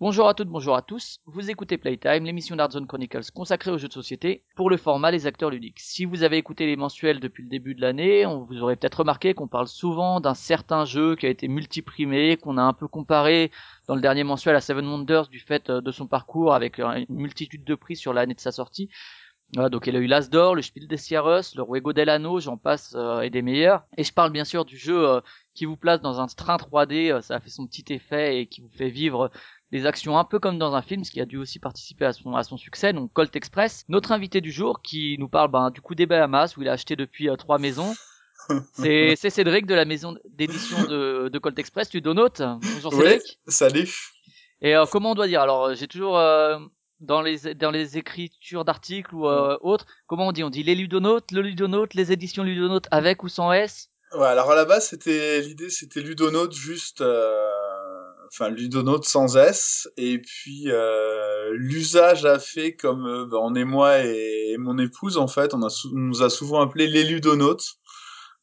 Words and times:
Bonjour 0.00 0.28
à 0.28 0.34
toutes, 0.34 0.46
bonjour 0.46 0.76
à 0.76 0.82
tous. 0.82 1.18
Vous 1.26 1.50
écoutez 1.50 1.76
Playtime, 1.76 2.22
l'émission 2.22 2.54
d'Artzone 2.54 2.86
Chronicles 2.86 3.32
consacrée 3.34 3.72
aux 3.72 3.78
jeux 3.78 3.88
de 3.88 3.92
société 3.92 4.44
pour 4.54 4.70
le 4.70 4.76
format 4.76 5.10
Les 5.10 5.26
Acteurs 5.26 5.50
Ludiques. 5.50 5.80
Si 5.80 6.04
vous 6.04 6.22
avez 6.22 6.36
écouté 6.36 6.66
les 6.66 6.76
mensuels 6.76 7.18
depuis 7.18 7.42
le 7.42 7.48
début 7.48 7.74
de 7.74 7.80
l'année, 7.80 8.24
on 8.24 8.44
vous 8.44 8.62
aurez 8.62 8.76
peut-être 8.76 9.00
remarqué 9.00 9.34
qu'on 9.34 9.48
parle 9.48 9.66
souvent 9.66 10.20
d'un 10.20 10.34
certain 10.34 10.84
jeu 10.84 11.16
qui 11.16 11.26
a 11.26 11.30
été 11.30 11.48
multiprimé, 11.48 12.36
qu'on 12.36 12.58
a 12.58 12.62
un 12.62 12.74
peu 12.74 12.86
comparé 12.86 13.50
dans 13.88 13.96
le 13.96 14.00
dernier 14.00 14.22
mensuel 14.22 14.54
à 14.54 14.60
Seven 14.60 14.86
Wonders 14.86 15.26
du 15.26 15.40
fait 15.40 15.68
euh, 15.68 15.80
de 15.80 15.90
son 15.90 16.06
parcours 16.06 16.54
avec 16.54 16.78
euh, 16.78 17.04
une 17.08 17.16
multitude 17.16 17.64
de 17.64 17.74
prix 17.74 17.96
sur 17.96 18.12
l'année 18.12 18.34
de 18.34 18.40
sa 18.40 18.52
sortie. 18.52 18.90
Voilà, 19.54 19.70
donc 19.70 19.86
il 19.86 19.96
a 19.96 19.98
eu 19.98 20.06
l'As 20.06 20.28
d'Or, 20.28 20.54
le 20.54 20.62
Spiel 20.62 20.86
des 20.86 20.98
Sierras, 20.98 21.54
le 21.56 21.62
Ruego 21.62 21.94
del 21.94 22.10
Anno, 22.10 22.38
j'en 22.38 22.58
passe, 22.58 22.94
euh, 22.96 23.22
et 23.22 23.30
des 23.30 23.40
meilleurs. 23.42 23.82
Et 23.96 24.04
je 24.04 24.12
parle 24.12 24.30
bien 24.30 24.44
sûr 24.44 24.64
du 24.64 24.76
jeu 24.76 25.22
qui 25.58 25.64
vous 25.64 25.76
place 25.76 26.00
dans 26.00 26.20
un 26.20 26.28
train 26.28 26.56
3D, 26.56 27.10
euh, 27.10 27.20
ça 27.20 27.34
a 27.34 27.40
fait 27.40 27.50
son 27.50 27.66
petit 27.66 27.92
effet 27.92 28.40
et 28.40 28.46
qui 28.46 28.60
vous 28.60 28.70
fait 28.70 28.90
vivre 28.90 29.28
les 29.70 29.86
actions 29.86 30.18
un 30.18 30.24
peu 30.24 30.38
comme 30.38 30.58
dans 30.58 30.74
un 30.74 30.82
film, 30.82 31.04
ce 31.04 31.10
qui 31.10 31.20
a 31.20 31.26
dû 31.26 31.36
aussi 31.36 31.58
participer 31.58 32.06
à 32.06 32.12
son, 32.12 32.34
à 32.34 32.42
son 32.42 32.56
succès, 32.56 32.92
donc 32.92 33.12
Colt 33.12 33.34
Express. 33.36 33.84
Notre 33.88 34.12
invité 34.12 34.40
du 34.40 34.50
jour 34.50 34.80
qui 34.82 35.16
nous 35.18 35.28
parle 35.28 35.50
ben, 35.50 35.70
du 35.70 35.80
coup 35.80 35.94
des 35.94 36.06
Bahamas 36.06 36.56
où 36.56 36.62
il 36.62 36.68
a 36.68 36.72
acheté 36.72 36.96
depuis 36.96 37.28
euh, 37.28 37.36
trois 37.36 37.58
maisons. 37.58 37.94
C'est 38.72 39.14
c'est 39.16 39.28
Cédric 39.30 39.66
de 39.66 39.74
la 39.74 39.84
maison 39.84 40.16
d'édition 40.30 40.82
de, 40.84 41.28
de 41.28 41.38
Colt 41.38 41.58
Express, 41.58 41.90
tu 41.90 42.00
donotes. 42.00 42.40
Bonjour 42.40 42.94
Ouais, 42.94 43.20
salut. 43.46 43.92
Et 44.62 44.74
euh, 44.74 44.86
comment 44.90 45.10
on 45.10 45.14
doit 45.14 45.26
dire? 45.26 45.42
Alors 45.42 45.66
euh, 45.66 45.74
j'ai 45.74 45.86
toujours 45.86 46.16
euh, 46.16 46.58
dans 47.00 47.20
les 47.20 47.54
dans 47.54 47.70
les 47.70 47.98
écritures 47.98 48.64
d'articles 48.64 49.14
ou 49.14 49.28
euh, 49.28 49.58
autres, 49.60 49.86
comment 50.06 50.28
on 50.28 50.32
dit? 50.32 50.44
On 50.44 50.50
dit 50.50 50.62
les 50.62 50.74
ludonautes, 50.76 51.30
le 51.32 51.42
ludonaute, 51.42 51.92
les 51.92 52.10
éditions 52.10 52.42
ludonautes 52.42 52.86
avec 52.90 53.22
ou 53.22 53.28
sans 53.28 53.52
S? 53.52 53.90
Ouais, 54.14 54.26
alors 54.26 54.50
à 54.50 54.54
la 54.54 54.64
base, 54.64 54.88
c'était 54.88 55.42
l'idée, 55.42 55.68
c'était 55.68 56.00
Ludonaute 56.00 56.54
juste, 56.54 57.02
euh, 57.02 57.46
enfin 58.28 58.50
Ludonaute 58.50 59.04
sans 59.04 59.36
S, 59.36 59.88
et 59.96 60.18
puis 60.18 60.64
euh, 60.66 61.50
l'usage 61.54 62.24
a 62.24 62.38
fait 62.38 62.74
comme 62.74 63.06
euh, 63.06 63.26
ben, 63.26 63.38
on 63.40 63.54
est 63.54 63.64
moi 63.64 64.04
et, 64.04 64.52
et 64.52 64.58
mon 64.58 64.78
épouse 64.78 65.16
en 65.16 65.28
fait, 65.28 65.54
on 65.54 65.62
a 65.62 65.68
on 65.92 65.98
nous 65.98 66.22
a 66.22 66.30
souvent 66.30 66.60
appelé 66.60 66.86
les 66.86 67.04
Ludonautes. 67.04 67.76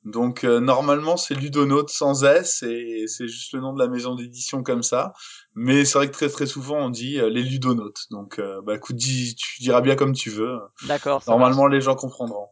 Donc 0.03 0.44
euh, 0.44 0.59
normalement 0.59 1.17
c'est 1.17 1.33
Ludonaute 1.33 1.89
sans 1.89 2.23
S 2.23 2.61
et 2.61 3.06
c'est 3.08 3.28
juste 3.28 3.53
le 3.53 3.59
nom 3.61 3.73
de 3.73 3.80
la 3.80 3.88
maison 3.88 4.13
d'édition 4.13 4.61
comme 4.61 4.83
ça. 4.83 5.13
Mais 5.56 5.83
c'est 5.83 5.97
vrai 5.97 6.08
que 6.08 6.13
très 6.13 6.30
très 6.30 6.45
souvent 6.45 6.78
on 6.78 6.89
dit 6.89 7.19
euh, 7.19 7.30
les 7.30 7.41
Ludonautes. 7.41 8.06
Donc 8.11 8.39
bah 8.63 8.75
écoute, 8.75 8.95
dis, 8.95 9.36
tu 9.36 9.61
diras 9.61 9.81
bien 9.81 9.95
comme 9.95 10.13
tu 10.13 10.30
veux. 10.30 10.59
D'accord. 10.88 11.23
Normalement 11.28 11.67
les 11.67 11.81
gens 11.81 11.95
comprendront. 11.95 12.50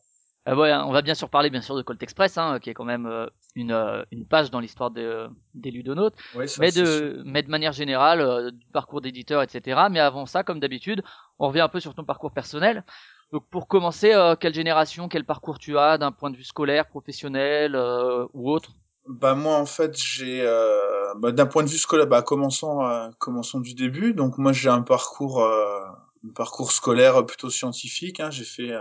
Euh, 0.48 0.56
ouais, 0.56 0.74
on 0.74 0.92
va 0.92 1.02
bien 1.02 1.16
sûr 1.16 1.30
parler 1.30 1.50
bien 1.50 1.62
sûr 1.62 1.76
de 1.76 1.82
Colt 1.82 2.02
Express, 2.04 2.38
hein, 2.38 2.60
qui 2.60 2.70
est 2.70 2.74
quand 2.74 2.84
même 2.84 3.06
euh, 3.06 3.28
une, 3.56 3.72
euh, 3.72 4.04
une 4.12 4.26
page 4.26 4.52
dans 4.52 4.60
l'histoire 4.60 4.92
de, 4.92 5.30
des 5.54 5.72
ludonautes, 5.72 6.16
Ouais, 6.36 6.48
ça, 6.48 6.60
mais 6.60 6.72
de, 6.72 7.22
mais 7.26 7.44
de 7.44 7.50
manière 7.50 7.72
générale, 7.72 8.20
euh, 8.20 8.52
du 8.52 8.66
parcours 8.74 9.00
d'éditeur, 9.00 9.42
etc. 9.42 9.88
Mais 9.90 10.00
avant 10.00 10.26
ça, 10.26 10.44
comme 10.44 10.60
d'habitude, 10.60 11.02
on 11.40 11.48
revient 11.48 11.62
un 11.62 11.70
peu 11.70 11.80
sur 11.80 11.96
ton 11.96 12.04
parcours 12.04 12.32
personnel. 12.32 12.84
Donc 13.32 13.48
pour 13.50 13.68
commencer, 13.68 14.14
euh, 14.14 14.36
quelle 14.36 14.54
génération, 14.54 15.08
quel 15.08 15.26
parcours 15.26 15.60
tu 15.60 15.78
as 15.78 15.98
d'un 15.98 16.12
point 16.12 16.30
de 16.30 16.36
vue 16.38 16.44
scolaire, 16.44 16.88
professionnel 16.88 17.76
euh, 17.76 18.28
ou 18.34 18.52
autre? 18.52 18.72
Bah 19.08 19.36
moi 19.36 19.58
en 19.58 19.66
fait 19.66 19.98
j'ai 19.98 20.42
euh, 20.46 21.14
bah, 21.18 21.34
d'un 21.34 21.46
point 21.46 21.64
de 21.64 21.68
vue 21.68 21.78
scolaire 21.78 22.08
bah 22.08 22.22
commençons 22.22 22.86
euh, 22.86 23.10
commençons 23.20 23.60
du 23.60 23.74
début 23.74 24.14
donc 24.14 24.38
moi 24.38 24.54
j'ai 24.54 24.70
un 24.70 24.82
parcours 24.82 25.42
euh, 25.42 25.82
un 26.26 26.32
parcours 26.34 26.72
scolaire 26.72 27.26
plutôt 27.26 27.50
scientifique 27.50 28.22
hein. 28.22 28.30
j'ai 28.32 28.46
fait 28.46 28.72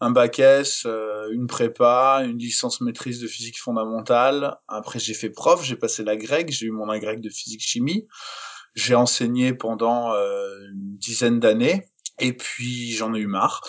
un, 0.00 0.10
bac 0.10 0.38
S 0.38 0.84
euh, 0.86 1.28
une 1.32 1.46
prépa 1.46 2.22
une 2.24 2.38
licence 2.38 2.80
maîtrise 2.80 3.20
de 3.20 3.26
physique 3.26 3.60
fondamentale. 3.60 4.56
Après 4.68 4.98
j'ai 4.98 5.14
fait 5.14 5.30
prof 5.30 5.64
j'ai 5.64 5.76
passé 5.76 6.04
la 6.04 6.16
grecque 6.16 6.50
j'ai 6.50 6.66
eu 6.66 6.70
mon 6.70 6.88
agrég 6.88 7.20
de 7.20 7.30
physique 7.30 7.62
chimie. 7.62 8.06
J'ai 8.74 8.94
enseigné 8.94 9.54
pendant 9.54 10.12
euh, 10.12 10.58
une 10.72 10.96
dizaine 10.98 11.40
d'années. 11.40 11.86
Et 12.18 12.32
puis 12.32 12.92
j'en 12.92 13.14
ai 13.14 13.18
eu 13.18 13.26
marre. 13.26 13.62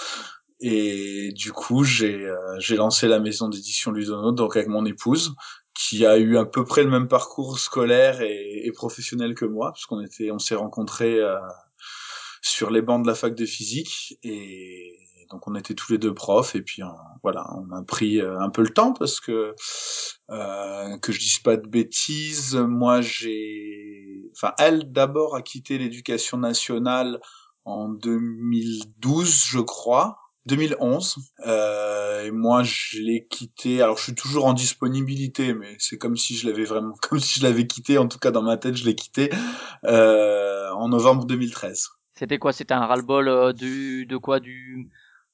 Et 0.59 1.31
du 1.33 1.51
coup 1.51 1.83
j'ai 1.83 2.25
euh, 2.25 2.37
j'ai 2.59 2.75
lancé 2.75 3.07
la 3.07 3.19
maison 3.19 3.49
d'édition 3.49 3.91
Ludonote 3.91 4.35
donc 4.35 4.55
avec 4.55 4.67
mon 4.67 4.85
épouse 4.85 5.35
qui 5.77 6.05
a 6.05 6.17
eu 6.17 6.37
à 6.37 6.45
peu 6.45 6.65
près 6.65 6.83
le 6.83 6.89
même 6.89 7.07
parcours 7.07 7.59
scolaire 7.59 8.21
et, 8.21 8.65
et 8.65 8.71
professionnel 8.71 9.35
que 9.35 9.45
moi, 9.45 9.71
parce 9.71 9.85
qu'on 9.85 10.01
était, 10.01 10.31
on 10.31 10.39
s'est 10.39 10.55
rencontrés 10.55 11.19
euh, 11.19 11.37
sur 12.41 12.71
les 12.71 12.81
bancs 12.81 13.03
de 13.03 13.07
la 13.07 13.15
fac 13.15 13.35
de 13.35 13.45
physique. 13.45 14.17
Et 14.23 14.97
donc 15.29 15.47
on 15.47 15.55
était 15.55 15.73
tous 15.73 15.91
les 15.91 15.97
deux 15.97 16.13
profs 16.13 16.55
et 16.55 16.61
puis 16.61 16.81
euh, 16.83 16.87
voilà, 17.23 17.45
on 17.55 17.75
a 17.75 17.83
pris 17.83 18.21
euh, 18.21 18.39
un 18.39 18.49
peu 18.49 18.61
le 18.61 18.69
temps 18.69 18.93
parce 18.93 19.19
que 19.19 19.55
euh, 20.29 20.97
que 20.97 21.11
je 21.11 21.19
dise 21.19 21.39
pas 21.39 21.57
de 21.57 21.67
bêtises, 21.67 22.55
moi 22.55 23.01
j'ai, 23.01 24.29
enfin 24.35 24.53
elle 24.57 24.91
d'abord 24.91 25.35
a 25.35 25.41
quitté 25.41 25.77
l'éducation 25.77 26.37
nationale 26.37 27.19
en 27.65 27.89
2012 27.89 29.45
je 29.45 29.59
crois. 29.59 30.17
2011. 30.47 31.17
Euh, 31.45 32.25
et 32.25 32.31
moi, 32.31 32.63
je 32.63 32.99
l'ai 32.99 33.27
quitté. 33.27 33.81
Alors, 33.81 33.97
je 33.97 34.03
suis 34.03 34.15
toujours 34.15 34.45
en 34.45 34.53
disponibilité, 34.53 35.53
mais 35.53 35.75
c'est 35.77 35.97
comme 35.97 36.17
si 36.17 36.35
je 36.35 36.47
l'avais 36.49 36.63
vraiment, 36.63 36.93
comme 37.01 37.19
si 37.19 37.39
je 37.39 37.43
l'avais 37.43 37.67
quitté. 37.67 37.97
En 37.97 38.07
tout 38.07 38.17
cas, 38.17 38.31
dans 38.31 38.41
ma 38.41 38.57
tête, 38.57 38.75
je 38.75 38.85
l'ai 38.85 38.95
quitté 38.95 39.29
euh, 39.85 40.71
en 40.71 40.89
novembre 40.89 41.25
2013. 41.25 41.89
C'était 42.15 42.39
quoi? 42.39 42.51
C'était 42.51 42.73
un 42.73 42.85
ras-le-bol 42.85 43.27
euh, 43.27 43.53
du, 43.53 44.05
de 44.07 44.17
quoi? 44.17 44.39
Du 44.39 44.89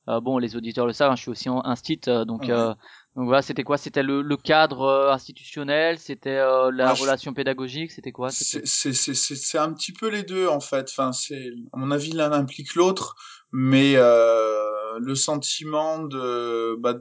Bon, 0.07 0.37
les 0.37 0.55
auditeurs 0.55 0.85
le 0.85 0.93
savent, 0.93 1.11
hein, 1.11 1.15
je 1.15 1.21
suis 1.21 1.31
aussi 1.31 1.49
en 1.49 1.63
instit, 1.63 1.99
euh, 2.07 2.25
donc, 2.25 2.43
Ouais. 2.43 2.51
euh, 2.51 2.73
donc 3.15 3.25
voilà, 3.25 3.41
c'était 3.41 3.63
quoi? 3.63 3.77
C'était 3.77 4.03
le, 4.03 4.21
le 4.21 4.37
cadre 4.37 4.81
euh, 4.81 5.11
institutionnel 5.11 5.97
C'était 5.99 6.37
euh, 6.37 6.71
la 6.71 6.93
je- 6.93 7.01
relation 7.01 7.33
pédagogique 7.33 7.91
C'était 7.91 8.11
quoi? 8.11 8.29
C'est 8.29 8.65
c'est 8.65 8.93
c'est 8.93 9.13
c'est 9.13 9.57
un 9.57 9.71
petit 9.73 9.93
peu 9.93 10.09
les 10.09 10.23
deux 10.23 10.47
en 10.47 10.59
fait. 10.59 10.89
Enfin, 10.89 11.11
c'est 11.11 11.51
à 11.71 11.77
mon 11.77 11.91
avis 11.91 12.11
l'un 12.11 12.31
implique 12.31 12.75
l'autre, 12.75 13.15
mais 13.51 13.93
euh, 13.95 14.99
le 14.99 15.15
sentiment 15.15 15.99
de 15.99 16.75
bah, 16.79 16.95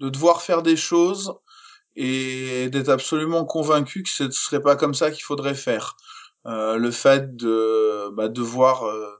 de 0.00 0.08
devoir 0.10 0.42
faire 0.42 0.62
des 0.62 0.76
choses 0.76 1.34
et 1.96 2.68
d'être 2.70 2.88
absolument 2.90 3.44
convaincu 3.44 4.02
que 4.04 4.10
ce 4.10 4.30
serait 4.30 4.62
pas 4.62 4.76
comme 4.76 4.94
ça 4.94 5.10
qu'il 5.10 5.24
faudrait 5.24 5.54
faire. 5.54 5.96
Euh, 6.46 6.76
le 6.78 6.90
fait 6.90 7.36
de 7.36 8.10
bah, 8.14 8.28
devoir 8.28 8.84
euh, 8.86 9.10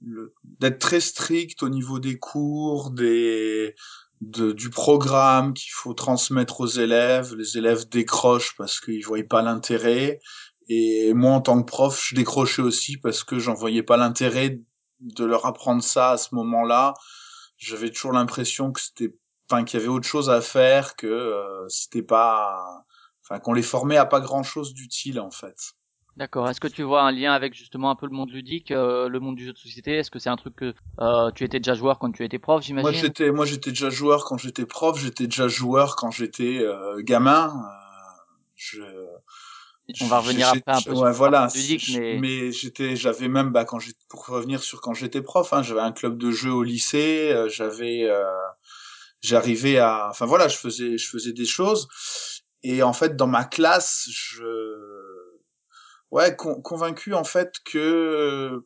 le- 0.00 0.34
d'être 0.60 0.78
très 0.78 1.00
strict 1.00 1.62
au 1.62 1.68
niveau 1.68 1.98
des 1.98 2.18
cours, 2.18 2.90
des 2.90 3.74
de, 4.20 4.52
du 4.52 4.70
programme 4.70 5.54
qu'il 5.54 5.72
faut 5.72 5.94
transmettre 5.94 6.60
aux 6.60 6.66
élèves. 6.66 7.34
Les 7.34 7.58
élèves 7.58 7.88
décrochent 7.88 8.56
parce 8.56 8.80
qu'ils 8.80 9.04
voyaient 9.04 9.24
pas 9.24 9.42
l'intérêt. 9.42 10.20
Et 10.68 11.14
moi, 11.14 11.32
en 11.32 11.40
tant 11.40 11.62
que 11.62 11.66
prof, 11.66 12.04
je 12.04 12.14
décrochais 12.14 12.62
aussi 12.62 12.96
parce 12.98 13.24
que 13.24 13.38
j'en 13.38 13.54
voyais 13.54 13.82
pas 13.82 13.96
l'intérêt 13.96 14.60
de 15.00 15.24
leur 15.24 15.46
apprendre 15.46 15.82
ça 15.82 16.10
à 16.10 16.16
ce 16.18 16.34
moment-là. 16.34 16.94
J'avais 17.56 17.90
toujours 17.90 18.12
l'impression 18.12 18.72
que 18.72 18.80
c'était, 18.80 19.14
enfin, 19.48 19.64
qu'il 19.64 19.78
y 19.78 19.82
avait 19.82 19.90
autre 19.90 20.06
chose 20.06 20.30
à 20.30 20.40
faire, 20.40 20.96
que 20.96 21.06
euh, 21.06 21.68
c'était 21.68 22.02
pas, 22.02 22.84
enfin, 23.22 23.40
qu'on 23.40 23.52
les 23.52 23.62
formait 23.62 23.96
à 23.96 24.06
pas 24.06 24.20
grand-chose 24.20 24.74
d'utile 24.74 25.20
en 25.20 25.30
fait. 25.30 25.56
D'accord. 26.18 26.50
Est-ce 26.50 26.58
que 26.60 26.66
tu 26.66 26.82
vois 26.82 27.02
un 27.02 27.12
lien 27.12 27.32
avec 27.32 27.54
justement 27.54 27.90
un 27.90 27.94
peu 27.94 28.06
le 28.06 28.12
monde 28.12 28.30
ludique, 28.30 28.72
euh, 28.72 29.08
le 29.08 29.20
monde 29.20 29.36
du 29.36 29.44
jeu 29.44 29.52
de 29.52 29.58
société? 29.58 29.92
Est-ce 29.94 30.10
que 30.10 30.18
c'est 30.18 30.28
un 30.28 30.36
truc 30.36 30.56
que 30.56 30.74
euh, 31.00 31.30
tu 31.30 31.44
étais 31.44 31.60
déjà 31.60 31.74
joueur 31.74 32.00
quand 32.00 32.10
tu 32.10 32.24
étais 32.24 32.40
prof, 32.40 32.60
Moi, 32.60 32.66
j'imagine? 32.66 33.02
j'étais, 33.02 33.30
moi, 33.30 33.46
j'étais 33.46 33.70
déjà 33.70 33.88
joueur 33.88 34.24
quand 34.24 34.36
j'étais 34.36 34.66
prof. 34.66 34.98
J'étais 34.98 35.28
déjà 35.28 35.46
joueur 35.46 35.94
quand 35.94 36.10
j'étais 36.10 36.58
euh, 36.58 37.00
gamin. 37.02 37.52
Euh, 37.54 37.62
je, 38.56 38.82
On 40.00 40.06
va 40.08 40.18
revenir 40.18 40.48
après 40.48 40.72
un 40.72 40.82
peu 40.82 40.96
sur 40.96 41.04
ouais, 41.04 41.12
le 41.12 41.16
voilà. 41.16 41.48
ludique, 41.54 41.84
je- 41.86 42.18
mais- 42.18 42.50
j'étais, 42.50 42.96
j'avais 42.96 43.28
même, 43.28 43.50
bah, 43.50 43.64
quand 43.64 43.78
j'ai, 43.78 43.92
pour 44.08 44.26
revenir 44.26 44.60
sur 44.60 44.80
quand 44.80 44.94
j'étais 44.94 45.22
prof, 45.22 45.52
hein, 45.52 45.62
j'avais 45.62 45.80
un 45.80 45.92
club 45.92 46.18
de 46.18 46.32
jeux 46.32 46.52
au 46.52 46.64
lycée. 46.64 47.30
euh, 47.32 47.48
j'avais, 47.48 48.04
euh, 48.10 48.24
j'arrivais 49.20 49.78
à, 49.78 50.08
enfin 50.10 50.26
voilà, 50.26 50.48
je 50.48 50.56
faisais, 50.56 50.98
je 50.98 51.08
faisais 51.08 51.32
des 51.32 51.44
choses. 51.46 51.88
Et 52.64 52.82
en 52.82 52.92
fait, 52.92 53.14
dans 53.16 53.28
ma 53.28 53.44
classe, 53.44 54.08
je, 54.10 54.97
ouais, 56.10 56.36
con- 56.36 56.60
convaincu 56.60 57.14
en 57.14 57.24
fait 57.24 57.52
que 57.64 58.64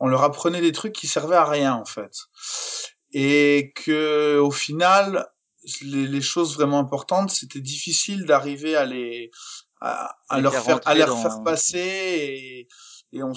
on 0.00 0.08
leur 0.08 0.22
apprenait 0.22 0.60
des 0.60 0.72
trucs 0.72 0.92
qui 0.92 1.06
servaient 1.06 1.36
à 1.36 1.44
rien 1.44 1.74
en 1.74 1.84
fait. 1.84 2.12
Et 3.12 3.72
que 3.76 4.38
au 4.38 4.50
final 4.50 5.28
les, 5.82 6.06
les 6.06 6.20
choses 6.20 6.56
vraiment 6.56 6.78
importantes 6.78 7.30
c'était 7.30 7.60
difficile 7.60 8.26
d'arriver 8.26 8.76
à 8.76 8.84
les 8.84 9.30
à, 9.80 10.14
leur 10.40 10.52
faire 10.64 10.80
à 10.84 10.94
leur 10.94 11.08
dans- 11.08 11.22
faire 11.22 11.42
passer 11.44 11.78
et, 11.78 12.68
et 13.12 13.22
on 13.22 13.32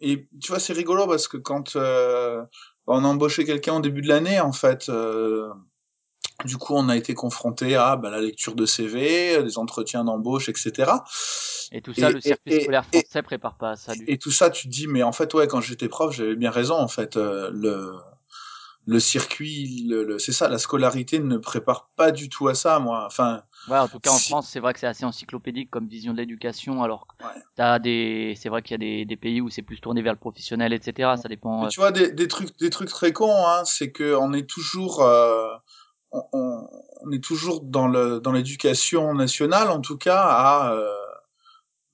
et 0.00 0.28
tu 0.40 0.48
vois 0.52 0.60
c'est 0.60 0.72
rigolo 0.74 1.06
parce 1.06 1.26
que 1.28 1.36
quand 1.38 1.74
euh, 1.76 2.42
on 2.86 3.04
a 3.04 3.08
embauché 3.08 3.44
quelqu'un 3.44 3.76
au 3.76 3.80
début 3.80 4.02
de 4.02 4.08
l'année 4.08 4.40
en 4.40 4.52
fait 4.52 4.88
euh, 4.88 5.48
du 6.44 6.56
coup 6.58 6.74
on 6.74 6.88
a 6.88 6.96
été 6.96 7.14
confronté 7.14 7.76
à 7.76 7.96
bah, 7.96 8.10
la 8.10 8.20
lecture 8.20 8.54
de 8.54 8.66
CV 8.66 9.42
des 9.42 9.58
entretiens 9.58 10.04
d'embauche 10.04 10.48
etc 10.48 10.92
Et 11.72 11.80
tout 11.80 11.94
ça, 11.94 12.10
Et- 12.10 12.12
le 12.12 12.20
circuit 12.20 12.52
et- 12.52 12.60
scolaire 12.62 12.84
et- 12.92 12.98
français 13.00 13.22
prépare 13.22 13.56
pas 13.56 13.70
à 13.70 13.76
ça 13.76 13.94
du 13.94 14.04
et 14.06 14.18
tout 14.18 14.30
ça, 14.30 14.50
tu 14.50 14.68
te 14.68 14.72
dis, 14.72 14.86
mais 14.86 15.02
en 15.02 15.12
fait, 15.12 15.32
ouais, 15.34 15.46
quand 15.48 15.60
j'étais 15.60 15.88
prof, 15.88 16.14
j'avais 16.14 16.36
bien 16.36 16.50
raison, 16.50 16.76
en 16.76 16.88
fait. 16.88 17.16
euh, 17.16 17.50
le, 17.52 17.92
le 18.86 19.00
circuit, 19.00 19.84
le, 19.88 20.04
le- 20.04 20.18
c'est 20.20 20.32
ça, 20.32 20.48
la 20.48 20.58
scolarité 20.58 21.18
ne 21.18 21.38
prépare 21.38 21.88
pas 21.96 22.12
du 22.12 22.28
tout 22.28 22.46
à 22.48 22.54
ça, 22.54 22.78
moi. 22.78 23.04
Enfin, 23.06 23.42
Ouais, 23.68 23.78
en 23.78 23.88
tout 23.88 23.98
cas 23.98 24.10
en 24.10 24.18
Si- 24.18 24.28
France, 24.28 24.48
c'est 24.48 24.60
vrai 24.60 24.72
que 24.74 24.78
c'est 24.78 24.86
assez 24.86 25.04
encyclopédique 25.04 25.70
comme 25.70 25.88
vision 25.88 26.12
de 26.12 26.18
l'éducation, 26.18 26.84
alors 26.84 27.08
que 27.08 27.24
Ouais. 27.24 27.32
t'as 27.56 27.80
des, 27.80 28.34
c'est 28.40 28.48
vrai 28.48 28.62
qu'il 28.62 28.74
y 28.74 28.76
a 28.76 28.78
des, 28.78 29.04
des 29.04 29.16
pays 29.16 29.40
où 29.40 29.48
c'est 29.48 29.62
plus 29.62 29.80
tourné 29.80 30.02
vers 30.02 30.12
le 30.12 30.20
professionnel, 30.20 30.72
etc. 30.72 31.16
Ça 31.20 31.28
dépend. 31.28 31.62
mais 31.62 31.66
euh, 31.66 31.68
tu 31.70 31.80
vois, 31.80 31.90
des, 31.90 32.12
des 32.12 32.28
trucs, 32.28 32.56
des 32.60 32.70
trucs 32.70 32.90
très 32.90 33.12
cons, 33.12 33.44
hein, 33.44 33.64
c'est 33.64 33.90
que 33.90 34.14
on 34.14 34.32
est 34.32 34.48
toujours, 34.48 35.02
euh, 35.02 35.48
on, 36.32 36.68
est 37.12 37.22
toujours 37.22 37.60
dans 37.62 37.86
l'éducation 38.32 39.14
nationale, 39.14 39.70
en 39.70 39.80
tout 39.80 39.96
cas, 39.96 40.72
euh, 40.72 40.88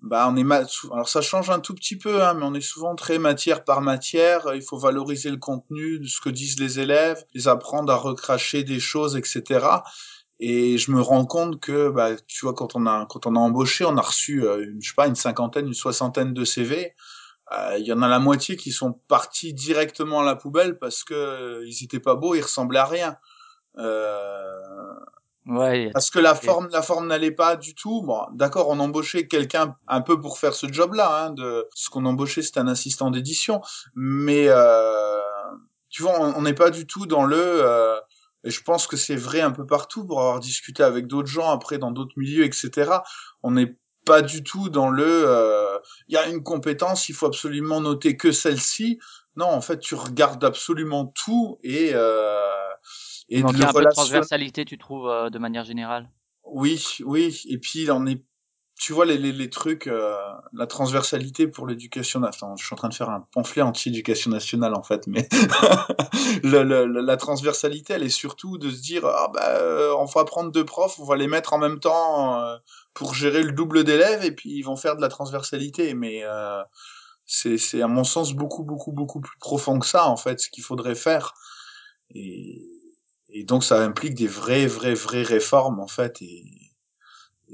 bah, 0.01 0.27
on 0.29 0.37
est 0.37 0.69
alors 0.93 1.09
ça 1.09 1.21
change 1.21 1.51
un 1.51 1.61
tout 1.61 1.75
petit 1.75 1.97
peu, 1.97 2.25
hein, 2.25 2.35
mais 2.35 2.45
on 2.45 2.55
est 2.55 2.61
souvent 2.61 2.97
très 2.97 3.19
matière 3.19 3.65
par 3.65 3.81
matière. 3.83 4.53
Il 4.55 4.63
faut 4.63 4.79
valoriser 4.79 5.31
le 5.31 5.37
contenu 5.37 6.01
de 6.01 6.07
ce 6.07 6.21
que 6.21 6.29
disent 6.29 6.59
les 6.59 6.81
élèves, 6.81 7.25
les 7.35 7.47
apprendre 7.47 7.93
à 7.93 7.97
recracher 7.97 8.65
des 8.65 8.81
choses, 8.81 9.17
etc. 9.17 9.67
Et 10.41 10.77
je 10.77 10.91
me 10.91 11.01
rends 11.01 11.25
compte 11.25 11.61
que, 11.61 11.89
bah, 11.89 12.17
tu 12.27 12.45
vois, 12.45 12.55
quand 12.55 12.75
on 12.75 12.87
a 12.87 13.07
embauché, 13.39 13.85
on 13.85 13.97
a 13.97 14.01
reçu, 14.01 14.45
euh, 14.45 14.65
une, 14.65 14.83
sais 14.83 14.95
pas, 14.97 15.07
une 15.07 15.15
cinquantaine, 15.15 15.69
une 15.69 15.75
soixantaine 15.75 16.35
de 16.35 16.45
CV. 16.45 16.95
Euh, 17.53 17.77
Il 17.79 17.87
y 17.87 17.93
en 17.93 18.03
a 18.03 18.09
la 18.09 18.19
moitié 18.19 18.57
qui 18.57 18.73
sont 18.73 18.93
partis 19.07 19.55
directement 19.55 20.21
à 20.21 20.25
la 20.25 20.35
poubelle 20.35 20.79
parce 20.79 21.05
que 21.05 21.63
ils 21.65 21.85
étaient 21.85 22.01
pas 22.01 22.17
beaux, 22.17 22.35
ils 22.35 22.41
ressemblaient 22.41 22.81
à 22.81 22.87
rien. 22.87 23.19
Euh, 23.79 24.95
Ouais, 25.47 25.91
parce 25.93 26.11
que 26.11 26.21
la 26.21 26.37
forme, 26.37 26.69
la 26.71 26.83
forme 26.83 27.09
n'allait 27.09 27.33
pas 27.33 27.57
du 27.57 27.75
tout. 27.75 28.03
Bon, 28.03 28.21
d'accord, 28.33 28.69
on 28.69 28.79
embauchait 28.79 29.27
quelqu'un 29.27 29.77
un 29.89 30.01
peu 30.01 30.21
pour 30.21 30.39
faire 30.39 30.55
ce 30.55 30.73
job-là. 30.73 31.25
Hein, 31.27 31.31
de 31.31 31.69
ce 31.75 31.91
qu'on 31.91 32.05
embauchait, 32.05 32.43
c'était 32.43 32.61
un 32.61 32.69
assistant 32.69 33.11
d'édition, 33.11 33.61
mais 33.97 34.45
euh, 34.49 35.19
tu 35.89 36.03
vois, 36.03 36.13
on 36.21 36.35
on 36.37 36.43
n'est 36.43 36.55
pas 36.55 36.71
du 36.71 36.87
tout 36.87 37.07
dans 37.07 37.25
le. 37.25 37.37
euh, 37.39 37.99
et 38.45 38.51
je 38.51 38.63
pense 38.63 38.87
que 38.87 38.97
c'est 38.97 39.17
vrai 39.17 39.41
un 39.41 39.51
peu 39.51 39.67
partout 39.67 40.07
pour 40.07 40.21
avoir 40.21 40.39
discuté 40.41 40.83
avec 40.85 41.07
d'autres 41.09 41.29
gens 41.29 41.51
après 41.51 41.79
dans 41.79 41.91
d'autres 41.91 42.15
milieux, 42.17 42.45
etc. 42.45 43.03
On 43.43 43.51
n'est 43.53 43.77
pas 44.05 44.23
du 44.23 44.45
tout 44.45 44.69
dans 44.69 44.91
le. 44.91 45.05
euh, 45.07 45.79
Il 46.09 46.15
y 46.15 46.19
a 46.19 46.29
une 46.29 46.43
compétence, 46.45 47.09
il 47.09 47.15
faut 47.17 47.27
absolument 47.27 47.81
noter 47.81 48.17
que 48.17 48.31
celle-ci. 48.31 49.01
Non, 49.37 49.47
en 49.47 49.61
fait, 49.61 49.79
tu 49.81 49.95
regardes 49.97 50.45
absolument 50.45 51.07
tout 51.07 51.59
et 51.65 51.91
euh, 51.95 52.39
et 53.34 53.38
il 53.38 53.43
de 53.43 53.44
manquait 53.44 53.58
le 53.58 53.64
un 53.64 53.73
peu 53.73 53.84
de 53.84 53.90
transversalité, 53.90 54.64
tu 54.64 54.79
trouves, 54.79 55.08
euh, 55.08 55.31
de 55.31 55.38
manière 55.38 55.64
générale? 55.64 56.08
oui, 56.44 56.82
oui, 57.05 57.40
et 57.49 57.58
puis 57.58 57.90
on 57.90 58.06
est, 58.06 58.25
tu 58.79 58.93
vois 58.93 59.05
les 59.06 59.17
les, 59.17 59.32
les 59.32 59.49
trucs, 59.50 59.87
euh, 59.87 60.17
la 60.52 60.67
transversalité 60.67 61.46
pour 61.46 61.67
l'éducation. 61.67 62.20
na- 62.20 62.29
Attends, 62.29 62.56
je 62.56 62.64
suis 62.67 62.75
en 62.75 62.76
train 62.76 62.88
de 62.88 62.94
faire 62.94 63.11
un 63.11 63.26
pamphlet 63.32 63.62
anti-éducation 63.62 64.31
nationale 64.31 64.75
en 64.75 64.82
fait, 64.82 65.06
mais 65.06 65.29
le, 66.43 66.84
la 66.87 67.17
transversalité, 67.17 67.94
elle 67.94 68.02
est 68.02 68.08
surtout 68.08 68.58
de 68.58 68.70
se 68.70 68.82
dire 68.82 69.06
ah 69.06 69.29
bah 69.32 69.56
euh, 69.61 69.94
on 69.99 70.05
va 70.05 70.25
prendre 70.25 70.50
deux 70.50 70.64
profs, 70.64 70.99
on 70.99 71.05
va 71.05 71.17
les 71.17 71.29
mettre 71.29 71.52
en 71.52 71.58
même 71.58 71.79
temps 71.81 72.40
euh, 72.40 72.56
pour 72.93 73.14
gérer 73.14 73.43
le 73.43 73.52
double 73.52 73.84
d'élèves 73.84 74.25
et 74.25 74.32
puis 74.32 74.50
ils 74.50 74.62
vont 74.62 74.76
faire 74.76 74.96
de 74.96 75.00
la 75.00 75.08
transversalité, 75.08 75.94
mais 75.94 76.23
euh, 76.25 76.62
c'est 77.25 77.56
c'est 77.58 77.82
à 77.82 77.88
mon 77.88 78.05
sens 78.05 78.34
beaucoup 78.34 78.64
beaucoup 78.64 78.93
beaucoup 78.93 79.20
plus 79.20 79.38
profond 79.38 79.79
que 79.79 79.87
ça 79.87 80.08
en 80.08 80.17
fait, 80.17 80.40
ce 80.40 80.50
qu'il 80.50 80.64
faudrait 80.64 80.96
faire 80.96 81.34
et 82.14 82.72
et 83.32 83.44
donc 83.44 83.64
ça 83.64 83.82
implique 83.82 84.14
des 84.14 84.26
vraies, 84.26 84.67
vraies, 84.67 84.94
vraies 84.94 85.23
réformes 85.23 85.81
en 85.81 85.88
fait, 85.88 86.23
et, 86.23 86.44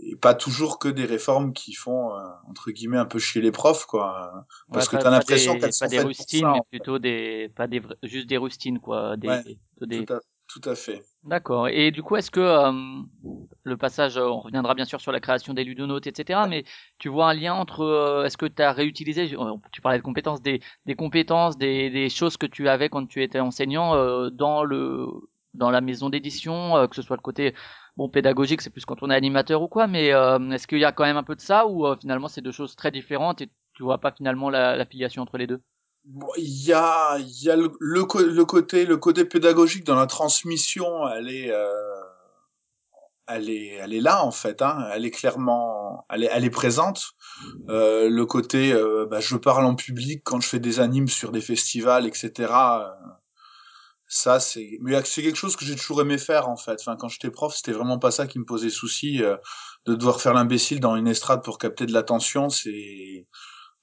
et 0.03 0.17
pas 0.17 0.35
toujours 0.35 0.79
que 0.79 0.89
des 0.89 1.05
réformes 1.05 1.53
qui 1.53 1.75
font 1.75 2.15
euh, 2.15 2.21
entre 2.49 2.71
guillemets 2.71 2.99
un 2.99 3.05
peu 3.07 3.19
chier 3.19 3.43
les 3.43 3.53
profs 3.53 3.87
quoi, 3.87 4.47
parce 4.73 4.87
Ouais, 4.87 4.87
que 4.89 4.93
pas- 4.93 4.99
t'as 5.05 5.11
pas 5.11 5.11
l'impression 5.11 5.53
des- 5.55 5.61
qu'elles 5.61 5.73
pas 5.73 5.87
sont 5.87 5.89
des 5.89 6.01
pour 6.03 6.09
rustines, 6.09 6.47
ça. 6.51 6.53
mais 6.53 6.61
plutôt 6.71 6.99
des, 6.99 7.51
pas 7.57 7.67
des, 7.67 7.81
juste 8.03 8.27
des 8.29 8.37
rustines, 8.37 8.81
quoi. 8.81 9.17
Des, 9.17 9.29
Ouais, 9.29 9.43
des- 9.81 10.07
Tout 10.07 10.13
à, 10.15 10.21
tout 10.49 10.61
à 10.69 10.75
fait. 10.75 11.05
D'accord. 11.25 11.69
Et 11.69 11.91
du 11.91 12.03
coup, 12.03 12.17
est-ce 12.17 12.31
que 12.31 12.41
euh, 12.41 12.73
le 13.65 13.77
passage, 13.77 14.17
euh, 14.17 14.27
on 14.29 14.41
reviendra 14.41 14.75
bien 14.75 14.85
sûr 14.85 15.01
sur 15.01 15.13
la 15.13 15.21
création 15.21 15.53
des 15.55 15.65
ludonotes, 15.65 16.07
etc. 16.07 16.47
Mais 16.47 16.65
tu 16.99 17.09
vois 17.09 17.29
un 17.31 17.35
lien 17.35 17.55
entre, 17.55 17.81
euh, 17.83 18.25
est-ce 18.25 18.37
que 18.37 18.47
tu 18.47 18.63
as 18.63 18.73
réutilisé, 18.73 19.29
tu 19.73 19.81
parlais 19.81 19.99
de 19.99 20.03
compétences, 20.05 20.41
des, 20.43 20.61
des 20.87 20.95
compétences, 20.95 21.59
des, 21.59 21.91
des 21.91 22.09
choses 22.09 22.37
que 22.37 22.47
tu 22.47 22.69
avais 22.69 22.89
quand 22.89 23.07
tu 23.07 23.23
étais 23.23 23.41
enseignant 23.41 23.95
euh, 23.97 24.31
dans 24.31 24.63
le, 24.65 25.07
dans 25.55 25.71
la 25.71 25.81
maison 25.81 26.11
d'édition, 26.11 26.77
euh, 26.77 26.87
que 26.87 26.97
ce 26.97 27.03
soit 27.03 27.17
le 27.17 27.23
côté 27.23 27.55
bon 27.97 28.09
pédagogique, 28.09 28.61
c'est 28.63 28.71
plus 28.71 28.85
quand 28.85 29.03
on 29.03 29.11
est 29.11 29.15
animateur 29.15 29.63
ou 29.63 29.69
quoi. 29.69 29.87
Mais 29.87 30.13
euh, 30.13 30.39
est-ce 30.51 30.67
qu'il 30.67 30.79
y 30.79 30.85
a 30.85 30.93
quand 30.93 31.05
même 31.05 31.17
un 31.17 31.25
peu 31.25 31.35
de 31.35 31.41
ça 31.41 31.67
ou 31.67 31.87
euh, 31.87 31.97
finalement 32.01 32.29
c'est 32.29 32.43
deux 32.43 32.53
choses 32.53 32.77
très 32.77 32.91
différentes 32.91 33.41
et 33.41 33.51
tu 33.75 33.83
vois 33.83 33.99
pas 33.99 34.13
finalement 34.13 34.51
la, 34.51 34.77
la 34.77 34.87
filiation 34.87 35.23
entre 35.23 35.39
les 35.39 35.47
deux? 35.47 35.61
Il 36.37 36.65
y 36.67 36.73
a, 36.73 37.19
y 37.19 37.51
a 37.51 37.57
le, 37.57 37.73
le, 37.81 38.01
le 38.01 38.45
côté, 38.45 38.87
le 38.87 38.97
côté 38.97 39.25
pédagogique 39.25 39.85
dans 39.85 39.97
la 39.97 40.07
transmission, 40.07 41.07
elle 41.09 41.29
est, 41.29 41.51
euh, 41.51 41.75
elle 43.27 43.51
est, 43.51 43.75
elle 43.75 43.93
est 43.93 44.01
là 44.01 44.25
en 44.25 44.31
fait. 44.31 44.63
Hein, 44.63 44.89
elle 44.95 45.05
est 45.05 45.11
clairement, 45.11 46.07
elle 46.09 46.25
est, 46.25 46.31
elle 46.33 46.45
est 46.45 46.51
présente. 46.51 47.13
Euh, 47.69 48.09
le 48.09 48.27
côté, 48.27 48.73
bah, 49.11 49.21
je 49.21 49.37
parle 49.37 49.67
en 49.67 49.75
public 49.75 50.23
quand 50.25 50.41
je 50.41 50.49
fais 50.49 50.61
des 50.61 50.81
animes 50.81 51.09
sur 51.09 51.31
des 51.31 51.43
festivals, 51.43 52.07
etc. 52.07 52.53
ça, 54.09 54.41
c'est, 54.41 54.79
mais 54.81 55.01
c'est 55.05 55.23
quelque 55.23 55.37
chose 55.37 55.57
que 55.57 55.65
j'ai 55.65 55.77
toujours 55.77 56.01
aimé 56.01 56.19
faire 56.19 56.49
en 56.49 56.57
fait. 56.57 56.79
Enfin, 56.81 56.97
quand 56.97 57.09
j'étais 57.09 57.31
prof, 57.31 57.55
c'était 57.55 57.73
vraiment 57.73 57.99
pas 57.99 58.11
ça 58.11 58.27
qui 58.27 58.39
me 58.39 58.45
posait 58.45 58.71
souci 58.71 59.23
euh, 59.23 59.37
de 59.87 59.95
devoir 59.95 60.21
faire 60.21 60.35
l'imbécile 60.35 60.81
dans 60.81 60.97
une 60.97 61.09
estrade 61.09 61.45
pour 61.45 61.59
capter 61.59 61.87
de 61.87 61.93
l'attention. 61.93 62.49
C'est, 62.49 63.27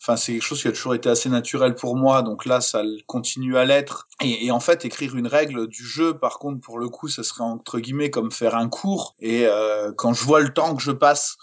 enfin, 0.01 0.18
c'est 0.18 0.33
quelque 0.33 0.42
chose 0.42 0.62
qui 0.62 0.68
a 0.68 0.72
toujours 0.72 0.95
été 0.95 1.10
assez 1.10 1.30
naturel 1.30 1.75
pour 1.75 1.95
moi. 1.95 2.24
Donc 2.24 2.45
là, 2.45 2.60
ça 2.60 2.83
continue 3.06 3.57
à 3.57 3.66
l'être. 3.66 4.07
Et, 4.22 4.48
et 4.48 4.51
en 4.51 4.60
fait, 4.60 4.83
écrire 4.83 5.16
une 5.16 5.27
règle 5.27 5.68
du 5.68 5.86
jeu, 5.86 6.18
par 6.18 6.39
contre, 6.39 6.60
pour 6.62 6.80
le 6.80 6.89
coup, 6.89 7.07
ça 7.07 7.24
serait 7.24 7.44
entre 7.44 7.80
guillemets 7.80 8.10
comme 8.10 8.31
faire 8.31 8.56
un 8.56 8.68
cours. 8.68 9.16
Et 9.19 9.45
euh, 9.45 9.92
quand 9.95 10.13
je 10.13 10.24
vois 10.24 10.42
le 10.42 10.54
temps 10.54 10.75
que 10.75 10.81
je 10.81 10.92
passe 10.92 11.38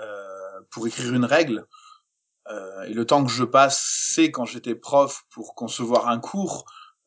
euh, 0.00 0.60
pour 0.70 0.86
écrire 0.86 1.14
une 1.14 1.24
règle. 1.24 1.66
Euh, 2.50 2.82
et 2.84 2.94
le 2.94 3.04
temps 3.04 3.24
que 3.24 3.30
je 3.30 3.44
passe, 3.44 3.82
c'est 4.12 4.30
quand 4.30 4.44
j'étais 4.44 4.74
prof 4.74 5.24
pour 5.30 5.54
concevoir 5.54 6.08
un 6.08 6.18
cours. 6.18 6.64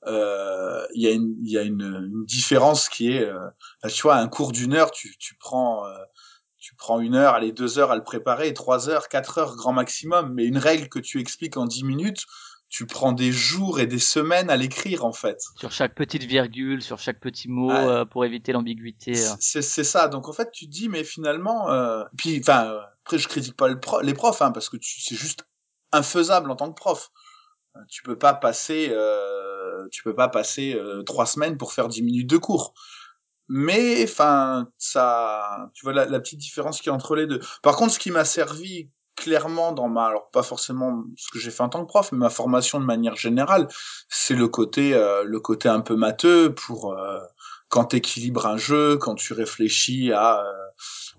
Euh, 0.07 0.85
Il 0.93 1.01
y 1.01 1.07
a, 1.07 1.11
une, 1.11 1.35
il 1.43 1.51
y 1.51 1.57
a 1.57 1.61
une, 1.61 1.81
une 2.11 2.25
différence 2.25 2.89
qui 2.89 3.11
est, 3.11 3.25
euh, 3.25 3.39
bah, 3.83 3.89
tu 3.89 4.01
vois, 4.03 4.15
un 4.15 4.27
cours 4.27 4.51
d'une 4.51 4.73
heure, 4.73 4.91
tu, 4.91 5.15
tu 5.17 5.35
prends, 5.35 5.85
euh, 5.85 5.97
tu 6.57 6.75
prends 6.75 6.99
une 6.99 7.15
heure, 7.15 7.33
allez 7.33 7.51
deux 7.51 7.79
heures 7.79 7.91
à 7.91 7.95
le 7.95 8.03
préparer, 8.03 8.53
trois 8.53 8.89
heures, 8.89 9.07
quatre 9.09 9.37
heures 9.37 9.55
grand 9.55 9.73
maximum. 9.73 10.33
Mais 10.33 10.45
une 10.45 10.57
règle 10.57 10.89
que 10.89 10.99
tu 10.99 11.19
expliques 11.19 11.57
en 11.57 11.65
dix 11.65 11.83
minutes, 11.83 12.25
tu 12.69 12.85
prends 12.85 13.11
des 13.11 13.33
jours 13.33 13.81
et 13.81 13.85
des 13.85 13.99
semaines 13.99 14.49
à 14.49 14.55
l'écrire 14.55 15.03
en 15.03 15.11
fait. 15.11 15.37
Sur 15.57 15.71
chaque 15.73 15.93
petite 15.93 16.23
virgule, 16.23 16.81
sur 16.81 16.99
chaque 16.99 17.19
petit 17.19 17.49
mot, 17.49 17.67
Ouais. 17.69 17.75
euh, 17.75 18.05
pour 18.05 18.23
éviter 18.23 18.53
l'ambiguïté. 18.53 19.11
euh. 19.11 19.33
C'est 19.41 19.61
c'est 19.61 19.83
ça. 19.83 20.07
Donc 20.07 20.29
en 20.29 20.33
fait, 20.33 20.51
tu 20.51 20.67
te 20.67 20.71
dis, 20.71 20.87
mais 20.87 21.03
finalement, 21.03 21.69
euh... 21.69 22.03
puis 22.17 22.39
enfin, 22.39 22.77
après 23.03 23.17
je 23.17 23.27
critique 23.27 23.57
pas 23.57 23.67
le 23.67 23.77
pro- 23.79 23.99
les 24.01 24.13
profs, 24.13 24.41
hein, 24.41 24.51
parce 24.51 24.69
que 24.69 24.77
c'est 24.81 25.15
juste 25.17 25.43
infaisable 25.91 26.49
en 26.49 26.55
tant 26.55 26.69
que 26.71 26.79
prof. 26.79 27.09
Tu 27.89 28.03
peux 28.03 28.17
pas 28.17 28.33
passer, 28.33 28.87
euh... 28.91 29.50
tu 29.91 30.03
peux 30.03 30.15
pas 30.15 30.29
passer 30.29 30.73
euh, 30.75 31.03
trois 31.03 31.25
semaines 31.25 31.57
pour 31.57 31.73
faire 31.73 31.87
dix 31.87 32.03
minutes 32.03 32.29
de 32.29 32.37
cours. 32.37 32.73
Mais 33.47 34.03
enfin, 34.03 34.69
ça, 34.77 35.69
tu 35.73 35.85
vois 35.85 35.93
la, 35.93 36.19
petite 36.19 36.39
différence 36.39 36.79
qu'il 36.79 36.87
y 36.87 36.89
a 36.89 36.93
entre 36.93 37.15
les 37.15 37.27
deux. 37.27 37.41
Par 37.61 37.75
contre, 37.75 37.93
ce 37.93 37.99
qui 37.99 38.11
m'a 38.11 38.23
servi 38.23 38.89
clairement 39.17 39.73
dans 39.73 39.89
ma, 39.89 40.05
alors 40.05 40.31
pas 40.31 40.41
forcément 40.41 41.03
ce 41.17 41.29
que 41.31 41.37
j'ai 41.37 41.51
fait 41.51 41.61
en 41.61 41.69
tant 41.69 41.81
que 41.81 41.87
prof, 41.87 42.11
mais 42.11 42.19
ma 42.19 42.29
formation 42.29 42.79
de 42.79 42.85
manière 42.85 43.15
générale, 43.17 43.67
c'est 44.09 44.35
le 44.35 44.47
côté, 44.47 44.93
euh, 44.93 45.23
le 45.25 45.39
côté 45.39 45.67
un 45.67 45.81
peu 45.81 45.95
matheux 45.95 46.55
pour 46.55 46.93
euh, 46.93 47.19
quand 47.67 47.85
t'équilibres 47.85 48.47
un 48.47 48.57
jeu, 48.57 48.97
quand 48.97 49.15
tu 49.15 49.33
réfléchis 49.33 50.11
à, 50.11 50.43
euh, 50.43 50.61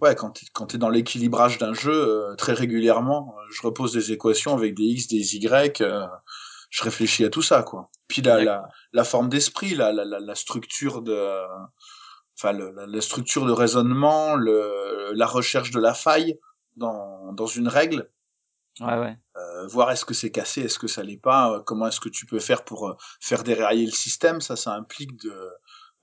ouais, 0.03 0.15
quand 0.15 0.31
t'es, 0.31 0.47
quand 0.53 0.67
t'es 0.67 0.79
dans 0.79 0.91
l'équilibrage 0.91 1.59
d'un 1.59 1.73
jeu 1.73 1.93
euh, 1.93 2.35
très 2.37 2.53
régulièrement, 2.53 3.35
euh, 3.39 3.43
je 3.51 3.63
repose 3.63 3.93
des 3.93 4.13
équations 4.13 4.55
avec 4.55 4.75
des 4.75 4.85
x, 4.85 5.09
des 5.09 5.37
y, 5.37 5.81
euh, 5.81 6.07
je 6.73 6.83
réfléchis 6.83 7.25
à 7.25 7.29
tout 7.29 7.43
ça, 7.43 7.62
quoi. 7.62 7.91
Puis 8.09 8.23
la, 8.23 8.43
la, 8.43 8.69
la 8.93 9.05
forme 9.05 9.29
d'esprit, 9.29 9.75
la, 9.75 9.93
la, 9.93 10.05
la, 10.05 10.35
structure 10.35 11.02
de, 11.02 11.47
enfin 12.38 12.52
le, 12.52 12.73
la, 12.73 12.87
la 12.87 13.00
structure 13.02 13.45
de 13.45 13.52
raisonnement, 13.52 14.35
le, 14.37 15.12
la 15.12 15.26
recherche 15.26 15.71
de 15.71 15.79
la 15.79 15.93
faille 15.93 16.41
dans, 16.76 17.33
dans 17.35 17.47
une 17.47 17.69
règle, 17.69 18.11
Ouais, 18.81 18.99
ouais. 18.99 19.19
euh, 19.37 19.67
voir 19.67 19.91
est-ce 19.91 20.07
que 20.07 20.14
c'est 20.14 20.31
cassé, 20.31 20.62
est-ce 20.62 20.79
que 20.79 20.88
ça 20.88 21.02
l'est 21.02 21.21
pas, 21.21 21.52
euh, 21.52 21.61
comment 21.62 21.88
est-ce 21.88 22.00
que 22.00 22.09
tu 22.09 22.25
peux 22.25 22.41
faire 22.41 22.64
pour 22.64 22.88
euh, 22.88 22.97
faire 23.21 23.43
dérailler 23.45 23.85
le 23.85 23.93
système, 23.93 24.41
ça, 24.41 24.57
ça 24.57 24.73
implique 24.73 25.14
de, 25.23 25.50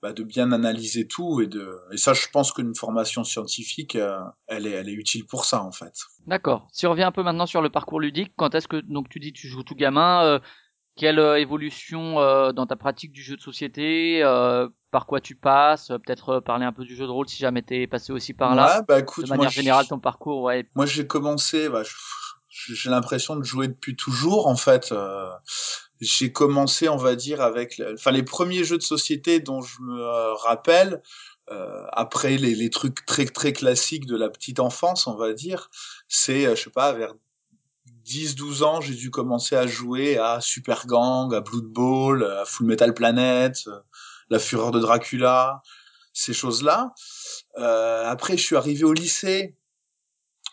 bah, 0.02 0.12
de 0.12 0.22
bien 0.22 0.52
analyser 0.52 1.06
tout 1.06 1.40
et 1.40 1.46
de 1.46 1.78
et 1.92 1.96
ça 1.96 2.14
je 2.14 2.26
pense 2.32 2.52
qu'une 2.52 2.74
formation 2.74 3.22
scientifique 3.24 3.96
euh, 3.96 4.18
elle 4.46 4.66
est 4.66 4.72
elle 4.72 4.88
est 4.88 4.94
utile 4.94 5.26
pour 5.26 5.44
ça 5.44 5.62
en 5.62 5.72
fait. 5.72 5.94
D'accord. 6.26 6.68
Si 6.72 6.86
on 6.86 6.90
revient 6.90 7.02
un 7.02 7.12
peu 7.12 7.22
maintenant 7.22 7.46
sur 7.46 7.62
le 7.62 7.70
parcours 7.70 8.00
ludique, 8.00 8.32
quand 8.36 8.54
est-ce 8.54 8.68
que 8.68 8.76
donc 8.76 9.08
tu 9.08 9.20
dis 9.20 9.32
tu 9.32 9.48
joues 9.48 9.62
tout 9.62 9.74
gamin, 9.74 10.24
euh, 10.24 10.38
quelle 10.96 11.18
euh, 11.18 11.40
évolution 11.40 12.20
euh, 12.20 12.52
dans 12.52 12.66
ta 12.66 12.76
pratique 12.76 13.12
du 13.12 13.22
jeu 13.22 13.36
de 13.36 13.40
société, 13.40 14.22
euh, 14.22 14.68
par 14.90 15.06
quoi 15.06 15.20
tu 15.20 15.34
passes, 15.34 15.88
peut-être 15.88 16.40
parler 16.40 16.66
un 16.66 16.72
peu 16.72 16.84
du 16.84 16.94
jeu 16.94 17.06
de 17.06 17.10
rôle 17.10 17.28
si 17.28 17.38
jamais 17.38 17.62
t'es 17.62 17.86
passé 17.86 18.12
aussi 18.12 18.34
par 18.34 18.54
là. 18.54 18.78
Ouais, 18.78 18.84
bah 18.86 18.98
écoute, 18.98 19.24
de 19.24 19.30
manière 19.30 19.50
générale, 19.50 19.86
ton 19.86 19.98
parcours, 19.98 20.42
ouais. 20.42 20.68
Moi, 20.74 20.86
j'ai 20.86 21.06
commencé, 21.06 21.68
bah, 21.68 21.82
j'ai 22.50 22.90
l'impression 22.90 23.36
de 23.36 23.44
jouer 23.44 23.68
depuis 23.68 23.96
toujours, 23.96 24.46
en 24.48 24.56
fait. 24.56 24.92
J'ai 26.00 26.32
commencé, 26.32 26.88
on 26.88 26.96
va 26.96 27.14
dire, 27.14 27.40
avec, 27.40 27.82
enfin, 27.94 28.10
les 28.10 28.22
premiers 28.22 28.64
jeux 28.64 28.78
de 28.78 28.82
société 28.82 29.40
dont 29.40 29.60
je 29.60 29.82
me 29.82 30.00
euh, 30.00 30.34
rappelle, 30.34 31.02
euh, 31.50 31.84
après 31.92 32.36
les, 32.36 32.54
les 32.54 32.70
trucs 32.70 33.04
très 33.06 33.26
très 33.26 33.52
classiques 33.52 34.06
de 34.06 34.16
la 34.16 34.30
petite 34.30 34.60
enfance, 34.60 35.06
on 35.06 35.16
va 35.16 35.32
dire, 35.32 35.70
c'est, 36.08 36.46
euh, 36.46 36.54
je 36.54 36.62
sais 36.64 36.70
pas, 36.70 36.92
vers 36.92 37.14
10-12 38.04 38.62
ans, 38.62 38.80
j'ai 38.80 38.94
dû 38.94 39.10
commencer 39.10 39.56
à 39.56 39.66
jouer 39.66 40.18
à 40.18 40.40
Super 40.40 40.86
Gang, 40.86 41.34
à 41.34 41.40
Blood 41.40 41.66
Bowl, 41.66 42.24
à 42.24 42.44
Full 42.44 42.66
Metal 42.66 42.94
Planet, 42.94 43.56
euh, 43.66 43.80
La 44.30 44.38
Fureur 44.38 44.70
de 44.70 44.80
Dracula, 44.80 45.62
ces 46.12 46.32
choses-là. 46.32 46.92
Euh, 47.58 48.04
après, 48.06 48.36
je 48.36 48.42
suis 48.42 48.56
arrivé 48.56 48.84
au 48.84 48.92
lycée. 48.92 49.56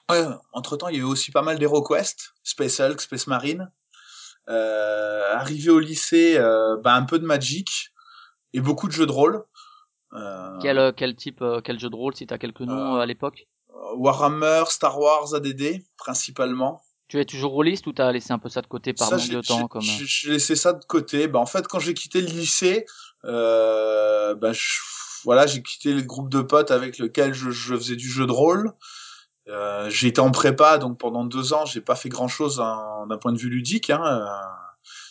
Ouais, 0.10 0.24
entre 0.54 0.78
temps, 0.78 0.88
il 0.88 0.96
y 0.96 1.00
a 1.00 1.02
eu 1.02 1.06
aussi 1.06 1.32
pas 1.32 1.42
mal 1.42 1.60
d'HeroQuest, 1.60 2.34
Space 2.44 2.80
Hulk, 2.80 3.02
Space 3.02 3.28
Marine. 3.28 3.72
Euh, 4.50 5.34
arrivé 5.34 5.70
au 5.70 5.80
lycée, 5.80 6.38
euh, 6.38 6.78
bah, 6.78 6.96
un 6.96 7.04
peu 7.04 7.20
de 7.20 7.26
Magic 7.26 7.92
et 8.54 8.62
beaucoup 8.62 8.88
de 8.88 8.94
jeux 8.94 9.06
de 9.06 9.12
rôle. 9.12 9.44
Euh, 10.14 10.58
Quel, 10.62 10.94
quel 10.96 11.16
type, 11.16 11.44
quel 11.64 11.80
jeu 11.80 11.90
de 11.90 11.96
rôle, 11.96 12.16
si 12.16 12.26
t'as 12.28 12.38
quelques 12.38 12.62
noms 12.62 12.96
à 12.96 13.06
l'époque? 13.06 13.48
Warhammer, 13.96 14.64
Star 14.70 15.00
Wars, 15.00 15.34
ADD, 15.34 15.84
principalement. 15.98 16.82
Tu 17.08 17.20
es 17.20 17.26
toujours 17.26 17.52
rôliste 17.54 17.88
ou 17.88 17.94
t'as 17.94 18.12
laissé 18.12 18.34
un 18.34 18.40
peu 18.40 18.50
ça 18.50 18.62
de 18.62 18.68
côté 18.68 18.94
par 18.94 19.12
manque 19.12 19.30
de 19.30 19.42
temps 19.42 19.60
j'ai- 19.62 19.68
comme... 19.68 19.82
j'ai 19.82 20.06
j'ai 20.06 20.30
laissé 20.32 20.56
ça 20.56 20.74
de 20.74 20.84
côté. 20.84 21.28
Bah, 21.28 21.40
en 21.40 21.46
fait, 21.46 21.68
quand 21.68 21.80
j'ai 21.80 21.94
quitté 21.94 22.20
le 22.22 22.28
lycée, 22.28 22.86
euh, 23.26 24.36
bah, 24.36 24.52
je- 24.54 24.80
voilà, 25.24 25.48
j'ai 25.48 25.62
quitté 25.62 25.94
le 25.94 26.02
groupe 26.02 26.30
de 26.30 26.42
potes 26.42 26.72
avec 26.72 26.98
lequel 26.98 27.34
je, 27.34 27.50
je 27.50 27.76
faisais 27.76 27.96
du 27.96 28.10
jeu 28.10 28.26
de 28.26 28.32
rôle. 28.32 28.74
Euh, 29.50 29.90
été 29.90 30.20
en 30.20 30.32
prépa, 30.32 30.78
donc 30.78 30.98
pendant 30.98 31.24
deux 31.24 31.54
ans, 31.54 31.66
j'ai 31.66 31.82
pas 31.82 31.96
fait 31.96 32.10
grand 32.10 32.28
chose 32.28 32.58
d'un 32.58 33.18
point 33.18 33.32
de 33.32 33.38
vue 33.38 33.50
ludique. 33.50 33.90
Hein. 33.90 34.02
Euh, 34.04 34.26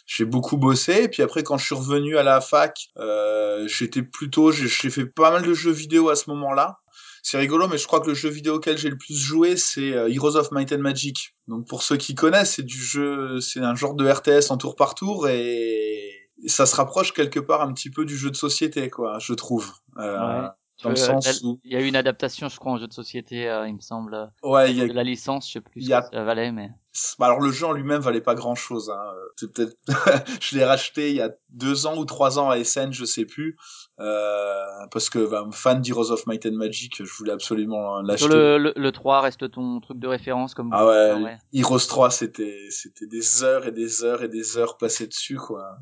j'ai 0.07 0.25
beaucoup 0.25 0.57
bossé, 0.57 1.05
et 1.05 1.09
puis 1.09 1.23
après, 1.23 1.43
quand 1.43 1.59
je 1.59 1.65
suis 1.65 1.75
revenu 1.75 2.17
à 2.17 2.23
la 2.23 2.41
fac, 2.41 2.89
euh, 2.97 3.67
j'étais 3.67 4.03
plutôt, 4.03 4.53
j'ai 4.53 4.69
fait 4.69 5.07
pas 5.07 5.31
mal 5.31 5.43
de 5.43 5.53
jeux 5.53 5.73
vidéo 5.73 6.11
à 6.11 6.17
ce 6.17 6.31
moment-là. 6.31 6.79
C'est 7.23 7.39
rigolo, 7.39 7.67
mais 7.67 7.77
je 7.77 7.89
crois 7.89 7.99
que 8.01 8.07
le 8.07 8.15
jeu 8.15 8.29
vidéo 8.29 8.55
auquel 8.55 8.79
j'ai 8.79 8.89
le 8.89 8.97
plus 8.97 9.17
joué, 9.17 9.57
c'est 9.57 9.93
euh, 9.93 10.09
Heroes 10.09 10.37
of 10.37 10.53
Might 10.53 10.73
and 10.73 10.79
Magic. 10.79 11.35
Donc 11.49 11.67
pour 11.67 11.83
ceux 11.83 11.97
qui 11.97 12.15
connaissent, 12.15 12.55
c'est 12.55 12.63
du 12.63 12.81
jeu, 12.81 13.41
c'est 13.41 13.59
un 13.59 13.75
genre 13.75 13.95
de 13.95 14.09
RTS 14.09 14.53
en 14.53 14.57
tour 14.57 14.77
par 14.77 14.95
tour 14.95 15.29
et 15.29 16.31
ça 16.47 16.67
se 16.67 16.77
rapproche 16.77 17.13
quelque 17.13 17.41
part 17.41 17.63
un 17.63 17.73
petit 17.73 17.91
peu 17.91 18.05
du 18.05 18.17
jeu 18.17 18.31
de 18.31 18.37
société, 18.37 18.91
quoi, 18.91 19.19
je 19.19 19.35
trouve. 19.35 19.73
Euh, 19.99 20.43
Ouais. 20.43 20.49
Dans 20.83 20.91
le 20.91 20.95
veux, 20.97 21.01
sens 21.01 21.41
où, 21.43 21.59
Il 21.65 21.73
y 21.73 21.77
a 21.77 21.81
eu 21.81 21.87
une 21.87 21.97
adaptation, 21.97 22.49
je 22.49 22.59
crois, 22.59 22.73
en 22.73 22.77
jeu 22.79 22.87
de 22.87 22.93
société, 22.93 23.49
euh, 23.49 23.67
il 23.67 23.75
me 23.77 23.81
semble, 23.81 24.15
euh, 24.15 24.27
ouais, 24.43 24.71
il 24.71 24.77
y 24.77 24.83
a 24.83 24.87
de 24.87 24.93
la 24.93 25.05
licence, 25.05 25.47
je 25.49 25.53
sais 25.55 25.61
plus 25.61 25.81
ce 25.83 25.89
y 25.89 25.93
a- 25.95 26.03
que 26.03 26.09
ça 26.15 26.23
valait, 26.25 26.53
mais... 26.53 26.71
Bah 27.19 27.27
alors 27.27 27.41
le 27.41 27.51
jeu 27.53 27.67
en 27.67 27.73
lui-même 27.73 28.01
valait 28.01 28.23
pas 28.23 28.35
grand 28.35 28.55
chose. 28.55 28.89
Hein. 28.91 29.13
Euh, 29.15 29.21
c'est 29.37 29.53
peut-être, 29.53 29.77
je 30.41 30.57
l'ai 30.57 30.65
racheté 30.65 31.11
il 31.11 31.17
y 31.17 31.21
a 31.21 31.31
deux 31.51 31.85
ans 31.87 31.99
ou 31.99 32.07
trois 32.07 32.39
ans 32.39 32.49
à 32.49 32.57
SN, 32.65 32.91
je 32.93 33.05
sais 33.05 33.27
plus, 33.27 33.57
euh, 34.01 34.65
parce 34.91 35.11
que 35.11 35.27
bah, 35.29 35.47
fan 35.53 35.81
d'Heroes 35.83 36.11
of 36.11 36.27
Might 36.27 36.47
and 36.47 36.53
Magic, 36.53 37.05
je 37.05 37.13
voulais 37.19 37.33
absolument 37.33 38.01
l'acheter. 38.01 38.29
le, 38.29 38.57
le, 38.59 38.73
le 38.77 38.93
3 38.93 39.21
reste 39.21 39.51
ton 39.51 39.81
truc 39.81 39.99
de 39.99 40.09
référence 40.09 40.55
comme 40.55 40.71
Ah 40.73 40.87
ouais. 40.87 41.37
Heroes 41.53 41.87
3, 41.87 42.11
c'était 42.11 42.69
c'était 42.71 43.07
des 43.07 43.43
heures 43.45 43.67
et 43.67 43.73
des 43.73 44.03
heures 44.05 44.23
et 44.23 44.29
des 44.29 44.57
heures 44.57 44.77
passées 44.79 45.07
dessus 45.07 45.37
quoi. 45.37 45.77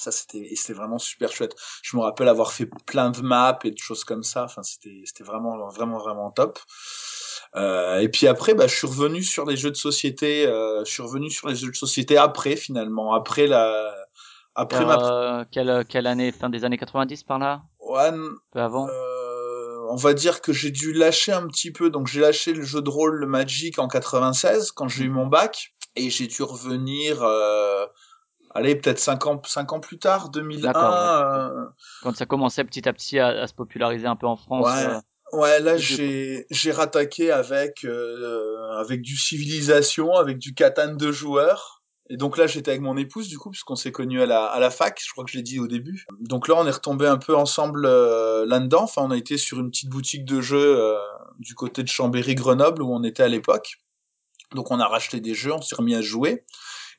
Ça 0.00 0.10
c'était 0.10 0.50
c'était 0.56 0.72
vraiment 0.72 0.98
super 0.98 1.30
chouette. 1.30 1.54
Je 1.82 1.96
me 1.96 2.02
rappelle 2.02 2.28
avoir 2.28 2.52
fait 2.52 2.68
plein 2.86 3.10
de 3.10 3.20
maps 3.20 3.58
et 3.64 3.70
de 3.70 3.78
choses 3.78 4.04
comme 4.04 4.22
ça. 4.22 4.44
Enfin 4.44 4.62
c'était 4.62 5.02
c'était 5.04 5.24
vraiment 5.24 5.68
vraiment 5.68 5.98
vraiment 5.98 6.30
top. 6.30 6.58
Euh, 7.56 7.98
et 7.98 8.08
puis 8.08 8.26
après, 8.26 8.54
bah, 8.54 8.66
je 8.66 8.74
suis 8.74 8.86
revenu 8.86 9.22
sur 9.22 9.44
les 9.44 9.56
jeux 9.56 9.70
de 9.70 9.76
société. 9.76 10.46
Euh, 10.46 10.84
je 10.84 10.90
suis 10.90 11.02
revenu 11.02 11.30
sur 11.30 11.48
les 11.48 11.56
jeux 11.56 11.70
de 11.70 11.76
société 11.76 12.16
après 12.16 12.56
finalement, 12.56 13.12
après 13.12 13.46
la, 13.46 13.94
après 14.54 14.84
ma, 14.84 14.96
Euh, 14.96 15.44
quelle, 15.50 15.84
quelle 15.88 16.06
année? 16.06 16.32
Fin 16.32 16.48
des 16.48 16.64
années 16.64 16.78
90 16.78 17.24
par 17.24 17.38
là? 17.38 17.62
Ouais, 17.80 18.10
peu 18.52 18.60
avant? 18.60 18.88
on 19.92 19.96
va 19.96 20.14
dire 20.14 20.40
que 20.40 20.52
j'ai 20.52 20.70
dû 20.70 20.92
lâcher 20.92 21.32
un 21.32 21.48
petit 21.48 21.72
peu. 21.72 21.90
Donc 21.90 22.06
j'ai 22.06 22.20
lâché 22.20 22.52
le 22.52 22.62
jeu 22.62 22.80
de 22.80 22.88
rôle, 22.88 23.16
le 23.16 23.26
Magic 23.26 23.80
en 23.80 23.88
96 23.88 24.70
quand 24.70 24.86
j'ai 24.86 25.04
eu 25.04 25.10
mon 25.10 25.26
bac, 25.26 25.74
et 25.96 26.10
j'ai 26.10 26.28
dû 26.28 26.44
revenir. 26.44 27.20
Allez, 28.54 28.74
peut-être 28.74 28.98
cinq 28.98 29.26
ans, 29.26 29.40
cinq 29.46 29.72
ans 29.72 29.80
plus 29.80 29.98
tard, 29.98 30.30
2001. 30.30 30.60
D'accord, 30.60 30.92
euh, 30.92 31.64
Quand 32.02 32.16
ça 32.16 32.26
commençait 32.26 32.64
petit 32.64 32.88
à 32.88 32.92
petit 32.92 33.18
à, 33.18 33.28
à 33.28 33.46
se 33.46 33.54
populariser 33.54 34.06
un 34.06 34.16
peu 34.16 34.26
en 34.26 34.36
France. 34.36 34.66
Ouais. 34.66 34.86
euh, 34.86 35.00
Ouais, 35.32 35.60
là 35.60 35.76
j'ai 35.76 36.44
j'ai 36.50 36.72
rattaqué 36.72 37.30
avec 37.30 37.84
euh, 37.84 38.72
avec 38.80 39.00
du 39.00 39.16
civilisation, 39.16 40.14
avec 40.16 40.38
du 40.38 40.54
Catan 40.54 40.94
de 40.94 41.12
joueurs. 41.12 41.84
Et 42.08 42.16
donc 42.16 42.36
là 42.36 42.48
j'étais 42.48 42.72
avec 42.72 42.80
mon 42.80 42.96
épouse 42.96 43.28
du 43.28 43.38
coup 43.38 43.50
puisqu'on 43.50 43.76
s'est 43.76 43.92
connus 43.92 44.20
à 44.20 44.26
la 44.26 44.44
à 44.46 44.58
la 44.58 44.70
fac, 44.70 45.00
je 45.00 45.08
crois 45.12 45.24
que 45.24 45.30
je 45.30 45.36
l'ai 45.36 45.44
dit 45.44 45.60
au 45.60 45.68
début. 45.68 46.04
Donc 46.18 46.48
là 46.48 46.56
on 46.58 46.66
est 46.66 46.70
retombé 46.72 47.06
un 47.06 47.18
peu 47.18 47.36
ensemble 47.36 47.86
euh, 47.86 48.44
là-dedans. 48.44 48.82
Enfin 48.82 49.02
on 49.04 49.12
a 49.12 49.16
été 49.16 49.38
sur 49.38 49.60
une 49.60 49.70
petite 49.70 49.88
boutique 49.90 50.24
de 50.24 50.40
jeux 50.40 50.96
du 51.38 51.54
côté 51.54 51.84
de 51.84 51.88
Chambéry 51.88 52.34
Grenoble 52.34 52.82
où 52.82 52.92
on 52.92 53.04
était 53.04 53.22
à 53.22 53.28
l'époque. 53.28 53.76
Donc 54.56 54.72
on 54.72 54.80
a 54.80 54.88
racheté 54.88 55.20
des 55.20 55.34
jeux, 55.34 55.52
on 55.52 55.62
s'est 55.62 55.76
remis 55.76 55.94
à 55.94 56.02
jouer. 56.02 56.44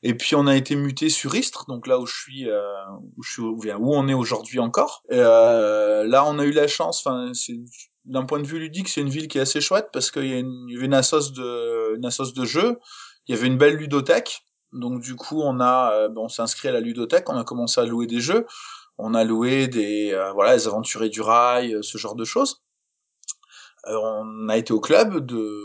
Et 0.02 0.14
puis 0.14 0.34
on 0.34 0.46
a 0.46 0.56
été 0.56 0.74
muté 0.74 1.08
sur 1.08 1.34
Istres, 1.34 1.66
donc 1.68 1.86
là 1.86 2.00
où 2.00 2.06
je 2.06 2.14
suis, 2.14 2.50
euh, 2.50 2.60
où 3.16 3.22
je 3.22 3.32
suis, 3.32 3.42
où, 3.42 3.60
on 3.94 4.08
est 4.08 4.14
aujourd'hui 4.14 4.58
encore. 4.58 5.02
Et, 5.10 5.18
euh, 5.18 6.04
là, 6.06 6.24
on 6.26 6.38
a 6.38 6.44
eu 6.44 6.50
la 6.50 6.66
chance. 6.66 7.06
Enfin, 7.06 7.30
d'un 8.04 8.24
point 8.24 8.40
de 8.40 8.46
vue 8.46 8.58
ludique, 8.58 8.88
c'est 8.88 9.00
une 9.00 9.10
ville 9.10 9.28
qui 9.28 9.38
est 9.38 9.42
assez 9.42 9.60
chouette 9.60 9.90
parce 9.92 10.10
qu'il 10.10 10.24
y, 10.24 10.30
y 10.30 10.76
avait 10.76 10.86
une 10.86 10.94
assoce 10.94 11.32
de, 11.32 11.96
une 11.96 12.04
assoce 12.04 12.34
de 12.34 12.44
jeux. 12.44 12.78
Il 13.28 13.34
y 13.34 13.38
avait 13.38 13.46
une 13.46 13.58
belle 13.58 13.76
ludothèque. 13.76 14.44
Donc 14.72 15.00
du 15.02 15.14
coup, 15.14 15.40
on 15.42 15.60
a, 15.60 15.92
euh, 15.92 16.08
bon, 16.08 16.24
on 16.24 16.28
s'est 16.28 16.42
inscrit 16.42 16.68
à 16.68 16.72
la 16.72 16.80
ludothèque. 16.80 17.28
On 17.28 17.36
a 17.36 17.44
commencé 17.44 17.80
à 17.80 17.84
louer 17.84 18.06
des 18.06 18.20
jeux. 18.20 18.46
On 18.98 19.14
a 19.14 19.24
loué 19.24 19.68
des, 19.68 20.12
euh, 20.12 20.32
voilà, 20.32 20.54
les 20.54 20.66
aventuriers 20.66 21.10
du 21.10 21.20
rail, 21.20 21.74
euh, 21.74 21.82
ce 21.82 21.98
genre 21.98 22.14
de 22.14 22.24
choses. 22.24 22.62
Euh, 23.88 23.96
on 23.96 24.48
a 24.48 24.56
été 24.56 24.72
au 24.72 24.80
club 24.80 25.26
de, 25.26 25.62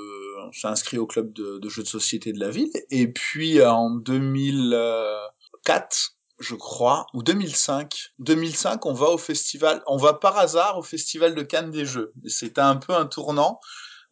on 0.47 0.51
s'est 0.51 0.67
inscrit 0.67 0.97
au 0.97 1.07
club 1.07 1.31
de, 1.33 1.69
jeux 1.69 1.83
de 1.83 1.87
société 1.87 2.33
de 2.33 2.39
la 2.39 2.49
ville. 2.49 2.71
Et 2.89 3.11
puis 3.11 3.59
euh, 3.59 3.69
en 3.69 3.91
2004, 3.91 6.15
je 6.39 6.55
crois, 6.55 7.07
ou 7.13 7.23
2005, 7.23 8.13
2005, 8.19 8.85
on 8.85 8.93
va 8.93 9.07
au 9.07 9.17
festival, 9.17 9.81
on 9.87 9.97
va 9.97 10.13
par 10.13 10.37
hasard 10.37 10.77
au 10.77 10.83
festival 10.83 11.35
de 11.35 11.41
Cannes 11.41 11.71
des 11.71 11.85
Jeux. 11.85 12.13
C'était 12.25 12.61
un 12.61 12.75
peu 12.75 12.93
un 12.93 13.05
tournant. 13.05 13.59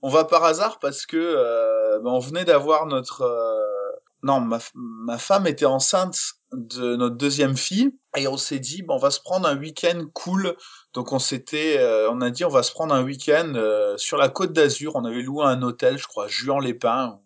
On 0.01 0.09
va 0.09 0.25
par 0.25 0.43
hasard 0.43 0.79
parce 0.79 1.05
que 1.05 1.17
euh, 1.17 1.99
ben, 1.99 2.11
on 2.11 2.19
venait 2.19 2.45
d'avoir 2.45 2.85
notre 2.85 3.21
euh, 3.21 3.74
non, 4.23 4.39
ma, 4.39 4.59
ma 4.73 5.17
femme 5.17 5.47
était 5.47 5.65
enceinte 5.65 6.17
de 6.51 6.95
notre 6.95 7.15
deuxième 7.15 7.57
fille 7.57 7.91
et 8.15 8.27
on 8.27 8.37
s'est 8.37 8.59
dit 8.59 8.81
bon, 8.81 8.95
on 8.95 8.99
va 8.99 9.11
se 9.11 9.19
prendre 9.19 9.47
un 9.47 9.57
week-end 9.57 10.05
cool. 10.13 10.55
Donc 10.93 11.11
on 11.11 11.19
s'était, 11.19 11.77
euh, 11.77 12.09
on 12.11 12.21
a 12.21 12.29
dit 12.29 12.45
on 12.45 12.49
va 12.49 12.63
se 12.63 12.71
prendre 12.71 12.93
un 12.93 13.03
week-end 13.03 13.53
euh, 13.55 13.97
sur 13.97 14.17
la 14.17 14.29
Côte 14.29 14.53
d'Azur. 14.53 14.95
On 14.95 15.05
avait 15.05 15.21
loué 15.21 15.45
un 15.45 15.61
hôtel, 15.61 15.97
je 15.97 16.07
crois, 16.07 16.27
Juan-les-Pins, 16.27 17.19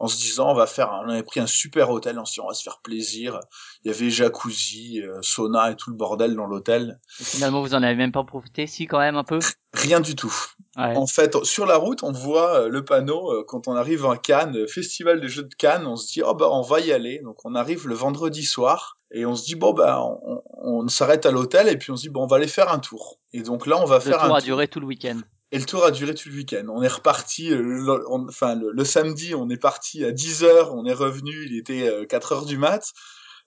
en 0.00 0.06
se 0.06 0.16
disant 0.16 0.50
on 0.50 0.54
va 0.54 0.66
faire, 0.66 0.98
on 1.04 1.08
avait 1.08 1.22
pris 1.22 1.40
un 1.40 1.46
super 1.46 1.90
hôtel, 1.90 2.18
on 2.18 2.24
s'est 2.24 2.34
dit 2.34 2.40
on 2.40 2.48
va 2.48 2.54
se 2.54 2.62
faire 2.62 2.80
plaisir. 2.82 3.40
Il 3.84 3.90
y 3.90 3.94
avait 3.94 4.10
jacuzzi, 4.10 5.02
euh, 5.02 5.18
sauna 5.20 5.72
et 5.72 5.76
tout 5.76 5.90
le 5.90 5.96
bordel 5.96 6.34
dans 6.36 6.46
l'hôtel. 6.46 7.00
et 7.20 7.24
finalement, 7.24 7.60
vous 7.60 7.74
en 7.74 7.82
avez 7.82 7.96
même 7.96 8.12
pas 8.12 8.24
profité, 8.24 8.66
si 8.66 8.86
quand 8.86 9.00
même 9.00 9.16
un 9.16 9.24
peu? 9.24 9.40
Rien 9.72 10.00
du 10.00 10.14
tout. 10.14 10.34
Ouais. 10.76 10.96
En 10.96 11.06
fait, 11.06 11.36
sur 11.44 11.66
la 11.66 11.76
route, 11.76 12.02
on 12.02 12.10
voit 12.12 12.62
euh, 12.62 12.68
le 12.68 12.84
panneau 12.84 13.30
euh, 13.32 13.44
quand 13.46 13.68
on 13.68 13.74
arrive 13.76 14.04
à 14.06 14.16
Cannes, 14.16 14.56
euh, 14.56 14.66
Festival 14.66 15.20
des 15.20 15.28
Jeux 15.28 15.44
de 15.44 15.54
Cannes. 15.54 15.86
On 15.86 15.96
se 15.96 16.12
dit, 16.12 16.22
oh 16.22 16.34
bah 16.34 16.48
on 16.50 16.62
va 16.62 16.80
y 16.80 16.92
aller. 16.92 17.20
Donc 17.20 17.36
on 17.44 17.54
arrive 17.54 17.86
le 17.86 17.94
vendredi 17.94 18.44
soir 18.44 18.98
et 19.12 19.24
on 19.26 19.36
se 19.36 19.44
dit 19.44 19.54
bon 19.54 19.72
bah 19.72 20.02
on, 20.02 20.42
on 20.62 20.88
s'arrête 20.88 21.26
à 21.26 21.30
l'hôtel 21.30 21.68
et 21.68 21.76
puis 21.76 21.92
on 21.92 21.96
se 21.96 22.02
dit 22.02 22.08
bon 22.08 22.24
on 22.24 22.26
va 22.26 22.36
aller 22.36 22.48
faire 22.48 22.72
un 22.72 22.80
tour. 22.80 23.20
Et 23.32 23.42
donc 23.42 23.66
là 23.66 23.78
on 23.80 23.84
va 23.84 23.96
Le 23.96 24.00
faire 24.00 24.14
tour 24.18 24.24
un 24.24 24.34
a 24.34 24.38
tour. 24.40 24.46
duré 24.46 24.66
tout 24.68 24.80
le 24.80 24.86
week-end. 24.86 25.20
Et 25.52 25.58
le 25.60 25.64
tour 25.66 25.84
a 25.84 25.92
duré 25.92 26.14
tout 26.14 26.28
le 26.28 26.34
week-end. 26.34 26.64
On 26.68 26.82
est 26.82 26.88
reparti, 26.88 27.50
le, 27.50 28.04
on- 28.10 28.26
enfin 28.28 28.56
le, 28.56 28.72
le 28.72 28.84
samedi, 28.84 29.36
on 29.36 29.48
est 29.50 29.56
parti 29.60 30.04
à 30.04 30.10
10 30.10 30.42
heures, 30.42 30.74
on 30.74 30.84
est 30.86 30.92
revenu, 30.94 31.46
il 31.48 31.56
était 31.56 31.86
euh, 31.88 32.04
4 32.06 32.32
heures 32.32 32.44
du 32.44 32.58
mat, 32.58 32.92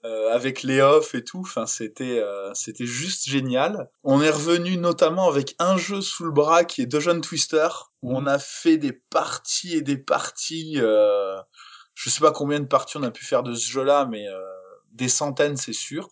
euh, 0.05 0.33
avec 0.33 0.63
les 0.63 0.81
off 0.81 1.15
et 1.15 1.23
tout. 1.23 1.39
Enfin, 1.39 1.65
c'était 1.65 2.19
euh, 2.19 2.53
c'était 2.53 2.85
juste 2.85 3.27
génial. 3.27 3.89
On 4.03 4.21
est 4.21 4.29
revenu 4.29 4.77
notamment 4.77 5.27
avec 5.27 5.55
un 5.59 5.77
jeu 5.77 6.01
sous 6.01 6.23
le 6.23 6.31
bras 6.31 6.63
qui 6.63 6.81
est 6.81 6.85
Dungeon 6.85 7.21
Twister, 7.21 7.67
où 8.01 8.15
on 8.15 8.25
a 8.25 8.39
fait 8.39 8.77
des 8.77 8.93
parties 8.93 9.75
et 9.75 9.81
des 9.81 9.97
parties. 9.97 10.75
Euh, 10.77 11.37
je 11.95 12.09
sais 12.09 12.21
pas 12.21 12.31
combien 12.31 12.59
de 12.59 12.67
parties 12.67 12.97
on 12.97 13.03
a 13.03 13.11
pu 13.11 13.25
faire 13.25 13.43
de 13.43 13.53
ce 13.53 13.69
jeu-là, 13.71 14.05
mais 14.05 14.27
euh, 14.27 14.39
des 14.91 15.09
centaines, 15.09 15.57
c'est 15.57 15.73
sûr. 15.73 16.09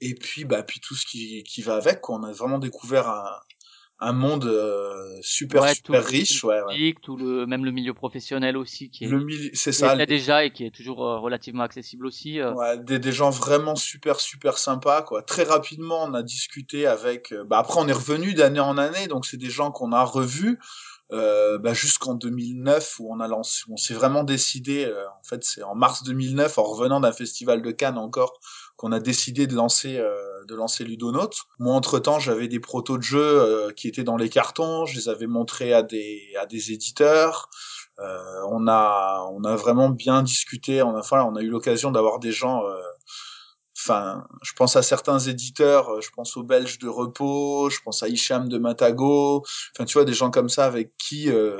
Et 0.00 0.14
puis, 0.14 0.44
bah, 0.44 0.62
puis 0.62 0.80
tout 0.80 0.96
ce 0.96 1.06
qui, 1.06 1.44
qui 1.44 1.62
va 1.62 1.76
avec, 1.76 2.00
quoi. 2.00 2.16
On 2.16 2.24
a 2.24 2.32
vraiment 2.32 2.58
découvert 2.58 3.08
un, 3.08 3.40
un 4.00 4.12
monde 4.12 4.46
euh, 4.46 5.16
super 5.20 5.62
Ouais, 5.62 5.74
super 5.74 6.04
riche, 6.04 6.40
tout 6.40 6.48
le 6.48 6.54
ouais, 6.54 6.62
ouais. 6.62 6.72
public, 6.74 7.00
tout 7.02 7.16
le 7.16 7.46
même 7.46 7.64
le 7.64 7.70
milieu 7.70 7.92
professionnel 7.94 8.56
aussi 8.56 8.90
qui 8.90 9.04
est 9.04 9.08
Le 9.08 9.20
milieu, 9.24 9.50
c'est 9.54 9.72
qui 9.72 9.76
ça. 9.76 9.94
déjà 10.06 10.44
et 10.44 10.52
qui 10.52 10.64
est 10.64 10.70
toujours 10.74 11.04
euh, 11.06 11.18
relativement 11.18 11.62
accessible 11.64 12.06
aussi. 12.06 12.40
euh. 12.40 12.54
Ouais, 12.54 12.78
des, 12.78 12.98
des 12.98 13.12
gens 13.12 13.30
vraiment 13.30 13.76
super 13.76 14.18
super 14.20 14.56
sympas 14.58 15.02
quoi. 15.02 15.22
Très 15.22 15.42
rapidement, 15.44 16.04
on 16.04 16.14
a 16.14 16.22
discuté 16.22 16.86
avec. 16.86 17.32
euh, 17.32 17.44
bah 17.44 17.58
après, 17.58 17.78
on 17.80 17.88
est 17.88 17.92
revenu 17.92 18.32
d'année 18.34 18.60
en 18.60 18.78
année, 18.78 19.06
donc 19.06 19.26
c'est 19.26 19.36
des 19.36 19.50
gens 19.50 19.70
qu'on 19.70 19.92
a 19.92 20.02
revus 20.02 20.58
euh, 21.12 21.58
bah, 21.58 21.74
jusqu'en 21.74 22.14
2009 22.14 23.00
où 23.00 23.12
on 23.12 23.20
a 23.20 23.28
lancé, 23.28 23.62
on 23.68 23.76
s'est 23.76 23.94
vraiment 23.94 24.22
décidé. 24.24 24.84
euh, 24.84 25.04
en 25.08 25.22
fait, 25.24 25.42
c'est 25.44 25.62
en 25.62 25.74
mars 25.74 26.02
2009, 26.04 26.58
en 26.58 26.62
revenant 26.62 27.00
d'un 27.00 27.12
festival 27.12 27.62
de 27.62 27.70
Cannes 27.70 27.98
encore, 27.98 28.38
qu'on 28.76 28.92
a 28.92 29.00
décidé 29.00 29.46
de 29.46 29.54
lancer 29.54 29.98
euh, 29.98 30.44
de 30.46 30.54
lancer 30.54 30.84
Ludonaut. 30.84 31.30
Moi, 31.58 31.74
entre 31.74 31.98
temps, 31.98 32.18
j'avais 32.18 32.48
des 32.48 32.60
protos 32.60 32.96
de 32.96 33.02
jeux 33.02 33.20
euh, 33.20 33.72
qui 33.72 33.88
étaient 33.88 34.04
dans 34.04 34.16
les 34.16 34.28
cartons. 34.28 34.86
Je 34.86 34.96
les 34.96 35.08
avais 35.08 35.26
montrés 35.26 35.72
à 35.72 35.82
des 35.82 36.22
à 36.40 36.46
des 36.46 36.72
éditeurs. 36.72 37.50
Euh, 37.98 38.42
on 38.50 38.66
a 38.68 39.26
on 39.32 39.44
a 39.44 39.56
vraiment 39.56 39.90
bien 39.90 40.22
discuté. 40.22 40.82
On 40.82 40.94
a 40.96 41.00
enfin, 41.00 41.24
on 41.24 41.36
a 41.36 41.42
eu 41.42 41.48
l'occasion 41.48 41.90
d'avoir 41.90 42.20
des 42.20 42.32
gens. 42.32 42.62
Enfin, 43.82 44.26
je 44.42 44.52
pense 44.52 44.76
à 44.76 44.82
certains 44.82 45.18
éditeurs. 45.18 45.88
euh, 45.90 46.00
Je 46.00 46.10
pense 46.10 46.36
aux 46.36 46.42
Belges 46.42 46.78
de 46.78 46.88
Repos. 46.88 47.70
Je 47.70 47.80
pense 47.82 48.02
à 48.02 48.08
Hicham 48.08 48.48
de 48.48 48.58
Matago. 48.58 49.44
Enfin, 49.74 49.84
tu 49.86 49.94
vois, 49.94 50.04
des 50.04 50.12
gens 50.14 50.30
comme 50.30 50.48
ça 50.48 50.66
avec 50.66 50.96
qui. 50.98 51.30
euh, 51.30 51.58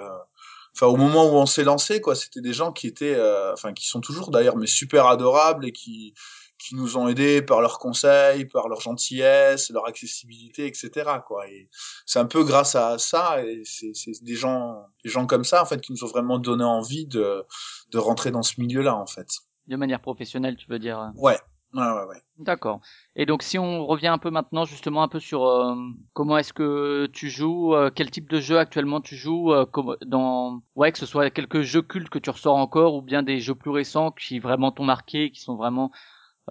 Enfin, 0.77 0.87
au 0.87 0.97
moment 0.97 1.25
où 1.27 1.35
on 1.35 1.47
s'est 1.47 1.65
lancé, 1.65 2.00
quoi, 2.00 2.15
c'était 2.15 2.41
des 2.41 2.53
gens 2.53 2.71
qui 2.73 2.87
étaient, 2.87 3.17
euh, 3.17 3.53
enfin, 3.53 3.73
qui 3.73 3.89
sont 3.89 4.00
toujours 4.00 4.31
d'ailleurs, 4.31 4.57
mais 4.57 4.69
super 4.69 5.07
adorables 5.09 5.67
et 5.67 5.73
qui 5.73 6.15
qui 6.59 6.75
nous 6.77 6.99
ont 6.99 7.09
aidés 7.09 7.41
par 7.43 7.61
leurs 7.62 7.79
conseils, 7.79 8.45
par 8.45 8.69
leur 8.69 8.81
gentillesse, 8.83 9.71
leur 9.71 9.89
accessibilité, 9.89 10.67
etc. 10.67 10.91
Quoi. 11.27 11.49
Et 11.49 11.69
c'est 12.07 12.19
un 12.19 12.27
peu 12.27 12.45
grâce 12.45 12.75
à 12.77 12.99
ça 12.99 13.43
et 13.43 13.62
c'est 13.65 13.93
c'est 13.95 14.12
des 14.23 14.35
gens, 14.37 14.85
des 15.03 15.11
gens 15.11 15.27
comme 15.27 15.43
ça 15.45 15.62
en 15.62 15.65
fait 15.67 15.81
qui 15.81 15.91
nous 15.93 16.05
ont 16.05 16.09
vraiment 16.09 16.39
donné 16.39 16.62
envie 16.65 17.07
de 17.07 17.45
de 17.91 17.99
rentrer 17.99 18.31
dans 18.31 18.43
ce 18.43 18.61
milieu-là 18.61 18.95
en 18.95 19.07
fait. 19.07 19.29
De 19.69 19.77
manière 19.77 20.00
professionnelle, 20.03 20.57
tu 20.57 20.67
veux 20.69 20.79
dire. 20.79 21.00
euh? 21.00 21.09
Ouais, 21.17 21.39
ouais, 21.75 21.81
ouais, 21.83 22.05
ouais. 22.09 22.23
D'accord. 22.39 22.81
Et 23.17 23.27
donc 23.27 23.43
si 23.43 23.59
on 23.59 23.87
revient 23.87 24.09
un 24.09 24.19
peu 24.19 24.31
maintenant 24.31 24.65
justement 24.65 25.03
un 25.03 25.09
peu 25.09 25.21
sur 25.21 25.47
euh, 25.47 25.75
comment 26.15 26.39
est-ce 26.39 26.53
que 26.53 27.07
tu 27.12 27.29
joues, 27.29 27.75
euh, 27.75 27.91
quel 27.95 28.11
type 28.11 28.31
de 28.31 28.41
jeu 28.41 28.59
actuellement 28.59 29.00
tu 29.00 29.17
joues, 29.17 29.53
euh, 29.53 29.67
dans 30.07 30.62
ouais 30.75 30.91
que 30.93 30.99
ce 30.99 31.07
soit 31.07 31.31
quelques 31.31 31.62
jeux 31.62 31.83
cultes 31.83 32.09
que 32.09 32.19
tu 32.19 32.31
ressors 32.31 32.57
encore 32.57 32.95
ou 32.95 33.03
bien 33.03 33.23
des 33.23 33.41
jeux 33.41 33.55
plus 33.55 33.71
récents 33.71 34.11
qui 34.11 34.39
vraiment 34.39 34.73
t'ont 34.73 34.85
marqué, 34.85 35.31
qui 35.31 35.41
sont 35.41 35.57
vraiment 35.57 35.91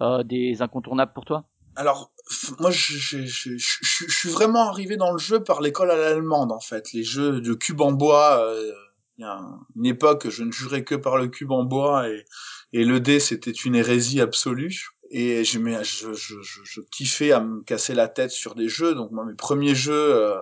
euh, 0.00 0.22
des 0.22 0.62
incontournables 0.62 1.12
pour 1.12 1.24
toi? 1.24 1.44
Alors, 1.76 2.12
moi, 2.58 2.70
je, 2.70 2.92
je, 2.94 3.26
je, 3.26 3.56
je, 3.56 4.06
suis 4.08 4.28
vraiment 4.28 4.68
arrivé 4.68 4.96
dans 4.96 5.12
le 5.12 5.18
jeu 5.18 5.42
par 5.42 5.60
l'école 5.60 5.90
à 5.90 5.96
l'allemande, 5.96 6.52
en 6.52 6.60
fait. 6.60 6.92
Les 6.92 7.04
jeux 7.04 7.40
de 7.40 7.54
cube 7.54 7.80
en 7.80 7.92
bois, 7.92 8.40
euh, 8.44 8.72
il 9.18 9.22
y 9.22 9.24
a 9.24 9.34
un- 9.34 9.60
une 9.76 9.86
époque, 9.86 10.28
je 10.28 10.42
ne 10.42 10.52
jurais 10.52 10.84
que 10.84 10.94
par 10.94 11.16
le 11.16 11.28
cube 11.28 11.52
en 11.52 11.64
bois, 11.64 12.08
et, 12.08 12.24
et 12.72 12.84
le 12.84 13.00
dé, 13.00 13.20
c'était 13.20 13.50
une 13.50 13.74
hérésie 13.74 14.20
absolue. 14.20 14.88
Et 15.10 15.44
je, 15.44 15.58
je, 15.82 16.12
je, 16.12 16.34
je 16.42 16.80
kiffais 16.92 17.32
à 17.32 17.40
me 17.40 17.62
casser 17.62 17.94
la 17.94 18.08
tête 18.08 18.30
sur 18.30 18.54
des 18.54 18.68
jeux. 18.68 18.94
Donc, 18.94 19.10
moi, 19.10 19.24
mes 19.24 19.34
premiers 19.34 19.74
jeux, 19.74 20.14
euh, 20.14 20.38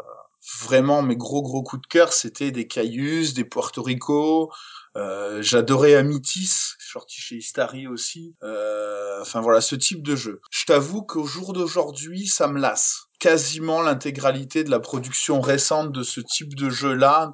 vraiment, 0.61 1.03
mes 1.03 1.17
gros, 1.17 1.43
gros 1.43 1.63
coups 1.63 1.83
de 1.83 1.87
cœur, 1.87 2.13
c'était 2.13 2.51
des 2.51 2.67
Cayus, 2.67 3.33
des 3.35 3.45
Puerto 3.45 3.83
Rico, 3.83 4.53
euh, 4.97 5.43
j'adorais 5.43 5.95
Amitis, 5.95 6.75
sorti 6.79 7.21
chez 7.21 7.37
Istari 7.37 7.87
aussi. 7.87 8.35
Euh, 8.43 9.21
enfin 9.21 9.41
voilà, 9.41 9.61
ce 9.61 9.77
type 9.77 10.03
de 10.03 10.17
jeu. 10.17 10.41
Je 10.51 10.65
t'avoue 10.65 11.03
qu'au 11.03 11.25
jour 11.25 11.53
d'aujourd'hui, 11.53 12.27
ça 12.27 12.49
me 12.49 12.61
lasse. 12.61 13.05
Quasiment 13.21 13.83
l'intégralité 13.83 14.65
de 14.65 14.71
la 14.71 14.81
production 14.81 15.41
récente 15.41 15.93
de 15.93 16.03
ce 16.03 16.21
type 16.21 16.55
de 16.55 16.71
jeu-là 16.71 17.33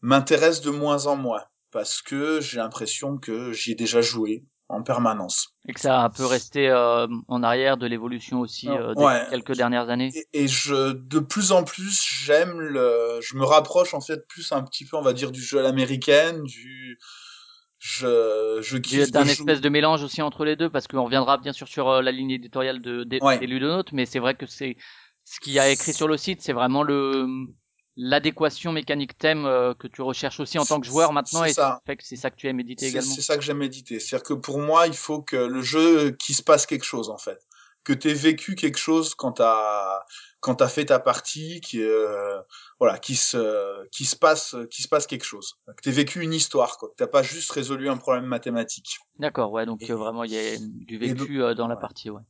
m'intéresse 0.00 0.60
de 0.60 0.70
moins 0.70 1.06
en 1.06 1.16
moins 1.16 1.44
parce 1.70 2.02
que 2.02 2.40
j'ai 2.40 2.58
l'impression 2.58 3.18
que 3.18 3.52
j'y 3.52 3.72
ai 3.72 3.74
déjà 3.74 4.00
joué 4.00 4.44
en 4.68 4.82
permanence. 4.82 5.54
Et 5.66 5.72
que 5.72 5.80
ça 5.80 6.00
a 6.00 6.04
un 6.04 6.10
peu 6.10 6.26
resté 6.26 6.68
euh, 6.68 7.06
en 7.28 7.42
arrière 7.42 7.76
de 7.76 7.86
l'évolution 7.86 8.40
aussi 8.40 8.68
euh, 8.68 8.94
des 8.94 9.04
Ouais. 9.04 9.26
quelques 9.30 9.56
dernières 9.56 9.88
années. 9.88 10.10
Et, 10.14 10.44
et 10.44 10.48
je, 10.48 10.92
de 10.92 11.18
plus 11.18 11.52
en 11.52 11.64
plus, 11.64 12.06
j'aime 12.24 12.58
le, 12.60 13.18
je 13.22 13.36
me 13.36 13.44
rapproche 13.44 13.94
en 13.94 14.00
fait 14.00 14.26
plus 14.28 14.52
un 14.52 14.62
petit 14.62 14.84
peu, 14.84 14.96
on 14.96 15.02
va 15.02 15.12
dire, 15.12 15.30
du 15.30 15.40
jeu 15.40 15.58
à 15.58 15.62
l'américaine, 15.62 16.42
du, 16.42 16.98
je, 17.78 18.58
je 18.62 18.76
kiffe 18.78 19.14
un 19.14 19.26
espèce 19.26 19.60
de 19.60 19.68
mélange 19.68 20.02
aussi 20.02 20.20
entre 20.22 20.44
les 20.44 20.56
deux 20.56 20.68
parce 20.68 20.86
qu'on 20.86 21.04
reviendra 21.04 21.38
bien 21.38 21.52
sûr 21.52 21.68
sur 21.68 21.88
euh, 21.88 22.02
la 22.02 22.12
ligne 22.12 22.30
éditoriale 22.32 22.80
de, 22.82 23.04
des, 23.04 23.20
Ouais. 23.20 23.38
des 23.38 23.46
Ludonautes, 23.46 23.92
mais 23.92 24.06
c'est 24.06 24.18
vrai 24.18 24.34
que 24.34 24.46
c'est 24.46 24.76
ce 25.24 25.40
qu'il 25.40 25.52
y 25.52 25.58
a 25.58 25.68
écrit 25.70 25.92
sur 25.92 26.08
le 26.08 26.16
site, 26.16 26.40
c'est 26.40 26.52
vraiment 26.54 26.82
le 26.82 27.26
l'adéquation 28.00 28.70
mécanique 28.72 29.18
thème 29.18 29.44
euh, 29.44 29.74
que 29.74 29.88
tu 29.88 30.00
recherches 30.02 30.38
aussi 30.40 30.58
en 30.58 30.64
tant 30.64 30.80
que 30.80 30.86
joueur 30.86 31.12
maintenant 31.12 31.42
C'est 31.42 31.50
et 31.50 31.54
ça. 31.54 31.82
fait 31.84 31.96
que 31.96 32.04
c'est 32.04 32.16
ça 32.16 32.30
que 32.30 32.36
tu 32.36 32.46
aimes 32.48 32.60
éditer 32.60 32.86
C'est 32.86 32.90
également. 32.92 33.12
c'est 33.14 33.22
ça 33.22 33.36
que 33.36 33.42
j'aime 33.42 33.58
méditer. 33.58 33.98
C'est-à-dire 33.98 34.22
que 34.24 34.34
pour 34.34 34.58
moi, 34.60 34.86
il 34.86 34.96
faut 34.96 35.20
que 35.20 35.36
le 35.36 35.60
jeu, 35.62 36.12
qu'il 36.12 36.34
se 36.36 36.42
passe 36.42 36.64
quelque 36.64 36.84
chose, 36.84 37.10
en 37.10 37.18
fait. 37.18 37.44
Que 37.84 37.92
t'aies 37.92 38.14
vécu 38.14 38.54
quelque 38.54 38.78
chose 38.78 39.14
quand 39.14 39.32
t'as, 39.32 40.00
quand 40.40 40.56
t'as 40.56 40.68
fait 40.68 40.84
ta 40.86 41.00
partie, 41.00 41.60
qui, 41.60 41.82
euh, 41.82 42.38
voilà, 42.78 42.98
qui 42.98 43.16
se, 43.16 43.86
qui 43.88 44.04
se 44.04 44.14
passe, 44.14 44.54
qui 44.70 44.82
se 44.82 44.88
passe 44.88 45.06
quelque 45.06 45.24
chose. 45.24 45.54
Que 45.66 45.82
t'aies 45.82 45.90
vécu 45.90 46.20
une 46.22 46.34
histoire, 46.34 46.76
quoi. 46.78 46.90
Que 46.90 46.94
t'as 46.96 47.06
pas 47.08 47.22
juste 47.22 47.50
résolu 47.50 47.88
un 47.88 47.96
problème 47.96 48.26
mathématique. 48.26 48.98
D'accord, 49.18 49.50
ouais, 49.52 49.66
donc 49.66 49.82
Et- 49.82 49.90
euh, 49.90 49.96
vraiment 49.96 50.22
il 50.24 50.32
y 50.32 50.38
a 50.38 50.56
du 50.58 50.98
donc- 50.98 51.18
vécu 51.18 51.42
euh, 51.42 51.54
dans 51.54 51.66
la 51.66 51.74
ouais. 51.74 51.80
partie, 51.80 52.10
ouais. 52.10 52.22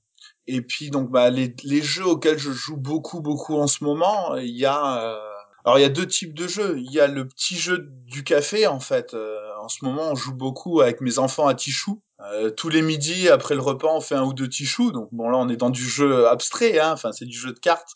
Et 0.47 0.63
puis, 0.63 0.91
donc, 0.91 1.11
bah, 1.11 1.31
les, 1.31 1.55
les 1.65 1.83
jeux 1.83 2.07
auxquels 2.07 2.39
je 2.39 2.51
joue 2.53 2.77
beaucoup, 2.77 3.21
beaucoup 3.21 3.57
en 3.57 3.67
ce 3.67 3.85
moment, 3.85 4.37
il 4.37 4.57
y 4.57 4.65
a, 4.67 5.03
euh, 5.03 5.19
alors 5.65 5.79
il 5.79 5.83
y 5.83 5.85
a 5.85 5.89
deux 5.91 6.07
types 6.07 6.35
de 6.35 6.47
jeux. 6.47 6.79
Il 6.79 6.91
y 6.93 7.01
a 7.01 7.07
le 7.07 7.27
petit 7.29 7.57
jeu 7.57 7.89
du 8.07 8.25
café, 8.25 8.67
en 8.67 8.81
fait. 8.81 9.15
Euh, 9.15 9.39
en 9.61 9.69
ce 9.69 9.85
moment, 9.85 10.11
on 10.11 10.15
joue 10.15 10.35
beaucoup 10.35 10.81
avec 10.81 11.01
mes 11.01 11.19
enfants 11.19 11.47
à 11.47 11.55
Tichou. 11.55 12.03
Euh, 12.33 12.51
tous 12.51 12.69
les 12.69 12.83
midis, 12.83 13.29
après 13.29 13.55
le 13.55 13.61
repas, 13.61 13.89
on 13.93 14.01
fait 14.01 14.15
un 14.15 14.25
ou 14.25 14.33
deux 14.33 14.49
Tichou. 14.49 14.93
Donc 14.93 15.09
bon, 15.13 15.29
là, 15.29 15.39
on 15.39 15.49
est 15.49 15.57
dans 15.57 15.71
du 15.71 15.85
jeu 15.85 16.27
abstrait, 16.29 16.79
hein. 16.79 16.93
Enfin, 16.93 17.13
c'est 17.13 17.27
du 17.27 17.37
jeu 17.39 17.53
de 17.53 17.59
cartes, 17.59 17.91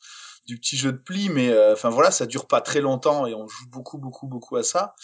du 0.46 0.58
petit 0.58 0.76
jeu 0.76 0.92
de 0.92 0.98
pli, 0.98 1.28
mais 1.28 1.50
euh, 1.50 1.72
enfin 1.72 1.88
voilà, 1.88 2.10
ça 2.10 2.26
dure 2.26 2.46
pas 2.46 2.60
très 2.60 2.80
longtemps 2.80 3.26
et 3.26 3.34
on 3.34 3.46
joue 3.48 3.68
beaucoup, 3.70 3.98
beaucoup, 3.98 4.26
beaucoup 4.26 4.56
à 4.56 4.62
ça. 4.62 4.94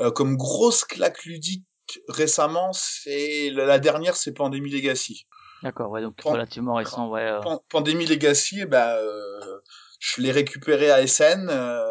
Euh, 0.00 0.10
comme 0.10 0.36
grosse 0.36 0.84
claque 0.84 1.24
ludique 1.24 1.64
récemment, 2.08 2.72
c'est 2.72 3.50
la 3.50 3.78
dernière, 3.78 4.16
c'est 4.16 4.32
Pandémie 4.32 4.70
Legacy. 4.70 5.26
D'accord, 5.62 5.90
ouais, 5.90 6.02
donc 6.02 6.16
Pan- 6.16 6.32
relativement 6.32 6.74
récent, 6.74 7.08
ouais. 7.10 7.22
euh. 7.22 7.40
Pan- 7.40 7.62
Pandémie 7.68 8.06
Legacy, 8.06 8.64
bah, 8.66 8.96
euh, 8.96 9.58
je 10.04 10.20
l'ai 10.20 10.32
récupéré 10.32 10.90
à 10.90 11.00
SN, 11.06 11.48
euh, 11.48 11.84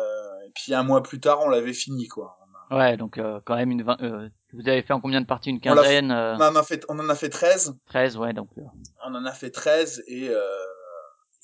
et 0.45 0.51
puis 0.53 0.73
un 0.73 0.83
mois 0.83 1.01
plus 1.01 1.19
tard, 1.21 1.39
on 1.41 1.49
l'avait 1.49 1.73
fini, 1.73 2.07
quoi. 2.09 2.37
Ouais, 2.69 2.95
donc 2.95 3.17
euh, 3.17 3.39
quand 3.45 3.55
même 3.55 3.71
une 3.71 3.83
vingt- 3.83 4.01
euh, 4.01 4.29
vous 4.53 4.67
avez 4.69 4.81
fait 4.81 4.93
en 4.93 5.01
combien 5.01 5.19
de 5.21 5.25
parties 5.25 5.49
une 5.49 5.57
On 5.57 5.59
quinzaine, 5.75 6.09
euh, 6.11 6.35
On 6.37 6.41
en 6.41 6.55
a 6.55 6.63
fait, 6.63 6.85
on 6.89 6.99
en 6.99 7.09
a 7.09 7.15
fait 7.15 7.29
13, 7.29 7.73
13, 7.87 8.15
ouais, 8.17 8.31
donc 8.33 8.49
euh, 8.57 8.61
on 9.05 9.13
en 9.15 9.25
a 9.25 9.31
fait 9.33 9.49
13, 9.49 10.03
et, 10.07 10.29
euh, 10.29 10.39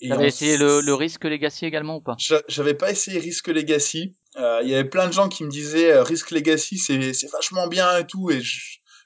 et 0.02 0.10
T'avais 0.10 0.24
on 0.24 0.28
essayé 0.28 0.58
le, 0.58 0.80
le 0.82 0.94
risque 0.94 1.24
Legacy 1.26 1.66
également 1.66 1.98
ou 1.98 2.02
pas? 2.02 2.16
J'a- 2.18 2.44
J'avais 2.48 2.76
pas 2.76 2.92
essayé 2.92 3.20
Risk 3.20 3.48
Legacy. 3.48 4.16
Euh, 4.38 4.60
Il 4.64 4.70
y 4.70 4.74
avait 4.76 4.88
plein 4.90 5.08
de 5.08 5.14
gens 5.14 5.28
qui 5.30 5.44
me 5.44 5.50
disaient 5.50 5.92
euh, 5.92 6.04
Risk 6.04 6.32
Legacy 6.32 6.78
c'est 6.78 7.14
c'est 7.14 7.32
vachement 7.32 7.68
bien 7.68 7.98
et 7.98 8.06
tout 8.08 8.30
et 8.32 8.42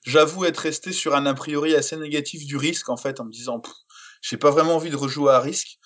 j'avoue 0.04 0.46
être 0.46 0.58
resté 0.58 0.92
sur 0.92 1.16
un 1.16 1.26
a 1.26 1.34
priori 1.34 1.74
assez 1.76 1.96
négatif 1.98 2.46
du 2.46 2.58
risque 2.58 2.90
en 2.90 2.98
fait 2.98 3.20
en 3.20 3.26
me 3.26 3.32
disant 3.32 3.62
j'ai 4.22 4.38
pas 4.38 4.52
vraiment 4.52 4.76
envie 4.76 4.90
de 4.90 4.96
rejouer 4.96 5.32
à 5.32 5.40
Risk. 5.40 5.80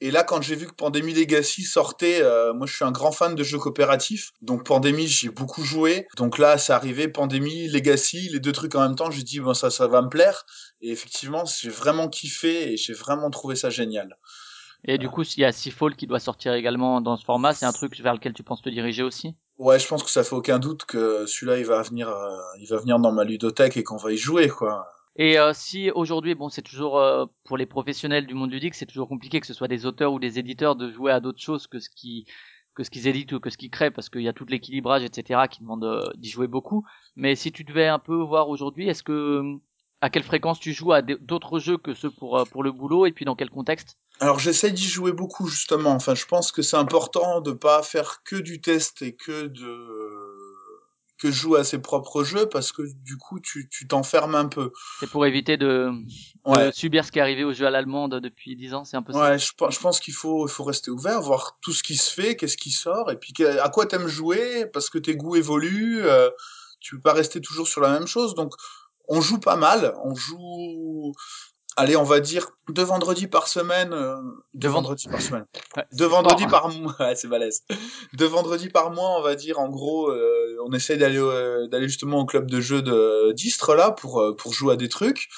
Et 0.00 0.10
là 0.10 0.22
quand 0.22 0.42
j'ai 0.42 0.56
vu 0.56 0.66
que 0.66 0.74
Pandémie 0.74 1.14
Legacy 1.14 1.62
sortait, 1.62 2.20
euh, 2.22 2.52
moi 2.52 2.66
je 2.66 2.74
suis 2.74 2.84
un 2.84 2.92
grand 2.92 3.12
fan 3.12 3.34
de 3.34 3.42
jeux 3.42 3.58
coopératifs 3.58 4.32
donc 4.42 4.64
Pandémie 4.66 5.06
j'y 5.06 5.26
ai 5.26 5.30
beaucoup 5.30 5.62
joué. 5.62 6.06
Donc 6.16 6.38
là 6.38 6.58
c'est 6.58 6.72
arrivé 6.72 7.08
Pandémie 7.08 7.68
Legacy 7.68 8.28
les 8.30 8.40
deux 8.40 8.52
trucs 8.52 8.74
en 8.74 8.80
même 8.80 8.96
temps 8.96 9.10
j'ai 9.10 9.22
dit 9.22 9.40
bon 9.40 9.54
ça 9.54 9.70
ça 9.70 9.86
va 9.86 10.02
me 10.02 10.08
plaire 10.08 10.44
et 10.80 10.90
effectivement 10.90 11.44
j'ai 11.44 11.70
vraiment 11.70 12.08
kiffé 12.08 12.72
et 12.72 12.76
j'ai 12.76 12.92
vraiment 12.92 13.30
trouvé 13.30 13.56
ça 13.56 13.70
génial. 13.70 14.16
Et 14.86 14.98
du 14.98 15.08
coup, 15.08 15.22
il 15.22 15.40
y 15.40 15.44
a 15.44 15.52
Seafall 15.52 15.96
qui 15.96 16.06
doit 16.06 16.18
sortir 16.18 16.52
également 16.52 17.00
dans 17.00 17.16
ce 17.16 17.24
format, 17.24 17.54
c'est 17.54 17.64
un 17.64 17.72
truc 17.72 17.98
vers 18.00 18.12
lequel 18.12 18.34
tu 18.34 18.42
penses 18.42 18.60
te 18.60 18.68
diriger 18.68 19.02
aussi? 19.02 19.34
Ouais, 19.56 19.78
je 19.78 19.86
pense 19.86 20.02
que 20.02 20.10
ça 20.10 20.24
fait 20.24 20.34
aucun 20.34 20.58
doute 20.58 20.84
que 20.84 21.26
celui-là 21.26 21.58
il 21.58 21.64
va 21.64 21.80
venir, 21.82 22.08
euh, 22.08 22.36
il 22.60 22.66
va 22.68 22.76
venir 22.78 22.98
dans 22.98 23.12
ma 23.12 23.24
ludothèque 23.24 23.76
et 23.76 23.82
qu'on 23.82 23.96
va 23.96 24.12
y 24.12 24.16
jouer 24.16 24.48
quoi. 24.48 24.86
Et 25.16 25.38
euh, 25.38 25.52
si 25.54 25.90
aujourd'hui, 25.90 26.34
bon, 26.34 26.48
c'est 26.48 26.62
toujours 26.62 26.98
euh, 26.98 27.26
pour 27.44 27.56
les 27.56 27.66
professionnels 27.66 28.26
du 28.26 28.34
monde 28.34 28.50
ludique, 28.50 28.74
c'est 28.74 28.86
toujours 28.86 29.08
compliqué 29.08 29.40
que 29.40 29.46
ce 29.46 29.54
soit 29.54 29.68
des 29.68 29.86
auteurs 29.86 30.12
ou 30.12 30.18
des 30.18 30.38
éditeurs 30.38 30.74
de 30.74 30.90
jouer 30.90 31.12
à 31.12 31.20
d'autres 31.20 31.40
choses 31.40 31.66
que 31.66 31.78
ce 31.78 31.88
qui 31.88 32.26
que 32.74 32.82
ce 32.82 32.90
qu'ils 32.90 33.06
éditent 33.06 33.32
ou 33.32 33.40
que 33.40 33.50
ce 33.50 33.56
qu'ils 33.56 33.70
créent, 33.70 33.92
parce 33.92 34.10
qu'il 34.10 34.22
y 34.22 34.28
a 34.28 34.32
tout 34.32 34.44
l'équilibrage, 34.46 35.04
etc., 35.04 35.42
qui 35.48 35.60
demande 35.60 35.84
euh, 35.84 36.10
d'y 36.16 36.28
jouer 36.28 36.48
beaucoup. 36.48 36.84
Mais 37.16 37.36
si 37.36 37.52
tu 37.52 37.64
devais 37.64 37.86
un 37.86 38.00
peu 38.00 38.16
voir 38.16 38.48
aujourd'hui, 38.48 38.88
est-ce 38.88 39.04
que 39.04 39.42
à 40.00 40.10
quelle 40.10 40.24
fréquence 40.24 40.60
tu 40.60 40.72
joues 40.72 40.92
à 40.92 41.00
d'autres 41.00 41.58
jeux 41.60 41.78
que 41.78 41.94
ceux 41.94 42.10
pour 42.10 42.36
euh, 42.36 42.44
pour 42.44 42.62
le 42.62 42.72
boulot, 42.72 43.06
et 43.06 43.12
puis 43.12 43.24
dans 43.24 43.36
quel 43.36 43.50
contexte? 43.50 43.96
Alors 44.20 44.38
j'essaie 44.38 44.70
d'y 44.70 44.86
jouer 44.86 45.12
beaucoup 45.12 45.46
justement. 45.46 45.90
Enfin, 45.90 46.14
je 46.14 46.26
pense 46.26 46.52
que 46.52 46.62
c'est 46.62 46.76
important 46.76 47.40
de 47.40 47.52
pas 47.52 47.82
faire 47.82 48.22
que 48.24 48.36
du 48.36 48.60
test 48.60 49.02
et 49.02 49.14
que 49.14 49.46
de 49.46 50.23
que 51.18 51.30
joue 51.30 51.54
à 51.54 51.64
ses 51.64 51.80
propres 51.80 52.24
jeux 52.24 52.48
parce 52.48 52.72
que 52.72 52.82
du 53.02 53.16
coup 53.16 53.40
tu 53.40 53.68
tu 53.68 53.86
t'enfermes 53.86 54.34
un 54.34 54.46
peu. 54.46 54.72
C'est 55.00 55.10
pour 55.10 55.26
éviter 55.26 55.56
de, 55.56 55.90
subir 56.72 57.04
ce 57.04 57.12
qui 57.12 57.18
est 57.18 57.22
arrivé 57.22 57.44
au 57.44 57.52
jeu 57.52 57.66
à 57.66 57.70
l'allemande 57.70 58.20
depuis 58.20 58.56
10 58.56 58.74
ans, 58.74 58.84
c'est 58.84 58.96
un 58.96 59.02
peu 59.02 59.12
ça. 59.12 59.30
Ouais, 59.30 59.38
je, 59.38 59.52
pense- 59.56 59.74
je 59.74 59.80
pense 59.80 60.00
qu'il 60.00 60.14
faut, 60.14 60.46
il 60.46 60.50
faut 60.50 60.64
rester 60.64 60.90
ouvert, 60.90 61.20
voir 61.20 61.58
tout 61.62 61.72
ce 61.72 61.82
qui 61.82 61.96
se 61.96 62.10
fait, 62.10 62.36
qu'est-ce 62.36 62.56
qui 62.56 62.70
sort, 62.70 63.10
et 63.10 63.16
puis 63.16 63.32
à 63.44 63.68
quoi 63.68 63.86
t'aimes 63.86 64.08
jouer, 64.08 64.66
parce 64.72 64.90
que 64.90 64.98
tes 64.98 65.16
goûts 65.16 65.36
évoluent, 65.36 66.04
euh, 66.04 66.30
tu 66.80 66.96
peux 66.96 67.02
pas 67.02 67.12
rester 67.12 67.40
toujours 67.40 67.68
sur 67.68 67.80
la 67.80 67.90
même 67.90 68.06
chose. 68.06 68.34
Donc, 68.34 68.54
on 69.08 69.20
joue 69.20 69.38
pas 69.38 69.56
mal, 69.56 69.94
on 70.04 70.14
joue, 70.14 71.12
allez, 71.76 71.96
on 71.96 72.02
va 72.04 72.20
dire 72.20 72.48
deux 72.68 72.82
vendredis 72.82 73.26
par 73.26 73.48
semaine, 73.48 73.92
euh, 73.92 74.16
deux 74.54 74.60
Deux 74.60 74.68
vend- 74.68 74.74
vendredis 74.82 75.08
par 75.08 75.20
semaine, 75.20 75.44
deux 75.92 76.06
vendredis 76.06 76.46
par 76.46 76.68
mois, 76.68 76.94
ouais, 77.00 77.14
c'est 77.16 77.28
balèze, 77.28 77.62
deux 78.14 78.26
vendredis 78.26 78.68
par 78.70 78.90
mois, 78.90 79.18
on 79.18 79.22
va 79.22 79.34
dire, 79.34 79.58
en 79.58 79.68
gros, 79.68 80.08
euh, 80.10 80.56
on 80.66 80.72
essaie 80.72 80.96
d'aller, 80.96 81.18
euh, 81.18 81.66
d'aller 81.68 81.88
justement 81.88 82.20
au 82.20 82.24
club 82.26 82.50
de 82.50 82.60
jeux 82.60 82.82
de 82.82 83.32
d'Istres 83.32 83.74
là 83.74 83.90
pour 83.90 84.20
euh, 84.20 84.34
pour 84.36 84.52
jouer 84.52 84.74
à 84.74 84.76
des 84.76 84.88
trucs. 84.88 85.28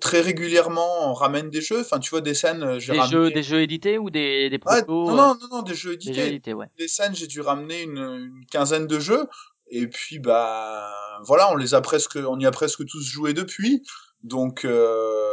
Très 0.00 0.20
régulièrement, 0.20 1.10
on 1.10 1.12
ramène 1.12 1.50
des 1.50 1.60
jeux. 1.60 1.80
Enfin, 1.80 1.98
tu 1.98 2.10
vois, 2.10 2.20
des 2.20 2.34
scènes, 2.34 2.78
j'ai 2.78 2.92
Des 2.92 3.00
ramené... 3.00 3.12
jeux, 3.12 3.30
des 3.32 3.42
jeux 3.42 3.60
édités 3.60 3.98
ou 3.98 4.08
des, 4.08 4.48
des 4.50 4.60
non, 4.88 5.06
non, 5.08 5.16
non, 5.16 5.36
non, 5.50 5.62
des 5.62 5.74
jeux 5.74 5.96
Des 5.96 6.04
jeux 6.04 6.10
édités. 6.12 6.26
édités, 6.28 6.54
ouais. 6.54 6.66
Des 6.78 6.86
scènes, 6.88 7.14
j'ai 7.14 7.26
dû 7.26 7.40
ramener 7.40 7.82
une, 7.82 7.98
une 7.98 8.46
quinzaine 8.50 8.86
de 8.86 9.00
jeux. 9.00 9.26
Et 9.68 9.88
puis, 9.88 10.20
bah, 10.20 10.88
voilà, 11.24 11.50
on 11.52 11.56
les 11.56 11.74
a 11.74 11.80
presque, 11.80 12.16
on 12.24 12.38
y 12.38 12.46
a 12.46 12.52
presque 12.52 12.86
tous 12.86 13.02
joué 13.04 13.32
depuis. 13.32 13.82
Donc, 14.26 14.64
euh, 14.64 15.24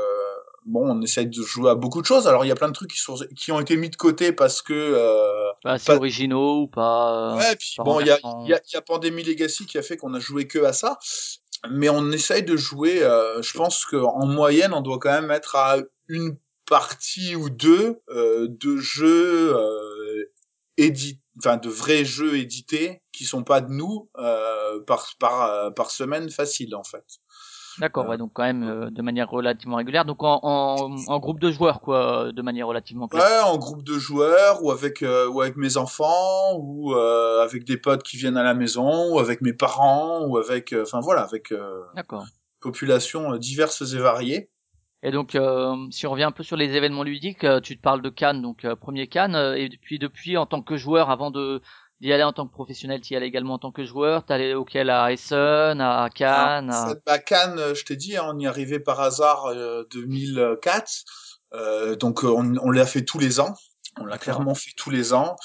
bon, 0.66 0.88
on 0.98 1.02
essaye 1.02 1.28
de 1.28 1.42
jouer 1.42 1.72
à 1.72 1.76
beaucoup 1.76 2.02
de 2.02 2.06
choses. 2.06 2.28
Alors, 2.28 2.46
il 2.46 2.48
y 2.48 2.52
a 2.52 2.56
plein 2.56 2.68
de 2.68 2.74
trucs 2.74 2.92
qui 2.92 3.00
sont, 3.00 3.16
qui 3.36 3.52
ont 3.52 3.60
été 3.60 3.76
mis 3.76 3.90
de 3.90 3.96
côté 3.96 4.32
parce 4.32 4.62
que, 4.62 4.74
euh, 4.74 5.52
Pas 5.64 5.72
assez 5.74 5.88
pas- 5.88 5.96
originaux 5.96 6.62
ou 6.62 6.68
pas. 6.68 7.34
euh, 7.34 7.38
Ouais, 7.38 7.56
puis 7.56 7.74
pas 7.78 7.84
bon, 7.84 8.00
il 8.00 8.08
y 8.08 8.12
a, 8.12 8.20
y, 8.46 8.54
a, 8.54 8.62
y 8.74 8.76
a 8.76 8.82
Pandémie 8.82 9.24
Legacy 9.24 9.66
qui 9.66 9.78
a 9.78 9.82
fait 9.82 9.98
qu'on 9.98 10.14
a 10.14 10.20
joué 10.20 10.48
que 10.48 10.60
à 10.64 10.74
ça. 10.74 11.00
Mais 11.72 11.90
on 11.90 12.12
essaye 12.12 12.44
de 12.44 12.56
jouer, 12.58 13.02
euh, 13.04 13.42
je 13.42 13.54
pense 13.58 13.86
qu'en 13.86 14.26
moyenne, 14.26 14.74
on 14.74 14.82
doit 14.82 15.00
quand 15.00 15.12
même 15.12 15.32
être 15.32 15.56
à 15.56 15.78
une 16.08 16.38
partie 16.70 17.36
ou 17.36 17.50
deux 17.50 18.02
euh, 18.10 18.48
de 18.50 18.78
jeux 18.78 19.56
euh, 19.56 20.32
édit, 20.78 21.20
enfin 21.40 21.58
de 21.58 21.70
vrais 21.70 22.04
jeux 22.06 22.36
édités 22.38 23.02
qui 23.14 23.24
sont 23.26 23.44
pas 23.44 23.62
de 23.62 23.72
nous 23.72 24.10
euh, 24.18 24.82
par 24.82 25.08
par 25.20 25.44
euh, 25.44 25.70
par 25.72 25.92
semaine 25.92 26.30
facile 26.30 26.76
en 26.76 26.84
fait. 26.84 27.06
D'accord, 27.80 28.06
euh, 28.06 28.10
ouais, 28.10 28.18
donc 28.18 28.32
quand 28.34 28.44
même 28.44 28.64
euh, 28.64 28.90
de 28.90 29.02
manière 29.02 29.30
relativement 29.30 29.78
régulière. 29.78 30.06
Donc 30.06 30.24
en, 30.24 30.40
en, 30.44 30.96
en 31.08 31.20
groupe 31.20 31.40
de 31.40 31.52
joueurs, 31.52 31.82
quoi, 31.82 32.26
euh, 32.28 32.32
de 32.32 32.42
manière 32.42 32.68
relativement 32.68 33.08
classique. 33.08 33.30
Ouais, 33.30 33.40
en 33.40 33.58
groupe 33.58 33.84
de 33.84 33.98
joueurs 33.98 34.64
ou 34.64 34.72
avec 34.72 35.02
euh, 35.02 35.28
ou 35.28 35.42
avec 35.42 35.56
mes 35.58 35.78
enfants 35.78 36.56
ou 36.58 36.94
euh, 36.94 37.42
avec 37.44 37.64
des 37.64 37.78
potes 37.78 38.04
qui 38.04 38.18
viennent 38.18 38.38
à 38.38 38.44
la 38.44 38.54
maison 38.54 39.14
ou 39.14 39.20
avec 39.20 39.42
mes 39.42 39.54
parents 39.54 40.26
ou 40.26 40.38
avec 40.38 40.74
euh, 40.74 40.84
enfin 40.84 41.00
voilà 41.00 41.22
avec 41.22 41.52
euh, 41.52 41.82
D'accord. 41.96 42.26
populations 42.62 43.34
euh, 43.34 43.40
diverses 43.40 43.82
et 43.94 43.98
variées. 43.98 44.50
Et 45.06 45.12
donc, 45.12 45.36
euh, 45.36 45.76
si 45.92 46.08
on 46.08 46.12
revient 46.12 46.24
un 46.24 46.32
peu 46.32 46.44
sur 46.44 46.56
les 46.56 46.78
événements 46.78 47.04
ludiques, 47.04 47.44
euh, 47.44 47.60
tu 47.60 47.76
te 47.76 47.82
parles 47.82 48.02
de 48.02 48.08
Cannes, 48.10 48.42
donc 48.42 48.64
euh, 48.64 48.74
premier 48.78 49.08
Cannes, 49.08 49.36
euh, 49.36 49.54
et 49.54 49.68
depuis, 49.68 50.00
depuis 50.00 50.38
en 50.38 50.46
tant 50.46 50.62
que 50.62 50.78
joueur, 50.78 51.10
avant 51.10 51.30
de 51.30 51.62
d'y 52.04 52.12
aller 52.14 52.24
en 52.24 52.34
tant 52.34 52.46
que 52.46 52.52
professionnel, 52.52 53.00
tu 53.02 53.14
y 53.14 53.16
allais 53.16 53.28
également 53.28 53.54
en 53.54 53.60
tant 53.60 53.72
que 53.72 53.86
joueur, 53.86 54.26
t'es 54.26 54.34
allé 54.34 54.54
auquel 54.54 54.90
à 54.90 55.12
Essen, 55.14 55.80
à 55.80 56.10
Cannes, 56.14 56.70
Alors, 56.70 56.90
à... 56.90 56.96
bah, 57.06 57.18
Cannes, 57.20 57.58
euh, 57.58 57.74
je 57.74 57.86
t'ai 57.86 57.96
dit, 57.96 58.18
hein, 58.18 58.26
on 58.28 58.38
y 58.40 58.46
arrivait 58.46 58.80
par 58.82 59.00
hasard 59.00 59.46
euh, 59.46 59.84
2004. 59.92 60.92
Euh, 61.54 61.96
donc 61.96 62.24
euh, 62.24 62.28
on, 62.28 62.58
on 62.58 62.72
l'a 62.72 62.86
fait 62.86 63.06
tous 63.06 63.20
les 63.20 63.40
ans. 63.40 63.54
On 64.02 64.06
l'a 64.06 64.18
clairement 64.18 64.56
fait 64.56 64.72
tous 64.76 64.90
les 64.90 65.14
ans. 65.14 65.36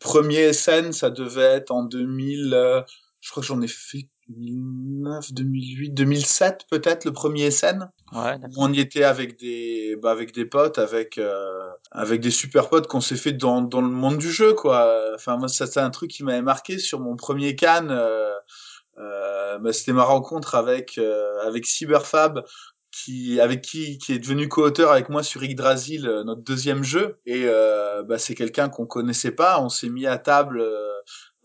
Premier 0.00 0.52
SN, 0.52 0.92
ça 0.92 1.10
devait 1.10 1.42
être 1.42 1.70
en 1.70 1.84
2000. 1.84 2.54
euh, 2.54 2.82
je 3.20 3.30
crois 3.30 3.42
que 3.42 3.46
j'en 3.46 3.60
ai 3.60 3.68
fait 3.68 4.08
2009, 4.30 5.32
2008, 5.32 5.90
2007 5.90 6.66
peut-être 6.70 7.04
le 7.04 7.12
premier 7.12 7.50
SN. 7.50 7.90
Ouais, 8.12 8.38
on 8.56 8.72
y 8.72 8.80
était 8.80 9.04
avec 9.04 9.38
des 9.38 9.96
bah, 10.00 10.10
avec 10.10 10.32
des 10.32 10.44
potes 10.44 10.78
avec 10.78 11.18
euh, 11.18 11.70
avec 11.90 12.20
des 12.20 12.30
super 12.30 12.68
potes 12.68 12.86
qu'on 12.86 13.00
s'est 13.00 13.16
fait 13.16 13.32
dans 13.32 13.60
dans 13.60 13.80
le 13.80 13.88
monde 13.88 14.18
du 14.18 14.30
jeu 14.30 14.54
quoi. 14.54 15.12
Enfin 15.14 15.36
moi 15.36 15.48
c'est 15.48 15.78
un 15.78 15.90
truc 15.90 16.10
qui 16.10 16.24
m'avait 16.24 16.42
marqué 16.42 16.78
sur 16.78 17.00
mon 17.00 17.16
premier 17.16 17.56
can 17.56 17.88
euh, 17.90 18.32
euh, 18.98 19.58
bah, 19.58 19.72
c'était 19.72 19.92
ma 19.92 20.04
rencontre 20.04 20.54
avec 20.54 20.98
euh, 20.98 21.40
avec 21.46 21.66
Cyberfab 21.66 22.44
qui 22.92 23.40
avec 23.40 23.62
qui 23.62 23.98
qui 23.98 24.12
est 24.12 24.18
devenu 24.18 24.48
co-auteur 24.48 24.90
avec 24.90 25.08
moi 25.08 25.22
sur 25.22 25.42
Yggdrasil 25.42 26.06
euh, 26.06 26.24
notre 26.24 26.42
deuxième 26.42 26.82
jeu. 26.82 27.18
Et 27.26 27.44
euh, 27.46 28.02
bah, 28.02 28.18
c'est 28.18 28.34
quelqu'un 28.34 28.68
qu'on 28.68 28.86
connaissait 28.86 29.30
pas. 29.30 29.60
On 29.60 29.68
s'est 29.68 29.88
mis 29.88 30.06
à 30.06 30.18
table 30.18 30.60
euh, 30.60 30.90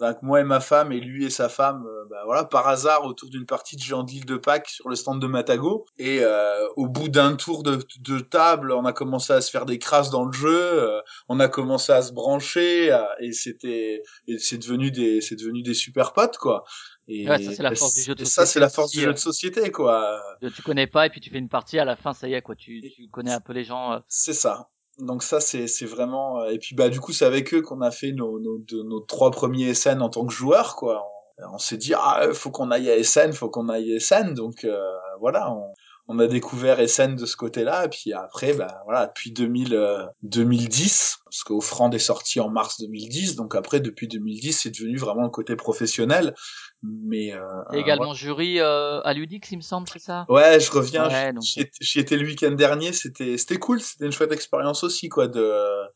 avec 0.02 0.22
moi 0.22 0.42
et 0.42 0.44
ma 0.44 0.60
femme 0.60 0.92
et 0.92 1.00
lui 1.00 1.26
et 1.26 1.30
sa 1.30 1.48
femme 1.50 1.86
euh, 1.88 2.06
bah, 2.10 2.22
voilà 2.26 2.44
par 2.44 2.68
hasard 2.68 3.06
autour 3.06 3.30
d'une 3.30 3.46
partie 3.46 3.76
de 3.76 3.82
géant 3.82 4.04
de 4.04 4.12
l'île 4.12 4.26
de 4.26 4.38
Pâques 4.38 4.70
sur 4.70 4.90
le 4.90 4.96
stand 4.96 5.22
de 5.22 5.28
Matago 5.28 5.86
et 5.98 6.20
euh, 6.22 6.68
au 6.76 6.88
bout 6.88 7.08
d'un 7.10 7.36
tour 7.36 7.64
de, 7.64 7.80
de 8.00 8.20
table 8.20 8.72
on 8.72 8.86
a 8.86 8.94
commencé 8.94 9.34
à 9.34 9.42
se 9.42 9.50
faire 9.50 9.66
des 9.66 9.80
crasses 9.80 10.10
dans 10.10 10.26
le 10.26 10.34
jeu 10.34 10.50
euh, 10.52 11.00
on 11.30 11.40
a 11.40 11.48
commencé 11.48 11.92
à 11.94 12.02
se 12.02 12.12
brancher 12.12 12.92
euh, 12.92 13.04
et 13.20 13.32
c'était 13.32 14.04
et 14.28 14.38
c'est 14.38 14.58
devenu 14.58 14.92
des 14.92 15.22
c'est 15.22 15.36
devenu 15.36 15.62
des 15.62 15.74
super 15.74 16.14
potes 16.14 16.38
quoi 16.38 16.66
et, 17.08 17.30
Ouais, 17.30 17.42
ça, 17.42 17.52
c'est 17.54 17.64
la 17.64 17.76
force 17.76 17.94
du 17.96 18.02
jeu 18.02 18.16
de 18.16 18.24
et 18.24 18.26
ça 18.26 18.46
c'est 18.46 18.60
la 18.60 18.68
société 18.68 18.76
force 18.76 18.92
du 18.92 19.02
jeu 19.02 19.14
de 19.14 19.18
société 19.18 19.72
quoi 19.72 20.20
Tu 20.56 20.62
connais 20.64 20.88
pas 20.88 21.06
et 21.06 21.10
puis 21.10 21.22
tu 21.22 21.30
fais 21.30 21.38
une 21.38 21.50
partie, 21.50 21.78
à 21.78 21.86
la 21.86 21.96
fin, 21.96 22.14
ça 22.14 22.28
y 22.28 22.34
est, 22.34 22.42
quoi, 22.42 22.56
tu, 22.56 22.82
tu 22.82 23.08
connais 23.10 23.32
un 23.32 23.42
peu 23.42 23.54
les 23.54 23.64
gens. 23.64 23.94
euh. 23.94 24.00
C'est 24.08 24.34
ça. 24.34 24.70
Donc 25.00 25.24
ça 25.24 25.40
c'est 25.42 25.68
c'est 25.68 25.86
vraiment 25.86 26.42
euh, 26.42 26.50
et 26.50 26.58
puis 26.58 26.76
bah 26.76 26.90
du 26.90 27.00
coup 27.02 27.12
c'est 27.12 27.26
avec 27.26 27.54
eux 27.54 27.62
qu'on 27.62 27.82
a 27.82 27.92
fait 27.92 28.12
nos 28.14 28.40
nos 28.40 28.60
nos 28.84 29.00
trois 29.02 29.32
premiers 29.32 29.74
SN 29.74 30.02
en 30.02 30.10
tant 30.10 30.26
que 30.26 30.34
joueurs 30.34 30.76
quoi. 30.76 31.06
On, 31.40 31.56
on 31.56 31.58
s'est 31.58 31.78
dit 31.78 31.94
ah 31.96 32.28
faut 32.34 32.50
qu'on 32.50 32.72
aille 32.72 32.90
à 32.90 33.04
SN, 33.04 33.34
faut 33.34 33.50
qu'on 33.50 33.68
aille 33.68 33.96
à 33.96 34.00
SN 34.00 34.34
donc 34.34 34.64
euh, 34.64 34.80
voilà, 35.20 35.52
on, 35.52 35.74
on 36.08 36.20
a 36.20 36.28
découvert 36.28 36.78
SN 36.88 37.16
de 37.16 37.26
ce 37.26 37.36
côté-là 37.36 37.86
et 37.86 37.90
puis 37.90 38.14
après 38.14 38.54
bah 38.54 38.82
voilà, 38.86 39.08
depuis 39.08 39.32
2000 39.32 39.74
euh, 39.74 40.06
2010 40.24 41.18
parce 41.26 41.44
qu'Offrand 41.44 41.90
est 41.92 42.00
sorti 42.00 42.40
en 42.40 42.50
mars 42.50 42.80
2010 42.80 43.36
donc 43.36 43.56
après 43.56 43.80
depuis 43.80 44.08
2010 44.08 44.54
c'est 44.54 44.70
devenu 44.70 44.98
vraiment 44.98 45.24
le 45.24 45.30
côté 45.30 45.56
professionnel 45.56 46.36
mais 46.84 47.34
euh, 47.34 47.42
T'es 47.72 47.80
également 47.80 48.14
jury 48.14 48.60
euh, 48.60 49.02
à 49.02 49.14
Ludix, 49.16 49.50
il 49.52 49.56
me 49.58 49.62
semble, 49.62 49.88
c'est 49.90 49.98
ça? 49.98 50.26
Ouais, 50.30 50.60
je 50.60 50.70
reviens. 50.72 51.08
Ouais, 51.08 51.32
j'y- 51.42 51.62
donc- 51.64 51.72
j'y 51.82 52.00
étais- 52.00 52.16
le 52.16 52.28
week-end 52.28 52.52
dernier. 52.52 52.94
C'était, 52.94 53.40
c'était 53.40 53.58
cool. 53.58 53.82
C'était 53.82 54.06
une 54.06 54.12
chouette 54.12 54.32
expérience 54.32 54.84
aussi, 54.84 55.10
quoi, 55.10 55.28
de 55.28 55.52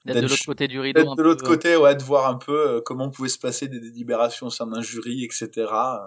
D'être 0.06 0.16
de 0.16 0.22
l'autre 0.22 0.46
côté 0.48 0.68
du 0.68 0.80
rideau. 0.80 1.14
de 1.14 1.22
l'autre 1.22 1.44
euh. 1.46 1.48
côté, 1.48 1.76
ouais, 1.76 1.94
de 1.96 2.02
voir 2.02 2.28
un 2.28 2.38
peu 2.38 2.78
euh, 2.78 2.82
comment 2.84 3.12
pouvaient 3.12 3.30
se 3.30 3.38
passer 3.38 3.68
des 3.68 3.80
délibérations 3.80 4.48
au 4.48 4.50
sein 4.50 4.66
d'un 4.66 4.82
jury, 4.82 5.24
etc. 5.24 5.50
Euh, 5.58 5.98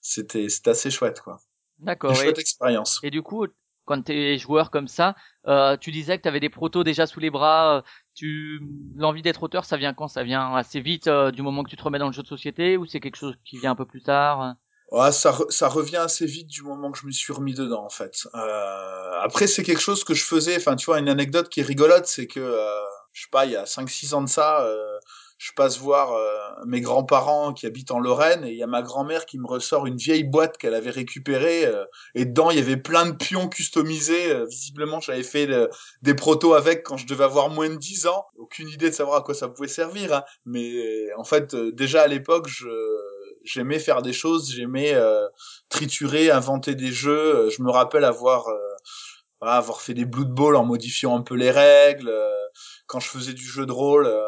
C'était, 0.00 0.48
c'était 0.48 0.70
assez 0.70 0.90
chouette, 0.90 1.20
quoi. 1.20 1.38
Une 1.82 1.86
D'accord. 1.86 2.12
Et, 2.12 2.24
chouette 2.24 2.38
expérience. 2.38 3.00
et 3.02 3.10
du 3.10 3.22
coup, 3.22 3.46
quand 3.84 4.02
t'es 4.02 4.38
joueur 4.38 4.70
comme 4.70 4.88
ça, 4.88 5.14
euh, 5.46 5.76
tu 5.76 5.90
disais 5.90 6.16
que 6.18 6.22
t'avais 6.22 6.40
des 6.40 6.48
protos 6.50 6.84
déjà 6.84 7.06
sous 7.06 7.20
les 7.20 7.30
bras. 7.30 7.78
euh, 7.78 7.82
Tu, 8.14 8.60
l'envie 8.96 9.22
d'être 9.22 9.42
auteur, 9.42 9.64
ça 9.64 9.76
vient 9.76 9.92
quand? 9.94 10.08
Ça 10.08 10.22
vient 10.22 10.54
assez 10.54 10.80
vite 10.80 11.08
euh, 11.08 11.30
du 11.30 11.42
moment 11.42 11.62
que 11.64 11.70
tu 11.70 11.76
te 11.76 11.82
remets 11.82 11.98
dans 11.98 12.06
le 12.06 12.12
jeu 12.12 12.22
de 12.22 12.28
société 12.28 12.76
ou 12.76 12.86
c'est 12.86 13.00
quelque 13.00 13.16
chose 13.16 13.36
qui 13.44 13.58
vient 13.58 13.72
un 13.72 13.76
peu 13.76 13.86
plus 13.86 14.02
tard? 14.02 14.54
Ouais, 14.90 15.10
ça, 15.10 15.32
re- 15.32 15.50
ça 15.50 15.68
revient 15.68 15.96
assez 15.96 16.26
vite 16.26 16.48
du 16.48 16.62
moment 16.62 16.92
que 16.92 16.98
je 16.98 17.06
me 17.06 17.12
suis 17.12 17.32
remis 17.32 17.54
dedans, 17.54 17.82
en 17.84 17.88
fait. 17.88 18.28
Euh, 18.34 19.12
après, 19.22 19.46
c'est 19.46 19.62
quelque 19.62 19.80
chose 19.80 20.04
que 20.04 20.12
je 20.12 20.22
faisais. 20.22 20.56
Enfin, 20.56 20.76
tu 20.76 20.84
vois, 20.86 20.98
une 20.98 21.08
anecdote 21.08 21.48
qui 21.48 21.60
est 21.60 21.62
rigolote, 21.62 22.06
c'est 22.06 22.26
que, 22.26 22.40
euh, 22.40 22.80
je 23.12 23.22
sais 23.22 23.28
pas, 23.32 23.46
il 23.46 23.52
y 23.52 23.56
a 23.56 23.64
5-6 23.64 24.12
ans 24.12 24.20
de 24.22 24.28
ça, 24.28 24.62
euh, 24.66 24.98
je 25.44 25.52
passe 25.54 25.78
voir 25.78 26.12
euh, 26.12 26.38
mes 26.66 26.80
grands-parents 26.80 27.52
qui 27.52 27.66
habitent 27.66 27.90
en 27.90 27.98
Lorraine 27.98 28.44
et 28.44 28.50
il 28.50 28.56
y 28.56 28.62
a 28.62 28.68
ma 28.68 28.82
grand-mère 28.82 29.26
qui 29.26 29.38
me 29.38 29.46
ressort 29.46 29.86
une 29.86 29.96
vieille 29.96 30.22
boîte 30.22 30.56
qu'elle 30.56 30.74
avait 30.74 30.90
récupérée 30.90 31.66
euh, 31.66 31.84
et 32.14 32.24
dedans 32.26 32.50
il 32.52 32.58
y 32.58 32.60
avait 32.62 32.76
plein 32.76 33.06
de 33.06 33.12
pions 33.16 33.48
customisés. 33.48 34.30
euh, 34.32 34.44
visiblement, 34.46 35.00
j'avais 35.00 35.24
fait 35.24 35.46
le- 35.46 35.68
des 36.02 36.14
protos 36.14 36.54
avec 36.54 36.84
quand 36.84 36.96
je 36.96 37.06
devais 37.06 37.24
avoir 37.24 37.48
moins 37.50 37.68
de 37.68 37.76
10 37.76 38.06
ans. 38.06 38.24
Aucune 38.36 38.68
idée 38.68 38.90
de 38.90 38.94
savoir 38.94 39.16
à 39.18 39.22
quoi 39.22 39.34
ça 39.34 39.48
pouvait 39.48 39.68
servir, 39.68 40.14
hein. 40.14 40.22
mais 40.46 41.12
en 41.16 41.24
fait, 41.24 41.54
euh, 41.54 41.72
déjà 41.72 42.02
à 42.02 42.06
l'époque, 42.06 42.46
je 42.48 42.68
j'aimais 43.44 43.80
faire 43.80 44.02
des 44.02 44.12
choses, 44.12 44.52
j'aimais 44.54 44.94
euh, 44.94 45.26
triturer, 45.68 46.30
inventer 46.30 46.76
des 46.76 46.92
jeux. 46.92 47.46
Euh, 47.46 47.50
Je 47.50 47.62
me 47.62 47.70
rappelle 47.70 48.04
avoir 48.04 48.46
euh, 48.48 48.58
avoir 49.40 49.80
fait 49.80 49.94
des 49.94 50.04
Blood 50.04 50.28
Bowl 50.30 50.56
en 50.56 50.64
modifiant 50.64 51.16
un 51.16 51.22
peu 51.22 51.34
les 51.34 51.50
règles. 51.50 52.08
euh, 52.08 52.28
quand 52.86 53.00
je 53.00 53.08
faisais 53.08 53.32
du 53.32 53.44
jeu 53.44 53.66
de 53.66 53.72
rôle, 53.72 54.06
euh, 54.06 54.24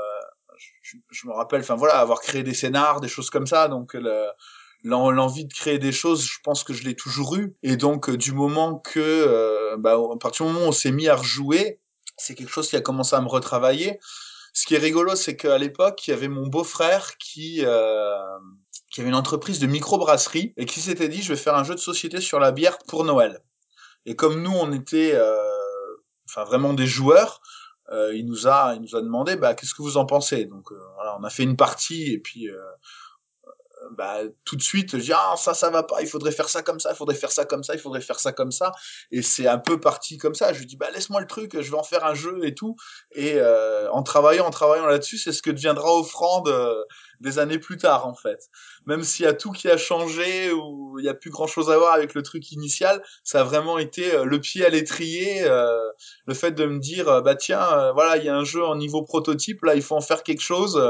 je, 1.11 1.27
me 1.27 1.33
rappelle, 1.33 1.61
enfin 1.61 1.77
voilà, 1.77 1.99
avoir 1.99 2.21
créé 2.21 2.43
des 2.43 2.55
scénars, 2.55 3.01
des 3.01 3.09
choses 3.09 3.31
comme 3.31 3.47
ça. 3.47 3.69
Donc 3.69 3.95
le- 3.95 4.29
l'en- 4.83 5.11
l'envie 5.11 5.47
de 5.47 5.53
créer 5.53 5.79
des 5.79 5.93
choses, 5.93 6.25
je 6.25 6.39
pense 6.45 6.65
que 6.65 6.73
je 6.73 6.85
l'ai 6.85 6.95
toujours 6.95 7.37
eu. 7.37 7.57
Et 7.63 7.77
donc 7.77 8.09
euh, 8.09 8.17
du 8.17 8.33
moment 8.33 8.77
que, 8.79 9.01
euh, 9.01 9.77
bah, 9.79 9.95
à 9.95 10.19
partir 10.19 10.47
du 10.47 10.53
moment 10.53 10.67
où 10.67 10.69
on 10.69 10.73
s'est 10.73 10.93
mis 10.93 11.09
à 11.09 11.17
rejouer, 11.17 11.81
c'est 12.17 12.35
quelque 12.35 12.51
chose 12.51 12.69
qui 12.69 12.77
a 12.77 12.81
commencé 12.81 13.17
à 13.17 13.21
me 13.21 13.29
retravailler. 13.29 13.99
Ce 14.53 14.67
qui 14.67 14.75
est 14.77 14.79
rigolo, 14.79 15.17
c'est 15.17 15.37
qu'à 15.37 15.59
l'époque, 15.59 16.07
il 16.07 16.11
y 16.11 16.15
avait 16.15 16.29
mon 16.29 16.47
beau-frère 16.47 17.17
qui 17.19 17.63
euh, 17.65 18.15
qui 18.91 19.01
avait 19.01 19.09
une 19.11 19.17
entreprise 19.17 19.59
de 19.59 19.67
microbrasserie 19.67 20.55
et 20.57 20.67
qui 20.67 20.81
s'était 20.81 21.09
dit 21.09 21.23
je 21.23 21.33
vais 21.33 21.39
faire 21.39 21.57
un 21.57 21.65
jeu 21.65 21.75
de 21.75 21.81
société 21.81 22.21
sur 22.21 22.39
la 22.39 22.53
bière 22.53 22.79
pour 22.87 23.05
Noël. 23.05 23.41
Et 24.07 24.15
comme 24.15 24.43
nous 24.43 24.53
on 24.53 24.71
était 24.73 25.19
enfin 26.29 26.45
vraiment 26.45 26.73
des 26.75 26.87
joueurs, 26.87 27.41
il 27.93 28.25
nous 28.27 28.47
a 28.47 28.75
il 28.75 28.83
nous 28.83 28.97
a 28.97 29.03
demandé 29.03 29.37
bah 29.37 29.55
qu'est-ce 29.55 29.75
que 29.75 29.83
vous 29.83 29.97
en 29.97 30.07
pensez? 30.07 30.47
Donc 30.47 30.73
euh, 30.73 30.81
voilà, 30.95 31.17
on 31.19 31.25
a 31.25 31.31
fait 31.31 31.43
une 31.43 31.57
partie 31.57 32.13
et 32.13 32.19
puis 32.19 32.49
euh, 32.49 32.59
bah, 33.93 34.21
tout 34.45 34.57
de 34.57 34.63
suite, 34.63 34.97
je 34.97 35.03
dis 35.03 35.13
ah 35.13 35.35
ça 35.37 35.55
ça 35.55 35.71
va 35.71 35.83
pas, 35.83 36.01
il 36.03 36.09
faudrait 36.09 36.33
faire 36.33 36.49
ça 36.49 36.63
comme 36.63 36.81
ça, 36.81 36.91
il 36.93 36.97
faudrait 36.97 37.15
faire 37.15 37.33
ça 37.33 37.45
comme 37.45 37.63
ça, 37.63 37.75
il 37.75 37.81
faudrait 37.81 38.01
faire 38.01 38.21
ça 38.21 38.33
comme 38.33 38.53
ça, 38.53 38.73
et 39.11 39.23
c'est 39.23 39.47
un 39.47 39.59
peu 39.59 39.81
parti 39.81 40.19
comme 40.19 40.35
ça. 40.35 40.53
Je 40.53 40.61
lui 40.61 40.67
dis 40.67 40.77
bah 40.77 40.91
laisse-moi 40.91 41.21
le 41.21 41.27
truc, 41.27 41.61
je 41.61 41.71
vais 41.71 41.77
en 41.77 41.83
faire 41.83 42.05
un 42.05 42.15
jeu 42.15 42.45
et 42.45 42.55
tout, 42.55 42.77
et 43.13 43.35
euh, 43.37 43.91
en 43.91 44.03
travaillant, 44.03 44.47
en 44.47 44.51
travaillant 44.51 44.87
là-dessus, 44.87 45.19
c'est 45.19 45.33
ce 45.33 45.43
que 45.43 45.51
deviendra 45.51 45.93
offrande 45.95 46.49
euh, 46.49 46.83
des 47.21 47.39
années 47.39 47.59
plus 47.59 47.77
tard 47.77 48.07
en 48.07 48.15
fait. 48.15 48.49
Même 48.87 49.03
s'il 49.03 49.25
y 49.25 49.29
a 49.29 49.35
tout 49.35 49.53
qui 49.53 49.69
a 49.69 49.77
changé 49.77 50.53
ou 50.53 50.99
il 50.99 51.05
y 51.05 51.09
a 51.09 51.15
plus 51.15 51.31
grand 51.31 51.47
chose 51.47 51.71
à 51.71 51.79
voir 51.79 51.95
avec 51.95 52.15
le 52.15 52.23
truc 52.23 52.53
initial, 52.53 53.03
ça 53.23 53.41
a 53.41 53.45
vraiment 53.45 53.79
été 53.79 54.15
euh, 54.15 54.25
le 54.25 54.41
pied 54.41 54.65
à 54.65 54.69
l'étrier, 54.69 55.45
euh, 55.45 55.89
le 56.27 56.35
fait 56.35 56.53
de 56.53 56.67
me 56.67 56.79
dire 56.79 57.23
bah 57.23 57.35
tiens 57.35 57.93
voilà 57.93 58.17
il 58.17 58.25
y 58.25 58.29
a 58.29 58.37
un 58.37 58.45
jeu 58.45 58.65
en 58.65 58.77
niveau 58.77 59.03
prototype 59.03 59.63
là 59.63 59.75
il 59.75 59.83
faut 59.83 59.95
en 59.95 60.01
faire 60.01 60.23
quelque 60.23 60.43
chose. 60.43 60.81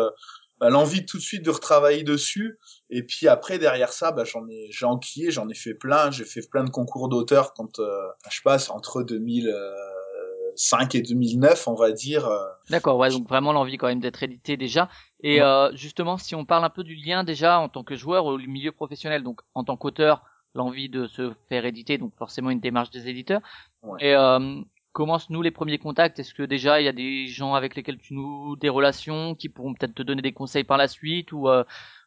Euh, 0.64 0.68
bah, 0.68 0.70
l'envie 0.70 1.04
tout 1.06 1.18
de 1.18 1.22
suite 1.22 1.44
de 1.44 1.50
retravailler 1.50 2.02
dessus 2.02 2.58
et 2.90 3.02
puis 3.02 3.28
après 3.28 3.58
derrière 3.58 3.92
ça 3.92 4.12
bah 4.12 4.24
j'en 4.24 4.46
ai 4.48 4.68
j'ai 4.70 4.86
enquillé 4.86 5.30
j'en 5.30 5.48
ai 5.48 5.54
fait 5.54 5.74
plein 5.74 6.10
j'ai 6.10 6.24
fait 6.24 6.40
plein 6.50 6.64
de 6.64 6.70
concours 6.70 7.08
d'auteurs 7.08 7.52
quand 7.54 7.78
euh, 7.78 7.90
je 8.30 8.40
passe 8.42 8.70
entre 8.70 9.02
2005 9.02 10.94
et 10.94 11.02
2009 11.02 11.68
on 11.68 11.74
va 11.74 11.92
dire 11.92 12.26
euh, 12.26 12.44
D'accord, 12.70 12.96
ouais, 12.96 13.10
donc 13.10 13.28
vraiment 13.28 13.52
l'envie 13.52 13.76
quand 13.76 13.88
même 13.88 14.00
d'être 14.00 14.22
édité 14.22 14.56
déjà. 14.56 14.88
Et 15.22 15.34
Ouais. 15.36 15.42
euh, 15.42 15.70
justement, 15.76 16.16
si 16.16 16.34
on 16.34 16.46
parle 16.46 16.64
un 16.64 16.70
peu 16.70 16.82
du 16.82 16.94
lien 16.94 17.22
déjà 17.24 17.58
en 17.60 17.68
tant 17.68 17.84
que 17.84 17.94
joueur 17.94 18.24
au 18.24 18.38
milieu 18.38 18.72
professionnel, 18.72 19.22
donc 19.22 19.42
en 19.54 19.64
tant 19.64 19.76
qu'auteur, 19.76 20.22
l'envie 20.54 20.88
de 20.88 21.06
se 21.06 21.32
faire 21.50 21.66
éditer, 21.66 21.98
donc 21.98 22.14
forcément 22.16 22.48
une 22.50 22.60
démarche 22.60 22.88
des 22.90 23.06
éditeurs. 23.08 23.42
Ouais. 23.82 23.98
Et 24.00 24.14
euh, 24.14 24.60
commence 24.94 25.28
nous 25.28 25.42
les 25.42 25.50
premiers 25.50 25.78
contacts 25.78 26.18
Est-ce 26.18 26.32
que 26.32 26.42
déjà 26.44 26.80
il 26.80 26.84
y 26.84 26.88
a 26.88 26.92
des 26.92 27.26
gens 27.26 27.54
avec 27.54 27.74
lesquels 27.76 27.98
tu 27.98 28.14
noues 28.14 28.56
des 28.56 28.70
relations 28.70 29.34
qui 29.34 29.50
pourront 29.50 29.74
peut-être 29.74 29.94
te 29.94 30.02
donner 30.02 30.22
des 30.22 30.32
conseils 30.32 30.64
par 30.64 30.78
la 30.78 30.88
suite 30.88 31.32
ou 31.32 31.48
euh, 31.50 31.64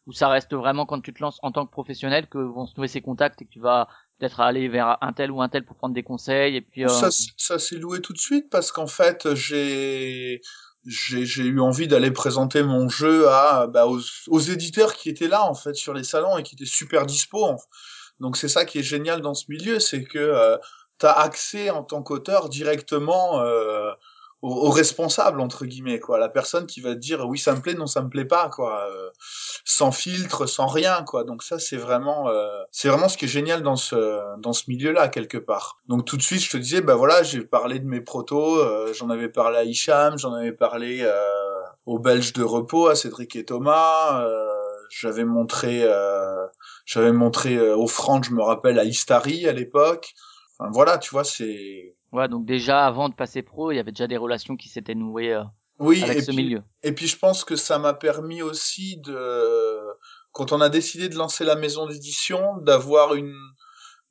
ou 0.07 0.13
ça 0.13 0.29
reste 0.29 0.53
vraiment 0.55 0.85
quand 0.87 1.01
tu 1.01 1.13
te 1.13 1.21
lances 1.21 1.37
en 1.43 1.51
tant 1.51 1.65
que 1.67 1.71
professionnel 1.71 2.27
que 2.27 2.37
vont 2.39 2.65
se 2.65 2.73
nouer 2.77 2.87
ces 2.87 3.01
contacts 3.01 3.41
et 3.41 3.45
que 3.45 3.51
tu 3.51 3.59
vas 3.59 3.89
peut-être 4.17 4.39
aller 4.39 4.69
vers 4.69 4.97
un 5.01 5.13
tel 5.13 5.31
ou 5.31 5.41
un 5.41 5.49
tel 5.49 5.65
pour 5.65 5.75
prendre 5.75 5.93
des 5.93 6.03
conseils 6.03 6.55
et 6.55 6.61
puis 6.61 6.85
euh, 6.85 6.87
ça 6.87 7.09
ça 7.37 7.59
s'est 7.59 7.75
loué 7.77 8.01
tout 8.01 8.13
de 8.13 8.17
suite 8.17 8.49
parce 8.49 8.71
qu'en 8.71 8.87
fait 8.87 9.33
j'ai 9.35 10.41
j'ai 10.85 11.25
j'ai 11.25 11.43
eu 11.43 11.59
envie 11.59 11.87
d'aller 11.89 12.11
présenter 12.11 12.63
mon 12.63 12.87
jeu 12.87 13.27
à 13.27 13.67
bah, 13.67 13.85
aux, 13.87 13.99
aux 14.27 14.39
éditeurs 14.39 14.93
qui 14.95 15.09
étaient 15.09 15.27
là 15.27 15.43
en 15.43 15.53
fait 15.55 15.75
sur 15.75 15.93
les 15.93 16.05
salons 16.05 16.37
et 16.37 16.43
qui 16.43 16.55
étaient 16.55 16.65
super 16.65 17.05
dispo 17.05 17.43
en- 17.43 17.57
donc 18.21 18.37
c'est 18.37 18.47
ça 18.47 18.63
qui 18.65 18.79
est 18.79 18.83
génial 18.83 19.19
dans 19.21 19.33
ce 19.33 19.45
milieu 19.49 19.79
c'est 19.79 20.03
que 20.05 20.17
euh, 20.17 20.57
t'as 20.99 21.11
accès 21.11 21.69
en 21.69 21.83
tant 21.83 22.03
qu'auteur 22.03 22.49
directement 22.49 23.41
euh, 23.41 23.91
au, 24.41 24.49
au 24.49 24.69
responsable 24.69 25.41
entre 25.41 25.65
guillemets 25.65 25.99
quoi. 25.99 26.19
La 26.19 26.29
personne 26.29 26.67
qui 26.67 26.81
va 26.81 26.93
te 26.93 26.99
dire 26.99 27.25
oui 27.27 27.37
ça 27.39 27.55
me 27.55 27.61
plaît 27.61 27.73
non 27.73 27.87
ça 27.87 28.01
me 28.01 28.09
plaît 28.09 28.25
pas 28.25 28.49
quoi 28.49 28.87
euh, 28.89 29.09
sans 29.65 29.91
filtre 29.91 30.45
sans 30.45 30.67
rien 30.67 31.03
quoi. 31.03 31.23
Donc 31.23 31.43
ça 31.43 31.59
c'est 31.59 31.77
vraiment 31.77 32.29
euh, 32.29 32.47
c'est 32.71 32.87
vraiment 32.89 33.09
ce 33.09 33.17
qui 33.17 33.25
est 33.25 33.29
génial 33.29 33.63
dans 33.63 33.75
ce 33.75 34.37
dans 34.39 34.53
ce 34.53 34.63
milieu 34.67 34.91
là 34.91 35.07
quelque 35.07 35.37
part. 35.37 35.79
Donc 35.87 36.05
tout 36.05 36.17
de 36.17 36.21
suite 36.21 36.41
je 36.43 36.51
te 36.51 36.57
disais 36.57 36.81
bah 36.81 36.95
voilà 36.95 37.23
j'ai 37.23 37.41
parlé 37.41 37.79
de 37.79 37.85
mes 37.87 38.01
protos 38.01 38.57
euh, 38.59 38.93
j'en 38.93 39.09
avais 39.09 39.29
parlé 39.29 39.57
à 39.57 39.63
Hicham 39.63 40.17
j'en 40.17 40.33
avais 40.33 40.53
parlé 40.53 41.01
euh, 41.01 41.13
aux 41.85 41.99
Belges 41.99 42.33
de 42.33 42.43
repos 42.43 42.87
à 42.87 42.95
Cédric 42.95 43.35
et 43.35 43.45
Thomas 43.45 44.21
euh, 44.21 44.45
j'avais 44.89 45.25
montré 45.25 45.81
euh, 45.83 46.45
j'avais 46.85 47.11
montré 47.11 47.55
euh, 47.55 47.75
aux 47.75 47.87
Francs 47.87 48.25
je 48.25 48.31
me 48.33 48.43
rappelle 48.43 48.77
à 48.77 48.83
Istari 48.83 49.47
à 49.47 49.53
l'époque 49.53 50.13
enfin 50.59 50.71
voilà 50.71 50.97
tu 50.97 51.11
vois 51.11 51.23
c'est 51.23 51.95
ouais 52.11 52.27
donc 52.27 52.45
déjà 52.45 52.85
avant 52.85 53.09
de 53.09 53.15
passer 53.15 53.41
pro 53.41 53.71
il 53.71 53.75
y 53.75 53.79
avait 53.79 53.91
déjà 53.91 54.07
des 54.07 54.17
relations 54.17 54.55
qui 54.55 54.69
s'étaient 54.69 54.95
nouées 54.95 55.33
euh, 55.33 55.43
oui 55.79 56.03
avec 56.03 56.17
et 56.17 56.21
ce 56.21 56.31
puis 56.31 56.37
milieu. 56.37 56.63
Et 56.83 56.91
puis 56.91 57.07
je 57.07 57.17
pense 57.17 57.43
que 57.43 57.55
ça 57.55 57.79
m'a 57.79 57.93
permis 57.93 58.41
aussi 58.41 58.97
de, 58.97 59.79
quand 60.31 60.51
on 60.51 60.61
a 60.61 60.69
décidé 60.69 61.09
de 61.09 61.15
lancer 61.15 61.43
la 61.43 61.55
maison 61.55 61.87
d'édition, 61.87 62.57
d'avoir 62.57 63.15
une, 63.15 63.35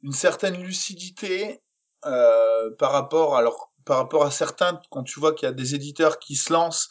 une 0.03 0.13
certaine 0.13 0.61
lucidité 0.63 1.63
euh, 2.05 2.71
par 2.79 2.93
rapport 2.93 3.37
alors 3.37 3.73
par 3.85 3.99
rapport 3.99 4.25
à 4.25 4.31
certains 4.31 4.81
quand 4.91 5.03
tu 5.03 5.21
vois 5.21 5.33
qu'il 5.33 5.47
y 5.47 5.51
a 5.51 5.55
des 5.55 5.75
éditeurs 5.75 6.19
qui 6.19 6.37
se 6.37 6.53
lancent 6.53 6.89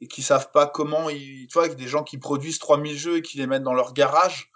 et 0.00 0.08
qui 0.08 0.22
savent 0.22 0.50
pas 0.50 0.66
comment 0.66 1.10
ils 1.10 1.46
tu 1.48 1.54
vois 1.54 1.68
qu'il 1.68 1.78
y 1.78 1.80
a 1.82 1.84
des 1.84 1.90
gens 1.90 2.04
qui 2.04 2.18
produisent 2.18 2.58
3000 2.58 2.96
jeux 2.96 3.16
et 3.18 3.22
qui 3.22 3.38
les 3.38 3.46
mettent 3.46 3.62
dans 3.62 3.74
leur 3.74 3.92
garage 3.92 4.50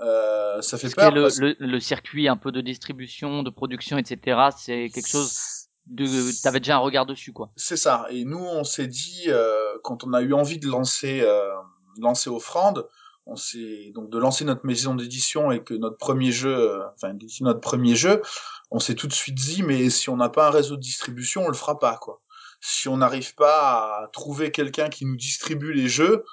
euh, 0.00 0.60
ça 0.62 0.78
fait 0.78 0.94
peur 0.94 1.12
le, 1.12 1.22
parce 1.22 1.38
le, 1.38 1.54
le 1.58 1.80
circuit 1.80 2.28
un 2.28 2.36
peu 2.36 2.50
de 2.50 2.60
distribution 2.60 3.42
de 3.42 3.50
production 3.50 3.98
etc 3.98 4.48
c'est 4.56 4.88
quelque 4.88 5.08
chose 5.08 5.62
de 5.86 6.42
t'avais 6.42 6.60
déjà 6.60 6.76
un 6.76 6.80
regard 6.80 7.06
dessus 7.06 7.32
quoi 7.32 7.50
C'est 7.56 7.76
ça. 7.76 8.06
Et 8.10 8.24
nous, 8.24 8.38
on 8.38 8.64
s'est 8.64 8.86
dit, 8.86 9.24
euh, 9.28 9.76
quand 9.82 10.04
on 10.04 10.12
a 10.12 10.22
eu 10.22 10.32
envie 10.32 10.58
de 10.58 10.68
lancer, 10.68 11.20
euh, 11.22 11.50
lancer 11.98 12.30
Offrande, 12.30 12.88
on 13.26 13.36
s'est 13.36 13.92
donc 13.94 14.10
de 14.10 14.18
lancer 14.18 14.44
notre 14.44 14.66
maison 14.66 14.94
d'édition 14.94 15.52
et 15.52 15.62
que 15.62 15.74
notre 15.74 15.96
premier 15.96 16.32
jeu, 16.32 16.54
euh, 16.54 16.86
enfin 16.94 17.12
notre 17.40 17.60
premier 17.60 17.94
jeu, 17.94 18.22
on 18.70 18.78
s'est 18.78 18.94
tout 18.94 19.06
de 19.06 19.12
suite 19.12 19.34
dit, 19.34 19.62
mais 19.62 19.90
si 19.90 20.08
on 20.08 20.16
n'a 20.16 20.28
pas 20.28 20.48
un 20.48 20.50
réseau 20.50 20.76
de 20.76 20.80
distribution, 20.80 21.44
on 21.44 21.48
le 21.48 21.54
fera 21.54 21.78
pas, 21.78 21.96
quoi. 21.96 22.20
Si 22.60 22.88
on 22.88 22.96
n'arrive 22.96 23.34
pas 23.34 24.04
à 24.04 24.08
trouver 24.12 24.52
quelqu'un 24.52 24.88
qui 24.88 25.04
nous 25.04 25.16
distribue 25.16 25.72
les 25.72 25.88
jeux, 25.88 26.24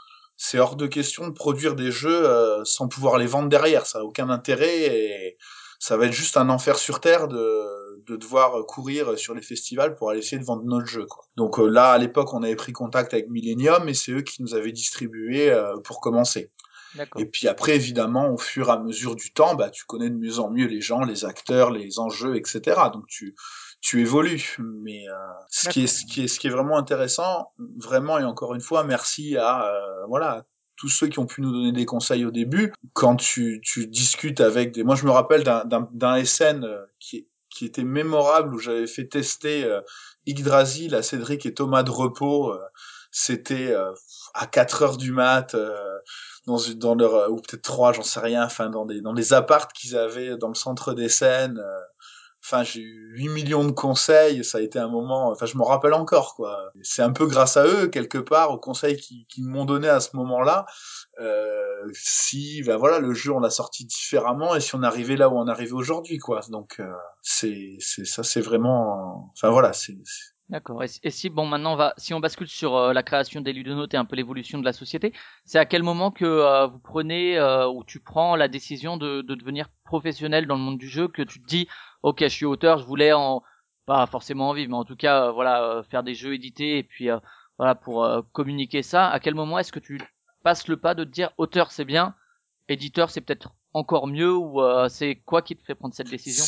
c'est 0.42 0.58
hors 0.58 0.78
de 0.78 0.88
question 0.88 1.28
de 1.28 1.34
produire 1.34 1.76
des 1.76 1.92
jeux 1.92 2.26
euh, 2.26 2.64
sans 2.64 2.88
pouvoir 2.88 3.18
les 3.18 3.26
vendre 3.26 3.50
derrière. 3.50 3.86
Ça 3.86 4.00
a 4.00 4.04
aucun 4.04 4.30
intérêt 4.30 4.84
et 4.84 5.38
ça 5.80 5.98
va 5.98 6.06
être 6.06 6.14
juste 6.14 6.38
un 6.38 6.48
enfer 6.48 6.78
sur 6.78 7.02
terre 7.02 7.28
de, 7.28 8.02
de 8.08 8.16
devoir 8.16 8.66
courir 8.66 9.20
sur 9.20 9.36
les 9.36 9.42
festivals 9.42 9.96
pour 9.96 10.10
aller 10.10 10.20
essayer 10.20 10.40
de 10.40 10.46
vendre 10.46 10.64
notre 10.64 10.88
jeu. 10.88 11.06
Quoi. 11.06 11.26
Donc 11.36 11.60
euh, 11.60 11.68
là, 11.68 11.92
à 11.92 11.98
l'époque, 11.98 12.34
on 12.34 12.42
avait 12.42 12.56
pris 12.56 12.72
contact 12.72 13.14
avec 13.14 13.30
Millennium 13.30 13.90
et 13.90 13.94
c'est 13.94 14.14
eux 14.14 14.22
qui 14.22 14.42
nous 14.42 14.56
avaient 14.56 14.72
distribué 14.72 15.52
euh, 15.52 15.76
pour 15.84 16.00
commencer. 16.00 16.50
Et 17.18 17.26
puis 17.26 17.48
après, 17.50 17.76
évidemment, 17.76 18.34
au 18.34 18.38
fur 18.38 18.70
et 18.70 18.72
à 18.72 18.80
mesure 18.80 19.16
du 19.16 19.32
temps, 19.32 19.56
bah, 19.56 19.70
tu 19.70 19.84
connais 19.86 20.10
de 20.10 20.16
mieux 20.16 20.40
en 20.40 20.50
mieux 20.50 20.68
les 20.68 20.82
gens, 20.82 21.02
les 21.02 21.26
acteurs, 21.26 21.70
les 21.70 22.00
enjeux, 22.00 22.38
etc. 22.38 22.62
Donc 22.94 23.06
tu, 23.08 23.36
tu 23.82 24.02
évolues. 24.02 24.56
Mais 24.60 25.08
euh, 25.10 25.14
ce, 25.50 25.70
qui 25.70 25.84
est, 25.84 25.88
ce, 25.88 26.06
qui 26.06 26.24
est, 26.24 26.28
ce 26.28 26.40
qui 26.40 26.48
est 26.48 26.52
vraiment 26.52 26.78
intéressant, 26.78 27.52
vraiment, 27.78 28.18
et 28.20 28.24
encore 28.24 28.54
une 28.56 28.62
fois, 28.62 28.84
merci 28.84 29.38
à 29.38 29.66
euh, 29.68 30.06
voilà 30.08 30.46
tous 30.76 30.88
ceux 30.90 31.08
qui 31.08 31.20
ont 31.20 31.26
pu 31.26 31.42
nous 31.42 31.52
donner 31.52 31.72
des 31.74 31.86
conseils 31.86 32.24
au 32.26 32.32
début. 32.32 32.74
Quand 32.94 33.18
tu, 33.18 33.60
tu 33.64 33.86
discutes 33.88 34.40
avec 34.40 34.72
des... 34.72 34.84
Moi, 34.84 34.96
je 34.96 35.06
me 35.06 35.12
rappelle 35.12 35.44
d'un, 35.44 35.66
d'un, 35.66 35.90
d'un 35.92 36.24
SN 36.24 36.64
euh, 36.64 36.86
qui, 37.00 37.28
qui 37.50 37.66
était 37.66 37.84
mémorable, 37.84 38.56
où 38.56 38.60
j'avais 38.60 38.88
fait 38.88 39.06
tester 39.08 39.66
euh, 39.66 39.82
Yggdrasil 40.26 40.96
à 40.96 41.04
Cédric 41.04 41.46
et 41.46 41.54
Thomas 41.54 41.84
de 41.84 41.92
Repos. 41.92 42.54
Euh, 42.54 42.60
C'était 43.12 43.72
euh, 43.74 43.92
à 44.34 44.46
4 44.48 44.84
heures 44.84 44.98
du 44.98 45.12
mat... 45.12 45.54
Euh, 45.56 45.76
dans, 46.48 46.58
une- 46.58 46.80
dans 46.80 46.96
leur 46.96 47.30
ou 47.32 47.36
peut-être 47.36 47.62
trois 47.62 47.92
j'en 47.94 48.02
sais 48.02 48.22
rien 48.22 48.44
enfin 48.46 48.70
dans 48.70 48.86
des 48.86 49.02
dans 49.02 49.14
les 49.14 49.34
appartes 49.34 49.72
qu'ils 49.74 49.96
avaient 49.96 50.36
dans 50.38 50.48
le 50.48 50.56
centre 50.56 50.94
des 50.94 51.10
scènes 51.10 51.60
euh, 51.60 51.80
enfin 52.44 52.64
j'ai 52.64 52.82
eu 52.82 53.12
8 53.18 53.30
millions 53.30 53.66
de 53.66 53.72
conseils 53.72 54.44
ça 54.44 54.60
a 54.60 54.62
été 54.62 54.80
un 54.80 54.88
moment 54.88 55.30
enfin 55.30 55.46
je 55.46 55.58
m'en 55.58 55.66
rappelle 55.66 55.94
encore 55.94 56.36
quoi. 56.36 56.72
C'est 56.84 57.02
un 57.02 57.12
peu 57.12 57.26
grâce 57.28 57.58
à 57.58 57.66
eux 57.66 57.88
quelque 57.88 58.18
part 58.18 58.52
aux 58.52 58.58
conseils 58.60 58.98
qu'ils 58.98 59.26
qu'ils 59.28 59.46
m'ont 59.46 59.66
donné 59.66 59.88
à 59.90 60.00
ce 60.00 60.16
moment-là. 60.16 60.66
Euh, 61.20 61.90
si 61.94 62.62
ben 62.64 62.78
voilà 62.78 63.00
le 63.00 63.14
jeu 63.14 63.32
on 63.34 63.40
l'a 63.40 63.50
sorti 63.50 63.86
différemment 63.86 64.56
et 64.56 64.62
si 64.62 64.76
on 64.76 64.84
arrivait 64.84 65.18
là 65.18 65.30
où 65.30 65.38
on 65.38 65.48
arrivait 65.48 65.74
aujourd'hui 65.74 66.18
quoi. 66.18 66.42
Donc 66.50 66.80
euh, 66.80 66.92
c'est 67.22 67.76
c'est 67.80 68.06
ça 68.06 68.24
c'est 68.24 68.42
vraiment 68.42 69.32
enfin 69.36 69.50
voilà 69.50 69.74
c'est- 69.74 69.98
D'accord. 70.50 70.84
Et, 70.84 71.12
si- 71.12 71.30
bon 71.30 71.46
maintenant 71.46 71.74
on 71.74 71.76
va 71.76 71.94
si 71.98 72.12
on 72.16 72.20
bascule 72.20 72.48
sur 72.48 72.76
euh, 72.76 72.92
la 72.92 73.04
création 73.04 73.40
des 73.40 73.54
ludonotes 73.54 73.94
et 73.94 73.98
un 73.98 74.06
peu 74.06 74.16
l'évolution 74.16 74.58
de 74.58 74.66
la 74.66 74.74
société, 74.74 75.14
c'est 75.46 75.60
à 75.60 75.66
quel 75.66 75.84
moment 75.84 76.10
que 76.10 76.26
euh, 76.26 76.66
vous 76.66 76.80
prenez 76.80 77.38
euh, 77.38 77.68
ou 77.70 77.84
tu 77.84 78.00
prends 78.00 78.36
la 78.36 78.48
décision 78.48 78.98
de, 78.98 79.22
de 79.22 79.36
devenir 79.36 79.70
professionnel 79.86 80.48
dans 80.48 80.56
le 80.56 80.62
monde 80.62 80.80
du 80.80 80.88
jeu 80.90 81.08
que 81.08 81.22
tu 81.22 81.40
te 81.40 81.46
dis 81.46 81.68
ok 82.02 82.22
je 82.24 82.28
suis 82.30 82.46
auteur 82.46 82.80
je 82.80 82.86
voulais 82.86 83.14
en 83.14 83.44
pas 83.86 84.08
forcément 84.08 84.50
en 84.50 84.54
vivre 84.54 84.72
mais 84.72 84.78
en 84.78 84.86
tout 84.86 84.96
cas 84.96 85.28
euh, 85.28 85.32
voilà 85.32 85.62
euh, 85.64 85.84
faire 85.84 86.02
des 86.02 86.16
jeux 86.16 86.34
édités 86.34 86.80
et 86.80 86.84
puis 86.84 87.12
euh, 87.12 87.20
voilà 87.60 87.76
pour 87.76 88.08
communiquer 88.32 88.82
ça 88.82 89.08
à 89.08 89.20
quel 89.20 89.36
moment 89.36 89.60
est-ce 89.60 89.72
que 89.72 89.80
tu 89.80 90.02
passes 90.44 90.68
le 90.68 90.78
pas 90.78 90.96
de 90.96 91.04
te 91.04 91.10
dire 91.12 91.30
auteur 91.38 91.72
c'est 91.72 91.86
bien 91.86 92.16
éditeur 92.70 93.12
c'est 93.12 93.22
peut-être 93.22 93.54
encore 93.74 94.08
mieux 94.08 94.34
ou 94.36 94.62
c'est 94.90 95.16
quoi 95.18 95.44
qui 95.44 95.56
te 95.56 95.64
fait 95.64 95.76
prendre 95.76 95.94
cette 95.94 96.10
décision? 96.10 96.46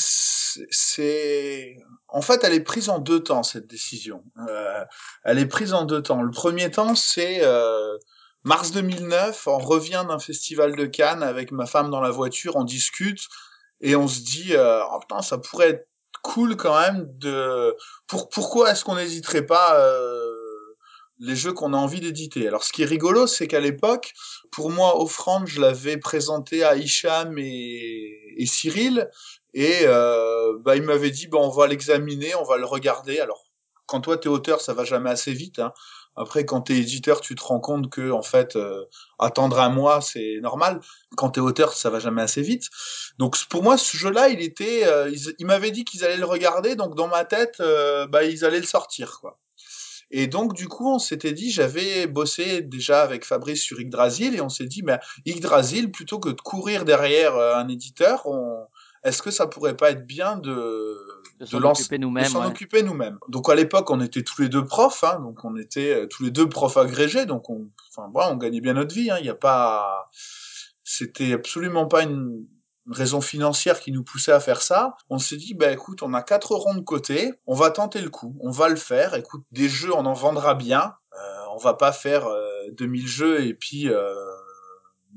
C'est- 0.69 1.77
en 2.07 2.21
fait, 2.21 2.43
elle 2.43 2.53
est 2.53 2.61
prise 2.63 2.89
en 2.89 2.99
deux 2.99 3.21
temps 3.21 3.43
cette 3.43 3.67
décision. 3.67 4.23
Euh, 4.49 4.83
elle 5.23 5.39
est 5.39 5.45
prise 5.45 5.73
en 5.73 5.85
deux 5.85 6.01
temps. 6.01 6.21
Le 6.21 6.31
premier 6.31 6.69
temps, 6.71 6.95
c'est 6.95 7.39
euh, 7.43 7.97
mars 8.43 8.71
2009. 8.71 9.47
On 9.47 9.57
revient 9.59 10.05
d'un 10.07 10.19
festival 10.19 10.75
de 10.75 10.85
Cannes 10.85 11.23
avec 11.23 11.51
ma 11.51 11.65
femme 11.65 11.89
dans 11.89 12.01
la 12.01 12.11
voiture, 12.11 12.55
on 12.55 12.63
discute 12.63 13.27
et 13.81 13.95
on 13.95 14.07
se 14.07 14.19
dit, 14.19 14.53
euh, 14.55 14.81
oh, 14.91 15.21
ça 15.21 15.37
pourrait 15.37 15.69
être 15.69 15.87
cool 16.23 16.55
quand 16.55 16.79
même 16.79 17.07
de. 17.17 17.75
Pour 18.07 18.29
pourquoi 18.29 18.71
est-ce 18.71 18.83
qu'on 18.85 18.95
n'hésiterait 18.95 19.45
pas 19.45 19.75
les 21.21 21.36
jeux 21.36 21.53
qu'on 21.53 21.73
a 21.73 21.77
envie 21.77 21.99
d'éditer 21.99 22.47
Alors, 22.47 22.63
ce 22.63 22.73
qui 22.73 22.81
est 22.81 22.86
rigolo, 22.86 23.27
c'est 23.27 23.47
qu'à 23.47 23.60
l'époque, 23.60 24.13
pour 24.51 24.71
moi, 24.71 24.99
Offrande, 24.99 25.47
je 25.47 25.62
l'avais 25.62 25.97
présenté 25.97 26.63
à 26.63 26.75
Hicham 26.75 27.38
et, 27.38 28.45
Cyril. 28.45 29.10
Et 29.53 29.81
euh, 29.84 30.57
bah, 30.62 30.79
m'avait 30.79 31.12
dit, 31.12 31.27
bah, 31.27 31.38
on 31.39 31.49
va 31.49 31.67
l'examiner, 31.67 32.34
on 32.36 32.43
va 32.43 32.57
le 32.57 32.65
regarder. 32.65 33.19
Alors, 33.19 33.45
quand 33.86 34.01
toi 34.01 34.17
t'es 34.17 34.29
auteur, 34.29 34.62
ça 34.62 34.73
va 34.73 34.84
jamais 34.84 35.12
assez 35.12 35.34
vite. 35.34 35.60
Hein. 35.60 35.73
Après, 36.15 36.45
quand 36.45 36.62
t'es 36.62 36.77
éditeur, 36.77 37.21
tu 37.21 37.36
te 37.36 37.43
rends 37.43 37.60
compte 37.60 37.89
que 37.89 38.12
en 38.12 38.21
fait, 38.21 38.55
euh, 38.55 38.86
attendre 39.19 39.60
un 39.60 39.69
mois, 39.69 40.01
c'est 40.01 40.39
normal. 40.41 40.81
Quand 41.15 41.31
t'es 41.31 41.39
auteur, 41.39 41.73
ça 41.73 41.89
va 41.89 41.99
jamais 41.99 42.21
assez 42.21 42.41
vite. 42.41 42.67
Donc 43.17 43.38
pour 43.47 43.63
moi, 43.63 43.77
ce 43.77 43.95
jeu-là, 43.95 44.29
il 44.29 44.41
était, 44.41 44.86
euh, 44.86 45.13
ils 45.39 45.45
m'avaient 45.45 45.71
dit 45.71 45.86
qu'ils 45.86 46.03
allaient 46.03 46.17
le 46.17 46.25
regarder, 46.25 46.75
donc 46.75 46.95
dans 46.95 47.07
ma 47.07 47.23
tête, 47.23 47.57
euh, 47.62 48.07
bah 48.07 48.23
ils 48.23 48.43
allaient 48.43 48.60
le 48.60 48.65
sortir, 48.65 49.19
quoi. 49.21 49.39
Et 50.12 50.28
donc 50.28 50.54
du 50.54 50.67
coup, 50.67 50.89
on 50.89 51.00
s'était 51.00 51.32
dit, 51.32 51.52
j'avais 51.52 52.06
bossé 52.08 52.62
déjà 52.62 53.02
avec 53.02 53.26
Fabrice 53.26 53.62
sur 53.62 53.80
Yggdrasil, 53.80 54.36
et 54.36 54.41
on 54.41 54.50
s'est 54.50 54.65
dit, 54.65 54.82
bah, 54.82 55.00
Yggdrasil, 55.26 55.91
plutôt 55.91 56.19
que 56.19 56.30
de 56.30 56.41
courir 56.41 56.86
derrière 56.86 57.36
euh, 57.36 57.56
un 57.56 57.67
éditeur, 57.69 58.26
on... 58.26 58.65
est-ce 59.04 59.21
que 59.21 59.32
ça 59.32 59.47
pourrait 59.47 59.78
pas 59.78 59.91
être 59.91 60.06
bien 60.06 60.38
de 60.38 60.97
De 61.39 61.45
s'en 61.45 61.60
occuper 61.69 61.97
nous-mêmes. 61.97 62.26
ouais. 62.41 62.47
Donc 63.30 63.50
à 63.50 63.56
l'époque, 63.56 63.89
on 63.89 64.02
était 64.02 64.21
tous 64.21 64.41
les 64.41 64.50
deux 64.50 64.65
profs, 64.65 65.04
hein, 65.04 65.19
donc 65.24 65.43
on 65.45 65.56
était 65.58 65.93
euh, 65.95 66.08
tous 66.08 66.24
les 66.24 66.32
deux 66.32 66.47
profs 66.50 66.78
agrégés, 66.78 67.26
donc 67.26 67.50
on, 67.50 67.69
enfin, 67.95 68.12
on 68.13 68.36
gagnait 68.36 68.62
bien 68.62 68.74
notre 68.74 68.93
vie. 68.93 69.10
hein, 69.10 69.17
Il 69.19 69.26
y 69.26 69.30
a 69.30 69.36
pas, 69.36 70.10
c'était 70.84 71.34
absolument 71.34 71.88
pas 71.88 72.04
une 72.04 72.45
raison 72.89 73.21
financière 73.21 73.79
qui 73.79 73.91
nous 73.91 74.03
poussait 74.03 74.31
à 74.31 74.39
faire 74.39 74.61
ça. 74.61 74.95
On 75.09 75.19
s'est 75.19 75.37
dit, 75.37 75.53
bah 75.53 75.71
écoute, 75.71 76.01
on 76.03 76.13
a 76.13 76.21
quatre 76.23 76.55
ronds 76.55 76.73
de 76.75 76.81
côté, 76.81 77.33
on 77.47 77.53
va 77.55 77.69
tenter 77.71 78.01
le 78.01 78.09
coup, 78.09 78.35
on 78.41 78.51
va 78.51 78.69
le 78.69 78.75
faire. 78.75 79.13
Écoute, 79.15 79.43
des 79.51 79.69
jeux, 79.69 79.93
on 79.93 80.05
en 80.05 80.13
vendra 80.13 80.55
bien. 80.55 80.93
Euh, 81.13 81.17
on 81.53 81.57
va 81.57 81.73
pas 81.73 81.91
faire 81.91 82.25
euh, 82.27 82.47
2000 82.73 83.07
jeux 83.07 83.41
et 83.45 83.53
puis 83.53 83.89
euh, 83.89 84.13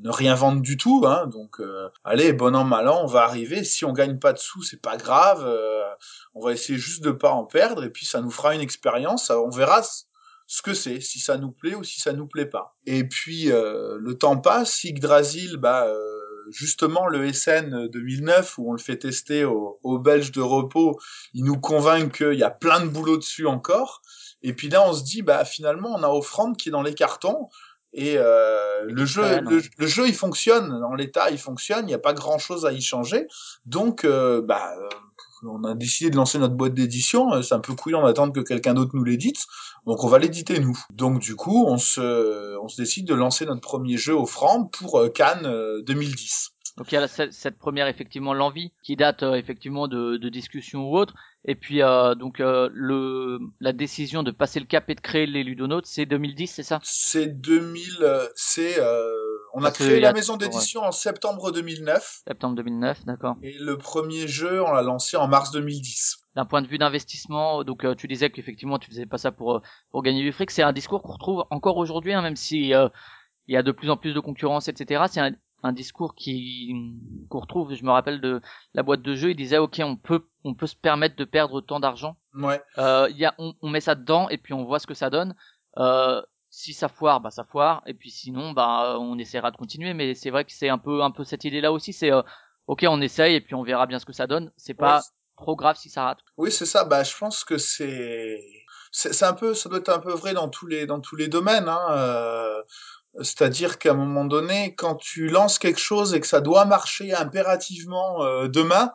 ne 0.03 0.11
rien 0.11 0.35
vendre 0.35 0.61
du 0.61 0.77
tout. 0.77 1.05
Hein. 1.07 1.27
Donc, 1.29 1.61
euh, 1.61 1.88
allez, 2.05 2.33
bon 2.33 2.55
an 2.57 2.64
mal 2.64 2.88
an, 2.88 3.00
on 3.05 3.07
va 3.07 3.22
arriver. 3.22 3.64
Si 3.64 3.85
on 3.85 3.92
gagne 3.92 4.18
pas 4.18 4.33
de 4.33 4.38
sous, 4.38 4.62
c'est 4.62 4.81
pas 4.83 4.96
grave. 4.96 5.44
euh, 5.46 5.83
on 6.35 6.40
va 6.44 6.53
essayer 6.53 6.79
juste 6.79 7.03
de 7.05 7.12
pas 7.12 7.31
en 7.31 7.44
perdre 7.44 7.85
et 7.85 7.90
puis 7.90 8.05
ça 8.05 8.20
nous 8.20 8.31
fera 8.31 8.55
une 8.55 8.61
expérience. 8.61 9.31
On 9.31 9.50
verra 9.50 9.83
ce- 9.83 10.03
que 10.62 10.74
c'est, 10.74 11.00
si 11.00 11.20
ça 11.20 11.38
nous 11.38 11.53
plaît 11.53 11.74
ou 11.77 11.85
si 11.85 12.00
ça 12.00 12.12
nous 12.12 12.27
plaît 12.27 12.46
pas. 12.46 12.77
Et 12.87 13.05
puis 13.09 13.50
euh, 13.53 13.96
le 14.00 14.18
temps 14.18 14.37
passe, 14.37 14.83
Yggdrasil, 14.85 15.57
bah 15.57 15.87
euh, 15.87 16.13
justement 16.51 17.07
le 17.07 17.33
SN 17.33 17.89
2009 17.89 18.59
où 18.59 18.71
on 18.71 18.73
le 18.73 18.79
fait 18.79 18.97
tester 18.97 19.45
aux, 19.45 19.79
aux 19.83 19.99
Belges 19.99 20.33
de 20.33 20.41
repos, 20.41 20.99
ils 21.33 21.45
nous 21.45 21.59
convainquent 21.59 22.19
qu'il 22.19 22.39
y 22.39 22.43
a 22.43 22.51
plein 22.51 22.81
de 22.81 22.89
boulot 22.89 23.17
dessus 23.17 23.47
encore. 23.47 24.03
Et 24.43 24.53
puis 24.53 24.69
là 24.69 24.87
on 24.89 24.93
se 24.93 25.05
dit 25.05 25.23
bah 25.23 25.45
finalement 25.45 25.95
on 25.95 26.03
a 26.03 26.09
Offrande 26.09 26.57
qui 26.57 26.69
est 26.69 26.73
dans 26.73 26.83
les 26.83 26.95
cartons. 26.95 27.49
Et 27.97 28.15
euh, 28.19 28.85
le 28.87 29.07
jeu, 29.07 29.23
le, 29.41 29.87
jeu, 29.87 30.09
il 30.09 30.15
fonctionne 30.15 30.81
dans 30.81 30.95
l'état, 30.95 31.31
il 31.31 31.39
fonctionne. 31.39 31.85
Il 31.85 31.87
n'y 31.87 31.95
a 31.95 31.99
pas 31.99 32.13
grand 32.13 32.39
chose 32.39 32.67
à 32.67 32.73
y 32.73 32.83
changer. 32.83 33.29
Donc, 33.67 34.05
euh, 34.05 34.43
bah, 34.43 34.75
on 35.47 35.65
a 35.65 35.75
décidé 35.75 36.11
de 36.11 36.17
lancer 36.17 36.39
notre 36.39 36.55
boîte 36.55 36.75
d'édition. 36.75 37.33
Euh, 37.33 37.43
C'est 37.43 37.55
un 37.55 37.61
peu 37.61 37.75
couillon 37.75 38.03
d'attendre 38.03 38.33
que 38.33 38.41
quelqu'un 38.41 38.75
d'autre 38.75 38.93
nous 38.95 39.05
l'édite. 39.05 39.47
Donc 39.87 40.05
on 40.05 40.09
va 40.09 40.19
l'éditer 40.19 40.59
nous. 40.61 40.79
Donc 40.93 41.21
du 41.21 41.37
coup, 41.37 41.65
on 41.67 41.79
se, 41.79 42.59
on 42.59 42.69
se 42.69 42.81
décide 42.81 43.07
de 43.07 43.15
lancer 43.15 43.47
notre 43.47 43.61
premier 43.61 43.97
jeu 43.97 44.15
offrande 44.15 44.71
pour 44.71 44.99
euh, 44.99 45.09
Cannes 45.09 45.47
euh, 45.47 45.83
2010. 45.83 46.55
Donc 46.77 46.91
il 46.91 46.97
y 46.97 46.99
a 46.99 47.07
cette, 47.07 47.57
première 47.57 47.87
effectivement 47.87 48.35
l'envie 48.35 48.73
qui 48.83 48.97
date 48.97 49.23
euh, 49.23 49.35
effectivement 49.35 49.87
de, 49.87 50.17
de 50.17 50.29
discussions 50.29 50.91
ou 50.91 50.97
autre. 50.97 51.15
Et 51.45 51.55
puis 51.55 51.83
euh, 51.83 52.15
donc 52.17 52.41
euh, 52.41 52.69
le 52.73 53.39
la 53.61 53.73
décision 53.73 54.23
de 54.25 54.33
passer 54.33 54.59
le 54.59 54.67
cap 54.67 54.91
et 54.91 54.95
de 54.97 55.01
créer 55.01 55.27
les 55.27 55.45
Ludonautes, 55.45 55.87
c'est 55.87 56.07
2010, 56.07 56.49
c'est 56.49 56.63
ça? 56.65 56.81
C'est 56.83 57.27
2000, 57.27 57.99
euh, 58.01 58.27
c'est, 58.35 58.81
euh, 58.81 59.13
on 59.55 59.64
a 59.64 59.71
créé 59.71 59.97
a 59.99 60.01
la 60.01 60.12
maison 60.12 60.37
d'édition 60.37 60.83
en 60.83 60.93
septembre 60.93 61.53
2009 61.53 62.23
Septembre 62.27 62.57
2009, 62.57 63.05
d'accord. 63.05 63.37
et 63.43 63.57
le 63.59 63.79
premier 63.79 64.27
jeu 64.29 64.62
on 64.62 64.73
l'a 64.73 64.83
lancé 64.83 65.17
en 65.17 65.29
mars 65.29 65.51
2010. 65.53 66.19
D'un 66.35 66.45
point 66.45 66.62
de 66.62 66.67
vue 66.67 66.79
d'investissement, 66.79 67.62
donc 67.64 67.85
euh, 67.85 67.95
tu 67.95 68.09
disais 68.09 68.31
qu'effectivement 68.31 68.79
tu 68.79 68.90
faisais 68.90 69.07
pas 69.07 69.19
ça 69.19 69.33
pour 69.33 69.57
euh, 69.57 69.61
pour 69.90 70.03
gagner 70.03 70.23
du 70.23 70.33
fric. 70.33 70.51
C'est 70.51 70.62
un 70.62 70.73
discours 70.73 71.03
qu'on 71.03 71.12
retrouve 71.12 71.45
encore 71.51 71.77
aujourd'hui, 71.77 72.12
hein, 72.12 72.23
même 72.23 72.37
si 72.37 72.75
euh, 72.75 72.88
il 73.47 73.55
y 73.55 73.57
a 73.57 73.62
de 73.62 73.73
plus 73.73 73.90
en 73.90 73.97
plus 73.97 74.14
de 74.14 74.21
concurrence, 74.21 74.69
etc. 74.69 75.05
C'est 75.09 75.21
un, 75.21 75.33
un 75.62 75.73
discours 75.73 76.14
qui 76.14 76.75
qu'on 77.29 77.40
retrouve. 77.40 77.75
Je 77.75 77.85
me 77.85 77.90
rappelle 77.90 78.21
de 78.21 78.40
la 78.75 78.83
boîte 78.83 79.03
de 79.03 79.14
jeu, 79.14 79.31
il 79.31 79.37
disait 79.37 79.59
ok 79.59 79.81
on 79.85 79.97
peut 79.97 80.27
on 80.43 80.55
peut 80.55 80.67
se 80.67 80.77
permettre 80.77 81.17
de 81.17 81.25
perdre 81.25 81.61
tant 81.61 81.81
d'argent 81.81 82.17
Ouais. 82.35 82.61
Euh, 82.79 83.07
il 83.11 83.17
y 83.17 83.25
a, 83.25 83.35
on, 83.38 83.55
on 83.62 83.71
met 83.71 83.81
ça 83.81 83.95
dedans 83.95 84.29
et 84.29 84.38
puis 84.38 84.55
on 84.55 84.64
voit 84.64 84.81
ce 84.81 84.87
que 84.88 84.95
ça 84.95 85.11
donne. 85.11 85.35
Euh, 85.79 86.21
si 86.57 86.73
ça 86.73 86.88
foire, 86.88 87.21
bah 87.21 87.31
ça 87.31 87.45
foire. 87.45 87.83
Et 87.87 87.95
puis 87.95 88.11
sinon, 88.11 88.53
bah 88.53 88.97
on 89.01 89.19
essaiera 89.19 89.51
de 89.51 89.57
continuer. 89.57 89.95
Mais 89.95 90.14
c'est 90.14 90.31
vrai 90.31 90.45
que 90.45 90.53
c'est 90.53 90.69
un 90.69 90.79
peu, 90.79 91.03
un 91.03 91.11
peu 91.11 91.25
cette 91.25 91.45
idée-là 91.45 91.73
aussi. 91.73 91.93
C'est 91.93 92.12
euh, 92.12 92.23
ok, 92.67 92.85
on 92.88 93.01
essaye 93.01 93.35
et 93.35 93.40
puis 93.40 93.55
on 93.55 93.62
verra 93.62 93.87
bien 93.87 93.99
ce 93.99 94.07
que 94.07 94.12
ça 94.12 94.27
donne. 94.27 94.53
C'est 94.57 94.75
pas 94.75 94.97
Ouais. 94.99 95.03
trop 95.37 95.57
grave 95.57 95.77
si 95.77 95.90
ça 95.90 96.05
rate. 96.05 96.21
Oui, 96.37 96.51
c'est 96.53 96.67
ça. 96.67 96.85
Bah, 96.85 97.03
je 97.03 97.17
pense 97.17 97.45
que 97.45 97.59
c'est, 97.59 98.40
c'est 98.93 99.25
un 99.25 99.33
peu, 99.35 99.55
ça 99.55 99.69
doit 99.69 99.79
être 99.79 99.88
un 99.88 99.99
peu 99.99 100.12
vrai 100.12 100.33
dans 100.35 100.49
tous 100.49 100.67
les, 100.67 100.87
dans 100.87 101.01
tous 101.01 101.17
les 101.17 101.29
domaines. 101.29 101.69
Hein. 101.69 101.87
euh, 101.90 102.62
C'est-à-dire 103.21 103.79
qu'à 103.79 103.90
un 103.93 103.95
moment 103.95 104.25
donné, 104.25 104.75
quand 104.75 104.97
tu 104.97 105.29
lances 105.29 105.59
quelque 105.59 105.81
chose 105.81 106.14
et 106.14 106.21
que 106.21 106.27
ça 106.27 106.40
doit 106.40 106.64
marcher 106.64 107.14
impérativement 107.14 108.23
euh, 108.25 108.49
demain, 108.49 108.93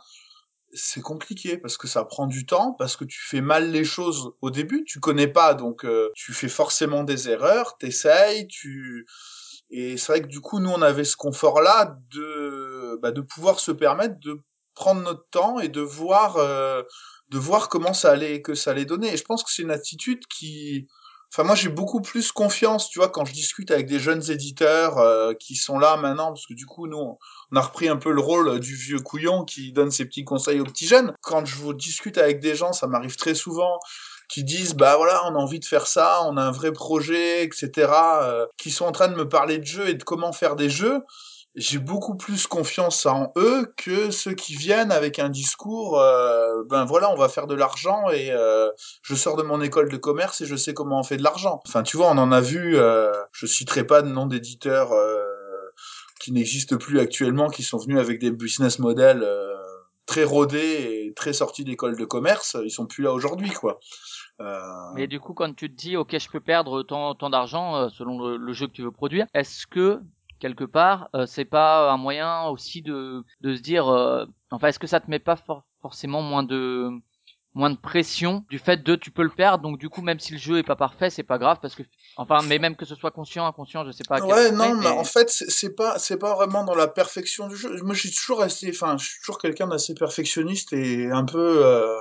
c'est 0.73 1.01
compliqué 1.01 1.57
parce 1.57 1.77
que 1.77 1.87
ça 1.87 2.03
prend 2.05 2.27
du 2.27 2.45
temps, 2.45 2.73
parce 2.73 2.95
que 2.95 3.05
tu 3.05 3.19
fais 3.19 3.41
mal 3.41 3.71
les 3.71 3.83
choses 3.83 4.31
au 4.41 4.51
début, 4.51 4.83
tu 4.85 4.99
connais 4.99 5.27
pas, 5.27 5.53
donc 5.53 5.85
euh, 5.85 6.09
tu 6.15 6.33
fais 6.33 6.49
forcément 6.49 7.03
des 7.03 7.29
erreurs, 7.29 7.77
t'essayes, 7.77 8.47
tu 8.47 9.05
et 9.71 9.97
c'est 9.97 10.11
vrai 10.13 10.21
que 10.21 10.27
du 10.27 10.41
coup 10.41 10.59
nous 10.59 10.69
on 10.69 10.81
avait 10.81 11.03
ce 11.03 11.15
confort-là 11.15 11.97
de 12.11 12.97
bah, 13.01 13.11
de 13.11 13.21
pouvoir 13.21 13.59
se 13.59 13.71
permettre 13.71 14.19
de 14.19 14.41
prendre 14.73 15.01
notre 15.01 15.27
temps 15.29 15.59
et 15.59 15.69
de 15.69 15.81
voir 15.81 16.37
euh, 16.37 16.83
de 17.29 17.37
voir 17.37 17.69
comment 17.69 17.93
ça 17.93 18.11
allait 18.11 18.41
que 18.41 18.55
ça 18.55 18.71
allait 18.71 18.85
donner. 18.85 19.13
Et 19.13 19.17
je 19.17 19.23
pense 19.23 19.43
que 19.43 19.51
c'est 19.51 19.61
une 19.61 19.71
attitude 19.71 20.25
qui 20.27 20.87
Enfin, 21.31 21.43
moi, 21.43 21.55
j'ai 21.55 21.69
beaucoup 21.69 22.01
plus 22.01 22.31
confiance, 22.31 22.89
tu 22.89 22.97
vois, 22.99 23.09
quand 23.09 23.23
je 23.25 23.33
discute 23.33 23.69
avec 23.69 23.85
des 23.87 23.99
jeunes 23.99 24.31
éditeurs 24.31 24.97
euh, 24.97 25.33
qui 25.33 25.55
sont 25.55 25.77
là 25.77 25.95
maintenant, 25.97 26.27
parce 26.33 26.47
que 26.47 26.55
du 26.55 26.65
coup, 26.65 26.87
nous, 26.87 26.97
on- 26.97 27.17
a 27.55 27.61
repris 27.61 27.87
un 27.87 27.97
peu 27.97 28.11
le 28.11 28.21
rôle 28.21 28.59
du 28.59 28.75
vieux 28.75 28.99
couillon 28.99 29.43
qui 29.45 29.71
donne 29.71 29.91
ses 29.91 30.05
petits 30.05 30.23
conseils 30.23 30.59
aux 30.59 30.63
petits 30.65 30.87
jeunes. 30.87 31.13
Quand 31.21 31.45
je 31.45 31.55
vous 31.55 31.73
discute 31.73 32.17
avec 32.17 32.39
des 32.39 32.55
gens, 32.55 32.73
ça 32.73 32.87
m'arrive 32.87 33.15
très 33.15 33.35
souvent, 33.35 33.79
qui 34.27 34.43
disent, 34.43 34.75
bah 34.75 34.97
voilà, 34.97 35.23
on 35.25 35.35
a 35.35 35.39
envie 35.39 35.59
de 35.59 35.65
faire 35.65 35.87
ça, 35.87 36.21
on 36.25 36.37
a 36.37 36.41
un 36.43 36.51
vrai 36.51 36.71
projet, 36.71 37.43
etc., 37.43 37.91
euh, 38.23 38.45
qui 38.57 38.69
sont 38.71 38.85
en 38.85 38.91
train 38.91 39.07
de 39.07 39.15
me 39.15 39.27
parler 39.27 39.57
de 39.59 39.65
jeux 39.65 39.87
et 39.89 39.95
de 39.95 40.03
comment 40.03 40.31
faire 40.31 40.55
des 40.55 40.69
jeux. 40.69 41.01
J'ai 41.59 41.77
beaucoup 41.77 42.15
plus 42.15 42.47
confiance 42.47 43.05
en 43.05 43.33
eux 43.35 43.73
que 43.75 44.11
ceux 44.11 44.33
qui 44.33 44.55
viennent 44.55 44.93
avec 44.93 45.19
un 45.19 45.27
discours, 45.27 45.99
euh, 45.99 46.63
ben 46.69 46.85
voilà, 46.85 47.11
on 47.11 47.17
va 47.17 47.27
faire 47.27 47.47
de 47.47 47.53
l'argent 47.53 48.09
et 48.09 48.31
euh, 48.31 48.69
je 49.01 49.13
sors 49.13 49.35
de 49.35 49.43
mon 49.43 49.59
école 49.59 49.91
de 49.91 49.97
commerce 49.97 50.39
et 50.39 50.45
je 50.45 50.55
sais 50.55 50.73
comment 50.73 51.01
on 51.01 51.03
fait 51.03 51.17
de 51.17 51.23
l'argent. 51.23 51.59
Enfin, 51.67 51.83
tu 51.83 51.97
vois, 51.97 52.11
on 52.11 52.17
en 52.17 52.31
a 52.31 52.39
vu, 52.39 52.77
euh, 52.77 53.11
je 53.33 53.45
citerai 53.45 53.85
pas 53.85 54.01
de 54.01 54.07
nom 54.07 54.25
d'éditeurs 54.25 54.93
euh, 54.93 55.21
qui 56.21 56.31
n'existent 56.31 56.77
plus 56.77 56.97
actuellement, 57.01 57.49
qui 57.49 57.63
sont 57.63 57.77
venus 57.77 57.99
avec 57.99 58.19
des 58.19 58.31
business 58.31 58.79
models 58.79 59.21
euh, 59.21 59.53
très 60.05 60.23
rodés 60.23 61.07
et 61.07 61.13
très 61.13 61.33
sortis 61.33 61.65
d'école 61.65 61.97
de 61.97 62.05
commerce. 62.05 62.55
Ils 62.63 62.71
sont 62.71 62.85
plus 62.85 63.03
là 63.03 63.11
aujourd'hui, 63.11 63.49
quoi. 63.49 63.81
Mais 64.95 65.07
du 65.07 65.19
coup, 65.19 65.33
quand 65.33 65.53
tu 65.53 65.69
te 65.69 65.75
dis 65.75 65.97
ok, 65.97 66.17
je 66.17 66.29
peux 66.29 66.39
perdre 66.39 66.83
tant, 66.83 67.15
tant 67.15 67.29
d'argent 67.29 67.89
selon 67.89 68.37
le 68.37 68.53
jeu 68.53 68.67
que 68.67 68.71
tu 68.71 68.81
veux 68.81 68.91
produire, 68.91 69.27
est-ce 69.33 69.67
que 69.67 69.99
quelque 70.39 70.63
part, 70.63 71.09
euh, 71.15 71.25
c'est 71.25 71.45
pas 71.45 71.91
un 71.91 71.97
moyen 71.97 72.45
aussi 72.47 72.81
de, 72.81 73.23
de 73.41 73.55
se 73.55 73.61
dire, 73.61 73.87
euh, 73.87 74.25
enfin, 74.51 74.67
est-ce 74.67 74.79
que 74.79 74.87
ça 74.87 74.99
te 74.99 75.09
met 75.09 75.19
pas 75.19 75.35
for- 75.35 75.63
forcément 75.81 76.21
moins 76.21 76.43
de 76.43 76.89
moins 77.55 77.71
de 77.71 77.77
pression 77.77 78.45
du 78.49 78.59
fait 78.59 78.83
de 78.83 78.95
tu 78.95 79.09
peux 79.11 79.23
le 79.23 79.29
perdre 79.29 79.63
donc 79.63 79.79
du 79.79 79.89
coup 79.89 80.01
même 80.03 80.19
si 80.19 80.33
le 80.33 80.37
jeu 80.37 80.59
est 80.59 80.63
pas 80.63 80.75
parfait 80.75 81.09
c'est 81.09 81.23
pas 81.23 81.39
grave 81.39 81.57
parce 81.61 81.73
que 81.73 81.81
enfin 82.15 82.43
mais 82.43 82.59
même 82.59 82.75
que 82.75 82.85
ce 82.85 82.93
soit 82.93 83.09
conscient 83.09 83.45
inconscient 83.47 83.83
je 83.85 83.91
sais 83.91 84.03
pas 84.03 84.17
à 84.17 84.21
quel 84.21 84.29
Ouais, 84.31 84.51
non, 84.51 84.75
mais 84.75 84.87
en 84.87 85.03
fait, 85.03 85.29
c'est 85.29 85.75
pas, 85.75 85.97
c'est 85.99 86.17
pas 86.17 86.35
vraiment 86.35 86.63
dans 86.63 86.75
la 86.75 86.87
perfection 86.87 87.47
du 87.47 87.55
jeu. 87.55 87.81
Moi, 87.81 87.95
j'ai 87.95 88.11
toujours 88.11 88.39
resté, 88.41 88.69
enfin, 88.69 88.97
je 88.97 89.05
suis 89.05 89.19
toujours 89.19 89.39
quelqu'un 89.39 89.67
d'assez 89.67 89.93
perfectionniste 89.95 90.73
et 90.73 91.09
un 91.11 91.25
peu, 91.25 91.65
euh, 91.65 91.95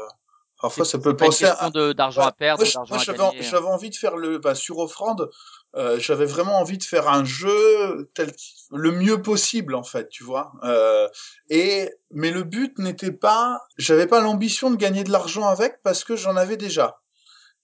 parfois, 0.60 0.84
ça 0.84 0.98
peut 0.98 1.16
penser 1.16 1.46
à, 1.46 1.70
d'argent 1.94 2.22
Ouais, 2.22 2.28
à 2.28 2.32
perdre 2.32 2.64
moi, 2.88 2.98
à 2.98 3.42
j'avais, 3.42 3.66
envie 3.66 3.90
de 3.90 3.94
faire 3.94 4.16
le, 4.16 4.38
bah, 4.38 4.54
sur 4.54 4.78
Offrande, 4.78 5.30
euh, 5.76 5.98
j'avais 5.98 6.24
vraiment 6.24 6.58
envie 6.58 6.78
de 6.78 6.84
faire 6.84 7.08
un 7.08 7.24
jeu 7.24 8.10
tel 8.14 8.32
le 8.70 8.90
mieux 8.90 9.20
possible, 9.22 9.74
en 9.74 9.82
fait, 9.82 10.08
tu 10.08 10.24
vois. 10.24 10.52
Euh, 10.64 11.08
et, 11.50 11.90
mais 12.10 12.30
le 12.30 12.42
but 12.42 12.78
n'était 12.78 13.12
pas, 13.12 13.60
j'avais 13.76 14.06
pas 14.06 14.20
l'ambition 14.20 14.70
de 14.70 14.76
gagner 14.76 15.04
de 15.04 15.12
l'argent 15.12 15.46
avec 15.46 15.82
parce 15.82 16.04
que 16.04 16.16
j'en 16.16 16.36
avais 16.36 16.56
déjà. 16.56 17.00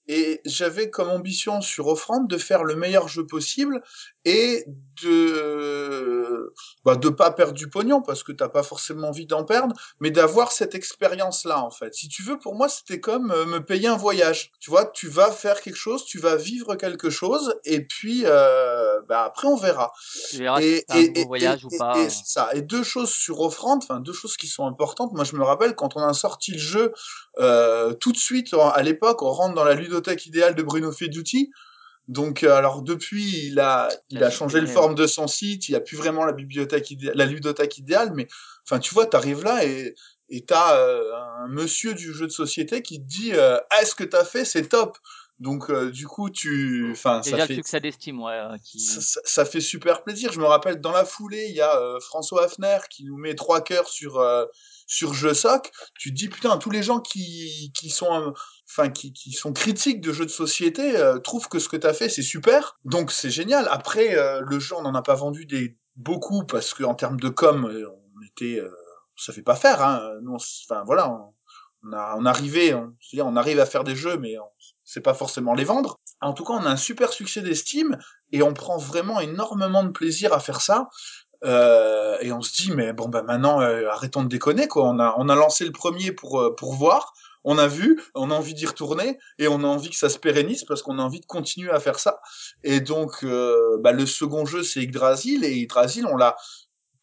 Et 0.07 0.41
j'avais 0.45 0.89
comme 0.89 1.09
ambition 1.09 1.61
sur 1.61 1.87
Offrande 1.87 2.27
de 2.27 2.37
faire 2.37 2.63
le 2.63 2.75
meilleur 2.75 3.07
jeu 3.07 3.25
possible 3.25 3.81
et 4.23 4.65
de 5.03 6.53
bah, 6.83 6.95
de 6.95 7.09
pas 7.09 7.31
perdre 7.31 7.53
du 7.53 7.69
pognon 7.69 8.01
parce 8.01 8.23
que 8.23 8.31
t'as 8.31 8.49
pas 8.49 8.63
forcément 8.63 9.09
envie 9.09 9.25
d'en 9.25 9.43
perdre, 9.43 9.75
mais 9.99 10.11
d'avoir 10.11 10.51
cette 10.51 10.75
expérience-là 10.75 11.59
en 11.59 11.71
fait. 11.71 11.93
Si 11.93 12.07
tu 12.07 12.23
veux, 12.23 12.37
pour 12.39 12.55
moi, 12.55 12.69
c'était 12.69 12.99
comme 12.99 13.31
euh, 13.31 13.45
me 13.45 13.59
payer 13.59 13.87
un 13.87 13.97
voyage. 13.97 14.51
Tu 14.59 14.69
vois, 14.69 14.85
tu 14.85 15.07
vas 15.07 15.31
faire 15.31 15.61
quelque 15.61 15.77
chose, 15.77 16.05
tu 16.05 16.19
vas 16.19 16.35
vivre 16.35 16.75
quelque 16.75 17.09
chose 17.09 17.55
et 17.63 17.81
puis 17.81 18.23
euh, 18.25 19.01
bah, 19.07 19.23
après 19.23 19.47
on 19.47 19.55
verra 19.55 19.91
tu 20.29 20.37
verras 20.37 20.61
si 20.61 20.67
et, 20.67 20.85
un 20.89 20.97
et, 20.97 21.25
voyage 21.25 21.63
et, 21.63 21.65
ou 21.65 21.77
pas 21.77 21.99
et 21.99 22.09
ça. 22.09 22.49
Et 22.53 22.61
deux 22.61 22.83
choses 22.83 23.11
sur 23.11 23.41
offrande, 23.41 23.81
enfin 23.83 23.99
deux 23.99 24.13
choses 24.13 24.37
qui 24.37 24.47
sont 24.47 24.65
importantes. 24.65 25.13
Moi, 25.13 25.23
je 25.23 25.35
me 25.35 25.43
rappelle 25.43 25.75
quand 25.75 25.95
on 25.95 26.01
a 26.01 26.13
sorti 26.13 26.51
le 26.51 26.57
jeu, 26.57 26.93
euh, 27.39 27.93
tout 27.93 28.11
de 28.11 28.17
suite 28.17 28.53
à 28.53 28.81
l'époque, 28.81 29.21
on 29.21 29.31
rentre 29.31 29.55
dans 29.55 29.63
la 29.63 29.75
ludothèque 29.95 30.25
idéale 30.25 30.55
de 30.55 30.63
Bruno 30.63 30.91
Feduti. 30.91 31.51
Donc, 32.07 32.43
euh, 32.43 32.53
alors 32.55 32.83
depuis, 32.83 33.47
il 33.47 33.59
a, 33.59 33.89
il 34.09 34.23
a 34.23 34.29
changé 34.29 34.61
le 34.61 34.67
forme 34.67 34.93
de 34.95 35.07
son 35.07 35.27
site. 35.27 35.69
Il 35.69 35.71
y 35.71 35.75
a 35.75 35.79
plus 35.79 35.97
vraiment 35.97 36.23
la 36.25 36.33
bibliothèque 36.33 36.91
idéale, 36.91 37.15
la 37.17 37.25
ludothèque 37.25 37.77
idéale. 37.79 38.11
Mais, 38.13 38.27
enfin, 38.63 38.79
tu 38.79 38.93
vois, 38.93 39.05
t'arrives 39.07 39.43
là 39.43 39.65
et 39.65 39.95
et 40.29 40.41
t'as 40.43 40.77
euh, 40.79 41.13
un 41.43 41.47
monsieur 41.47 41.93
du 41.93 42.11
jeu 42.13 42.25
de 42.25 42.31
société 42.31 42.81
qui 42.81 42.99
te 42.99 43.05
dit, 43.05 43.31
euh, 43.33 43.57
ah, 43.69 43.85
ce 43.85 43.93
que 43.93 44.03
t'as 44.03 44.25
fait, 44.25 44.43
c'est 44.43 44.67
top. 44.69 44.97
Donc, 45.39 45.69
euh, 45.69 45.91
du 45.91 46.07
coup, 46.07 46.29
tu, 46.31 46.89
enfin, 46.91 47.21
ça 47.21 47.29
Déjà 47.31 47.43
le 47.43 47.47
fait, 47.47 47.53
succès 47.55 47.79
d'estime, 47.79 48.21
ouais, 48.23 48.33
euh, 48.33 48.55
qui... 48.63 48.79
ça, 48.79 49.01
ça- 49.01 49.21
ça 49.23 49.45
fait 49.45 49.59
super 49.61 50.01
plaisir. 50.03 50.31
Je 50.31 50.39
me 50.39 50.45
rappelle 50.45 50.79
dans 50.81 50.91
la 50.93 51.05
foulée, 51.05 51.45
il 51.49 51.55
y 51.55 51.61
a 51.61 51.77
euh, 51.79 51.99
François 51.99 52.45
Hafner 52.45 52.77
qui 52.89 53.03
nous 53.03 53.17
met 53.17 53.35
trois 53.35 53.61
cœurs 53.61 53.87
sur 53.89 54.23
sur 54.87 55.13
Jeux 55.13 55.33
Soc. 55.33 55.71
Tu 55.99 56.09
te 56.11 56.15
dis 56.15 56.29
putain, 56.29 56.57
tous 56.57 56.71
les 56.71 56.81
gens 56.83 56.99
qui 56.99 57.71
qui 57.75 57.89
sont 57.89 58.33
enfin 58.75 58.89
qui 58.89 59.31
sont 59.31 59.53
critiques 59.53 60.01
de 60.01 60.11
jeux 60.11 60.25
de 60.25 60.31
société 60.31 60.97
euh, 60.97 61.17
trouvent 61.19 61.47
que 61.47 61.59
ce 61.59 61.69
que 61.69 61.77
t'as 61.77 61.93
fait 61.93 62.09
c'est 62.09 62.21
super. 62.21 62.77
Donc 62.83 63.11
c'est 63.11 63.29
génial. 63.29 63.67
Après 63.71 64.17
euh, 64.17 64.41
le 64.41 64.59
jeu 64.59 64.75
on 64.77 64.81
n'en 64.81 64.95
a 64.95 65.01
pas 65.01 65.15
vendu 65.15 65.45
des 65.45 65.77
beaucoup 65.95 66.43
parce 66.43 66.73
que 66.73 66.83
en 66.83 66.93
termes 66.93 67.19
de 67.19 67.29
com 67.29 67.65
euh, 67.65 67.87
on 67.87 68.25
était 68.25 68.59
euh, 68.59 68.69
ça 69.15 69.31
fait 69.31 69.41
pas 69.41 69.55
faire 69.55 69.81
hein. 69.81 70.01
Nous 70.23 70.35
enfin 70.35 70.83
voilà, 70.85 71.09
on, 71.09 71.33
on 71.83 72.25
arrivait 72.25 72.73
on, 72.73 73.35
arrive 73.37 73.59
à 73.59 73.65
faire 73.65 73.85
des 73.85 73.95
jeux 73.95 74.17
mais 74.17 74.37
on 74.37 74.49
sait 74.83 75.01
pas 75.01 75.13
forcément 75.13 75.53
les 75.53 75.63
vendre. 75.63 75.95
En 76.21 76.33
tout 76.33 76.43
cas, 76.43 76.53
on 76.53 76.65
a 76.65 76.69
un 76.69 76.77
super 76.77 77.13
succès 77.13 77.41
d'estime 77.41 77.97
et 78.31 78.41
on 78.41 78.53
prend 78.53 78.77
vraiment 78.77 79.19
énormément 79.19 79.83
de 79.83 79.89
plaisir 79.89 80.33
à 80.33 80.39
faire 80.39 80.61
ça. 80.61 80.89
Et 81.43 82.31
on 82.31 82.41
se 82.41 82.53
dit 82.63 82.71
mais 82.71 82.91
bon 82.91 83.07
bah 83.07 83.21
maintenant 83.21 83.59
arrêtons 83.59 84.23
de 84.23 84.29
déconner 84.29 84.67
quoi. 84.67 84.89
On 84.89 84.99
a 84.99 85.13
on 85.17 85.29
a 85.29 85.35
lancé 85.35 85.63
le 85.63 85.71
premier 85.71 86.11
pour 86.11 86.55
pour 86.57 86.73
voir. 86.73 87.13
On 87.45 87.57
a 87.57 87.67
vu, 87.67 88.01
on 88.15 88.31
a 88.31 88.33
envie 88.33 88.55
d'y 88.55 88.65
retourner 88.65 89.19
et 89.37 89.47
on 89.47 89.63
a 89.63 89.67
envie 89.67 89.89
que 89.91 89.95
ça 89.95 90.09
se 90.09 90.17
pérennise 90.17 90.65
parce 90.65 90.81
qu'on 90.81 90.99
a 90.99 91.03
envie 91.03 91.21
de 91.21 91.25
continuer 91.25 91.69
à 91.69 91.79
faire 91.79 91.99
ça. 91.99 92.19
Et 92.63 92.81
donc 92.81 93.23
euh, 93.23 93.77
bah, 93.81 93.91
le 93.91 94.05
second 94.05 94.45
jeu 94.45 94.63
c'est 94.63 94.81
Yggdrasil 94.81 95.45
et 95.45 95.55
Yggdrasil 95.55 96.05
on 96.07 96.17
l'a 96.17 96.35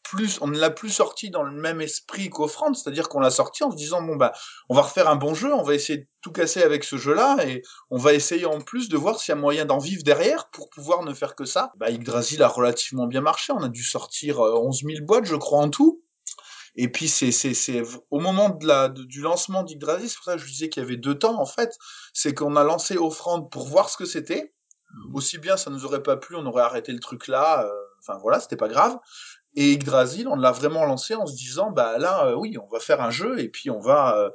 plus 0.02 0.38
on 0.42 0.48
ne 0.48 0.58
l'a 0.58 0.70
plus 0.70 0.90
sorti 0.90 1.30
dans 1.30 1.42
le 1.42 1.52
même 1.52 1.80
esprit 1.80 2.28
qu'Offrande, 2.28 2.76
c'est-à-dire 2.76 3.08
qu'on 3.08 3.20
l'a 3.20 3.30
sorti 3.30 3.64
en 3.64 3.70
se 3.70 3.76
disant 3.76 4.02
bon 4.02 4.16
bah 4.16 4.32
on 4.68 4.74
va 4.74 4.82
refaire 4.82 5.08
un 5.08 5.16
bon 5.16 5.34
jeu, 5.34 5.54
on 5.54 5.62
va 5.62 5.74
essayer 5.74 6.00
de 6.00 6.06
tout 6.20 6.32
casser 6.32 6.62
avec 6.62 6.84
ce 6.84 6.96
jeu-là 6.96 7.36
et 7.46 7.62
on 7.90 7.96
va 7.96 8.12
essayer 8.12 8.44
en 8.44 8.60
plus 8.60 8.88
de 8.88 8.96
voir 8.96 9.18
s'il 9.18 9.34
y 9.34 9.38
a 9.38 9.40
moyen 9.40 9.64
d'en 9.64 9.78
vivre 9.78 10.02
derrière 10.02 10.50
pour 10.50 10.68
pouvoir 10.68 11.02
ne 11.02 11.14
faire 11.14 11.34
que 11.34 11.44
ça. 11.44 11.72
Bah 11.76 11.90
Yggdrasil 11.90 12.42
a 12.42 12.48
relativement 12.48 13.06
bien 13.06 13.20
marché, 13.20 13.52
on 13.52 13.62
a 13.62 13.68
dû 13.68 13.82
sortir 13.82 14.40
euh, 14.40 14.58
11 14.58 14.82
000 14.84 15.04
boîtes 15.06 15.24
je 15.24 15.36
crois 15.36 15.60
en 15.60 15.70
tout. 15.70 16.02
Et 16.76 16.88
puis 16.90 17.08
c'est 17.08 17.32
c'est 17.32 17.54
c'est 17.54 17.82
au 18.10 18.18
moment 18.20 18.48
de 18.50 18.66
la 18.66 18.88
de- 18.88 19.04
du 19.04 19.20
lancement 19.20 19.62
d'Yggdrasil, 19.62 20.08
c'est 20.08 20.16
pour 20.16 20.24
ça 20.24 20.34
que 20.36 20.42
je 20.42 20.46
disais 20.46 20.68
qu'il 20.68 20.82
y 20.82 20.86
avait 20.86 20.96
deux 20.96 21.18
temps 21.18 21.40
en 21.40 21.46
fait, 21.46 21.76
c'est 22.14 22.34
qu'on 22.34 22.56
a 22.56 22.64
lancé 22.64 22.96
Offrande 22.96 23.50
pour 23.50 23.66
voir 23.68 23.88
ce 23.90 23.96
que 23.96 24.04
c'était. 24.06 24.54
Aussi 25.14 25.38
bien 25.38 25.56
ça 25.56 25.70
nous 25.70 25.84
aurait 25.84 26.02
pas 26.02 26.16
plu, 26.16 26.36
on 26.36 26.46
aurait 26.46 26.62
arrêté 26.62 26.92
le 26.92 27.00
truc 27.00 27.28
là, 27.28 27.64
euh, 27.66 27.70
enfin 28.00 28.18
voilà, 28.20 28.40
c'était 28.40 28.56
pas 28.56 28.68
grave. 28.68 28.98
Et 29.54 29.72
Yggdrasil, 29.72 30.26
on 30.28 30.36
l'a 30.36 30.52
vraiment 30.52 30.84
lancé 30.84 31.14
en 31.14 31.26
se 31.26 31.34
disant, 31.34 31.70
bah 31.70 31.98
là, 31.98 32.26
euh, 32.26 32.34
oui, 32.34 32.56
on 32.58 32.68
va 32.72 32.80
faire 32.80 33.00
un 33.02 33.10
jeu 33.10 33.38
et 33.38 33.48
puis 33.48 33.70
on 33.70 33.80
va, 33.80 34.16
euh, 34.16 34.30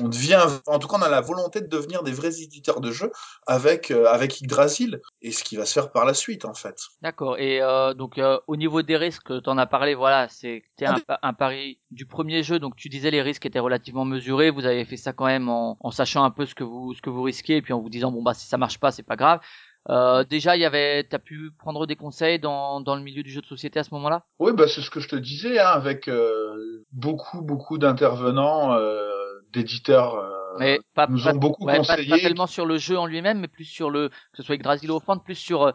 on- 0.00 0.08
devient, 0.08 0.44
en 0.66 0.78
tout 0.78 0.88
cas, 0.88 0.96
on 0.98 1.02
a 1.02 1.08
la 1.08 1.20
volonté 1.20 1.60
de 1.60 1.66
devenir 1.66 2.02
des 2.02 2.12
vrais 2.12 2.40
éditeurs 2.40 2.80
de 2.80 2.90
jeux 2.90 3.12
avec 3.46 3.90
euh, 3.90 4.06
avec 4.06 4.40
Yggdrasil 4.40 5.00
et 5.22 5.32
ce 5.32 5.44
qui 5.44 5.56
va 5.56 5.64
se 5.64 5.72
faire 5.72 5.92
par 5.92 6.04
la 6.04 6.14
suite, 6.14 6.44
en 6.44 6.54
fait. 6.54 6.76
D'accord. 7.02 7.38
Et 7.38 7.62
euh, 7.62 7.94
donc 7.94 8.18
euh, 8.18 8.38
au 8.46 8.56
niveau 8.56 8.82
des 8.82 8.96
risques, 8.96 9.42
t'en 9.42 9.58
as 9.58 9.66
parlé, 9.66 9.94
voilà, 9.94 10.28
c'était 10.28 10.62
On 10.88 10.94
un, 10.94 11.16
un 11.22 11.32
pari 11.32 11.78
du 11.90 12.06
premier 12.06 12.42
jeu, 12.42 12.58
donc 12.58 12.76
tu 12.76 12.88
disais 12.88 13.10
les 13.10 13.22
risques 13.22 13.46
étaient 13.46 13.58
relativement 13.58 14.04
mesurés. 14.04 14.50
Vous 14.50 14.66
avez 14.66 14.84
fait 14.84 14.96
ça 14.96 15.12
quand 15.12 15.26
même 15.26 15.48
en, 15.48 15.76
en 15.80 15.90
sachant 15.90 16.24
un 16.24 16.30
peu 16.30 16.46
ce 16.46 16.54
que 16.54 16.64
vous 16.64 16.94
ce 16.94 17.02
que 17.02 17.10
vous 17.10 17.22
risquez, 17.22 17.56
et 17.56 17.62
puis 17.62 17.72
en 17.72 17.80
vous 17.80 17.90
disant 17.90 18.10
bon 18.10 18.22
bah 18.22 18.34
si 18.34 18.46
ça 18.46 18.58
marche 18.58 18.78
pas, 18.78 18.90
c'est 18.90 19.02
pas 19.02 19.16
grave. 19.16 19.40
Euh, 19.88 20.24
déjà, 20.24 20.56
il 20.56 20.60
y 20.60 20.64
avait, 20.64 21.04
t'as 21.04 21.18
pu 21.18 21.50
prendre 21.58 21.86
des 21.86 21.96
conseils 21.96 22.38
dans 22.38 22.80
dans 22.80 22.96
le 22.96 23.02
milieu 23.02 23.22
du 23.22 23.30
jeu 23.30 23.40
de 23.40 23.46
société 23.46 23.78
à 23.78 23.84
ce 23.84 23.94
moment-là? 23.94 24.24
Oui, 24.38 24.52
bah 24.52 24.66
c'est 24.68 24.80
ce 24.82 24.90
que 24.90 25.00
je 25.00 25.08
te 25.08 25.16
disais, 25.16 25.58
hein, 25.60 25.68
avec 25.68 26.08
euh, 26.08 26.84
beaucoup 26.92 27.40
beaucoup 27.40 27.78
d'intervenants, 27.78 28.72
euh, 28.72 29.40
d'éditeurs, 29.52 30.16
euh, 30.16 30.58
Mais 30.58 30.80
pas, 30.94 31.06
nous 31.06 31.22
pas- 31.24 31.32
ont 31.32 31.36
beaucoup 31.36 31.64
ouais, 31.66 31.76
pas, 31.76 31.96
conseillé. 31.96 32.10
pas 32.10 32.18
tellement 32.18 32.46
sur 32.46 32.66
le 32.66 32.78
jeu 32.78 32.98
en 32.98 33.06
lui-même, 33.06 33.40
mais 33.40 33.48
plus 33.48 33.64
sur 33.64 33.90
le 33.90 34.08
que 34.08 34.14
ce 34.38 34.42
soit 34.42 34.56
Yggdrasil 34.56 34.90
ou 34.90 34.96
Offrande, 34.96 35.22
plus 35.24 35.34
sur 35.36 35.62
euh, 35.62 35.72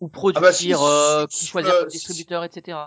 où 0.00 0.08
produire, 0.08 0.42
Ah 0.42 0.46
bah 0.48 0.52
si, 0.52 0.74
euh, 0.74 1.26
si, 1.30 1.46
choisir 1.46 1.78
comme 1.78 1.88
distributeur, 1.88 2.44
etc. 2.44 2.78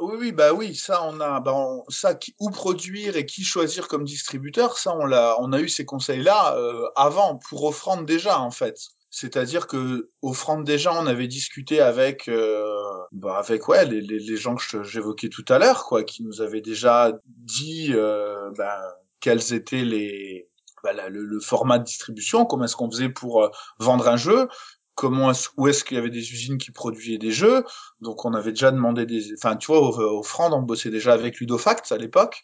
Oui, 0.00 0.14
oui, 0.18 0.32
bah 0.32 0.52
oui, 0.52 0.74
ça 0.74 1.04
on 1.04 1.20
a, 1.20 1.40
bah 1.40 1.52
on- 1.54 1.84
ça 1.88 2.14
qui, 2.14 2.34
où 2.40 2.50
produire 2.50 3.16
et 3.16 3.26
qui 3.26 3.44
choisir 3.44 3.86
comme 3.88 4.04
distributeur, 4.04 4.78
ça 4.78 4.96
on 4.96 5.04
l'a, 5.04 5.36
on 5.38 5.52
a 5.52 5.60
eu 5.60 5.68
ces 5.68 5.84
conseils-là 5.84 6.56
euh, 6.56 6.88
avant 6.96 7.36
pour 7.36 7.64
offrande 7.64 8.06
déjà 8.06 8.40
en 8.40 8.50
fait. 8.50 8.78
C'est-à-dire 9.14 9.66
que 9.66 10.08
offrande 10.22 10.64
déjà, 10.64 10.90
on 10.94 11.06
avait 11.06 11.28
discuté 11.28 11.82
avec, 11.82 12.28
euh, 12.28 12.64
bah 13.12 13.36
avec 13.36 13.68
ouais 13.68 13.84
les, 13.84 14.00
les, 14.00 14.18
les 14.18 14.36
gens 14.38 14.54
que 14.56 14.82
j'évoquais 14.82 15.28
tout 15.28 15.44
à 15.50 15.58
l'heure, 15.58 15.84
quoi, 15.84 16.02
qui 16.02 16.22
nous 16.22 16.40
avaient 16.40 16.62
déjà 16.62 17.12
dit, 17.26 17.90
euh, 17.90 18.50
bah, 18.56 18.80
quels 19.20 19.52
étaient 19.52 19.84
les, 19.84 20.48
bah, 20.82 20.94
le, 21.10 21.40
format 21.40 21.78
de 21.78 21.84
distribution, 21.84 22.46
comment 22.46 22.64
est-ce 22.64 22.74
qu'on 22.74 22.90
faisait 22.90 23.10
pour 23.10 23.44
euh, 23.44 23.50
vendre 23.78 24.08
un 24.08 24.16
jeu, 24.16 24.48
comment 24.94 25.32
est-ce, 25.32 25.50
où 25.58 25.68
est-ce 25.68 25.84
qu'il 25.84 25.98
y 25.98 26.00
avait 26.00 26.08
des 26.08 26.32
usines 26.32 26.56
qui 26.56 26.70
produisaient 26.70 27.18
des 27.18 27.32
jeux. 27.32 27.66
Donc 28.00 28.24
on 28.24 28.32
avait 28.32 28.52
déjà 28.52 28.70
demandé 28.70 29.04
des, 29.04 29.34
enfin 29.34 29.56
tu 29.56 29.66
vois, 29.66 29.92
Frand, 30.24 30.54
on 30.54 30.62
bossait 30.62 30.90
déjà 30.90 31.12
avec 31.12 31.38
Ludofact 31.38 31.92
à 31.92 31.98
l'époque. 31.98 32.42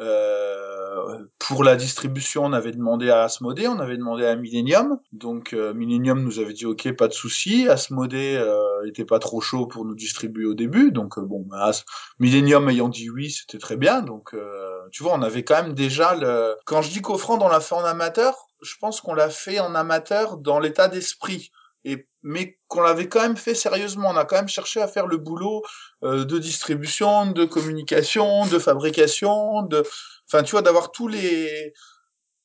Euh, 0.00 1.18
pour 1.38 1.64
la 1.64 1.76
distribution, 1.76 2.44
on 2.44 2.52
avait 2.52 2.72
demandé 2.72 3.10
à 3.10 3.22
Asmodée, 3.24 3.66
on 3.68 3.80
avait 3.80 3.96
demandé 3.96 4.24
à 4.24 4.36
Millennium. 4.36 5.00
Donc 5.12 5.52
euh, 5.52 5.74
Millennium 5.74 6.22
nous 6.22 6.38
avait 6.38 6.52
dit 6.52 6.66
ok, 6.66 6.92
pas 6.92 7.08
de 7.08 7.12
souci. 7.12 7.68
Asmodée 7.68 8.36
euh, 8.36 8.86
était 8.86 9.04
pas 9.04 9.18
trop 9.18 9.40
chaud 9.40 9.66
pour 9.66 9.84
nous 9.84 9.94
distribuer 9.94 10.44
au 10.44 10.54
début, 10.54 10.92
donc 10.92 11.18
euh, 11.18 11.22
bon, 11.22 11.44
bah, 11.46 11.66
As- 11.66 11.84
Millennium 12.18 12.68
ayant 12.68 12.88
dit 12.88 13.10
oui, 13.10 13.30
c'était 13.30 13.58
très 13.58 13.76
bien. 13.76 14.02
Donc 14.02 14.34
euh, 14.34 14.78
tu 14.92 15.02
vois, 15.02 15.14
on 15.14 15.22
avait 15.22 15.42
quand 15.44 15.62
même 15.62 15.74
déjà 15.74 16.14
le. 16.14 16.54
Quand 16.64 16.82
je 16.82 16.90
dis 16.90 17.02
qu'Offrand, 17.02 17.38
on 17.40 17.48
l'a 17.48 17.60
fait 17.60 17.74
en 17.74 17.84
amateur, 17.84 18.34
je 18.62 18.74
pense 18.80 19.00
qu'on 19.00 19.14
l'a 19.14 19.30
fait 19.30 19.58
en 19.60 19.74
amateur 19.74 20.36
dans 20.36 20.60
l'état 20.60 20.88
d'esprit 20.88 21.50
et 21.84 22.06
mais 22.28 22.58
qu'on 22.66 22.82
l'avait 22.82 23.08
quand 23.08 23.22
même 23.22 23.38
fait 23.38 23.54
sérieusement. 23.54 24.10
On 24.10 24.16
a 24.16 24.26
quand 24.26 24.36
même 24.36 24.48
cherché 24.48 24.82
à 24.82 24.86
faire 24.86 25.06
le 25.06 25.16
boulot 25.16 25.62
euh, 26.04 26.26
de 26.26 26.38
distribution, 26.38 27.30
de 27.30 27.46
communication, 27.46 28.46
de 28.46 28.58
fabrication, 28.58 29.62
de, 29.62 29.82
enfin 30.30 30.42
tu 30.42 30.50
vois, 30.50 30.60
d'avoir 30.60 30.92
tous 30.92 31.08
les, 31.08 31.72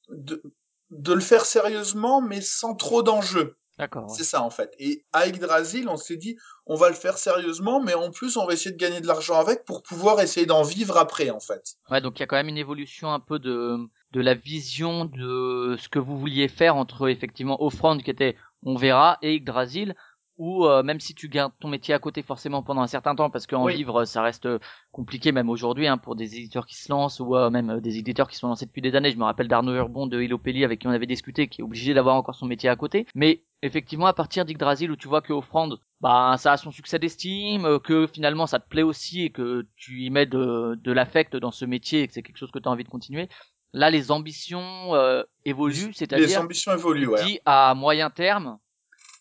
de, 0.07 0.41
de 0.89 1.13
le 1.13 1.19
faire 1.19 1.45
sérieusement, 1.45 2.21
mais 2.21 2.39
sans 2.39 2.75
trop 2.75 3.03
d'enjeux. 3.03 3.57
D'accord. 3.77 4.03
ouais. 4.03 4.15
C'est 4.15 4.23
ça 4.23 4.41
en 4.41 4.49
fait. 4.49 4.73
Et 4.79 5.03
à 5.11 5.27
Yggdrasil, 5.27 5.89
on 5.89 5.97
s'est 5.97 6.15
dit, 6.15 6.38
on 6.65 6.75
va 6.75 6.88
le 6.88 6.95
faire 6.95 7.17
sérieusement, 7.17 7.81
mais 7.84 7.93
en 7.93 8.09
plus, 8.09 8.38
on 8.38 8.45
va 8.45 8.53
essayer 8.53 8.71
de 8.71 8.77
gagner 8.77 9.01
de 9.01 9.07
l'argent 9.07 9.38
avec 9.38 9.65
pour 9.65 9.84
pouvoir 9.84 10.21
essayer 10.21 10.45
d'en 10.45 10.63
vivre 10.63 10.95
après 10.95 11.29
en 11.29 11.41
fait. 11.41 11.73
Ouais, 11.91 11.99
donc 11.99 12.19
il 12.19 12.21
y 12.21 12.23
a 12.23 12.27
quand 12.27 12.38
même 12.38 12.47
une 12.47 12.57
évolution 12.57 13.11
un 13.11 13.19
peu 13.19 13.38
de 13.38 13.77
de 14.13 14.21
la 14.21 14.36
vision 14.36 15.03
de 15.05 15.75
ce 15.77 15.89
que 15.89 15.99
vous 15.99 16.17
vouliez 16.17 16.47
faire 16.47 16.77
entre 16.77 17.09
effectivement 17.09 17.61
Offrande 17.61 18.03
qui 18.03 18.11
était 18.11 18.38
on 18.66 18.76
verra 18.76 19.18
et 19.22 19.36
Yggdrasil 19.36 19.95
ou 20.38 20.66
euh, 20.66 20.82
même 20.82 20.99
si 20.99 21.14
tu 21.14 21.30
gardes 21.30 21.53
ton 21.59 21.68
métier 21.68 21.93
à 21.93 21.99
côté 21.99 22.24
forcément 22.24 22.64
pendant 22.64 22.82
un 22.82 22.88
certain 22.88 23.16
temps 23.16 23.30
parce 23.30 23.45
qu'en 23.45 23.66
Oui. 23.66 23.76
vivre 23.76 24.03
ça 24.05 24.24
reste 24.24 24.47
compliqué 24.91 25.32
même 25.32 25.49
aujourd'hui 25.49 25.88
hein, 25.88 25.97
pour 25.99 26.16
des 26.16 26.36
éditeurs 26.36 26.66
qui 26.66 26.76
se 26.76 26.91
lancent 26.91 27.20
ou 27.20 27.36
euh, 27.36 27.51
même 27.51 27.70
euh, 27.70 27.80
des 27.82 27.97
éditeurs 27.97 28.28
qui 28.28 28.38
sont 28.38 28.47
lancés 28.47 28.66
depuis 28.66 28.82
des 28.82 28.95
années. 28.95 29.11
Je 29.11 29.18
me 29.18 29.24
rappelle 29.26 29.47
d'Arnaud 29.47 29.76
Urbon 29.76 30.07
de 30.07 30.20
Ilopelli 30.20 30.64
avec 30.66 30.80
qui 30.82 30.88
on 30.88 30.91
avait 30.91 31.05
discuté 31.05 31.47
qui 31.47 31.61
est 31.61 31.64
obligé 31.64 31.93
d'avoir 31.93 32.16
encore 32.16 32.36
son 32.36 32.47
métier 32.47 32.68
à 32.70 32.76
côté. 32.76 33.05
Mais 33.14 33.43
effectivement 33.61 34.07
à 34.07 34.14
partir 34.14 34.43
d'Yggdrasil 34.43 34.89
où 34.91 34.95
tu 34.95 35.07
vois 35.07 35.22
que 35.22 35.34
Offrande 35.34 35.80
bah 36.01 36.36
ça 36.38 36.53
a 36.53 36.57
son 36.57 36.72
succès 36.72 36.99
d'estime, 36.99 37.66
euh, 37.66 37.80
que 37.80 38.07
finalement 38.07 38.47
ça 38.47 38.59
te 38.59 38.68
plaît 38.68 38.82
aussi 38.82 39.22
et 39.24 39.30
que 39.30 39.68
tu 39.76 40.01
y 40.01 40.09
mets 40.09 40.26
de, 40.26 40.76
de 40.82 40.91
l'affect 40.91 41.36
dans 41.38 41.51
ce 41.51 41.64
métier 41.66 42.01
et 42.01 42.07
que 42.07 42.14
c'est 42.14 42.24
quelque 42.24 42.38
chose 42.38 42.51
que 42.51 42.59
tu 42.59 42.68
as 42.68 42.72
envie 42.72 42.84
de 42.84 42.89
continuer. 42.89 43.30
Là, 43.74 43.89
les 43.89 44.11
ambitions 44.11 44.93
euh, 44.95 45.24
évoluent, 45.45 45.88
Les 45.88 45.93
c'est-à-dire 45.93 46.41
ambitions 46.41 46.71
tu 46.74 46.78
évoluent, 46.80 47.07
ouais. 47.07 47.24
dis 47.24 47.39
à 47.45 47.74
moyen 47.76 48.09
terme, 48.09 48.59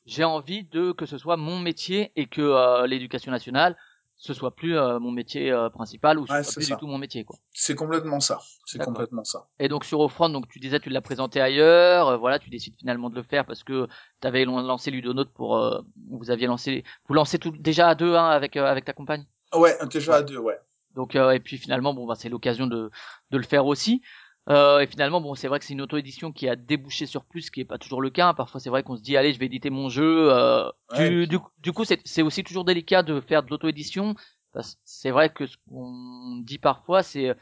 j'ai 0.07 0.24
envie 0.24 0.64
de 0.64 0.92
que 0.92 1.07
ce 1.07 1.16
soit 1.18 1.36
mon 1.36 1.59
métier 1.59 2.12
et 2.16 2.26
que 2.26 2.42
euh, 2.42 2.86
l'éducation 2.86 3.32
nationale 3.32 3.76
ce 4.16 4.34
soit 4.34 4.55
plus 4.55 4.76
euh, 4.78 5.00
mon 5.00 5.11
métier 5.11 5.50
euh, 5.50 5.68
principal 5.68 6.16
ou 6.16 6.28
ce 6.28 6.32
Ouais, 6.32 6.42
soit 6.44 6.55
plus 6.55 6.64
ça. 6.66 6.74
du 6.76 6.80
tout 6.80 6.86
mon 6.86 6.98
métier 6.98 7.24
quoi. 7.24 7.36
C'est 7.53 7.74
complètement 7.74 8.20
ça. 8.20 8.38
C'est 8.66 8.78
complètement 8.78 9.24
ça. 9.24 9.48
Et 9.59 9.66
donc 9.68 9.84
sur 9.84 9.98
Offrand, 9.98 10.28
donc 10.28 10.46
tu 10.48 10.61
disais 10.61 10.78
tu 10.78 10.90
l'as 10.90 11.00
présenté 11.00 11.40
ailleurs, 11.40 12.07
euh, 12.07 12.16
voilà, 12.18 12.38
tu 12.38 12.48
décides 12.48 12.76
finalement 12.78 13.11
de 13.11 13.16
le 13.16 13.24
faire 13.24 13.44
parce 13.44 13.64
que 13.64 13.88
tu 14.20 14.28
avais 14.28 14.44
lancé 14.44 14.92
Ludonote 14.92 15.32
pour 15.32 15.57
euh, 15.57 15.80
vous 16.09 16.30
aviez 16.30 16.46
lancé 16.46 16.84
vous 17.09 17.14
lancez 17.14 17.40
tout 17.40 17.50
déjà 17.50 17.88
à 17.88 17.94
deux 17.96 18.14
hein, 18.14 18.28
avec 18.28 18.57
euh, 18.57 18.64
avec 18.66 18.84
ta 18.84 18.92
compagne? 18.92 19.24
Ouais, 19.55 19.76
déjà 19.90 20.12
Ouais. 20.12 20.18
à 20.18 20.22
deux, 20.22 20.38
ouais. 20.38 20.59
Donc 20.94 21.16
euh, 21.16 21.30
et 21.32 21.40
puis 21.40 21.59
finalement 21.59 21.92
bon 21.92 22.07
bah 22.07 22.14
c'est 22.16 22.28
l'occasion 22.28 22.68
de 22.68 22.90
de 23.32 23.36
le 23.38 23.44
faire 23.44 23.66
aussi. 23.66 24.03
Euh, 24.49 24.80
et 24.80 24.86
finalement 24.88 25.20
bon 25.20 25.34
c'est 25.36 25.47
vrai 25.47 25.61
que 25.61 25.64
c'est 25.64 25.72
une 25.72 25.82
auto-édition 25.82 26.32
qui 26.32 26.49
a 26.49 26.57
débouché 26.57 27.07
sur 27.07 27.24
plus, 27.24 27.43
ce 27.43 27.51
qui 27.53 27.61
est 27.61 27.64
pas 27.64 27.78
toujours 27.78 28.01
le 28.03 28.11
cas. 28.11 28.34
Parfois 28.34 28.61
c'est 28.61 28.70
vrai 28.70 28.82
qu'on 28.82 28.97
se 28.97 29.03
dit 29.03 29.16
allez 29.16 29.32
je 29.32 29.38
vais 29.38 29.47
éditer 29.47 29.70
mon 29.70 29.88
jeu. 29.88 30.32
Euh, 30.32 30.68
Ouais, 30.93 31.09
du, 31.09 31.26
du, 31.26 31.38
du 31.59 31.72
coup 31.72 31.84
c'est 31.84 32.01
c'est 32.05 32.22
aussi 32.22 32.43
toujours 32.43 32.64
délicat 32.64 33.03
de 33.03 33.20
faire 33.20 33.43
de 33.43 33.51
l'auto-édition. 33.51 34.14
parce 34.53 34.74
que 34.74 34.80
C'est 34.84 35.11
vrai 35.11 35.30
que 35.32 35.47
ce 35.47 35.57
qu'on 35.68 36.38
dit 36.45 36.59
parfois 36.59 37.03
c'est 37.03 37.34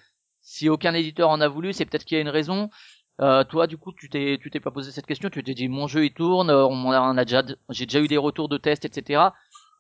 si 0.43 0.69
aucun 0.69 0.93
éditeur 0.95 1.31
en 1.31 1.41
a 1.41 1.49
voulu 1.49 1.73
c'est 1.73 1.87
peut-être 1.87 2.05
qu'il 2.05 2.17
y 2.17 2.19
a 2.19 2.23
une 2.23 2.29
raison. 2.29 2.69
Euh, 3.21 3.45
toi, 3.45 3.67
du 3.67 3.77
coup, 3.77 3.93
tu 3.93 4.09
t'es, 4.09 4.39
tu 4.41 4.51
t'es 4.51 4.61
pas 4.61 4.71
posé 4.71 4.93
cette 4.93 5.05
question. 5.05 5.29
Tu 5.29 5.43
t'es 5.45 5.53
dit, 5.53 5.69
mon 5.69 5.87
jeu 5.87 6.07
il 6.07 6.15
tourne, 6.15 6.49
euh, 6.49 6.65
on 6.67 6.87
on 6.87 7.17
a 7.19 7.25
déjà, 7.27 7.43
j'ai 7.69 7.85
déjà 7.85 8.01
eu 8.01 8.09
des 8.09 8.17
retours 8.17 8.49
de 8.49 8.57
tests, 8.57 8.87
etc. 8.87 9.35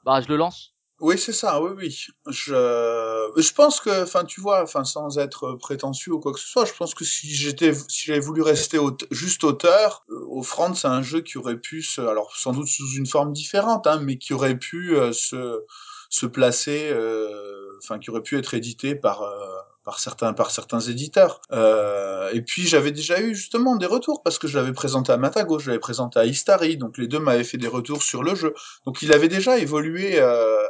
Bah, 0.04 0.20
je 0.20 0.28
le 0.28 0.36
lance. 0.36 0.74
Oui, 1.00 1.16
c'est 1.18 1.32
ça, 1.32 1.62
oui, 1.62 1.70
oui. 1.76 2.06
Je, 2.28 3.30
je 3.36 3.52
pense 3.54 3.80
que, 3.80 4.02
enfin, 4.02 4.24
tu 4.24 4.40
vois, 4.42 4.62
enfin, 4.62 4.84
sans 4.84 5.18
être 5.18 5.54
prétentieux 5.54 6.12
ou 6.12 6.20
quoi 6.20 6.32
que 6.34 6.38
ce 6.38 6.46
soit, 6.46 6.66
je 6.66 6.74
pense 6.74 6.94
que 6.94 7.06
si 7.06 7.34
j'étais, 7.34 7.72
si 7.88 8.06
j'avais 8.06 8.20
voulu 8.20 8.42
rester 8.42 8.78
juste 9.10 9.42
auteur, 9.44 10.04
euh, 10.10 10.26
Offrande, 10.28 10.76
c'est 10.76 10.88
un 10.88 11.00
jeu 11.02 11.22
qui 11.22 11.38
aurait 11.38 11.56
pu 11.56 11.82
se, 11.82 12.02
alors 12.02 12.36
sans 12.36 12.52
doute 12.52 12.68
sous 12.68 12.86
une 12.96 13.06
forme 13.06 13.32
différente, 13.32 13.86
hein, 13.86 13.98
mais 14.02 14.18
qui 14.18 14.34
aurait 14.34 14.58
pu 14.58 14.94
euh, 14.94 15.12
se, 15.12 15.64
se 16.10 16.26
placer, 16.26 16.90
euh, 16.92 17.78
enfin, 17.82 17.98
qui 17.98 18.10
aurait 18.10 18.22
pu 18.22 18.36
être 18.38 18.52
édité 18.52 18.94
par, 18.94 19.22
euh, 19.22 19.38
par 19.84 20.00
certains, 20.00 20.34
par 20.34 20.50
certains 20.50 20.80
éditeurs. 20.80 21.40
Euh, 21.52 22.28
et 22.34 22.42
puis 22.42 22.66
j'avais 22.66 22.92
déjà 22.92 23.20
eu 23.22 23.34
justement 23.34 23.76
des 23.76 23.86
retours 23.86 24.22
parce 24.22 24.38
que 24.38 24.48
je 24.48 24.58
l'avais 24.58 24.74
présenté 24.74 25.12
à 25.12 25.16
Matago, 25.16 25.58
je 25.58 25.68
l'avais 25.68 25.80
présenté 25.80 26.18
à 26.18 26.26
Istari, 26.26 26.76
donc 26.76 26.98
les 26.98 27.08
deux 27.08 27.20
m'avaient 27.20 27.44
fait 27.44 27.56
des 27.58 27.68
retours 27.68 28.02
sur 28.02 28.22
le 28.22 28.34
jeu. 28.34 28.52
Donc 28.84 29.00
il 29.00 29.12
avait 29.14 29.28
déjà 29.28 29.58
évolué. 29.58 30.20
Euh, 30.20 30.62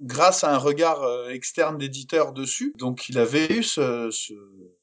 grâce 0.00 0.44
à 0.44 0.52
un 0.54 0.58
regard 0.58 1.02
euh, 1.02 1.28
externe 1.30 1.78
d'éditeur 1.78 2.32
dessus. 2.32 2.72
Donc 2.78 3.08
il 3.08 3.18
avait 3.18 3.52
eu 3.52 3.62
ce, 3.62 4.10
ce, 4.10 4.32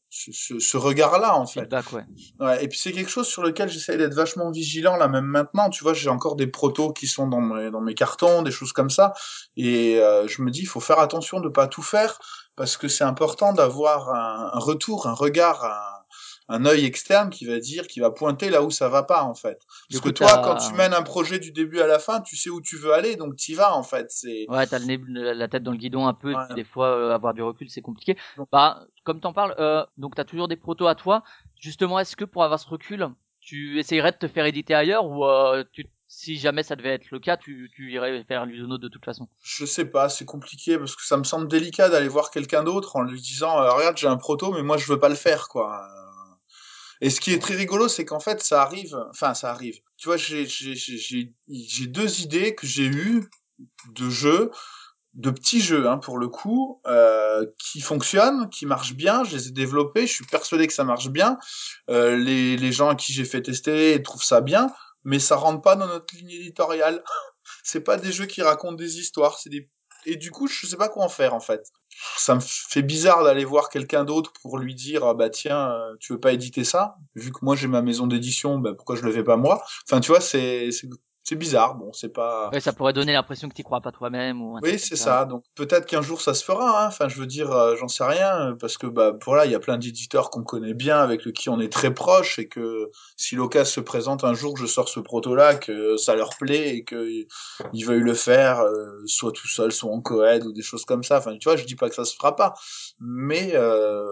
ce, 0.09 0.32
ce- 0.32 0.59
ce 0.59 0.78
regard-là 0.78 1.36
en 1.38 1.45
fait. 1.45 1.61
Feedback, 1.61 1.91
ouais. 1.93 2.03
Ouais, 2.39 2.63
et 2.63 2.68
puis 2.68 2.78
c'est 2.78 2.91
quelque 2.91 3.09
chose 3.09 3.28
sur 3.28 3.41
lequel 3.43 3.70
j'essaie 3.70 3.97
d'être 3.97 4.13
vachement 4.13 4.49
vigilant 4.51 4.95
là 4.97 5.07
même 5.07 5.26
maintenant. 5.26 5.70
Tu 5.70 5.84
vois, 5.84 5.93
j'ai 5.93 6.09
encore 6.09 6.36
des 6.36 6.47
protos 6.47 6.93
qui 6.93 7.07
sont 7.07 7.28
dans 7.28 7.41
mes, 7.41 7.72
dans 7.72 7.82
mes 7.82 7.95
cartons, 7.95 8.41
des 8.41 8.51
choses 8.51 8.72
comme 8.74 8.89
ça. 8.89 9.13
Et 9.57 9.99
euh, 9.99 10.28
je 10.28 10.41
me 10.41 10.51
dis, 10.51 10.61
il 10.61 10.68
faut 10.68 10.80
faire 10.80 10.99
attention 10.99 11.39
de 11.39 11.49
pas 11.49 11.68
tout 11.68 11.84
faire 11.84 12.20
parce 12.55 12.78
que 12.78 12.88
c'est 12.88 13.03
important 13.03 13.51
d'avoir 13.53 14.09
un, 14.13 14.51
un 14.53 14.59
retour, 14.59 15.07
un 15.07 15.13
regard, 15.13 15.66
un, 15.66 15.94
un 16.47 16.65
œil 16.65 16.85
externe 16.85 17.29
qui 17.29 17.45
va 17.45 17.59
dire, 17.59 17.87
qui 17.87 17.99
va 17.99 18.11
pointer 18.11 18.49
là 18.49 18.61
où 18.63 18.69
ça 18.69 18.87
va 18.87 19.03
pas 19.03 19.23
en 19.23 19.33
fait. 19.33 19.59
Parce 19.89 20.01
coup, 20.01 20.09
que 20.09 20.13
toi, 20.13 20.41
quand 20.43 20.55
tu 20.57 20.73
mènes 20.75 20.93
un 20.93 21.01
projet 21.01 21.39
du 21.39 21.51
début 21.51 21.79
à 21.81 21.87
la 21.87 21.97
fin, 21.99 22.21
tu 22.21 22.35
sais 22.37 22.49
où 22.49 22.61
tu 22.61 22.77
veux 22.77 22.93
aller, 22.93 23.15
donc 23.15 23.35
t'y 23.35 23.55
vas 23.55 23.75
en 23.75 23.83
fait. 23.83 24.07
C'est 24.11 24.45
Ouais, 24.49 24.67
t'as 24.67 24.79
le 24.79 24.85
nez, 24.85 24.99
la 25.07 25.47
tête 25.47 25.63
dans 25.63 25.71
le 25.71 25.77
guidon 25.77 26.05
un 26.07 26.13
peu, 26.13 26.31
et 26.31 26.35
Ouais. 26.35 26.45
puis 26.47 26.55
des 26.55 26.63
fois, 26.63 26.87
euh, 26.89 27.13
avoir 27.13 27.33
du 27.33 27.41
recul, 27.41 27.69
c'est 27.69 27.81
compliqué. 27.81 28.15
Donc- 28.37 28.47
Bah, 28.51 28.85
comme 29.03 29.19
t'en 29.19 29.33
parles, 29.33 29.55
euh, 29.59 29.83
donc 29.97 30.15
t'as 30.15 30.23
toujours 30.23 30.47
des 30.47 30.55
protos 30.55 30.87
à 30.87 30.95
toi. 30.95 31.23
Justement, 31.59 31.99
est-ce 31.99 32.15
que 32.15 32.25
pour 32.25 32.43
avoir 32.43 32.59
ce 32.59 32.67
recul, 32.69 33.07
tu 33.41 33.79
essayerais 33.79 34.11
de 34.11 34.17
te 34.17 34.27
faire 34.27 34.45
éditer 34.45 34.73
ailleurs 34.75 35.05
ou 35.05 35.25
euh, 35.25 35.63
tu, 35.71 35.87
si 36.07 36.37
jamais 36.37 36.61
ça 36.63 36.75
devait 36.75 36.93
être 36.93 37.09
le 37.11 37.19
cas, 37.19 37.37
tu, 37.37 37.71
tu 37.75 37.91
irais 37.91 38.23
faire 38.27 38.45
Ludono 38.45 38.77
de 38.77 38.87
toute 38.87 39.03
façon? 39.03 39.27
Je 39.41 39.65
sais 39.65 39.85
pas, 39.85 40.09
c'est 40.09 40.25
compliqué 40.25 40.77
parce 40.77 40.95
que 40.95 41.03
ça 41.03 41.17
me 41.17 41.23
semble 41.23 41.47
délicat 41.47 41.89
d'aller 41.89 42.07
voir 42.07 42.29
quelqu'un 42.29 42.63
d'autre 42.63 42.95
en 42.95 43.01
lui 43.01 43.19
disant 43.19 43.59
euh, 43.59 43.71
regarde 43.71 43.97
j'ai 43.97 44.07
un 44.07 44.17
proto 44.17 44.51
mais 44.51 44.61
moi 44.63 44.77
je 44.77 44.85
veux 44.91 44.99
pas 44.99 45.09
le 45.09 45.15
faire 45.15 45.47
quoi. 45.47 45.87
Et 47.01 47.09
ce 47.09 47.19
qui 47.19 47.33
est 47.33 47.39
très 47.39 47.55
rigolo 47.55 47.87
c'est 47.87 48.05
qu'en 48.05 48.19
fait 48.19 48.41
ça 48.41 48.61
arrive, 48.61 48.97
enfin 49.09 49.33
ça 49.33 49.51
arrive. 49.51 49.79
Tu 49.97 50.07
vois 50.07 50.17
j'ai 50.17 51.87
deux 51.87 52.21
idées 52.21 52.55
que 52.55 52.67
j'ai 52.67 52.85
eues 52.85 53.29
de 53.93 54.09
jeux, 54.09 54.51
de 55.13 55.29
petits 55.29 55.61
jeux 55.61 55.87
hein, 55.87 55.97
pour 55.97 56.17
le 56.17 56.27
coup, 56.27 56.81
euh, 56.87 57.45
qui 57.57 57.81
fonctionnent, 57.81 58.49
qui 58.49 58.65
marchent 58.65 58.95
bien. 58.95 59.23
Je 59.23 59.37
les 59.37 59.47
ai 59.47 59.51
développés, 59.51 60.07
je 60.07 60.13
suis 60.13 60.25
persuadé 60.25 60.67
que 60.67 60.73
ça 60.73 60.83
marche 60.83 61.09
bien. 61.09 61.37
Euh, 61.89 62.17
les 62.17 62.57
les 62.57 62.71
gens 62.71 62.89
à 62.89 62.95
qui 62.95 63.13
j'ai 63.13 63.25
fait 63.25 63.41
tester 63.41 64.01
trouvent 64.03 64.23
ça 64.23 64.41
bien, 64.41 64.71
mais 65.03 65.19
ça 65.19 65.35
rentre 65.35 65.61
pas 65.61 65.75
dans 65.75 65.87
notre 65.87 66.15
ligne 66.15 66.31
éditoriale. 66.31 67.03
c'est 67.63 67.81
pas 67.81 67.97
des 67.97 68.11
jeux 68.11 68.25
qui 68.25 68.41
racontent 68.41 68.75
des 68.75 68.99
histoires, 68.99 69.39
c'est 69.39 69.49
des 69.49 69.69
et 70.06 70.16
du 70.18 70.32
coup, 70.32 70.47
je 70.47 70.66
sais 70.68 70.78
pas 70.78 70.89
quoi 70.89 71.03
en 71.03 71.10
faire 71.10 71.34
en 71.34 71.39
fait. 71.39 71.72
Ça 72.18 72.36
me 72.36 72.39
fait 72.41 72.82
bizarre 72.82 73.24
d'aller 73.24 73.45
voir 73.45 73.70
quelqu'un 73.70 74.03
d'autre 74.03 74.34
pour 74.41 74.58
lui 74.58 74.76
dire 74.76 75.03
ah 75.06 75.14
bah 75.14 75.30
tiens, 75.30 75.72
euh, 75.72 75.95
tu 75.99 76.14
veux 76.14 76.20
pas 76.20 76.34
éditer 76.34 76.64
ça? 76.64 76.97
Vu 77.16 77.32
que 77.32 77.39
moi 77.41 77.56
j'ai 77.56 77.68
ma 77.68 77.82
maison 77.82 78.08
d'édition, 78.08 78.60
bah 78.60 78.74
pourquoi 78.76 78.95
je 78.95 79.03
le 79.03 79.12
fais 79.12 79.24
pas 79.24 79.38
moi? 79.38 79.64
Enfin, 79.88 80.01
tu 80.01 80.12
vois, 80.12 80.22
c'est 80.22 80.70
c'est 81.26 81.36
bizarre. 81.36 81.73
Bon, 81.73 81.91
c'est 81.91 82.13
pas 82.13 82.49
Ouais, 82.53 82.59
ça 82.59 82.71
pourrait 82.71 82.93
donner 82.93 83.13
l'impression 83.13 83.49
que 83.49 83.55
t'y 83.55 83.63
crois 83.63 83.82
pas 83.82 83.91
toi-même 83.91 84.43
ou 84.43 84.59
oui, 84.61 84.78
c'est 84.78 84.95
ça. 84.95 85.26
Donc 85.26 85.43
peut-être 85.55 85.88
qu'un 85.88 86.03
jour 86.03 86.21
ça 86.21 86.36
se 86.36 86.43
fera. 86.43 86.84
Hein. 86.84 86.88
Enfin, 86.88 87.09
je 87.09 87.19
veux 87.19 87.26
dire, 87.26 87.51
euh, 87.51 87.76
j'en 87.78 87.88
sais 87.88 88.03
rien, 88.03 88.51
euh, 88.51 88.55
parce 88.55 88.78
que 88.78 88.86
bah 88.86 89.13
voilà, 89.26 89.45
il 89.47 89.51
y 89.51 89.55
a 89.55 89.59
plein 89.59 89.80
d'éditeurs 89.80 90.30
qu'on 90.30 90.43
connaît 90.43 90.76
bien, 90.76 90.99
avec 90.99 91.26
le 91.26 91.32
qui 91.32 91.49
on 91.49 91.59
est 91.59 91.71
très 91.71 91.91
proche, 91.91 92.38
et 92.38 92.47
que 92.47 92.91
si 93.17 93.36
l'occasion 93.36 93.65
se 93.65 93.80
présente 93.80 94.23
un 94.23 94.36
jour 94.36 94.53
que 94.53 94.59
je 94.59 94.67
sors 94.67 94.88
ce 94.88 94.99
proto-là, 94.99 95.55
que 95.55 95.97
ça 95.97 96.15
leur 96.15 96.30
plaît 96.38 96.76
et 96.76 96.84
que 96.84 97.26
ils 97.73 97.86
veuillent 97.86 98.01
le 98.01 98.13
faire, 98.13 98.59
euh, 98.59 99.01
soit 99.07 99.32
tout 99.32 99.47
seul, 99.47 99.71
soit 99.71 99.91
en 99.91 100.01
coed 100.01 100.45
ou 100.45 100.53
des 100.53 100.61
choses 100.61 100.86
comme 100.86 101.03
ça. 101.03 101.17
Enfin, 101.17 101.36
tu 101.38 101.49
vois, 101.49 101.55
je 101.55 101.65
dis 101.65 101.76
pas 101.76 101.89
que 101.89 101.95
ça 101.95 102.05
se 102.05 102.15
fera 102.15 102.36
pas, 102.36 102.53
mais 102.99 103.53
euh, 103.55 104.05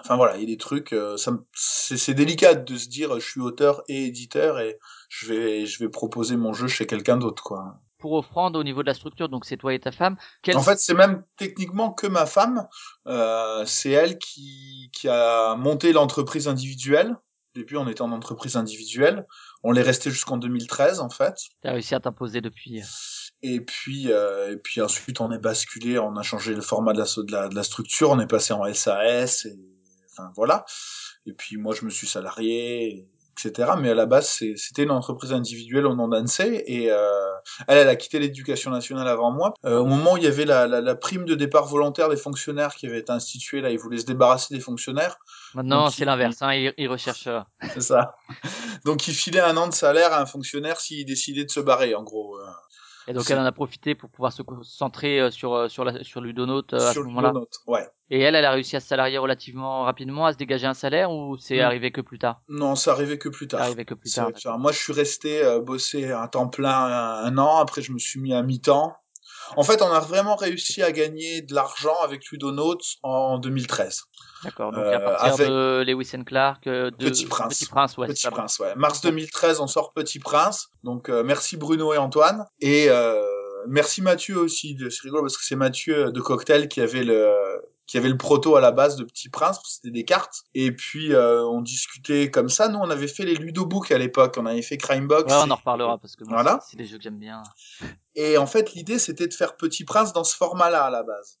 enfin 0.00 0.16
voilà, 0.16 0.36
il 0.36 0.40
y 0.40 0.44
a 0.44 0.46
des 0.46 0.56
trucs. 0.56 0.92
euh, 0.92 1.16
ça 1.16 1.32
c'est 1.54 2.14
délicat 2.14 2.54
de 2.54 2.76
se 2.76 2.88
dire, 2.88 3.18
je 3.18 3.26
suis 3.26 3.40
auteur 3.40 3.82
et 3.88 4.06
éditeur 4.06 4.58
et 4.58 4.78
je 5.08 5.26
vais 5.32 5.66
je 5.66 5.78
vais 5.78 5.88
proposer 5.88 6.36
mon 6.36 6.52
jeu 6.52 6.68
chez 6.68 6.86
quelqu'un 6.86 7.16
d'autre, 7.16 7.42
quoi. 7.42 7.80
Pour 7.98 8.14
offrande 8.14 8.56
au 8.56 8.64
niveau 8.64 8.82
de 8.82 8.88
la 8.88 8.94
structure, 8.94 9.28
donc 9.28 9.44
c'est 9.44 9.56
toi 9.56 9.74
et 9.74 9.78
ta 9.78 9.92
femme. 9.92 10.16
Quel... 10.42 10.56
En 10.56 10.62
fait, 10.62 10.78
c'est 10.78 10.94
même 10.94 11.22
techniquement 11.36 11.92
que 11.92 12.08
ma 12.08 12.26
femme. 12.26 12.66
Euh, 13.06 13.64
c'est 13.64 13.92
elle 13.92 14.18
qui, 14.18 14.90
qui 14.92 15.08
a 15.08 15.54
monté 15.54 15.92
l'entreprise 15.92 16.48
individuelle. 16.48 17.16
Au 17.54 17.58
début, 17.60 17.76
on 17.76 17.86
était 17.86 18.00
en 18.00 18.10
entreprise 18.10 18.56
individuelle. 18.56 19.24
On 19.62 19.70
l'est 19.70 19.82
resté 19.82 20.10
jusqu'en 20.10 20.36
2013, 20.36 20.98
en 20.98 21.10
fait. 21.10 21.34
t'as 21.62 21.72
réussi 21.72 21.94
à 21.94 22.00
t'imposer 22.00 22.40
depuis. 22.40 22.82
Et 23.42 23.60
puis, 23.60 24.10
euh, 24.10 24.52
et 24.52 24.56
puis 24.56 24.80
ensuite, 24.80 25.20
on 25.20 25.30
est 25.30 25.38
basculé, 25.38 25.98
on 25.98 26.16
a 26.16 26.22
changé 26.22 26.54
le 26.54 26.60
format 26.60 26.94
de 26.94 26.98
la, 26.98 27.04
de 27.04 27.30
la, 27.32 27.48
de 27.48 27.54
la 27.54 27.62
structure, 27.62 28.10
on 28.10 28.18
est 28.18 28.26
passé 28.26 28.52
en 28.52 28.72
SAS, 28.72 29.44
et, 29.44 29.56
enfin 30.12 30.30
voilà. 30.36 30.64
Et 31.26 31.32
puis 31.32 31.56
moi, 31.56 31.74
je 31.74 31.84
me 31.84 31.90
suis 31.90 32.06
salarié, 32.06 33.06
etc. 33.38 33.72
Mais 33.78 33.90
à 33.90 33.94
la 33.94 34.06
base, 34.06 34.28
c'était 34.56 34.82
une 34.82 34.90
entreprise 34.90 35.32
individuelle 35.32 35.86
au 35.86 35.94
nom 35.94 36.08
d'ANSEE, 36.08 36.62
et 36.66 36.90
euh, 36.90 37.08
elle, 37.66 37.78
elle 37.78 37.88
a 37.88 37.96
quitté 37.96 38.18
l'éducation 38.18 38.70
nationale 38.70 39.08
avant 39.08 39.30
moi. 39.30 39.54
Euh, 39.64 39.78
au 39.78 39.86
moment 39.86 40.12
où 40.14 40.16
il 40.18 40.24
y 40.24 40.26
avait 40.26 40.44
la, 40.44 40.66
la, 40.66 40.80
la 40.80 40.94
prime 40.94 41.24
de 41.24 41.34
départ 41.34 41.64
volontaire 41.66 42.08
des 42.10 42.16
fonctionnaires 42.16 42.74
qui 42.74 42.86
avait 42.86 42.98
été 42.98 43.10
instituée, 43.12 43.60
là, 43.62 43.70
ils 43.70 43.78
voulaient 43.78 43.98
se 43.98 44.04
débarrasser 44.06 44.54
des 44.54 44.60
fonctionnaires, 44.60 45.16
Maintenant, 45.54 45.88
c'est 45.90 46.02
il- 46.02 46.06
l'inverse. 46.06 46.42
Hein, 46.42 46.52
ils, 46.54 46.74
ils 46.76 46.88
recherchent. 46.88 47.26
euh, 47.28 47.40
c'est 47.74 47.80
ça. 47.80 48.14
Donc, 48.84 49.06
ils 49.08 49.14
filaient 49.14 49.40
un 49.40 49.56
an 49.56 49.68
de 49.68 49.74
salaire 49.74 50.12
à 50.12 50.20
un 50.20 50.26
fonctionnaire 50.26 50.80
s'il 50.80 51.04
décidait 51.06 51.44
de 51.44 51.50
se 51.50 51.60
barrer, 51.60 51.94
en 51.94 52.02
gros. 52.02 52.38
Et 53.08 53.12
donc 53.12 53.24
C'est- 53.24 53.32
elle 53.32 53.40
en 53.40 53.44
a 53.44 53.52
profité 53.52 53.94
pour 53.94 54.10
pouvoir 54.10 54.32
se 54.32 54.42
concentrer 54.42 55.20
euh, 55.20 55.30
sur 55.30 55.54
euh, 55.54 55.68
sur 55.68 55.84
la 55.84 56.02
sur 56.04 56.20
euh, 56.20 56.76
à 56.76 56.78
ce 56.80 56.92
sur 56.92 57.02
le 57.02 57.08
moment-là. 57.08 57.32
Ouais. 57.66 57.88
Et 58.10 58.20
elle, 58.20 58.34
elle 58.34 58.44
a 58.44 58.50
réussi 58.50 58.76
à 58.76 58.80
se 58.80 58.86
salarier 58.88 59.16
relativement 59.18 59.84
rapidement, 59.84 60.26
à 60.26 60.32
se 60.34 60.38
dégager 60.38 60.66
un 60.66 60.74
salaire 60.74 61.10
ou 61.10 61.38
c'est 61.38 61.60
arrivé 61.60 61.90
que 61.92 62.02
plus 62.02 62.18
tard? 62.18 62.42
Non, 62.48 62.74
ça 62.76 62.92
arrivait 62.92 63.16
que 63.16 63.30
plus 63.30 63.46
C'est 63.46 63.52
tard. 63.52 63.62
arrivé 63.62 63.84
que 63.86 63.94
plus 63.94 64.10
C'est 64.10 64.20
tard. 64.42 64.58
Moi, 64.58 64.70
je 64.72 64.78
suis 64.78 64.92
resté 64.92 65.42
euh, 65.42 65.60
bosser 65.60 66.10
à 66.12 66.28
temps 66.28 66.48
plein 66.48 66.74
un, 66.74 67.24
un 67.24 67.38
an. 67.38 67.56
Après, 67.56 67.80
je 67.80 67.90
me 67.92 67.98
suis 67.98 68.20
mis 68.20 68.34
à 68.34 68.42
mi-temps. 68.42 68.94
En 69.56 69.62
fait, 69.62 69.82
on 69.82 69.92
a 69.92 70.00
vraiment 70.00 70.36
réussi 70.36 70.82
à 70.82 70.92
gagner 70.92 71.42
de 71.42 71.54
l'argent 71.54 71.94
avec 72.02 72.30
Ludonotes 72.30 72.84
en 73.02 73.38
2013. 73.38 74.02
D'accord. 74.44 74.72
Donc 74.72 74.82
Euh, 74.84 74.96
à 74.96 75.00
partir 75.00 75.34
avec- 75.34 75.48
de 75.48 75.84
Lewis 75.86 76.10
and 76.16 76.24
Clark, 76.24 76.66
euh, 76.66 76.90
de 76.90 77.08
Petit 77.08 77.26
Prince. 77.26 77.58
Petit 77.58 77.66
Prince, 77.66 77.96
ouais. 77.98 78.08
Petit 78.08 78.28
Prince, 78.28 78.58
ouais. 78.58 78.74
Mars 78.76 79.00
2013, 79.02 79.60
on 79.60 79.66
sort 79.66 79.92
Petit 79.92 80.18
Prince. 80.18 80.68
Donc, 80.84 81.08
euh, 81.08 81.22
merci 81.22 81.56
Bruno 81.56 81.92
et 81.92 81.98
Antoine. 81.98 82.46
Et 82.60 82.86
euh, 82.88 83.20
merci 83.68 84.02
Mathieu 84.02 84.38
aussi. 84.38 84.74
de- 84.74 84.90
C'est 84.90 85.02
rigolo 85.02 85.22
parce 85.22 85.36
que 85.36 85.44
c'est 85.44 85.56
Mathieu 85.56 86.10
de 86.10 86.20
Cocktail 86.20 86.68
qui 86.68 86.80
avait 86.80 87.04
le 87.04 87.51
qui 87.86 87.98
avait 87.98 88.08
le 88.08 88.16
proto 88.16 88.56
à 88.56 88.60
la 88.60 88.70
base 88.72 88.96
de 88.96 89.04
Petit 89.04 89.28
Prince, 89.28 89.60
c'était 89.64 89.90
des 89.90 90.04
cartes. 90.04 90.42
Et 90.54 90.72
puis, 90.72 91.12
euh, 91.12 91.44
on 91.44 91.60
discutait 91.60 92.30
comme 92.30 92.48
ça. 92.48 92.68
Nous, 92.68 92.78
on 92.78 92.88
avait 92.90 93.08
fait 93.08 93.24
les 93.24 93.34
Ludobooks 93.34 93.90
à 93.90 93.98
l'époque. 93.98 94.36
On 94.38 94.46
avait 94.46 94.62
fait 94.62 94.78
Crimebox. 94.78 95.30
Ouais, 95.32 95.40
on 95.44 95.50
en 95.50 95.56
reparlera 95.56 95.98
parce 95.98 96.16
que 96.16 96.24
Voilà. 96.24 96.60
c'est 96.70 96.76
des 96.76 96.86
jeux 96.86 96.96
que 96.96 97.02
j'aime 97.02 97.18
bien. 97.18 97.42
Et 98.14 98.38
en 98.38 98.46
fait, 98.46 98.72
l'idée, 98.74 98.98
c'était 98.98 99.26
de 99.26 99.34
faire 99.34 99.56
Petit 99.56 99.84
Prince 99.84 100.12
dans 100.12 100.24
ce 100.24 100.36
format-là, 100.36 100.84
à 100.84 100.90
la 100.90 101.02
base. 101.02 101.38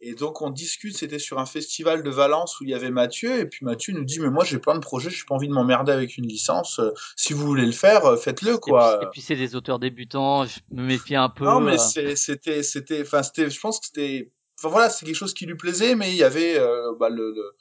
Et 0.00 0.14
donc, 0.14 0.42
on 0.42 0.50
discute, 0.50 0.94
c'était 0.96 1.18
sur 1.20 1.38
un 1.38 1.46
festival 1.46 2.02
de 2.02 2.10
Valence 2.10 2.60
où 2.60 2.64
il 2.64 2.70
y 2.70 2.74
avait 2.74 2.90
Mathieu, 2.90 3.38
et 3.40 3.46
puis 3.46 3.64
Mathieu 3.64 3.94
nous 3.94 4.04
dit, 4.04 4.20
mais 4.20 4.28
moi, 4.28 4.44
j'ai 4.44 4.58
plein 4.58 4.74
de 4.74 4.80
projets, 4.80 5.08
j'ai 5.08 5.24
pas 5.26 5.34
envie 5.34 5.48
de 5.48 5.52
m'emmerder 5.54 5.92
avec 5.92 6.18
une 6.18 6.26
licence, 6.26 6.78
euh, 6.78 6.90
si 7.16 7.32
vous 7.32 7.46
voulez 7.46 7.64
le 7.64 7.72
faire, 7.72 8.04
euh, 8.04 8.16
faites-le, 8.16 8.54
Et 8.54 8.58
quoi. 8.58 8.98
puis, 8.98 9.06
et 9.06 9.10
puis 9.12 9.20
c'est 9.22 9.36
des 9.36 9.54
auteurs 9.56 9.78
débutants, 9.78 10.44
je 10.44 10.58
me 10.72 10.82
méfie 10.82 11.14
un 11.16 11.30
peu. 11.30 11.44
non, 11.46 11.60
mais 11.60 11.78
c'était, 11.78 12.60
enfin, 13.00 13.22
c'était, 13.22 13.48
je 13.48 13.60
pense 13.60 13.80
que 13.80 13.86
c'était, 13.86 14.30
enfin 14.64 14.72
voilà, 14.72 14.90
c'est 14.90 15.04
quelque 15.04 15.14
chose 15.16 15.34
qui 15.34 15.46
lui 15.46 15.56
plaisait, 15.56 15.94
mais 15.94 16.10
il 16.10 16.16
y 16.16 16.24
avait, 16.24 16.58
euh, 16.58 16.92
bah, 16.98 17.10
le, 17.10 17.32
le, 17.32 17.54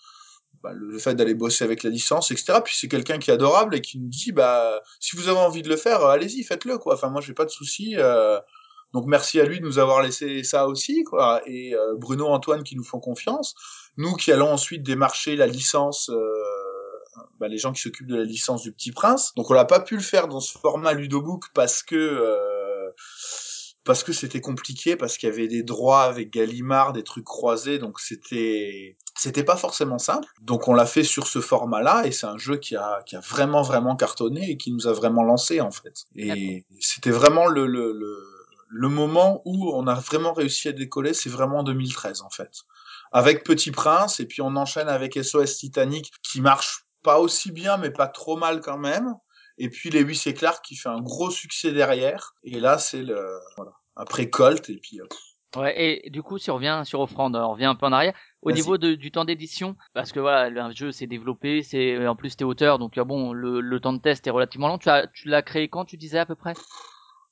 bah, 0.61 0.71
le 0.73 0.97
fait 0.97 1.15
d'aller 1.15 1.33
bosser 1.33 1.65
avec 1.65 1.83
la 1.83 1.89
licence, 1.89 2.31
etc. 2.31 2.59
Puis 2.63 2.75
c'est 2.77 2.87
quelqu'un 2.87 3.19
qui 3.19 3.29
est 3.29 3.33
adorable 3.33 3.75
et 3.75 3.81
qui 3.81 3.99
nous 3.99 4.07
dit, 4.07 4.31
bah, 4.31 4.81
si 4.99 5.15
vous 5.15 5.27
avez 5.27 5.39
envie 5.39 5.61
de 5.61 5.69
le 5.69 5.75
faire, 5.75 6.01
euh, 6.01 6.11
allez-y, 6.11 6.43
faites-le, 6.43 6.77
quoi. 6.77 6.95
Enfin, 6.95 7.09
moi, 7.09 7.19
j'ai 7.21 7.33
pas 7.33 7.45
de 7.45 7.49
souci. 7.49 7.95
euh, 7.97 8.39
donc 8.93 9.05
merci 9.07 9.39
à 9.41 9.45
lui 9.45 9.59
de 9.59 9.65
nous 9.65 9.79
avoir 9.79 10.01
laissé 10.03 10.43
ça 10.43 10.67
aussi, 10.67 11.03
quoi. 11.03 11.41
Et 11.47 11.73
Bruno, 11.97 12.27
Antoine 12.27 12.63
qui 12.63 12.75
nous 12.75 12.83
font 12.83 12.99
confiance. 12.99 13.55
Nous 13.97 14.13
qui 14.13 14.31
allons 14.31 14.51
ensuite 14.51 14.83
démarcher 14.83 15.35
la 15.35 15.47
licence, 15.47 16.11
bah, 17.39 17.47
les 17.47 17.57
gens 17.57 17.73
qui 17.73 17.81
s'occupent 17.81 18.05
de 18.07 18.15
la 18.15 18.23
licence 18.23 18.61
du 18.61 18.71
Petit 18.71 18.91
Prince. 18.91 19.33
Donc 19.35 19.49
on 19.49 19.55
n'a 19.55 19.65
pas 19.65 19.79
pu 19.79 19.95
le 19.95 20.03
faire 20.03 20.27
dans 20.27 20.39
ce 20.39 20.55
format 20.59 20.93
Ludobook 20.93 21.45
parce 21.55 21.81
que 21.81 21.95
parce 23.85 24.03
que 24.03 24.13
c'était 24.13 24.41
compliqué, 24.41 24.95
parce 24.95 25.17
qu'il 25.17 25.27
y 25.29 25.31
avait 25.31 25.47
des 25.47 25.63
droits 25.63 26.03
avec 26.03 26.31
Gallimard, 26.31 26.93
des 26.93 27.03
trucs 27.03 27.25
croisés, 27.25 27.79
donc 27.79 27.99
c'était 27.99 28.97
c'était 29.15 29.43
pas 29.43 29.57
forcément 29.57 29.99
simple. 29.99 30.27
Donc 30.41 30.67
on 30.67 30.73
l'a 30.73 30.85
fait 30.85 31.03
sur 31.03 31.27
ce 31.27 31.41
format-là, 31.41 32.05
et 32.05 32.11
c'est 32.11 32.27
un 32.27 32.37
jeu 32.37 32.57
qui 32.57 32.75
a 32.75 33.03
qui 33.05 33.15
a 33.15 33.19
vraiment 33.19 33.61
vraiment 33.61 33.95
cartonné 33.95 34.49
et 34.49 34.57
qui 34.57 34.71
nous 34.71 34.87
a 34.87 34.93
vraiment 34.93 35.23
lancé 35.23 35.59
en 35.61 35.71
fait. 35.71 36.05
Et 36.15 36.65
c'était 36.79 37.11
vraiment 37.11 37.47
le, 37.47 37.67
le 37.67 37.91
le 37.91 38.17
le 38.75 38.89
moment 38.89 39.41
où 39.45 39.71
on 39.75 39.85
a 39.85 39.93
vraiment 39.93 40.33
réussi 40.33 40.67
à 40.67 40.71
décoller, 40.71 41.13
c'est 41.13 41.29
vraiment 41.29 41.59
en 41.59 41.63
2013 41.63 42.21
en 42.21 42.29
fait. 42.29 42.49
Avec 43.11 43.43
Petit 43.43 43.69
Prince, 43.69 44.19
et 44.19 44.25
puis 44.25 44.41
on 44.41 44.55
enchaîne 44.55 44.89
avec 44.89 45.13
SOS 45.21 45.57
Titanic, 45.57 46.11
qui 46.23 46.41
marche 46.41 46.85
pas 47.03 47.19
aussi 47.19 47.51
bien, 47.51 47.77
mais 47.77 47.91
pas 47.91 48.07
trop 48.07 48.35
mal 48.35 48.61
quand 48.61 48.79
même. 48.79 49.13
Et 49.57 49.69
puis 49.69 49.89
Lewis 49.89 50.23
et 50.25 50.33
Clark 50.33 50.63
qui 50.65 50.75
fait 50.75 50.89
un 50.89 51.01
gros 51.01 51.29
succès 51.29 51.71
derrière. 51.71 52.33
Et 52.43 52.59
là, 52.59 52.77
c'est 52.77 53.03
le 53.03 53.39
voilà. 53.55 53.71
après 53.95 54.29
Colt 54.29 54.69
et 54.69 54.77
puis. 54.77 54.99
euh, 54.99 55.05
Ouais, 55.55 56.03
et 56.05 56.09
du 56.09 56.23
coup, 56.23 56.39
si 56.39 56.49
on 56.49 56.55
revient 56.55 56.81
sur 56.83 56.99
Offrande, 56.99 57.35
on 57.35 57.51
revient 57.51 57.65
un 57.65 57.75
peu 57.75 57.85
en 57.85 57.91
arrière. 57.91 58.15
Au 58.41 58.51
niveau 58.51 58.79
de, 58.79 58.95
du 58.95 59.11
temps 59.11 59.23
d'édition, 59.23 59.75
parce 59.93 60.11
que 60.11 60.19
voilà, 60.19 60.49
le 60.49 60.73
jeu 60.73 60.91
s'est 60.91 61.05
développé, 61.05 61.61
c'est 61.61 62.07
en 62.07 62.15
plus 62.15 62.35
t'es 62.35 62.43
auteur, 62.43 62.79
donc 62.79 62.97
euh, 62.97 63.03
bon, 63.03 63.33
le, 63.33 63.61
le 63.61 63.79
temps 63.79 63.93
de 63.93 63.99
test 64.01 64.25
est 64.25 64.31
relativement 64.31 64.67
long. 64.67 64.79
Tu 64.79 64.89
as, 64.89 65.05
tu 65.13 65.27
l'as 65.27 65.43
créé 65.43 65.69
quand 65.69 65.85
tu 65.85 65.95
disais 65.95 66.17
à 66.17 66.25
peu 66.25 66.33
près? 66.33 66.53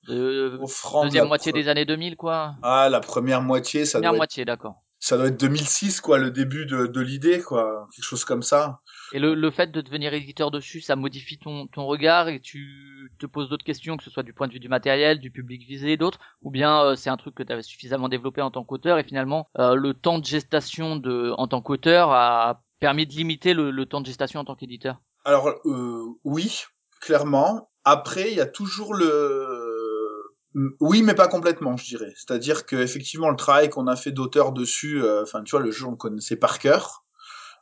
Euh, 0.09 0.59
Offrande, 0.61 1.05
Deuxième 1.05 1.27
moitié 1.27 1.51
pre- 1.51 1.55
des 1.55 1.67
années 1.67 1.85
2000, 1.85 2.15
quoi. 2.15 2.53
Ah, 2.61 2.89
la 2.89 2.99
première 2.99 3.41
moitié, 3.41 3.85
ça 3.85 3.97
Première 3.97 4.11
doit, 4.11 4.17
être, 4.17 4.19
moitié, 4.19 4.45
d'accord. 4.45 4.75
Ça 5.01 5.17
doit 5.17 5.27
être 5.27 5.39
2006 5.39 5.99
quoi, 5.99 6.19
le 6.19 6.29
début 6.29 6.67
de, 6.67 6.85
de 6.85 7.01
l'idée 7.01 7.41
quoi, 7.41 7.87
quelque 7.93 8.05
chose 8.05 8.23
comme 8.23 8.43
ça. 8.43 8.81
Et 9.13 9.19
le, 9.19 9.33
le 9.33 9.51
fait 9.51 9.71
de 9.71 9.81
devenir 9.81 10.13
éditeur 10.13 10.51
dessus, 10.51 10.79
ça 10.79 10.95
modifie 10.95 11.39
ton, 11.39 11.65
ton 11.67 11.87
regard 11.87 12.29
et 12.29 12.39
tu 12.39 13.11
te 13.19 13.25
poses 13.25 13.49
d'autres 13.49 13.65
questions, 13.65 13.97
que 13.97 14.03
ce 14.03 14.11
soit 14.11 14.21
du 14.21 14.31
point 14.31 14.47
de 14.47 14.53
vue 14.53 14.59
du 14.59 14.69
matériel, 14.69 15.19
du 15.19 15.31
public 15.31 15.67
visé 15.67 15.97
d'autres, 15.97 16.19
ou 16.43 16.51
bien 16.51 16.83
euh, 16.83 16.95
c'est 16.95 17.09
un 17.09 17.17
truc 17.17 17.33
que 17.33 17.43
tu 17.43 17.51
avais 17.51 17.63
suffisamment 17.63 18.09
développé 18.09 18.41
en 18.41 18.51
tant 18.51 18.63
qu'auteur 18.63 18.99
et 18.99 19.03
finalement 19.03 19.49
euh, 19.57 19.73
le 19.73 19.95
temps 19.95 20.19
de 20.19 20.25
gestation 20.25 20.95
de, 20.97 21.33
en 21.35 21.47
tant 21.47 21.61
qu'auteur 21.61 22.11
a 22.11 22.61
permis 22.79 23.07
de 23.07 23.13
limiter 23.13 23.55
le, 23.55 23.71
le 23.71 23.85
temps 23.87 24.01
de 24.01 24.05
gestation 24.05 24.39
en 24.39 24.45
tant 24.45 24.55
qu'éditeur? 24.55 25.01
Alors 25.25 25.49
euh, 25.65 26.05
oui, 26.23 26.63
clairement. 26.99 27.69
Après, 27.83 28.29
il 28.29 28.37
y 28.37 28.41
a 28.41 28.45
toujours 28.45 28.93
le 28.93 29.60
oui, 30.79 31.01
mais 31.01 31.13
pas 31.13 31.27
complètement, 31.27 31.77
je 31.77 31.85
dirais. 31.85 32.13
C'est-à-dire 32.15 32.65
que 32.65 32.75
effectivement, 32.75 33.29
le 33.29 33.37
travail 33.37 33.69
qu'on 33.69 33.87
a 33.87 33.95
fait 33.95 34.11
d'auteur 34.11 34.51
dessus, 34.51 35.01
euh, 35.01 35.23
enfin, 35.23 35.43
tu 35.43 35.51
vois, 35.51 35.61
le 35.61 35.71
jeu, 35.71 35.85
on 35.85 35.91
le 35.91 35.97
connaissait 35.97 36.35
par 36.35 36.59
cœur. 36.59 37.05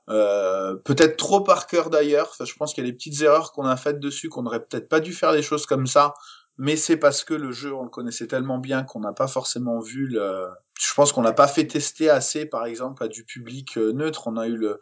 Euh, 0.10 0.76
peut-être 0.76 1.18
trop 1.18 1.42
par 1.42 1.68
cœur 1.68 1.92
d'ailleurs. 1.92 2.30
Enfin, 2.32 2.46
je 2.46 2.56
pense 2.56 2.74
qu'il 2.74 2.84
y 2.84 2.88
a 2.88 2.90
des 2.90 2.96
petites 2.96 3.22
erreurs 3.22 3.52
qu'on 3.52 3.66
a 3.66 3.78
faites 3.78 4.00
dessus, 4.00 4.30
qu'on 4.30 4.42
n'aurait 4.42 4.66
peut-être 4.66 4.90
pas 4.90 5.00
dû 5.00 5.14
faire 5.14 5.34
des 5.34 5.44
choses 5.44 5.68
comme 5.68 5.86
ça. 5.86 6.16
Mais 6.58 6.76
c'est 6.76 6.98
parce 6.98 7.24
que 7.24 7.34
le 7.36 7.52
jeu, 7.52 7.74
on 7.74 7.84
le 7.84 7.90
connaissait 7.90 8.28
tellement 8.28 8.58
bien 8.58 8.84
qu'on 8.84 9.00
n'a 9.00 9.14
pas 9.14 9.28
forcément 9.28 9.80
vu 9.80 10.08
le. 10.08 10.48
Je 10.80 10.94
pense 10.94 11.14
qu'on 11.14 11.22
l'a 11.22 11.32
pas 11.32 11.48
fait 11.48 11.68
tester 11.68 12.10
assez, 12.10 12.46
par 12.46 12.66
exemple, 12.66 13.04
à 13.04 13.08
du 13.08 13.24
public 13.24 13.78
euh, 13.78 13.94
neutre. 13.94 14.28
On 14.28 14.36
a 14.36 14.48
eu 14.48 14.58
le, 14.58 14.80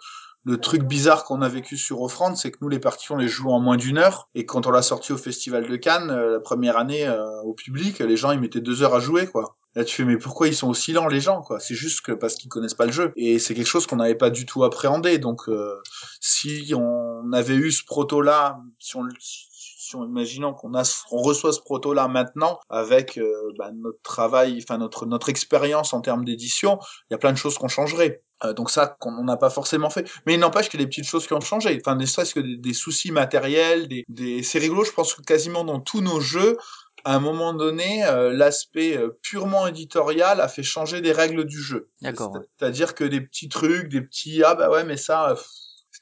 le 0.48 0.58
truc 0.58 0.84
bizarre 0.84 1.26
qu'on 1.26 1.42
a 1.42 1.50
vécu 1.50 1.76
sur 1.76 2.02
Offrande, 2.02 2.38
c'est 2.38 2.52
que 2.52 2.60
nous, 2.62 2.70
les 2.70 2.80
parties, 2.80 3.12
on 3.12 3.18
les 3.18 3.28
joue 3.28 3.50
en 3.50 3.60
moins 3.60 3.76
d'une 3.76 3.98
heure. 3.98 4.30
Et 4.34 4.46
quand 4.46 4.66
on 4.66 4.72
l'a 4.72 4.82
sorti 4.82 5.12
au 5.12 5.18
Festival 5.18 5.68
de 5.68 5.76
Cannes, 5.76 6.10
euh, 6.10 6.32
la 6.32 6.40
première 6.40 6.78
année, 6.78 7.06
euh, 7.06 7.42
au 7.42 7.54
public, 7.54 8.00
les 8.00 8.16
gens, 8.16 8.32
ils 8.32 8.40
mettaient 8.40 8.62
deux 8.62 8.82
heures 8.82 8.96
à 8.96 9.02
jouer, 9.02 9.28
quoi. 9.28 9.58
Là, 9.76 9.84
tu 9.84 9.94
fais, 9.94 10.06
mais 10.06 10.16
pourquoi 10.18 10.48
ils 10.48 10.56
sont 10.56 10.70
aussi 10.70 10.94
lents, 10.94 11.10
les 11.10 11.20
gens, 11.20 11.42
quoi? 11.42 11.60
C'est 11.60 11.76
juste 11.76 12.02
parce 12.16 12.36
qu'ils 12.36 12.50
connaissent 12.50 12.76
pas 12.76 12.86
le 12.86 12.94
jeu. 12.94 13.12
Et 13.18 13.40
c'est 13.40 13.56
quelque 13.56 13.68
chose 13.68 13.88
qu'on 13.88 13.98
n'avait 13.98 14.16
pas 14.16 14.30
du 14.30 14.46
tout 14.46 14.64
appréhendé. 14.64 15.18
Donc, 15.18 15.50
euh, 15.50 15.76
si 16.22 16.74
on 16.74 17.34
avait 17.34 17.56
eu 17.56 17.70
ce 17.70 17.84
proto-là, 17.84 18.58
si 18.80 18.96
on, 18.96 19.04
imaginons 19.94 20.54
qu'on 20.54 20.74
a, 20.74 20.84
on 21.12 21.22
reçoit 21.22 21.54
ce 21.54 21.62
proto-là 21.62 22.08
maintenant, 22.08 22.60
avec 22.70 23.18
euh, 23.18 23.34
bah, 23.58 23.72
notre 23.74 24.02
travail, 24.04 24.60
enfin 24.62 24.78
notre 24.78 25.06
notre 25.06 25.30
expérience 25.30 25.94
en 25.94 26.02
termes 26.02 26.26
d'édition, 26.26 26.80
il 27.10 27.14
y 27.14 27.16
a 27.16 27.18
plein 27.18 27.32
de 27.32 27.38
choses 27.38 27.58
qu'on 27.58 27.68
changerait. 27.68 28.22
Euh, 28.44 28.54
donc 28.54 28.70
ça, 28.70 28.88
qu'on 29.00 29.24
n'a 29.24 29.38
pas 29.38 29.50
forcément 29.50 29.90
fait. 29.90 30.10
Mais 30.26 30.36
il 30.36 30.40
n'empêche 30.40 30.70
qu'il 30.70 30.80
y 30.80 30.84
a 30.84 30.86
des 30.86 30.90
petites 30.90 31.08
choses 31.08 31.26
qui 31.26 31.34
ont 31.34 31.42
changé. 31.42 31.80
Enfin, 31.84 31.96
ne 31.96 32.06
serait-ce 32.06 32.36
que 32.36 32.40
des, 32.40 32.58
des 32.58 32.74
soucis 32.74 33.12
matériels, 33.12 33.88
des, 33.88 34.06
des... 34.10 34.44
c'est 34.44 34.60
rigolo. 34.60 34.84
Je 34.84 34.92
pense 34.92 35.14
que 35.14 35.22
quasiment 35.22 35.64
dans 35.64 35.80
tous 35.80 36.02
nos 36.02 36.20
jeux, 36.20 36.58
à 37.04 37.16
un 37.16 37.20
moment 37.20 37.54
donné, 37.54 38.06
euh, 38.06 38.32
l'aspect 38.34 38.98
euh, 38.98 39.18
purement 39.22 39.66
éditorial 39.66 40.42
a 40.42 40.48
fait 40.48 40.64
changer 40.64 41.02
des 41.02 41.12
règles 41.12 41.46
du 41.46 41.62
jeu. 41.62 41.90
D'accord. 42.02 42.38
C'est-à-dire 42.60 42.96
que 42.96 43.04
des 43.04 43.22
petits 43.22 43.50
trucs, 43.50 43.90
des 43.90 44.02
petits 44.02 44.44
ah 44.44 44.56
bah 44.56 44.70
ouais, 44.70 44.84
mais 44.84 44.98
ça. 44.98 45.36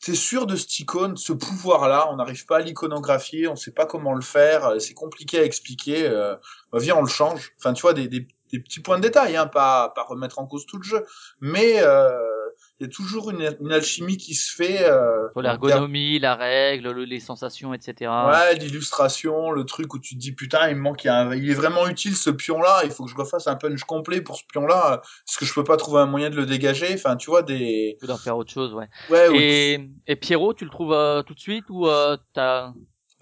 T'es 0.02 0.16
sûr 0.16 0.46
de 0.46 0.56
cet 0.56 0.80
icône, 0.80 1.18
ce 1.18 1.34
pouvoir-là, 1.34 2.08
on 2.12 2.18
n'arrive 2.18 2.46
pas 2.46 2.58
à 2.58 2.60
l'iconographier, 2.60 3.48
on 3.48 3.56
sait 3.56 3.72
pas 3.72 3.86
comment 3.86 4.14
le 4.14 4.22
faire, 4.22 4.66
euh, 4.66 4.80
c'est 4.80 4.94
compliqué 4.94 5.40
à 5.40 5.44
expliquer. 5.44 6.08
Euh, 6.08 6.36
bah, 6.72 6.80
viens, 6.80 6.96
on 6.96 7.02
le 7.02 7.08
change. 7.08 7.54
Enfin, 7.58 7.74
tu 7.74 7.82
vois, 7.82 7.94
des, 7.94 8.08
des, 8.08 8.28
des 8.52 8.60
petits 8.60 8.82
points 8.82 8.98
de 8.98 9.04
détail, 9.04 9.36
hein, 9.36 9.48
pas 9.48 9.90
pas 9.90 10.04
remettre 10.04 10.40
en 10.40 10.46
cause 10.46 10.66
tout 10.66 10.78
le 10.78 10.84
jeu, 10.84 11.06
mais 11.40 11.82
euh, 11.82 12.35
il 12.80 12.88
y 12.88 12.90
a 12.90 12.92
toujours 12.94 13.32
une, 13.32 13.56
une 13.62 13.72
alchimie 13.72 14.18
qui 14.18 14.34
se 14.34 14.54
fait. 14.54 14.84
Euh, 14.84 15.28
l'ergonomie, 15.38 16.20
la 16.20 16.36
règle, 16.36 16.92
le- 16.92 17.06
les 17.06 17.20
sensations, 17.20 17.74
etc. 17.74 18.12
Ouais, 18.28 18.56
l'illustration, 18.56 19.52
le 19.52 19.64
truc 19.64 19.94
où 19.94 20.00
tu 20.00 20.16
te 20.16 20.20
dis 20.20 20.34
putain, 20.34 20.70
il 20.70 20.76
me 20.76 20.82
manque, 20.82 21.04
il, 21.06 21.10
un- 21.10 21.34
il 21.34 21.50
est 21.50 21.54
vraiment 21.54 21.88
utile 21.88 22.16
ce 22.16 22.30
pion-là, 22.30 22.82
il 22.84 22.92
faut 22.92 23.06
que 23.06 23.12
je 23.12 23.16
refasse 23.16 23.48
un 23.48 23.56
punch 23.56 23.84
complet 23.84 24.22
pour 24.22 24.36
ce 24.36 24.44
pion-là, 24.52 25.02
parce 25.26 25.38
que 25.38 25.46
je 25.46 25.54
peux 25.54 25.64
pas 25.64 25.78
trouver 25.78 26.02
un 26.02 26.06
moyen 26.06 26.30
de 26.30 26.36
le 26.36 26.46
dégager. 26.46 26.94
Enfin, 26.94 27.16
tu 27.16 27.30
vois 27.30 27.44
des. 27.44 27.98
Ou 28.04 28.08
d'en 28.08 28.18
faire 28.18 28.36
autre 28.38 28.52
chose, 28.52 28.74
ouais. 28.74 28.88
Ouais. 29.10 29.30
ou- 29.30 29.36
Et, 29.36 29.90
et 30.08 30.16
Pierrot, 30.16 30.54
tu 30.54 30.66
le 30.66 30.72
trouves 30.72 30.94
euh, 30.94 31.22
tout 31.24 31.34
de 31.34 31.40
suite 31.40 31.66
ou 31.70 31.88
euh, 31.88 32.18
t'as 32.34 32.74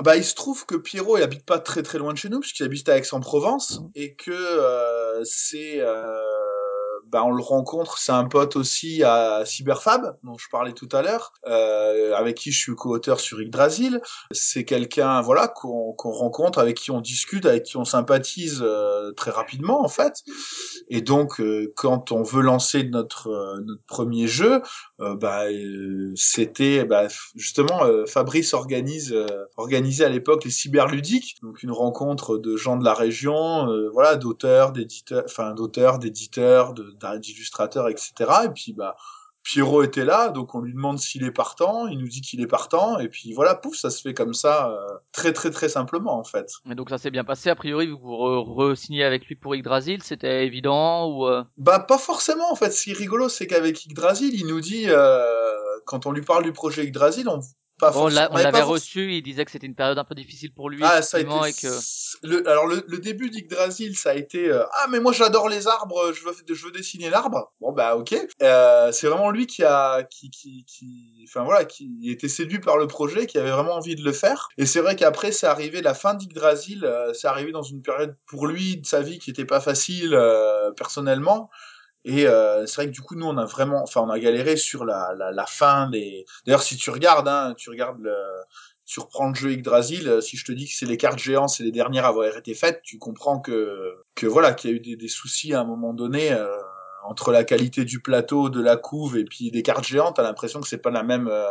Bah, 0.04 0.18
il 0.18 0.24
se 0.24 0.34
trouve 0.36 0.66
que 0.66 0.76
Pierrot, 0.76 1.18
il 1.18 1.24
habite 1.24 1.46
pas 1.46 1.60
très 1.60 1.84
très 1.84 2.00
loin 2.00 2.12
de 2.14 2.18
chez 2.18 2.30
nous, 2.30 2.40
puisqu'il 2.40 2.64
habite 2.64 2.90
à 2.90 2.98
Aix-en-Provence, 2.98 3.80
Mhm. 3.82 3.90
et 3.96 4.16
que 4.16 4.32
euh, 4.32 5.24
c'est, 5.24 5.80
euh, 5.80 6.18
bah, 7.14 7.24
on 7.24 7.32
le 7.32 7.44
rencontre, 7.44 8.00
c'est 8.00 8.12
un 8.12 8.26
pote 8.26 8.56
aussi 8.56 9.04
à 9.04 9.44
Cyberfab, 9.46 10.18
dont 10.24 10.36
je 10.40 10.48
parlais 10.52 10.74
tout 10.74 10.90
à 10.92 11.04
l'heure, 11.04 11.32
euh, 11.46 12.16
avec 12.16 12.36
qui 12.36 12.52
je 12.52 12.58
suis 12.58 12.74
co-auteur 12.74 13.20
sur 13.20 13.40
Yggdrasil. 13.40 14.02
C'est 14.32 14.66
quelqu'un, 14.66 15.22
voilà, 15.22 15.48
qu'on 15.48 15.94
qu'on 15.94 16.10
rencontre, 16.12 16.58
avec 16.58 16.76
qui 16.76 16.90
on 16.90 17.02
discute, 17.02 17.46
avec 17.46 17.66
qui 17.66 17.78
on 17.78 17.86
sympathise 17.86 18.64
euh, 18.64 19.12
très 19.12 19.30
rapidement, 19.30 19.86
en 19.86 19.90
fait. 19.90 20.24
Et 20.90 21.02
donc, 21.02 21.40
euh, 21.40 21.72
quand 21.76 22.12
on 22.12 22.24
veut 22.24 22.42
lancer 22.42 22.84
notre 22.84 23.28
euh, 23.28 23.62
notre 23.62 23.84
premier 23.86 24.26
jeu, 24.26 24.64
euh, 25.00 25.16
bah, 25.16 25.46
euh, 25.52 26.14
c'était 26.16 26.84
bah, 26.84 27.08
justement 27.36 27.82
Fabrice 28.08 28.56
organise 28.56 29.16
organisait 29.58 30.06
à 30.06 30.10
l'époque 30.10 30.46
les 30.46 30.52
cyberludiques, 30.52 31.36
donc 31.44 31.62
une 31.62 31.72
rencontre 31.72 32.40
de 32.40 32.58
gens 32.58 32.76
de 32.76 32.84
la 32.84 32.96
région, 32.96 33.68
voilà, 33.94 34.16
d'auteurs, 34.16 34.72
d'éditeurs, 34.72 35.24
enfin 35.26 35.54
d'auteurs, 35.54 36.00
d'éditeurs, 36.00 36.74
d'illustrateurs, 37.20 37.90
etc. 37.90 38.14
Et 38.46 38.50
puis 38.50 38.74
bah 38.74 38.96
Pierrot 39.44 39.84
était 39.84 40.06
là, 40.06 40.30
donc 40.30 40.56
on 40.56 40.62
lui 40.62 40.72
demande 40.74 41.00
s'il 41.00 41.26
est 41.26 41.32
partant, 41.32 41.86
il 41.88 41.98
nous 41.98 42.08
dit 42.08 42.22
qu'il 42.22 42.40
est 42.40 42.48
partant, 42.48 42.98
et 43.00 43.10
puis 43.10 43.34
voilà, 43.34 43.56
pouf, 43.56 43.76
ça 43.76 43.90
se 43.90 44.02
fait 44.02 44.14
comme 44.14 44.34
ça, 44.34 44.70
euh, 44.72 44.88
très 45.12 45.34
très 45.34 45.52
très 45.52 45.68
simplement 45.68 46.18
en 46.18 46.24
fait. 46.24 46.50
Et 46.72 46.76
donc 46.76 46.90
ça 46.90 46.98
s'est 46.98 47.12
bien 47.12 47.26
passé, 47.26 47.50
a 47.50 47.56
priori, 47.56 47.88
vous 47.88 47.98
re- 47.98 48.72
re-signez 48.72 49.04
avec 49.04 49.26
lui 49.26 49.36
pour 49.36 49.54
Yggdrasil, 49.54 50.02
c'était 50.02 50.46
évident 50.46 51.10
ou... 51.12 51.28
euh, 51.28 51.44
Bah 51.58 51.80
pas 51.80 51.98
forcément 51.98 52.50
en 52.52 52.56
fait. 52.56 52.72
Ce 52.72 52.84
qui 52.86 52.92
est 52.92 52.98
rigolo, 52.98 53.28
c'est 53.28 53.46
qu'avec 53.46 53.84
Yggdrasil, 53.86 54.34
il 54.34 54.48
nous 54.48 54.62
dit 54.62 54.86
euh, 54.88 55.22
quand 55.86 56.06
on 56.06 56.12
lui 56.14 56.22
parle 56.22 56.46
du 56.46 56.54
projet 56.54 56.86
Yggdrasil, 56.86 57.28
on 57.28 57.42
pas 57.86 57.92
Bon, 57.92 58.06
on 58.08 58.10
forcément- 58.10 58.38
l'avait 58.38 58.62
reçu, 58.62 59.14
il 59.14 59.22
disait 59.22 59.46
que 59.46 59.52
c'était 59.52 59.68
une 59.68 59.76
période 59.76 59.98
un 59.98 60.04
peu 60.04 60.16
difficile 60.16 60.52
pour 60.54 60.70
lui, 60.70 60.82
Ah, 60.84 61.02
ça 61.02 61.18
a 61.18 61.20
été. 61.20 61.30
et 61.30 61.54
que... 61.54 61.68
Le, 62.22 62.48
alors 62.48 62.68
le, 62.68 62.84
le 62.88 63.00
début 63.00 63.30
d'Yggdrasil, 63.30 63.98
ça 63.98 64.12
a 64.12 64.14
été 64.14 64.48
euh, 64.50 64.64
ah 64.82 64.88
mais 64.90 65.00
moi 65.00 65.12
j'adore 65.12 65.50
les 65.50 65.68
arbres, 65.68 66.14
je 66.14 66.24
veux 66.24 66.34
je 66.48 66.66
veux 66.66 66.72
dessiner 66.72 67.10
l'arbre. 67.10 67.52
Bon 67.60 67.72
bah 67.74 67.96
ok. 67.98 68.16
Euh, 68.42 68.92
c'est 68.92 69.08
vraiment 69.08 69.32
lui 69.32 69.46
qui 69.48 69.64
a 69.64 70.04
qui 70.04 70.30
qui 70.30 70.64
qui 70.66 71.26
enfin 71.28 71.44
voilà 71.44 71.66
qui 71.66 71.90
était 72.10 72.30
séduit 72.30 72.60
par 72.60 72.78
le 72.78 72.88
projet, 72.88 73.26
qui 73.26 73.38
avait 73.40 73.52
vraiment 73.52 73.74
envie 73.74 73.96
de 73.96 74.04
le 74.04 74.14
faire. 74.14 74.48
Et 74.58 74.66
c'est 74.68 74.80
vrai 74.80 74.96
qu'après 74.96 75.32
c'est 75.32 75.48
arrivé 75.48 75.82
la 75.82 75.94
fin 75.96 76.14
d'Yggdrasil, 76.14 76.86
euh, 76.86 77.14
c'est 77.14 77.28
arrivé 77.28 77.52
dans 77.52 77.64
une 77.64 77.82
période 77.82 78.16
pour 78.28 78.46
lui 78.48 78.78
de 78.78 78.86
sa 78.86 79.02
vie 79.02 79.18
qui 79.20 79.32
était 79.32 79.44
pas 79.46 79.60
facile 79.60 80.16
personnellement. 80.78 81.50
Et 82.06 82.28
euh, 82.28 82.66
c'est 82.66 82.76
vrai 82.76 82.86
que 82.88 82.92
du 82.92 83.02
coup 83.02 83.16
nous 83.16 83.26
on 83.28 83.38
a 83.38 83.46
vraiment, 83.46 83.82
enfin 83.84 84.02
on 84.02 84.10
a 84.10 84.20
galéré 84.20 84.58
sur 84.58 84.86
la 84.86 85.14
la, 85.18 85.32
la 85.32 85.46
fin 85.46 85.90
des. 85.90 86.26
D'ailleurs 86.46 86.64
si 86.64 86.76
tu 86.78 86.90
regardes, 86.90 87.28
hein, 87.28 87.54
tu 87.58 87.70
regardes 87.70 88.00
le, 88.02 88.16
tu 88.86 89.00
reprends 89.00 89.30
le 89.30 89.36
jeu 89.36 89.52
Yggdrasil, 89.54 90.08
euh, 90.08 90.22
si 90.22 90.36
je 90.38 90.46
te 90.46 90.52
dis 90.52 90.68
que 90.68 90.74
c'est 90.74 90.86
les 90.86 90.98
cartes 90.98 91.20
géantes, 91.20 91.50
c'est 91.50 91.64
les 91.64 91.72
dernières 91.72 92.06
à 92.06 92.10
avoir 92.10 92.36
été 92.38 92.54
faites, 92.54 92.82
tu 92.84 92.98
comprends 93.00 93.40
que 93.40 93.96
que 94.16 94.28
voilà 94.28 94.54
qu'il 94.54 94.70
y 94.72 94.74
a 94.74 94.76
eu 94.76 94.80
des, 94.82 94.96
des 94.98 95.08
soucis 95.08 95.54
à 95.54 95.62
un 95.62 95.66
moment 95.66 95.94
donné 95.94 96.32
euh, 96.34 96.48
entre 97.06 97.32
la 97.32 97.44
qualité 97.44 97.86
du 97.86 98.02
plateau, 98.02 98.50
de 98.50 98.62
la 98.62 98.78
couve 98.78 99.18
et 99.18 99.26
puis 99.26 99.52
des 99.52 99.62
cartes 99.64 99.86
géantes. 99.86 100.16
T'as 100.18 100.24
l'impression 100.24 100.62
que 100.62 100.68
c'est 100.68 100.78
pas 100.82 100.92
la 100.92 101.04
même, 101.04 101.28
euh, 101.30 101.46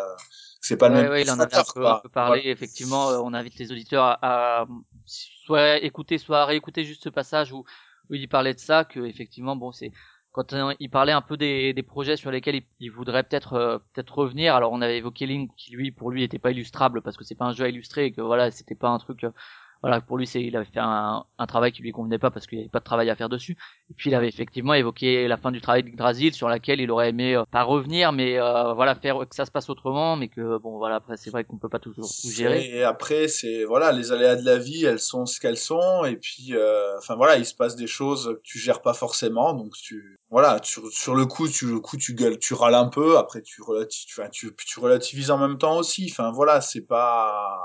c'est 0.61 0.77
pas 0.77 0.89
le 0.89 0.95
Ouais, 0.95 1.03
même. 1.03 1.11
ouais, 1.11 1.23
il 1.23 1.31
en 1.31 1.39
avait 1.41 1.63
peu, 1.75 1.87
un 1.87 1.97
peu 1.97 2.09
parlé, 2.09 2.43
effectivement, 2.47 3.11
euh, 3.11 3.19
on 3.23 3.33
invite 3.35 3.57
les 3.59 3.73
auditeurs 3.73 4.05
à, 4.05 4.63
à 4.63 4.67
soit 5.07 5.79
écouter, 5.79 6.19
soit 6.19 6.45
réécouter 6.45 6.85
juste 6.85 7.05
ce 7.05 7.09
passage 7.09 7.53
où, 7.53 7.65
où 8.11 8.15
il 8.15 8.29
parlait 8.29 8.55
de 8.55 8.59
ça, 8.61 8.85
que 8.85 9.01
effectivement, 9.01 9.57
bon, 9.57 9.73
c'est 9.73 9.93
quand 10.33 10.55
il 10.81 10.91
parlait 10.91 11.13
un 11.13 11.21
peu 11.21 11.37
des, 11.37 11.75
projets 11.87 12.17
sur 12.17 12.31
lesquels 12.31 12.57
il, 12.57 12.65
il 12.81 12.91
voudrait 12.91 13.23
peut-être 13.23 13.53
euh, 13.55 13.79
peut-être 13.93 14.17
revenir. 14.19 14.55
Alors 14.55 14.73
on 14.73 14.81
avait 14.81 14.99
évoqué 14.99 15.27
Link 15.27 15.51
qui 15.57 15.73
lui 15.73 15.91
pour 15.93 16.11
lui 16.11 16.23
était 16.23 16.39
pas 16.39 16.51
illustrable 16.51 17.03
parce 17.03 17.17
que 17.17 17.25
c'est 17.25 17.35
pas 17.35 17.45
un 17.45 17.53
jeu 17.53 17.65
à 17.65 17.69
illustrer 17.69 18.07
et 18.07 18.13
que 18.13 18.23
voilà 18.23 18.51
c'était 18.51 18.75
pas 18.75 18.89
un 18.89 18.99
truc 18.99 19.25
euh, 19.25 19.31
voilà, 19.83 20.01
pour 20.01 20.17
lui, 20.17 20.29
c'est, 20.29 20.41
il 20.41 20.57
avait 20.57 20.65
fait 20.65 20.79
un, 20.81 21.25
un 21.39 21.47
travail 21.47 21.73
qui 21.73 21.83
lui 21.83 21.91
convenait 21.91 22.19
pas 22.19 22.31
parce 22.31 22.47
qu'il 22.47 22.59
n'y 22.59 22.65
avait 22.65 22.71
pas 22.71 22.79
de 22.79 22.85
travail 22.85 23.11
à 23.11 23.17
faire 23.17 23.29
dessus. 23.29 23.57
Et 23.91 23.95
puis 23.95 24.11
il 24.11 24.15
avait 24.15 24.29
effectivement 24.29 24.75
évoqué 24.75 25.27
la 25.27 25.37
fin 25.37 25.51
du 25.51 25.61
travail 25.61 25.83
d'Yggdrasil 25.83 26.33
sur 26.33 26.49
laquelle 26.49 26.81
il 26.81 26.91
aurait 26.91 27.09
aimé 27.09 27.35
euh, 27.35 27.45
pas 27.51 27.65
revenir, 27.65 28.13
mais 28.13 28.39
euh, 28.39 28.75
voilà, 28.75 28.95
faire 28.95 29.19
que 29.29 29.35
ça 29.35 29.45
se 29.45 29.51
passe 29.51 29.69
autrement, 29.69 30.17
mais 30.17 30.29
que 30.29 30.59
bon, 30.59 30.79
voilà, 30.79 30.97
après 30.97 31.17
c'est 31.17 31.31
vrai 31.31 31.43
qu'on 31.43 31.59
peut 31.59 31.69
pas 31.69 31.81
toujours 31.81 32.07
tout 32.07 32.31
gérer. 32.31 32.71
Et 32.71 32.85
après, 32.85 33.27
c'est 33.27 33.65
voilà, 33.65 33.91
les 33.91 34.13
aléas 34.13 34.37
de 34.37 34.45
la 34.45 34.57
vie, 34.57 34.85
elles 34.85 35.01
sont 35.01 35.27
ce 35.27 35.41
qu'elles 35.41 35.59
sont, 35.59 36.05
et 36.05 36.17
puis, 36.17 36.51
euh, 36.53 36.97
enfin 36.99 37.17
voilà, 37.17 37.37
il 37.37 37.45
se 37.45 37.55
passe 37.55 37.75
des 37.75 37.89
choses 37.89 38.37
que 38.37 38.41
tu 38.45 38.59
gères 38.61 38.83
pas 38.83 38.95
forcément, 38.95 39.53
donc 39.53 39.73
tu, 39.73 40.21
voilà, 40.31 40.59
sur, 40.63 40.87
sur 40.93 41.17
le 41.17 41.27
coup, 41.27 41.49
tu 41.49 41.67
le 41.67 41.81
coup, 41.81 41.97
tu 41.97 42.15
gueules, 42.15 42.39
tu 42.39 42.55
râles 42.55 42.77
un 42.77 42.89
peu, 42.89 43.19
après 43.19 43.43
tu 43.43 43.63
relativises, 43.63 44.15
tu, 44.31 44.55
tu 44.55 44.81
relativises 44.81 45.33
en 45.33 45.39
même 45.39 45.59
temps 45.59 45.77
aussi, 45.77 46.09
enfin 46.09 46.31
voilà, 46.31 46.61
c'est 46.61 46.87
pas 46.87 47.59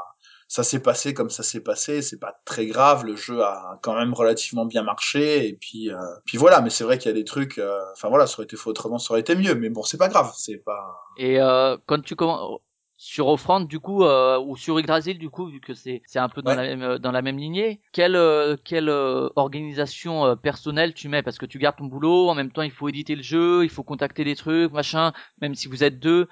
ça 0.48 0.64
s'est 0.64 0.82
passé 0.82 1.14
comme 1.14 1.30
ça 1.30 1.44
s'est 1.44 1.62
passé, 1.62 2.02
c'est 2.02 2.20
pas 2.20 2.40
très 2.46 2.66
grave, 2.68 3.06
le 3.06 3.16
jeu 3.16 3.42
a 3.44 3.80
quand 3.84 3.96
même 3.96 4.14
relativement 4.14 4.66
bien 4.66 4.84
marché 4.84 5.48
et 5.48 5.54
puis 5.54 5.92
euh, 5.92 5.98
puis 6.26 6.38
voilà, 6.38 6.62
mais 6.62 6.70
c'est 6.70 6.84
vrai 6.84 6.98
qu'il 6.98 7.10
y 7.10 7.12
a 7.12 7.16
des 7.18 7.26
trucs 7.26 7.58
euh, 7.60 7.80
enfin 7.94 8.10
voilà, 8.10 8.28
ça 8.28 8.36
aurait 8.36 8.46
été 8.46 8.58
fait 8.58 8.70
autrement, 8.70 9.00
ça 9.00 9.12
aurait 9.14 9.22
été 9.22 9.36
mieux, 9.36 9.56
mais 9.56 9.70
bon, 9.70 9.84
c'est 9.84 9.98
pas 9.98 10.08
grave, 10.10 10.32
c'est 10.38 10.58
pas 10.64 10.98
Et 11.16 11.40
euh, 11.40 11.78
quand 11.86 12.02
tu 12.02 12.16
commences 12.16 12.62
sur 13.00 13.28
Offrande 13.28 13.68
du 13.68 13.80
coup 13.80 14.04
euh, 14.04 14.40
ou 14.40 14.58
sur 14.58 14.80
Yggdrasil 14.80 15.20
du 15.20 15.30
coup 15.30 15.46
vu 15.48 15.60
que 15.62 15.76
c'est 15.76 16.02
c'est 16.08 16.18
un 16.20 16.30
peu 16.30 16.42
dans 16.42 16.52
Ouais. 16.52 16.56
la 16.56 16.64
même 16.64 16.82
euh, 16.82 16.98
dans 16.98 17.12
la 17.12 17.22
même 17.22 17.38
lignée 17.38 17.80
quelle 17.92 18.18
quelle 18.64 18.90
organisation 19.36 20.36
personnelle 20.38 20.94
tu 20.94 21.08
mets? 21.10 21.22
Parce 21.24 21.38
que 21.38 21.46
tu 21.46 21.60
gardes 21.60 21.78
ton 21.78 21.86
boulot 21.86 22.30
en 22.30 22.36
même 22.36 22.52
temps 22.52 22.64
il 22.64 22.72
faut 22.72 22.90
éditer 22.90 23.16
le 23.16 23.22
jeu 23.24 23.64
il 23.64 23.70
faut 23.70 23.84
contacter 23.84 24.24
des 24.24 24.36
trucs 24.36 24.72
machin 24.72 25.14
même 25.42 25.54
si 25.56 25.68
vous 25.68 25.84
êtes 25.84 26.00
deux 26.00 26.28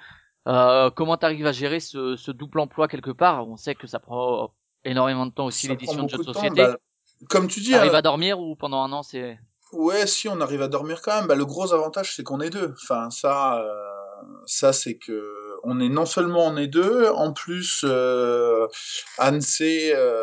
euh, 0.46 0.90
comment 0.90 1.16
t'arrives 1.16 1.46
à 1.46 1.52
gérer 1.52 1.80
ce, 1.80 2.16
ce 2.16 2.30
double 2.30 2.60
emploi 2.60 2.88
quelque 2.88 3.10
part? 3.10 3.48
On 3.48 3.56
sait 3.56 3.74
que 3.74 3.86
ça 3.86 3.98
prend 3.98 4.52
énormément 4.84 5.26
de 5.26 5.32
temps 5.32 5.46
aussi 5.46 5.68
l'édition 5.68 6.04
de 6.04 6.08
jeux 6.08 6.18
de 6.18 6.22
temps, 6.24 6.32
société 6.32 6.62
bah, 6.62 6.76
comme 7.28 7.48
tu 7.48 7.60
dis, 7.60 7.70
t'arrives 7.70 7.94
hein, 7.94 7.98
à 7.98 8.02
dormir 8.02 8.38
ou 8.40 8.56
pendant 8.56 8.82
un 8.82 8.92
an 8.92 9.02
c'est 9.02 9.38
Ouais, 9.72 10.06
si 10.06 10.28
on 10.28 10.40
arrive 10.40 10.62
à 10.62 10.68
dormir 10.68 11.02
quand 11.02 11.16
même, 11.16 11.26
bah, 11.26 11.34
le 11.34 11.44
gros 11.44 11.72
avantage 11.72 12.14
c'est 12.14 12.22
qu'on 12.22 12.40
est 12.40 12.50
deux. 12.50 12.74
Enfin, 12.82 13.10
ça, 13.10 13.58
euh, 13.58 13.74
ça 14.46 14.72
c'est 14.72 14.96
que 14.96 15.58
on 15.64 15.80
est 15.80 15.88
non 15.88 16.06
seulement 16.06 16.46
on 16.46 16.56
est 16.56 16.68
deux, 16.68 17.08
en 17.08 17.32
plus 17.32 17.84
euh, 17.84 18.68
Anne 19.18 19.40
c'est 19.40 19.92
euh, 19.94 20.22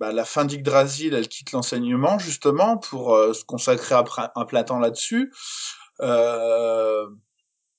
bah, 0.00 0.12
la 0.12 0.24
fin 0.24 0.44
d'Yggdrasil, 0.44 1.14
elle 1.14 1.28
quitte 1.28 1.52
l'enseignement 1.52 2.18
justement 2.18 2.78
pour 2.78 3.14
euh, 3.14 3.34
se 3.34 3.44
consacrer 3.44 3.94
à 3.94 4.44
plein 4.46 4.64
temps 4.64 4.78
là-dessus. 4.78 5.32
Euh, 6.00 7.06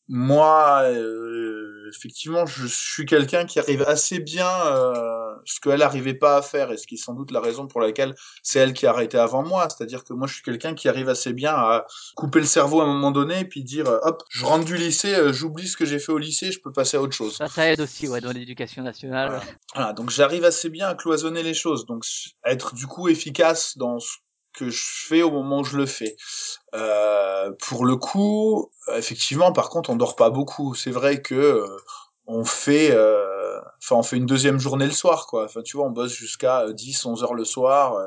moi, 0.07 0.83
euh, 0.83 1.89
effectivement, 1.89 2.45
je 2.45 2.67
suis 2.67 3.05
quelqu'un 3.05 3.45
qui 3.45 3.59
arrive 3.59 3.81
assez 3.83 4.19
bien 4.19 4.47
euh, 4.67 5.33
ce 5.45 5.59
qu'elle 5.59 5.79
n'arrivait 5.79 6.13
pas 6.13 6.37
à 6.37 6.41
faire, 6.41 6.71
et 6.71 6.77
ce 6.77 6.87
qui 6.87 6.95
est 6.95 6.97
sans 6.97 7.13
doute 7.13 7.31
la 7.31 7.41
raison 7.41 7.67
pour 7.67 7.81
laquelle 7.81 8.15
c'est 8.43 8.59
elle 8.59 8.73
qui 8.73 8.85
a 8.85 8.91
arrêté 8.91 9.17
avant 9.17 9.43
moi. 9.43 9.67
C'est-à-dire 9.69 10.03
que 10.03 10.13
moi, 10.13 10.27
je 10.27 10.35
suis 10.35 10.43
quelqu'un 10.43 10.73
qui 10.75 10.89
arrive 10.89 11.09
assez 11.09 11.33
bien 11.33 11.53
à 11.53 11.85
couper 12.15 12.39
le 12.39 12.45
cerveau 12.45 12.81
à 12.81 12.83
un 12.83 12.87
moment 12.87 13.11
donné, 13.11 13.39
et 13.41 13.45
puis 13.45 13.63
dire, 13.63 13.87
euh, 13.87 13.99
hop, 14.03 14.23
je 14.29 14.45
rentre 14.45 14.65
du 14.65 14.77
lycée, 14.77 15.13
euh, 15.13 15.33
j'oublie 15.33 15.67
ce 15.67 15.77
que 15.77 15.85
j'ai 15.85 15.99
fait 15.99 16.11
au 16.11 16.17
lycée, 16.17 16.51
je 16.51 16.59
peux 16.59 16.71
passer 16.71 16.97
à 16.97 17.01
autre 17.01 17.13
chose. 17.13 17.35
ça 17.37 17.47
ça 17.47 17.71
aide 17.71 17.81
aussi 17.81 18.07
ouais 18.07 18.21
dans 18.21 18.31
l'éducation 18.31 18.83
nationale 18.83 19.29
Voilà. 19.29 19.43
Voilà, 19.73 19.93
donc 19.93 20.09
j'arrive 20.09 20.43
assez 20.45 20.69
bien 20.69 20.87
à 20.87 20.95
cloisonner 20.95 21.43
les 21.43 21.53
choses, 21.53 21.85
donc 21.85 22.05
être 22.45 22.75
du 22.75 22.87
coup 22.87 23.07
efficace 23.07 23.77
dans 23.77 23.99
ce 23.99 24.17
que 24.55 24.69
je 24.69 24.83
fais 25.07 25.21
au 25.21 25.31
moment 25.31 25.59
où 25.59 25.63
je 25.63 25.77
le 25.77 25.85
fais. 25.85 26.15
Euh, 26.73 27.51
pour 27.59 27.85
le 27.85 27.95
coup, 27.95 28.71
effectivement, 28.95 29.51
par 29.51 29.69
contre, 29.69 29.89
on 29.89 29.95
dort 29.95 30.15
pas 30.15 30.29
beaucoup. 30.29 30.75
C'est 30.75 30.91
vrai 30.91 31.21
que 31.21 31.35
euh, 31.35 31.67
on 32.27 32.43
fait, 32.43 32.91
euh, 32.91 33.59
enfin, 33.83 33.95
on 33.97 34.03
fait 34.03 34.17
une 34.17 34.25
deuxième 34.25 34.59
journée 34.59 34.85
le 34.85 34.91
soir, 34.91 35.27
quoi. 35.27 35.45
Enfin, 35.45 35.61
tu 35.61 35.77
vois, 35.77 35.85
on 35.85 35.91
bosse 35.91 36.13
jusqu'à 36.13 36.61
euh, 36.61 36.73
10, 36.73 37.05
11 37.05 37.23
heures 37.23 37.33
le 37.33 37.45
soir, 37.45 37.97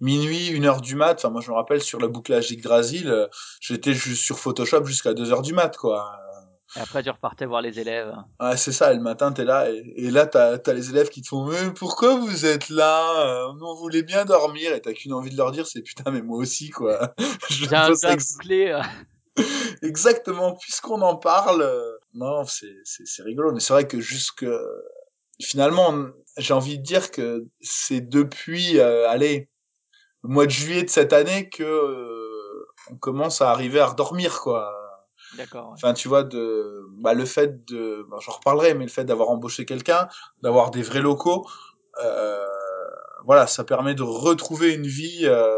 minuit, 0.00 0.48
une 0.48 0.66
heure 0.66 0.80
du 0.80 0.96
mat. 0.96 1.18
Enfin, 1.18 1.30
moi, 1.30 1.40
je 1.40 1.50
me 1.50 1.56
rappelle 1.56 1.82
sur 1.82 2.00
le 2.00 2.08
bouclage 2.08 2.48
d'Yggdrasil, 2.48 3.28
j'étais 3.60 3.94
juste 3.94 4.22
sur 4.22 4.38
Photoshop 4.38 4.84
jusqu'à 4.84 5.14
2 5.14 5.32
heures 5.32 5.42
du 5.42 5.52
mat, 5.52 5.76
quoi. 5.76 6.12
Et 6.76 6.80
après 6.80 7.02
tu 7.02 7.10
repartais 7.10 7.46
voir 7.46 7.62
les 7.62 7.78
élèves 7.78 8.14
Ouais, 8.40 8.56
c'est 8.56 8.72
ça, 8.72 8.92
et 8.92 8.96
le 8.96 9.02
matin, 9.02 9.32
t'es 9.32 9.44
là, 9.44 9.70
et, 9.70 9.82
et 9.96 10.10
là, 10.10 10.26
t'as, 10.26 10.58
t'as 10.58 10.72
les 10.72 10.90
élèves 10.90 11.08
qui 11.08 11.20
te 11.22 11.28
font, 11.28 11.44
mais 11.44 11.72
pourquoi 11.74 12.16
vous 12.16 12.46
êtes 12.46 12.68
là? 12.68 13.26
Euh, 13.26 13.52
on 13.60 13.74
voulait 13.74 14.02
bien 14.02 14.24
dormir, 14.24 14.72
et 14.72 14.80
t'as 14.80 14.92
qu'une 14.92 15.12
envie 15.12 15.30
de 15.30 15.36
leur 15.36 15.50
dire, 15.52 15.66
c'est 15.66 15.82
putain, 15.82 16.10
mais 16.10 16.22
moi 16.22 16.38
aussi, 16.38 16.70
quoi. 16.70 17.14
J'ai 17.50 17.74
un 17.74 17.92
ex- 17.92 18.34
boucler 18.34 18.68
euh, 18.70 18.80
exactement, 19.82 20.54
puisqu'on 20.54 21.02
en 21.02 21.16
parle, 21.16 21.62
euh, 21.62 21.92
non, 22.14 22.44
c'est 22.46 23.22
rigolo, 23.22 23.52
mais 23.52 23.60
c'est 23.60 23.72
vrai 23.72 23.86
que 23.86 24.00
jusque, 24.00 24.46
finalement, 25.40 25.94
j'ai 26.38 26.54
envie 26.54 26.78
de 26.78 26.82
dire 26.84 27.10
que 27.10 27.46
c'est 27.60 28.00
depuis, 28.00 28.78
euh, 28.78 29.08
allez, 29.08 29.48
le 30.22 30.30
mois 30.30 30.46
de 30.46 30.50
juillet 30.50 30.82
de 30.82 30.90
cette 30.90 31.12
année 31.12 31.48
que, 31.48 31.62
euh, 31.62 32.66
on 32.90 32.96
commence 32.96 33.40
à 33.40 33.50
arriver 33.50 33.80
à 33.80 33.86
redormir, 33.86 34.40
quoi. 34.40 34.79
D'accord. 35.36 35.70
Enfin, 35.74 35.94
tu 35.94 36.08
vois, 36.08 36.22
de, 36.24 36.86
bah, 36.98 37.14
le 37.14 37.24
fait 37.24 37.64
de, 37.66 38.06
bon, 38.08 38.18
j'en 38.20 38.32
reparlerai, 38.32 38.74
mais 38.74 38.84
le 38.84 38.90
fait 38.90 39.04
d'avoir 39.04 39.28
embauché 39.30 39.64
quelqu'un, 39.64 40.08
d'avoir 40.42 40.70
des 40.70 40.82
vrais 40.82 41.00
locaux, 41.00 41.46
euh, 42.02 42.46
voilà, 43.24 43.46
ça 43.46 43.64
permet 43.64 43.94
de 43.94 44.02
retrouver 44.02 44.74
une 44.74 44.86
vie 44.86 45.22
euh, 45.24 45.56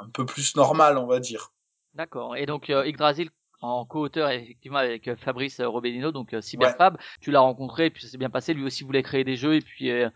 un 0.00 0.08
peu 0.08 0.24
plus 0.24 0.56
normale, 0.56 0.98
on 0.98 1.06
va 1.06 1.20
dire. 1.20 1.52
D'accord. 1.94 2.36
Et 2.36 2.46
donc 2.46 2.70
euh, 2.70 2.86
Yggdrasil 2.86 3.30
en 3.62 3.84
co-auteur 3.84 4.30
effectivement 4.30 4.78
avec 4.78 5.06
euh, 5.08 5.16
Fabrice 5.16 5.60
euh, 5.60 5.68
Robellino, 5.68 6.12
donc 6.12 6.32
euh, 6.32 6.40
Cyberfab, 6.40 6.96
tu 7.20 7.30
l'as 7.30 7.40
rencontré 7.40 7.86
et 7.86 7.90
puis 7.90 8.02
ça 8.02 8.08
s'est 8.08 8.16
bien 8.16 8.30
passé. 8.30 8.54
Lui 8.54 8.64
aussi 8.64 8.84
voulait 8.84 9.02
créer 9.02 9.24
des 9.24 9.36
jeux 9.36 9.54
et 9.56 9.60
puis 9.60 9.90
euh, 9.90 10.08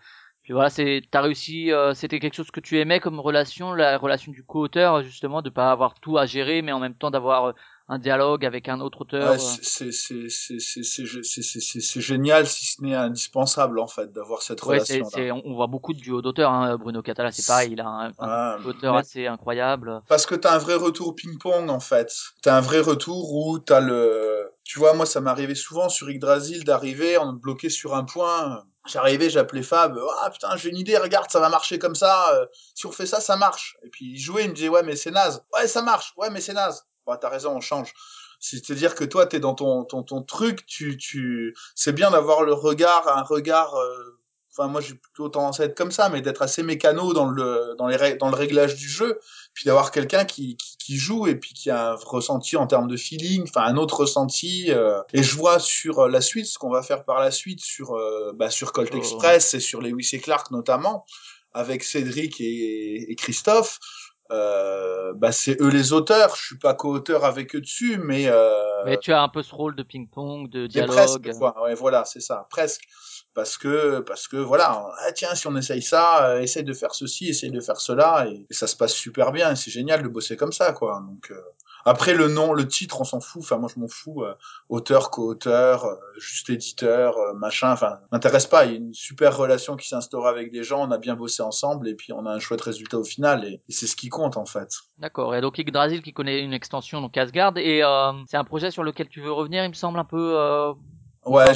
puis 0.42 0.52
voilà, 0.52 0.70
c'est 0.70 1.02
t'as 1.10 1.20
réussi. 1.20 1.72
euh, 1.72 1.92
C'était 1.94 2.20
quelque 2.20 2.34
chose 2.34 2.50
que 2.50 2.60
tu 2.60 2.78
aimais 2.78 3.00
comme 3.00 3.20
relation, 3.20 3.72
la 3.74 3.98
relation 3.98 4.32
du 4.32 4.44
co-auteur 4.44 5.02
justement, 5.02 5.42
de 5.42 5.50
pas 5.50 5.70
avoir 5.70 5.94
tout 6.00 6.16
à 6.16 6.24
gérer, 6.26 6.62
mais 6.62 6.72
en 6.72 6.80
même 6.80 6.94
temps 6.94 7.10
d'avoir 7.10 7.44
euh, 7.46 7.52
un 7.88 7.98
dialogue 7.98 8.46
avec 8.46 8.68
un 8.68 8.80
autre 8.80 9.02
auteur. 9.02 9.32
Ouais, 9.32 9.38
c'est 9.38 9.90
génial 12.00 12.46
si 12.46 12.64
ce 12.64 12.82
n'est 12.82 12.94
indispensable 12.94 13.78
en 13.78 13.86
fait 13.86 14.10
d'avoir 14.12 14.40
cette 14.42 14.62
ouais, 14.62 14.78
relation. 14.78 15.06
On, 15.44 15.54
voit 15.54 15.66
beaucoup 15.66 15.92
de 15.92 16.00
duos 16.00 16.22
d'auteurs. 16.22 16.78
Bruno 16.78 17.02
Catala, 17.02 17.30
c'est 17.30 17.46
pareil, 17.46 17.72
il 17.72 17.80
a 17.80 18.12
un, 18.18 18.64
auteur 18.64 18.96
assez 18.96 19.26
incroyable. 19.26 20.00
Parce 20.08 20.24
que 20.24 20.34
t'as 20.34 20.54
un 20.54 20.58
vrai 20.58 20.76
retour 20.76 21.14
ping-pong 21.14 21.68
en 21.68 21.80
fait. 21.80 22.10
T'as 22.42 22.56
un 22.56 22.62
vrai 22.62 22.80
retour 22.80 23.34
où 23.34 23.58
t'as 23.58 23.80
le, 23.80 24.50
tu 24.64 24.78
vois, 24.78 24.94
moi 24.94 25.04
ça 25.04 25.20
m'arrivait 25.20 25.54
souvent 25.54 25.90
sur 25.90 26.08
Yggdrasil 26.08 26.64
d'arriver, 26.64 27.18
on 27.18 27.32
me 27.32 27.38
bloquait 27.38 27.70
sur 27.70 27.94
un 27.94 28.04
point. 28.04 28.64
J'arrivais, 28.86 29.30
j'appelais 29.30 29.62
Fab, 29.62 29.98
ah 30.22 30.30
putain, 30.30 30.56
j'ai 30.56 30.68
une 30.68 30.76
idée, 30.76 30.98
regarde, 30.98 31.30
ça 31.30 31.40
va 31.40 31.48
marcher 31.48 31.78
comme 31.78 31.94
ça, 31.94 32.30
si 32.74 32.84
on 32.84 32.92
fait 32.92 33.06
ça, 33.06 33.18
ça 33.18 33.34
marche. 33.36 33.78
Et 33.82 33.88
puis 33.88 34.10
il 34.10 34.18
jouait, 34.18 34.44
il 34.44 34.50
me 34.50 34.54
disait, 34.54 34.68
ouais, 34.68 34.82
mais 34.82 34.94
c'est 34.94 35.10
naze. 35.10 35.42
Ouais, 35.54 35.66
ça 35.66 35.80
marche, 35.80 36.12
ouais, 36.18 36.28
mais 36.28 36.42
c'est 36.42 36.52
naze. 36.52 36.84
Bah 37.06 37.16
t'as 37.20 37.28
raison, 37.28 37.56
on 37.56 37.60
change. 37.60 37.92
C'est-à-dire 38.40 38.94
que 38.94 39.04
toi 39.04 39.26
t'es 39.26 39.40
dans 39.40 39.54
ton 39.54 39.84
ton 39.84 40.02
ton 40.02 40.22
truc, 40.22 40.66
tu 40.66 40.96
tu. 40.96 41.54
C'est 41.74 41.92
bien 41.92 42.10
d'avoir 42.10 42.42
le 42.42 42.52
regard, 42.52 43.08
un 43.08 43.22
regard. 43.22 43.74
euh, 43.76 44.18
Enfin 44.56 44.68
moi 44.68 44.80
j'ai 44.80 44.94
plutôt 44.94 45.28
tendance 45.28 45.58
à 45.58 45.64
être 45.64 45.74
comme 45.76 45.90
ça, 45.90 46.08
mais 46.10 46.20
d'être 46.22 46.40
assez 46.40 46.62
mécano 46.62 47.12
dans 47.12 47.26
le 47.28 47.74
dans 47.76 47.88
les 47.88 48.14
dans 48.14 48.28
le 48.28 48.36
réglage 48.36 48.76
du 48.76 48.88
jeu 48.88 49.18
puis 49.52 49.64
d'avoir 49.64 49.90
quelqu'un 49.90 50.24
qui, 50.24 50.56
qui, 50.56 50.76
qui 50.78 50.96
joue 50.96 51.26
et 51.26 51.34
puis 51.34 51.54
qui 51.54 51.70
a 51.70 51.90
un 51.90 51.94
ressenti 51.96 52.56
en 52.56 52.68
termes 52.68 52.86
de 52.86 52.96
feeling, 52.96 53.42
enfin 53.48 53.62
un 53.62 53.76
autre 53.76 53.96
ressenti. 54.02 54.66
euh, 54.70 55.02
et 55.12 55.24
je 55.24 55.34
vois 55.36 55.58
sur 55.58 55.98
euh, 56.04 56.08
la 56.08 56.20
suite, 56.20 56.46
ce 56.46 56.56
qu'on 56.60 56.70
va 56.70 56.84
faire 56.84 57.04
par 57.04 57.18
la 57.18 57.32
suite 57.32 57.60
sur 57.64 57.96
euh, 57.96 58.32
bah, 58.36 58.48
sur 58.48 58.70
Colt 58.72 58.90
Oh. 58.94 58.96
Express 58.96 59.54
et 59.54 59.60
sur 59.60 59.80
Lewis 59.82 60.10
et 60.12 60.20
Clark 60.20 60.52
notamment, 60.52 61.04
avec 61.52 61.82
Cédric 61.82 62.40
et, 62.40 63.10
et 63.10 63.14
Christophe. 63.16 63.80
Euh, 64.34 65.12
bah 65.14 65.32
c'est 65.32 65.60
eux 65.60 65.68
les 65.68 65.92
auteurs. 65.92 66.34
Je 66.36 66.44
suis 66.44 66.58
pas 66.58 66.74
co-auteur 66.74 67.24
avec 67.24 67.54
eux 67.54 67.60
dessus, 67.60 67.98
mais 67.98 68.26
euh, 68.26 68.50
Mais 68.84 68.98
tu 68.98 69.12
as 69.12 69.22
un 69.22 69.28
peu 69.28 69.42
ce 69.42 69.54
rôle 69.54 69.76
de 69.76 69.82
ping-pong, 69.82 70.50
de 70.50 70.62
mais 70.62 70.68
dialogue. 70.68 70.96
presque, 70.96 71.32
quoi. 71.38 71.62
Ouais, 71.62 71.74
voilà, 71.74 72.04
c'est 72.04 72.20
ça, 72.20 72.46
presque. 72.50 72.82
Parce 73.34 73.58
que, 73.58 74.00
parce 74.00 74.28
que, 74.28 74.36
voilà, 74.36 74.86
ah, 74.98 75.12
tiens, 75.12 75.34
si 75.34 75.46
on 75.46 75.56
essaye 75.56 75.82
ça, 75.82 76.28
euh, 76.28 76.40
essaye 76.40 76.64
de 76.64 76.72
faire 76.72 76.94
ceci, 76.94 77.28
essaye 77.28 77.50
de 77.50 77.60
faire 77.60 77.80
cela, 77.80 78.26
et, 78.28 78.46
et 78.48 78.54
ça 78.54 78.66
se 78.66 78.76
passe 78.76 78.92
super 78.92 79.32
bien, 79.32 79.52
et 79.52 79.56
c'est 79.56 79.70
génial 79.70 80.02
de 80.02 80.08
bosser 80.08 80.36
comme 80.36 80.52
ça, 80.52 80.72
quoi. 80.72 81.02
Donc, 81.06 81.30
euh, 81.30 81.40
après, 81.86 82.14
le 82.14 82.28
nom, 82.28 82.54
le 82.54 82.66
titre, 82.66 83.00
on 83.00 83.04
s'en 83.04 83.20
fout, 83.20 83.42
enfin, 83.42 83.58
moi, 83.58 83.68
je 83.74 83.78
m'en 83.78 83.88
fous, 83.88 84.22
euh, 84.22 84.34
auteur, 84.70 85.10
co-auteur, 85.10 85.84
euh, 85.84 85.96
juste 86.16 86.48
éditeur, 86.48 87.18
euh, 87.18 87.34
machin, 87.34 87.72
enfin, 87.72 87.98
m'intéresse 88.10 88.46
pas, 88.46 88.64
il 88.64 88.70
y 88.70 88.74
a 88.74 88.78
une 88.78 88.94
super 88.94 89.36
relation 89.36 89.76
qui 89.76 89.88
s'instaure 89.88 90.26
avec 90.26 90.50
des 90.50 90.62
gens, 90.62 90.88
on 90.88 90.90
a 90.90 90.98
bien 90.98 91.14
bossé 91.14 91.42
ensemble, 91.42 91.88
et 91.88 91.94
puis 91.94 92.12
on 92.14 92.24
a 92.24 92.30
un 92.30 92.38
chouette 92.38 92.62
résultat 92.62 92.98
au 92.98 93.04
final, 93.04 93.44
et, 93.44 93.60
c'est 93.68 93.86
ce 93.86 93.96
qui 93.96 94.08
compte, 94.08 94.38
en 94.38 94.46
fait. 94.46 94.70
D'accord. 94.98 95.34
Et 95.34 95.40
donc 95.40 95.58
Yggdrasil 95.58 96.00
qui 96.00 96.12
connaît 96.12 96.40
une 96.40 96.52
extension 96.52 97.00
donc 97.00 97.16
Asgard 97.16 97.58
et 97.58 97.82
euh, 97.82 98.12
c'est 98.26 98.36
un 98.36 98.44
projet 98.44 98.70
sur 98.70 98.82
lequel 98.82 99.08
tu 99.08 99.20
veux 99.20 99.32
revenir, 99.32 99.64
il 99.64 99.68
me 99.68 99.74
semble 99.74 99.98
un 99.98 100.04
peu. 100.04 100.74
Euh... 101.26 101.30
Ouais, 101.30 101.52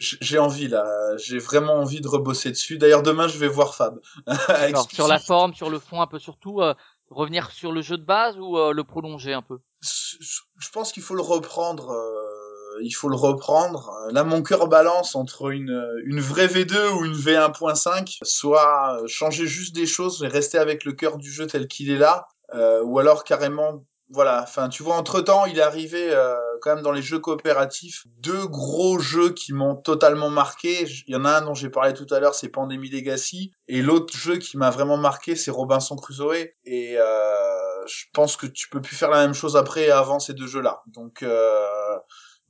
j'ai 0.00 0.38
envie 0.38 0.68
là, 0.68 0.84
j'ai 1.16 1.38
vraiment 1.38 1.74
envie 1.74 2.00
de 2.00 2.08
rebosser 2.08 2.50
dessus. 2.50 2.78
D'ailleurs 2.78 3.02
demain 3.02 3.28
je 3.28 3.38
vais 3.38 3.48
voir 3.48 3.74
Fab. 3.74 4.00
Sur 4.92 5.08
la 5.08 5.18
forme, 5.18 5.54
sur 5.54 5.70
le 5.70 5.78
fond, 5.78 6.00
un 6.00 6.06
peu 6.06 6.18
surtout 6.18 6.60
euh, 6.60 6.74
revenir 7.10 7.50
sur 7.50 7.72
le 7.72 7.82
jeu 7.82 7.96
de 7.96 8.04
base 8.04 8.38
ou 8.38 8.58
euh, 8.58 8.72
le 8.72 8.84
prolonger 8.84 9.32
un 9.32 9.42
peu? 9.42 9.58
je 9.80 10.16
je 10.58 10.70
pense 10.70 10.92
qu'il 10.92 11.02
faut 11.02 11.14
le 11.14 11.22
reprendre 11.22 11.90
euh, 11.90 12.82
il 12.82 12.92
faut 12.92 13.08
le 13.08 13.16
reprendre. 13.16 13.90
Là, 14.12 14.22
mon 14.22 14.40
cœur 14.40 14.68
balance 14.68 15.16
entre 15.16 15.50
une, 15.50 15.84
une 16.04 16.20
vraie 16.20 16.46
V2 16.46 16.90
ou 16.90 17.04
une 17.06 17.14
V1.5, 17.14 18.18
soit 18.22 19.00
changer 19.06 19.48
juste 19.48 19.74
des 19.74 19.86
choses 19.86 20.22
et 20.22 20.28
rester 20.28 20.58
avec 20.58 20.84
le 20.84 20.92
cœur 20.92 21.16
du 21.16 21.28
jeu 21.28 21.48
tel 21.48 21.66
qu'il 21.66 21.90
est 21.90 21.98
là, 21.98 22.28
euh, 22.54 22.82
ou 22.84 22.98
alors 22.98 23.24
carrément 23.24 23.84
voilà, 24.10 24.42
enfin 24.42 24.68
tu 24.68 24.82
vois 24.82 24.96
entre 24.96 25.20
temps 25.20 25.44
il 25.44 25.58
est 25.58 25.62
arrivé 25.62 26.08
euh, 26.10 26.34
quand 26.60 26.74
même 26.74 26.84
dans 26.84 26.92
les 26.92 27.02
jeux 27.02 27.18
coopératifs 27.18 28.06
deux 28.18 28.46
gros 28.46 28.98
jeux 28.98 29.30
qui 29.30 29.52
m'ont 29.52 29.76
totalement 29.76 30.30
marqué. 30.30 30.84
Il 31.06 31.12
y 31.14 31.16
en 31.16 31.24
a 31.24 31.38
un 31.38 31.42
dont 31.42 31.54
j'ai 31.54 31.70
parlé 31.70 31.94
tout 31.94 32.06
à 32.12 32.20
l'heure, 32.20 32.34
c'est 32.34 32.48
Pandemic 32.48 32.92
Legacy, 32.92 33.52
et 33.68 33.82
l'autre 33.82 34.16
jeu 34.16 34.36
qui 34.38 34.56
m'a 34.56 34.70
vraiment 34.70 34.96
marqué, 34.96 35.36
c'est 35.36 35.50
Robinson 35.50 35.96
Crusoe. 35.96 36.48
Et 36.64 36.96
euh, 36.98 37.86
je 37.86 38.04
pense 38.12 38.36
que 38.36 38.46
tu 38.46 38.68
peux 38.68 38.80
plus 38.82 38.96
faire 38.96 39.10
la 39.10 39.22
même 39.24 39.34
chose 39.34 39.56
après 39.56 39.84
et 39.84 39.90
avant 39.90 40.18
ces 40.18 40.34
deux 40.34 40.46
jeux-là. 40.46 40.82
Donc 40.86 41.22
euh, 41.22 41.64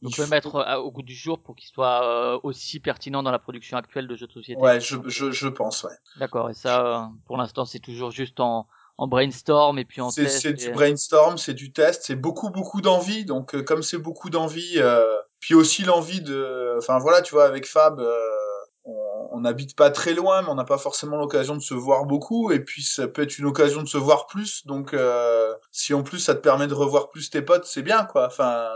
On 0.02 0.10
peut 0.10 0.22
faut- 0.24 0.30
mettre 0.30 0.56
euh, 0.56 0.76
au 0.76 0.90
goût 0.92 1.02
du 1.02 1.14
jour 1.14 1.40
pour 1.42 1.56
qu'il 1.56 1.68
soit 1.68 2.04
euh, 2.04 2.38
aussi 2.42 2.80
pertinent 2.80 3.22
dans 3.22 3.30
la 3.32 3.38
production 3.38 3.76
actuelle 3.76 4.06
de 4.08 4.16
jeux 4.16 4.26
de 4.26 4.32
société. 4.32 4.60
Ouais, 4.60 4.80
je, 4.80 4.96
je, 5.06 5.30
je 5.32 5.48
pense, 5.48 5.84
ouais. 5.84 5.94
D'accord, 6.16 6.50
et 6.50 6.54
ça, 6.54 6.86
euh, 6.86 7.06
pour 7.26 7.36
l'instant, 7.36 7.64
c'est 7.64 7.80
toujours 7.80 8.10
juste 8.10 8.40
en, 8.40 8.66
en 8.98 9.06
brainstorm 9.06 9.78
et 9.78 9.84
puis 9.84 10.00
en 10.00 10.10
test. 10.10 10.40
c'est 10.40 10.50
et- 10.50 10.52
du 10.52 10.70
brainstorm, 10.70 11.38
c'est 11.38 11.54
du 11.54 11.72
test, 11.72 12.02
c'est 12.04 12.16
beaucoup 12.16 12.50
beaucoup 12.50 12.80
d'envie. 12.80 13.24
Donc 13.24 13.54
euh, 13.54 13.62
comme 13.62 13.82
c'est 13.82 13.98
beaucoup 13.98 14.28
d'envie, 14.28 14.74
euh, 14.78 15.06
puis 15.40 15.54
aussi 15.54 15.82
l'envie 15.84 16.20
de, 16.20 16.74
enfin 16.78 16.98
voilà, 16.98 17.22
tu 17.22 17.32
vois, 17.34 17.44
avec 17.46 17.66
Fab, 17.66 18.00
euh, 18.00 18.18
on 19.30 19.40
n'habite 19.42 19.76
pas 19.76 19.90
très 19.90 20.14
loin, 20.14 20.42
mais 20.42 20.48
on 20.48 20.54
n'a 20.56 20.64
pas 20.64 20.78
forcément 20.78 21.16
l'occasion 21.16 21.54
de 21.54 21.60
se 21.60 21.74
voir 21.74 22.06
beaucoup. 22.06 22.50
Et 22.50 22.60
puis 22.60 22.82
ça 22.82 23.06
peut 23.06 23.22
être 23.22 23.38
une 23.38 23.44
occasion 23.46 23.82
de 23.82 23.88
se 23.88 23.98
voir 23.98 24.26
plus. 24.26 24.66
Donc 24.66 24.94
euh, 24.94 25.54
si 25.70 25.94
en 25.94 26.02
plus 26.02 26.18
ça 26.18 26.34
te 26.34 26.40
permet 26.40 26.66
de 26.66 26.74
revoir 26.74 27.10
plus 27.10 27.30
tes 27.30 27.42
potes, 27.42 27.66
c'est 27.66 27.82
bien 27.82 28.04
quoi. 28.04 28.26
Enfin, 28.26 28.66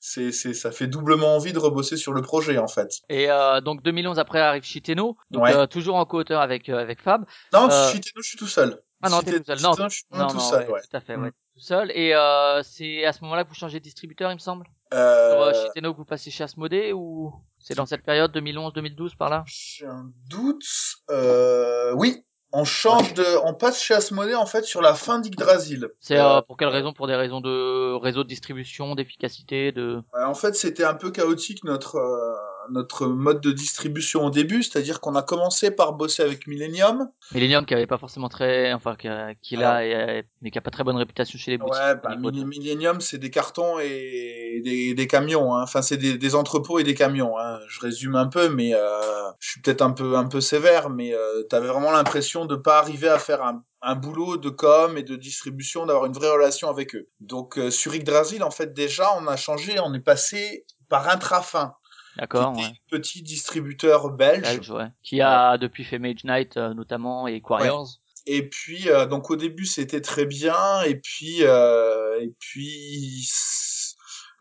c'est 0.00 0.32
c'est 0.32 0.52
ça 0.52 0.72
fait 0.72 0.88
doublement 0.88 1.36
envie 1.36 1.52
de 1.52 1.58
rebosser 1.60 1.96
sur 1.96 2.12
le 2.12 2.20
projet 2.22 2.58
en 2.58 2.66
fait. 2.68 2.90
Et 3.08 3.30
euh, 3.30 3.60
donc 3.60 3.82
2011 3.82 4.18
après 4.18 4.40
arrive 4.40 4.64
Shiteno, 4.64 5.16
donc 5.30 5.44
Ouais. 5.44 5.54
euh, 5.56 5.66
toujours 5.66 5.94
en 5.94 6.04
co-auteur 6.04 6.40
avec 6.40 6.68
euh, 6.68 6.78
avec 6.78 7.00
Fab. 7.00 7.24
Non, 7.52 7.68
Euh, 7.70 7.88
Shiteno, 7.92 8.20
je 8.22 8.28
suis 8.28 8.38
tout 8.38 8.48
seul. 8.48 8.82
Ah 9.02 9.08
non, 9.10 9.20
t'es 9.20 9.38
tout 9.38 9.44
seul. 9.44 9.60
Non, 9.60 9.70
non, 9.70 10.26
tout 10.28 10.34
non, 10.36 10.38
seul, 10.40 10.70
ouais, 10.70 10.80
tout 10.80 10.96
à 10.96 11.00
fait, 11.00 11.16
Mm. 11.16 11.22
ouais, 11.24 11.30
tout 11.30 11.60
seul. 11.60 11.90
Et 11.92 12.14
euh, 12.14 12.62
c'est 12.62 13.04
à 13.04 13.12
ce 13.12 13.22
moment-là 13.24 13.44
que 13.44 13.48
vous 13.48 13.54
changez 13.54 13.78
de 13.80 13.84
distributeur, 13.84 14.30
il 14.30 14.34
me 14.34 14.38
semble? 14.40 14.64
Sur 14.92 14.98
Euh, 14.98 15.50
euh, 15.50 15.54
Shiteno 15.54 15.92
que 15.92 15.98
vous 15.98 16.04
passez 16.04 16.30
chez 16.30 16.44
Asmodee 16.44 16.92
ou 16.92 17.32
c'est 17.58 17.74
dans 17.74 17.86
cette 17.86 18.02
période 18.04 18.30
2011-2012 18.32 19.16
par 19.16 19.30
là? 19.30 19.42
J'ai 19.46 19.86
un 19.86 20.10
doute. 20.28 20.64
Euh, 21.10 21.92
oui, 21.96 22.24
on 22.52 22.64
change 22.64 23.14
de, 23.14 23.24
on 23.44 23.54
passe 23.54 23.82
chez 23.82 23.94
Asmodée 23.94 24.34
en 24.34 24.44
fait 24.46 24.64
sur 24.64 24.82
la 24.82 24.94
fin 24.94 25.18
d'Yggdrasil. 25.18 25.88
C'est 26.00 26.18
Euh, 26.18 26.36
euh, 26.38 26.42
pour 26.42 26.56
quelle 26.58 26.68
raison? 26.68 26.92
Pour 26.92 27.06
des 27.06 27.16
raisons 27.16 27.40
de 27.40 27.94
réseau 27.94 28.22
de 28.24 28.28
distribution, 28.28 28.94
d'efficacité, 28.94 29.72
de. 29.72 30.02
En 30.12 30.34
fait, 30.34 30.54
c'était 30.54 30.84
un 30.84 30.94
peu 30.94 31.10
chaotique 31.10 31.64
notre 31.64 31.96
euh, 31.96 32.34
notre 32.70 33.06
mode 33.06 33.40
de 33.40 33.52
distribution 33.52 34.24
au 34.26 34.30
début, 34.30 34.62
c'est-à-dire 34.62 35.00
qu'on 35.00 35.14
a 35.14 35.22
commencé 35.22 35.70
par 35.70 35.92
bosser 35.94 36.22
avec 36.22 36.46
Millennium. 36.46 37.08
Millennium 37.34 37.66
qui 37.66 37.74
avait 37.74 37.86
pas 37.86 37.98
forcément 37.98 38.28
très, 38.28 38.72
enfin 38.72 38.96
qui, 38.96 39.08
a- 39.08 39.34
qui 39.34 39.56
l'a, 39.56 39.84
et- 39.84 40.24
mais 40.40 40.50
qui 40.50 40.58
a 40.58 40.60
pas 40.60 40.70
très 40.70 40.84
bonne 40.84 40.96
réputation 40.96 41.38
chez 41.38 41.52
les 41.52 41.58
boutiques. 41.58 41.74
Ouais, 41.74 41.94
bah, 41.96 42.16
Millennium, 42.16 43.00
c'est 43.00 43.18
des 43.18 43.30
cartons 43.30 43.78
et 43.78 44.60
des, 44.64 44.94
des 44.94 45.06
camions. 45.06 45.54
Hein. 45.54 45.62
Enfin, 45.62 45.82
c'est 45.82 45.96
des, 45.96 46.18
des 46.18 46.34
entrepôts 46.34 46.78
et 46.78 46.84
des 46.84 46.94
camions. 46.94 47.38
Hein. 47.38 47.58
Je 47.68 47.80
résume 47.80 48.14
un 48.16 48.26
peu, 48.26 48.48
mais 48.48 48.74
euh, 48.74 49.30
je 49.40 49.50
suis 49.50 49.60
peut-être 49.60 49.82
un 49.82 49.90
peu 49.92 50.16
un 50.16 50.26
peu 50.26 50.40
sévère, 50.40 50.90
mais 50.90 51.14
euh, 51.14 51.42
t'avais 51.44 51.68
vraiment 51.68 51.92
l'impression 51.92 52.46
de 52.46 52.56
pas 52.56 52.78
arriver 52.78 53.08
à 53.08 53.18
faire 53.18 53.42
un, 53.42 53.62
un 53.80 53.94
boulot 53.94 54.36
de 54.36 54.50
com 54.50 54.96
et 54.96 55.02
de 55.02 55.16
distribution, 55.16 55.86
d'avoir 55.86 56.06
une 56.06 56.12
vraie 56.12 56.30
relation 56.30 56.68
avec 56.68 56.94
eux. 56.94 57.08
Donc 57.20 57.58
euh, 57.58 57.70
sur 57.70 57.94
Yggdrasil, 57.94 58.42
en 58.42 58.50
fait, 58.50 58.72
déjà, 58.72 59.08
on 59.20 59.26
a 59.26 59.36
changé, 59.36 59.80
on 59.80 59.92
est 59.94 60.00
passé 60.00 60.64
par 60.88 61.08
Intrafin, 61.08 61.74
D'accord, 62.18 62.56
ouais. 62.56 62.72
petit 62.90 63.22
distributeur 63.22 64.10
belge. 64.10 64.42
Belge, 64.42 64.70
ouais. 64.70 64.88
Qui 65.02 65.20
a 65.20 65.56
depuis 65.58 65.84
fait 65.84 65.98
Mage 65.98 66.24
Knight 66.24 66.56
euh, 66.56 66.74
notamment 66.74 67.26
et 67.26 67.40
Quarriors. 67.40 67.88
Et 68.26 68.48
puis 68.48 68.88
euh, 68.88 69.06
donc 69.06 69.30
au 69.30 69.36
début 69.36 69.66
c'était 69.66 70.00
très 70.00 70.26
bien 70.26 70.82
et 70.82 70.94
puis 70.94 71.38
euh, 71.40 72.20
et 72.20 72.32
puis 72.38 73.28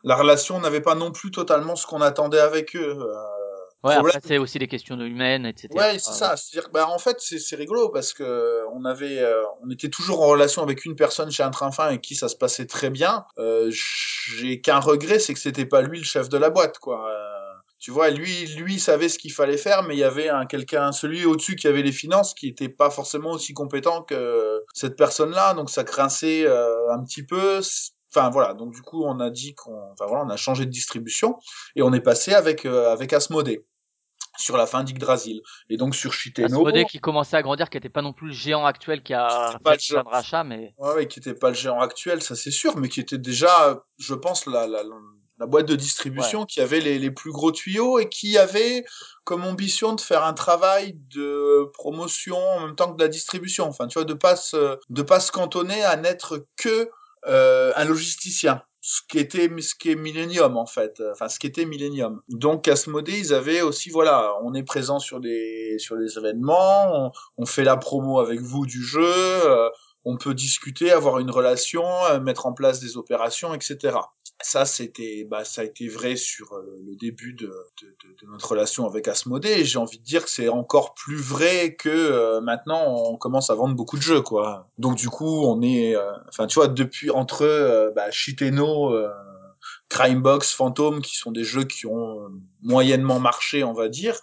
la 0.04 0.16
relation 0.16 0.60
n'avait 0.60 0.82
pas 0.82 0.96
non 0.96 1.12
plus 1.12 1.32
totalement 1.32 1.76
ce 1.76 1.88
qu'on 1.88 2.02
attendait 2.02 2.40
avec 2.40 2.76
eux. 2.76 3.00
Ouais, 3.84 3.96
Problème. 3.96 4.16
après 4.16 4.28
c'est 4.28 4.38
aussi 4.38 4.60
des 4.60 4.68
questions 4.68 4.96
de 4.96 5.08
humaines, 5.08 5.48
etc. 5.48 5.70
ouais, 5.74 5.98
c'est 5.98 6.12
ça. 6.12 6.38
C'est-à-dire 6.38 6.70
bah 6.72 6.88
en 6.88 7.00
fait 7.00 7.18
c'est 7.20 7.40
c'est 7.40 7.56
rigolo 7.56 7.90
parce 7.90 8.14
que 8.14 8.62
on 8.74 8.86
avait 8.86 9.18
euh, 9.20 9.42
on 9.64 9.72
était 9.72 9.90
toujours 9.90 10.22
en 10.22 10.28
relation 10.28 10.62
avec 10.62 10.86
une 10.86 10.96
personne 10.96 11.32
chez 11.32 11.42
un 11.42 11.50
train 11.50 11.72
fin 11.72 11.86
avec 11.86 12.02
qui 12.02 12.14
ça 12.14 12.30
se 12.30 12.36
passait 12.36 12.68
très 12.68 12.92
bien. 12.92 13.26
Euh, 13.40 13.72
J'ai 13.72 14.62
qu'un 14.62 14.80
regret, 14.80 15.18
c'est 15.18 15.34
que 15.34 15.40
c'était 15.40 15.66
pas 15.66 15.82
lui 15.82 15.98
le 15.98 16.04
chef 16.04 16.30
de 16.30 16.38
la 16.38 16.52
boîte 16.52 16.78
quoi. 16.78 17.10
Euh, 17.10 17.41
tu 17.82 17.90
vois, 17.90 18.12
lui, 18.12 18.46
lui 18.58 18.80
savait 18.80 19.10
ce 19.10 19.18
qu'il 19.18 19.34
fallait 19.34 19.58
faire, 19.58 19.82
mais 19.82 19.96
il 19.96 20.00
y 20.00 20.04
avait 20.04 20.30
un 20.30 20.46
quelqu'un, 20.46 20.92
celui 20.92 21.26
au-dessus 21.26 21.56
qui 21.56 21.68
avait 21.68 21.82
les 21.82 21.92
finances, 21.92 22.36
qui 22.36 22.48
était 22.48 22.70
pas 22.70 22.92
forcément 22.92 23.32
aussi 23.32 23.56
compétent 23.56 24.04
que 24.04 24.64
cette 24.76 24.96
personne-là, 24.96 25.56
donc 25.56 25.72
ça 25.72 25.84
grinçait 25.84 26.46
euh, 26.46 26.92
un 26.92 27.04
petit 27.04 27.26
peu. 27.26 27.60
Enfin 28.14 28.30
voilà, 28.30 28.54
donc 28.54 28.72
du 28.72 28.84
coup 28.84 29.04
on 29.04 29.20
a 29.20 29.32
dit 29.32 29.56
qu'on, 29.56 29.92
enfin 29.94 30.06
voilà, 30.06 30.26
on 30.26 30.30
a 30.30 30.38
changé 30.38 30.66
de 30.66 30.70
distribution 30.70 31.40
et 31.76 31.82
on 31.82 31.92
est 31.92 32.02
passé 32.02 32.34
avec 32.36 32.66
euh, 32.66 32.92
avec 32.92 33.14
Asmodée 33.14 33.66
sur 34.38 34.58
la 34.58 34.68
fin 34.68 34.84
d'Yggdrasil 34.84 35.42
et 35.70 35.78
donc 35.78 35.96
sur 35.96 36.14
Shiteno. 36.14 36.60
Asmodee 36.60 36.86
qui 36.86 37.00
commençait 37.00 37.38
à 37.38 37.42
grandir, 37.42 37.72
qui 37.72 37.78
était 37.78 37.90
pas 37.90 38.04
non 38.04 38.14
plus 38.14 38.28
le 38.28 38.34
géant 38.34 38.66
actuel 38.66 39.02
qui 39.02 39.16
a 39.16 39.58
pas 39.64 39.72
fait 39.72 39.94
le 39.96 40.04
de 40.04 40.08
rachats, 40.08 40.44
mais 40.44 40.76
Ouais, 40.78 40.94
ouais, 40.94 41.08
qui 41.08 41.18
était 41.18 41.34
pas 41.34 41.50
le 41.50 41.56
géant 41.56 41.80
actuel, 41.80 42.22
ça 42.22 42.36
c'est 42.36 42.52
sûr, 42.52 42.78
mais 42.78 42.90
qui 42.90 43.00
était 43.00 43.18
déjà, 43.18 43.84
je 43.98 44.14
pense, 44.14 44.46
la, 44.46 44.68
la, 44.68 44.84
la 44.84 44.96
boîte 45.46 45.68
de 45.68 45.76
distribution 45.76 46.46
qui 46.46 46.62
avait 46.62 46.80
les, 46.80 47.00
les 47.00 47.12
plus 47.12 47.32
gros 47.32 47.52
tuyaux 47.52 48.00
et 48.00 48.10
qui 48.10 48.38
avait 48.38 48.84
comme 49.24 49.44
ambition 49.44 49.94
de 49.94 50.02
faire 50.02 50.24
un 50.24 50.34
travail 50.34 50.98
de 51.14 51.70
promotion 51.74 52.38
en 52.38 52.66
même 52.68 52.76
temps 52.76 52.92
que 52.92 52.98
de 52.98 53.04
la 53.04 53.10
distribution. 53.10 53.66
Enfin, 53.66 53.88
tu 53.88 54.00
vois, 54.00 54.06
de 54.06 54.14
pas 54.14 54.36
se, 54.36 54.78
de 54.90 55.02
pas 55.02 55.20
se 55.20 55.32
cantonner 55.32 55.84
à 55.84 55.96
n'être 55.96 56.46
que 56.58 56.90
euh, 57.28 57.72
un 57.76 57.86
logisticien. 57.86 58.62
Ce 58.84 59.02
qui 59.08 59.20
était, 59.20 59.48
ce 59.62 59.76
qui 59.76 59.92
est 59.92 59.96
Millennium, 59.96 60.58
en 60.58 60.66
fait. 60.66 61.04
Enfin, 61.12 61.30
ce 61.30 61.38
qui 61.38 61.46
était 61.46 61.66
Millennium. 61.66 62.22
Donc, 62.30 62.68
Asmodée, 62.68 63.20
ils 63.20 63.32
avaient 63.32 63.62
aussi, 63.62 63.92
voilà, 63.92 64.34
on 64.42 64.56
est 64.56 64.64
présent 64.64 64.98
sur 64.98 65.20
des, 65.20 65.76
sur 65.78 65.96
les 65.96 66.18
événements, 66.18 66.92
on, 66.92 67.12
on 67.38 67.46
fait 67.46 67.64
la 67.64 67.78
promo 67.78 68.20
avec 68.20 68.42
vous 68.42 68.66
du 68.66 68.84
jeu, 68.84 69.04
euh, 69.06 69.70
on 70.06 70.18
peut 70.18 70.34
discuter, 70.34 70.92
avoir 70.92 71.20
une 71.20 71.32
relation, 71.32 71.86
euh, 72.06 72.20
mettre 72.20 72.46
en 72.46 72.54
place 72.54 72.80
des 72.80 72.98
opérations, 72.98 73.54
etc. 73.54 73.98
Ça, 74.44 74.66
c'était, 74.66 75.26
bah, 75.30 75.44
ça 75.44 75.62
a 75.62 75.64
été 75.66 75.88
vrai 75.88 76.16
sur 76.16 76.54
euh, 76.54 76.80
le 76.86 76.96
début 76.96 77.34
de, 77.34 77.48
de, 77.82 77.88
de, 78.22 78.32
notre 78.32 78.50
relation 78.50 78.88
avec 78.88 79.08
Asmodée. 79.08 79.64
J'ai 79.66 79.78
envie 79.78 80.00
de 80.00 80.04
dire 80.04 80.24
que 80.24 80.30
c'est 80.30 80.50
encore 80.50 80.94
plus 80.96 81.18
vrai 81.18 81.76
que 81.76 81.90
euh, 81.90 82.42
maintenant 82.42 82.84
on 82.88 83.18
commence 83.18 83.50
à 83.50 83.56
vendre 83.56 83.76
beaucoup 83.76 83.98
de 83.98 84.02
jeux, 84.02 84.22
quoi. 84.22 84.68
Donc 84.78 84.96
du 84.98 85.10
coup, 85.10 85.46
on 85.46 85.62
est, 85.62 85.96
euh, 85.96 86.12
enfin, 86.28 86.48
tu 86.48 86.56
vois, 86.56 86.68
depuis 86.68 87.12
entre 87.12 87.44
euh, 87.44 87.92
bah, 87.92 88.10
Shiteno, 88.10 88.94
euh, 88.96 89.10
Crimebox, 89.90 90.54
Phantom, 90.54 91.02
qui 91.02 91.18
sont 91.18 91.32
des 91.32 91.44
jeux 91.44 91.66
qui 91.66 91.86
ont 91.86 92.30
moyennement 92.64 93.20
marché, 93.20 93.64
on 93.64 93.74
va 93.74 93.90
dire. 93.90 94.20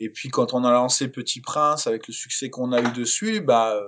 Et 0.00 0.10
puis 0.10 0.30
quand 0.30 0.52
on 0.54 0.64
a 0.64 0.72
lancé 0.72 1.06
Petit 1.06 1.40
Prince 1.40 1.86
avec 1.86 2.08
le 2.08 2.12
succès 2.12 2.50
qu'on 2.50 2.72
a 2.72 2.80
eu 2.80 2.90
dessus, 2.92 3.40
bah 3.40 3.80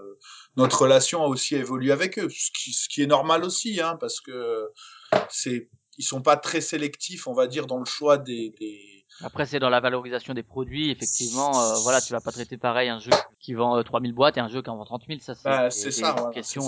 notre 0.59 0.83
relation 0.83 1.23
a 1.23 1.27
aussi 1.27 1.55
évolué 1.57 1.91
avec 1.93 2.19
eux, 2.19 2.29
ce 2.29 2.51
qui, 2.51 2.73
ce 2.73 2.89
qui 2.89 3.03
est 3.03 3.07
normal 3.07 3.45
aussi, 3.45 3.81
hein, 3.81 3.97
parce 3.99 4.21
que 4.21 4.69
c'est 5.31 5.69
ils 6.01 6.05
sont 6.05 6.23
pas 6.23 6.37
très 6.37 6.61
sélectifs, 6.61 7.27
on 7.27 7.33
va 7.33 7.47
dire, 7.49 7.67
dans 7.67 7.79
le 7.79 7.85
choix 7.85 8.19
des, 8.19 8.55
des... 8.61 8.81
après 9.21 9.47
c'est 9.47 9.59
dans 9.59 9.69
la 9.71 9.81
valorisation 9.81 10.33
des 10.33 10.45
produits, 10.45 10.91
effectivement, 10.93 11.51
euh, 11.61 11.75
voilà, 11.83 12.01
tu 12.01 12.13
vas 12.13 12.21
pas 12.21 12.31
traiter 12.31 12.57
pareil 12.57 12.89
un 12.89 13.01
jeu 13.01 13.11
qui 13.41 13.55
vend 13.55 13.77
euh, 13.77 13.83
3000 13.83 14.13
boîtes 14.13 14.37
et 14.37 14.41
un 14.41 14.47
jeu 14.49 14.63
qui 14.63 14.71
en 14.71 14.77
vend 14.77 14.85
30 14.85 15.03
000, 15.09 15.19
ça 15.21 15.35
c'est 15.35 15.49
Bah, 15.49 15.71
c'est 15.71 15.91
ça. 15.91 16.15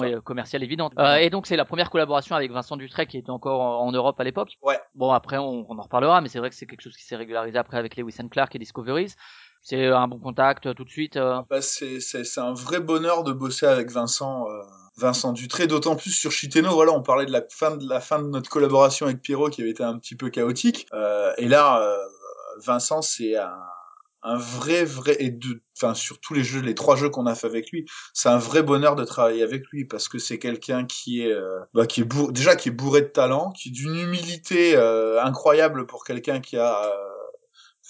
euh, 0.03 0.21
commerciales 0.21 0.65
évidentes. 0.65 0.95
Euh, 0.99 1.15
et 1.17 1.31
donc 1.31 1.47
c'est 1.47 1.55
la 1.57 1.65
première 1.65 1.91
collaboration 1.91 2.35
avec 2.35 2.51
Vincent 2.51 2.77
Dutray 2.77 3.07
qui 3.07 3.19
était 3.19 3.31
encore 3.31 3.61
en, 3.61 3.87
en 3.87 3.93
Europe 3.93 4.19
à 4.19 4.25
l'époque. 4.25 4.51
Ouais. 4.63 4.81
Bon 4.97 5.13
après 5.13 5.39
on, 5.39 5.65
on 5.71 5.79
en 5.79 5.83
reparlera, 5.83 6.21
mais 6.23 6.29
c'est 6.29 6.41
vrai 6.41 6.51
que 6.51 6.57
c'est 6.57 6.67
quelque 6.67 6.83
chose 6.83 6.97
qui 6.97 7.05
s'est 7.05 7.17
régularisé 7.17 7.57
après 7.57 7.77
avec 7.79 7.97
Lewis 7.97 8.17
and 8.21 8.29
Clark 8.31 8.53
et 8.57 8.59
Discoveries. 8.59 9.15
C'est 9.63 9.87
un 9.87 10.09
bon 10.09 10.19
contact 10.19 10.67
euh, 10.67 10.75
tout 10.75 10.85
de 10.85 10.91
suite. 10.91 11.17
euh. 11.17 11.43
Bah, 11.49 11.63
c'est 11.63 12.01
c'est 12.01 12.39
un 12.41 12.55
vrai 12.55 12.81
bonheur 12.81 13.25
de 13.25 13.33
bosser 13.33 13.67
avec 13.67 13.91
Vincent 13.91 14.49
euh, 14.49 14.63
Vincent 14.97 15.33
Dutré, 15.33 15.67
d'autant 15.67 15.97
plus 15.97 16.11
sur 16.11 16.33
Shiteno. 16.33 16.71
Voilà, 16.71 16.93
on 16.93 17.03
parlait 17.03 17.27
de 17.27 17.33
la 17.33 17.43
fin 17.51 17.77
de 17.77 17.89
la 17.89 18.01
fin 18.01 18.21
de 18.21 18.29
notre 18.29 18.51
collaboration 18.51 19.07
avec 19.07 19.21
Pierrot 19.21 19.51
qui 19.51 19.61
avait 19.63 19.71
été 19.71 19.83
un 19.83 19.99
petit 19.99 20.17
peu 20.17 20.31
chaotique. 20.31 20.87
Euh, 20.93 21.33
et 21.39 21.47
là, 21.47 21.81
euh, 21.83 21.97
Vincent, 22.65 23.03
c'est 23.03 23.37
un 23.37 23.55
un 24.23 24.37
vrai 24.37 24.85
vrai 24.85 25.17
et 25.19 25.31
de 25.31 25.63
enfin 25.79 25.95
sur 25.95 26.21
tous 26.21 26.35
les 26.35 26.45
jeux 26.45 26.61
les 26.61 26.75
trois 26.75 26.95
jeux 26.95 27.09
qu'on 27.09 27.25
a 27.25 27.35
fait 27.35 27.47
avec 27.47 27.71
lui 27.71 27.87
c'est 28.13 28.29
un 28.29 28.37
vrai 28.37 28.63
bonheur 28.63 28.95
de 28.95 29.03
travailler 29.05 29.43
avec 29.43 29.67
lui 29.69 29.87
parce 29.87 30.11
que 30.11 30.19
c'est 30.19 30.39
quelqu'un 30.39 30.85
qui 30.85 31.23
est 31.23 31.35
bah, 31.73 31.87
qui 31.87 32.03
est 32.03 32.05
bourré, 32.05 32.31
déjà 32.31 32.55
qui 32.55 32.69
est 32.69 32.73
bourré 32.73 33.01
de 33.01 33.07
talent 33.07 33.51
qui 33.53 33.71
est 33.71 33.73
d'une 33.73 33.97
humilité 33.97 34.77
incroyable 34.77 35.87
pour 35.87 36.05
quelqu'un 36.05 36.41
qui 36.41 36.59
a 36.59 36.93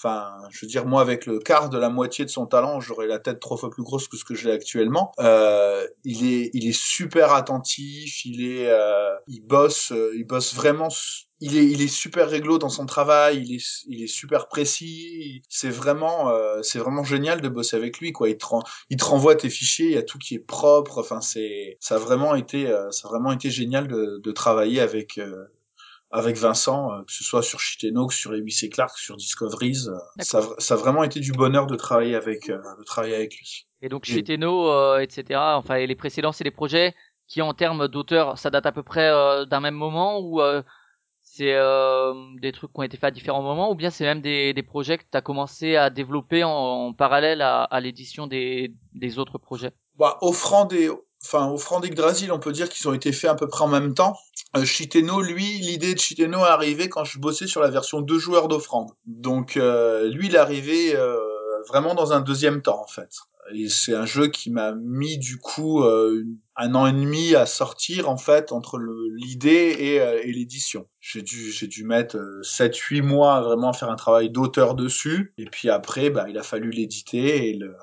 Enfin, 0.03 0.33
je 0.49 0.65
veux 0.65 0.67
dire, 0.67 0.87
moi, 0.87 0.99
avec 1.01 1.27
le 1.27 1.37
quart 1.37 1.69
de 1.69 1.77
la 1.77 1.89
moitié 1.89 2.25
de 2.25 2.29
son 2.31 2.47
talent, 2.47 2.79
j'aurais 2.79 3.05
la 3.05 3.19
tête 3.19 3.39
trois 3.39 3.55
fois 3.55 3.69
plus 3.69 3.83
grosse 3.83 4.07
que 4.07 4.17
ce 4.17 4.25
que 4.25 4.33
j'ai 4.33 4.51
actuellement. 4.51 5.11
Euh, 5.19 5.85
il 6.03 6.25
est, 6.25 6.49
il 6.55 6.67
est 6.67 6.75
super 6.75 7.33
attentif. 7.33 8.25
Il 8.25 8.43
est, 8.43 8.67
euh, 8.67 9.13
il 9.27 9.41
bosse, 9.41 9.91
euh, 9.91 10.11
il 10.15 10.25
bosse 10.25 10.55
vraiment. 10.55 10.87
Il 11.39 11.55
est, 11.55 11.65
il 11.65 11.81
est 11.83 11.87
super 11.87 12.29
réglo 12.29 12.57
dans 12.57 12.69
son 12.69 12.87
travail. 12.87 13.43
Il 13.45 13.53
est, 13.55 13.63
il 13.87 14.01
est 14.03 14.07
super 14.07 14.47
précis. 14.47 15.43
C'est 15.49 15.69
vraiment, 15.69 16.29
euh, 16.29 16.61
c'est 16.63 16.79
vraiment 16.79 17.03
génial 17.03 17.39
de 17.39 17.49
bosser 17.49 17.75
avec 17.77 17.99
lui, 17.99 18.11
quoi. 18.11 18.27
Il 18.29 18.37
te, 18.37 18.45
ren- 18.47 18.63
il 18.89 18.97
te 18.97 19.05
renvoie 19.05 19.35
tes 19.35 19.51
fichiers. 19.51 19.85
Il 19.85 19.93
y 19.93 19.97
a 19.97 20.03
tout 20.03 20.17
qui 20.17 20.33
est 20.33 20.39
propre. 20.39 20.99
Enfin, 20.99 21.21
c'est, 21.21 21.77
ça 21.79 21.95
a 21.95 21.99
vraiment 21.99 22.33
été, 22.33 22.67
euh, 22.67 22.89
ça 22.89 23.07
a 23.07 23.11
vraiment 23.11 23.31
été 23.33 23.51
génial 23.51 23.87
de, 23.87 24.19
de 24.23 24.31
travailler 24.31 24.79
avec. 24.81 25.19
Avec 26.11 26.37
Vincent, 26.37 26.91
euh, 26.91 27.03
que 27.03 27.11
ce 27.11 27.23
soit 27.23 27.41
sur 27.41 27.59
Shitenox, 27.59 28.15
sur 28.15 28.31
Lewis 28.31 28.59
et 28.63 28.69
Clark, 28.69 28.97
sur 28.97 29.15
Discoveries, 29.15 29.87
euh, 29.87 29.97
ça, 30.19 30.41
ça 30.57 30.73
a 30.73 30.77
vraiment 30.77 31.03
été 31.03 31.19
du 31.19 31.31
bonheur 31.31 31.67
de 31.67 31.75
travailler 31.75 32.15
avec, 32.15 32.49
euh, 32.49 32.57
de 32.77 32.83
travailler 32.83 33.15
avec 33.15 33.35
lui. 33.35 33.67
Et 33.81 33.89
donc 33.89 34.07
euh, 34.09 34.99
etc. 34.99 35.39
Enfin, 35.55 35.75
et 35.75 35.87
les 35.87 35.95
précédents, 35.95 36.31
c'est 36.31 36.43
des 36.43 36.51
projets 36.51 36.93
qui, 37.27 37.41
en 37.41 37.53
termes 37.53 37.87
d'auteur, 37.87 38.37
ça 38.37 38.49
date 38.49 38.65
à 38.65 38.71
peu 38.71 38.83
près 38.83 39.09
d'un 39.47 39.61
même 39.61 39.75
moment 39.75 40.19
ou 40.19 40.41
euh, 40.41 40.61
c'est 41.21 41.53
euh, 41.53 42.13
des 42.41 42.51
trucs 42.51 42.73
qui 42.73 42.79
ont 42.79 42.83
été 42.83 42.97
faits 42.97 43.07
à 43.07 43.11
différents 43.11 43.41
moments 43.41 43.71
ou 43.71 43.75
bien 43.75 43.89
c'est 43.89 44.03
même 44.03 44.21
des, 44.21 44.53
des 44.53 44.63
projets 44.63 44.97
que 44.97 45.05
tu 45.09 45.17
as 45.17 45.21
commencé 45.21 45.77
à 45.77 45.89
développer 45.89 46.43
en, 46.43 46.49
en 46.49 46.93
parallèle 46.93 47.41
à, 47.41 47.63
à 47.63 47.79
l'édition 47.79 48.27
des, 48.27 48.73
des 48.93 49.17
autres 49.17 49.37
projets? 49.37 49.71
Bah, 49.97 50.17
Offrande 50.21 50.73
et, 50.73 50.89
enfin, 51.23 51.49
Offrande 51.51 51.85
et 51.85 51.87
Yggdrasil, 51.87 52.31
on 52.31 52.39
peut 52.39 52.51
dire 52.51 52.69
qu'ils 52.69 52.87
ont 52.87 52.93
été 52.93 53.11
faits 53.11 53.31
à 53.31 53.35
peu 53.35 53.47
près 53.47 53.63
en 53.63 53.67
même 53.67 53.93
temps. 53.93 54.17
Euh, 54.55 54.65
Shiteno, 54.65 55.21
lui, 55.21 55.59
l'idée 55.59 55.93
de 55.93 55.99
Shiteno 55.99 56.39
est 56.39 56.49
arrivée 56.49 56.89
quand 56.89 57.03
je 57.03 57.19
bossais 57.19 57.47
sur 57.47 57.61
la 57.61 57.69
version 57.69 58.01
deux 58.01 58.19
joueurs 58.19 58.47
d'Offrande. 58.47 58.91
Donc, 59.05 59.57
euh, 59.57 60.09
lui, 60.09 60.27
il 60.27 60.35
est 60.35 60.39
arrivé 60.39 60.95
euh, 60.95 61.17
vraiment 61.67 61.95
dans 61.95 62.13
un 62.13 62.21
deuxième 62.21 62.61
temps, 62.61 62.81
en 62.81 62.87
fait. 62.87 63.09
Et 63.53 63.69
c'est 63.69 63.93
un 63.93 64.05
jeu 64.05 64.27
qui 64.27 64.49
m'a 64.49 64.73
mis, 64.73 65.17
du 65.17 65.37
coup, 65.37 65.83
euh, 65.83 66.23
un 66.55 66.75
an 66.75 66.85
et 66.85 66.93
demi 66.93 67.35
à 67.35 67.45
sortir, 67.45 68.09
en 68.09 68.17
fait, 68.17 68.51
entre 68.51 68.79
l'idée 69.15 69.75
et, 69.79 70.01
euh, 70.01 70.21
et 70.23 70.31
l'édition. 70.31 70.87
J'ai 70.99 71.21
dû, 71.21 71.51
j'ai 71.51 71.67
dû 71.67 71.83
mettre 71.83 72.17
euh, 72.17 72.41
7-8 72.43 73.01
mois 73.01 73.35
à 73.35 73.41
vraiment 73.41 73.73
faire 73.73 73.89
un 73.89 73.95
travail 73.95 74.29
d'auteur 74.29 74.75
dessus. 74.75 75.33
Et 75.37 75.45
puis 75.45 75.69
après, 75.69 76.09
bah, 76.09 76.25
il 76.29 76.37
a 76.37 76.43
fallu 76.43 76.69
l'éditer 76.71 77.49
et 77.49 77.53
le 77.53 77.75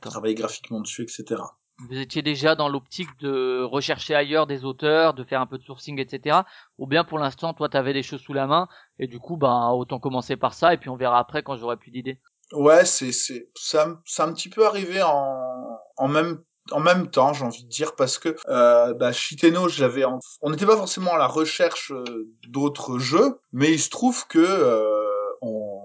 travailler 0.00 0.34
graphiquement 0.34 0.80
dessus, 0.80 1.02
etc. 1.02 1.42
Vous 1.88 1.98
étiez 1.98 2.22
déjà 2.22 2.54
dans 2.54 2.68
l'optique 2.68 3.08
de 3.20 3.62
rechercher 3.62 4.14
ailleurs 4.14 4.46
des 4.46 4.64
auteurs, 4.64 5.12
de 5.12 5.24
faire 5.24 5.40
un 5.40 5.46
peu 5.46 5.58
de 5.58 5.64
sourcing, 5.64 5.98
etc. 5.98 6.38
Ou 6.78 6.86
bien 6.86 7.02
pour 7.04 7.18
l'instant, 7.18 7.52
toi, 7.52 7.68
t'avais 7.68 7.92
des 7.92 8.02
choses 8.02 8.20
sous 8.20 8.32
la 8.32 8.46
main 8.46 8.68
et 8.98 9.08
du 9.08 9.18
coup, 9.18 9.36
ben 9.36 9.70
autant 9.70 9.98
commencer 9.98 10.36
par 10.36 10.54
ça 10.54 10.72
et 10.72 10.76
puis 10.78 10.88
on 10.88 10.96
verra 10.96 11.18
après 11.18 11.42
quand 11.42 11.56
j'aurai 11.56 11.76
plus 11.76 11.90
d'idées. 11.90 12.20
Ouais, 12.52 12.84
c'est 12.84 13.10
c'est 13.10 13.48
ça 13.56 13.98
ça 14.04 14.24
un 14.24 14.32
petit 14.32 14.48
peu 14.48 14.66
arrivé 14.66 15.02
en 15.02 15.78
en 15.96 16.08
même 16.08 16.42
en 16.70 16.80
même 16.80 17.10
temps, 17.10 17.32
j'ai 17.32 17.44
envie 17.44 17.64
de 17.64 17.68
dire 17.68 17.94
parce 17.96 18.18
que 18.18 18.36
euh, 18.48 18.94
bah 18.94 19.12
Shiteno, 19.12 19.68
j'avais 19.68 20.04
en- 20.04 20.20
on 20.42 20.50
n'était 20.50 20.66
pas 20.66 20.76
forcément 20.76 21.14
à 21.14 21.18
la 21.18 21.26
recherche 21.26 21.90
euh, 21.92 22.32
d'autres 22.48 22.98
jeux, 22.98 23.40
mais 23.52 23.72
il 23.72 23.80
se 23.80 23.90
trouve 23.90 24.26
que 24.28 24.38
euh, 24.38 25.04
on 25.42 25.80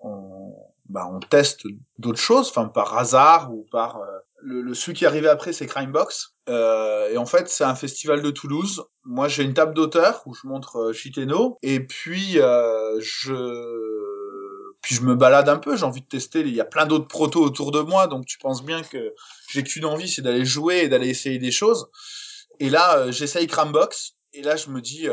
on 0.00 0.54
bah 0.88 1.06
on 1.10 1.20
teste 1.20 1.66
d'autres 1.98 2.18
choses, 2.20 2.48
enfin 2.48 2.68
par 2.68 2.96
hasard 2.98 3.52
ou 3.52 3.66
par 3.70 3.96
euh, 3.98 4.06
le, 4.42 4.60
le 4.60 4.74
celui 4.74 4.94
qui 4.94 5.06
arrivé 5.06 5.28
après 5.28 5.52
c'est 5.52 5.66
Crimebox. 5.66 6.34
Euh, 6.48 7.08
et 7.10 7.16
en 7.16 7.26
fait 7.26 7.48
c'est 7.48 7.64
un 7.64 7.74
festival 7.74 8.22
de 8.22 8.30
Toulouse. 8.30 8.84
Moi 9.04 9.28
j'ai 9.28 9.44
une 9.44 9.54
table 9.54 9.74
d'auteur 9.74 10.22
où 10.26 10.34
je 10.34 10.46
montre 10.46 10.76
euh, 10.76 10.92
Shiteno 10.92 11.58
et 11.62 11.80
puis 11.80 12.38
euh, 12.40 13.00
je 13.00 13.34
puis 14.82 14.96
je 14.96 15.02
me 15.02 15.14
balade 15.14 15.48
un 15.48 15.58
peu, 15.58 15.76
j'ai 15.76 15.84
envie 15.84 16.00
de 16.00 16.08
tester, 16.08 16.40
il 16.40 16.54
y 16.54 16.60
a 16.60 16.64
plein 16.64 16.86
d'autres 16.86 17.06
protos 17.06 17.40
autour 17.44 17.70
de 17.70 17.80
moi, 17.80 18.08
donc 18.08 18.26
tu 18.26 18.36
penses 18.38 18.64
bien 18.64 18.82
que 18.82 19.14
j'ai 19.48 19.62
qu'une 19.62 19.84
envie, 19.84 20.08
c'est 20.08 20.22
d'aller 20.22 20.44
jouer 20.44 20.78
et 20.78 20.88
d'aller 20.88 21.08
essayer 21.08 21.38
des 21.38 21.52
choses. 21.52 21.86
Et 22.58 22.68
là, 22.68 23.08
j'essaye 23.12 23.46
Crambox, 23.46 24.16
et 24.32 24.42
là 24.42 24.56
je 24.56 24.70
me 24.70 24.80
dis, 24.80 25.06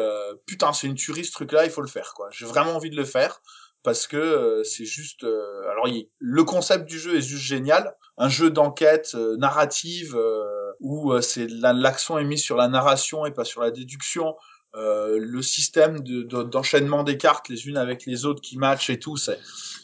putain, 0.48 0.74
c'est 0.74 0.88
une 0.88 0.96
tuerie 0.96 1.24
ce 1.24 1.32
truc-là, 1.34 1.66
il 1.66 1.70
faut 1.70 1.84
le 1.84 1.88
faire, 1.88 2.14
quoi. 2.16 2.30
J'ai 2.32 2.48
vraiment 2.48 2.72
envie 2.72 2.90
de 2.90 2.96
le 2.96 3.06
faire, 3.06 3.44
parce 3.84 4.08
que 4.08 4.18
euh, 4.18 4.64
c'est 4.64 4.86
juste... 4.86 5.24
euh, 5.24 5.70
alors, 5.72 5.88
il- 5.88 6.10
le 6.20 6.44
concept 6.44 6.86
du 6.86 7.00
jeu 7.00 7.18
est 7.18 7.22
juste 7.22 7.44
génial. 7.44 7.96
Un 8.18 8.30
jeu 8.30 8.50
d'enquête 8.52 9.12
euh, 9.16 9.38
narrative, 9.38 10.16
euh, 10.16 10.72
où 10.80 11.14
euh, 11.14 11.22
c'est 11.22 11.48
la- 11.48 11.74
l'accent 11.74 12.18
est 12.18 12.26
mis 12.26 12.38
sur 12.38 12.58
la 12.58 12.68
narration 12.68 13.26
et 13.26 13.32
pas 13.32 13.46
sur 13.46 13.62
la 13.62 13.72
déduction. 13.72 14.36
Euh, 14.76 15.18
le 15.20 15.42
système 15.42 16.02
de- 16.02 16.22
de- 16.22 16.44
d'enchaînement 16.44 17.04
des 17.04 17.18
cartes 17.18 17.50
les 17.50 17.68
unes 17.68 17.78
avec 17.78 18.06
les 18.06 18.26
autres 18.26 18.40
qui 18.42 18.56
matchent 18.58 18.92
et 18.92 19.00
tout, 19.00 19.18
c'est 19.18 19.40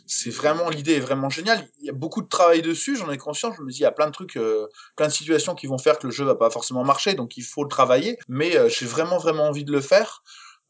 c'est 0.06 0.30
vraiment 0.30 0.70
l'idée 0.70 0.94
est 0.94 1.00
vraiment 1.00 1.32
géniale. 1.32 1.68
Il 1.80 1.88
y 1.88 1.90
a 1.90 1.94
beaucoup 1.94 2.22
de 2.22 2.28
travail 2.28 2.62
dessus, 2.62 2.96
j'en 2.96 3.10
ai 3.10 3.18
conscience. 3.18 3.56
Je 3.58 3.64
me 3.64 3.72
dis 3.72 3.80
il 3.80 3.82
y 3.82 3.86
a 3.86 3.92
plein 3.92 4.06
de 4.06 4.12
trucs, 4.12 4.38
plein 4.96 5.08
de 5.08 5.12
situations 5.12 5.56
qui 5.56 5.66
vont 5.66 5.80
faire 5.80 5.98
que 5.98 6.06
le 6.06 6.14
jeu 6.14 6.24
va 6.24 6.36
pas 6.36 6.52
forcément 6.52 6.84
marcher, 6.84 7.16
donc 7.16 7.36
il 7.38 7.42
faut 7.44 7.64
le 7.64 7.70
travailler. 7.70 8.20
Mais 8.28 8.70
j'ai 8.70 8.86
vraiment 8.86 9.18
vraiment 9.18 9.46
envie 9.48 9.64
de 9.66 9.72
le 9.72 9.82
faire. 9.82 10.22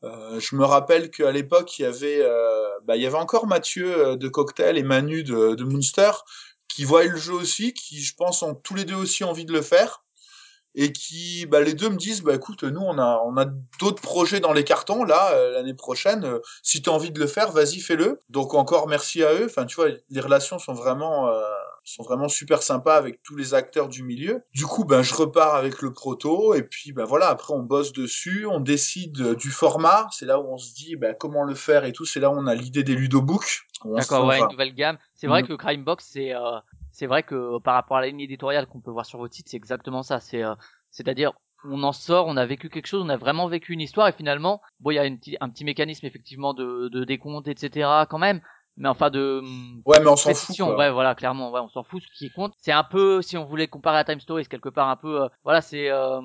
Euh, 0.06 0.40
je 0.40 0.56
me 0.56 0.64
rappelle 0.66 1.10
qu'à 1.10 1.32
l'époque 1.32 1.80
il 1.80 1.84
y 1.84 1.86
avait, 1.86 2.20
euh, 2.22 2.68
bah, 2.84 2.96
il 2.96 3.02
y 3.02 3.08
avait 3.08 3.18
encore 3.18 3.48
Mathieu 3.48 3.98
euh, 3.98 4.16
de 4.16 4.28
Cocktail 4.28 4.78
et 4.78 4.84
Manu 4.84 5.24
de, 5.24 5.64
Moonster 5.64 6.12
qui 6.68 6.84
voient 6.84 7.04
le 7.06 7.18
jeu 7.18 7.34
aussi, 7.34 7.74
qui 7.74 8.02
je 8.02 8.14
pense 8.16 8.44
ont 8.44 8.54
tous 8.54 8.76
les 8.76 8.86
deux 8.86 8.96
aussi 8.96 9.24
envie 9.24 9.46
de 9.46 9.54
le 9.54 9.62
faire 9.62 10.04
et 10.78 10.92
qui 10.92 11.46
bah 11.46 11.62
les 11.62 11.74
deux 11.74 11.90
me 11.90 11.96
disent 11.96 12.22
bah 12.22 12.36
écoute 12.36 12.64
nous 12.64 12.82
on 12.82 13.00
a 13.00 13.22
on 13.26 13.38
a 13.38 13.46
d'autres 13.80 14.02
projets 14.02 14.42
dans 14.42 14.52
les 14.52 14.66
cartons 14.66 15.06
là 15.06 15.34
l'année 15.52 15.74
prochaine 15.74 16.40
si 16.64 16.82
tu 16.82 16.90
as 16.90 16.94
envie 16.94 17.12
de 17.12 17.20
le 17.20 17.28
faire 17.28 17.54
vas-y 17.54 17.80
fais-le. 17.80 18.20
Donc 18.30 18.54
encore 18.54 18.88
merci 18.90 19.24
à 19.24 19.34
eux. 19.34 19.46
Enfin 19.46 19.66
tu 19.66 19.76
vois 19.78 19.88
les 20.10 20.20
relations 20.20 20.60
sont 20.60 20.74
vraiment 20.74 21.32
sont 21.86 22.04
vraiment 22.04 22.28
super 22.28 22.62
sympas 22.64 22.96
avec 22.98 23.22
tous 23.24 23.36
les 23.36 23.54
acteurs 23.54 23.88
du 23.88 24.04
milieu 24.04 24.44
du 24.54 24.66
coup 24.66 24.86
ben 24.86 25.02
je 25.02 25.14
repars 25.14 25.56
avec 25.56 25.82
le 25.82 25.94
proto 25.94 26.54
et 26.54 26.64
puis 26.64 26.92
ben 26.92 27.06
voilà 27.06 27.28
après 27.30 27.54
on 27.54 27.62
bosse 27.64 27.94
dessus 27.94 28.46
on 28.46 28.60
décide 28.60 29.20
euh, 29.22 29.36
du 29.36 29.50
format 29.52 30.08
c'est 30.12 30.26
là 30.26 30.40
où 30.40 30.48
on 30.52 30.58
se 30.58 30.74
dit 30.74 30.96
ben 30.96 31.16
comment 31.20 31.44
le 31.44 31.56
faire 31.56 31.86
et 31.86 31.92
tout 31.94 32.06
c'est 32.06 32.20
là 32.20 32.30
où 32.32 32.34
on 32.34 32.48
a 32.48 32.56
l'idée 32.56 32.84
des 32.84 32.96
ludobooks 32.96 33.62
D'accord, 33.84 34.26
ouais, 34.26 34.40
une 34.40 34.48
nouvelle 34.52 34.74
gamme. 34.74 34.98
C'est 35.14 35.28
vrai 35.28 35.44
Mm. 35.44 35.48
que 35.48 35.54
Crimebox, 35.54 36.04
c'est 36.12 36.34
euh, 36.36 36.58
c'est 36.92 37.06
vrai 37.06 37.22
que 37.22 37.60
par 37.60 37.76
rapport 37.76 37.98
à 37.98 38.02
la 38.02 38.08
ligne 38.08 38.22
éditoriale 38.22 38.66
qu'on 38.66 38.80
peut 38.82 38.90
voir 38.90 39.06
sur 39.06 39.20
vos 39.20 39.28
titres, 39.28 39.52
c'est 39.52 39.58
exactement 39.58 40.02
ça. 40.02 40.20
C'est 40.20 40.42
euh, 40.44 40.56
c'est-à-dire 40.90 41.34
on 41.68 41.84
en 41.84 41.92
sort, 41.92 42.26
on 42.28 42.38
a 42.38 42.46
vécu 42.46 42.70
quelque 42.70 42.88
chose, 42.88 43.04
on 43.04 43.10
a 43.10 43.18
vraiment 43.18 43.48
vécu 43.48 43.74
une 43.74 43.82
histoire 43.82 44.08
et 44.08 44.12
finalement, 44.14 44.62
bon, 44.80 44.92
il 44.92 44.96
y 44.96 45.00
a 45.00 45.06
une 45.06 45.20
petit- 45.20 45.38
un 45.42 45.50
petit 45.50 45.66
mécanisme 45.66 46.06
effectivement 46.06 46.54
de, 46.54 46.90
de 46.90 47.04
décompte, 47.04 47.48
etc. 47.48 47.88
quand 48.10 48.18
même, 48.20 48.42
mais 48.78 48.90
enfin 48.90 49.10
de 49.10 49.40
hum, 49.44 49.82
ouais 49.86 50.00
mais 50.00 50.08
on 50.10 50.16
s'en 50.16 50.34
fout 50.34 50.58
quoi. 50.58 50.78
ouais, 50.78 50.92
voilà, 50.92 51.16
clairement, 51.16 51.52
ouais, 51.52 51.60
on 51.62 51.70
s'en 51.70 51.84
fout. 51.84 52.02
Ce 52.02 52.08
qui 52.18 52.32
compte, 52.32 52.54
c'est 52.58 52.72
un 52.72 52.84
peu, 52.84 53.22
si 53.22 53.38
on 53.38 53.46
voulait 53.46 53.68
comparer 53.68 53.98
à 54.00 54.04
Time 54.04 54.20
Story, 54.20 54.44
c'est 54.44 54.50
quelque 54.50 54.70
part 54.70 54.90
un 54.90 54.96
peu, 54.96 55.24
euh, 55.24 55.28
voilà, 55.44 55.62
c'est 55.62 55.90
euh, 55.90 56.22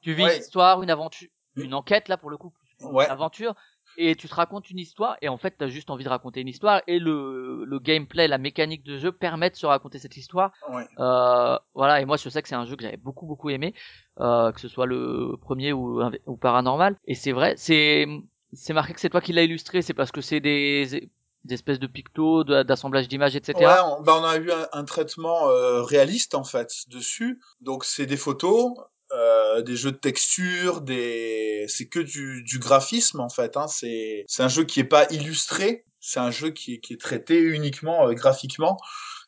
tu 0.00 0.12
vis 0.14 0.24
Ouais. 0.24 0.36
une 0.36 0.40
histoire, 0.42 0.82
une 0.82 0.90
aventure, 0.90 1.28
une 1.56 1.74
enquête 1.74 2.08
là 2.08 2.16
pour 2.16 2.30
le 2.30 2.36
coup, 2.36 2.52
Ouais. 2.80 3.08
aventure, 3.08 3.54
et 3.96 4.16
tu 4.16 4.28
te 4.28 4.34
racontes 4.34 4.70
une 4.70 4.78
histoire 4.78 5.16
et 5.20 5.28
en 5.28 5.36
fait 5.36 5.54
t'as 5.58 5.68
juste 5.68 5.90
envie 5.90 6.02
de 6.04 6.08
raconter 6.08 6.40
une 6.40 6.48
histoire 6.48 6.82
et 6.86 6.98
le, 6.98 7.64
le 7.64 7.78
gameplay, 7.78 8.26
la 8.26 8.38
mécanique 8.38 8.82
de 8.84 8.98
jeu 8.98 9.12
permet 9.12 9.50
de 9.50 9.56
se 9.56 9.66
raconter 9.66 9.98
cette 9.98 10.16
histoire. 10.16 10.52
ouais 10.70 10.86
Euh, 10.98 11.58
voilà 11.74 12.00
et 12.00 12.04
moi 12.06 12.16
je 12.16 12.28
sais 12.28 12.42
que 12.42 12.48
c'est 12.48 12.54
un 12.54 12.64
jeu 12.64 12.74
que 12.76 12.82
j'avais 12.82 12.96
beaucoup 12.96 13.26
beaucoup 13.26 13.50
aimé, 13.50 13.74
euh, 14.20 14.50
que 14.52 14.60
ce 14.60 14.68
soit 14.68 14.86
le 14.86 15.36
premier 15.40 15.72
ou, 15.72 16.02
ou 16.26 16.36
paranormal 16.36 16.96
et 17.06 17.14
c'est 17.14 17.32
vrai 17.32 17.54
c'est 17.56 18.06
c'est 18.54 18.72
marqué 18.74 18.92
que 18.94 19.00
c'est 19.00 19.08
toi 19.10 19.20
qui 19.20 19.32
l'as 19.32 19.42
illustré, 19.44 19.82
c'est 19.82 19.94
parce 19.94 20.12
que 20.12 20.20
c'est 20.20 20.40
des 20.40 21.10
des 21.44 21.54
espèces 21.54 21.78
de 21.78 21.86
pictos, 21.86 22.44
d'assemblage 22.44 23.08
d'images, 23.08 23.36
etc. 23.36 23.58
Ouais, 23.58 23.80
on, 23.84 24.02
bah 24.02 24.18
on 24.20 24.24
a 24.24 24.36
eu 24.36 24.50
un, 24.72 24.84
traitement 24.84 25.48
euh, 25.48 25.82
réaliste 25.82 26.34
en 26.34 26.44
fait 26.44 26.70
dessus. 26.88 27.40
Donc 27.60 27.84
c'est 27.84 28.06
des 28.06 28.16
photos, 28.16 28.72
euh, 29.12 29.62
des 29.62 29.76
jeux 29.76 29.92
de 29.92 29.96
texture, 29.96 30.80
des 30.80 31.66
c'est 31.68 31.86
que 31.86 32.00
du, 32.00 32.42
du 32.44 32.58
graphisme 32.58 33.20
en 33.20 33.28
fait. 33.28 33.56
Hein. 33.56 33.66
C'est 33.68 34.24
c'est 34.28 34.42
un 34.42 34.48
jeu 34.48 34.64
qui 34.64 34.80
est 34.80 34.84
pas 34.84 35.06
illustré, 35.10 35.84
c'est 36.00 36.20
un 36.20 36.30
jeu 36.30 36.50
qui 36.50 36.80
qui 36.80 36.94
est 36.94 37.00
traité 37.00 37.38
uniquement 37.38 38.08
euh, 38.08 38.12
graphiquement. 38.12 38.78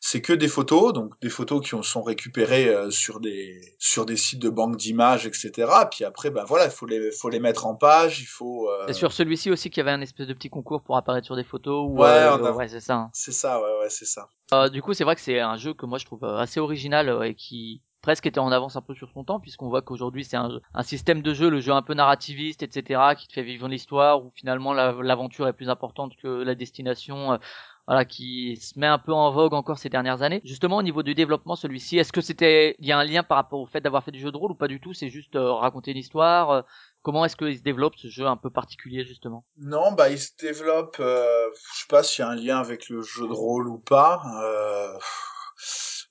C'est 0.06 0.20
que 0.20 0.34
des 0.34 0.48
photos, 0.48 0.92
donc 0.92 1.18
des 1.22 1.30
photos 1.30 1.66
qui 1.66 1.74
ont- 1.74 1.82
sont 1.82 2.02
récupérées 2.02 2.68
euh, 2.68 2.90
sur 2.90 3.20
des 3.20 3.58
sur 3.78 4.04
des 4.04 4.18
sites 4.18 4.38
de 4.38 4.50
banque 4.50 4.76
d'images, 4.76 5.24
etc. 5.26 5.50
Puis 5.90 6.04
après, 6.04 6.28
ben 6.30 6.44
voilà, 6.44 6.66
il 6.66 6.70
faut 6.70 6.84
les 6.84 7.10
faut 7.10 7.30
les 7.30 7.40
mettre 7.40 7.64
en 7.64 7.74
page, 7.74 8.20
il 8.20 8.26
faut. 8.26 8.68
euh, 8.68 8.84
C'est 8.88 8.92
sur 8.92 9.12
celui-ci 9.12 9.50
aussi 9.50 9.70
qu'il 9.70 9.78
y 9.78 9.80
avait 9.80 9.92
un 9.96 10.02
espèce 10.02 10.26
de 10.26 10.34
petit 10.34 10.50
concours 10.50 10.82
pour 10.82 10.98
apparaître 10.98 11.24
sur 11.24 11.36
des 11.36 11.42
photos. 11.44 11.88
Ou, 11.88 11.96
Ouais, 12.02 12.08
euh, 12.10 12.34
a- 12.36 12.52
ouais, 12.52 12.68
c'est 12.68 12.80
ça. 12.80 12.96
hein. 12.96 13.10
C'est 13.14 13.32
ça, 13.32 13.58
ouais, 13.62 13.78
ouais, 13.80 13.88
c'est 13.88 14.04
ça. 14.04 14.28
Euh, 14.52 14.68
du 14.68 14.82
coup, 14.82 14.92
c'est 14.92 15.04
vrai 15.04 15.14
que 15.14 15.22
c'est 15.22 15.40
un 15.40 15.56
jeu 15.56 15.72
que 15.72 15.86
moi 15.86 15.96
je 15.96 16.04
trouve 16.04 16.22
assez 16.26 16.60
original 16.60 17.08
et 17.24 17.34
qui 17.34 17.80
presque 18.02 18.26
était 18.26 18.38
en 18.40 18.52
avance 18.52 18.76
un 18.76 18.82
peu 18.82 18.94
sur 18.94 19.08
son 19.14 19.24
temps, 19.24 19.40
puisqu'on 19.40 19.70
voit 19.70 19.80
qu'aujourd'hui 19.80 20.24
c'est 20.26 20.36
un, 20.36 20.50
un 20.74 20.82
système 20.82 21.22
de 21.22 21.32
jeu, 21.32 21.48
le 21.48 21.60
jeu 21.60 21.72
un 21.72 21.80
peu 21.80 21.94
narrativiste, 21.94 22.62
etc., 22.62 23.00
qui 23.16 23.26
te 23.26 23.32
fait 23.32 23.42
vivre 23.42 23.66
l'histoire, 23.68 24.22
où 24.22 24.30
finalement 24.34 24.74
la- 24.74 24.92
l'aventure 25.00 25.48
est 25.48 25.54
plus 25.54 25.70
importante 25.70 26.12
que 26.22 26.28
la 26.28 26.54
destination. 26.54 27.38
Voilà, 27.86 28.04
qui 28.04 28.56
se 28.56 28.78
met 28.78 28.86
un 28.86 28.98
peu 28.98 29.12
en 29.12 29.30
vogue 29.30 29.52
encore 29.54 29.78
ces 29.78 29.88
dernières 29.90 30.22
années. 30.22 30.40
Justement, 30.44 30.78
au 30.78 30.82
niveau 30.82 31.02
du 31.02 31.14
développement, 31.14 31.54
celui-ci, 31.56 31.98
est-ce 31.98 32.12
que 32.12 32.20
c'était, 32.20 32.76
il 32.78 32.86
y 32.86 32.92
a 32.92 32.98
un 32.98 33.04
lien 33.04 33.22
par 33.22 33.36
rapport 33.36 33.60
au 33.60 33.66
fait 33.66 33.80
d'avoir 33.80 34.02
fait 34.04 34.10
du 34.10 34.20
jeu 34.20 34.32
de 34.32 34.36
rôle 34.36 34.52
ou 34.52 34.54
pas 34.54 34.68
du 34.68 34.80
tout? 34.80 34.94
C'est 34.94 35.10
juste 35.10 35.36
euh, 35.36 35.52
raconter 35.52 35.90
une 35.90 35.98
histoire. 35.98 36.50
euh, 36.50 36.62
comment 37.02 37.24
est-ce 37.24 37.36
qu'il 37.36 37.56
se 37.58 37.62
développe 37.62 37.96
ce 37.96 38.08
jeu 38.08 38.26
un 38.26 38.36
peu 38.38 38.48
particulier 38.50 39.04
justement? 39.04 39.44
Non, 39.58 39.92
bah 39.92 40.08
il 40.08 40.18
se 40.18 40.30
développe. 40.40 40.96
Euh, 41.00 41.48
je 41.74 41.80
sais 41.80 41.86
pas 41.90 42.02
s'il 42.02 42.24
y 42.24 42.26
a 42.26 42.30
un 42.30 42.36
lien 42.36 42.58
avec 42.58 42.88
le 42.88 43.02
jeu 43.02 43.28
de 43.28 43.32
rôle 43.34 43.68
ou 43.68 43.78
pas. 43.78 44.22
Euh, 44.42 44.98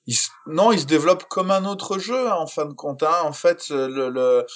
il 0.06 0.16
non, 0.46 0.70
il 0.72 0.80
se 0.80 0.86
développe 0.86 1.24
comme 1.24 1.50
un 1.50 1.64
autre 1.64 1.98
jeu 1.98 2.28
hein, 2.30 2.36
en 2.38 2.46
fin 2.46 2.66
de 2.66 2.72
compte. 2.74 3.02
hein. 3.02 3.22
En 3.24 3.32
fait, 3.32 3.68
le 3.70 4.08
le- 4.10 4.46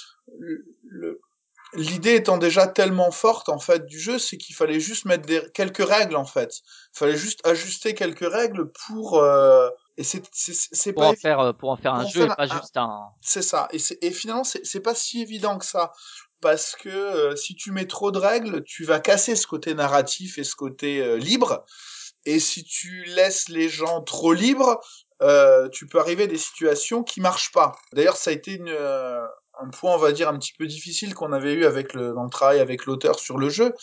le- 0.87 1.21
l'idée 1.73 2.15
étant 2.15 2.37
déjà 2.37 2.67
tellement 2.67 3.11
forte 3.11 3.49
en 3.49 3.59
fait 3.59 3.85
du 3.85 3.99
jeu, 3.99 4.17
c'est 4.19 4.37
qu'il 4.37 4.55
fallait 4.55 4.79
juste 4.79 5.05
mettre 5.05 5.25
des, 5.25 5.41
quelques 5.53 5.87
règles 5.87 6.15
en 6.15 6.25
fait. 6.25 6.51
Il 6.95 6.97
fallait 6.99 7.17
juste 7.17 7.45
ajuster 7.45 7.93
quelques 7.93 8.29
règles 8.31 8.71
pour 8.87 9.19
euh, 9.19 9.69
et 9.97 10.03
c'est 10.03 10.23
c'est 10.31 10.53
c'est 10.53 10.93
pour 10.93 11.03
pas 11.03 11.09
en 11.09 11.13
faire 11.13 11.39
euh, 11.39 11.53
pour 11.53 11.69
en 11.69 11.75
faire 11.77 11.93
un 11.93 12.05
jeu 12.05 12.23
et 12.25 12.27
pas 12.27 12.43
un- 12.49 12.61
juste 12.61 12.77
un. 12.77 13.09
c'est 13.21 13.41
ça. 13.41 13.67
Et, 13.71 13.79
c'est- 13.79 13.97
et 14.01 14.11
finalement, 14.11 14.43
c'est 14.43 14.65
c'est 14.65 14.79
pas 14.81 14.95
si 14.95 15.21
évident 15.21 15.57
que 15.57 15.65
ça. 15.65 15.91
Parce 16.41 16.75
que 16.77 16.87
euh, 16.89 17.35
si 17.35 17.53
tu 17.55 17.71
mets 17.71 17.85
trop 17.85 18.11
de 18.11 18.17
règles, 18.17 18.63
tu 18.63 18.85
vas 18.85 18.99
casser 19.01 19.35
ce 19.35 19.45
côté 19.45 19.73
narratif 19.73 20.37
et 20.37 20.45
ce 20.45 20.55
côté 20.55 21.01
euh, 21.01 21.17
libre. 21.17 21.65
Et 22.25 22.39
si 22.39 22.63
tu 22.63 23.03
laisses 23.05 23.49
les 23.49 23.69
gens 23.69 24.01
trop 24.01 24.33
libres, 24.33 24.79
euh, 25.21 25.67
tu 25.69 25.85
peux 25.87 25.99
arriver 25.99 26.23
à 26.23 26.27
des 26.27 26.37
situations 26.37 27.03
qui 27.03 27.19
marchent 27.21 27.51
pas. 27.51 27.73
D'ailleurs, 27.93 28.15
ça 28.17 28.29
a 28.29 28.33
été 28.33 28.53
une, 28.53 28.69
euh, 28.69 29.25
un 29.61 29.69
point, 29.69 29.93
on 29.93 29.97
va 29.97 30.11
dire, 30.11 30.29
un 30.29 30.37
petit 30.37 30.53
peu 30.57 30.65
difficile 30.67 31.13
qu'on 31.13 31.33
avait 31.33 31.53
eu 31.53 31.65
avec 31.65 31.93
le, 31.93 32.13
dans 32.13 32.23
le 32.23 32.29
travail 32.29 32.59
avec 32.59 32.85
l'auteur 32.85 33.19
sur 33.19 33.37
le 33.37 33.49
jeu. 33.49 33.73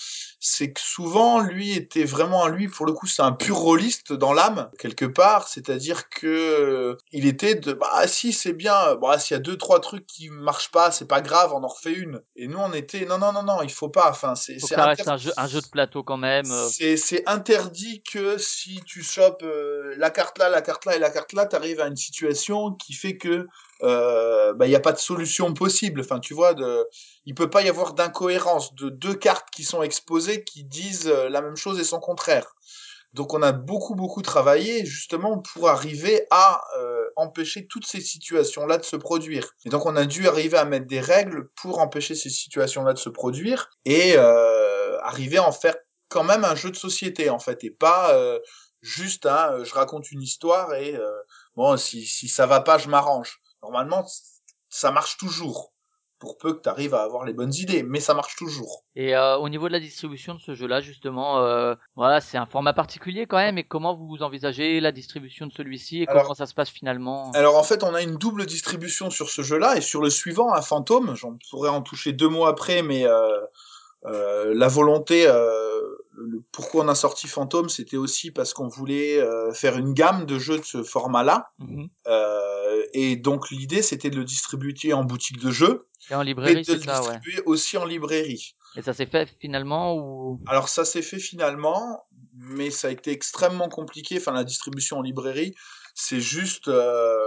C'est 0.40 0.72
que 0.72 0.80
souvent, 0.80 1.40
lui 1.40 1.72
était 1.72 2.04
vraiment, 2.04 2.46
lui, 2.48 2.68
pour 2.68 2.86
le 2.86 2.92
coup, 2.92 3.06
c'est 3.06 3.22
un 3.22 3.32
pur 3.32 3.56
rôliste 3.56 4.12
dans 4.12 4.32
l'âme, 4.32 4.70
quelque 4.78 5.04
part. 5.04 5.48
C'est-à-dire 5.48 6.08
que 6.08 6.26
euh, 6.26 6.96
il 7.12 7.26
était 7.26 7.54
de, 7.54 7.72
bah, 7.72 8.06
si, 8.06 8.32
c'est 8.32 8.52
bien, 8.52 8.94
bah, 8.96 9.18
s'il 9.18 9.34
y 9.34 9.38
a 9.38 9.40
deux, 9.40 9.56
trois 9.56 9.80
trucs 9.80 10.06
qui 10.06 10.30
marchent 10.30 10.70
pas, 10.70 10.90
c'est 10.90 11.08
pas 11.08 11.20
grave, 11.20 11.52
on 11.54 11.62
en 11.64 11.68
refait 11.68 11.92
une. 11.92 12.20
Et 12.36 12.46
nous, 12.48 12.58
on 12.58 12.72
était, 12.72 13.04
non, 13.06 13.18
non, 13.18 13.32
non, 13.32 13.42
non, 13.42 13.62
il 13.62 13.70
faut 13.72 13.88
pas. 13.88 14.10
Enfin, 14.10 14.34
c'est, 14.34 14.58
c'est 14.58 14.74
inter- 14.76 15.02
un 15.10 15.16
jeu 15.16 15.32
un 15.36 15.46
jeu 15.48 15.60
de 15.60 15.66
plateau 15.68 16.02
quand 16.02 16.16
même. 16.16 16.50
euh. 16.50 16.68
c'est 16.70 16.96
c'est 16.96 17.26
interdit 17.28 18.02
que 18.02 18.38
si 18.38 18.80
tu 18.86 19.02
chopes 19.02 19.42
euh, 19.42 19.94
la 19.98 20.10
carte 20.10 20.38
là, 20.38 20.48
la 20.48 20.62
carte 20.62 20.84
là 20.84 20.96
et 20.96 20.98
la 20.98 21.10
carte 21.10 21.32
là, 21.32 21.46
t'arrives 21.46 21.80
à 21.80 21.86
une 21.86 21.96
situation 21.96 22.72
qui 22.72 22.92
fait 22.92 23.16
que 23.16 23.46
euh, 23.82 24.54
bah 24.54 24.66
il 24.66 24.70
y 24.70 24.76
a 24.76 24.80
pas 24.80 24.92
de 24.92 24.98
solution 24.98 25.52
possible. 25.54 26.00
Enfin, 26.00 26.20
tu 26.20 26.34
vois, 26.34 26.54
de, 26.54 26.86
il 27.24 27.34
peut 27.34 27.50
pas 27.50 27.62
y 27.62 27.68
avoir 27.68 27.94
d'incohérence 27.94 28.74
de 28.74 28.88
deux 28.88 29.14
cartes 29.14 29.48
qui 29.52 29.64
sont 29.64 29.82
exposées 29.82 30.44
qui 30.44 30.64
disent 30.64 31.08
euh, 31.08 31.28
la 31.28 31.42
même 31.42 31.56
chose 31.56 31.78
et 31.80 31.84
son 31.84 32.00
contraire. 32.00 32.54
Donc 33.12 33.32
on 33.32 33.42
a 33.42 33.52
beaucoup 33.52 33.94
beaucoup 33.94 34.20
travaillé 34.20 34.84
justement 34.84 35.38
pour 35.38 35.70
arriver 35.70 36.26
à 36.30 36.62
euh, 36.78 37.04
empêcher 37.16 37.66
toutes 37.66 37.86
ces 37.86 38.00
situations-là 38.00 38.76
de 38.76 38.84
se 38.84 38.96
produire. 38.96 39.54
Et 39.64 39.70
donc 39.70 39.86
on 39.86 39.96
a 39.96 40.04
dû 40.04 40.28
arriver 40.28 40.58
à 40.58 40.66
mettre 40.66 40.86
des 40.86 41.00
règles 41.00 41.48
pour 41.56 41.78
empêcher 41.78 42.14
ces 42.14 42.28
situations-là 42.28 42.92
de 42.92 42.98
se 42.98 43.08
produire 43.08 43.70
et 43.86 44.14
euh, 44.16 44.98
arriver 45.00 45.38
à 45.38 45.48
en 45.48 45.52
faire 45.52 45.76
quand 46.08 46.24
même 46.24 46.44
un 46.44 46.54
jeu 46.54 46.70
de 46.70 46.76
société 46.76 47.30
en 47.30 47.38
fait 47.38 47.64
et 47.64 47.70
pas 47.70 48.14
euh, 48.14 48.38
juste 48.80 49.26
euh, 49.26 49.64
je 49.64 49.74
raconte 49.74 50.10
une 50.12 50.22
histoire 50.22 50.74
et 50.74 50.94
euh, 50.94 51.10
bon 51.56 51.76
si 51.76 52.04
si 52.04 52.28
ça 52.28 52.46
va 52.46 52.60
pas 52.60 52.78
je 52.78 52.88
m'arrange. 52.88 53.40
Normalement 53.62 54.04
ça 54.68 54.90
marche 54.90 55.16
toujours 55.16 55.72
pour 56.18 56.38
peu 56.38 56.54
que 56.54 56.62
tu 56.62 56.68
arrives 56.70 56.94
à 56.94 57.02
avoir 57.02 57.26
les 57.26 57.34
bonnes 57.34 57.52
idées 57.54 57.82
mais 57.82 58.00
ça 58.00 58.14
marche 58.14 58.36
toujours. 58.36 58.84
Et 58.94 59.14
euh, 59.14 59.36
au 59.36 59.48
niveau 59.50 59.68
de 59.68 59.72
la 59.72 59.80
distribution 59.80 60.34
de 60.34 60.40
ce 60.40 60.54
jeu-là, 60.54 60.80
justement, 60.80 61.40
euh, 61.40 61.74
voilà, 61.94 62.22
c'est 62.22 62.38
un 62.38 62.46
format 62.46 62.72
particulier 62.72 63.26
quand 63.26 63.36
même. 63.36 63.58
Et 63.58 63.64
comment 63.64 63.94
vous 63.94 64.22
envisagez 64.22 64.80
la 64.80 64.92
distribution 64.92 65.46
de 65.46 65.52
celui-ci 65.52 66.02
et 66.02 66.08
Alors- 66.08 66.22
comment 66.22 66.34
ça 66.34 66.46
se 66.46 66.54
passe 66.54 66.70
finalement? 66.70 67.30
Alors 67.34 67.56
en 67.58 67.62
fait, 67.62 67.82
on 67.84 67.94
a 67.94 68.00
une 68.00 68.16
double 68.16 68.46
distribution 68.46 69.10
sur 69.10 69.28
ce 69.28 69.42
jeu-là 69.42 69.76
et 69.76 69.82
sur 69.82 70.00
le 70.00 70.08
suivant, 70.08 70.54
un 70.54 70.62
fantôme. 70.62 71.14
J'en 71.16 71.36
pourrais 71.50 71.68
en 71.68 71.82
toucher 71.82 72.12
deux 72.14 72.28
mots 72.28 72.46
après, 72.46 72.80
mais 72.80 73.06
euh, 73.06 73.28
euh, 74.06 74.54
la 74.54 74.68
volonté, 74.68 75.26
euh, 75.26 75.80
le- 76.16 76.42
pourquoi 76.52 76.84
on 76.84 76.88
a 76.88 76.94
sorti 76.94 77.28
fantôme, 77.28 77.68
c'était 77.68 77.96
aussi 77.96 78.30
parce 78.30 78.52
qu'on 78.54 78.68
voulait 78.68 79.20
euh, 79.20 79.52
faire 79.52 79.76
une 79.78 79.92
gamme 79.94 80.26
de 80.26 80.38
jeux 80.38 80.58
de 80.58 80.64
ce 80.64 80.82
format-là. 80.82 81.50
Mhm. 81.58 81.88
Euh, 82.06 82.82
et 82.92 83.16
donc 83.16 83.50
l'idée, 83.50 83.82
c'était 83.82 84.10
de 84.10 84.16
le 84.16 84.24
distribuer 84.24 84.92
en 84.92 85.04
boutique 85.04 85.38
de 85.40 85.50
jeux, 85.50 85.88
Et 86.10 86.14
en 86.14 86.22
librairie, 86.22 86.56
de 86.56 86.62
c'est 86.64 86.74
le 86.76 86.82
ça, 86.82 87.02
ouais. 87.02 87.18
distribuer 87.18 87.42
aussi 87.46 87.76
en 87.78 87.84
librairie. 87.84 88.56
Et 88.76 88.82
ça 88.82 88.92
s'est 88.92 89.06
fait 89.06 89.28
finalement 89.40 89.94
ou? 89.96 90.40
Alors 90.46 90.68
ça 90.68 90.84
s'est 90.84 91.02
fait 91.02 91.18
finalement, 91.18 92.04
mais 92.34 92.70
ça 92.70 92.88
a 92.88 92.90
été 92.90 93.10
extrêmement 93.10 93.68
compliqué. 93.68 94.18
Enfin, 94.18 94.32
la 94.32 94.44
distribution 94.44 94.98
en 94.98 95.02
librairie, 95.02 95.54
c'est 95.94 96.20
juste, 96.20 96.68
euh, 96.68 97.26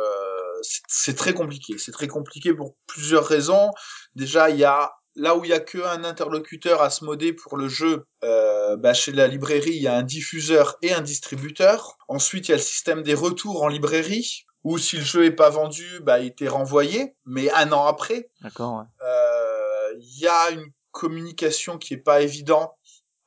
c'est 0.62 1.16
très 1.16 1.34
compliqué. 1.34 1.78
C'est 1.78 1.92
très 1.92 2.08
compliqué 2.08 2.54
pour 2.54 2.76
plusieurs 2.86 3.26
raisons. 3.26 3.72
Déjà, 4.16 4.50
il 4.52 4.58
y 4.58 4.64
a 4.66 4.92
là 5.16 5.36
où 5.36 5.44
il 5.44 5.52
y 5.52 5.54
a 5.54 5.60
qu'un 5.60 6.04
interlocuteur 6.04 6.82
à 6.82 6.90
se 6.90 7.04
moder 7.04 7.34
pour 7.34 7.58
le 7.58 7.68
jeu. 7.68 8.06
Euh, 8.24 8.78
bah, 8.78 8.94
chez 8.94 9.12
la 9.12 9.28
librairie, 9.28 9.76
il 9.76 9.82
y 9.82 9.88
a 9.88 9.96
un 9.96 10.04
diffuseur 10.04 10.78
et 10.82 10.94
un 10.94 11.02
distributeur. 11.02 11.98
Ensuite, 12.08 12.48
il 12.48 12.52
y 12.52 12.54
a 12.54 12.58
le 12.58 12.64
système 12.64 13.04
des 13.04 13.14
retours 13.14 13.64
en 13.64 13.68
librairie. 13.68 14.46
Où 14.66 14.78
si 14.78 14.98
le 14.98 15.04
jeu 15.04 15.24
est 15.24 15.32
pas 15.32 15.50
vendu, 15.50 16.02
bah, 16.02 16.20
il 16.20 16.28
était 16.28 16.50
renvoyé, 16.50 17.16
mais 17.26 17.50
un 17.52 17.72
an 17.72 17.86
après. 17.86 18.30
D'accord, 18.42 18.80
ouais. 18.80 19.08
Euh, 19.08 19.94
il 20.02 20.20
y 20.20 20.28
a 20.28 20.50
une 20.52 20.70
communication 20.92 21.78
qui 21.78 21.94
est 21.94 21.98
pas 21.98 22.22
évidente 22.22 22.74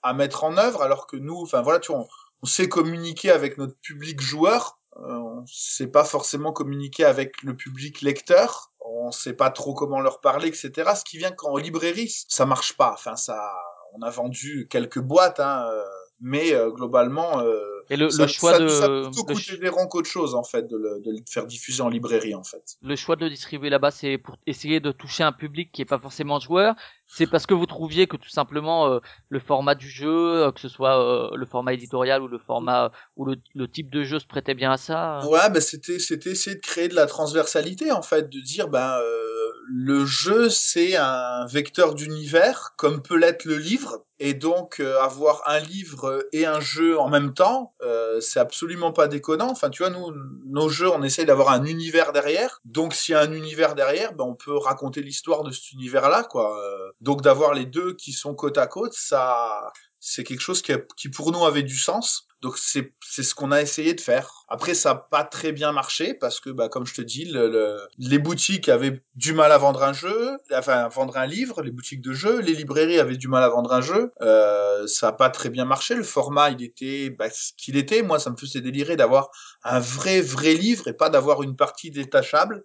à 0.02 0.12
mettre 0.12 0.44
en 0.44 0.58
œuvre, 0.58 0.82
alors 0.82 1.06
que 1.06 1.16
nous, 1.16 1.40
enfin 1.40 1.62
voilà, 1.62 1.78
tu 1.78 1.90
vois, 1.90 2.02
on, 2.02 2.08
on 2.42 2.46
sait 2.46 2.68
communiquer 2.68 3.30
avec 3.30 3.56
notre 3.56 3.76
public 3.80 4.20
joueur, 4.20 4.78
euh, 4.98 5.14
on 5.14 5.44
sait 5.46 5.86
pas 5.86 6.04
forcément 6.04 6.52
communiquer 6.52 7.04
avec 7.04 7.42
le 7.42 7.56
public 7.56 8.02
lecteur, 8.02 8.71
on 8.84 9.10
sait 9.10 9.34
pas 9.34 9.50
trop 9.50 9.74
comment 9.74 10.00
leur 10.00 10.20
parler, 10.20 10.48
etc. 10.48 10.72
Ce 10.96 11.04
qui 11.04 11.18
vient 11.18 11.32
qu'en 11.32 11.56
librairie, 11.56 12.12
ça 12.28 12.46
marche 12.46 12.76
pas. 12.76 12.92
Enfin, 12.92 13.16
ça, 13.16 13.50
on 13.92 14.02
a 14.02 14.10
vendu 14.10 14.68
quelques 14.70 15.00
boîtes, 15.00 15.40
hein, 15.40 15.68
euh, 15.70 15.84
mais 16.22 16.54
euh, 16.54 16.70
globalement, 16.70 17.40
euh, 17.40 17.60
Et 17.90 17.96
le, 17.96 18.08
ça, 18.10 18.22
le 18.22 18.28
choix 18.28 18.52
ça- 18.52 18.60
de 18.60 18.68
ça 18.68 18.84
a 18.86 18.88
plutôt 19.10 19.24
des 19.60 19.68
rangs 19.68 19.86
qu'autre 19.88 20.08
chose 20.08 20.34
en 20.34 20.44
fait 20.44 20.66
de 20.68 20.76
le, 20.76 21.00
de 21.00 21.10
le 21.10 21.18
faire 21.28 21.46
diffuser 21.46 21.82
en 21.82 21.88
librairie 21.88 22.34
en 22.34 22.44
fait. 22.44 22.62
le 22.82 22.96
choix 22.96 23.16
de 23.16 23.24
le 23.24 23.30
distribuer 23.30 23.70
là-bas, 23.70 23.90
c'est 23.90 24.18
pour 24.18 24.36
essayer 24.46 24.80
de 24.80 24.92
toucher 24.92 25.24
un 25.24 25.32
public 25.32 25.70
qui 25.72 25.82
est 25.82 25.84
pas 25.86 25.98
forcément 25.98 26.38
joueur. 26.40 26.74
C'est 27.06 27.26
parce 27.26 27.46
que 27.46 27.52
vous 27.52 27.66
trouviez 27.66 28.06
que 28.06 28.16
tout 28.16 28.30
simplement 28.30 28.86
euh, 28.86 29.00
le 29.28 29.38
format 29.40 29.74
du 29.74 29.88
jeu, 29.90 30.08
euh, 30.46 30.52
que 30.52 30.60
ce 30.60 30.68
soit 30.68 30.96
euh, 30.98 31.36
le 31.36 31.44
format 31.44 31.74
éditorial 31.74 32.22
ou 32.22 32.28
le 32.28 32.38
format 32.38 32.90
ou 33.16 33.26
le, 33.26 33.36
le 33.54 33.68
type 33.68 33.90
de 33.90 34.02
jeu 34.04 34.18
se 34.18 34.26
prêtait 34.26 34.54
bien 34.54 34.72
à 34.72 34.76
ça. 34.78 35.20
euh. 35.20 35.26
Ouais, 35.26 35.50
bah 35.50 35.60
c'était 35.60 35.98
c'était 35.98 36.30
essayer 36.30 36.56
de 36.56 36.60
créer 36.60 36.88
de 36.88 36.94
la 36.94 37.06
transversalité 37.06 37.92
en 37.92 38.02
fait, 38.02 38.30
de 38.30 38.40
dire 38.40 38.68
ben 38.68 38.96
euh, 38.98 39.41
le 39.68 40.04
jeu 40.04 40.48
c'est 40.48 40.96
un 40.96 41.46
vecteur 41.46 41.94
d'univers 41.94 42.74
comme 42.76 43.02
peut 43.02 43.16
l'être 43.16 43.44
le 43.44 43.56
livre 43.56 44.04
et 44.24 44.34
donc 44.34 44.78
euh, 44.78 45.00
avoir 45.00 45.42
un 45.46 45.58
livre 45.58 46.28
et 46.32 46.46
un 46.46 46.60
jeu 46.60 46.96
en 46.96 47.08
même 47.08 47.34
temps, 47.34 47.74
euh, 47.82 48.20
c'est 48.20 48.38
absolument 48.38 48.92
pas 48.92 49.08
déconnant. 49.08 49.50
Enfin 49.50 49.68
tu 49.68 49.82
vois 49.82 49.90
nous 49.90 50.12
nos 50.46 50.68
jeux 50.68 50.88
on 50.88 51.02
essaye 51.02 51.26
d'avoir 51.26 51.50
un 51.50 51.64
univers 51.64 52.12
derrière. 52.12 52.60
Donc 52.64 52.94
s'il 52.94 53.14
y 53.14 53.16
a 53.16 53.20
un 53.20 53.32
univers 53.32 53.74
derrière, 53.74 54.12
ben 54.12 54.24
on 54.24 54.34
peut 54.34 54.56
raconter 54.56 55.02
l'histoire 55.02 55.42
de 55.42 55.50
cet 55.50 55.72
univers-là 55.72 56.22
quoi. 56.22 56.56
Euh, 56.56 56.92
Donc 57.00 57.22
d'avoir 57.22 57.52
les 57.52 57.66
deux 57.66 57.94
qui 57.94 58.12
sont 58.12 58.34
côte 58.34 58.58
à 58.58 58.68
côte, 58.68 58.92
ça 58.94 59.72
c'est 60.04 60.24
quelque 60.24 60.40
chose 60.40 60.62
qui, 60.62 60.72
qui 60.96 61.08
pour 61.08 61.30
nous 61.30 61.44
avait 61.44 61.62
du 61.62 61.78
sens. 61.78 62.26
Donc 62.40 62.58
c'est 62.58 62.92
ce 63.22 63.36
qu'on 63.36 63.52
a 63.52 63.62
essayé 63.62 63.94
de 63.94 64.00
faire. 64.00 64.44
Après 64.48 64.74
ça 64.74 64.90
a 64.90 64.94
pas 64.96 65.22
très 65.22 65.52
bien 65.52 65.70
marché 65.70 66.12
parce 66.12 66.40
que 66.40 66.50
bah 66.50 66.68
comme 66.68 66.84
je 66.86 66.94
te 66.94 67.00
dis 67.02 67.24
le, 67.24 67.48
le- 67.48 67.86
les 67.98 68.18
boutiques 68.18 68.68
avaient 68.68 69.00
du 69.14 69.32
mal 69.32 69.52
à 69.52 69.58
vendre 69.58 69.84
un 69.84 69.92
jeu, 69.92 70.38
enfin 70.52 70.78
à 70.78 70.88
vendre 70.88 71.16
un 71.18 71.26
livre, 71.26 71.62
les 71.62 71.70
boutiques 71.70 72.00
de 72.00 72.12
jeux, 72.12 72.40
les 72.40 72.54
librairies 72.54 72.98
avaient 72.98 73.16
du 73.16 73.28
mal 73.28 73.44
à 73.44 73.48
vendre 73.48 73.72
un 73.72 73.80
jeu. 73.80 74.12
Euh, 74.22 74.88
ça 74.88 75.08
a 75.08 75.12
pas 75.12 75.30
très 75.30 75.50
bien 75.50 75.64
marché. 75.64 75.94
Le 75.94 76.02
format 76.02 76.50
il 76.50 76.64
était 76.64 77.10
bah, 77.10 77.30
ce 77.30 77.52
qu'il 77.56 77.76
était. 77.76 78.02
Moi 78.02 78.18
ça 78.18 78.30
me 78.30 78.36
faisait 78.36 78.60
délirer 78.60 78.96
d'avoir 78.96 79.30
un 79.62 79.78
vrai 79.78 80.20
vrai 80.20 80.54
livre 80.54 80.88
et 80.88 80.94
pas 80.94 81.10
d'avoir 81.10 81.44
une 81.44 81.54
partie 81.54 81.92
détachable. 81.92 82.64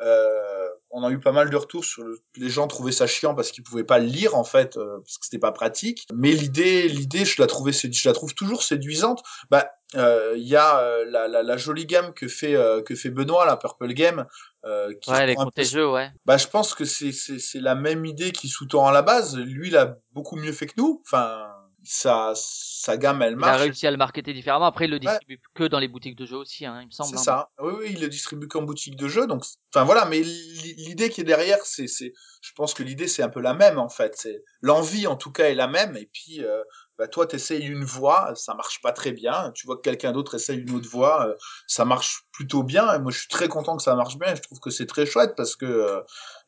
Euh, 0.00 0.68
on 0.90 1.04
a 1.04 1.10
eu 1.10 1.20
pas 1.20 1.32
mal 1.32 1.50
de 1.50 1.56
retours 1.56 1.84
sur 1.84 2.02
le... 2.02 2.18
les 2.36 2.48
gens 2.48 2.66
trouvaient 2.66 2.92
ça 2.92 3.06
chiant 3.06 3.34
parce 3.34 3.50
qu'ils 3.50 3.64
pouvaient 3.64 3.84
pas 3.84 3.98
le 3.98 4.06
lire 4.06 4.34
en 4.34 4.44
fait 4.44 4.76
euh, 4.76 4.98
parce 5.00 5.18
que 5.18 5.24
c'était 5.24 5.38
pas 5.38 5.52
pratique. 5.52 6.06
Mais 6.12 6.32
l'idée, 6.32 6.88
l'idée, 6.88 7.24
je 7.24 7.40
la 7.40 7.46
trouvais, 7.46 7.72
je 7.72 8.08
la 8.08 8.14
trouve 8.14 8.34
toujours 8.34 8.62
séduisante. 8.62 9.22
Bah, 9.50 9.70
euh, 9.94 10.34
il 10.36 10.46
y 10.46 10.56
a 10.56 10.80
euh, 10.80 11.04
la, 11.08 11.28
la, 11.28 11.42
la 11.42 11.56
jolie 11.56 11.86
gamme 11.86 12.12
que 12.12 12.28
fait 12.28 12.54
euh, 12.54 12.82
que 12.82 12.94
fait 12.94 13.10
Benoît, 13.10 13.46
la 13.46 13.56
Purple 13.56 13.92
Game. 13.94 14.26
Euh, 14.64 14.92
qui 15.00 15.10
Ouais, 15.10 15.24
les 15.26 15.34
comptes 15.36 15.54
peu 15.54 15.86
ouais. 15.86 16.10
bah, 16.26 16.36
je 16.36 16.46
pense 16.48 16.74
que 16.74 16.84
c'est 16.84 17.12
c'est 17.12 17.38
c'est 17.38 17.60
la 17.60 17.74
même 17.74 18.04
idée 18.04 18.32
qui 18.32 18.48
sous-tend 18.48 18.86
à 18.86 18.92
la 18.92 19.02
base. 19.02 19.36
Lui, 19.36 19.68
il 19.68 19.76
a 19.76 19.96
beaucoup 20.12 20.36
mieux 20.36 20.52
fait 20.52 20.66
que 20.66 20.74
nous. 20.76 21.00
Enfin, 21.06 21.46
sa 21.84 22.32
sa 22.34 22.96
gamme, 22.96 23.22
elle 23.22 23.32
Il 23.32 23.44
a 23.44 23.46
marche. 23.46 23.62
réussi 23.62 23.86
à 23.86 23.90
le 23.90 23.96
marketer 23.96 24.32
différemment. 24.32 24.66
Après, 24.66 24.86
il 24.86 24.90
le 24.90 24.98
distribue 24.98 25.40
que 25.54 25.64
dans 25.64 25.78
les 25.78 25.88
boutiques 25.88 26.16
de 26.16 26.26
jeux 26.26 26.36
aussi, 26.36 26.66
hein, 26.66 26.80
il 26.82 26.86
me 26.86 26.90
semble. 26.90 27.10
C'est 27.10 27.16
hein. 27.16 27.22
ça. 27.22 27.50
Oui, 27.60 27.72
oui, 27.78 27.86
il 27.90 28.00
le 28.00 28.08
distribue 28.08 28.48
qu'en 28.48 28.62
boutique 28.62 28.96
de 28.96 29.08
jeu. 29.08 29.26
Donc, 29.26 29.44
enfin 29.74 29.84
voilà. 29.84 30.04
Mais 30.06 30.20
l'i- 30.20 30.74
l'idée 30.76 31.08
qui 31.10 31.20
est 31.20 31.24
derrière, 31.24 31.58
c'est, 31.64 31.86
c'est, 31.86 32.12
je 32.42 32.52
pense 32.56 32.74
que 32.74 32.82
l'idée 32.82 33.06
c'est 33.08 33.22
un 33.22 33.28
peu 33.28 33.40
la 33.40 33.54
même 33.54 33.78
en 33.78 33.88
fait. 33.88 34.14
C'est 34.16 34.42
l'envie 34.60 35.06
en 35.06 35.16
tout 35.16 35.30
cas 35.32 35.44
est 35.44 35.54
la 35.54 35.68
même. 35.68 35.96
Et 35.96 36.08
puis, 36.12 36.42
euh, 36.44 36.62
bah 36.98 37.06
toi 37.06 37.26
t'essayes 37.26 37.64
une 37.64 37.84
voix, 37.84 38.32
ça 38.34 38.54
marche 38.54 38.80
pas 38.82 38.90
très 38.92 39.12
bien. 39.12 39.52
Tu 39.54 39.66
vois 39.66 39.76
que 39.76 39.82
quelqu'un 39.82 40.10
d'autre 40.12 40.34
essaye 40.34 40.58
une 40.58 40.70
autre 40.74 40.88
voix, 40.88 41.28
euh, 41.28 41.34
ça 41.68 41.84
marche 41.84 42.22
plutôt 42.32 42.64
bien. 42.64 42.92
Et 42.94 42.98
moi 42.98 43.12
je 43.12 43.18
suis 43.20 43.28
très 43.28 43.46
content 43.48 43.76
que 43.76 43.82
ça 43.84 43.94
marche 43.94 44.18
bien. 44.18 44.34
Je 44.34 44.42
trouve 44.42 44.58
que 44.58 44.70
c'est 44.70 44.86
très 44.86 45.06
chouette 45.06 45.34
parce 45.36 45.54
que 45.54 45.64
euh, 45.66 46.00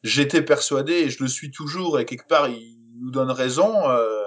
j'étais 0.03 0.43
persuadé 0.43 0.93
et 0.93 1.11
je 1.11 1.23
le 1.23 1.29
suis 1.29 1.51
toujours 1.53 2.01
et 2.01 2.05
quelque 2.05 2.27
part 2.27 2.49
il 2.49 2.79
nous 3.01 3.11
donne 3.13 3.31
raison. 3.31 3.89
Euh, 3.91 4.25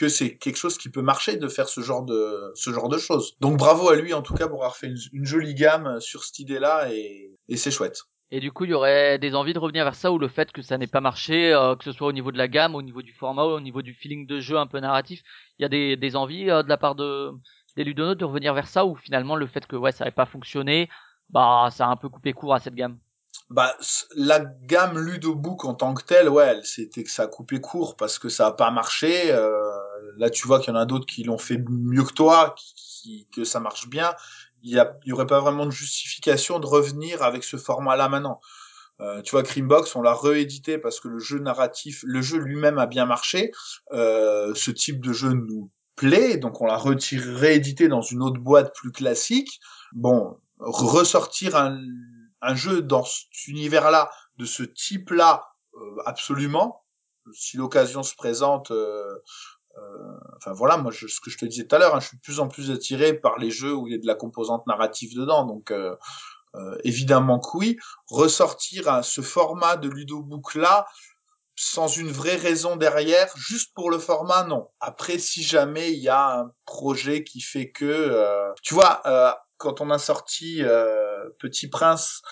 que 0.00 0.08
c'est 0.08 0.38
quelque 0.38 0.56
chose 0.56 0.78
qui 0.78 0.88
peut 0.88 1.02
marcher 1.02 1.36
de 1.36 1.48
faire 1.48 1.68
ce 1.68 1.82
genre 1.82 2.02
de 2.02 2.52
ce 2.54 2.70
genre 2.72 2.88
de 2.88 2.96
choses. 2.96 3.36
Donc 3.40 3.58
bravo 3.58 3.90
à 3.90 3.96
lui 3.96 4.14
en 4.14 4.22
tout 4.22 4.32
cas 4.32 4.48
pour 4.48 4.60
avoir 4.60 4.76
fait 4.76 4.86
une, 4.86 4.98
une 5.12 5.26
jolie 5.26 5.54
gamme 5.54 6.00
sur 6.00 6.24
cette 6.24 6.38
idée-là 6.38 6.90
et, 6.90 7.30
et 7.48 7.56
c'est 7.58 7.70
chouette. 7.70 7.98
Et 8.32 8.40
du 8.40 8.50
coup, 8.52 8.64
il 8.64 8.70
y 8.70 8.74
aurait 8.74 9.18
des 9.18 9.34
envies 9.34 9.52
de 9.52 9.58
revenir 9.58 9.84
vers 9.84 9.96
ça 9.96 10.12
ou 10.12 10.18
le 10.18 10.28
fait 10.28 10.52
que 10.52 10.62
ça 10.62 10.78
n'ait 10.78 10.86
pas 10.86 11.00
marché, 11.00 11.52
euh, 11.52 11.74
que 11.76 11.84
ce 11.84 11.92
soit 11.92 12.06
au 12.06 12.12
niveau 12.12 12.32
de 12.32 12.38
la 12.38 12.46
gamme, 12.46 12.76
au 12.76 12.82
niveau 12.82 13.02
du 13.02 13.12
format, 13.12 13.42
au 13.42 13.60
niveau 13.60 13.82
du 13.82 13.92
feeling 13.92 14.26
de 14.26 14.38
jeu 14.40 14.56
un 14.56 14.68
peu 14.68 14.78
narratif. 14.78 15.20
Il 15.58 15.62
y 15.62 15.66
a 15.66 15.68
des, 15.68 15.96
des 15.96 16.16
envies 16.16 16.48
euh, 16.48 16.62
de 16.62 16.68
la 16.68 16.78
part 16.78 16.94
de 16.94 17.32
des 17.76 17.84
ludonautes 17.84 18.18
de 18.18 18.24
revenir 18.24 18.54
vers 18.54 18.68
ça 18.68 18.86
ou 18.86 18.96
finalement 18.96 19.36
le 19.36 19.46
fait 19.46 19.66
que 19.66 19.76
ouais 19.76 19.92
ça 19.92 20.04
n'avait 20.04 20.14
pas 20.14 20.26
fonctionné, 20.26 20.88
bah 21.28 21.68
ça 21.70 21.86
a 21.86 21.88
un 21.88 21.96
peu 21.96 22.08
coupé 22.08 22.32
court 22.32 22.54
à 22.54 22.60
cette 22.60 22.74
gamme? 22.74 22.98
Bah 23.48 23.76
la 24.14 24.38
gamme 24.38 24.98
Ludobook 24.98 25.64
en 25.64 25.74
tant 25.74 25.94
que 25.94 26.04
telle, 26.04 26.28
ouais, 26.28 26.60
c'était 26.62 27.02
que 27.02 27.10
ça 27.10 27.24
a 27.24 27.26
coupé 27.26 27.60
court 27.60 27.96
parce 27.96 28.18
que 28.18 28.28
ça 28.28 28.46
a 28.48 28.52
pas 28.52 28.70
marché. 28.70 29.32
Euh, 29.32 29.69
là, 30.16 30.30
tu 30.30 30.46
vois 30.46 30.60
qu'il 30.60 30.72
y 30.72 30.76
en 30.76 30.80
a 30.80 30.86
d'autres 30.86 31.06
qui 31.06 31.22
l'ont 31.22 31.38
fait 31.38 31.62
mieux 31.68 32.04
que 32.04 32.12
toi, 32.12 32.54
que 33.32 33.44
ça 33.44 33.60
marche 33.60 33.88
bien 33.88 34.14
il 34.62 34.86
y, 35.04 35.12
aurait 35.12 35.26
pas 35.26 35.40
vraiment 35.40 35.66
de 35.66 35.70
justification 35.70 36.58
de 36.58 36.66
revenir 36.66 37.22
avec 37.22 37.44
ce 37.44 37.56
format-là 37.56 38.08
maintenant. 38.08 38.40
Euh, 39.00 39.22
tu 39.22 39.30
vois, 39.30 39.42
Creambox, 39.42 39.96
on 39.96 40.02
l'a 40.02 40.14
réédité 40.14 40.76
parce 40.76 41.00
que 41.00 41.08
le 41.08 41.18
jeu 41.18 41.38
narratif, 41.38 42.02
le 42.04 42.20
jeu 42.20 42.38
lui-même 42.38 42.78
a 42.78 42.86
bien 42.86 43.06
marché. 43.06 43.52
Euh, 43.92 44.54
ce 44.54 44.70
type 44.70 45.00
de 45.00 45.12
jeu 45.12 45.32
nous 45.32 45.70
plaît, 45.96 46.36
donc 46.36 46.60
on 46.60 46.66
l'a 46.66 46.76
réédité 46.76 47.88
dans 47.88 48.02
une 48.02 48.22
autre 48.22 48.40
boîte 48.40 48.74
plus 48.74 48.92
classique. 48.92 49.60
Bon, 49.92 50.38
ressortir 50.58 51.56
un, 51.56 51.80
jeu 52.54 52.82
dans 52.82 53.04
cet 53.04 53.48
univers-là, 53.48 54.10
de 54.36 54.44
ce 54.44 54.62
type-là, 54.62 55.46
euh, 55.74 55.96
absolument. 56.04 56.84
Si 57.32 57.56
l'occasion 57.56 58.02
se 58.02 58.14
présente, 58.14 58.72
enfin 60.36 60.52
voilà, 60.52 60.76
moi 60.76 60.92
ce 60.92 61.20
que 61.20 61.30
je 61.30 61.38
te 61.38 61.44
disais 61.44 61.66
tout 61.66 61.76
à 61.76 61.78
l'heure, 61.78 61.94
hein, 61.94 62.00
je 62.00 62.08
suis 62.08 62.16
de 62.16 62.22
plus 62.22 62.40
en 62.40 62.48
plus 62.48 62.70
attiré 62.70 63.14
par 63.14 63.38
les 63.38 63.50
jeux 63.50 63.74
où 63.74 63.86
il 63.86 63.92
y 63.92 63.96
a 63.96 63.98
de 63.98 64.06
la 64.06 64.14
composante 64.14 64.66
narrative 64.66 65.14
dedans, 65.14 65.44
donc 65.44 65.70
euh, 65.70 65.94
euh, 66.54 66.76
évidemment 66.84 67.38
que 67.38 67.56
oui. 67.56 67.78
Ressortir 68.08 68.88
à 68.88 69.02
ce 69.02 69.20
format 69.20 69.76
de 69.76 69.88
ludobook 69.88 70.54
là, 70.54 70.86
sans 71.56 71.88
une 71.88 72.10
vraie 72.10 72.36
raison 72.36 72.76
derrière, 72.76 73.30
juste 73.36 73.74
pour 73.74 73.90
le 73.90 73.98
format, 73.98 74.44
non. 74.44 74.70
Après, 74.80 75.18
si 75.18 75.42
jamais 75.42 75.92
il 75.92 75.98
y 75.98 76.08
a 76.08 76.40
un 76.40 76.52
projet 76.64 77.22
qui 77.22 77.40
fait 77.40 77.70
que, 77.70 77.84
euh, 77.84 78.50
tu 78.62 78.74
vois, 78.74 79.02
euh, 79.06 79.30
quand 79.58 79.80
on 79.82 79.90
a 79.90 79.98
sorti 79.98 80.62
euh, 80.62 81.28
Petit 81.38 81.68
Prince, 81.68 82.22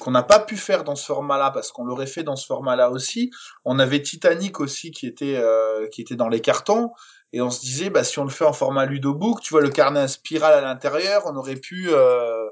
qu'on 0.00 0.10
n'a 0.10 0.22
pas 0.22 0.38
pu 0.38 0.56
faire 0.56 0.84
dans 0.84 0.96
ce 0.96 1.06
format-là 1.06 1.50
parce 1.50 1.72
qu'on 1.72 1.84
l'aurait 1.84 2.06
fait 2.06 2.22
dans 2.22 2.36
ce 2.36 2.46
format-là 2.46 2.90
aussi. 2.90 3.30
On 3.64 3.78
avait 3.78 4.02
Titanic 4.02 4.60
aussi 4.60 4.90
qui 4.90 5.06
était 5.06 5.36
euh, 5.36 5.88
qui 5.88 6.00
était 6.00 6.16
dans 6.16 6.28
les 6.28 6.40
cartons 6.40 6.90
et 7.32 7.40
on 7.40 7.50
se 7.50 7.60
disait 7.60 7.90
bah 7.90 8.04
si 8.04 8.18
on 8.18 8.24
le 8.24 8.30
fait 8.30 8.44
en 8.44 8.52
format 8.52 8.86
ludobook, 8.86 9.40
tu 9.40 9.54
vois 9.54 9.60
le 9.60 9.70
carnet 9.70 10.00
en 10.00 10.08
spirale 10.08 10.54
à 10.54 10.60
l'intérieur, 10.60 11.22
on 11.26 11.36
aurait 11.36 11.56
pu 11.56 11.88
euh, 11.90 12.43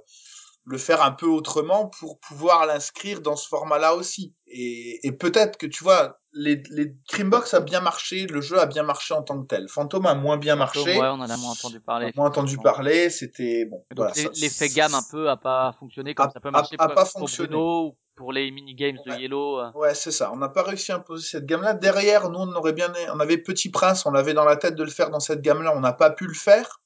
le 0.65 0.79
faire 0.79 1.03
un 1.03 1.11
peu 1.13 1.27
autrement 1.27 1.87
pour 1.99 2.21
pouvoir 2.21 2.67
l'inscrire 2.67 3.21
dans 3.21 3.35
ce 3.37 3.49
format-là 3.49 3.95
aussi. 3.95 4.35
Et, 4.47 5.01
et 5.07 5.13
peut-être 5.13 5.57
que 5.59 5.67
tu 5.67 5.83
vois 5.83 6.19
les, 6.35 6.63
les 6.71 6.95
Creambox 7.09 7.53
a 7.55 7.61
bien 7.61 7.81
marché, 7.81 8.27
le 8.27 8.41
jeu 8.41 8.59
a 8.59 8.67
bien 8.67 8.83
marché 8.85 9.13
en 9.13 9.23
tant 9.23 9.41
que 9.43 9.47
tel. 9.47 9.69
Phantom 9.69 10.07
a 10.07 10.15
moins 10.15 10.37
bien 10.39 10.57
Fantôme, 10.57 10.85
marché. 10.85 11.01
Ouais, 11.01 11.07
on 11.09 11.21
en 11.21 11.29
a 11.29 11.37
moins 11.37 11.51
entendu 11.51 11.79
On 11.79 11.85
parler. 11.85 12.07
a 12.07 12.11
moins 12.17 12.29
entendu 12.29 12.59
parler, 12.59 13.11
c'était 13.11 13.65
bon. 13.67 13.85
Voilà, 13.97 14.13
l'effet 14.41 14.69
gamme 14.69 14.95
un 14.95 15.03
peu 15.11 15.29
a 15.29 15.37
pas 15.37 15.75
fonctionné 15.79 16.15
comme 16.15 16.27
A- 16.29 16.31
ça 16.31 16.41
peut 16.41 16.51
marcher 16.51 16.77
a 16.79 16.87
pour, 16.87 16.95
pas 16.95 17.05
pour. 17.07 17.29
Bruno 17.29 17.97
les 18.31 18.53
mini-games 18.53 18.99
de 19.05 19.11
Ouais. 19.11 19.21
Yellow. 19.23 19.59
euh. 19.59 19.71
Ouais, 19.75 19.95
c'est 19.95 20.13
ça. 20.13 20.31
On 20.33 20.37
n'a 20.37 20.49
pas 20.49 20.63
réussi 20.63 20.93
à 20.93 20.97
imposer 20.97 21.27
cette 21.27 21.45
gamme-là. 21.47 21.75
Derrière, 21.75 22.29
nous, 22.31 22.39
on 22.39 22.53
aurait 22.55 22.73
bien, 22.75 22.93
on 23.13 23.19
avait 23.19 23.39
Petit 23.39 23.71
Prince, 23.71 24.07
on 24.07 24.15
avait 24.15 24.35
dans 24.35 24.45
la 24.45 24.55
tête 24.57 24.77
de 24.77 24.85
le 24.85 24.91
faire 24.91 25.11
dans 25.11 25.19
cette 25.19 25.41
gamme-là, 25.41 25.73
on 25.75 25.81
n'a 25.81 25.93
pas 25.93 26.11
pu 26.11 26.27
le 26.29 26.35
faire. 26.35 26.82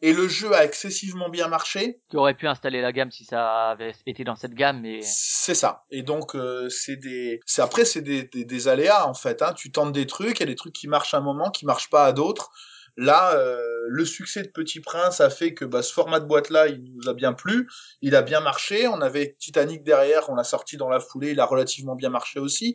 Et 0.00 0.12
le 0.12 0.28
jeu 0.28 0.54
a 0.54 0.64
excessivement 0.64 1.28
bien 1.28 1.48
marché. 1.48 2.00
qui 2.08 2.16
aurait 2.16 2.34
pu 2.34 2.46
installer 2.46 2.80
la 2.80 2.92
gamme 2.92 3.10
si 3.10 3.24
ça 3.24 3.70
avait 3.70 3.92
été 4.06 4.22
dans 4.22 4.36
cette 4.36 4.54
gamme, 4.54 4.80
mais 4.80 5.00
C'est 5.02 5.54
ça. 5.54 5.84
Et 5.90 6.02
donc, 6.02 6.36
euh, 6.36 6.68
c'est 6.68 6.96
des, 6.96 7.40
c'est 7.46 7.62
après, 7.62 7.84
c'est 7.84 8.02
des, 8.02 8.22
des, 8.22 8.44
des 8.44 8.68
aléas, 8.68 9.06
en 9.08 9.14
fait, 9.14 9.42
hein. 9.42 9.52
Tu 9.54 9.72
tentes 9.72 9.92
des 9.92 10.06
trucs, 10.06 10.38
il 10.38 10.40
y 10.40 10.42
a 10.44 10.46
des 10.46 10.54
trucs 10.54 10.74
qui 10.74 10.86
marchent 10.86 11.14
à 11.14 11.18
un 11.18 11.22
moment, 11.22 11.50
qui 11.50 11.66
marchent 11.66 11.90
pas 11.90 12.04
à 12.04 12.12
d'autres. 12.12 12.50
Là, 13.00 13.36
euh, 13.36 13.62
le 13.86 14.04
succès 14.04 14.42
de 14.42 14.48
Petit 14.48 14.80
Prince 14.80 15.20
a 15.20 15.30
fait 15.30 15.54
que 15.54 15.64
bah, 15.64 15.82
ce 15.82 15.92
format 15.92 16.18
de 16.18 16.26
boîte-là, 16.26 16.66
il 16.66 16.82
nous 16.96 17.08
a 17.08 17.14
bien 17.14 17.32
plu, 17.32 17.70
il 18.02 18.16
a 18.16 18.22
bien 18.22 18.40
marché. 18.40 18.88
On 18.88 19.00
avait 19.00 19.36
Titanic 19.38 19.84
derrière, 19.84 20.28
on 20.30 20.34
l'a 20.34 20.42
sorti 20.42 20.76
dans 20.76 20.88
la 20.88 20.98
foulée, 20.98 21.30
il 21.30 21.38
a 21.38 21.46
relativement 21.46 21.94
bien 21.94 22.10
marché 22.10 22.40
aussi. 22.40 22.74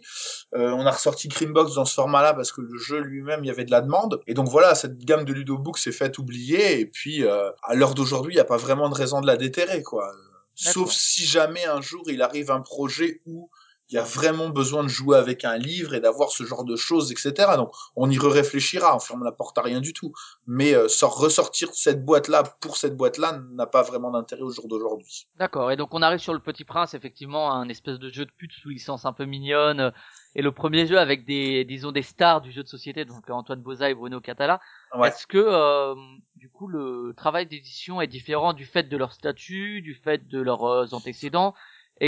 Euh, 0.55 0.71
on 0.71 0.85
a 0.85 0.91
ressorti 0.91 1.27
Creambox 1.27 1.73
dans 1.75 1.83
ce 1.83 1.93
format-là 1.93 2.33
parce 2.33 2.53
que 2.53 2.61
le 2.61 2.77
jeu 2.77 3.01
lui-même, 3.01 3.43
il 3.43 3.47
y 3.47 3.51
avait 3.51 3.65
de 3.65 3.71
la 3.71 3.81
demande. 3.81 4.21
Et 4.25 4.33
donc 4.33 4.47
voilà, 4.47 4.75
cette 4.75 4.97
gamme 4.97 5.25
de 5.25 5.33
Ludobook 5.33 5.77
s'est 5.77 5.91
faite 5.91 6.17
oublier. 6.17 6.79
Et 6.79 6.85
puis, 6.85 7.25
euh, 7.25 7.51
à 7.63 7.75
l'heure 7.75 7.93
d'aujourd'hui, 7.93 8.31
il 8.31 8.37
n'y 8.37 8.41
a 8.41 8.45
pas 8.45 8.55
vraiment 8.55 8.87
de 8.87 8.95
raison 8.95 9.19
de 9.19 9.27
la 9.27 9.35
déterrer, 9.35 9.83
quoi. 9.83 10.09
Sauf 10.55 10.91
si 10.91 11.25
jamais 11.25 11.65
un 11.65 11.81
jour 11.81 12.03
il 12.07 12.21
arrive 12.21 12.51
un 12.51 12.61
projet 12.61 13.21
où 13.25 13.49
il 13.93 13.97
y 13.97 13.99
a 13.99 14.03
vraiment 14.03 14.49
besoin 14.49 14.83
de 14.83 14.87
jouer 14.87 15.17
avec 15.17 15.45
un 15.45 15.55
livre 15.55 15.93
et 15.93 15.99
d'avoir 15.99 16.31
ce 16.31 16.43
genre 16.43 16.63
de 16.65 16.75
choses, 16.75 17.11
etc. 17.11 17.31
Donc 17.57 17.71
on 17.95 18.09
y 18.09 18.17
réfléchira, 18.17 18.95
on 18.95 18.99
ferme 18.99 19.23
la 19.23 19.31
porte 19.31 19.55
à 19.59 19.61
rien 19.61 19.81
du 19.81 19.93
tout. 19.93 20.11
Mais 20.47 20.73
euh, 20.73 20.87
sort- 20.87 21.19
ressortir 21.19 21.69
cette 21.73 22.03
boîte-là 22.03 22.41
pour 22.59 22.75
cette 22.75 22.97
boîte-là 22.97 23.39
n'a 23.51 23.67
pas 23.67 23.83
vraiment 23.83 24.09
d'intérêt 24.09 24.41
au 24.41 24.49
jour 24.49 24.67
d'aujourd'hui. 24.67 25.27
D'accord, 25.37 25.71
et 25.71 25.75
donc 25.75 25.93
on 25.93 26.01
arrive 26.01 26.17
sur 26.19 26.33
le 26.33 26.39
Petit 26.39 26.65
Prince, 26.65 26.95
effectivement, 26.95 27.53
un 27.53 27.69
espèce 27.69 27.99
de 27.99 28.09
jeu 28.09 28.25
de 28.25 28.31
pute 28.31 28.51
sous 28.53 28.69
licence 28.69 29.05
un 29.05 29.13
peu 29.13 29.25
mignonne, 29.25 29.79
euh, 29.79 29.91
et 30.35 30.41
le 30.41 30.51
premier 30.51 30.87
jeu 30.87 30.97
avec 30.97 31.25
des, 31.25 31.63
disons, 31.63 31.91
des 31.91 32.01
stars 32.01 32.41
du 32.41 32.51
jeu 32.51 32.63
de 32.63 32.67
société, 32.67 33.05
donc 33.05 33.29
Antoine 33.29 33.61
Boza 33.61 33.91
et 33.91 33.93
Bruno 33.93 34.19
Catala. 34.19 34.59
Ouais. 34.97 35.09
Est-ce 35.09 35.27
que, 35.27 35.37
euh, 35.37 35.93
du 36.35 36.49
coup, 36.49 36.67
le 36.67 37.13
travail 37.15 37.45
d'édition 37.45 38.01
est 38.01 38.07
différent 38.07 38.53
du 38.53 38.65
fait 38.65 38.89
de 38.89 38.97
leur 38.97 39.13
statut, 39.13 39.83
du 39.83 39.93
fait 39.93 40.27
de 40.27 40.41
leurs 40.41 40.63
euh, 40.63 40.87
antécédents, 40.93 41.53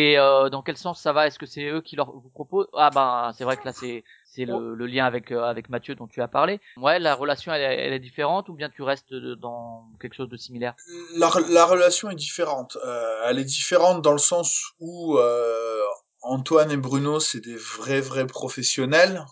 et 0.01 0.19
euh, 0.19 0.49
dans 0.49 0.61
quel 0.61 0.77
sens 0.85 1.01
ça 1.05 1.11
va? 1.13 1.21
Est-ce 1.27 1.39
que 1.39 1.45
c'est 1.53 1.67
eux 1.75 1.81
qui 1.87 1.95
leur 1.95 2.11
vous 2.11 2.31
proposent? 2.39 2.67
Ah 2.73 2.91
ben, 2.97 3.31
c'est 3.35 3.45
vrai 3.47 3.55
que 3.57 3.65
là 3.69 3.73
c'est 3.81 4.03
c'est 4.33 4.45
le, 4.45 4.75
le 4.75 4.85
lien 4.93 5.05
avec 5.05 5.31
euh, 5.31 5.43
avec 5.53 5.69
Mathieu 5.69 5.95
dont 5.95 6.09
tu 6.13 6.21
as 6.21 6.27
parlé. 6.27 6.59
Ouais, 6.85 6.99
la 6.99 7.15
relation 7.15 7.53
elle, 7.53 7.61
elle 7.85 7.93
est 7.93 8.05
différente 8.09 8.49
ou 8.49 8.53
bien 8.53 8.69
tu 8.69 8.83
restes 8.83 9.13
dans 9.45 9.87
quelque 10.01 10.15
chose 10.19 10.31
de 10.35 10.39
similaire? 10.45 10.73
La, 11.21 11.29
la 11.49 11.65
relation 11.65 12.09
est 12.09 12.21
différente. 12.27 12.77
Euh, 12.85 13.27
elle 13.27 13.39
est 13.39 13.51
différente 13.59 14.01
dans 14.01 14.11
le 14.11 14.25
sens 14.33 14.47
où 14.79 15.17
euh, 15.17 15.79
Antoine 16.21 16.71
et 16.71 16.77
Bruno, 16.77 17.19
c'est 17.19 17.39
des 17.39 17.55
vrais, 17.55 18.01
vrais 18.01 18.27
professionnels 18.27 19.23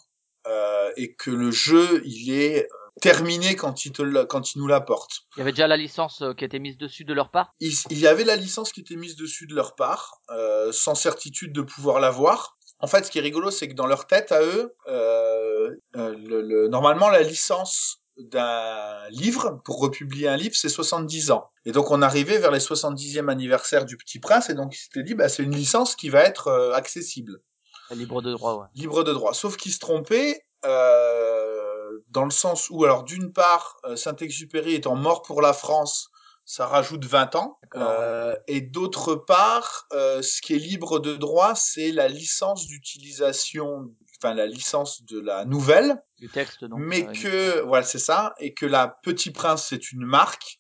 euh, 0.47 0.91
et 0.95 1.13
que 1.21 1.31
le 1.31 1.51
jeu, 1.51 2.01
il 2.05 2.33
est 2.33 2.69
terminé 3.01 3.55
quand 3.55 3.85
ils, 3.85 3.91
te 3.91 4.01
la- 4.01 4.25
quand 4.25 4.53
ils 4.55 4.59
nous 4.59 4.67
l'apportent. 4.67 5.21
Il 5.35 5.39
y 5.39 5.41
avait 5.41 5.51
déjà 5.51 5.67
la 5.67 5.77
licence 5.77 6.21
euh, 6.21 6.33
qui 6.33 6.45
était 6.45 6.59
mise 6.59 6.77
dessus 6.77 7.05
de 7.05 7.13
leur 7.13 7.31
part? 7.31 7.53
Il, 7.59 7.73
il 7.89 7.99
y 7.99 8.07
avait 8.07 8.23
la 8.23 8.35
licence 8.35 8.71
qui 8.71 8.81
était 8.81 8.95
mise 8.95 9.15
dessus 9.15 9.47
de 9.47 9.55
leur 9.55 9.75
part, 9.75 10.19
euh, 10.29 10.71
sans 10.71 10.95
certitude 10.95 11.53
de 11.53 11.61
pouvoir 11.61 11.99
l'avoir. 11.99 12.57
En 12.79 12.87
fait, 12.87 13.05
ce 13.05 13.11
qui 13.11 13.17
est 13.19 13.21
rigolo, 13.21 13.49
c'est 13.51 13.67
que 13.67 13.73
dans 13.73 13.87
leur 13.87 14.07
tête 14.07 14.31
à 14.31 14.41
eux, 14.41 14.75
euh, 14.87 15.69
euh, 15.95 16.15
le, 16.17 16.41
le- 16.41 16.67
normalement 16.67 17.09
la 17.09 17.21
licence 17.23 17.99
d'un 18.17 19.09
livre, 19.09 19.59
pour 19.65 19.79
republier 19.79 20.27
un 20.27 20.37
livre, 20.37 20.55
c'est 20.55 20.69
70 20.69 21.31
ans. 21.31 21.49
Et 21.65 21.71
donc 21.71 21.89
on 21.91 22.01
arrivait 22.01 22.37
vers 22.37 22.51
les 22.51 22.59
70e 22.59 23.27
anniversaire 23.29 23.85
du 23.85 23.97
Petit 23.97 24.19
Prince, 24.19 24.49
et 24.49 24.53
donc 24.53 24.75
ils 24.75 24.79
s'étaient 24.79 25.03
dit, 25.03 25.15
bah, 25.15 25.29
c'est 25.29 25.43
une 25.43 25.55
licence 25.55 25.95
qui 25.95 26.09
va 26.09 26.21
être 26.23 26.47
euh, 26.47 26.73
accessible 26.73 27.41
libre 27.91 28.21
de 28.21 28.31
droit, 28.33 28.55
ouais. 28.55 28.67
libre 28.75 29.03
de 29.03 29.13
droit. 29.13 29.33
Sauf 29.33 29.55
qu'ils 29.57 29.71
se 29.73 29.79
trompaient 29.79 30.41
euh, 30.65 31.72
dans 32.09 32.25
le 32.25 32.31
sens 32.31 32.69
où, 32.69 32.83
alors 32.83 33.03
d'une 33.03 33.31
part, 33.33 33.77
euh, 33.85 33.95
Saint-Exupéry 33.95 34.75
étant 34.75 34.95
mort 34.95 35.21
pour 35.21 35.41
la 35.41 35.53
France, 35.53 36.09
ça 36.45 36.67
rajoute 36.67 37.05
20 37.05 37.35
ans. 37.35 37.57
Euh, 37.75 38.35
et 38.47 38.59
d'autre 38.61 39.15
part, 39.15 39.87
euh, 39.93 40.21
ce 40.21 40.41
qui 40.41 40.53
est 40.53 40.57
libre 40.59 40.99
de 40.99 41.15
droit, 41.15 41.55
c'est 41.55 41.91
la 41.91 42.07
licence 42.09 42.67
d'utilisation, 42.67 43.89
enfin 44.17 44.33
la 44.33 44.45
licence 44.45 45.03
de 45.05 45.19
la 45.19 45.45
nouvelle, 45.45 46.01
Du 46.19 46.29
texte 46.29 46.65
donc. 46.65 46.79
mais 46.81 47.05
que 47.13 47.61
voilà 47.61 47.85
c'est 47.85 47.99
ça, 47.99 48.33
et 48.39 48.53
que 48.53 48.65
la 48.65 48.87
Petit 49.03 49.31
Prince 49.31 49.67
c'est 49.69 49.91
une 49.91 50.05
marque 50.05 50.57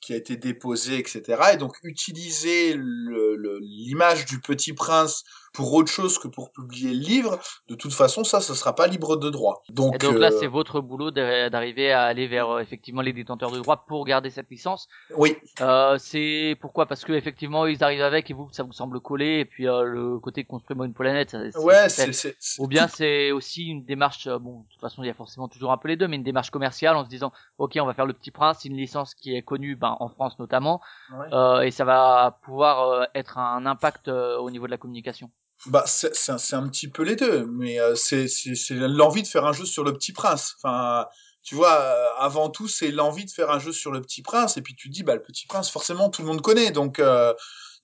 qui 0.00 0.12
a 0.12 0.16
été 0.16 0.36
déposé, 0.36 0.96
etc. 0.98 1.22
Et 1.52 1.56
donc 1.56 1.76
utiliser 1.82 2.74
le- 2.74 3.34
le- 3.36 3.58
l'image 3.60 4.24
du 4.26 4.40
Petit 4.40 4.72
Prince 4.72 5.24
pour 5.54 5.72
autre 5.74 5.90
chose 5.90 6.18
que 6.18 6.28
pour 6.28 6.52
publier 6.52 6.92
le 6.94 7.00
livre, 7.00 7.38
de 7.68 7.74
toute 7.74 7.92
façon, 7.92 8.24
ça, 8.24 8.40
ce 8.40 8.54
sera 8.54 8.74
pas 8.74 8.86
libre 8.86 9.16
de 9.16 9.30
droit. 9.30 9.62
Donc, 9.70 9.94
Et 9.94 9.98
donc 9.98 10.18
là, 10.20 10.28
euh, 10.28 10.30
c'est 10.30 10.46
votre 10.46 10.80
boulot 10.80 11.10
d'a- 11.10 11.50
d'arriver 11.50 11.92
à 11.92 12.02
aller 12.04 12.26
vers 12.26 12.48
euh, 12.50 12.58
effectivement 12.60 13.02
les 13.02 13.12
détenteurs 13.12 13.50
de 13.50 13.58
droits 13.58 13.84
pour 13.86 14.04
garder 14.04 14.30
cette 14.30 14.50
licence. 14.50 14.88
oui, 15.16 15.36
Euh, 15.60 15.98
c'est 15.98 16.56
pourquoi? 16.60 16.86
Parce 16.86 17.04
que 17.04 17.12
effectivement 17.12 17.66
ils 17.66 17.82
arrivent 17.82 18.02
avec 18.02 18.30
et 18.30 18.34
vous 18.34 18.48
ça 18.52 18.62
vous 18.62 18.72
semble 18.72 19.00
coller 19.00 19.40
et 19.40 19.44
puis 19.44 19.66
euh, 19.66 19.82
le 19.82 20.18
côté 20.20 20.44
construire 20.44 20.82
une 20.84 20.94
planète. 20.94 21.30
ça- 21.30 21.60
ouais, 21.60 21.88
c'est 21.88 22.36
Ou 22.58 22.66
bien 22.68 22.86
c'est 22.86 23.32
aussi 23.32 23.66
une 23.66 23.84
démarche, 23.84 24.26
euh, 24.28 24.38
bon, 24.38 24.60
de 24.60 24.68
toute 24.68 24.80
façon 24.80 25.02
il 25.02 25.06
y 25.06 25.10
a 25.10 25.14
forcément 25.14 25.48
toujours 25.48 25.72
un 25.72 25.76
peu 25.78 25.88
les 25.88 25.96
deux, 25.96 26.06
mais 26.06 26.16
une 26.16 26.22
démarche 26.22 26.50
commerciale 26.50 26.96
en 26.96 27.04
se 27.04 27.08
disant, 27.08 27.32
ok, 27.58 27.76
on 27.80 27.86
va 27.86 27.94
faire 27.94 28.06
le 28.06 28.12
Petit 28.12 28.30
Prince, 28.30 28.64
une 28.64 28.76
licence 28.76 29.14
qui 29.14 29.34
est 29.34 29.42
connue, 29.42 29.74
ben, 29.76 29.96
en 30.00 30.08
France 30.08 30.38
notamment, 30.38 30.80
ouais. 31.10 31.26
euh, 31.32 31.60
et 31.62 31.70
ça 31.70 31.84
va 31.84 32.38
pouvoir 32.42 33.08
être 33.14 33.38
un 33.38 33.66
impact 33.66 34.08
euh, 34.08 34.38
au 34.38 34.50
niveau 34.50 34.66
de 34.66 34.70
la 34.70 34.78
communication. 34.78 35.30
Bah, 35.66 35.84
c'est, 35.86 36.14
c'est, 36.14 36.32
un- 36.32 36.38
c'est 36.38 36.54
un 36.56 36.68
petit 36.68 36.88
peu 36.88 37.02
les 37.02 37.16
deux, 37.16 37.44
mais 37.46 37.80
euh, 37.80 37.94
c'est, 37.96 38.28
c'est, 38.28 38.54
c'est 38.54 38.74
l'envie 38.74 39.22
de 39.22 39.26
faire 39.28 39.44
un 39.44 39.52
jeu 39.52 39.64
sur 39.64 39.82
le 39.84 39.92
Petit 39.92 40.12
Prince. 40.12 40.54
Enfin, 40.58 41.06
tu 41.42 41.54
vois, 41.56 41.72
euh, 41.80 42.06
avant 42.18 42.48
tout, 42.48 42.68
c'est 42.68 42.90
l'envie 42.92 43.24
de 43.24 43.30
faire 43.30 43.50
un 43.50 43.58
jeu 43.58 43.72
sur 43.72 43.90
le 43.90 44.00
Petit 44.00 44.22
Prince, 44.22 44.56
et 44.56 44.62
puis 44.62 44.74
tu 44.76 44.88
te 44.88 44.94
dis, 44.94 45.02
bah, 45.02 45.14
le 45.16 45.22
Petit 45.22 45.46
Prince, 45.48 45.68
forcément, 45.70 46.10
tout 46.10 46.22
le 46.22 46.28
monde 46.28 46.42
connaît, 46.42 46.70
donc, 46.70 47.00
euh, 47.00 47.34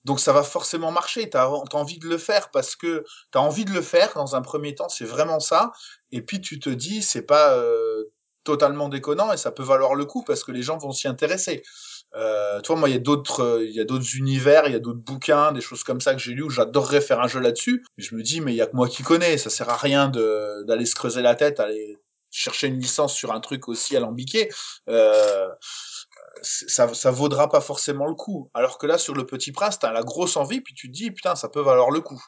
donc 0.05 0.19
ça 0.21 0.31
va 0.33 0.43
forcément 0.43 0.91
marcher. 0.91 1.29
T'as, 1.29 1.49
t'as 1.69 1.77
envie 1.77 1.99
de 1.99 2.07
le 2.07 2.17
faire 2.17 2.49
parce 2.51 2.75
que 2.77 3.03
t'as 3.31 3.39
envie 3.39 3.65
de 3.65 3.71
le 3.71 3.81
faire 3.81 4.13
dans 4.15 4.35
un 4.35 4.41
premier 4.41 4.73
temps, 4.75 4.89
c'est 4.89 5.05
vraiment 5.05 5.39
ça. 5.41 5.71
Et 6.11 6.21
puis 6.21 6.39
tu 6.41 6.59
te 6.59 6.69
dis, 6.69 7.01
c'est 7.01 7.23
pas 7.23 7.55
euh, 7.57 8.03
totalement 8.43 8.87
déconnant 8.89 9.33
et 9.33 9.37
ça 9.37 9.51
peut 9.51 9.63
valoir 9.63 9.95
le 9.95 10.05
coup 10.05 10.23
parce 10.23 10.43
que 10.43 10.51
les 10.51 10.61
gens 10.61 10.77
vont 10.77 10.91
s'y 10.91 11.07
intéresser. 11.07 11.63
Euh, 12.15 12.61
tu 12.61 12.67
vois, 12.67 12.77
moi, 12.77 12.89
il 12.89 12.93
y 12.93 12.95
a 12.95 12.99
d'autres, 12.99 13.41
euh, 13.41 13.65
il 13.65 13.75
y 13.75 13.79
a 13.79 13.83
d'autres 13.83 14.15
univers, 14.15 14.67
il 14.67 14.73
y 14.73 14.75
a 14.75 14.79
d'autres 14.79 14.99
bouquins, 14.99 15.51
des 15.51 15.61
choses 15.61 15.83
comme 15.83 15.99
ça 15.99 16.13
que 16.13 16.19
j'ai 16.19 16.31
lu 16.31 16.43
où 16.43 16.49
j'adorerais 16.49 17.01
faire 17.01 17.19
un 17.19 17.27
jeu 17.27 17.39
là-dessus. 17.39 17.85
Mais 17.97 18.03
je 18.03 18.15
me 18.15 18.23
dis, 18.23 18.41
mais 18.41 18.53
il 18.53 18.55
y 18.55 18.61
a 18.61 18.67
que 18.67 18.75
moi 18.75 18.87
qui 18.87 19.03
connais, 19.03 19.37
ça 19.37 19.49
sert 19.49 19.69
à 19.69 19.77
rien 19.77 20.09
d'aller 20.09 20.85
se 20.85 20.95
creuser 20.95 21.21
la 21.21 21.35
tête, 21.35 21.59
aller 21.59 21.97
chercher 22.31 22.67
une 22.67 22.79
licence 22.79 23.13
sur 23.13 23.31
un 23.31 23.39
truc 23.39 23.67
aussi 23.67 23.95
alambiqué. 23.95 24.49
Euh, 24.89 25.49
ça, 26.41 26.93
ça 26.93 27.11
vaudra 27.11 27.49
pas 27.49 27.61
forcément 27.61 28.07
le 28.07 28.15
coup. 28.15 28.49
Alors 28.53 28.77
que 28.77 28.87
là, 28.87 28.97
sur 28.97 29.13
le 29.13 29.25
Petit 29.25 29.51
Prince, 29.51 29.79
t'as 29.79 29.91
la 29.91 30.03
grosse 30.03 30.37
envie, 30.37 30.61
puis 30.61 30.73
tu 30.73 30.87
te 30.87 30.93
dis, 30.93 31.11
putain, 31.11 31.35
ça 31.35 31.49
peut 31.49 31.61
valoir 31.61 31.91
le 31.91 32.01
coup. 32.01 32.21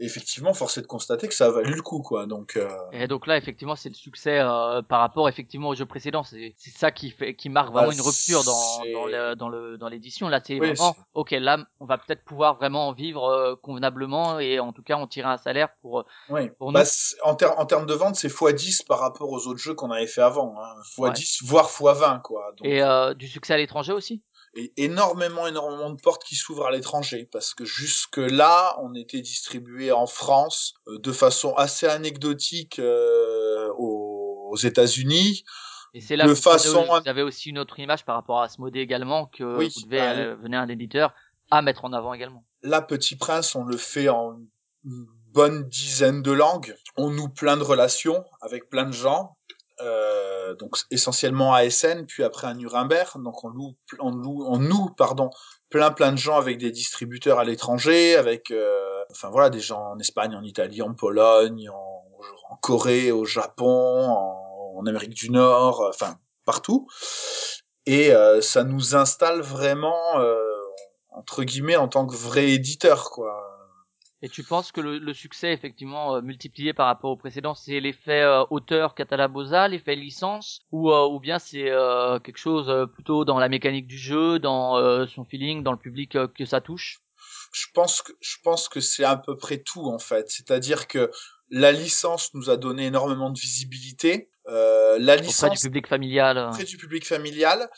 Et 0.00 0.06
effectivement, 0.06 0.52
force 0.54 0.76
est 0.78 0.82
de 0.82 0.86
constater 0.88 1.28
que 1.28 1.34
ça 1.34 1.46
a 1.46 1.50
valu 1.50 1.72
le 1.74 1.80
coup, 1.82 2.02
quoi. 2.02 2.26
Donc, 2.26 2.56
euh, 2.56 2.68
Et 2.90 3.06
donc 3.06 3.28
là, 3.28 3.36
effectivement, 3.36 3.76
c'est 3.76 3.88
le 3.90 3.94
succès 3.94 4.40
euh, 4.40 4.82
par 4.82 4.98
rapport 4.98 5.28
effectivement 5.28 5.68
au 5.68 5.76
jeu 5.76 5.86
précédent. 5.86 6.24
C'est 6.24 6.52
c'est 6.58 6.70
ça 6.76 6.90
qui 6.90 7.10
fait, 7.12 7.36
qui 7.36 7.48
marque 7.48 7.72
vraiment 7.72 7.90
Ah, 7.92 7.94
une 7.94 8.00
rupture 8.00 8.42
dans 8.42 8.82
dans 8.92 9.06
le 9.06 9.34
dans 9.36 9.48
le 9.48 9.78
dans 9.78 9.88
l'édition. 9.88 10.28
Là, 10.28 10.40
c'est 10.44 10.58
Oui, 10.58 10.72
vraiment, 10.72 10.96
ok, 11.14 11.30
là, 11.32 11.58
on 11.78 11.86
va 11.86 11.96
peut-être 11.98 12.24
pouvoir 12.24 12.56
vraiment 12.56 12.88
en 12.88 12.92
vivre 12.92 13.24
euh, 13.24 13.54
convenablement 13.54 14.40
et 14.40 14.58
en 14.58 14.72
tout 14.72 14.82
cas, 14.82 14.96
on 14.96 15.06
tire 15.06 15.28
un 15.28 15.36
salaire 15.38 15.68
pour. 15.80 16.04
Oui. 16.28 16.50
Pour 16.58 16.72
Bah, 16.72 16.82
nous. 16.82 17.30
en, 17.30 17.36
ter- 17.36 17.56
en 17.56 17.64
termes 17.66 17.86
de 17.86 17.94
vente, 17.94 18.16
c'est 18.16 18.26
x10 18.26 18.84
par 18.86 18.98
rapport 18.98 19.30
aux 19.30 19.46
autres 19.46 19.60
jeux 19.60 19.74
qu'on 19.74 19.92
avait 19.92 20.08
fait 20.08 20.22
avant. 20.22 20.56
Hein. 20.60 20.74
x10, 20.98 21.44
voire 21.44 21.68
x20, 21.70 22.20
quoi. 22.22 22.50
Donc, 22.56 22.66
Et 22.66 22.82
euh, 22.82 23.14
du 23.14 23.28
succès 23.28 23.54
à 23.54 23.58
l'étranger 23.58 23.92
aussi? 23.92 24.22
Et 24.56 24.72
énormément, 24.76 25.46
énormément 25.46 25.90
de 25.90 26.00
portes 26.00 26.24
qui 26.24 26.34
s'ouvrent 26.36 26.66
à 26.66 26.70
l'étranger. 26.70 27.28
Parce 27.32 27.54
que 27.54 27.64
jusque 27.64 28.18
là, 28.18 28.76
on 28.82 28.94
était 28.94 29.20
distribué 29.20 29.90
en 29.92 30.06
France 30.06 30.74
euh, 30.88 30.98
de 30.98 31.12
façon 31.12 31.54
assez 31.54 31.86
anecdotique 31.86 32.78
euh, 32.78 33.68
aux, 33.78 34.48
aux 34.50 34.56
États-Unis. 34.56 35.44
Et 35.94 36.00
c'est 36.00 36.16
là 36.16 36.24
De 36.24 36.30
que 36.30 36.34
façon- 36.34 36.84
vous 36.86 37.08
avez 37.08 37.22
aussi 37.22 37.50
une 37.50 37.58
autre 37.58 37.78
image 37.78 38.04
par 38.04 38.16
rapport 38.16 38.40
à 38.40 38.44
Asmodée 38.44 38.80
également 38.80 39.26
que 39.26 39.44
Oui, 39.58 39.72
vous 39.74 39.82
devez 39.86 39.98
bah, 39.98 40.10
euh, 40.12 40.34
venir 40.36 40.58
un 40.60 40.68
éditeur 40.68 41.12
à 41.50 41.62
mettre 41.62 41.84
en 41.84 41.92
avant 41.92 42.14
également. 42.14 42.44
Là, 42.62 42.80
Petit 42.82 43.16
Prince, 43.16 43.54
on 43.54 43.64
le 43.64 43.76
fait 43.76 44.08
en 44.08 44.38
une 44.84 45.06
bonne 45.32 45.68
dizaine 45.68 46.22
de 46.22 46.32
langues. 46.32 46.74
On 46.96 47.10
noue 47.10 47.28
plein 47.28 47.56
de 47.56 47.62
relations 47.62 48.24
avec 48.40 48.68
plein 48.70 48.84
de 48.86 48.92
gens. 48.92 49.36
Euh, 49.80 50.54
donc 50.54 50.76
essentiellement 50.90 51.52
à 51.52 51.64
Essen, 51.64 52.06
puis 52.06 52.22
après 52.22 52.46
à 52.46 52.54
Nuremberg. 52.54 53.22
Donc 53.22 53.42
on 53.44 53.48
loue, 53.48 53.76
on 53.98 54.10
loue, 54.10 54.44
on 54.46 54.58
noue, 54.58 54.90
pardon, 54.96 55.30
plein 55.68 55.90
plein 55.90 56.12
de 56.12 56.18
gens 56.18 56.36
avec 56.36 56.58
des 56.58 56.70
distributeurs 56.70 57.38
à 57.38 57.44
l'étranger, 57.44 58.14
avec, 58.14 58.50
euh, 58.50 59.02
enfin 59.10 59.30
voilà, 59.30 59.50
des 59.50 59.60
gens 59.60 59.92
en 59.92 59.98
Espagne, 59.98 60.34
en 60.36 60.42
Italie, 60.42 60.82
en 60.82 60.94
Pologne, 60.94 61.68
en, 61.70 62.56
Corée, 62.62 63.10
au 63.10 63.24
Japon, 63.24 64.06
en, 64.08 64.74
en 64.76 64.86
Amérique 64.86 65.14
du 65.14 65.30
Nord, 65.30 65.82
euh, 65.82 65.88
enfin 65.88 66.18
partout. 66.44 66.86
Et 67.86 68.12
euh, 68.12 68.40
ça 68.40 68.64
nous 68.64 68.94
installe 68.94 69.40
vraiment 69.40 70.18
euh, 70.18 70.38
entre 71.10 71.42
guillemets 71.44 71.76
en 71.76 71.88
tant 71.88 72.06
que 72.06 72.14
vrai 72.14 72.50
éditeur, 72.50 73.10
quoi. 73.10 73.53
Et 74.24 74.30
tu 74.30 74.42
penses 74.42 74.72
que 74.72 74.80
le, 74.80 74.96
le 74.96 75.12
succès 75.12 75.52
effectivement 75.52 76.14
euh, 76.16 76.22
multiplié 76.22 76.72
par 76.72 76.86
rapport 76.86 77.10
au 77.10 77.16
précédent, 77.16 77.54
c'est 77.54 77.78
l'effet 77.78 78.22
euh, 78.22 78.42
auteur 78.48 78.94
Catalabosa, 78.94 79.68
l'effet 79.68 79.96
licence, 79.96 80.62
ou 80.72 80.90
euh, 80.90 81.06
ou 81.06 81.20
bien 81.20 81.38
c'est 81.38 81.70
euh, 81.70 82.18
quelque 82.20 82.38
chose 82.38 82.88
plutôt 82.94 83.26
dans 83.26 83.38
la 83.38 83.50
mécanique 83.50 83.86
du 83.86 83.98
jeu, 83.98 84.38
dans 84.38 85.06
son 85.06 85.26
feeling, 85.26 85.62
dans 85.62 85.72
le 85.72 85.78
public 85.78 86.16
que 86.34 86.46
ça 86.46 86.62
touche? 86.62 87.02
Je 87.52 87.66
pense 87.74 88.00
que 88.00 88.12
je 88.22 88.36
pense 88.42 88.70
que 88.70 88.80
c'est 88.80 89.04
à 89.04 89.16
peu 89.16 89.36
près 89.36 89.58
tout 89.58 89.84
en 89.90 89.98
fait. 89.98 90.30
C'est-à-dire 90.30 90.88
que 90.88 91.10
la 91.50 91.70
licence 91.70 92.32
nous 92.32 92.48
a 92.48 92.56
donné 92.56 92.86
énormément 92.86 93.28
de 93.28 93.38
visibilité. 93.38 94.30
La 94.46 94.96
auprès 94.96 95.16
du 95.18 95.26
licence 95.26 95.60
public 95.60 95.86
familial. 95.86 96.38
auprès 96.48 96.64
du 96.64 96.78
public 96.78 97.06
familial. 97.06 97.68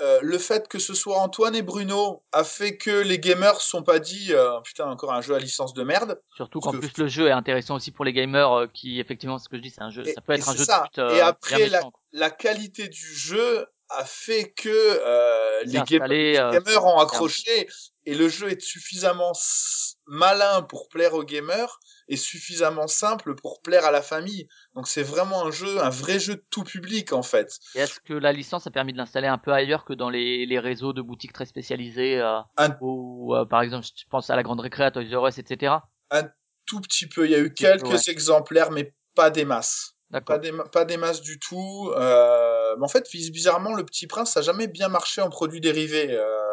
Euh, 0.00 0.18
le 0.22 0.38
fait 0.38 0.66
que 0.68 0.78
ce 0.78 0.94
soit 0.94 1.18
Antoine 1.18 1.54
et 1.54 1.62
Bruno 1.62 2.22
a 2.32 2.42
fait 2.42 2.76
que 2.78 2.90
les 3.02 3.18
gamers 3.18 3.60
sont 3.60 3.82
pas 3.82 3.98
dit 3.98 4.28
euh, 4.30 4.58
putain 4.62 4.86
encore 4.90 5.12
un 5.12 5.20
jeu 5.20 5.34
à 5.34 5.38
licence 5.38 5.74
de 5.74 5.82
merde. 5.82 6.18
Surtout 6.36 6.60
qu'en 6.60 6.72
que- 6.72 6.78
plus 6.78 6.96
le 6.96 7.06
jeu 7.06 7.28
est 7.28 7.32
intéressant 7.32 7.74
aussi 7.76 7.90
pour 7.90 8.04
les 8.06 8.12
gamers 8.14 8.50
euh, 8.52 8.66
qui 8.72 8.98
effectivement 8.98 9.38
ce 9.38 9.48
que 9.48 9.56
je 9.58 9.62
dis 9.62 9.70
c'est 9.70 9.82
un 9.82 9.90
jeu 9.90 10.06
Et- 10.08 10.12
ça 10.14 10.20
peut 10.22 10.32
être 10.32 10.48
un 10.48 10.56
jeu 10.56 10.64
ça. 10.64 10.78
de 10.78 10.88
pute 10.88 10.98
euh, 11.00 11.14
Et 11.16 11.20
après. 11.20 11.70
La 12.12 12.30
qualité 12.30 12.88
du 12.88 13.14
jeu 13.14 13.66
a 13.90 14.04
fait 14.04 14.52
que 14.52 14.68
euh, 14.70 15.62
les, 15.64 15.80
gamers, 15.82 16.08
les 16.08 16.32
gamers 16.34 16.84
ont 16.86 16.98
accroché 16.98 17.68
et 18.06 18.14
le 18.14 18.28
jeu 18.28 18.50
est 18.50 18.60
suffisamment 18.60 19.32
malin 20.06 20.62
pour 20.62 20.88
plaire 20.88 21.14
aux 21.14 21.24
gamers 21.24 21.78
et 22.08 22.16
suffisamment 22.16 22.88
simple 22.88 23.34
pour 23.34 23.62
plaire 23.62 23.84
à 23.84 23.90
la 23.90 24.02
famille. 24.02 24.48
Donc 24.74 24.88
c'est 24.88 25.02
vraiment 25.02 25.46
un 25.46 25.50
jeu, 25.50 25.80
un 25.80 25.90
vrai 25.90 26.18
jeu 26.18 26.36
de 26.36 26.44
tout 26.50 26.64
public 26.64 27.12
en 27.12 27.22
fait. 27.22 27.58
Est-ce 27.74 28.00
que 28.00 28.14
la 28.14 28.32
licence 28.32 28.66
a 28.66 28.70
permis 28.70 28.92
de 28.92 28.98
l'installer 28.98 29.28
un 29.28 29.38
peu 29.38 29.52
ailleurs 29.52 29.84
que 29.84 29.92
dans 29.92 30.10
les, 30.10 30.46
les 30.46 30.58
réseaux 30.58 30.92
de 30.92 31.02
boutiques 31.02 31.32
très 31.32 31.46
spécialisées 31.46 32.18
euh, 32.18 32.40
Un- 32.56 32.76
ou 32.80 33.34
euh, 33.36 33.44
par 33.44 33.62
exemple 33.62 33.86
je 33.86 34.04
pense 34.10 34.30
à 34.30 34.36
la 34.36 34.42
grande 34.42 34.60
récré 34.60 34.84
à 34.84 34.90
Toys 34.90 35.04
R 35.12 35.28
Us 35.28 35.38
etc 35.38 35.74
Tout 36.66 36.80
petit 36.80 37.06
peu, 37.06 37.26
il 37.26 37.30
y 37.30 37.34
a 37.34 37.38
eu 37.38 37.50
peu, 37.50 37.54
quelques 37.54 37.84
ouais. 37.86 38.10
exemplaires 38.10 38.70
mais 38.70 38.94
pas 39.14 39.30
des 39.30 39.44
masses. 39.44 39.94
Pas 40.26 40.38
des, 40.38 40.52
pas 40.72 40.84
des 40.84 40.96
masses 40.96 41.20
du 41.20 41.38
tout. 41.38 41.92
Euh, 41.96 42.74
mais 42.76 42.84
en 42.84 42.88
fait, 42.88 43.06
bizarrement, 43.30 43.74
le 43.74 43.84
Petit 43.84 44.08
Prince, 44.08 44.32
ça 44.32 44.40
a 44.40 44.42
jamais 44.42 44.66
bien 44.66 44.88
marché 44.88 45.20
en 45.20 45.30
produits 45.30 45.60
dérivés 45.60 46.08
euh, 46.10 46.49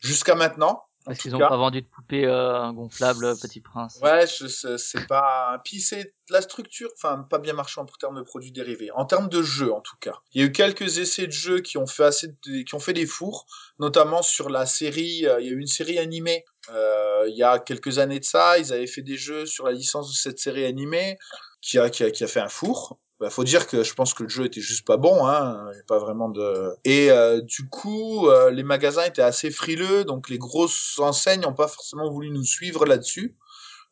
jusqu'à 0.00 0.34
maintenant. 0.34 0.84
en 1.06 1.10
parce 1.12 1.20
qu'ils 1.20 1.34
ont 1.34 1.38
cas. 1.38 1.48
pas 1.48 1.56
vendu 1.56 1.80
de 1.82 1.86
poupées 1.86 2.26
euh, 2.26 2.70
gonflables 2.72 3.24
euh, 3.24 3.34
Petit 3.34 3.60
Prince 3.60 3.98
Ouais, 4.02 4.26
c'est 4.26 5.06
pas. 5.06 5.60
Puis 5.64 5.80
c'est 5.80 6.14
la 6.28 6.42
structure, 6.42 6.90
enfin, 6.96 7.26
pas 7.30 7.38
bien 7.38 7.54
marché 7.54 7.80
en 7.80 7.86
termes 7.86 8.16
de 8.16 8.22
produits 8.22 8.52
dérivés. 8.52 8.90
En 8.92 9.06
termes 9.06 9.28
de 9.28 9.40
jeux, 9.42 9.72
en 9.72 9.80
tout 9.80 9.96
cas. 10.00 10.12
Il 10.34 10.40
y 10.40 10.44
a 10.44 10.46
eu 10.48 10.52
quelques 10.52 10.98
essais 10.98 11.26
de 11.26 11.32
jeux 11.32 11.60
qui 11.60 11.78
ont 11.78 11.86
fait 11.86 12.04
assez, 12.04 12.28
de- 12.28 12.62
qui 12.62 12.74
ont 12.74 12.80
fait 12.80 12.92
des 12.92 13.06
fours, 13.06 13.46
notamment 13.78 14.20
sur 14.22 14.50
la 14.50 14.66
série. 14.66 15.26
euh, 15.26 15.40
il 15.40 15.46
y 15.46 15.50
a 15.50 15.52
eu 15.52 15.60
une 15.60 15.66
série 15.66 15.98
animée. 15.98 16.44
euh, 16.70 17.24
il 17.28 17.36
y 17.36 17.42
a 17.42 17.58
quelques 17.58 17.98
années 17.98 18.20
de 18.20 18.24
ça, 18.24 18.58
ils 18.58 18.72
avaient 18.74 18.86
fait 18.86 19.00
des 19.02 19.16
jeux 19.16 19.46
sur 19.46 19.64
la 19.64 19.72
licence 19.72 20.10
de 20.10 20.14
cette 20.14 20.38
série 20.38 20.66
animée, 20.66 21.16
qui 21.62 21.78
a, 21.78 21.88
qui 21.88 22.04
a, 22.04 22.10
qui 22.10 22.22
a 22.24 22.26
fait 22.26 22.40
un 22.40 22.48
four. 22.48 22.98
Bah, 23.20 23.30
faut 23.30 23.44
dire 23.44 23.66
que 23.66 23.82
je 23.82 23.94
pense 23.94 24.14
que 24.14 24.22
le 24.22 24.28
jeu 24.28 24.44
était 24.44 24.60
juste 24.60 24.86
pas 24.86 24.96
bon, 24.96 25.26
hein. 25.26 25.70
Pas 25.88 25.98
vraiment 25.98 26.28
de. 26.28 26.76
Et 26.84 27.10
euh, 27.10 27.40
du 27.40 27.68
coup, 27.68 28.28
euh, 28.28 28.50
les 28.50 28.62
magasins 28.62 29.04
étaient 29.04 29.22
assez 29.22 29.50
frileux, 29.50 30.04
donc 30.04 30.28
les 30.28 30.38
grosses 30.38 30.98
enseignes 30.98 31.40
n'ont 31.40 31.54
pas 31.54 31.68
forcément 31.68 32.08
voulu 32.10 32.30
nous 32.30 32.44
suivre 32.44 32.86
là-dessus. 32.86 33.36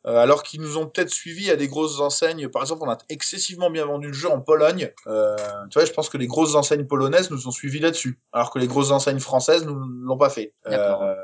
Euh, 0.06 0.18
alors 0.18 0.44
qu'ils 0.44 0.60
nous 0.60 0.78
ont 0.78 0.86
peut-être 0.86 1.10
suivis 1.10 1.50
à 1.50 1.56
des 1.56 1.66
grosses 1.66 1.98
enseignes. 1.98 2.48
Par 2.48 2.62
exemple, 2.62 2.82
on 2.84 2.90
a 2.90 2.98
excessivement 3.08 3.70
bien 3.70 3.86
vendu 3.86 4.08
le 4.08 4.12
jeu 4.12 4.30
en 4.30 4.40
Pologne. 4.40 4.92
Euh, 5.08 5.36
tu 5.70 5.78
vois, 5.78 5.84
je 5.84 5.92
pense 5.92 6.08
que 6.08 6.16
les 6.16 6.28
grosses 6.28 6.54
enseignes 6.54 6.86
polonaises 6.86 7.30
nous 7.30 7.48
ont 7.48 7.50
suivis 7.50 7.80
là-dessus, 7.80 8.20
alors 8.32 8.52
que 8.52 8.60
les 8.60 8.68
grosses 8.68 8.92
enseignes 8.92 9.18
françaises 9.18 9.66
nous 9.66 9.74
l'ont 9.74 10.16
pas 10.16 10.30
fait. 10.30 10.54
Euh, 10.68 11.14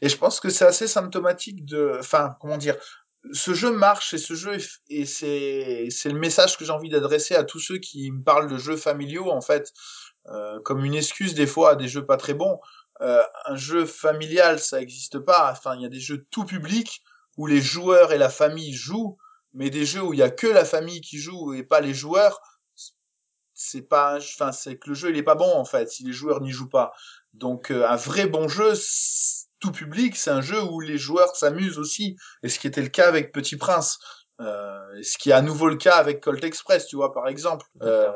et 0.00 0.08
je 0.08 0.16
pense 0.16 0.40
que 0.40 0.48
c'est 0.48 0.64
assez 0.64 0.86
symptomatique 0.86 1.66
de, 1.66 1.96
enfin, 1.98 2.34
comment 2.40 2.56
dire, 2.56 2.76
ce 3.30 3.54
jeu 3.54 3.70
marche 3.70 4.14
et 4.14 4.18
ce 4.18 4.34
jeu 4.34 4.54
est, 4.54 4.68
et 4.88 5.06
c'est 5.06 5.86
c'est 5.90 6.10
le 6.10 6.18
message 6.18 6.56
que 6.56 6.64
j'ai 6.64 6.72
envie 6.72 6.88
d'adresser 6.88 7.34
à 7.34 7.44
tous 7.44 7.60
ceux 7.60 7.78
qui 7.78 8.10
me 8.10 8.22
parlent 8.22 8.50
de 8.50 8.58
jeux 8.58 8.76
familiaux 8.76 9.30
en 9.30 9.40
fait, 9.40 9.72
euh, 10.28 10.60
comme 10.64 10.84
une 10.84 10.94
excuse 10.94 11.34
des 11.34 11.46
fois 11.46 11.70
à 11.70 11.76
des 11.76 11.88
jeux 11.88 12.04
pas 12.04 12.16
très 12.16 12.34
bons. 12.34 12.58
Euh, 13.00 13.22
un 13.46 13.56
jeu 13.56 13.86
familial, 13.86 14.60
ça 14.60 14.80
existe 14.80 15.18
pas. 15.18 15.50
Enfin, 15.50 15.74
il 15.76 15.82
y 15.82 15.86
a 15.86 15.88
des 15.88 16.00
jeux 16.00 16.26
tout 16.30 16.44
public 16.44 17.02
où 17.36 17.46
les 17.46 17.60
joueurs 17.60 18.12
et 18.12 18.18
la 18.18 18.28
famille 18.28 18.74
jouent, 18.74 19.18
mais 19.54 19.70
des 19.70 19.86
jeux 19.86 20.02
où 20.02 20.12
il 20.12 20.18
y 20.18 20.22
a 20.22 20.30
que 20.30 20.46
la 20.46 20.64
famille 20.64 21.00
qui 21.00 21.18
joue 21.18 21.54
et 21.54 21.62
pas 21.62 21.80
les 21.80 21.94
joueurs, 21.94 22.40
c'est 23.54 23.82
pas, 23.82 24.16
enfin, 24.16 24.52
c'est 24.52 24.78
que 24.78 24.90
le 24.90 24.94
jeu 24.94 25.10
il 25.10 25.16
est 25.16 25.22
pas 25.22 25.34
bon 25.34 25.52
en 25.54 25.64
fait 25.64 25.90
si 25.90 26.04
les 26.04 26.12
joueurs 26.12 26.40
n'y 26.40 26.50
jouent 26.50 26.68
pas. 26.68 26.92
Donc 27.34 27.70
euh, 27.70 27.86
un 27.86 27.96
vrai 27.96 28.26
bon 28.26 28.48
jeu, 28.48 28.74
tout 29.62 29.72
public, 29.72 30.16
c'est 30.16 30.30
un 30.30 30.42
jeu 30.42 30.60
où 30.62 30.80
les 30.80 30.98
joueurs 30.98 31.34
s'amusent 31.36 31.78
aussi, 31.78 32.16
et 32.42 32.48
ce 32.48 32.58
qui 32.58 32.66
était 32.66 32.82
le 32.82 32.88
cas 32.88 33.08
avec 33.08 33.32
Petit 33.32 33.56
Prince, 33.56 33.98
euh, 34.40 35.02
ce 35.02 35.16
qui 35.16 35.30
est 35.30 35.34
à 35.34 35.40
nouveau 35.40 35.68
le 35.68 35.76
cas 35.76 35.96
avec 35.96 36.20
Colt 36.20 36.42
Express, 36.42 36.86
tu 36.86 36.96
vois 36.96 37.12
par 37.12 37.28
exemple. 37.28 37.66
Euh, 37.82 38.10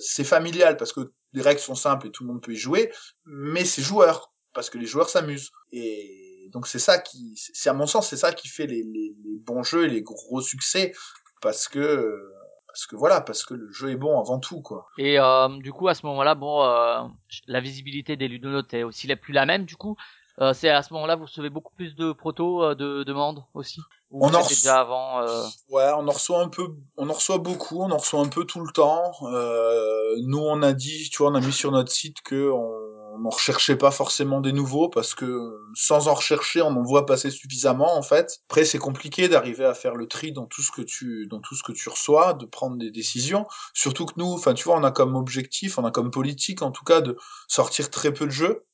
c'est 0.00 0.24
familial 0.24 0.76
parce 0.76 0.92
que 0.92 1.12
les 1.32 1.42
règles 1.42 1.60
sont 1.60 1.74
simples 1.74 2.08
et 2.08 2.10
tout 2.10 2.24
le 2.24 2.32
monde 2.32 2.42
peut 2.42 2.52
y 2.52 2.56
jouer, 2.56 2.92
mais 3.24 3.64
c'est 3.64 3.82
joueur 3.82 4.32
parce 4.54 4.70
que 4.70 4.78
les 4.78 4.86
joueurs 4.86 5.08
s'amusent. 5.08 5.50
Et 5.72 6.48
donc 6.52 6.66
c'est 6.66 6.78
ça 6.78 6.98
qui, 6.98 7.34
c'est 7.36 7.70
à 7.70 7.74
mon 7.74 7.86
sens, 7.86 8.08
c'est 8.08 8.16
ça 8.16 8.32
qui 8.32 8.48
fait 8.48 8.66
les, 8.66 8.82
les, 8.82 9.14
les 9.24 9.38
bons 9.38 9.62
jeux 9.62 9.84
et 9.84 9.88
les 9.88 10.02
gros 10.02 10.40
succès 10.40 10.92
parce 11.40 11.68
que 11.68 12.32
parce 12.66 12.86
que 12.86 12.96
voilà, 12.96 13.20
parce 13.20 13.44
que 13.44 13.54
le 13.54 13.72
jeu 13.72 13.90
est 13.90 13.96
bon 13.96 14.20
avant 14.20 14.38
tout 14.38 14.60
quoi. 14.60 14.86
Et 14.98 15.18
euh, 15.18 15.48
du 15.58 15.72
coup, 15.72 15.88
à 15.88 15.94
ce 15.94 16.06
moment-là, 16.06 16.34
bon, 16.34 16.62
euh, 16.62 17.02
la 17.46 17.60
visibilité 17.60 18.16
des 18.16 18.28
ludonotes 18.28 18.72
est 18.74 18.84
aussi 18.84 19.06
la 19.06 19.16
plus 19.16 19.32
la 19.32 19.46
même. 19.46 19.64
Du 19.64 19.74
coup, 19.74 19.96
euh, 20.40 20.52
c'est 20.54 20.68
à 20.70 20.82
ce 20.82 20.92
moment-là 20.94 21.16
vous 21.16 21.24
recevez 21.24 21.50
beaucoup 21.50 21.74
plus 21.74 21.94
de 21.94 22.12
protos, 22.12 22.62
euh, 22.62 22.74
de 22.74 23.02
demandes 23.04 23.44
aussi? 23.54 23.80
Ou 24.10 24.24
On 24.24 24.28
en 24.34 24.42
c'était 24.42 24.54
reço- 24.54 24.62
déjà 24.62 24.80
avant. 24.80 25.20
euh, 25.20 25.42
Ouais, 25.70 25.90
on 25.96 26.08
en 26.08 26.12
reçoit 26.12 26.40
un 26.40 26.48
peu, 26.48 26.68
on 26.96 27.10
en 27.10 27.12
reçoit 27.12 27.38
beaucoup, 27.38 27.82
on 27.82 27.90
en 27.90 27.98
reçoit 27.98 28.20
un 28.20 28.28
peu 28.28 28.44
tout 28.44 28.60
le 28.60 28.72
temps. 28.72 29.12
Euh, 29.24 30.14
nous, 30.26 30.38
on 30.38 30.62
a 30.62 30.72
dit, 30.72 31.10
tu 31.10 31.18
vois, 31.18 31.30
on 31.30 31.34
a 31.34 31.40
mis 31.40 31.52
sur 31.52 31.70
notre 31.72 31.92
site 31.92 32.22
que 32.22 32.50
on 32.50 33.18
n'en 33.18 33.30
recherchait 33.30 33.76
pas 33.76 33.90
forcément 33.90 34.40
des 34.40 34.52
nouveaux 34.52 34.88
parce 34.88 35.12
que 35.14 35.58
sans 35.74 36.06
en 36.08 36.14
rechercher, 36.14 36.62
on 36.62 36.68
en 36.68 36.82
voit 36.82 37.04
passer 37.04 37.30
suffisamment 37.30 37.96
en 37.96 38.02
fait. 38.02 38.38
Après, 38.48 38.64
c'est 38.64 38.78
compliqué 38.78 39.28
d'arriver 39.28 39.64
à 39.64 39.74
faire 39.74 39.94
le 39.96 40.06
tri 40.06 40.30
dans 40.32 40.46
tout 40.46 40.62
ce 40.62 40.70
que 40.70 40.82
tu, 40.82 41.26
dans 41.26 41.40
tout 41.40 41.56
ce 41.56 41.62
que 41.64 41.72
tu 41.72 41.88
reçois, 41.88 42.32
de 42.34 42.46
prendre 42.46 42.76
des 42.78 42.90
décisions. 42.92 43.46
Surtout 43.74 44.06
que 44.06 44.14
nous, 44.16 44.32
enfin, 44.32 44.54
tu 44.54 44.64
vois, 44.64 44.76
on 44.78 44.84
a 44.84 44.92
comme 44.92 45.16
objectif, 45.16 45.78
on 45.78 45.84
a 45.84 45.90
comme 45.90 46.10
politique 46.12 46.62
en 46.62 46.70
tout 46.70 46.84
cas 46.84 47.00
de 47.00 47.16
sortir 47.48 47.90
très 47.90 48.12
peu 48.12 48.24
de 48.26 48.30
jeux. 48.30 48.64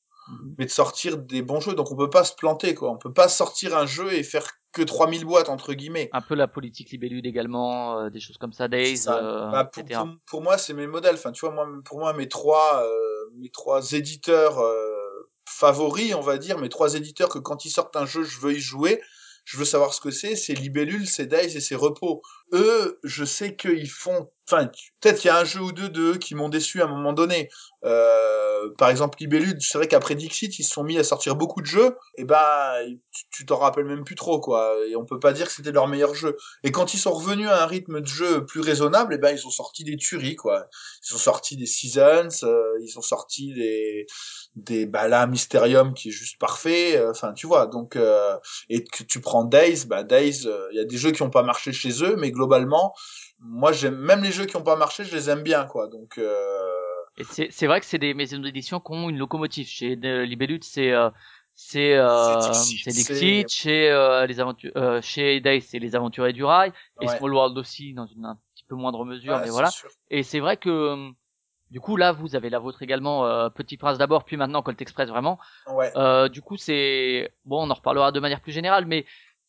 Mais 0.59 0.65
de 0.67 0.71
sortir 0.71 1.19
des 1.19 1.43
bons 1.43 1.61
jeux. 1.61 1.75
Donc 1.75 1.91
on 1.93 1.97
peut 1.97 2.11
pas 2.11 2.25
se 2.25 2.35
planter, 2.35 2.75
quoi. 2.75 2.91
On 2.91 2.97
peut 2.99 3.13
pas 3.13 3.29
sortir 3.29 3.77
un 3.77 3.87
jeu 3.87 4.13
et 4.13 4.23
faire 4.23 4.47
que 4.73 4.83
3000 4.83 5.25
boîtes, 5.25 5.49
entre 5.49 5.73
guillemets. 5.73 6.09
un 6.13 6.21
peu 6.21 6.35
la 6.35 6.49
politique 6.49 6.91
libellude 6.91 7.27
également, 7.27 8.01
euh, 8.01 8.11
des 8.11 8.19
choses 8.21 8.39
comme 8.39 8.53
ça, 8.53 8.67
Days, 8.67 8.97
ça. 8.97 9.19
euh, 9.19 9.51
Bah, 9.51 9.65
pour, 9.65 9.83
etc. 9.85 10.01
pour, 10.01 10.17
pour 10.27 10.43
moi, 10.43 10.59
c'est 10.59 10.75
mes 10.75 10.89
modèles. 10.89 11.15
Enfin, 11.15 11.31
tu 11.31 11.47
vois, 11.47 11.55
moi, 11.55 11.69
pour 11.85 11.99
moi, 11.99 12.13
mes 12.13 12.29
trois, 12.29 12.83
euh, 12.85 13.31
mes 13.37 13.51
trois 13.51 13.93
éditeurs 13.93 14.59
euh, 14.59 14.91
favoris, 15.49 16.15
on 16.15 16.21
va 16.21 16.39
dire, 16.39 16.59
mes 16.59 16.69
trois 16.69 16.95
éditeurs 16.95 17.29
que 17.29 17.39
quand 17.39 17.65
ils 17.65 17.71
sortent 17.71 17.97
un 17.97 18.07
jeu, 18.07 18.25
je 18.25 18.41
veux 18.41 18.55
y 18.55 18.61
jouer. 18.61 19.01
Je 19.45 19.59
veux 19.59 19.67
savoir 19.67 19.93
ce 19.93 20.01
que 20.01 20.11
c'est. 20.11 20.37
C'est 20.37 20.55
Libellule, 20.55 21.07
c'est 21.07 21.27
Dice 21.27 21.55
et 21.55 21.61
c'est 21.61 21.75
Repos. 21.75 22.23
Eux, 22.53 22.99
je 23.05 23.25
sais 23.27 23.55
qu'ils 23.57 23.91
font. 23.91 24.31
Enfin, 24.51 24.67
peut-être 25.01 25.21
qu'il 25.21 25.29
y 25.29 25.31
a 25.31 25.39
un 25.39 25.45
jeu 25.45 25.61
ou 25.61 25.73
deux 25.73 25.89
d'eux 25.89 26.19
qui 26.19 26.35
m'ont 26.35 26.51
déçu 26.51 26.83
à 26.83 26.85
un 26.85 26.89
moment 26.89 27.13
donné. 27.15 27.49
Euh, 27.85 28.71
par 28.79 28.91
exemple, 28.91 29.19
Libellule, 29.21 29.57
c'est 29.61 29.79
vrai 29.79 29.89
qu'après 29.89 30.15
Dixit, 30.15 30.59
ils 30.59 30.65
se 30.65 30.73
sont 30.73 30.85
mis 30.85 30.99
à 30.99 31.05
sortir 31.05 31.37
beaucoup 31.37 31.61
de 31.63 31.67
jeux. 31.67 31.97
Et 32.19 32.25
ben, 32.25 32.75
tu- 33.31 33.47
t'en 33.47 33.57
rappelles 33.59 33.85
même 33.85 34.05
plus 34.05 34.15
trop, 34.15 34.41
quoi. 34.41 34.75
Et 34.89 34.97
on 34.97 35.05
peut 35.05 35.19
pas 35.19 35.33
dire 35.33 35.47
que 35.47 35.53
c'était 35.53 35.73
leur 35.73 35.89
meilleur 35.89 36.15
jeu. 36.15 36.37
Et 36.63 36.73
quand 36.73 36.95
ils 36.95 36.99
sont 36.99 37.13
revenus 37.13 37.49
à 37.49 37.63
un 37.63 37.67
rythme 37.67 38.01
de 38.01 38.07
jeu 38.07 38.45
plus 38.47 38.61
raisonnable, 38.61 39.15
et 39.15 39.19
ben 39.19 39.35
ils 39.37 39.47
ont 39.47 39.51
sorti 39.51 39.85
des 39.85 39.97
tueries 39.97 40.37
quoi. 40.37 40.67
Ils 41.09 41.15
ont 41.15 41.19
sorti 41.19 41.57
des 41.57 41.67
Seasons, 41.67 42.29
euh, 42.45 42.79
ils 42.83 42.99
ont 42.99 43.03
sorti 43.03 43.53
des 43.55 44.07
des 44.57 44.87
bah 44.87 45.09
là 45.09 45.27
Mysterium 45.27 45.95
qui 45.95 46.09
est 46.09 46.13
juste 46.13 46.39
parfait. 46.39 46.97
euh, 46.97 47.11
Enfin 47.11 47.33
tu 47.33 47.47
vois 47.47 47.67
donc 47.67 47.97
euh, 47.97 48.37
et 48.69 48.85
que 48.85 49.03
tu 49.05 49.21
prends 49.21 49.45
Days, 49.45 49.85
bah 49.87 50.03
Days, 50.05 50.47
euh, 50.47 50.69
il 50.73 50.77
y 50.77 50.81
a 50.81 50.85
des 50.85 50.97
jeux 50.97 51.13
qui 51.13 51.23
ont 51.23 51.31
pas 51.31 51.43
marché 51.43 51.73
chez 51.73 52.03
eux, 52.05 52.17
mais 52.17 52.31
globalement 52.31 52.95
moi 53.45 53.73
j'aime 53.73 53.97
même 53.97 54.23
les 54.23 54.33
jeux 54.33 54.47
qui 54.47 54.57
ont 54.57 54.63
pas 54.63 54.77
marché, 54.77 55.05
je 55.05 55.15
les 55.15 55.31
aime 55.31 55.43
bien 55.43 55.65
quoi. 55.67 55.87
Donc 55.89 56.19
euh, 56.19 56.49
c'est 57.23 57.67
vrai 57.67 57.79
que 57.81 57.87
c'est 57.87 57.99
des 57.99 58.15
maisons 58.15 58.39
d'édition 58.39 58.81
qui 58.81 58.93
ont 58.93 59.09
une 59.09 59.19
locomotive. 59.19 59.67
Chez 59.69 59.99
euh, 60.05 60.25
Libellude, 60.25 60.65
c'est 60.65 60.91
euh, 60.91 61.11
c'est 61.55 61.95
euh, 61.95 62.53
C'est 62.53 62.91
Dixit, 62.91 63.07
c'est- 63.07 63.13
Dixit. 63.45 63.49
Chez 63.49 63.91
euh, 63.91 64.27
les 64.27 64.41
aventures, 64.41 64.73
euh, 64.77 65.01
chez 65.01 65.41
Days, 65.41 65.61
c'est 65.61 65.79
les 65.79 65.95
aventuriers 65.95 66.33
du 66.33 66.43
rail. 66.45 66.73
Et. 67.01 67.07
Small 67.07 67.33
World 67.33 67.57
aussi, 67.59 67.95
dans 67.95 68.07
une 68.07 68.25
un 68.25 68.39
petit 68.55 68.65
peu 68.65 68.75
moindre 68.75 69.05
mesure, 69.05 69.35
Ouais, 69.35 69.43
mais 69.43 69.51
voilà. 69.51 69.71
sûr. 69.71 69.89
Et 70.11 70.23
c'est 70.25 70.41
vrai 70.41 70.57
que 70.57 70.69
euh, 70.71 71.11
du 71.71 71.81
coup 71.81 71.97
là, 71.97 72.11
vous 72.13 72.35
avez 72.35 72.51
la 72.51 72.59
vôtre 72.59 72.83
également, 72.83 73.25
euh, 73.27 73.49
Petit 73.51 73.77
Prince 73.77 73.99
d'abord, 73.99 74.25
puis 74.25 74.37
maintenant 74.37 74.63
Colt 74.63 74.81
Express 74.83 75.09
vraiment. 75.09 75.39
Ouais. 75.69 75.93
Euh, 75.97 76.29
du 76.29 76.43
coup, 76.43 76.57
c'est 76.57 77.31
bon, 77.45 77.67
on 77.67 77.71
en 77.71 77.75
reparlera 77.75 78.11
de 78.11 78.19
manière 78.21 78.41
plus 78.41 78.53
générale, 78.53 78.87
mais 78.87 79.05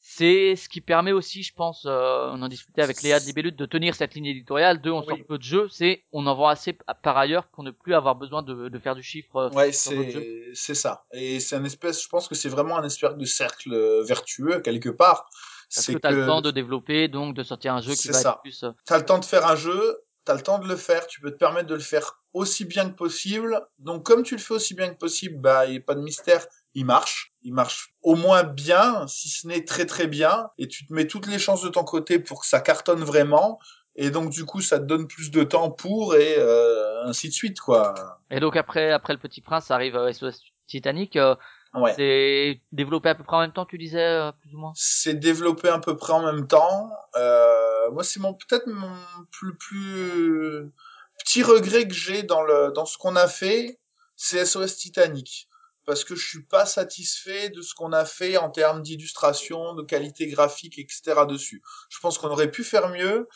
c'est 0.08 0.56
ce 0.56 0.70
qui 0.70 0.82
permet 0.82 1.12
aussi, 1.12 1.42
je 1.42 1.52
pense, 1.54 1.86
euh, 1.88 2.30
on 2.32 2.42
en 2.44 2.48
discutait 2.48 2.82
avec 2.84 3.02
Léa 3.02 3.20
de 3.20 3.26
Libellude, 3.26 3.56
de 3.56 3.66
tenir 3.66 3.96
cette 3.96 4.14
ligne 4.14 4.28
éditoriale. 4.28 4.80
De, 4.80 4.92
on 4.92 5.00
Oui. 5.00 5.06
sort 5.08 5.26
peu 5.26 5.38
de 5.40 5.44
jeux, 5.44 5.68
c'est 5.70 6.06
on 6.12 6.28
en 6.28 6.36
vend 6.36 6.48
assez 6.48 6.78
par 7.02 7.18
ailleurs 7.18 7.48
pour 7.48 7.64
ne 7.64 7.72
plus 7.72 7.96
avoir 7.96 8.16
besoin 8.16 8.44
de, 8.44 8.70
de 8.70 8.80
faire 8.80 8.96
du 8.96 9.02
chiffre. 9.02 9.36
euh, 9.36 9.50
Ouais, 9.50 9.72
c'est 9.72 10.52
c'est 10.54 10.76
ça. 10.76 11.06
Et 11.14 11.40
c'est 11.40 11.56
un 11.56 11.64
espèce, 11.64 12.04
je 12.04 12.08
pense 12.08 12.28
que 12.28 12.36
c'est 12.36 12.50
vraiment 12.50 12.78
un 12.78 12.84
espèce 12.84 13.16
de 13.16 13.26
cercle 13.26 13.74
euh, 13.74 14.04
vertueux 14.04 14.60
quelque 14.60 14.90
part. 14.90 15.28
Parce 15.74 15.88
C'est 15.88 15.94
que 15.94 15.98
t'as 15.98 16.12
le 16.12 16.26
temps 16.28 16.42
de 16.42 16.52
développer, 16.52 17.08
donc 17.08 17.36
de 17.36 17.44
sortir 17.44 17.74
un 17.74 17.82
jeu 17.82 17.96
qui 17.96 18.04
C'est 18.04 18.12
va 18.14 18.22
ça. 18.22 18.30
être 18.30 18.42
plus. 18.42 18.64
euh, 18.64 18.72
t'as 18.86 19.00
le 19.00 19.06
temps 19.06 19.18
de 19.20 19.26
faire 19.26 19.46
un 19.48 19.56
jeu, 19.56 19.98
t'as 20.24 20.36
le 20.36 20.42
temps 20.42 20.60
de 20.60 20.68
le 20.68 20.76
faire, 20.76 21.08
tu 21.08 21.20
peux 21.20 21.32
te 21.32 21.38
permettre 21.38 21.68
de 21.68 21.74
le 21.76 21.80
faire 21.82 22.22
aussi 22.34 22.66
bien 22.66 22.90
que 22.90 22.96
possible. 22.96 23.60
Donc 23.80 24.06
comme 24.06 24.24
tu 24.24 24.36
le 24.36 24.42
fais 24.42 24.54
aussi 24.54 24.74
bien 24.76 24.90
que 24.90 24.98
possible, 24.98 25.38
bah 25.40 25.66
il 25.66 25.74
y 25.74 25.78
a 25.78 25.82
pas 25.82 25.96
de 25.96 26.02
mystère, 26.02 26.46
il 26.76 26.86
marche, 26.86 27.34
il 27.42 27.54
marche 27.54 27.94
au 28.04 28.16
moins 28.16 28.44
bien, 28.44 29.08
si 29.08 29.30
ce 29.30 29.48
n'est 29.48 29.64
très 29.66 29.86
très 29.86 30.08
bien, 30.08 30.50
et 30.58 30.68
tu 30.68 30.86
te 30.86 30.94
mets 30.94 31.08
toutes 31.08 31.26
les 31.28 31.40
chances 31.40 31.62
de 31.64 31.70
ton 31.70 31.84
côté 31.84 32.20
pour 32.20 32.42
que 32.42 32.48
ça 32.48 32.60
cartonne 32.60 33.04
vraiment. 33.04 33.60
Et 33.96 34.10
donc 34.10 34.30
du 34.30 34.44
coup 34.44 34.60
ça 34.62 34.78
te 34.78 34.84
donne 34.84 35.08
plus 35.08 35.32
de 35.32 35.44
temps 35.44 35.72
pour 35.72 36.16
et 36.16 36.36
euh, 36.38 37.06
ainsi 37.06 37.30
de 37.30 37.34
suite 37.34 37.60
quoi. 37.62 37.96
Et 38.30 38.42
donc 38.42 38.58
après, 38.58 38.92
après 38.92 39.14
le 39.14 39.20
Petit 39.20 39.40
Prince, 39.42 39.72
arrive 39.72 39.96
euh, 39.96 40.12
SOS 40.12 40.42
Titanic. 40.68 41.16
euh, 41.16 41.36
Ouais. 41.74 41.94
C'est 41.98 42.62
développé 42.72 43.10
à 43.10 43.16
peu 43.16 43.26
près 43.26 43.36
en 43.36 43.42
même 43.42 43.52
temps, 43.52 43.66
tu 43.66 43.78
disais 43.78 44.00
euh, 44.02 44.32
plus 44.32 44.54
ou 44.56 44.60
moins? 44.60 44.72
c'est 44.76 45.14
développé 45.14 45.68
à 45.68 45.78
peu 45.80 45.98
près 45.98 46.14
en 46.14 46.24
même 46.26 46.48
temps. 46.48 46.90
Euh, 47.18 47.92
moi, 47.92 48.02
c'est 48.06 48.22
mon 48.22 48.34
peut-être 48.34 48.68
mon 48.68 48.96
plus 49.32 49.58
plus 49.58 50.72
petit 51.20 51.44
regret 51.44 51.86
que 51.86 51.94
j'ai 51.94 52.24
dans 52.24 52.44
le 52.44 52.72
dans 52.74 52.86
ce 52.86 52.98
qu'on 52.98 53.18
a 53.18 53.28
fait, 53.28 53.78
c'est 54.16 54.46
SOS 54.46 54.78
Titanic 54.78 55.50
parce 55.86 56.04
que 56.04 56.16
je 56.16 56.28
suis 56.28 56.44
pas 56.44 56.66
satisfait 56.66 57.50
de 57.50 57.62
ce 57.62 57.74
qu'on 57.74 57.92
a 57.92 58.06
fait 58.06 58.38
en 58.38 58.50
termes 58.50 58.82
d'illustration, 58.82 59.74
de 59.74 59.84
qualité 59.84 60.28
graphique, 60.28 60.80
etc. 60.80 61.22
dessus. 61.28 61.62
Je 61.90 62.00
pense 62.00 62.18
qu'on 62.18 62.30
aurait 62.30 62.52
pu 62.52 62.64
faire 62.64 62.90
mieux. 62.90 63.28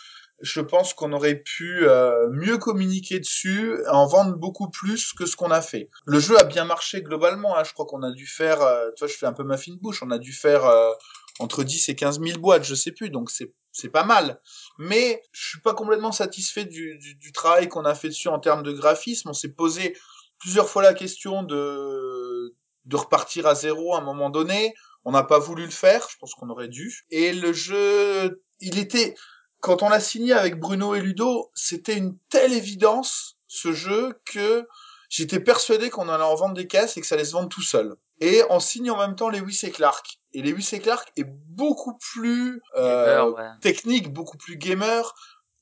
Je 0.42 0.62
pense 0.62 0.94
qu'on 0.94 1.12
aurait 1.12 1.36
pu 1.36 1.86
euh, 1.86 2.30
mieux 2.32 2.58
communiquer 2.58 3.20
dessus, 3.20 3.78
en 3.92 4.08
vendre 4.08 4.38
beaucoup 4.38 4.70
plus 4.70 5.12
que 5.12 5.26
ce 5.26 5.36
qu'on 5.36 5.52
a 5.52 5.62
fait. 5.62 5.90
Le 6.06 6.20
jeu 6.20 6.40
a 6.40 6.46
bien 6.46 6.64
marché 6.64 7.02
globalement. 7.02 7.58
Hein. 7.58 7.64
Je 7.66 7.74
crois 7.74 7.86
qu'on 7.86 8.04
a 8.04 8.12
dû 8.12 8.26
faire, 8.26 8.62
euh, 8.62 8.90
tu 8.96 9.04
vois, 9.04 9.10
je 9.10 9.18
fais 9.18 9.26
un 9.26 9.34
peu 9.34 9.44
ma 9.44 9.58
fine 9.58 9.78
bouche. 9.78 10.02
On 10.02 10.12
a 10.12 10.18
dû 10.18 10.32
faire 10.32 10.66
euh, 10.66 10.92
entre 11.40 11.66
10 11.66 11.90
et 11.90 11.96
15 11.96 12.22
000 12.22 12.40
boîtes, 12.40 12.64
je 12.64 12.76
sais 12.76 12.94
plus. 12.94 13.10
Donc 13.10 13.30
c'est 13.32 13.54
c'est 13.72 13.90
pas 13.90 14.04
mal. 14.04 14.42
Mais 14.78 15.22
je 15.32 15.50
suis 15.50 15.62
pas 15.62 15.74
complètement 15.74 16.12
satisfait 16.12 16.66
du, 16.66 16.98
du, 16.98 17.16
du 17.16 17.32
travail 17.32 17.68
qu'on 17.68 17.86
a 17.86 17.94
fait 17.94 18.10
dessus 18.10 18.30
en 18.30 18.40
termes 18.40 18.64
de 18.64 18.72
graphisme. 18.72 19.30
On 19.30 19.34
s'est 19.34 19.54
posé 19.54 19.96
plusieurs 20.40 20.70
fois 20.70 20.82
la 20.82 20.94
question 20.94 21.44
de 21.44 22.56
de 22.86 22.96
repartir 22.96 23.46
à 23.46 23.56
zéro 23.56 23.94
à 23.94 24.00
un 24.00 24.04
moment 24.04 24.30
donné. 24.30 24.74
On 25.06 25.12
n'a 25.12 25.24
pas 25.24 25.40
voulu 25.40 25.64
le 25.64 25.72
faire. 25.72 26.08
Je 26.10 26.18
pense 26.18 26.34
qu'on 26.34 26.50
aurait 26.50 26.68
dû. 26.68 27.06
Et 27.12 27.34
le 27.34 27.54
jeu, 27.54 28.42
il 28.60 28.80
était 28.80 29.16
quand 29.60 29.84
on 29.84 29.90
l'a 29.90 30.00
signé 30.00 30.34
avec 30.34 30.60
Bruno 30.60 30.96
et 30.96 31.02
Ludo, 31.02 31.52
c'était 31.54 31.98
une 31.98 32.18
telle 32.30 32.54
évidence 32.54 33.38
ce 33.48 33.74
jeu 33.74 34.20
que 34.26 34.68
j'étais 35.10 35.40
persuadé 35.40 35.90
qu'on 35.90 36.08
allait 36.08 36.24
en 36.24 36.36
vendre 36.36 36.54
des 36.54 36.68
caisses 36.68 36.98
et 36.98 37.02
que 37.02 37.08
ça 37.08 37.16
allait 37.16 37.26
se 37.26 37.34
vendre 37.34 37.50
tout 37.50 37.62
seul. 37.62 37.96
Et 38.22 38.42
on 38.50 38.60
signe 38.60 38.92
en 38.92 38.98
même 38.98 39.16
temps 39.16 39.30
Lewis 39.30 39.62
et 39.64 39.72
Clark. 39.72 40.20
Et 40.34 40.42
Lewis 40.42 40.70
et 40.74 40.80
Clark 40.80 41.12
est 41.18 41.26
beaucoup 41.26 41.98
plus 41.98 42.62
euh, 42.76 43.06
Gamer, 43.06 43.34
ouais. 43.34 43.60
technique, 43.62 44.14
beaucoup 44.14 44.38
plus 44.38 44.58
gamer. 44.58 45.14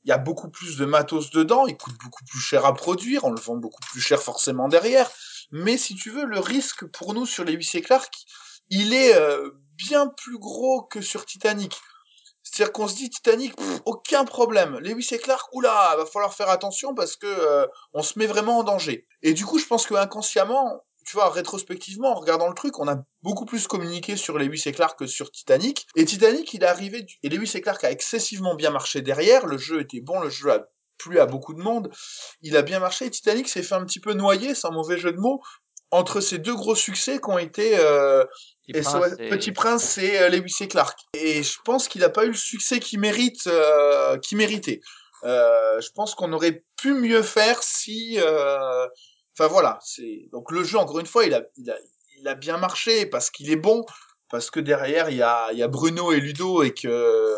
Il 0.07 0.11
y 0.11 0.13
a 0.13 0.17
beaucoup 0.17 0.47
plus 0.47 0.77
de 0.77 0.85
matos 0.85 1.31
dedans. 1.31 1.67
Il 1.67 1.75
coûte 1.75 1.97
beaucoup 2.01 2.23
plus 2.23 2.39
cher 2.39 2.65
à 2.65 2.73
produire. 2.73 3.25
On 3.25 3.31
le 3.31 3.41
vend 3.41 3.57
beaucoup 3.57 3.81
plus 3.91 3.99
cher 3.99 4.23
forcément 4.23 4.69
derrière. 4.69 5.11
Mais 5.51 5.77
si 5.77 5.95
tu 5.95 6.11
veux, 6.11 6.23
le 6.23 6.39
risque 6.39 6.85
pour 6.85 7.13
nous 7.13 7.25
sur 7.25 7.43
Lewis 7.43 7.71
et 7.73 7.81
Clark, 7.81 8.13
il 8.69 8.93
est 8.93 9.15
euh, 9.15 9.51
bien 9.75 10.07
plus 10.07 10.39
gros 10.39 10.81
que 10.81 11.01
sur 11.01 11.25
Titanic. 11.25 11.75
C'est-à-dire 12.41 12.71
qu'on 12.71 12.87
se 12.87 12.95
dit 12.95 13.09
Titanic, 13.09 13.53
aucun 13.83 14.23
problème. 14.23 14.79
Lewis 14.79 15.09
et 15.11 15.19
Clark, 15.19 15.53
oula, 15.53 15.95
va 15.97 16.05
falloir 16.05 16.33
faire 16.33 16.49
attention 16.49 16.95
parce 16.95 17.17
que 17.17 17.27
euh, 17.27 17.67
on 17.91 18.01
se 18.01 18.17
met 18.17 18.27
vraiment 18.27 18.59
en 18.59 18.63
danger. 18.63 19.05
Et 19.23 19.33
du 19.33 19.45
coup, 19.45 19.59
je 19.59 19.65
pense 19.65 19.85
que 19.85 19.93
inconsciemment, 19.93 20.85
tu 21.07 21.15
vois, 21.15 21.29
rétrospectivement, 21.29 22.11
en 22.11 22.15
regardant 22.19 22.49
le 22.49 22.53
truc, 22.53 22.79
on 22.79 22.87
a 22.87 22.97
beaucoup 23.23 23.45
plus 23.45 23.65
communiqué 23.67 24.17
sur 24.17 24.37
Lewis 24.37 24.63
et 24.65 24.73
Clark 24.73 24.99
que 24.99 25.07
sur 25.07 25.31
Titanic. 25.31 25.87
Et 25.95 26.03
Titanic, 26.05 26.53
il 26.53 26.63
est 26.63 26.67
arrivé, 26.67 27.01
du- 27.03 27.15
et 27.23 27.29
Lewis 27.29 27.51
et 27.55 27.61
Clark 27.61 27.83
a 27.85 27.91
excessivement 27.91 28.55
bien 28.55 28.71
marché 28.71 29.01
derrière. 29.01 29.45
Le 29.45 29.57
jeu 29.57 29.79
était 29.79 30.01
bon, 30.01 30.19
le 30.19 30.29
jeu 30.29 30.51
a 30.51 30.65
plu 30.97 31.19
à 31.19 31.25
beaucoup 31.25 31.53
de 31.53 31.61
monde. 31.61 31.89
Il 32.41 32.57
a 32.57 32.61
bien 32.61 32.79
marché. 32.79 33.05
Et 33.05 33.09
Titanic 33.09 33.47
s'est 33.47 33.63
fait 33.63 33.75
un 33.75 33.85
petit 33.85 33.99
peu 34.01 34.13
noyer, 34.13 34.53
sans 34.53 34.71
mauvais 34.71 34.97
jeu 34.97 35.11
de 35.13 35.17
mots, 35.17 35.41
entre 35.91 36.19
ces 36.19 36.39
deux 36.39 36.55
gros 36.55 36.75
succès 36.75 37.19
qui 37.19 37.29
ont 37.29 37.37
été 37.39 37.77
euh, 37.79 38.25
Petit 38.67 38.77
et 38.79 38.81
Prince, 38.81 39.13
et- 39.19 39.29
Petit 39.29 39.51
Prince, 39.53 39.83
c'est 39.85 40.21
euh, 40.21 40.29
Lewis 40.29 40.55
et 40.59 40.67
Clark. 40.67 40.99
Et 41.13 41.41
je 41.43 41.57
pense 41.63 41.87
qu'il 41.87 42.01
n'a 42.01 42.09
pas 42.09 42.25
eu 42.25 42.29
le 42.31 42.33
succès 42.33 42.79
qu'il 42.81 42.99
mérite, 42.99 43.47
euh, 43.47 44.17
qu'il 44.17 44.37
méritait. 44.37 44.81
Je 45.23 45.89
pense 45.95 46.15
qu'on 46.15 46.33
aurait 46.33 46.63
pu 46.81 46.93
mieux 46.93 47.21
faire 47.23 47.63
si, 47.63 48.17
enfin 49.37 49.47
voilà, 49.47 49.79
c'est 49.83 50.29
donc 50.31 50.51
le 50.51 50.63
jeu 50.63 50.77
encore 50.77 50.99
une 50.99 51.05
fois, 51.05 51.25
il 51.25 51.33
a, 51.33 51.43
il 51.57 51.69
a, 51.69 51.75
il 52.19 52.27
a 52.27 52.35
bien 52.35 52.57
marché 52.57 53.05
parce 53.05 53.29
qu'il 53.29 53.51
est 53.51 53.55
bon, 53.55 53.85
parce 54.29 54.49
que 54.51 54.59
derrière 54.59 55.09
il 55.09 55.17
y 55.17 55.21
a, 55.21 55.51
il 55.51 55.57
y 55.59 55.63
a 55.63 55.67
Bruno 55.67 56.11
et 56.11 56.19
Ludo 56.19 56.63
et 56.63 56.73
que 56.73 57.37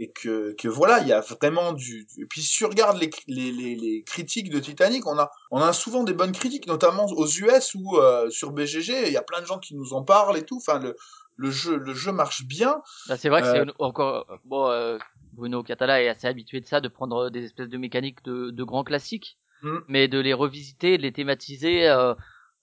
et 0.00 0.12
que, 0.12 0.54
que 0.56 0.68
voilà, 0.68 1.00
il 1.00 1.08
y 1.08 1.12
a 1.12 1.20
vraiment 1.20 1.72
du, 1.72 2.04
du- 2.04 2.22
Et 2.22 2.26
puis 2.26 2.40
si 2.40 2.58
tu 2.58 2.64
regardes 2.66 2.98
les, 2.98 3.10
les, 3.26 3.50
les, 3.50 3.74
les 3.74 4.04
critiques 4.04 4.48
de 4.48 4.60
Titanic, 4.60 5.04
on 5.08 5.18
a, 5.18 5.28
on 5.50 5.60
a 5.60 5.72
souvent 5.72 6.04
des 6.04 6.12
bonnes 6.12 6.30
critiques, 6.30 6.68
notamment 6.68 7.06
aux 7.06 7.26
US 7.26 7.74
ou 7.74 7.96
euh, 7.98 8.30
sur 8.30 8.52
BGG, 8.52 9.08
il 9.08 9.12
y 9.12 9.16
a 9.16 9.22
plein 9.22 9.40
de 9.40 9.46
gens 9.46 9.58
qui 9.58 9.74
nous 9.74 9.94
en 9.94 10.04
parlent 10.04 10.36
et 10.38 10.44
tout. 10.44 10.58
Enfin, 10.58 10.78
le, 10.78 10.94
le 11.34 11.50
jeu, 11.50 11.76
le 11.78 11.94
jeu 11.94 12.12
marche 12.12 12.44
bien. 12.44 12.80
Bah, 13.08 13.16
c'est 13.16 13.28
vrai 13.28 13.42
que 13.42 13.48
Euh, 13.48 13.52
c'est 13.54 13.62
une- 13.64 13.72
encore 13.80 14.26
bon. 14.44 14.68
euh, 14.70 14.98
Bruno 15.32 15.64
Catala 15.64 16.00
est 16.00 16.08
assez 16.08 16.28
habitué 16.28 16.60
de 16.60 16.66
ça, 16.66 16.80
de 16.80 16.86
prendre 16.88 17.28
des 17.28 17.44
espèces 17.46 17.68
de 17.68 17.76
mécaniques 17.76 18.22
de, 18.24 18.50
de 18.50 18.62
grands 18.64 18.84
classiques, 18.84 19.36
Mm. 19.62 19.78
mais 19.88 20.08
de 20.08 20.18
les 20.18 20.34
revisiter, 20.34 20.96
de 20.98 21.02
les 21.02 21.12
thématiser 21.12 21.88
euh, 21.88 22.14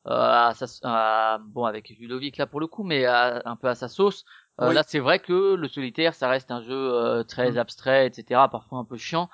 euh, 0.08 0.12
à 0.12 0.54
sa, 0.56 0.66
à- 0.84 1.40
bon 1.40 1.66
avec 1.66 1.90
Ludovic 1.90 2.38
là 2.38 2.46
pour 2.48 2.60
le 2.60 2.68
coup, 2.68 2.84
mais 2.84 3.06
à- 3.06 3.42
un 3.46 3.56
peu 3.56 3.68
à 3.68 3.76
sa 3.76 3.88
sauce. 3.88 4.24
Euh, 4.62 4.70
Oui. 4.70 4.76
Là, 4.76 4.84
c'est 4.88 5.00
vrai 5.00 5.20
que 5.20 5.56
le 5.56 5.68
solitaire, 5.68 6.14
ça 6.14 6.30
reste 6.30 6.52
un 6.52 6.62
jeu 6.62 6.74
euh, 6.74 7.24
très 7.24 7.54
Mm. 7.54 7.58
abstrait, 7.58 8.08
etc., 8.08 8.48
parfois 8.50 8.80
un 8.80 8.86
peu 8.86 8.98
chiant. 8.98 9.30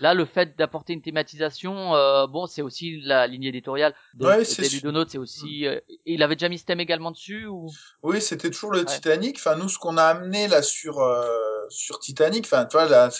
Là, 0.00 0.12
le 0.12 0.26
fait 0.26 0.58
d'apporter 0.58 0.92
une 0.92 1.00
thématisation, 1.00 1.94
euh, 1.94 2.26
bon, 2.26 2.44
c'est 2.46 2.60
aussi 2.60 3.00
la 3.00 3.26
ligne 3.26 3.44
éditoriale 3.44 3.94
de, 4.12 4.26
Ouais, 4.26 4.42
des. 4.44 4.68
Ludonautes, 4.68 5.08
c'est 5.08 5.16
aussi. 5.16 5.66
euh, 5.66 5.80
il 6.04 6.22
avait 6.22 6.36
déjà 6.36 6.50
mis 6.50 6.58
ce 6.58 6.66
thème 6.66 6.80
également 6.80 7.12
dessus 7.12 7.46
ou? 7.46 7.70
Oui, 8.02 8.20
c'était 8.20 8.50
toujours 8.50 8.72
le 8.72 8.80
Ouais. 8.80 8.84
Titanic. 8.84 9.36
Enfin, 9.38 9.56
nous, 9.56 9.70
ce 9.70 9.78
qu'on 9.78 9.96
a 9.96 10.04
amené 10.04 10.48
là 10.48 10.60
sur 10.60 10.98
euh, 11.00 11.55
sur 11.68 11.98
Titanic, 12.00 12.44
enfin, 12.46 12.64
tu 12.66 12.76
vois, 12.76 12.86
là, 12.86 13.10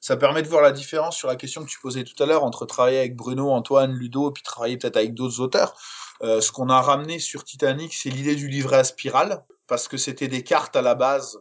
ça 0.00 0.16
permet 0.16 0.42
de 0.42 0.48
voir 0.48 0.62
la 0.62 0.72
différence 0.72 1.16
sur 1.16 1.28
la 1.28 1.36
question 1.36 1.64
que 1.64 1.70
tu 1.70 1.78
posais 1.80 2.04
tout 2.04 2.20
à 2.22 2.26
l'heure 2.26 2.44
entre 2.44 2.66
travailler 2.66 2.98
avec 2.98 3.16
Bruno, 3.16 3.50
Antoine, 3.50 3.92
Ludo, 3.92 4.30
et 4.30 4.32
puis 4.32 4.42
travailler 4.42 4.76
peut-être 4.76 4.96
avec 4.96 5.14
d'autres 5.14 5.40
auteurs. 5.40 5.76
Euh, 6.22 6.40
ce 6.40 6.52
qu'on 6.52 6.68
a 6.68 6.80
ramené 6.80 7.18
sur 7.18 7.44
Titanic, 7.44 7.94
c'est 7.94 8.10
l'idée 8.10 8.34
du 8.34 8.48
livret 8.48 8.78
à 8.78 8.84
spirale, 8.84 9.44
parce 9.66 9.88
que 9.88 9.96
c'était 9.96 10.28
des 10.28 10.42
cartes 10.42 10.76
à 10.76 10.82
la 10.82 10.94
base. 10.94 11.38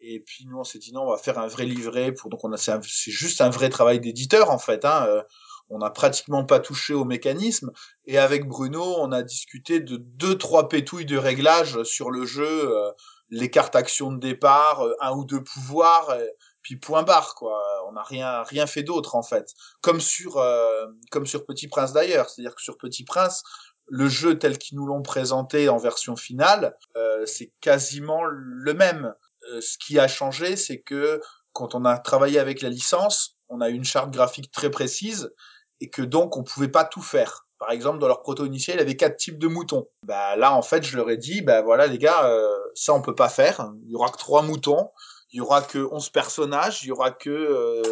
Et 0.00 0.20
puis 0.20 0.46
nous, 0.46 0.58
on 0.58 0.64
s'est 0.64 0.78
dit 0.78 0.92
non, 0.92 1.02
on 1.02 1.10
va 1.10 1.16
faire 1.16 1.38
un 1.38 1.46
vrai 1.46 1.64
livret. 1.64 2.12
Pour 2.12 2.28
donc 2.28 2.40
c'est 2.58 3.10
juste 3.10 3.40
un 3.40 3.50
vrai 3.50 3.68
travail 3.68 4.00
d'éditeur 4.00 4.50
en 4.50 4.58
fait. 4.58 4.84
Hein. 4.84 5.06
Euh, 5.06 5.22
on 5.70 5.78
n'a 5.78 5.90
pratiquement 5.90 6.44
pas 6.44 6.60
touché 6.60 6.92
au 6.92 7.04
mécanisme. 7.04 7.72
Et 8.06 8.18
avec 8.18 8.46
Bruno, 8.46 8.96
on 8.98 9.12
a 9.12 9.22
discuté 9.22 9.80
de 9.80 9.96
deux, 9.96 10.36
trois 10.36 10.68
pétouilles 10.68 11.06
de 11.06 11.16
réglage 11.16 11.82
sur 11.84 12.10
le 12.10 12.26
jeu, 12.26 12.76
euh, 12.76 12.90
les 13.32 13.50
cartes 13.50 13.74
actions 13.74 14.12
de 14.12 14.20
départ, 14.20 14.84
euh, 14.86 14.94
un 15.00 15.12
ou 15.12 15.24
deux 15.24 15.42
pouvoirs, 15.42 16.10
euh, 16.10 16.26
puis 16.60 16.76
point 16.76 17.02
barre 17.02 17.34
quoi. 17.34 17.60
On 17.88 17.92
n'a 17.92 18.02
rien, 18.02 18.42
rien 18.42 18.66
fait 18.66 18.82
d'autre 18.82 19.16
en 19.16 19.22
fait. 19.22 19.48
Comme 19.80 20.00
sur, 20.00 20.36
euh, 20.36 20.86
comme 21.10 21.26
sur 21.26 21.44
Petit 21.44 21.66
Prince 21.66 21.92
d'ailleurs. 21.92 22.30
C'est-à-dire 22.30 22.54
que 22.54 22.62
sur 22.62 22.76
Petit 22.76 23.04
Prince, 23.04 23.42
le 23.88 24.08
jeu 24.08 24.38
tel 24.38 24.58
qu'ils 24.58 24.76
nous 24.76 24.86
l'ont 24.86 25.02
présenté 25.02 25.68
en 25.68 25.78
version 25.78 26.14
finale, 26.14 26.76
euh, 26.96 27.26
c'est 27.26 27.52
quasiment 27.60 28.22
le 28.24 28.74
même. 28.74 29.14
Euh, 29.50 29.60
ce 29.60 29.76
qui 29.78 29.98
a 29.98 30.08
changé, 30.08 30.56
c'est 30.56 30.80
que 30.80 31.20
quand 31.52 31.74
on 31.74 31.84
a 31.84 31.98
travaillé 31.98 32.38
avec 32.38 32.62
la 32.62 32.68
licence, 32.68 33.36
on 33.48 33.60
a 33.60 33.70
eu 33.70 33.74
une 33.74 33.84
charte 33.84 34.10
graphique 34.10 34.50
très 34.52 34.70
précise 34.70 35.32
et 35.80 35.90
que 35.90 36.02
donc 36.02 36.36
on 36.36 36.44
pouvait 36.44 36.68
pas 36.68 36.84
tout 36.84 37.02
faire. 37.02 37.41
Par 37.62 37.70
exemple, 37.70 38.00
dans 38.00 38.08
leur 38.08 38.22
proto 38.22 38.44
initial, 38.44 38.78
il 38.78 38.80
avait 38.80 38.96
quatre 38.96 39.16
types 39.16 39.38
de 39.38 39.46
moutons. 39.46 39.86
Bah 40.02 40.34
là, 40.34 40.52
en 40.52 40.62
fait, 40.62 40.82
je 40.82 40.96
leur 40.96 41.08
ai 41.10 41.16
dit, 41.16 41.42
bah 41.42 41.62
voilà 41.62 41.86
les 41.86 41.96
gars, 41.96 42.26
euh, 42.26 42.58
ça 42.74 42.92
on 42.92 43.00
peut 43.00 43.14
pas 43.14 43.28
faire. 43.28 43.70
Il 43.84 43.92
y 43.92 43.94
aura 43.94 44.08
que 44.08 44.18
trois 44.18 44.42
moutons. 44.42 44.90
Il 45.30 45.36
y 45.36 45.40
aura 45.40 45.62
que 45.62 45.78
11 45.92 46.08
personnages, 46.08 46.82
il 46.82 46.88
y 46.88 46.90
aura 46.90 47.12
que 47.12 47.30
euh, 47.30 47.82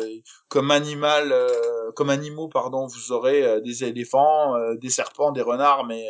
comme 0.49 0.73
animal, 0.73 1.31
euh, 1.31 1.93
comme 1.95 2.11
animaux, 2.11 2.49
pardon, 2.49 2.89
vous 2.89 3.13
aurez 3.13 3.61
des 3.61 3.85
éléphants, 3.85 4.57
des 4.75 4.91
serpents, 4.91 5.31
des 5.31 5.41
renards, 5.41 5.87
mais 5.87 6.05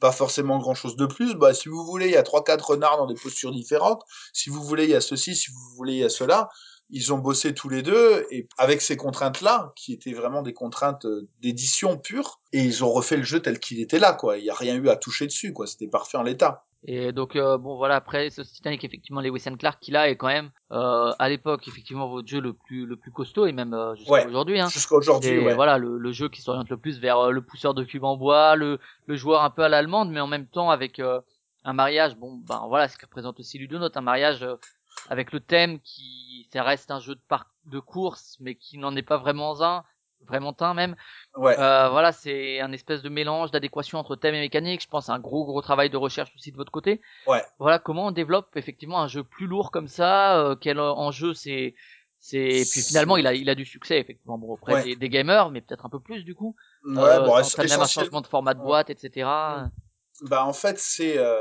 pas 0.00 0.10
forcément 0.10 0.58
grand 0.58 0.74
chose 0.74 0.96
de 0.96 1.04
plus. 1.04 1.34
Bah 1.34 1.52
si 1.52 1.68
vous 1.68 1.84
voulez, 1.84 2.06
il 2.06 2.12
y 2.12 2.16
a 2.16 2.22
trois 2.22 2.42
quatre 2.42 2.70
renards 2.70 2.96
dans 2.96 3.06
des 3.06 3.14
postures 3.14 3.52
différentes. 3.52 4.02
Si 4.32 4.48
vous 4.48 4.62
voulez, 4.62 4.84
il 4.84 4.90
y 4.90 4.96
a 4.96 5.02
ceci. 5.02 5.36
Si 5.36 5.50
vous 5.50 5.76
voulez, 5.76 5.92
il 5.92 5.98
y 5.98 6.04
a 6.04 6.08
cela. 6.08 6.48
Ils 6.92 7.12
ont 7.12 7.18
bossé 7.18 7.54
tous 7.54 7.68
les 7.68 7.82
deux 7.82 8.26
et 8.30 8.46
avec 8.58 8.80
ces 8.82 8.96
contraintes-là, 8.96 9.72
qui 9.74 9.92
étaient 9.94 10.12
vraiment 10.12 10.42
des 10.42 10.52
contraintes 10.52 11.06
euh, 11.06 11.26
d'édition 11.40 11.98
pure, 11.98 12.38
et 12.52 12.60
ils 12.60 12.84
ont 12.84 12.92
refait 12.92 13.16
le 13.16 13.22
jeu 13.24 13.40
tel 13.40 13.58
qu'il 13.58 13.80
était 13.80 13.98
là, 13.98 14.12
quoi. 14.12 14.38
Il 14.38 14.44
y 14.44 14.50
a 14.50 14.54
rien 14.54 14.76
eu 14.76 14.88
à 14.88 14.96
toucher 14.96 15.26
dessus, 15.26 15.52
quoi. 15.52 15.66
C'était 15.66 15.88
parfait 15.88 16.18
en 16.18 16.22
l'état. 16.22 16.64
Et 16.84 17.12
donc 17.12 17.36
euh, 17.36 17.58
bon 17.58 17.76
voilà 17.76 17.94
après 17.94 18.28
ce 18.30 18.42
Titanic 18.42 18.82
effectivement 18.82 19.20
Lewis 19.20 19.44
and 19.46 19.54
Clark 19.54 19.78
qu'il 19.80 19.94
a 19.94 20.08
est 20.08 20.16
quand 20.16 20.26
même 20.26 20.50
euh, 20.72 21.12
à 21.16 21.28
l'époque 21.28 21.68
effectivement 21.68 22.08
votre 22.08 22.26
jeu 22.26 22.40
le 22.40 22.54
plus 22.54 22.86
le 22.86 22.96
plus 22.96 23.12
costaud 23.12 23.46
et 23.46 23.52
même 23.52 23.72
euh, 23.72 23.94
jusqu'à 23.94 24.10
Ouais. 24.12 24.26
aujourd'hui 24.26 24.58
hein. 24.58 24.68
Jusqu'à 24.68 24.96
aujourd'hui, 24.96 25.38
ouais. 25.38 25.54
voilà 25.54 25.78
le, 25.78 25.96
le 25.96 26.10
jeu 26.12 26.28
qui 26.28 26.42
s'oriente 26.42 26.68
le 26.70 26.76
plus 26.76 26.98
vers 26.98 27.18
euh, 27.20 27.30
le 27.30 27.40
pousseur 27.40 27.72
de 27.74 27.84
cubes 27.84 28.02
en 28.02 28.16
bois, 28.16 28.56
le, 28.56 28.80
le 29.06 29.14
joueur 29.14 29.44
un 29.44 29.50
peu 29.50 29.62
à 29.62 29.68
l'allemande, 29.68 30.10
mais 30.10 30.18
en 30.18 30.26
même 30.26 30.48
temps 30.48 30.70
avec 30.70 30.98
euh, 30.98 31.20
un 31.64 31.72
mariage. 31.72 32.16
Bon, 32.16 32.32
ben 32.48 32.64
voilà, 32.66 32.88
ce 32.88 32.98
que 32.98 33.06
représente 33.06 33.38
aussi 33.38 33.58
Ludonote, 33.58 33.96
un 33.96 34.00
mariage 34.00 34.42
euh, 34.42 34.56
avec 35.08 35.32
le 35.32 35.40
thème 35.40 35.80
qui, 35.80 36.48
ça 36.52 36.62
reste 36.62 36.90
un 36.90 37.00
jeu 37.00 37.14
de 37.14 37.20
par 37.28 37.46
de 37.66 37.78
course, 37.78 38.36
mais 38.40 38.54
qui 38.54 38.78
n'en 38.78 38.94
est 38.96 39.02
pas 39.02 39.16
vraiment 39.18 39.62
un, 39.62 39.84
vraiment 40.26 40.54
un 40.60 40.74
même. 40.74 40.96
Ouais. 41.36 41.58
Euh, 41.58 41.88
voilà, 41.90 42.12
c'est 42.12 42.60
un 42.60 42.72
espèce 42.72 43.02
de 43.02 43.08
mélange 43.08 43.50
d'adéquation 43.50 43.98
entre 43.98 44.16
thème 44.16 44.34
et 44.34 44.40
mécanique. 44.40 44.82
Je 44.82 44.88
pense 44.88 45.08
à 45.08 45.14
un 45.14 45.18
gros 45.18 45.44
gros 45.44 45.62
travail 45.62 45.90
de 45.90 45.96
recherche 45.96 46.32
aussi 46.36 46.52
de 46.52 46.56
votre 46.56 46.72
côté. 46.72 47.00
Ouais. 47.26 47.42
Voilà 47.58 47.78
comment 47.78 48.06
on 48.06 48.10
développe 48.10 48.56
effectivement 48.56 49.00
un 49.00 49.08
jeu 49.08 49.24
plus 49.24 49.46
lourd 49.46 49.70
comme 49.70 49.88
ça. 49.88 50.38
Euh, 50.38 50.56
quel 50.56 50.80
enjeu 50.80 51.34
c'est 51.34 51.74
c'est 52.24 52.64
puis 52.70 52.82
finalement 52.82 53.16
il 53.16 53.26
a 53.26 53.34
il 53.34 53.50
a 53.50 53.56
du 53.56 53.64
succès 53.64 53.98
effectivement 53.98 54.38
bon 54.38 54.52
auprès 54.52 54.74
Ouais. 54.74 54.84
des, 54.84 54.94
des 54.96 55.08
gamers 55.08 55.50
mais 55.50 55.60
peut-être 55.60 55.86
un 55.86 55.88
peu 55.88 55.98
plus 55.98 56.22
du 56.22 56.36
coup 56.36 56.54
Ouais, 56.84 56.98
euh, 57.02 57.20
bon, 57.20 57.34
même 57.34 57.80
un 57.80 57.86
changement 57.88 58.20
de 58.20 58.28
format 58.28 58.54
de 58.54 58.60
boîte 58.60 58.90
etc 58.90 59.28
Bah 60.20 60.44
en 60.44 60.52
fait 60.52 60.78
c'est 60.78 61.18
euh... 61.18 61.36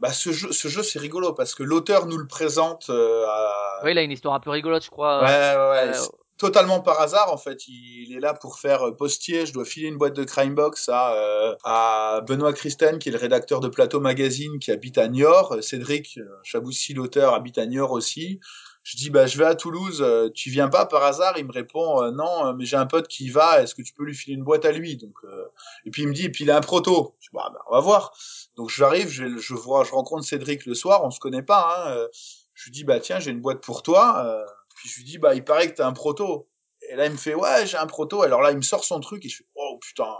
bah 0.00 0.12
ce 0.12 0.30
jeu 0.30 0.52
ce 0.52 0.68
jeu 0.68 0.82
c'est 0.82 0.98
rigolo 0.98 1.32
parce 1.32 1.54
que 1.54 1.62
l'auteur 1.62 2.06
nous 2.06 2.18
le 2.18 2.26
présente 2.26 2.90
euh, 2.90 3.24
à... 3.26 3.80
oui 3.84 3.92
il 3.92 3.98
a 3.98 4.02
une 4.02 4.10
histoire 4.10 4.34
un 4.34 4.40
peu 4.40 4.50
rigolote 4.50 4.84
je 4.84 4.90
crois. 4.90 5.22
Ouais 5.22 5.26
ouais, 5.26 5.90
ouais, 5.90 5.98
totalement 6.38 6.80
par 6.80 7.00
hasard 7.00 7.32
en 7.32 7.36
fait. 7.36 7.66
Il 7.68 8.14
est 8.14 8.20
là 8.20 8.34
pour 8.34 8.58
faire 8.58 8.88
euh, 8.88 8.96
postier. 8.96 9.46
Je 9.46 9.52
dois 9.52 9.64
filer 9.64 9.88
une 9.88 9.96
boîte 9.96 10.14
de 10.14 10.24
Crimebox 10.24 10.88
à 10.88 11.14
euh, 11.14 11.54
à 11.64 12.20
Benoît 12.26 12.52
Christen 12.52 12.98
qui 12.98 13.08
est 13.08 13.12
le 13.12 13.18
rédacteur 13.18 13.60
de 13.60 13.68
Plateau 13.68 14.00
Magazine 14.00 14.58
qui 14.58 14.70
habite 14.70 14.98
à 14.98 15.08
Niort. 15.08 15.52
Euh, 15.52 15.62
Cédric 15.62 16.18
Chaboussi 16.42 16.94
l'auteur 16.94 17.34
habite 17.34 17.58
à 17.58 17.66
Niort 17.66 17.92
aussi 17.92 18.40
je 18.86 18.96
dis 18.96 19.10
bah 19.10 19.26
je 19.26 19.36
vais 19.36 19.44
à 19.44 19.56
Toulouse 19.56 20.00
euh, 20.00 20.30
tu 20.32 20.48
viens 20.48 20.68
pas 20.68 20.86
par 20.86 21.02
hasard? 21.02 21.36
Il 21.38 21.44
me 21.44 21.52
répond 21.52 22.04
euh, 22.04 22.12
non 22.12 22.46
euh, 22.46 22.52
mais 22.52 22.64
j'ai 22.64 22.76
un 22.76 22.86
pote 22.86 23.08
qui 23.08 23.24
y 23.24 23.30
va 23.30 23.60
est-ce 23.60 23.74
que 23.74 23.82
tu 23.82 23.92
peux 23.92 24.04
lui 24.04 24.14
filer 24.14 24.36
une 24.36 24.44
boîte 24.44 24.64
à 24.64 24.70
lui? 24.70 24.96
Donc 24.96 25.16
euh, 25.24 25.44
et 25.84 25.90
puis 25.90 26.02
il 26.02 26.08
me 26.08 26.14
dit 26.14 26.26
et 26.26 26.30
puis 26.30 26.44
il 26.44 26.50
a 26.52 26.56
un 26.56 26.60
proto. 26.60 27.16
Je 27.18 27.28
dis 27.28 27.30
bah, 27.32 27.50
bah, 27.52 27.58
on 27.68 27.72
va 27.74 27.80
voir. 27.80 28.16
Donc 28.56 28.70
j'arrive 28.70 29.08
je, 29.08 29.38
je 29.38 29.54
vois 29.54 29.82
je 29.82 29.90
rencontre 29.90 30.24
Cédric 30.24 30.66
le 30.66 30.74
soir 30.74 31.02
on 31.02 31.10
se 31.10 31.18
connaît 31.18 31.42
pas 31.42 31.88
hein, 31.88 32.06
je 32.54 32.66
lui 32.66 32.70
dis 32.70 32.84
bah 32.84 33.00
tiens 33.00 33.18
j'ai 33.18 33.32
une 33.32 33.40
boîte 33.40 33.60
pour 33.60 33.82
toi 33.82 34.22
euh, 34.24 34.44
puis 34.76 34.88
je 34.88 34.98
lui 34.98 35.04
dis 35.04 35.18
bah 35.18 35.34
il 35.34 35.42
paraît 35.42 35.68
que 35.68 35.74
t'as 35.74 35.86
un 35.88 35.92
proto. 35.92 36.48
Et 36.88 36.94
là 36.94 37.06
il 37.06 37.12
me 37.12 37.16
fait 37.16 37.34
ouais 37.34 37.66
j'ai 37.66 37.78
un 37.78 37.88
proto. 37.88 38.22
Alors 38.22 38.40
là 38.40 38.52
il 38.52 38.56
me 38.56 38.62
sort 38.62 38.84
son 38.84 39.00
truc 39.00 39.24
et 39.24 39.28
je 39.28 39.38
fais 39.38 39.46
oh 39.56 39.80
putain 39.82 40.14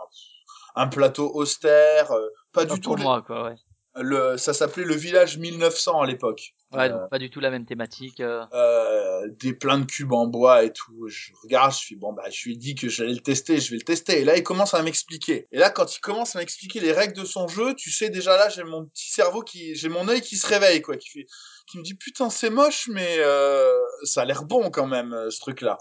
un 0.75 0.89
plateau 0.89 1.31
austère 1.33 2.11
euh, 2.11 2.27
pas 2.53 2.67
pas 2.67 2.75
du 2.75 2.81
pour 2.81 2.97
tout 2.97 3.03
moi 3.03 3.23
quoi 3.23 3.45
ouais 3.45 3.55
le 3.98 4.36
ça 4.36 4.52
s'appelait 4.55 4.85
le 4.85 4.94
village 4.94 5.39
1900 5.39 6.01
à 6.01 6.06
l'époque 6.06 6.55
ouais 6.73 6.85
Euh, 6.85 6.89
donc 6.90 7.10
pas 7.10 7.18
du 7.18 7.31
tout 7.31 7.40
la 7.40 7.51
même 7.51 7.64
thématique 7.64 8.20
euh. 8.20 8.44
euh, 8.52 9.28
des 9.40 9.52
plein 9.55 9.78
de 9.78 9.85
cubes 9.86 10.12
en 10.12 10.27
bois 10.27 10.64
et 10.64 10.73
tout. 10.73 11.06
Je 11.09 11.32
regarde, 11.43 11.73
je 11.73 11.78
suis 11.78 11.97
bon 11.97 12.12
bah 12.12 12.24
je 12.31 12.44
lui 12.44 12.55
ai 12.55 12.56
dit 12.56 12.74
que 12.74 12.89
j'allais 12.89 13.14
le 13.14 13.20
tester, 13.20 13.59
je 13.60 13.70
vais 13.70 13.77
le 13.78 13.82
tester. 13.85 14.20
Et 14.20 14.24
là 14.24 14.36
il 14.36 14.43
commence 14.43 14.74
à 14.74 14.82
m'expliquer. 14.82 15.47
Et 15.52 15.59
là 15.59 15.70
quand 15.70 15.97
il 15.97 16.01
commence 16.01 16.36
à 16.36 16.40
m'expliquer 16.40 16.81
les 16.81 16.93
règles 16.93 17.14
de 17.14 17.24
son 17.24 17.48
jeu, 17.48 17.74
tu 17.74 17.90
sais 17.90 18.10
déjà 18.10 18.36
là 18.36 18.48
j'ai 18.48 18.64
mon 18.64 18.85
petit 18.86 19.10
cerveau 19.10 19.43
qui, 19.43 19.74
j'ai 19.77 19.89
mon 19.89 20.09
œil 20.09 20.20
qui 20.20 20.36
se 20.36 20.47
réveille 20.47 20.82
quoi, 20.82 20.97
qui 20.97 21.09
fait, 21.09 21.27
qui 21.70 21.78
me 21.78 21.82
dit 21.82 21.94
putain 21.94 22.28
c'est 22.31 22.51
moche 22.51 22.89
mais 22.89 23.16
euh, 23.18 23.73
ça 24.05 24.23
a 24.23 24.24
l'air 24.24 24.44
bon 24.44 24.70
quand 24.70 24.86
même 24.86 25.12
euh, 25.14 25.31
ce 25.31 25.40
truc 25.40 25.60
là. 25.62 25.78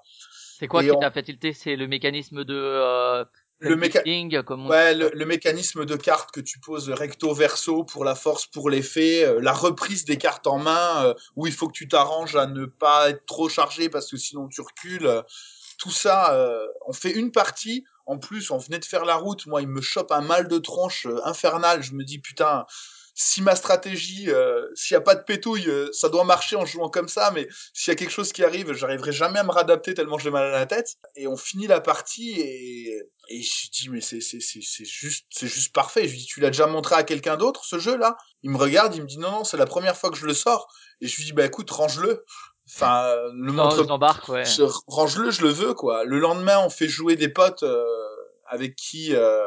c'est 0.60 0.68
quoi 0.68 0.84
Et 0.84 0.86
qui 0.88 0.92
on- 0.92 1.00
t'a 1.00 1.12
fait 1.12 1.24
tilter? 1.24 1.54
C'est 1.54 1.76
le 1.76 1.88
mécanisme 1.88 2.44
de 2.46 2.56
euh, 2.56 3.26
Le 3.70 3.76
méca- 3.76 4.04
building, 4.04 4.42
comme 4.44 4.66
on 4.66 4.70
Ouais, 4.70 4.94
dit. 4.94 5.00
le, 5.02 5.12
le 5.14 5.26
mécanisme 5.26 5.86
de 5.86 5.96
cartes 5.96 6.32
que 6.32 6.40
tu 6.42 6.60
poses 6.60 6.90
recto 6.90 7.34
verso 7.34 7.84
pour 7.84 8.04
la 8.06 8.16
force, 8.16 8.46
pour 8.48 8.70
l'effet, 8.70 9.24
euh, 9.26 9.40
la 9.42 9.54
reprise 9.54 10.06
des 10.06 10.18
cartes 10.18 10.48
en 10.48 10.58
main, 10.60 11.06
euh, 11.06 11.14
où 11.36 11.48
il 11.48 11.54
faut 11.54 11.68
que 11.68 11.74
tu 11.74 11.88
t'arranges 11.88 12.36
à 12.36 12.46
ne 12.48 12.66
pas 12.66 13.10
être 13.10 13.26
trop 13.26 13.50
chargé 13.50 13.90
parce 13.90 14.10
que 14.10 14.18
sinon 14.18 14.48
tu 14.48 14.62
recules. 14.62 15.06
euh, 15.08 15.22
tout 15.78 15.92
ça, 15.92 16.34
euh, 16.34 16.66
on 16.88 16.94
fait 16.94 17.12
une 17.12 17.32
partie. 17.32 17.84
En 18.06 18.18
plus, 18.18 18.50
on 18.52 18.58
venait 18.58 18.80
de 18.80 18.86
faire 18.86 19.04
la 19.04 19.16
route. 19.16 19.46
Moi, 19.48 19.62
il 19.62 19.68
me 19.68 19.82
chope 19.82 20.12
un 20.12 20.22
mal 20.22 20.48
de 20.48 20.58
tronche 20.58 21.06
euh, 21.06 21.20
infernal. 21.26 21.84
Je 21.84 21.94
me 21.94 22.04
dis 22.04 22.20
putain, 22.20 22.66
si 23.18 23.42
ma 23.42 23.56
stratégie, 23.56 24.30
euh, 24.30 24.68
s'il 24.76 24.94
y 24.94 24.98
a 24.98 25.02
pas 25.02 25.16
de 25.16 25.24
pétouille, 25.24 25.70
euh, 25.70 25.90
ça 25.94 26.10
doit 26.10 26.26
marcher 26.26 26.58
en 26.58 26.66
jouant 26.66 26.90
comme 26.90 27.08
ça. 27.08 27.32
Mais 27.32 27.48
s'il 27.74 27.92
y 27.92 27.94
a 27.94 27.96
quelque 27.96 28.12
chose 28.12 28.34
qui 28.34 28.44
arrive, 28.44 28.74
j'arriverai 28.74 29.14
jamais 29.14 29.40
à 29.40 29.44
me 29.44 29.52
réadapter 29.52 29.94
tellement 29.94 30.18
j'ai 30.18 30.30
mal 30.32 30.44
à 30.44 30.52
la 30.52 30.66
tête. 30.66 30.96
Et 31.16 31.26
on 31.26 31.38
finit 31.38 31.66
la 31.68 31.80
partie 31.80 32.40
et 32.42 33.02
et 33.30 33.42
je 33.42 33.72
dis 33.72 33.90
mais 33.90 34.02
c'est 34.02 34.20
c'est 34.22 34.42
c'est 34.42 34.60
c'est 34.62 34.86
juste 34.86 35.26
c'est 35.30 35.48
juste 35.48 35.74
parfait. 35.74 36.06
Je 36.08 36.12
lui 36.12 36.18
dis 36.20 36.26
tu 36.26 36.42
l'as 36.42 36.50
déjà 36.50 36.68
montré 36.68 36.96
à 36.96 37.04
quelqu'un 37.04 37.38
d'autre 37.38 37.64
ce 37.66 37.80
jeu 37.80 37.96
là 37.98 38.18
Il 38.44 38.52
me 38.52 38.58
regarde, 38.58 38.94
il 38.94 39.02
me 39.02 39.08
dit 39.08 39.18
non 39.18 39.32
non 39.32 39.44
c'est 39.46 39.58
la 39.58 39.66
première 39.66 39.96
fois 39.98 40.12
que 40.12 40.18
je 40.18 40.26
le 40.26 40.34
sors. 40.34 40.68
Et 41.00 41.08
je 41.08 41.16
lui 41.16 41.24
dis 41.24 41.34
bah 41.34 41.46
écoute 41.46 41.72
range-le. 41.72 42.26
Enfin 42.68 43.16
le 43.34 43.52
Non, 43.54 43.64
montre. 43.66 43.78
je 44.28 44.32
ouais. 44.32 44.44
Je- 44.44 44.64
range-le, 44.88 45.32
je 45.32 45.42
le 45.42 45.50
veux 45.50 45.74
quoi. 45.74 46.04
Le 46.04 46.20
lendemain 46.20 46.60
on 46.66 46.70
fait 46.70 46.90
jouer 46.90 47.16
des 47.16 47.30
potes 47.30 47.64
euh, 47.64 47.86
avec 48.48 48.76
qui 48.76 49.16
euh, 49.16 49.42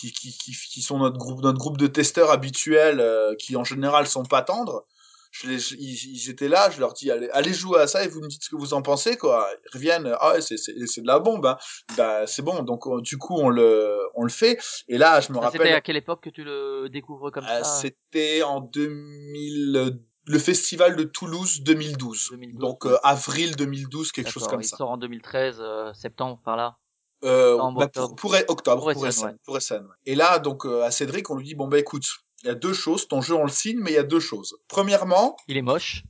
qui, 0.00 0.12
qui, 0.12 0.32
qui, 0.36 0.52
qui 0.52 0.82
sont 0.82 0.98
notre 0.98 1.18
groupe, 1.18 1.42
notre 1.42 1.58
groupe 1.58 1.76
de 1.78 1.86
testeurs 1.86 2.30
habituels, 2.30 3.00
euh, 3.00 3.34
qui 3.36 3.56
en 3.56 3.64
général 3.64 4.06
sont 4.06 4.24
pas 4.24 4.42
tendres. 4.42 4.86
Je 5.32 5.46
les, 5.48 5.58
je- 5.60 5.76
ils, 5.76 6.16
ils 6.16 6.28
étaient 6.30 6.48
là, 6.48 6.70
je 6.70 6.80
leur 6.80 6.92
dis 6.92 7.08
allez, 7.10 7.28
allez 7.30 7.52
jouer 7.54 7.80
à 7.80 7.86
ça 7.86 8.02
et 8.04 8.08
vous 8.08 8.20
me 8.20 8.26
dites 8.26 8.42
ce 8.42 8.50
que 8.50 8.56
vous 8.56 8.74
en 8.74 8.82
pensez 8.82 9.16
quoi. 9.16 9.48
Ils 9.66 9.76
reviennent, 9.76 10.12
ah 10.20 10.32
ouais, 10.32 10.40
c'est 10.40 10.56
c'est 10.56 10.74
c'est 10.86 11.02
de 11.02 11.06
la 11.06 11.20
bombe, 11.20 11.46
hein. 11.46 11.56
bah 11.96 12.26
c'est 12.26 12.42
bon. 12.42 12.62
Donc 12.64 12.86
euh, 12.88 13.00
du 13.00 13.16
coup 13.16 13.36
on 13.38 13.48
le 13.48 14.00
on 14.16 14.24
le 14.24 14.30
fait. 14.30 14.58
Et 14.88 14.98
là 14.98 15.20
je 15.20 15.28
me 15.32 15.38
Ça, 15.40 15.46
C'était 15.52 15.58
rappelle, 15.58 15.74
à 15.74 15.80
quelle 15.80 15.96
époque 15.96 16.22
que 16.24 16.30
tu 16.30 16.42
le 16.42 16.88
découvres 16.90 17.30
comme 17.30 17.44
euh, 17.44 17.62
ça? 17.62 17.64
c'était 17.80 18.42
en 18.42 18.60
2000, 18.60 20.00
le 20.26 20.38
festival 20.38 20.96
de 20.96 21.04
Toulouse 21.04 21.60
2012. 21.62 22.28
2012, 22.32 22.60
Donc 22.60 22.86
euh, 22.86 22.96
avril 23.02 23.54
2012, 23.56 24.12
quelque 24.12 24.30
chose 24.30 24.48
comme 24.48 24.60
il 24.62 24.64
ça. 24.66 24.76
sort 24.78 24.90
en 24.90 24.96
2013, 24.96 25.58
euh, 25.60 25.92
septembre 25.94 26.40
par 26.44 26.56
là. 26.56 26.76
Euh, 27.24 27.56
bah, 27.56 27.88
pour, 27.88 28.02
octobre. 28.04 28.14
pour 28.16 28.34
octobre, 28.48 28.82
Pour 28.82 28.92
pour 28.92 29.02
ouais. 29.02 29.08
ouais. 29.08 29.94
Et 30.06 30.14
là, 30.14 30.38
donc, 30.38 30.64
euh, 30.64 30.82
à 30.82 30.90
Cédric, 30.90 31.28
on 31.30 31.36
lui 31.36 31.44
dit, 31.44 31.54
bon, 31.54 31.68
bah, 31.68 31.78
écoute, 31.78 32.04
il 32.42 32.46
y 32.46 32.50
a 32.50 32.54
deux 32.54 32.72
choses, 32.72 33.08
ton 33.08 33.20
jeu, 33.20 33.34
on 33.34 33.44
le 33.44 33.50
signe, 33.50 33.78
mais 33.80 33.90
il 33.90 33.94
y 33.94 33.98
a 33.98 34.02
deux 34.02 34.20
choses. 34.20 34.56
Premièrement, 34.68 35.36
Il 35.48 35.56
est 35.56 35.62
moche. 35.62 36.02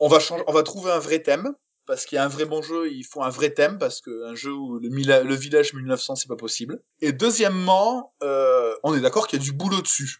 on 0.00 0.08
va 0.08 0.18
changer, 0.18 0.42
on 0.48 0.52
va 0.52 0.62
trouver 0.64 0.90
un 0.90 0.98
vrai 0.98 1.22
thème, 1.22 1.54
parce 1.86 2.06
qu'il 2.06 2.16
y 2.16 2.18
a 2.18 2.24
un 2.24 2.28
vrai 2.28 2.46
bon 2.46 2.62
jeu, 2.62 2.90
il 2.90 3.04
faut 3.04 3.22
un 3.22 3.28
vrai 3.28 3.50
thème, 3.50 3.78
parce 3.78 4.00
que 4.00 4.24
un 4.28 4.34
jeu 4.34 4.52
où 4.52 4.78
le, 4.80 4.88
mila- 4.88 5.22
le 5.22 5.34
village 5.34 5.72
1900, 5.74 6.16
c'est 6.16 6.28
pas 6.28 6.34
possible. 6.36 6.82
Et 7.00 7.12
deuxièmement, 7.12 8.14
euh, 8.22 8.74
on 8.82 8.96
est 8.96 9.00
d'accord 9.00 9.26
qu'il 9.28 9.38
y 9.38 9.42
a 9.42 9.44
du 9.44 9.52
boulot 9.52 9.82
dessus. 9.82 10.16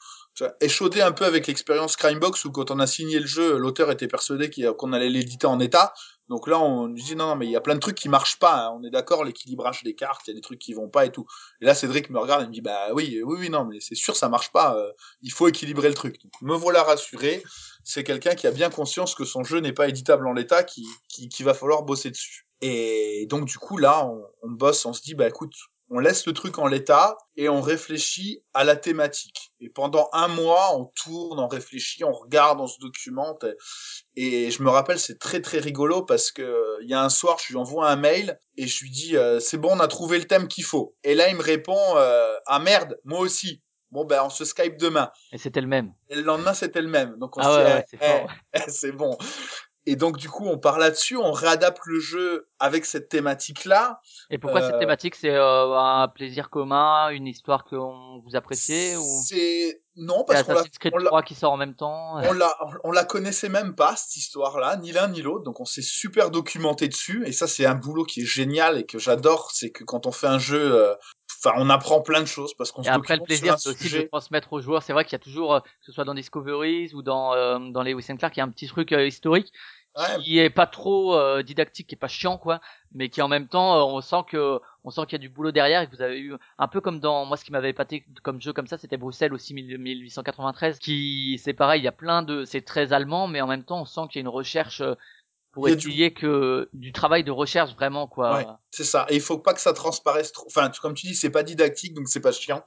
Échaudé 0.61 1.01
un 1.01 1.13
peu 1.13 1.25
avec 1.25 1.47
l'expérience 1.47 1.97
Crimebox, 1.97 2.45
où 2.45 2.51
quand 2.51 2.71
on 2.71 2.79
a 2.81 2.87
signé 2.87 3.21
le 3.21 3.27
jeu, 3.27 3.57
l'auteur 3.57 3.91
était 3.91 4.09
persuadé 4.09 4.51
qu'on 4.77 4.93
allait 4.93 5.09
l'éditer 5.09 5.47
en 5.47 5.61
état. 5.61 5.95
Donc 6.29 6.49
là, 6.49 6.59
on 6.59 6.87
lui 6.87 7.03
dit 7.03 7.15
non, 7.17 7.27
non, 7.27 7.37
mais 7.37 7.47
il 7.47 7.51
y 7.53 7.57
a 7.57 7.61
plein 7.61 7.75
de 7.75 7.81
trucs 7.81 7.97
qui 7.97 8.09
marchent 8.09 8.39
pas. 8.39 8.67
hein. 8.67 8.77
On 8.79 8.83
est 8.83 8.91
d'accord, 8.91 9.25
l'équilibrage 9.25 9.83
des 9.85 9.95
cartes, 9.95 10.23
il 10.27 10.31
y 10.31 10.33
a 10.33 10.35
des 10.35 10.41
trucs 10.41 10.59
qui 10.59 10.73
vont 10.73 10.89
pas 10.89 11.05
et 11.05 11.13
tout. 11.13 11.27
Et 11.61 11.67
là, 11.67 11.75
Cédric 11.75 12.09
me 12.11 12.19
regarde 12.19 12.43
et 12.43 12.47
me 12.47 12.53
dit 12.53 12.63
bah 12.63 12.89
oui, 12.95 13.21
oui, 13.25 13.37
oui, 13.41 13.51
non, 13.51 13.65
mais 13.67 13.79
c'est 13.81 13.95
sûr, 13.95 14.17
ça 14.17 14.29
marche 14.29 14.51
pas. 14.51 14.77
euh, 14.77 14.91
il 15.23 15.31
faut 15.31 15.47
équilibrer 15.49 15.89
le 15.89 15.95
truc. 15.95 16.21
Donc, 16.23 16.33
me 16.41 16.55
voilà 16.57 16.83
rassuré. 16.83 17.43
C'est 17.85 18.05
quelqu'un 18.05 18.35
qui 18.35 18.47
a 18.47 18.51
bien 18.51 18.71
conscience 18.71 19.15
que 19.15 19.25
son 19.27 19.45
jeu 19.45 19.61
n'est 19.61 19.75
pas 19.75 19.89
éditable 19.89 20.27
en 20.27 20.33
l'état, 20.33 20.65
qui, 20.65 20.87
qui, 21.09 21.29
qui 21.29 21.43
va 21.43 21.53
falloir 21.53 21.83
bosser 21.83 22.11
dessus. 22.11 22.47
Et 22.63 23.27
donc 23.29 23.45
du 23.45 23.59
coup 23.59 23.77
là, 23.77 24.07
on, 24.07 24.25
on 24.43 24.51
bosse, 24.51 24.87
on 24.87 24.95
se 24.95 25.03
dit 25.03 25.15
bah 25.15 25.29
écoute, 25.29 25.53
on 25.91 25.99
laisse 25.99 26.27
le 26.27 26.33
truc 26.33 26.59
en 26.59 26.67
l'état 26.67 27.17
et 27.37 27.49
on 27.49 27.61
réfléchit 27.61 28.43
à 28.55 28.65
la 28.65 28.75
thématique. 28.77 29.53
Et 29.61 29.69
pendant 29.69 30.09
un 30.13 30.29
mois, 30.29 30.77
on 30.77 30.87
tourne, 30.87 31.39
on 31.39 31.47
réfléchit, 31.49 32.05
on 32.05 32.13
regarde, 32.13 32.61
on 32.61 32.67
se 32.67 32.79
documente. 32.81 33.45
Et 34.17 34.51
je 34.51 34.63
me 34.63 34.71
rappelle, 34.71 34.99
c'est 34.99 35.19
très 35.19 35.41
très 35.41 35.59
rigolo 35.59 36.03
parce 36.03 36.33
que 36.33 36.79
il 36.83 36.89
y 36.89 36.95
a 36.95 37.03
un 37.03 37.11
soir, 37.11 37.37
je 37.45 37.53
lui 37.53 37.59
envoie 37.59 37.89
un 37.91 37.97
mail 37.97 38.39
et 38.57 38.67
je 38.67 38.83
lui 38.83 38.91
dis 38.91 39.17
euh, 39.17 39.41
c'est 39.41 39.59
bon, 39.59 39.71
on 39.73 39.81
a 39.81 39.89
trouvé 39.89 40.19
le 40.19 40.25
thème 40.25 40.49
qu'il 40.49 40.65
faut. 40.65 40.97
Et 41.05 41.15
là, 41.15 41.29
il 41.29 41.37
me 41.37 41.43
répond 41.43 41.79
euh, 41.97 42.35
ah 42.47 42.59
merde, 42.59 42.99
moi 43.05 43.21
aussi. 43.21 43.61
Bon 43.91 44.05
ben 44.05 44.23
on 44.25 44.31
se 44.31 44.45
Skype 44.45 44.77
demain. 44.77 45.13
Et 45.33 45.39
c'était 45.39 45.61
le 45.61 45.69
même. 45.69 45.93
Et 46.09 46.17
le 46.17 46.23
lendemain, 46.23 46.53
c'était 46.53 46.83
le 46.83 46.89
même. 46.89 47.17
Donc 47.19 47.37
on 47.37 47.41
Ah 47.41 47.45
se 47.45 47.59
dit, 47.59 47.65
ouais, 47.65 47.85
eh, 47.85 47.87
c'est 47.89 47.99
eh, 48.01 48.07
fort. 48.19 48.31
eh, 48.55 48.61
c'est 48.71 48.93
bon. 48.93 49.17
Et 49.87 49.97
donc 49.97 50.17
du 50.17 50.31
coup, 50.31 50.47
on 50.47 50.59
part 50.59 50.79
là-dessus, 50.79 51.17
on 51.17 51.33
réadapte 51.33 51.83
le 51.85 52.01
jeu 52.01 52.49
avec 52.59 52.87
cette 52.87 53.09
thématique-là. 53.11 54.01
Et 54.31 54.39
pourquoi 54.39 54.63
cette 54.63 54.75
Euh, 54.75 54.79
thématique 54.79 55.15
C'est 55.15 55.35
euh, 55.35 55.77
un 55.77 56.09
plaisir 56.09 56.49
commun, 56.49 57.11
une 57.11 57.27
histoire 57.27 57.65
que 57.65 57.77
on 57.77 58.21
vous 58.25 58.35
appréciez 58.35 58.97
ou? 58.97 59.23
C'est 59.27 59.83
non 59.97 60.25
parce 60.25 60.43
qu'on 60.43 60.53
l'a 60.55 60.61
Assassin's 60.61 60.79
Creed 60.79 60.93
on 60.95 60.99
l'a 60.99 61.11
3 61.11 61.23
qui 61.23 61.35
sort 61.35 61.53
en 61.53 61.57
même 61.57 61.75
temps 61.75 62.17
on 62.17 62.33
la 62.33 62.53
on 62.83 62.91
la 62.91 63.05
connaissait 63.05 63.49
même 63.49 63.75
pas 63.75 63.95
cette 63.95 64.17
histoire-là, 64.17 64.77
ni 64.77 64.91
l'un 64.91 65.09
ni 65.09 65.23
l'autre. 65.23 65.45
Donc 65.45 65.61
on 65.61 65.65
s'est 65.65 65.83
super 65.83 66.31
documenté 66.31 66.89
dessus 66.89 67.23
et 67.27 67.33
ça 67.33 67.47
c'est 67.47 67.67
un 67.67 67.75
boulot 67.75 68.05
qui 68.05 68.23
est 68.23 68.27
génial 68.27 68.79
et 68.79 68.87
que 68.87 68.99
j'adore, 68.99 69.51
c'est 69.53 69.71
que 69.71 69.85
quand 69.85 70.07
on 70.07 70.13
fait 70.13 70.27
un 70.27 70.39
jeu 70.39 70.75
euh, 70.75 70.95
enfin 71.45 71.57
on 71.59 71.71
apprend 71.71 72.01
plein 72.01 72.21
de 72.21 72.27
choses 72.27 72.55
parce 72.55 72.73
qu'on 72.73 72.83
Et 72.83 72.87
se 72.87 72.91
après, 72.91 73.17
le 73.17 73.23
plaisir, 73.23 73.59
c'est 73.59 73.71
aussi 73.71 73.91
de 73.91 74.03
transmettre 74.03 74.53
aux 74.53 74.61
joueurs. 74.61 74.83
C'est 74.83 74.93
vrai 74.93 75.05
qu'il 75.05 75.13
y 75.13 75.17
a 75.17 75.21
toujours, 75.21 75.55
euh, 75.55 75.61
que 75.61 75.87
ce 75.87 75.93
soit 75.93 76.05
dans 76.05 76.15
Discoveries 76.15 76.95
ou 76.95 77.03
dans, 77.03 77.35
euh, 77.35 77.59
dans 77.59 77.83
les 77.83 77.95
and 77.95 78.17
Clark, 78.17 78.37
il 78.37 78.41
y 78.41 78.43
a 78.43 78.45
un 78.45 78.51
petit 78.51 78.67
truc 78.67 78.93
euh, 78.93 79.07
historique 79.07 79.53
Ouais, 79.97 80.21
qui 80.23 80.41
est 80.41 80.51
pas 80.51 80.67
trop 80.67 81.15
euh, 81.15 81.45
didactique, 81.45 81.87
qui 81.87 81.95
est 81.95 81.99
pas 81.99 82.09
chiant, 82.09 82.37
quoi, 82.37 82.61
mais 82.93 83.09
qui 83.11 83.23
en 83.23 83.29
même 83.29 83.47
temps, 83.47 83.89
on 83.95 84.01
sent 84.01 84.25
que, 84.27 84.61
on 84.83 84.91
sent 84.91 85.03
qu'il 85.03 85.13
y 85.13 85.15
a 85.15 85.19
du 85.19 85.29
boulot 85.29 85.53
derrière 85.53 85.83
et 85.83 85.87
que 85.87 85.95
vous 85.95 86.03
avez 86.03 86.19
eu 86.19 86.35
un 86.59 86.67
peu 86.67 86.81
comme 86.81 86.99
dans, 86.99 87.25
moi, 87.27 87.37
ce 87.37 87.45
qui 87.45 87.53
m'avait 87.53 87.71
épaté 87.71 88.05
comme 88.25 88.41
jeu 88.43 88.53
comme 88.53 88.67
ça, 88.67 88.77
c'était 88.77 88.97
Bruxelles 88.97 89.33
aussi 89.33 89.55
1000 89.55 89.79
1893, 89.79 90.81
qui, 90.81 91.41
c'est 91.41 91.53
pareil, 91.53 91.81
il 91.81 91.85
y 91.85 91.89
a 91.89 91.93
plein 91.93 92.23
de, 92.23 92.45
c'est 92.45 92.63
très 92.63 92.93
allemand, 92.93 93.29
mais 93.29 93.41
en 93.41 93.47
même 93.47 93.63
temps, 93.63 93.83
on 93.83 93.85
sent 93.85 94.01
qu'il 94.11 94.17
y 94.17 94.19
a 94.19 94.23
une 94.23 94.29
recherche 94.29 94.81
euh, 94.81 94.97
pour 95.55 95.67
du- 95.67 95.73
essayer 95.73 96.13
que 96.13 96.69
du 96.73 96.93
travail 96.93 97.25
de 97.25 97.31
recherche 97.31 97.73
vraiment, 97.75 98.07
quoi. 98.07 98.37
Ouais. 98.37 98.47
c'est 98.71 98.85
ça. 98.85 99.07
Et 99.09 99.15
il 99.17 99.21
faut 99.23 99.39
pas 99.39 99.55
que 99.55 99.61
ça 99.61 99.73
transparaisse 99.73 100.33
trop. 100.33 100.47
Enfin, 100.47 100.71
comme 100.83 100.95
tu 100.95 101.07
dis, 101.07 101.15
c'est 101.15 101.31
pas 101.31 101.43
didactique, 101.43 101.95
donc 101.95 102.09
c'est 102.09 102.21
pas 102.21 102.33
chiant. 102.33 102.65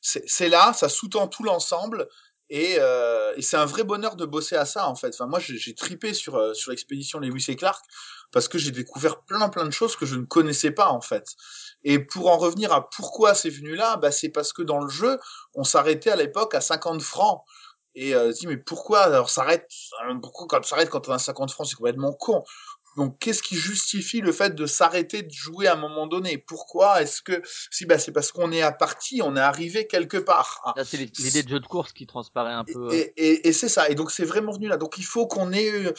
C'est 0.00 0.48
là, 0.48 0.72
ça 0.72 0.88
sous-tend 0.88 1.26
tout 1.26 1.42
l'ensemble. 1.42 2.06
Et, 2.48 2.76
euh, 2.78 3.32
et 3.36 3.42
c'est 3.42 3.56
un 3.56 3.64
vrai 3.64 3.82
bonheur 3.82 4.14
de 4.14 4.24
bosser 4.24 4.54
à 4.54 4.64
ça 4.66 4.86
en 4.86 4.94
fait. 4.94 5.08
Enfin 5.08 5.26
moi 5.26 5.40
j'ai 5.40 5.58
j'ai 5.58 5.74
tripé 5.74 6.14
sur 6.14 6.36
euh, 6.36 6.54
sur 6.54 6.70
l'expédition 6.70 7.18
Lewis 7.18 7.46
et 7.48 7.56
Clark 7.56 7.84
parce 8.30 8.46
que 8.46 8.56
j'ai 8.56 8.70
découvert 8.70 9.22
plein 9.24 9.48
plein 9.48 9.64
de 9.64 9.72
choses 9.72 9.96
que 9.96 10.06
je 10.06 10.14
ne 10.14 10.24
connaissais 10.24 10.70
pas 10.70 10.90
en 10.90 11.00
fait. 11.00 11.24
Et 11.82 11.98
pour 11.98 12.30
en 12.30 12.36
revenir 12.36 12.72
à 12.72 12.88
pourquoi 12.88 13.34
c'est 13.34 13.50
venu 13.50 13.74
là, 13.74 13.96
bah 13.96 14.12
c'est 14.12 14.28
parce 14.28 14.52
que 14.52 14.62
dans 14.62 14.78
le 14.78 14.88
jeu 14.88 15.18
on 15.56 15.64
s'arrêtait 15.64 16.10
à 16.10 16.14
l'époque 16.16 16.54
à 16.54 16.60
50 16.60 17.02
francs. 17.02 17.42
Et 17.96 18.14
euh, 18.14 18.30
dis 18.30 18.46
mais 18.46 18.58
pourquoi 18.58 19.00
alors 19.00 19.30
s'arrête 19.30 19.68
pourquoi 20.22 20.46
quand 20.48 20.64
s'arrête 20.64 20.90
quand 20.90 21.08
on 21.08 21.12
a 21.12 21.18
50 21.18 21.50
francs 21.50 21.66
c'est 21.66 21.76
complètement 21.76 22.12
con. 22.12 22.44
Donc, 22.96 23.18
qu'est-ce 23.18 23.42
qui 23.42 23.56
justifie 23.56 24.22
le 24.22 24.32
fait 24.32 24.54
de 24.54 24.64
s'arrêter 24.64 25.22
de 25.22 25.30
jouer 25.30 25.66
à 25.66 25.74
un 25.74 25.76
moment 25.76 26.06
donné? 26.06 26.38
Pourquoi 26.38 27.02
est-ce 27.02 27.20
que 27.20 27.42
si 27.70 27.84
bah 27.84 27.98
c'est 27.98 28.10
parce 28.10 28.32
qu'on 28.32 28.50
est 28.52 28.62
à 28.62 28.72
partie, 28.72 29.20
on 29.22 29.36
est 29.36 29.40
arrivé 29.40 29.86
quelque 29.86 30.16
part. 30.16 30.62
Ah. 30.64 30.72
Là, 30.76 30.84
c'est 30.84 30.96
l'idée 30.96 31.42
de 31.42 31.48
jeu 31.48 31.60
de 31.60 31.66
course 31.66 31.92
qui 31.92 32.06
transparaît 32.06 32.54
un 32.54 32.64
peu. 32.64 32.88
euh. 32.88 32.92
Et, 32.92 33.12
et, 33.18 33.48
et 33.48 33.52
c'est 33.52 33.68
ça. 33.68 33.90
Et 33.90 33.94
donc 33.94 34.10
c'est 34.10 34.24
vraiment 34.24 34.52
venu 34.52 34.68
là. 34.68 34.78
Donc 34.78 34.96
il 34.96 35.04
faut 35.04 35.26
qu'on 35.26 35.52
ait 35.52 35.70
euh, 35.70 35.92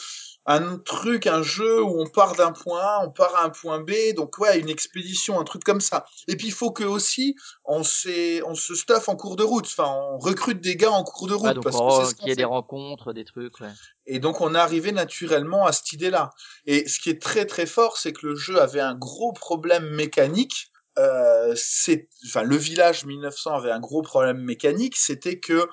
un 0.48 0.78
truc, 0.78 1.26
un 1.26 1.42
jeu 1.42 1.82
où 1.82 2.00
on 2.00 2.06
part 2.06 2.34
d'un 2.34 2.52
point 2.52 2.80
A, 2.80 3.04
on 3.04 3.10
part 3.10 3.36
à 3.36 3.44
un 3.44 3.50
point 3.50 3.80
B. 3.80 3.92
Donc 4.16 4.38
ouais, 4.38 4.58
une 4.58 4.70
expédition, 4.70 5.38
un 5.38 5.44
truc 5.44 5.62
comme 5.62 5.82
ça. 5.82 6.06
Et 6.26 6.36
puis 6.36 6.46
il 6.46 6.52
faut 6.52 6.70
que 6.70 6.84
aussi 6.84 7.36
on 7.66 7.80
on 7.80 8.54
se 8.54 8.74
stuff 8.74 9.10
en 9.10 9.16
cours 9.16 9.36
de 9.36 9.44
route. 9.44 9.66
Enfin, 9.66 9.94
on 10.10 10.16
recrute 10.16 10.62
des 10.62 10.76
gars 10.76 10.90
en 10.90 11.04
cours 11.04 11.28
de 11.28 11.34
route 11.34 11.48
Ouais, 11.48 11.54
donc 11.54 11.64
parce 11.64 11.76
oh, 11.78 12.02
qu'il 12.18 12.28
y 12.28 12.32
ait 12.32 12.36
des 12.36 12.44
rencontres, 12.44 13.12
des 13.12 13.26
trucs. 13.26 13.60
Ouais. 13.60 13.68
Et 14.06 14.20
donc 14.20 14.40
on 14.40 14.54
est 14.54 14.58
arrivé 14.58 14.90
naturellement 14.90 15.66
à 15.66 15.72
cette 15.72 15.92
idée-là. 15.92 16.30
Et 16.64 16.88
ce 16.88 16.98
qui 16.98 17.10
est 17.10 17.20
très 17.20 17.44
très 17.44 17.66
fort, 17.66 17.98
c'est 17.98 18.14
que 18.14 18.26
le 18.26 18.34
jeu 18.34 18.58
avait 18.58 18.80
un 18.80 18.94
gros 18.94 19.34
problème 19.34 19.86
mécanique. 19.90 20.72
Euh, 20.98 21.52
c'est, 21.56 22.08
enfin, 22.26 22.42
le 22.42 22.56
village 22.56 23.04
1900 23.04 23.52
avait 23.52 23.70
un 23.70 23.80
gros 23.80 24.00
problème 24.00 24.38
mécanique. 24.38 24.96
C'était 24.96 25.38
que 25.38 25.68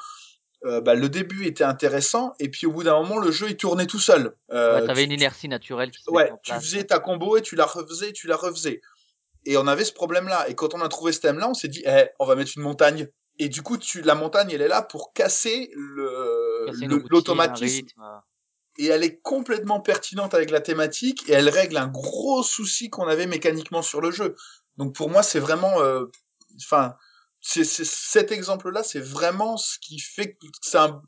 euh, 0.65 0.81
bah, 0.81 0.95
le 0.95 1.09
début 1.09 1.45
était 1.45 1.63
intéressant 1.63 2.33
et 2.39 2.49
puis 2.49 2.65
au 2.67 2.71
bout 2.71 2.83
d'un 2.83 2.99
moment 2.99 3.17
le 3.17 3.31
jeu 3.31 3.49
il 3.49 3.57
tournait 3.57 3.85
tout 3.85 3.99
seul. 3.99 4.35
Euh, 4.51 4.79
ouais, 4.79 4.87
t'avais 4.87 5.03
une 5.03 5.11
inertie 5.11 5.47
naturelle 5.47 5.91
qui 5.91 6.01
se 6.01 6.09
ouais, 6.09 6.31
tu 6.43 6.53
faisais 6.53 6.83
ta 6.83 6.99
combo 6.99 7.37
et 7.37 7.41
tu 7.41 7.55
la 7.55 7.65
refaisais, 7.65 8.11
tu 8.11 8.27
la 8.27 8.35
refaisais. 8.35 8.81
Et 9.45 9.57
on 9.57 9.67
avait 9.67 9.85
ce 9.85 9.93
problème-là. 9.93 10.49
Et 10.49 10.55
quand 10.55 10.73
on 10.73 10.81
a 10.81 10.89
trouvé 10.89 11.11
ce 11.11 11.19
thème-là, 11.19 11.49
on 11.49 11.53
s'est 11.53 11.67
dit, 11.67 11.83
eh, 11.85 12.07
on 12.19 12.25
va 12.25 12.35
mettre 12.35 12.51
une 12.55 12.63
montagne. 12.63 13.07
Et 13.37 13.47
du 13.47 13.61
coup, 13.61 13.77
tu, 13.77 14.01
la 14.01 14.15
montagne, 14.15 14.49
elle 14.51 14.61
est 14.61 14.67
là 14.67 14.81
pour 14.81 15.13
casser 15.13 15.69
le, 15.75 16.67
l'automatisme 17.09 17.85
et 18.77 18.87
elle 18.87 19.03
est 19.03 19.21
complètement 19.21 19.79
pertinente 19.79 20.33
avec 20.33 20.49
la 20.49 20.61
thématique 20.61 21.29
et 21.29 21.33
elle 21.33 21.49
règle 21.49 21.77
un 21.77 21.87
gros 21.87 22.43
souci 22.43 22.89
qu'on 22.89 23.07
avait 23.07 23.27
mécaniquement 23.27 23.81
sur 23.81 24.01
le 24.01 24.11
jeu. 24.11 24.35
Donc 24.77 24.93
pour 24.93 25.09
moi, 25.09 25.23
c'est 25.23 25.39
vraiment, 25.39 25.81
euh, 25.81 26.05
enfin, 26.57 26.95
c'est- 27.47 27.83
cet 27.85 28.31
exemple-là, 28.31 28.81
c'est 28.83 28.99
vraiment 28.99 29.55
ce 29.57 29.77
qui 29.79 29.99
fait 29.99 30.33
que 30.33 30.47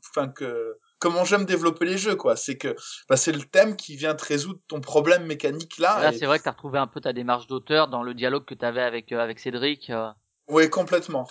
enfin 0.08 0.28
que 0.28 0.78
comment 1.00 1.24
j'aime 1.24 1.44
développer 1.44 1.84
les 1.84 1.98
jeux, 1.98 2.14
quoi. 2.14 2.36
C'est 2.36 2.56
que 2.56 2.76
bah, 3.08 3.16
c'est 3.16 3.32
le 3.32 3.42
thème 3.42 3.76
qui 3.76 3.96
vient 3.96 4.14
te 4.14 4.24
résoudre 4.24 4.60
ton 4.68 4.80
problème 4.80 5.26
mécanique 5.26 5.78
là. 5.78 6.00
là, 6.00 6.12
et- 6.12 6.18
c'est 6.18 6.26
vrai 6.26 6.38
que 6.38 6.44
t'as 6.44 6.52
retrouvé 6.52 6.78
un 6.78 6.86
peu 6.86 7.00
ta 7.00 7.12
démarche 7.12 7.48
d'auteur 7.48 7.88
dans 7.88 8.02
le 8.04 8.14
dialogue 8.14 8.44
que 8.44 8.54
t'avais 8.54 8.82
avec 8.82 9.10
euh, 9.12 9.18
avec 9.20 9.40
Cédric. 9.40 9.90
euh. 9.90 10.10
Ouais, 10.46 10.70
complètement. 10.70 11.28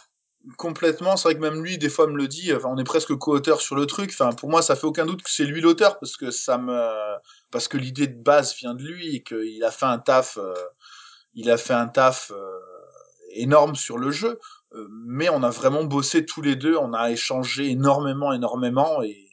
Complètement, 0.57 1.17
c'est 1.17 1.29
vrai 1.29 1.35
que 1.35 1.39
même 1.41 1.61
lui, 1.63 1.77
des 1.77 1.89
fois, 1.89 2.07
me 2.07 2.15
le 2.15 2.27
dit, 2.27 2.53
enfin, 2.53 2.69
on 2.71 2.77
est 2.77 2.83
presque 2.83 3.13
co-auteur 3.15 3.59
sur 3.59 3.75
le 3.75 3.85
truc, 3.85 4.11
enfin, 4.13 4.31
pour 4.33 4.49
moi, 4.49 4.61
ça 4.61 4.75
fait 4.75 4.85
aucun 4.85 5.05
doute 5.05 5.23
que 5.23 5.31
c'est 5.31 5.43
lui 5.45 5.59
l'auteur, 5.61 5.99
parce 5.99 6.15
que 6.15 6.31
ça 6.31 6.57
me, 6.57 7.17
parce 7.51 7.67
que 7.67 7.77
l'idée 7.77 8.07
de 8.07 8.21
base 8.21 8.55
vient 8.55 8.73
de 8.75 8.83
lui, 8.83 9.15
et 9.15 9.23
qu'il 9.23 9.63
a 9.63 9.71
fait 9.71 9.85
un 9.87 9.97
taf, 9.99 10.37
euh, 10.37 10.53
il 11.33 11.49
a 11.49 11.57
fait 11.57 11.73
un 11.73 11.87
taf, 11.87 12.31
énorme 13.31 13.75
sur 13.75 13.97
le 13.97 14.09
jeu, 14.11 14.39
mais 14.89 15.29
on 15.29 15.43
a 15.43 15.49
vraiment 15.49 15.83
bossé 15.83 16.25
tous 16.25 16.41
les 16.41 16.55
deux, 16.55 16.75
on 16.77 16.93
a 16.93 17.11
échangé 17.11 17.69
énormément, 17.69 18.33
énormément, 18.33 19.01
et, 19.01 19.29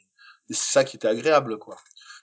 et 0.49 0.53
c'est 0.53 0.71
ça 0.71 0.83
qui 0.83 0.95
était 0.97 1.07
agréable, 1.07 1.57
quoi. 1.57 1.75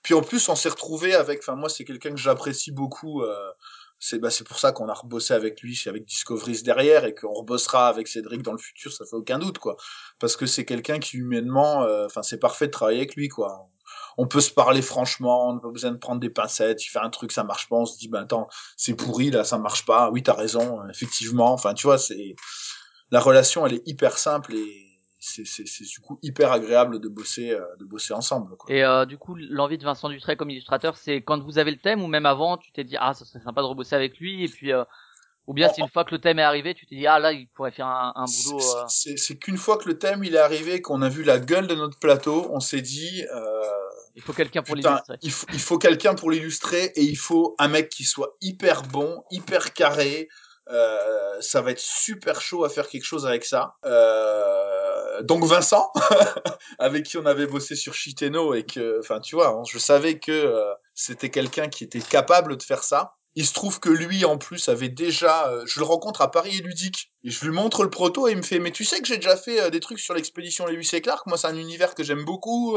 Puis 0.02 0.14
en 0.14 0.22
plus, 0.22 0.48
on 0.48 0.56
s'est 0.56 0.68
retrouvé 0.68 1.14
avec, 1.14 1.40
enfin, 1.40 1.54
moi, 1.54 1.68
c'est 1.68 1.84
quelqu'un 1.84 2.10
que 2.10 2.16
j'apprécie 2.16 2.72
beaucoup, 2.72 3.22
euh, 3.22 3.52
c'est 4.00 4.18
bah, 4.18 4.30
c'est 4.30 4.44
pour 4.44 4.58
ça 4.58 4.72
qu'on 4.72 4.88
a 4.88 4.94
rebossé 4.94 5.32
avec 5.32 5.60
lui, 5.62 5.80
avec 5.86 6.04
Discoveries 6.04 6.62
derrière, 6.62 7.04
et 7.04 7.14
qu'on 7.14 7.32
rebossera 7.32 7.88
avec 7.88 8.08
Cédric 8.08 8.42
dans 8.42 8.52
le 8.52 8.58
futur, 8.58 8.92
ça 8.92 9.04
fait 9.04 9.16
aucun 9.16 9.38
doute, 9.38 9.58
quoi. 9.58 9.76
Parce 10.18 10.36
que 10.36 10.46
c'est 10.46 10.64
quelqu'un 10.64 10.98
qui 10.98 11.18
humainement, 11.18 11.84
euh, 11.84 12.06
enfin, 12.06 12.22
c'est 12.22 12.38
parfait 12.38 12.66
de 12.66 12.72
travailler 12.72 12.98
avec 12.98 13.14
lui, 13.14 13.28
quoi. 13.28 13.68
On 14.18 14.26
peut 14.26 14.40
se 14.40 14.50
parler 14.50 14.82
franchement, 14.82 15.50
on 15.50 15.54
n'a 15.54 15.60
pas 15.60 15.70
besoin 15.70 15.92
de 15.92 15.98
prendre 15.98 16.20
des 16.20 16.30
pincettes, 16.30 16.84
il 16.84 16.88
fait 16.88 16.98
un 16.98 17.10
truc, 17.10 17.30
ça 17.32 17.44
marche 17.44 17.68
pas, 17.68 17.76
on 17.76 17.86
se 17.86 17.96
dit, 17.98 18.08
ben 18.08 18.22
attends, 18.22 18.48
c'est 18.76 18.94
pourri, 18.94 19.30
là, 19.30 19.44
ça 19.44 19.58
marche 19.58 19.84
pas, 19.86 20.10
oui, 20.10 20.22
t'as 20.22 20.34
raison, 20.34 20.80
euh, 20.80 20.88
effectivement, 20.90 21.52
enfin, 21.52 21.72
tu 21.74 21.86
vois, 21.86 21.98
c'est... 21.98 22.34
la 23.12 23.20
relation 23.20 23.64
elle 23.66 23.74
est 23.74 23.86
hyper 23.86 24.18
simple 24.18 24.54
et 24.54 24.88
c'est 25.20 25.44
du 25.84 26.00
coup 26.00 26.18
hyper 26.22 26.50
agréable 26.50 26.98
de 26.98 27.08
bosser 27.08 27.52
euh, 27.52 27.60
de 27.78 27.84
bosser 27.84 28.12
ensemble 28.12 28.56
quoi. 28.56 28.74
Et 28.74 28.82
euh, 28.84 29.04
du 29.06 29.18
coup, 29.18 29.36
l'envie 29.36 29.78
de 29.78 29.84
Vincent 29.84 30.08
Dutray 30.08 30.36
comme 30.36 30.50
illustrateur, 30.50 30.96
c'est 30.96 31.22
quand 31.22 31.40
vous 31.44 31.58
avez 31.58 31.70
le 31.70 31.76
thème 31.78 32.02
ou 32.02 32.08
même 32.08 32.26
avant, 32.26 32.56
tu 32.56 32.72
t'es 32.72 32.82
dit 32.82 32.96
ah 32.98 33.14
ça 33.14 33.24
serait 33.24 33.38
sympa 33.44 33.60
de 33.60 33.66
rebosser 33.68 33.94
avec 33.94 34.18
lui 34.18 34.42
et 34.42 34.48
puis 34.48 34.72
euh, 34.72 34.82
ou 35.46 35.54
bien 35.54 35.68
c'est 35.68 35.80
une 35.80 35.88
fois 35.88 36.04
que 36.04 36.12
le 36.12 36.20
thème 36.20 36.40
est 36.40 36.42
arrivé, 36.42 36.74
tu 36.74 36.86
t'es 36.86 36.96
dit 36.96 37.06
ah 37.06 37.20
là 37.20 37.30
il 37.32 37.46
pourrait 37.54 37.70
faire 37.70 37.86
un, 37.86 38.12
un 38.16 38.24
boulot. 38.24 38.58
C'est- 38.88 39.10
euh, 39.10 39.14
c'est 39.16 39.36
qu'une 39.38 39.58
fois 39.58 39.76
que 39.76 39.88
le 39.88 39.96
thème 39.96 40.24
il 40.24 40.34
est 40.34 40.38
arrivé 40.38 40.80
qu'on 40.82 41.02
a 41.02 41.08
vu 41.08 41.22
la 41.22 41.38
gueule 41.38 41.68
de 41.68 41.76
notre 41.76 42.00
plateau 42.00 42.48
on 42.50 42.58
s'est 42.58 42.80
dit 42.82 43.24
euh, 43.32 43.60
il 44.16 44.22
faut 44.22 44.32
quelqu'un 44.32 44.62
pour 44.62 44.74
l'illustrer. 44.74 45.16
il 45.22 45.30
faut, 45.30 45.46
il 45.52 45.60
faut 45.60 45.78
quelqu'un 45.78 46.14
pour 46.16 46.30
l'illustrer 46.32 46.92
et 46.96 47.02
il 47.02 47.16
faut 47.16 47.54
un 47.60 47.68
mec 47.68 47.88
qui 47.90 48.02
soit 48.04 48.36
hyper 48.40 48.82
bon, 48.82 49.22
hyper 49.30 49.72
carré. 49.72 50.28
Euh, 50.68 51.40
ça 51.40 51.60
va 51.60 51.72
être 51.72 51.80
super 51.80 52.40
chaud 52.40 52.64
à 52.64 52.68
faire 52.68 52.88
quelque 52.88 53.04
chose 53.04 53.26
avec 53.26 53.44
ça. 53.44 53.74
Euh, 53.84 55.22
donc 55.22 55.44
Vincent, 55.44 55.90
avec 56.78 57.04
qui 57.04 57.18
on 57.18 57.26
avait 57.26 57.46
bossé 57.46 57.76
sur 57.76 57.94
Chiteno 57.94 58.54
et 58.54 58.64
que, 58.64 58.98
enfin 59.00 59.20
tu 59.20 59.34
vois, 59.34 59.62
je 59.68 59.78
savais 59.78 60.18
que 60.18 60.32
euh, 60.32 60.72
c'était 60.94 61.30
quelqu'un 61.30 61.68
qui 61.68 61.84
était 61.84 62.00
capable 62.00 62.56
de 62.56 62.62
faire 62.62 62.82
ça. 62.82 63.14
Il 63.34 63.46
se 63.46 63.54
trouve 63.54 63.80
que 63.80 63.88
lui, 63.88 64.26
en 64.26 64.36
plus, 64.36 64.68
avait 64.68 64.90
déjà... 64.90 65.48
euh, 65.48 65.64
je 65.66 65.80
le 65.80 65.86
rencontre 65.86 66.20
à 66.20 66.30
Paris 66.30 66.58
et 66.58 66.60
Ludique. 66.60 67.12
Et 67.24 67.30
je 67.30 67.42
lui 67.46 67.50
montre 67.50 67.82
le 67.82 67.88
proto 67.88 68.28
et 68.28 68.32
il 68.32 68.36
me 68.36 68.42
fait 68.42 68.58
«Mais 68.60 68.72
tu 68.72 68.84
sais 68.84 69.00
que 69.00 69.06
j'ai 69.08 69.16
déjà 69.16 69.38
fait 69.38 69.58
euh, 69.58 69.70
des 69.70 69.80
trucs 69.80 70.00
sur 70.00 70.12
l'expédition 70.12 70.66
Lewis 70.66 70.90
et 70.92 71.00
Clark? 71.00 71.26
Moi, 71.26 71.38
c'est 71.38 71.46
un 71.46 71.56
univers 71.56 71.94
que 71.94 72.04
j'aime 72.04 72.26
beaucoup. 72.26 72.76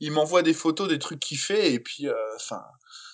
il 0.00 0.10
m'envoie 0.10 0.42
des 0.42 0.52
photos 0.52 0.88
des 0.88 0.98
trucs 0.98 1.20
qu'il 1.20 1.38
fait 1.38 1.72
et 1.72 1.78
puis 1.78 2.08
enfin 2.34 2.60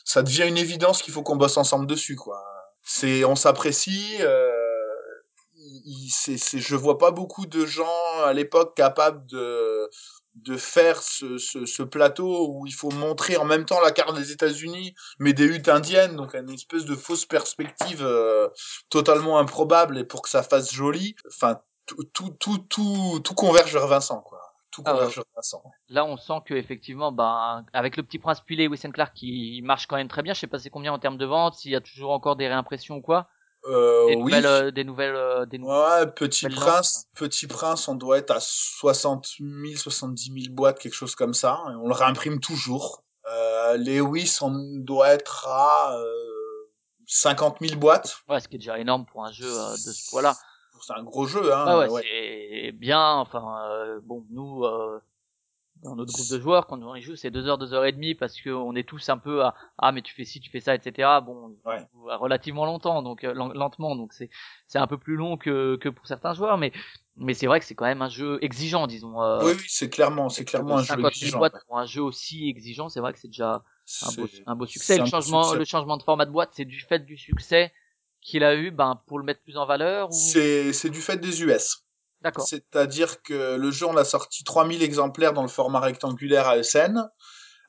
ça 0.04 0.22
devient 0.22 0.46
une 0.46 0.56
évidence 0.56 1.02
qu'il 1.02 1.12
faut 1.12 1.22
qu'on 1.22 1.36
bosse 1.36 1.56
ensemble 1.56 1.86
dessus 1.86 2.16
quoi 2.16 2.42
c'est 2.82 3.24
on 3.24 3.36
s'apprécie 3.36 4.16
euh, 4.20 4.50
c'est 6.08 6.58
je 6.58 6.76
vois 6.76 6.98
pas 6.98 7.10
beaucoup 7.10 7.46
de 7.46 7.66
gens 7.66 8.22
à 8.24 8.32
l'époque 8.32 8.76
capables 8.76 9.26
de 9.26 9.88
de 10.36 10.56
faire 10.56 11.02
ce, 11.02 11.38
ce, 11.38 11.66
ce 11.66 11.82
plateau 11.82 12.48
où 12.48 12.66
il 12.66 12.72
faut 12.72 12.90
montrer 12.90 13.36
en 13.36 13.44
même 13.44 13.64
temps 13.64 13.80
la 13.80 13.90
carte 13.90 14.16
des 14.16 14.32
États-Unis 14.32 14.94
mais 15.18 15.32
des 15.32 15.44
huttes 15.44 15.68
indiennes 15.68 16.16
donc 16.16 16.34
une 16.34 16.50
espèce 16.50 16.84
de 16.84 16.94
fausse 16.94 17.26
perspective 17.26 18.02
euh, 18.02 18.48
totalement 18.90 19.38
improbable 19.38 19.98
et 19.98 20.04
pour 20.04 20.22
que 20.22 20.28
ça 20.28 20.42
fasse 20.42 20.72
joli 20.72 21.16
enfin 21.26 21.60
tout 21.86 22.04
tout 22.12 22.30
tout 22.38 22.58
tout, 22.58 23.20
tout 23.24 23.34
converge 23.34 23.72
vers 23.72 23.88
Vincent 23.88 24.20
quoi 24.20 24.49
tout 24.70 24.82
Ah 24.86 24.92
converge 24.92 25.20
Là, 25.88 26.04
on 26.04 26.16
sent 26.16 26.40
que 26.46 26.54
effectivement, 26.54 27.12
ben, 27.12 27.64
avec 27.72 27.96
le 27.96 28.02
petit 28.02 28.18
prince 28.18 28.40
Pilé, 28.40 28.68
Winston 28.68 28.90
Clark 28.92 29.14
qui 29.14 29.60
marche 29.64 29.86
quand 29.86 29.96
même 29.96 30.08
très 30.08 30.22
bien. 30.22 30.32
Je 30.34 30.40
sais 30.40 30.46
pas 30.46 30.58
c'est 30.58 30.70
combien 30.70 30.92
en 30.92 30.98
termes 30.98 31.18
de 31.18 31.26
vente, 31.26 31.54
s'il 31.56 31.70
y 31.72 31.76
a 31.76 31.80
toujours 31.80 32.12
encore 32.12 32.36
des 32.36 32.46
réimpressions 32.48 32.96
ou 32.96 33.02
quoi. 33.02 33.28
euh, 33.66 34.06
Des 34.06 34.16
oui 34.16 34.22
nouvelles, 34.32 34.46
euh, 34.46 34.70
des 34.70 34.84
nouvelles, 34.84 35.14
euh, 35.16 35.44
des 35.46 35.58
nou- 35.58 35.68
Ouais, 35.68 36.06
Petit 36.14 36.48
Prince, 36.48 37.06
Petit 37.14 37.46
Prince, 37.46 37.88
on 37.88 37.94
doit 37.94 38.18
être 38.18 38.30
à 38.30 38.40
60 38.40 39.26
000, 39.38 39.76
70 39.76 40.32
000 40.44 40.54
boîtes, 40.54 40.78
quelque 40.78 40.94
chose 40.94 41.14
comme 41.14 41.34
ça. 41.34 41.60
Et 41.70 41.74
on 41.74 41.86
le 41.88 41.94
réimprime 41.94 42.40
toujours. 42.40 43.02
Euh, 43.30 43.76
Lewis, 43.76 44.38
on 44.40 44.52
doit 44.78 45.10
être 45.10 45.46
à 45.46 45.94
euh, 45.98 46.70
50 47.06 47.58
000 47.60 47.78
boîtes. 47.78 48.18
Ouais, 48.28 48.40
ce 48.40 48.48
qui 48.48 48.56
est 48.56 48.58
déjà 48.58 48.78
énorme 48.78 49.04
pour 49.06 49.24
un 49.24 49.32
jeu 49.32 49.46
euh, 49.46 49.72
de 49.72 49.76
ce 49.92 50.10
poids-là. 50.10 50.34
C'est 50.80 50.94
un 50.94 51.02
gros 51.02 51.26
jeu, 51.26 51.52
hein. 51.52 51.64
Ah 51.66 51.78
ouais, 51.78 51.88
ouais. 51.88 52.02
c'est 52.02 52.72
bien. 52.72 53.14
Enfin, 53.16 53.64
euh, 53.70 54.00
bon, 54.02 54.24
nous, 54.30 54.64
euh, 54.64 54.98
dans 55.82 55.96
notre 55.96 56.12
groupe 56.12 56.28
de 56.30 56.38
joueurs, 56.40 56.66
quand 56.66 56.82
on 56.82 56.94
y 56.94 57.00
joue, 57.00 57.16
c'est 57.16 57.30
deux 57.30 57.46
heures, 57.46 57.56
deux 57.58 57.72
heures 57.72 57.84
et 57.86 57.92
demie 57.92 58.14
parce 58.14 58.38
que 58.40 58.50
on 58.50 58.74
est 58.74 58.86
tous 58.86 59.08
un 59.08 59.16
peu 59.18 59.42
à 59.44 59.54
ah 59.78 59.92
mais 59.92 60.02
tu 60.02 60.14
fais 60.14 60.24
ci, 60.24 60.38
tu 60.40 60.50
fais 60.50 60.60
ça, 60.60 60.74
etc. 60.74 61.20
Bon, 61.22 61.56
Ouais. 61.64 61.78
joue 61.94 62.04
relativement 62.18 62.66
longtemps, 62.66 63.02
donc 63.02 63.24
euh, 63.24 63.32
len- 63.32 63.52
lentement, 63.54 63.96
donc 63.96 64.12
c'est 64.12 64.28
c'est 64.68 64.78
un 64.78 64.86
peu 64.86 64.98
plus 64.98 65.16
long 65.16 65.36
que 65.38 65.76
que 65.76 65.88
pour 65.88 66.06
certains 66.06 66.34
joueurs, 66.34 66.58
mais 66.58 66.72
mais 67.16 67.32
c'est 67.34 67.46
vrai 67.46 67.60
que 67.60 67.66
c'est 67.66 67.74
quand 67.74 67.86
même 67.86 68.02
un 68.02 68.08
jeu 68.10 68.38
exigeant, 68.42 68.86
disons. 68.86 69.22
Euh, 69.22 69.44
Oui, 69.44 69.52
oui, 69.56 69.64
c'est 69.68 69.88
clairement, 69.90 70.28
c'est 70.28 70.44
clairement 70.44 70.76
un 70.78 70.82
jeu 70.82 70.86
50 70.88 70.98
000 71.00 71.08
exigeant. 71.08 71.40
ouais. 71.40 71.50
pour 71.66 71.78
un 71.78 71.86
jeu 71.86 72.02
aussi 72.02 72.48
exigeant, 72.48 72.88
c'est 72.90 73.00
vrai 73.00 73.12
que 73.14 73.18
c'est 73.18 73.28
déjà 73.28 73.62
un 74.02 74.12
beau, 74.12 74.28
un 74.46 74.56
beau 74.56 74.66
succès. 74.66 74.98
Le 74.98 75.06
changement, 75.06 75.44
succès. 75.44 75.58
le 75.58 75.64
changement 75.64 75.96
de 75.96 76.02
format 76.02 76.26
de 76.26 76.30
boîte, 76.30 76.50
c'est 76.52 76.64
du 76.66 76.80
fait 76.80 77.00
du 77.06 77.16
succès 77.16 77.72
qu'il 78.20 78.44
a 78.44 78.54
eu, 78.54 78.70
ben 78.70 79.00
pour 79.06 79.18
le 79.18 79.24
mettre 79.24 79.42
plus 79.42 79.56
en 79.56 79.66
valeur 79.66 80.12
ou? 80.12 80.12
C'est 80.12 80.72
c'est 80.72 80.90
du 80.90 81.00
fait 81.00 81.16
des 81.18 81.42
US. 81.42 81.84
d'accord. 82.20 82.46
C'est-à-dire 82.46 83.22
que 83.22 83.56
le 83.56 83.70
jeu, 83.70 83.86
on 83.86 83.92
l'a 83.92 84.04
sorti 84.04 84.44
3000 84.44 84.82
exemplaires 84.82 85.32
dans 85.32 85.42
le 85.42 85.48
format 85.48 85.80
rectangulaire 85.80 86.48
ASN. 86.48 87.08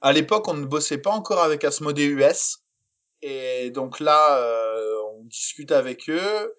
À 0.01 0.11
l'époque, 0.13 0.47
on 0.47 0.53
ne 0.55 0.65
bossait 0.65 0.97
pas 0.97 1.11
encore 1.11 1.41
avec 1.43 1.63
Asmodee 1.63 2.05
US. 2.07 2.59
Et 3.21 3.69
donc 3.71 3.99
là, 3.99 4.37
euh, 4.37 4.95
on 5.13 5.23
discute 5.25 5.71
avec 5.71 6.09
eux. 6.09 6.55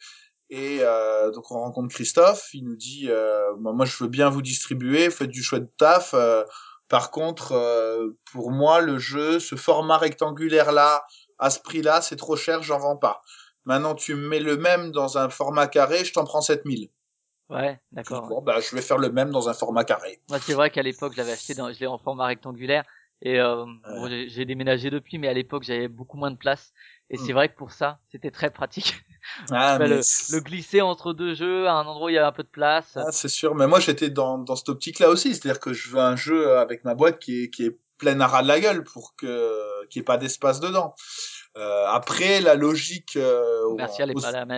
Et 0.50 0.78
euh, 0.82 1.30
donc 1.32 1.50
on 1.50 1.60
rencontre 1.60 1.92
Christophe. 1.94 2.50
Il 2.54 2.64
nous 2.64 2.76
dit, 2.76 3.06
euh, 3.10 3.54
moi 3.56 3.84
je 3.86 3.96
veux 4.02 4.08
bien 4.08 4.28
vous 4.30 4.42
distribuer, 4.42 5.10
faites 5.10 5.30
du 5.30 5.42
chouette 5.42 5.76
taf. 5.76 6.14
euh, 6.14 6.44
par 6.88 7.10
contre, 7.10 7.52
euh, 7.52 8.10
pour 8.32 8.50
moi, 8.50 8.80
le 8.82 8.98
jeu, 8.98 9.40
ce 9.40 9.56
format 9.56 9.96
rectangulaire-là, 9.96 11.04
à 11.38 11.48
ce 11.48 11.58
prix-là, 11.58 12.02
c'est 12.02 12.16
trop 12.16 12.36
cher, 12.36 12.62
j'en 12.62 12.78
vends 12.78 12.98
pas. 12.98 13.22
Maintenant, 13.64 13.94
tu 13.94 14.14
me 14.14 14.28
mets 14.28 14.40
le 14.40 14.56
même 14.56 14.90
dans 14.90 15.18
un 15.18 15.28
format 15.28 15.66
carré, 15.68 16.04
je 16.04 16.12
t'en 16.12 16.24
prends 16.24 16.40
7000. 16.40 16.90
Ouais, 17.48 17.78
d'accord. 17.92 18.28
Bon, 18.28 18.40
bah, 18.42 18.60
je 18.60 18.74
vais 18.74 18.82
faire 18.82 18.98
le 18.98 19.10
même 19.10 19.30
dans 19.30 19.48
un 19.48 19.54
format 19.54 19.84
carré. 19.84 20.20
Moi, 20.28 20.38
c'est 20.40 20.54
vrai 20.54 20.70
qu'à 20.70 20.82
l'époque, 20.82 21.12
je 21.12 21.18
l'avais 21.18 21.32
acheté 21.32 21.54
dans, 21.54 21.72
je 21.72 21.78
l'ai 21.78 21.86
en 21.86 21.98
format 21.98 22.26
rectangulaire. 22.26 22.84
Et 23.24 23.38
euh, 23.38 23.64
bon, 23.64 24.08
j'ai- 24.08 24.44
déménagé 24.44 24.90
depuis, 24.90 25.18
mais 25.18 25.28
à 25.28 25.32
l'époque, 25.32 25.62
j'avais 25.62 25.86
beaucoup 25.86 26.16
moins 26.16 26.30
de 26.32 26.36
place. 26.36 26.72
Et 27.08 27.16
c'est 27.16 27.32
Mm. 27.32 27.36
vrai 27.36 27.48
que 27.50 27.56
pour 27.56 27.70
ça, 27.70 28.00
c'était 28.10 28.30
très 28.32 28.50
pratique. 28.50 28.94
Ah, 29.52 29.78
mais 29.78 29.86
le, 29.88 30.02
c'est- 30.02 30.34
le 30.34 30.40
glisser 30.42 30.80
entre 30.80 31.12
deux 31.12 31.34
jeux, 31.34 31.68
à 31.68 31.74
un 31.74 31.86
endroit 31.86 32.06
où 32.06 32.08
il 32.08 32.14
y 32.14 32.18
avait 32.18 32.26
un 32.26 32.32
peu 32.32 32.42
de 32.42 32.48
place. 32.48 32.96
ah, 32.96 33.12
c'est 33.12 33.28
sûr. 33.28 33.54
Mais 33.54 33.68
moi, 33.68 33.78
j'étais 33.78 34.10
dans, 34.10 34.38
dans 34.38 34.56
cette 34.56 34.68
optique-là 34.68 35.08
aussi. 35.10 35.34
C'est-à-dire 35.36 35.60
que 35.60 35.72
je 35.72 35.90
veux 35.90 36.00
un 36.00 36.16
jeu 36.16 36.56
avec 36.58 36.82
ma 36.84 36.94
boîte 36.96 37.20
qui 37.20 37.44
est, 37.44 37.50
qui 37.50 37.66
est 37.66 37.78
pleine 37.98 38.20
à 38.20 38.26
ras 38.26 38.42
de 38.42 38.48
la 38.48 38.58
gueule 38.58 38.82
pour 38.82 39.14
que, 39.14 39.86
qu'il 39.86 40.00
n'y 40.00 40.02
ait 40.02 40.04
pas 40.04 40.16
d'espace 40.16 40.58
dedans. 40.58 40.96
Euh, 41.58 41.84
après, 41.88 42.40
la 42.40 42.54
logique, 42.54 43.16
euh, 43.16 43.62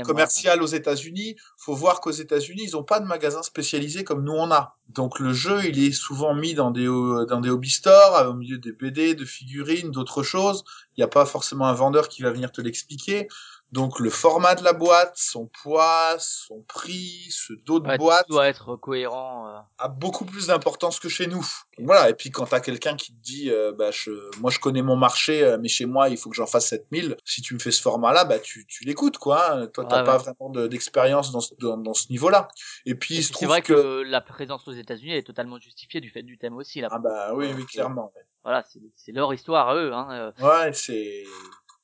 commercial 0.07 0.59
est 0.61 0.63
aux- 0.63 0.67
États-Unis, 0.67 1.35
faut 1.57 1.75
voir 1.75 2.01
qu'aux 2.01 2.13
États-Unis, 2.13 2.63
ils 2.65 2.77
ont 2.77 2.85
pas 2.85 3.01
de 3.01 3.05
magasins 3.07 3.43
spécialisés 3.43 4.05
comme 4.05 4.23
nous 4.23 4.33
on 4.33 4.53
a. 4.53 4.77
Donc 4.91 5.19
le 5.19 5.33
jeu, 5.33 5.65
il 5.65 5.83
est 5.85 5.91
souvent 5.93 6.35
mis 6.35 6.55
dans 6.55 6.71
des 6.71 6.87
ho- 6.87 7.25
dans 7.25 7.41
des 7.41 7.51
hobby 7.51 7.71
stores, 7.71 8.17
euh, 8.17 8.29
au 8.29 8.35
milieu 8.35 8.59
des 8.59 8.71
BD, 8.73 9.15
de 9.15 9.25
figurines, 9.25 9.91
d'autres 9.91 10.23
choses. 10.23 10.63
Il 10.97 11.01
n'y 11.01 11.05
a 11.05 11.09
pas 11.09 11.27
forcément 11.27 11.67
un 11.67 11.73
vendeur 11.73 12.09
qui 12.09 12.23
va 12.23 12.31
venir 12.31 12.53
te 12.53 12.61
l'expliquer. 12.61 13.27
Donc 13.73 13.99
le 13.99 14.09
format 14.09 14.55
de 14.55 14.63
la 14.63 14.73
boîte, 14.73 15.15
son 15.17 15.47
poids, 15.49 16.15
son 16.21 16.63
prix, 16.69 17.27
ce 17.31 17.53
dos 17.67 17.81
de 17.81 17.89
Ouais, 17.89 17.99
boîte 17.99 18.29
doit 18.29 18.47
être 18.47 18.77
cohérent. 18.77 19.49
euh. 19.49 19.59
a 19.79 19.89
beaucoup 19.89 20.25
plus 20.25 20.47
d'importance 20.47 21.01
que 21.01 21.09
chez 21.09 21.27
nous. 21.27 21.45
Voilà. 21.79 22.09
Et 22.09 22.15
puis 22.15 22.31
quand 22.31 22.47
t'as 22.47 22.61
quelqu'un 22.61 22.95
qui 22.97 23.13
te 23.13 23.21
dit, 23.21 23.51
euh, 23.51 23.73
bah 23.73 23.91
je, 23.91 24.13
moi 24.39 24.53
je 24.53 24.61
connais 24.61 24.83
mon 24.83 24.95
marché, 24.95 25.43
euh, 25.43 25.59
mais 25.61 25.67
chez 25.67 25.87
moi 25.87 26.09
il 26.09 26.17
faut 26.17 26.31
que 26.31 26.37
j'en 26.37 26.47
fasse 26.47 26.69
7000. 26.69 27.17
Si 27.25 27.43
tu 27.43 27.55
me 27.55 27.59
fais 27.59 27.73
ce 27.73 27.83
format-là, 27.83 28.25
bah 28.25 28.39
tu, 28.39 28.65
tu 28.69 28.85
l'écoutes 28.85 29.19
quoi. 29.19 29.53
hein. 29.55 29.67
Toi 29.67 29.87
t'as 29.87 29.99
Ouais, 30.01 30.05
pas 30.07 30.17
ouais. 30.19 30.23
vraiment 30.23 30.51
de- 30.51 30.69
d'expérience 30.69 31.33
dans, 31.33 31.41
ce- 31.41 31.55
dans, 31.59 31.77
dans 31.77 31.95
ce 31.95 32.07
niveau-là. 32.11 32.47
Et 32.87 32.95
puis 32.95 33.17
Et 33.17 33.19
il 33.19 33.25
se 33.25 33.33
trouve 33.33 33.41
c'est 33.41 33.47
vrai 33.47 33.63
que... 33.63 33.73
que, 33.73 34.03
la 34.03 34.21
présence 34.21 34.69
aux 34.69 34.73
États-Unis 34.73 35.15
est 35.17 35.27
totalement 35.27 35.59
justifiée 35.59 36.01
du 36.01 36.11
fait 36.11 36.23
du 36.23 36.39
thème 36.39 36.55
aussi. 36.57 36.81
Là. 36.81 36.89
ah 36.93 36.99
bah 37.01 37.35
oui 37.35 37.49
oui 37.57 37.67
clairement. 37.67 38.13
Voilà, 38.45 38.63
c'est 38.95 39.11
leur 39.13 39.35
histoire 39.35 39.71
à 39.71 39.75
eux. 39.75 39.93
Hein. 39.93 40.33
Ouais 40.41 40.73
c'est 40.75 41.25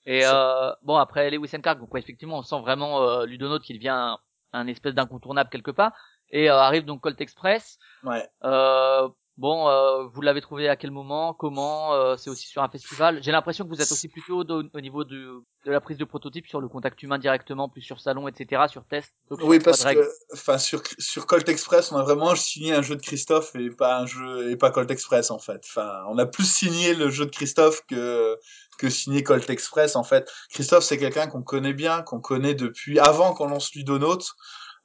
Et 0.06 0.24
euh, 0.24 0.72
bon 0.82 0.96
après 0.96 1.30
Lewis 1.30 1.50
and 1.54 1.60
Clark, 1.60 1.78
donc 1.78 1.92
ouais, 1.92 2.00
effectivement 2.00 2.38
on 2.38 2.42
sent 2.42 2.60
vraiment 2.60 3.02
euh, 3.02 3.26
Ludonote 3.26 3.62
qui 3.62 3.74
devient 3.74 3.88
un, 3.90 4.18
un 4.52 4.66
espèce 4.66 4.94
d'incontournable 4.94 5.50
quelque 5.50 5.70
part. 5.70 5.92
Et 6.30 6.50
euh, 6.50 6.56
arrive 6.56 6.84
donc 6.84 7.00
Colt 7.00 7.20
Express. 7.20 7.78
ouais. 8.04 8.28
Euh, 8.44 9.08
bon, 9.40 9.68
euh, 9.68 10.04
vous 10.04 10.20
l'avez 10.20 10.40
trouvé 10.40 10.68
à 10.68 10.76
quel 10.76 10.90
moment 10.90 11.34
Comment 11.34 11.94
euh, 11.94 12.16
C'est 12.16 12.30
aussi 12.30 12.46
sur 12.46 12.62
un 12.62 12.68
festival. 12.68 13.20
J'ai 13.22 13.32
l'impression 13.32 13.64
que 13.64 13.70
vous 13.70 13.80
êtes 13.80 13.90
aussi 13.90 14.08
plutôt 14.08 14.44
au, 14.44 14.62
au 14.62 14.80
niveau 14.80 15.04
de, 15.04 15.42
de 15.64 15.70
la 15.70 15.80
prise 15.80 15.96
de 15.96 16.04
prototype 16.04 16.46
sur 16.46 16.60
le 16.60 16.68
contact 16.68 17.02
humain 17.02 17.18
directement, 17.18 17.68
plus 17.68 17.80
sur 17.80 18.00
salon, 18.00 18.28
etc., 18.28 18.62
sur 18.68 18.84
test. 18.84 19.12
Donc, 19.30 19.40
Oui 19.42 19.58
parce 19.58 19.82
que 19.82 20.08
enfin 20.34 20.58
sur 20.58 20.82
sur 20.98 21.26
Colt 21.26 21.48
Express 21.48 21.90
on 21.90 21.96
a 21.96 22.02
vraiment 22.02 22.34
signé 22.34 22.74
un 22.74 22.82
jeu 22.82 22.96
de 22.96 23.02
Christophe 23.02 23.54
et 23.56 23.70
pas 23.70 23.98
un 23.98 24.06
jeu 24.06 24.50
et 24.50 24.56
pas 24.56 24.70
Colt 24.70 24.90
Express 24.90 25.30
en 25.30 25.38
fait. 25.38 25.62
Enfin 25.64 26.02
on 26.08 26.18
a 26.18 26.26
plus 26.26 26.48
signé 26.48 26.94
le 26.94 27.08
jeu 27.08 27.24
de 27.24 27.30
Christophe 27.30 27.82
que 27.88 28.36
que 28.78 28.90
signé 28.90 29.22
Colt 29.22 29.48
Express 29.48 29.96
en 29.96 30.04
fait. 30.04 30.30
Christophe 30.50 30.84
c'est 30.84 30.98
quelqu'un 30.98 31.26
qu'on 31.28 31.42
connaît 31.42 31.74
bien, 31.74 32.02
qu'on 32.02 32.20
connaît 32.20 32.54
depuis 32.54 32.98
avant 32.98 33.32
qu'on 33.32 33.46
lance 33.46 33.74
Ludonote. 33.74 34.34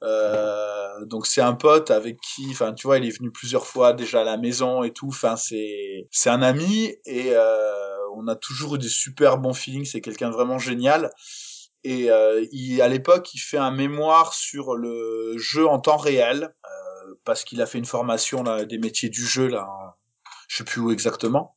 Euh, 0.02 1.04
donc 1.06 1.26
c'est 1.26 1.40
un 1.40 1.54
pote 1.54 1.90
avec 1.90 2.18
qui, 2.20 2.48
enfin 2.50 2.72
tu 2.74 2.86
vois, 2.86 2.98
il 2.98 3.06
est 3.06 3.16
venu 3.16 3.30
plusieurs 3.30 3.66
fois 3.66 3.92
déjà 3.92 4.20
à 4.20 4.24
la 4.24 4.36
maison 4.36 4.82
et 4.82 4.92
tout. 4.92 5.08
Enfin 5.08 5.36
c'est 5.36 6.06
c'est 6.10 6.30
un 6.30 6.42
ami 6.42 6.94
et 7.04 7.34
euh, 7.34 7.96
on 8.14 8.28
a 8.28 8.36
toujours 8.36 8.76
eu 8.76 8.78
des 8.78 8.88
super 8.88 9.38
bons 9.38 9.54
feelings. 9.54 9.84
C'est 9.86 10.00
quelqu'un 10.00 10.30
vraiment 10.30 10.58
génial. 10.58 11.10
Et 11.84 12.10
euh, 12.10 12.44
il, 12.50 12.82
à 12.82 12.88
l'époque, 12.88 13.32
il 13.34 13.38
fait 13.38 13.58
un 13.58 13.70
mémoire 13.70 14.34
sur 14.34 14.74
le 14.74 15.38
jeu 15.38 15.68
en 15.68 15.78
temps 15.78 15.96
réel 15.96 16.52
euh, 16.64 17.14
parce 17.24 17.44
qu'il 17.44 17.62
a 17.62 17.66
fait 17.66 17.78
une 17.78 17.84
formation 17.84 18.42
là, 18.42 18.64
des 18.64 18.78
métiers 18.78 19.08
du 19.08 19.24
jeu 19.24 19.46
là, 19.46 19.68
je 20.48 20.58
sais 20.58 20.64
plus 20.64 20.80
où 20.80 20.90
exactement. 20.90 21.56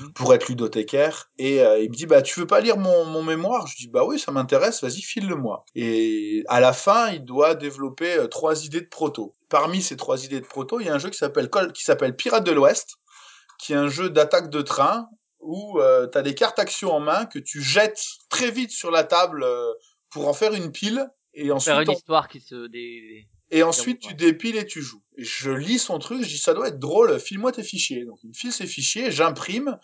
Mhm. 0.00 0.12
pour 0.14 0.32
être 0.34 0.48
ludothécaire. 0.48 1.30
Et 1.38 1.60
euh, 1.62 1.78
il 1.80 1.90
me 1.90 1.94
dit, 1.94 2.06
bah, 2.06 2.22
tu 2.22 2.38
veux 2.40 2.46
pas 2.46 2.60
lire 2.60 2.76
mon, 2.76 3.04
mon 3.04 3.22
mémoire? 3.22 3.66
Je 3.66 3.76
dis, 3.76 3.88
bah 3.88 4.04
oui, 4.04 4.18
ça 4.18 4.32
m'intéresse, 4.32 4.82
vas-y, 4.82 5.02
file-le-moi. 5.02 5.64
Et 5.74 6.42
à 6.48 6.60
la 6.60 6.72
fin, 6.72 7.10
il 7.10 7.24
doit 7.24 7.54
développer 7.54 8.14
euh, 8.14 8.26
trois 8.28 8.64
idées 8.64 8.80
de 8.80 8.88
proto. 8.88 9.34
Parmi 9.48 9.82
ces 9.82 9.96
trois 9.96 10.24
idées 10.24 10.40
de 10.40 10.46
proto, 10.46 10.80
il 10.80 10.86
y 10.86 10.88
a 10.88 10.94
un 10.94 10.98
jeu 10.98 11.10
qui 11.10 11.18
s'appelle 11.18 11.50
qui 11.74 11.84
s'appelle 11.84 12.16
Pirates 12.16 12.44
de 12.44 12.52
l'Ouest, 12.52 12.96
qui 13.58 13.72
est 13.74 13.76
un 13.76 13.88
jeu 13.88 14.08
d'attaque 14.10 14.48
de 14.50 14.62
train 14.62 15.08
où 15.40 15.78
euh, 15.80 16.06
tu 16.10 16.16
as 16.16 16.22
des 16.22 16.34
cartes 16.34 16.58
actions 16.58 16.92
en 16.92 17.00
main 17.00 17.26
que 17.26 17.38
tu 17.38 17.60
jettes 17.62 18.00
très 18.30 18.50
vite 18.50 18.70
sur 18.70 18.90
la 18.90 19.04
table 19.04 19.42
euh, 19.42 19.72
pour 20.10 20.28
en 20.28 20.32
faire 20.32 20.54
une 20.54 20.72
pile. 20.72 21.06
Et 21.34 21.50
ensuite, 21.50 21.72
Faire 21.74 21.80
une 21.82 21.90
on- 21.90 21.92
histoire 21.94 22.28
qui 22.28 22.40
se 22.40 22.66
dé... 22.68 23.26
et 23.52 23.62
ensuite, 23.62 24.00
tu 24.00 24.14
dépiles 24.14 24.56
et 24.56 24.66
tu 24.66 24.82
joues. 24.82 25.02
Et 25.16 25.24
je 25.24 25.50
lis 25.50 25.78
son 25.78 25.98
truc, 25.98 26.22
je 26.22 26.28
dis, 26.28 26.38
ça 26.38 26.54
doit 26.54 26.68
être 26.68 26.78
drôle, 26.78 27.20
file-moi 27.20 27.52
tes 27.52 27.62
fichiers. 27.62 28.04
Donc, 28.04 28.18
il 28.24 28.28
me 28.30 28.34
file 28.34 28.50
ses 28.52 28.66
fichiers, 28.66 29.10
j'imprime, 29.10 29.78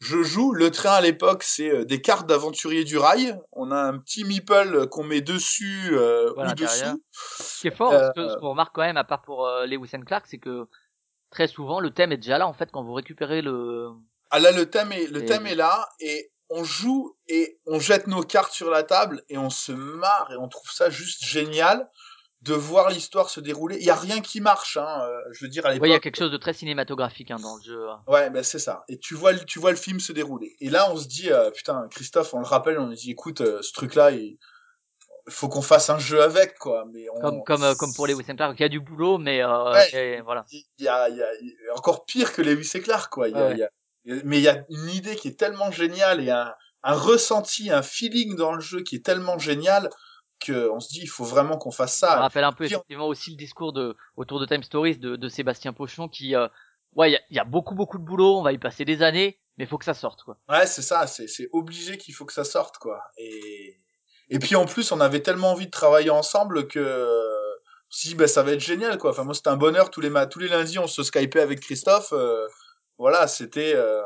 je 0.00 0.22
joue. 0.22 0.52
Le 0.52 0.70
train, 0.72 0.90
à 0.94 1.00
l'époque, 1.00 1.44
c'est 1.44 1.70
euh, 1.70 1.84
des 1.84 2.00
cartes 2.02 2.26
d'aventurier 2.28 2.82
du 2.82 2.98
rail. 2.98 3.38
On 3.52 3.70
a 3.70 3.76
un 3.80 3.98
petit 3.98 4.24
meeple 4.24 4.88
qu'on 4.88 5.04
met 5.04 5.20
dessus 5.20 5.90
euh, 5.92 6.32
ou 6.36 6.54
dessous. 6.54 7.00
Ce 7.12 7.60
qui 7.60 7.68
est 7.68 7.76
fort, 7.76 7.92
Euh, 7.92 8.10
ce 8.16 8.28
ce 8.30 8.36
qu'on 8.38 8.50
remarque 8.50 8.74
quand 8.74 8.82
même, 8.82 8.96
à 8.96 9.04
part 9.04 9.22
pour 9.22 9.46
euh, 9.46 9.66
Lewis 9.66 9.90
and 9.94 10.02
Clark, 10.02 10.26
c'est 10.28 10.38
que 10.38 10.66
très 11.30 11.46
souvent 11.46 11.80
le 11.80 11.90
thème 11.90 12.12
est 12.12 12.16
déjà 12.18 12.36
là 12.36 12.46
en 12.46 12.52
fait 12.52 12.70
quand 12.72 12.82
vous 12.82 12.92
récupérez 12.92 13.40
le. 13.40 13.88
Ah 14.30 14.40
là, 14.40 14.50
le 14.50 14.68
thème 14.68 14.92
est, 14.92 15.06
le 15.06 15.22
Et- 15.22 15.26
thème 15.26 15.46
est 15.46 15.54
là, 15.54 15.88
et 16.00 16.32
on 16.50 16.64
joue, 16.64 17.16
et 17.28 17.58
on 17.66 17.78
jette 17.78 18.06
nos 18.08 18.22
cartes 18.22 18.52
sur 18.52 18.68
la 18.70 18.82
table, 18.82 19.22
et 19.28 19.38
on 19.38 19.48
se 19.50 19.72
marre, 19.72 20.30
et 20.32 20.36
on 20.36 20.48
trouve 20.48 20.70
ça 20.70 20.90
juste 20.90 21.24
génial 21.24 21.88
de 22.42 22.54
voir 22.54 22.90
l'histoire 22.90 23.30
se 23.30 23.40
dérouler. 23.40 23.76
Il 23.78 23.84
y 23.84 23.90
a 23.90 23.94
rien 23.94 24.20
qui 24.20 24.40
marche, 24.40 24.76
hein. 24.76 25.02
euh, 25.04 25.18
Je 25.32 25.44
veux 25.44 25.48
dire, 25.48 25.64
à 25.64 25.72
l'époque. 25.72 25.86
il 25.88 25.92
y 25.92 25.94
a 25.94 26.00
quelque 26.00 26.16
chose 26.18 26.32
de 26.32 26.36
très 26.36 26.52
cinématographique 26.52 27.30
hein, 27.30 27.36
dans 27.40 27.56
le 27.56 27.62
jeu. 27.62 27.86
Ouais, 28.08 28.30
ben 28.30 28.42
c'est 28.42 28.58
ça. 28.58 28.84
Et 28.88 28.98
tu 28.98 29.14
vois, 29.14 29.32
le- 29.32 29.44
tu 29.44 29.58
vois 29.60 29.70
le 29.70 29.76
film 29.76 30.00
se 30.00 30.12
dérouler. 30.12 30.56
Et 30.60 30.68
là, 30.68 30.90
on 30.92 30.96
se 30.96 31.06
dit, 31.06 31.30
euh, 31.30 31.50
putain, 31.52 31.86
Christophe, 31.90 32.34
on 32.34 32.40
le 32.40 32.46
rappelle, 32.46 32.78
on 32.80 32.88
lui 32.88 32.96
dit, 32.96 33.12
écoute, 33.12 33.40
euh, 33.42 33.62
ce 33.62 33.72
truc-là, 33.72 34.10
il 34.10 34.38
faut 35.28 35.48
qu'on 35.48 35.62
fasse 35.62 35.88
un 35.88 35.98
jeu 35.98 36.20
avec, 36.20 36.58
quoi. 36.58 36.84
Mais 36.92 37.06
on... 37.14 37.20
Comme 37.20 37.44
comme 37.44 37.62
euh, 37.62 37.74
comme 37.76 37.94
pour 37.94 38.08
Lewis 38.08 38.24
and 38.28 38.34
Clark, 38.34 38.58
il 38.58 38.62
y 38.62 38.66
a 38.66 38.68
du 38.68 38.80
boulot, 38.80 39.18
mais 39.18 39.40
euh, 39.42 39.70
Ouais. 39.72 40.20
voilà. 40.22 40.44
il 40.50 40.64
y 40.80 40.88
a, 40.88 41.08
il 41.08 41.16
y, 41.16 41.22
a, 41.22 41.32
y 41.40 41.68
a 41.72 41.76
encore 41.76 42.04
pire 42.06 42.32
que 42.32 42.42
Lewis 42.42 42.72
et 42.74 42.80
Clark, 42.80 43.12
quoi. 43.12 43.28
Y 43.28 43.34
a, 43.34 43.46
Ouais. 43.48 43.56
y 43.58 43.62
a- 43.62 43.70
mais 44.24 44.38
il 44.38 44.42
y 44.42 44.48
a 44.48 44.64
une 44.68 44.88
idée 44.88 45.14
qui 45.14 45.28
est 45.28 45.38
tellement 45.38 45.70
géniale 45.70 46.20
et 46.24 46.30
un, 46.30 46.52
un 46.82 46.94
ressenti, 46.94 47.70
un 47.70 47.82
feeling 47.82 48.34
dans 48.34 48.52
le 48.52 48.60
jeu 48.60 48.80
qui 48.82 48.96
est 48.96 49.04
tellement 49.06 49.38
génial 49.38 49.88
que 50.42 50.68
on 50.70 50.80
se 50.80 50.88
dit, 50.88 51.00
il 51.02 51.08
faut 51.08 51.24
vraiment 51.24 51.58
qu'on 51.58 51.70
fasse 51.70 51.96
Ça 51.96 52.14
ça. 52.14 52.16
rappelle 52.20 52.44
un 52.44 52.52
peu 52.52 52.64
effectivement 52.64 53.06
aussi 53.08 53.30
le 53.30 53.36
discours 53.36 53.72
de 53.72 53.96
autour 54.16 54.40
de 54.40 54.46
Time 54.46 54.62
Stories 54.62 54.98
de, 54.98 55.16
de 55.16 55.28
Sébastien 55.28 55.72
Pochon 55.72 56.08
qui, 56.08 56.34
euh, 56.36 56.48
ouais, 56.94 57.10
il 57.10 57.12
y 57.14 57.16
a, 57.16 57.20
il 57.30 57.36
y 57.36 57.40
a 57.40 57.44
beaucoup 57.44 57.74
beaucoup 57.74 57.98
de 57.98 58.04
boulot, 58.04 58.38
on 58.38 58.42
va 58.42 58.52
y 58.52 58.58
passer 58.58 58.84
des 58.84 59.02
années, 59.02 59.40
mais 59.58 59.66
faut 59.66 59.78
que 59.78 59.84
ça 59.84 59.94
sorte 59.94 60.22
quoi. 60.24 60.38
Ouais, 60.48 60.66
c'est 60.66 60.82
ça, 60.82 61.06
c'est 61.06 61.28
c'est 61.28 61.48
obligé 61.52 61.96
qu'il 61.98 62.14
faut 62.14 62.24
que 62.26 62.32
ça 62.32 62.44
sorte, 62.44 62.78
quoi. 62.78 63.00
Et 63.16 63.80
et 64.28 64.38
puis 64.38 64.54
en 64.56 64.66
plus, 64.66 64.92
on 64.92 65.00
avait 65.00 65.22
tellement 65.22 65.52
envie 65.52 65.66
de 65.66 65.70
travailler 65.70 66.10
ensemble 66.10 66.66
que 66.68 67.08
si 67.90 68.14
ben 68.14 68.26
ça 68.26 68.42
va 68.42 68.52
être 68.52 68.60
génial, 68.60 68.98
quoi. 68.98 69.10
Enfin 69.10 69.24
moi, 69.24 69.34
c'était 69.34 69.48
un 69.50 69.56
bonheur 69.56 69.90
tous 69.90 70.00
les 70.00 70.10
tous 70.30 70.38
les 70.38 70.48
lundis, 70.48 70.78
on 70.78 70.86
se 70.86 71.02
skypait 71.02 71.40
avec 71.40 71.60
Christophe. 71.60 72.12
euh, 72.12 72.46
voilà, 72.98 73.26
c'était 73.28 73.72
euh, 73.74 74.02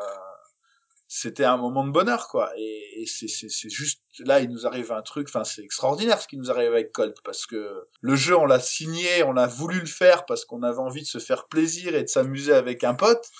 c'était 1.08 1.44
un 1.44 1.56
moment 1.56 1.86
de 1.86 1.92
bonheur, 1.92 2.28
quoi. 2.28 2.50
Et, 2.56 3.02
et 3.02 3.06
c'est 3.06 3.28
c'est 3.28 3.48
c'est 3.48 3.70
juste 3.70 4.02
là, 4.20 4.40
il 4.40 4.50
nous 4.50 4.66
arrive 4.66 4.92
un 4.92 5.02
truc. 5.02 5.28
Enfin, 5.28 5.44
c'est 5.44 5.62
extraordinaire 5.62 6.20
ce 6.20 6.26
qui 6.26 6.36
nous 6.36 6.50
arrive 6.50 6.72
avec 6.72 6.92
Colt 6.92 7.16
parce 7.24 7.46
que 7.46 7.86
le 8.00 8.16
jeu, 8.16 8.36
on 8.36 8.46
l'a 8.46 8.60
signé, 8.60 9.22
on 9.24 9.36
a 9.36 9.46
voulu 9.46 9.78
le 9.80 9.86
faire 9.86 10.26
parce 10.26 10.44
qu'on 10.44 10.62
avait 10.62 10.78
envie 10.78 11.02
de 11.02 11.06
se 11.06 11.18
faire 11.18 11.46
plaisir 11.46 11.94
et 11.94 12.02
de 12.02 12.08
s'amuser 12.08 12.52
avec 12.52 12.82
un 12.84 12.94
pote. 12.94 13.30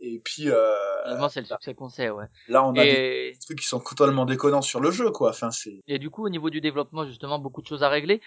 Et 0.00 0.20
puis 0.22 0.50
euh, 0.50 0.74
Finalement, 1.04 1.28
c'est 1.28 1.40
le 1.40 1.46
succès 1.46 1.74
qu'on 1.74 1.88
sait, 1.88 2.10
ouais. 2.10 2.26
là, 2.48 2.66
on 2.66 2.72
a 2.72 2.84
des 2.84 3.38
trucs 3.40 3.60
qui 3.60 3.66
sont 3.66 3.80
totalement 3.80 4.26
déconnants 4.26 4.62
sur 4.62 4.80
le 4.80 4.90
jeu, 4.90 5.10
quoi. 5.10 5.30
Enfin, 5.30 5.50
c'est 5.50 5.80
et 5.86 5.98
du 5.98 6.10
coup, 6.10 6.26
au 6.26 6.28
niveau 6.28 6.50
du 6.50 6.60
développement, 6.60 7.06
justement, 7.06 7.38
beaucoup 7.38 7.62
de 7.62 7.66
choses 7.66 7.82
à 7.82 7.88
régler. 7.88 8.20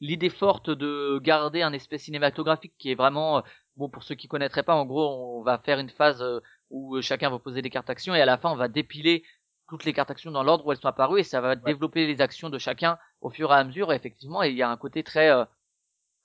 L'idée 0.00 0.30
forte 0.30 0.70
de 0.70 1.20
garder 1.22 1.60
un 1.60 1.74
aspect 1.74 1.98
cinématographique 1.98 2.72
qui 2.78 2.90
est 2.90 2.94
vraiment, 2.94 3.38
euh, 3.38 3.40
bon, 3.76 3.90
pour 3.90 4.02
ceux 4.02 4.14
qui 4.14 4.28
connaîtraient 4.28 4.62
pas, 4.62 4.74
en 4.74 4.86
gros, 4.86 5.38
on 5.38 5.42
va 5.42 5.58
faire 5.58 5.78
une 5.78 5.90
phase 5.90 6.22
euh, 6.22 6.40
où 6.70 6.96
euh, 6.96 7.02
chacun 7.02 7.30
va 7.30 7.38
poser 7.38 7.62
des 7.62 7.70
cartes 7.70 7.90
actions 7.90 8.14
et 8.14 8.20
à 8.20 8.26
la 8.26 8.38
fin, 8.38 8.50
on 8.50 8.56
va 8.56 8.68
dépiler 8.68 9.22
toutes 9.68 9.84
les 9.84 9.92
cartes 9.92 10.10
actions 10.10 10.30
dans 10.30 10.42
l'ordre 10.42 10.66
où 10.66 10.72
elles 10.72 10.78
sont 10.78 10.88
apparues 10.88 11.20
et 11.20 11.24
ça 11.24 11.40
va 11.40 11.54
développer 11.54 12.06
les 12.06 12.20
actions 12.20 12.50
de 12.50 12.58
chacun 12.58 12.98
au 13.20 13.30
fur 13.30 13.52
et 13.52 13.56
à 13.56 13.62
mesure. 13.64 13.92
Et 13.92 13.96
effectivement, 13.96 14.42
il 14.42 14.56
y 14.56 14.62
a 14.62 14.68
un 14.70 14.76
côté 14.76 15.02
très, 15.04 15.30
euh, 15.30 15.44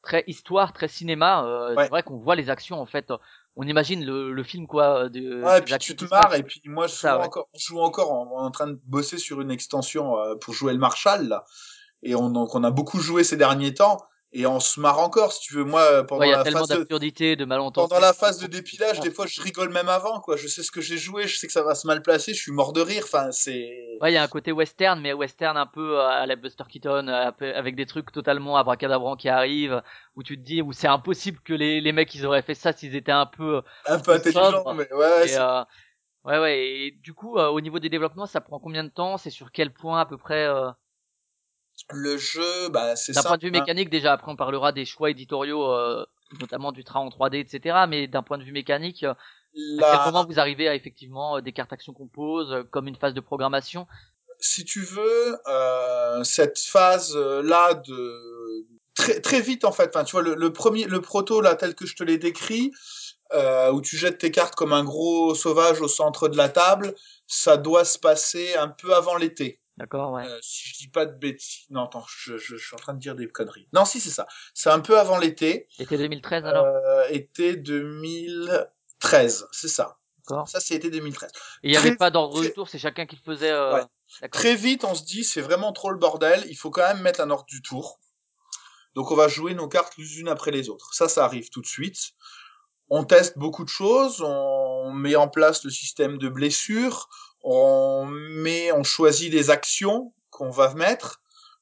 très 0.01 0.23
histoire, 0.27 0.73
très 0.73 0.87
cinéma. 0.87 1.43
Euh, 1.45 1.75
Ouais. 1.75 1.83
C'est 1.83 1.89
vrai 1.89 2.03
qu'on 2.03 2.17
voit 2.17 2.35
les 2.35 2.49
actions, 2.49 2.79
en 2.79 2.85
fait. 2.85 3.11
On 3.55 3.63
imagine 3.67 4.03
le, 4.03 4.31
le 4.33 4.43
film, 4.43 4.67
quoi. 4.67 5.09
De, 5.09 5.43
Ouais, 5.43 5.59
et 5.59 5.61
puis 5.61 5.77
tu 5.77 5.95
te 5.95 6.05
marres, 6.05 6.33
et 6.35 6.43
puis 6.43 6.61
moi, 6.65 6.87
je 6.87 6.93
joue 6.93 6.97
Ça, 6.99 7.19
encore, 7.19 7.47
je 7.53 7.65
joue 7.65 7.79
encore, 7.79 8.11
on 8.11 8.41
est 8.41 8.45
en 8.45 8.51
train 8.51 8.67
de 8.67 8.79
bosser 8.85 9.17
sur 9.17 9.41
une 9.41 9.51
extension 9.51 10.17
euh, 10.19 10.35
pour 10.35 10.53
jouer 10.53 10.73
le 10.73 10.79
Marshall, 10.79 11.27
là. 11.27 11.45
Et 12.03 12.15
on, 12.15 12.29
donc, 12.29 12.53
on 12.55 12.63
a 12.63 12.71
beaucoup 12.71 12.99
joué 12.99 13.23
ces 13.23 13.37
derniers 13.37 13.73
temps, 13.73 13.97
et 14.37 14.45
on 14.45 14.59
se 14.59 14.79
marre 14.81 14.99
encore, 14.99 15.31
si 15.31 15.47
tu 15.47 15.53
veux. 15.53 15.63
Moi, 15.63 15.81
euh, 15.81 16.03
pendant 16.03 16.19
Ouais, 16.19 16.27
il 16.27 16.31
y 16.31 16.33
a 16.33 16.37
la 16.37 16.43
tellement 16.43 16.59
phase 16.59 16.69
de, 16.69 16.75
d'absurdités, 16.75 17.35
de 17.37 17.45
malentendus. 17.45 17.87
pendant 17.87 18.01
la 18.01 18.11
phase 18.13 18.37
de 18.37 18.47
dépilage, 18.47 18.99
des 18.99 19.09
fois, 19.09 19.25
je 19.27 19.41
rigole 19.41 19.71
même 19.71 19.87
avant, 19.87 20.19
quoi. 20.19 20.35
Je 20.35 20.47
sais 20.47 20.61
ce 20.61 20.71
que 20.71 20.81
j'ai 20.81 20.97
joué, 20.97 21.25
je 21.25 21.37
sais 21.37 21.47
que 21.47 21.53
ça 21.53 21.63
va 21.63 21.73
se 21.73 21.87
mal 21.87 22.01
placer, 22.01 22.33
je 22.33 22.41
suis 22.41 22.51
mort 22.51 22.73
de 22.73 22.81
rire, 22.81 23.03
enfin, 23.05 23.31
c'est... 23.31 23.97
Ouais, 24.01 24.11
il 24.11 24.13
y 24.13 24.17
a 24.17 24.23
un 24.23 24.27
côté 24.27 24.51
western, 24.51 24.99
mais 24.99 25.13
western 25.13 25.55
un 25.55 25.65
peu 25.65 26.01
à 26.01 26.25
la 26.25 26.35
Buster 26.35 26.65
Keaton, 26.69 27.07
euh, 27.07 27.31
avec 27.55 27.75
des 27.75 27.85
trucs 27.85 28.11
totalement 28.11 28.57
abracadabrants 28.57 29.15
qui 29.15 29.29
arrivent, 29.29 29.81
où 30.17 30.23
tu 30.23 30.37
te 30.37 30.43
dis, 30.43 30.61
où 30.61 30.73
c'est 30.73 30.87
impossible 30.87 31.39
que 31.39 31.53
les, 31.53 31.79
les 31.79 31.91
mecs 31.93 32.13
ils 32.13 32.25
auraient 32.25 32.41
fait 32.41 32.55
ça 32.55 32.73
s'ils 32.73 32.95
étaient 32.95 33.11
un 33.13 33.25
peu. 33.25 33.61
un 33.85 33.99
peu 33.99 34.11
intelligent, 34.11 34.51
sobre, 34.51 34.73
mais 34.73 34.91
ouais, 34.93 35.29
et, 35.29 35.37
euh, 35.37 35.63
ouais, 36.25 36.39
ouais. 36.39 36.59
Et 36.59 36.91
du 36.91 37.13
coup, 37.13 37.37
euh, 37.37 37.47
au 37.47 37.61
niveau 37.61 37.79
des 37.79 37.89
développements, 37.89 38.25
ça 38.25 38.41
prend 38.41 38.59
combien 38.59 38.83
de 38.83 38.89
temps? 38.89 39.17
C'est 39.17 39.29
sur 39.29 39.51
quel 39.51 39.71
point 39.71 40.01
à 40.01 40.05
peu 40.05 40.17
près 40.17 40.45
euh, 40.45 40.69
le 41.91 42.17
jeu, 42.17 42.69
bah, 42.69 42.95
c'est 42.95 43.13
D'un 43.13 43.21
ça. 43.21 43.29
point 43.29 43.37
de 43.37 43.43
vue 43.43 43.51
mécanique, 43.51 43.89
déjà, 43.89 44.13
après 44.13 44.31
on 44.31 44.35
parlera 44.35 44.71
des 44.71 44.85
choix 44.85 45.09
éditoriaux, 45.09 45.71
euh, 45.71 46.05
notamment 46.39 46.71
du 46.71 46.83
train 46.83 46.99
en 46.99 47.09
3D, 47.09 47.39
etc. 47.39 47.85
Mais 47.87 48.07
d'un 48.07 48.23
point 48.23 48.37
de 48.37 48.43
vue 48.43 48.51
mécanique, 48.51 49.03
euh, 49.03 49.13
à 49.81 49.97
quel 49.97 50.05
moment 50.13 50.25
vous 50.25 50.39
arrivez 50.39 50.67
à 50.67 50.75
effectivement 50.75 51.37
euh, 51.37 51.41
des 51.41 51.51
cartes 51.53 51.73
actions 51.73 51.93
qu'on 51.93 52.07
pose, 52.07 52.51
euh, 52.51 52.63
comme 52.63 52.87
une 52.87 52.95
phase 52.95 53.13
de 53.13 53.21
programmation? 53.21 53.87
Si 54.39 54.65
tu 54.65 54.81
veux, 54.81 55.37
euh, 55.47 56.23
cette 56.23 56.59
phase 56.59 57.15
euh, 57.15 57.41
là 57.41 57.73
de 57.73 58.65
très 58.95 59.21
très 59.21 59.41
vite 59.41 59.63
en 59.63 59.71
fait. 59.71 59.95
Enfin, 59.95 60.03
tu 60.03 60.11
vois 60.11 60.23
le, 60.23 60.35
le 60.35 60.51
premier, 60.51 60.85
le 60.85 61.01
proto 61.01 61.39
là 61.41 61.55
tel 61.55 61.75
que 61.75 61.85
je 61.85 61.95
te 61.95 62.03
l'ai 62.03 62.17
décrit, 62.17 62.71
euh, 63.33 63.71
où 63.71 63.81
tu 63.81 63.95
jettes 63.97 64.17
tes 64.17 64.31
cartes 64.31 64.55
comme 64.55 64.73
un 64.73 64.83
gros 64.83 65.35
sauvage 65.35 65.81
au 65.81 65.87
centre 65.87 66.27
de 66.27 66.37
la 66.37 66.49
table, 66.49 66.95
ça 67.27 67.57
doit 67.57 67.85
se 67.85 67.97
passer 67.97 68.55
un 68.55 68.67
peu 68.67 68.93
avant 68.93 69.15
l'été. 69.15 69.59
D'accord, 69.77 70.13
ouais. 70.13 70.25
Euh, 70.25 70.39
si 70.41 70.69
je 70.69 70.77
dis 70.77 70.87
pas 70.87 71.05
de 71.05 71.17
bêtises, 71.17 71.65
non 71.69 71.83
attends, 71.83 72.05
je, 72.07 72.37
je, 72.37 72.55
je 72.55 72.65
suis 72.65 72.75
en 72.75 72.79
train 72.79 72.93
de 72.93 72.99
dire 72.99 73.15
des 73.15 73.27
conneries. 73.27 73.67
Non, 73.73 73.83
si 73.83 73.99
c'est 73.99 74.09
ça. 74.09 74.25
C'est 74.53 74.69
un 74.69 74.79
peu 74.79 74.97
avant 74.97 75.17
l'été. 75.17 75.67
Été 75.79 75.97
2013 75.97 76.45
alors? 76.45 76.65
Euh, 76.65 77.07
été 77.09 77.57
2013, 77.57 79.47
c'est 79.51 79.67
ça. 79.67 79.97
D'accord. 80.19 80.47
Ça, 80.47 80.59
c'est 80.59 80.75
été 80.75 80.89
2013. 80.89 81.29
Et 81.63 81.67
il 81.67 81.71
n'y 81.71 81.77
avait 81.77 81.95
pas 81.95 82.09
d'ordre 82.09 82.41
du 82.41 82.53
tour, 82.53 82.69
c'est 82.69 82.79
chacun 82.79 83.05
qui 83.05 83.17
le 83.17 83.21
faisait. 83.21 83.51
Euh... 83.51 83.83
Ouais. 84.21 84.29
Très 84.29 84.55
vite, 84.55 84.85
on 84.85 84.95
se 84.95 85.03
dit, 85.03 85.23
c'est 85.23 85.41
vraiment 85.41 85.73
trop 85.73 85.91
le 85.91 85.97
bordel, 85.97 86.45
il 86.49 86.55
faut 86.55 86.71
quand 86.71 86.87
même 86.87 87.01
mettre 87.01 87.19
un 87.19 87.29
ordre 87.29 87.45
du 87.45 87.61
tour. 87.61 87.99
Donc 88.93 89.11
on 89.11 89.15
va 89.15 89.27
jouer 89.27 89.53
nos 89.53 89.67
cartes 89.67 89.97
les 89.97 90.19
unes 90.19 90.29
après 90.29 90.51
les 90.51 90.69
autres. 90.69 90.93
Ça, 90.93 91.09
ça 91.09 91.25
arrive 91.25 91.49
tout 91.49 91.61
de 91.61 91.67
suite. 91.67 92.13
On 92.89 93.03
teste 93.03 93.37
beaucoup 93.37 93.63
de 93.63 93.69
choses, 93.69 94.21
on 94.21 94.91
met 94.93 95.15
en 95.15 95.27
place 95.27 95.63
le 95.63 95.71
système 95.71 96.17
de 96.17 96.29
blessures, 96.29 97.09
on 97.45 98.05
met, 98.05 98.71
on 98.71 98.83
choisit 98.83 99.31
les 99.31 99.51
actions 99.51 100.13
qu'on 100.31 100.49
va 100.49 100.73
mettre, 100.73 101.21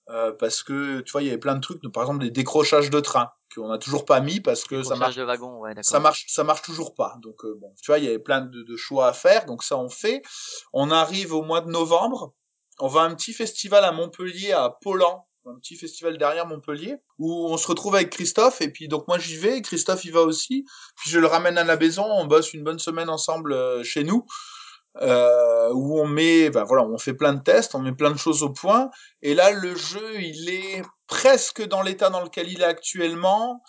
euh, 0.09 0.31
parce 0.31 0.63
que 0.63 1.01
tu 1.01 1.11
vois, 1.11 1.21
il 1.21 1.25
y 1.25 1.29
avait 1.29 1.37
plein 1.37 1.55
de 1.55 1.61
trucs, 1.61 1.81
par 1.91 2.03
exemple 2.03 2.23
des 2.23 2.31
décrochages 2.31 2.89
de 2.89 2.99
train 2.99 3.31
qu'on 3.53 3.67
n'a 3.67 3.77
toujours 3.77 4.05
pas 4.05 4.19
mis 4.19 4.39
parce 4.39 4.63
que 4.63 4.81
ça 4.81 4.95
marche 4.95 5.15
de 5.15 5.23
wagon, 5.23 5.59
ouais, 5.59 5.75
ça 5.81 5.99
marche 5.99 6.25
ça 6.27 6.43
marche 6.43 6.63
toujours 6.63 6.95
pas. 6.95 7.17
Donc 7.21 7.45
euh, 7.45 7.55
bon 7.59 7.71
tu 7.81 7.91
vois 7.91 7.99
il 7.99 8.05
y 8.05 8.07
avait 8.07 8.17
plein 8.17 8.41
de, 8.41 8.63
de 8.63 8.75
choix 8.77 9.07
à 9.07 9.13
faire 9.13 9.45
donc 9.45 9.63
ça 9.63 9.77
on 9.77 9.89
fait. 9.89 10.23
On 10.71 10.89
arrive 10.89 11.33
au 11.33 11.43
mois 11.43 11.61
de 11.61 11.69
novembre 11.69 12.33
on 12.79 12.87
va 12.87 13.01
à 13.01 13.03
un 13.03 13.13
petit 13.13 13.33
festival 13.33 13.85
à 13.85 13.91
Montpellier 13.91 14.51
à 14.53 14.75
Polan 14.81 15.27
un 15.45 15.55
petit 15.59 15.75
festival 15.75 16.17
derrière 16.17 16.47
Montpellier 16.47 16.95
où 17.19 17.47
on 17.47 17.57
se 17.57 17.67
retrouve 17.67 17.95
avec 17.95 18.09
Christophe 18.09 18.61
et 18.61 18.69
puis 18.69 18.87
donc 18.87 19.07
moi 19.07 19.19
j'y 19.19 19.35
vais 19.35 19.61
Christophe 19.61 20.05
y 20.05 20.09
va 20.09 20.21
aussi 20.21 20.65
puis 20.95 21.09
je 21.09 21.19
le 21.19 21.27
ramène 21.27 21.57
à 21.57 21.63
la 21.63 21.75
maison 21.75 22.05
on 22.05 22.25
bosse 22.25 22.53
une 22.53 22.63
bonne 22.63 22.79
semaine 22.79 23.09
ensemble 23.09 23.53
euh, 23.53 23.83
chez 23.83 24.03
nous 24.03 24.25
euh, 25.01 25.69
où 25.73 25.99
on 25.99 26.05
met 26.05 26.49
ben 26.51 26.63
voilà 26.63 26.83
on 26.83 26.99
fait 26.99 27.15
plein 27.15 27.33
de 27.33 27.41
tests 27.41 27.73
on 27.73 27.79
met 27.79 27.93
plein 27.93 28.11
de 28.11 28.17
choses 28.17 28.43
au 28.43 28.51
point 28.51 28.91
et 29.23 29.33
là 29.33 29.49
le 29.51 29.75
jeu 29.75 30.21
il 30.21 30.49
est 30.49 30.83
presque 31.07 31.63
dans 31.63 31.81
l'état 31.81 32.11
dans 32.11 32.21
lequel 32.21 32.47
il 32.47 32.61
est 32.61 32.65
actuellement 32.65 33.63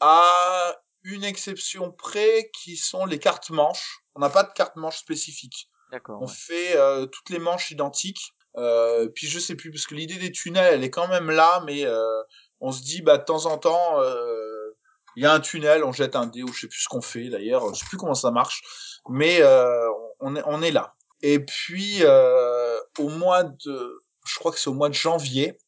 à 0.00 0.74
une 1.04 1.22
exception 1.22 1.92
près 1.92 2.50
qui 2.52 2.76
sont 2.76 3.04
les 3.06 3.18
cartes 3.18 3.50
manches. 3.50 4.00
On 4.14 4.20
n'a 4.20 4.30
pas 4.30 4.42
de 4.42 4.52
carte 4.52 4.76
manche 4.76 4.98
spécifique. 4.98 5.68
D'accord. 5.92 6.18
On 6.20 6.26
ouais. 6.26 6.32
fait 6.32 6.76
euh, 6.76 7.06
toutes 7.06 7.30
les 7.30 7.38
manches 7.38 7.70
identiques. 7.70 8.32
Euh, 8.56 9.08
puis 9.08 9.26
je 9.26 9.38
sais 9.38 9.54
plus 9.54 9.70
parce 9.70 9.86
que 9.86 9.94
l'idée 9.94 10.16
des 10.16 10.30
tunnels 10.30 10.74
elle 10.74 10.84
est 10.84 10.90
quand 10.90 11.08
même 11.08 11.30
là, 11.30 11.62
mais 11.66 11.84
euh, 11.84 12.22
on 12.60 12.70
se 12.70 12.82
dit 12.82 13.02
bah 13.02 13.18
de 13.18 13.24
temps 13.24 13.46
en 13.46 13.58
temps 13.58 14.00
euh, 14.00 14.76
il 15.16 15.24
y 15.24 15.26
a 15.26 15.32
un 15.32 15.40
tunnel, 15.40 15.82
on 15.82 15.92
jette 15.92 16.14
un 16.14 16.26
dé 16.26 16.44
ou 16.44 16.52
je 16.52 16.60
sais 16.60 16.68
plus 16.68 16.80
ce 16.80 16.88
qu'on 16.88 17.00
fait 17.00 17.28
d'ailleurs, 17.30 17.74
je 17.74 17.80
sais 17.80 17.86
plus 17.86 17.96
comment 17.96 18.14
ça 18.14 18.30
marche, 18.30 18.62
mais 19.08 19.38
euh, 19.42 19.88
on 20.24 20.62
est, 20.62 20.70
là. 20.70 20.94
Et 21.22 21.38
puis, 21.38 21.98
euh, 22.00 22.78
au 22.98 23.08
mois 23.08 23.44
de, 23.44 24.04
je 24.26 24.38
crois 24.38 24.52
que 24.52 24.58
c'est 24.58 24.70
au 24.70 24.74
mois 24.74 24.88
de 24.88 24.94
janvier, 24.94 25.58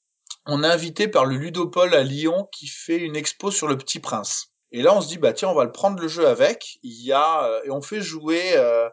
on 0.47 0.63
est 0.63 0.69
invité 0.69 1.09
par 1.09 1.25
le 1.25 1.37
Ludopole 1.37 1.95
à 1.95 2.03
Lyon 2.03 2.49
qui 2.53 2.67
fait 2.67 2.99
une 2.99 3.17
expo 3.17 3.51
sur 3.51 3.67
le 3.67 3.77
Petit 3.77 4.01
Prince. 4.01 4.53
Et 4.73 4.83
là, 4.83 4.95
on 4.95 5.01
se 5.01 5.09
dit, 5.09 5.19
bah 5.19 5.33
tiens, 5.33 5.49
on 5.49 5.55
va 5.55 5.65
le 5.65 5.73
prendre 5.73 6.01
le 6.01 6.09
jeu 6.09 6.27
avec. 6.27 6.79
Il 6.83 7.03
y 7.05 7.13
a, 7.13 7.45
euh, 7.45 7.61
et 7.65 7.71
on 7.71 7.83
fait 7.83 8.01
jouer, 8.01 8.57
euh, 8.57 8.89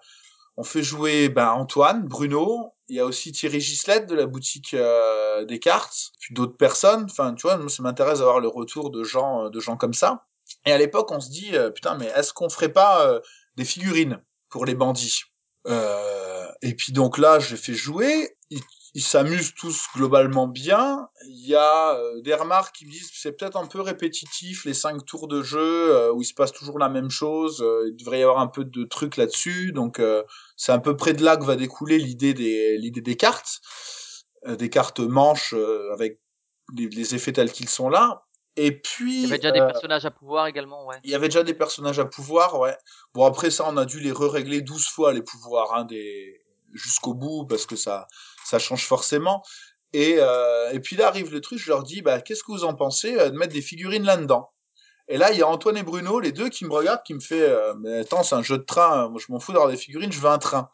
on 0.57 0.63
fait 0.63 0.83
jouer 0.83 1.29
ben, 1.29 1.49
Antoine, 1.49 2.07
Bruno. 2.07 2.73
Il 2.87 2.95
y 2.95 2.99
a 2.99 3.05
aussi 3.05 3.31
Thierry 3.31 3.59
Gislette 3.59 4.07
de 4.07 4.15
la 4.15 4.25
boutique 4.25 4.73
euh, 4.73 5.45
des 5.45 5.59
cartes, 5.59 6.11
puis 6.19 6.33
d'autres 6.33 6.57
personnes. 6.57 7.05
Enfin, 7.09 7.33
tu 7.33 7.43
vois, 7.43 7.57
moi, 7.57 7.69
ça 7.69 7.81
m'intéresse 7.83 8.19
d'avoir 8.19 8.39
le 8.39 8.47
retour 8.47 8.91
de 8.91 9.03
gens, 9.03 9.49
de 9.49 9.59
gens 9.59 9.77
comme 9.77 9.93
ça. 9.93 10.25
Et 10.65 10.71
à 10.71 10.77
l'époque, 10.77 11.11
on 11.11 11.19
se 11.19 11.29
dit, 11.29 11.53
putain, 11.73 11.95
mais 11.95 12.07
est-ce 12.15 12.33
qu'on 12.33 12.49
ferait 12.49 12.71
pas 12.71 13.19
des 13.55 13.65
figurines 13.65 14.21
pour 14.49 14.65
les 14.65 14.75
bandits? 14.75 15.23
Euh, 15.67 16.45
Et 16.61 16.75
puis 16.75 16.93
donc 16.93 17.17
là, 17.17 17.39
j'ai 17.39 17.57
fait 17.57 17.73
jouer. 17.73 18.35
Ils, 18.95 19.01
s'amusent 19.01 19.55
tous 19.55 19.87
globalement 19.95 20.47
bien. 20.47 21.09
Il 21.27 21.47
y 21.47 21.55
a 21.55 21.95
euh, 21.95 22.21
des 22.21 22.35
remarques 22.35 22.75
qui 22.75 22.85
me 22.85 22.91
disent 22.91 23.09
c'est 23.11 23.31
peut-être 23.31 23.57
un 23.57 23.65
peu 23.65 23.81
répétitif 23.81 24.65
les 24.65 24.75
cinq 24.75 25.03
tours 25.05 25.27
de 25.27 25.41
jeu 25.41 25.95
euh, 25.95 26.13
où 26.13 26.21
il 26.21 26.25
se 26.25 26.33
passe 26.35 26.51
toujours 26.51 26.77
la 26.77 26.89
même 26.89 27.09
chose. 27.09 27.61
Euh, 27.63 27.89
il 27.89 27.95
devrait 27.95 28.19
y 28.19 28.21
avoir 28.21 28.39
un 28.39 28.47
peu 28.47 28.65
de 28.65 28.83
trucs 28.83 29.17
là-dessus. 29.17 29.71
Donc 29.71 29.99
c'est 30.57 30.71
à 30.71 30.77
peu 30.77 30.95
près 30.95 31.13
de 31.13 31.23
là 31.23 31.37
que 31.37 31.43
va 31.43 31.55
découler 31.55 31.97
l'idée 31.97 32.35
des 32.35 32.77
l'idée 32.77 33.01
des 33.01 33.15
cartes, 33.15 33.61
des 34.47 34.69
cartes 34.69 34.99
manches 34.99 35.55
avec 35.91 36.19
les 36.75 37.15
effets 37.15 37.33
tels 37.33 37.51
qu'ils 37.51 37.69
sont 37.69 37.89
là. 37.89 38.25
Et 38.55 38.79
puis 38.79 39.23
Il 39.23 39.29
y 39.29 39.31
avait 39.31 39.37
déjà 39.37 39.49
euh, 39.49 39.51
des 39.53 39.59
personnages 39.73 40.05
à 40.05 40.11
pouvoir 40.11 40.47
également, 40.47 40.85
ouais. 40.85 40.97
il 41.03 41.09
y 41.09 41.15
avait 41.15 41.27
déjà 41.27 41.43
des 41.43 41.55
personnages 41.55 41.99
à 41.99 42.05
pouvoir, 42.05 42.59
ouais. 42.59 42.77
Bon, 43.13 43.25
après 43.25 43.49
ça, 43.49 43.65
on 43.67 43.77
a 43.77 43.85
dû 43.85 43.99
les 43.99 44.11
re-régler 44.11 44.61
12 44.61 44.87
fois, 44.87 45.11
les 45.11 45.23
pouvoirs, 45.23 45.73
hein, 45.73 45.85
des... 45.85 46.39
jusqu'au 46.73 47.15
bout, 47.15 47.45
parce 47.47 47.65
que 47.65 47.75
ça, 47.75 48.07
ça 48.45 48.59
change 48.59 48.85
forcément. 48.85 49.43
Et, 49.93 50.15
euh, 50.17 50.71
et 50.71 50.79
puis 50.79 50.95
là 50.95 51.07
arrive 51.07 51.31
le 51.31 51.39
truc, 51.39 51.59
je 51.59 51.69
leur 51.69 51.83
dis, 51.83 52.01
bah, 52.01 52.21
qu'est-ce 52.21 52.43
que 52.43 52.51
vous 52.51 52.63
en 52.63 52.73
pensez 52.73 53.17
euh, 53.17 53.29
de 53.29 53.37
mettre 53.37 53.53
des 53.53 53.61
figurines 53.61 54.03
là-dedans? 54.03 54.51
Et 55.07 55.17
là, 55.17 55.31
il 55.31 55.37
y 55.37 55.41
a 55.41 55.47
Antoine 55.47 55.77
et 55.77 55.83
Bruno, 55.83 56.19
les 56.19 56.31
deux, 56.31 56.49
qui 56.49 56.65
me 56.65 56.73
regardent, 56.73 57.03
qui 57.03 57.13
me 57.13 57.19
fait, 57.19 57.41
euh, 57.41 57.73
mais 57.79 57.99
attends, 57.99 58.23
c'est 58.23 58.35
un 58.35 58.41
jeu 58.41 58.57
de 58.57 58.63
train, 58.63 59.09
moi 59.09 59.19
je 59.25 59.31
m'en 59.31 59.39
fous 59.39 59.51
d'avoir 59.51 59.69
des 59.69 59.77
figurines, 59.77 60.11
je 60.11 60.19
veux 60.19 60.29
un 60.29 60.39
train. 60.39 60.69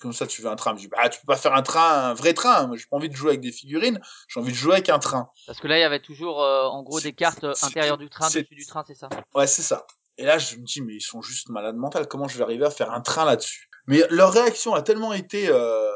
Comme 0.00 0.12
ça, 0.12 0.26
tu 0.26 0.42
veux 0.42 0.48
un 0.50 0.56
train 0.56 0.74
Je 0.76 0.80
dis, 0.82 0.88
bah, 0.88 1.08
tu 1.08 1.20
peux 1.20 1.26
pas 1.26 1.36
faire 1.36 1.54
un 1.54 1.62
train, 1.62 2.10
un 2.10 2.14
vrai 2.14 2.34
train. 2.34 2.66
Moi, 2.66 2.76
j'ai 2.76 2.84
pas 2.90 2.96
envie 2.96 3.08
de 3.08 3.16
jouer 3.16 3.30
avec 3.30 3.40
des 3.40 3.52
figurines, 3.52 4.00
j'ai 4.28 4.40
envie 4.40 4.52
de 4.52 4.56
jouer 4.56 4.74
avec 4.74 4.88
un 4.88 4.98
train. 4.98 5.30
Parce 5.46 5.58
que 5.60 5.66
là, 5.68 5.78
il 5.78 5.80
y 5.80 5.84
avait 5.84 6.00
toujours, 6.00 6.42
euh, 6.42 6.64
en 6.66 6.82
gros, 6.82 7.00
des 7.00 7.12
cartes 7.12 7.44
euh, 7.44 7.54
intérieures 7.62 7.98
du 7.98 8.08
train, 8.08 8.26
dessus 8.26 8.46
du 8.50 8.66
train, 8.66 8.84
c'est 8.86 8.94
ça? 8.94 9.08
Ouais, 9.34 9.46
c'est 9.46 9.62
ça. 9.62 9.86
Et 10.18 10.24
là, 10.24 10.38
je 10.38 10.56
me 10.56 10.64
dis, 10.64 10.82
mais 10.82 10.94
ils 10.94 11.00
sont 11.00 11.22
juste 11.22 11.48
malades 11.48 11.76
mentales. 11.76 12.06
Comment 12.06 12.28
je 12.28 12.36
vais 12.38 12.44
arriver 12.44 12.66
à 12.66 12.70
faire 12.70 12.92
un 12.92 13.00
train 13.00 13.24
là-dessus? 13.24 13.68
Mais 13.86 14.04
leur 14.10 14.32
réaction 14.32 14.74
a 14.74 14.82
tellement 14.82 15.12
été 15.12 15.48
euh, 15.48 15.90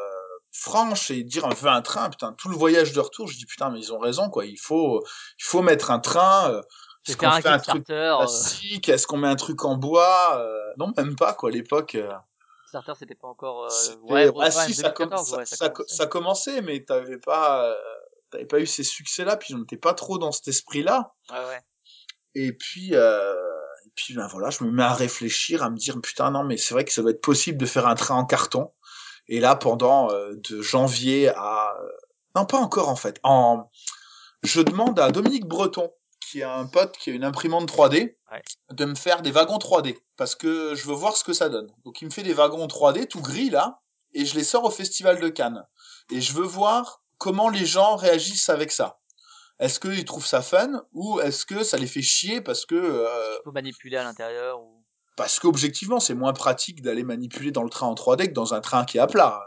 franche 0.52 1.10
et 1.10 1.22
dire 1.22 1.44
on 1.44 1.50
veut 1.50 1.68
un 1.70 1.82
train, 1.82 2.08
putain, 2.10 2.32
tout 2.32 2.48
le 2.48 2.56
voyage 2.56 2.92
de 2.92 3.00
retour, 3.00 3.28
je 3.28 3.36
dis 3.36 3.46
putain, 3.46 3.70
mais 3.70 3.78
ils 3.78 3.92
ont 3.92 3.98
raison, 3.98 4.30
quoi. 4.30 4.46
Il 4.46 4.58
faut, 4.58 5.04
il 5.38 5.44
faut 5.44 5.62
mettre 5.62 5.90
un 5.90 5.98
train. 6.00 6.50
euh, 6.50 6.62
Est-ce 7.06 7.16
qu'on 7.16 7.30
fait 7.30 7.46
un 7.48 7.58
truc 7.58 7.84
classique? 7.84 8.88
Est-ce 8.88 9.06
qu'on 9.06 9.18
met 9.18 9.28
un 9.28 9.36
truc 9.36 9.64
en 9.64 9.76
bois? 9.76 10.38
Euh, 10.40 10.58
Non, 10.78 10.92
même 10.96 11.14
pas, 11.14 11.34
quoi. 11.34 11.50
À 11.50 11.52
l'époque, 11.52 11.96
Kickstarter, 12.80 12.98
c'était 12.98 13.14
pas 13.14 13.28
encore. 13.28 13.64
Euh... 13.64 13.96
Ouais, 14.02 14.30
ah 14.40 14.50
si, 14.50 14.74
ça, 14.74 14.90
com- 14.90 15.08
2014, 15.08 15.30
ça, 15.30 15.36
ouais, 15.38 15.46
ça, 15.46 15.56
ça 15.56 15.68
co- 15.68 15.74
commençait. 15.82 15.94
ça 15.96 16.06
commençait, 16.06 16.62
mais 16.62 16.84
t'avais 16.84 17.18
pas, 17.18 17.70
euh, 17.70 17.74
t'avais 18.30 18.46
pas 18.46 18.58
eu 18.60 18.66
ces 18.66 18.84
succès-là, 18.84 19.36
puis 19.36 19.54
on 19.54 19.58
n'était 19.58 19.76
pas 19.76 19.94
trop 19.94 20.18
dans 20.18 20.32
cet 20.32 20.48
esprit-là. 20.48 21.14
Ouais, 21.30 21.36
ouais. 21.36 21.60
Et 22.34 22.52
puis, 22.52 22.90
euh, 22.92 23.34
et 23.86 23.90
puis 23.94 24.14
ben 24.14 24.26
voilà, 24.28 24.50
je 24.50 24.62
me 24.64 24.70
mets 24.70 24.82
à 24.82 24.92
réfléchir, 24.92 25.62
à 25.62 25.70
me 25.70 25.76
dire 25.76 25.98
putain 26.02 26.30
non 26.30 26.44
mais 26.44 26.58
c'est 26.58 26.74
vrai 26.74 26.84
que 26.84 26.92
ça 26.92 27.00
va 27.00 27.10
être 27.10 27.22
possible 27.22 27.56
de 27.56 27.64
faire 27.66 27.86
un 27.86 27.94
train 27.94 28.16
en 28.16 28.26
carton. 28.26 28.72
Et 29.28 29.40
là, 29.40 29.56
pendant 29.56 30.10
euh, 30.10 30.34
de 30.34 30.60
janvier 30.60 31.28
à 31.30 31.74
non 32.34 32.44
pas 32.44 32.58
encore 32.58 32.90
en 32.90 32.96
fait, 32.96 33.18
en 33.22 33.70
je 34.42 34.60
demande 34.60 35.00
à 35.00 35.10
Dominique 35.10 35.46
Breton, 35.46 35.90
qui 36.30 36.40
est 36.40 36.44
un 36.44 36.66
pote 36.66 36.96
qui 36.98 37.10
a 37.10 37.12
une 37.14 37.24
imprimante 37.24 37.68
3D, 37.70 38.16
Ouais. 38.32 38.42
de 38.70 38.84
me 38.84 38.94
faire 38.96 39.22
des 39.22 39.30
wagons 39.30 39.58
3D 39.58 39.96
parce 40.16 40.34
que 40.34 40.74
je 40.74 40.86
veux 40.88 40.94
voir 40.94 41.16
ce 41.16 41.22
que 41.24 41.32
ça 41.32 41.48
donne. 41.48 41.70
Donc 41.84 42.02
il 42.02 42.06
me 42.06 42.10
fait 42.10 42.22
des 42.24 42.32
wagons 42.34 42.66
3D 42.66 43.06
tout 43.06 43.20
gris 43.20 43.50
là, 43.50 43.80
et 44.14 44.24
je 44.26 44.34
les 44.34 44.42
sors 44.44 44.64
au 44.64 44.70
festival 44.70 45.20
de 45.20 45.28
Cannes. 45.28 45.64
Et 46.10 46.20
je 46.20 46.32
veux 46.32 46.44
voir 46.46 47.02
comment 47.18 47.48
les 47.48 47.64
gens 47.66 47.94
réagissent 47.96 48.48
avec 48.48 48.72
ça. 48.72 48.98
Est-ce 49.60 49.78
qu'ils 49.80 50.04
trouvent 50.04 50.26
ça 50.26 50.42
fun 50.42 50.82
ou 50.92 51.20
est-ce 51.20 51.46
que 51.46 51.62
ça 51.64 51.76
les 51.78 51.86
fait 51.86 52.02
chier 52.02 52.40
parce 52.40 52.66
que 52.66 52.74
euh, 52.74 53.34
Il 53.40 53.44
faut 53.44 53.52
manipuler 53.52 53.96
à 53.96 54.02
l'intérieur. 54.04 54.60
Ou... 54.60 54.84
parce 55.16 55.38
qu'objectivement 55.40 56.00
c'est 56.00 56.14
moins 56.14 56.32
pratique 56.32 56.82
d'aller 56.82 57.04
manipuler 57.04 57.52
dans 57.52 57.62
le 57.62 57.70
train 57.70 57.86
en 57.86 57.94
3D 57.94 58.26
que 58.28 58.32
dans 58.32 58.52
un 58.54 58.60
train 58.60 58.84
qui 58.84 58.98
est 58.98 59.00
à 59.00 59.06
plat. 59.06 59.40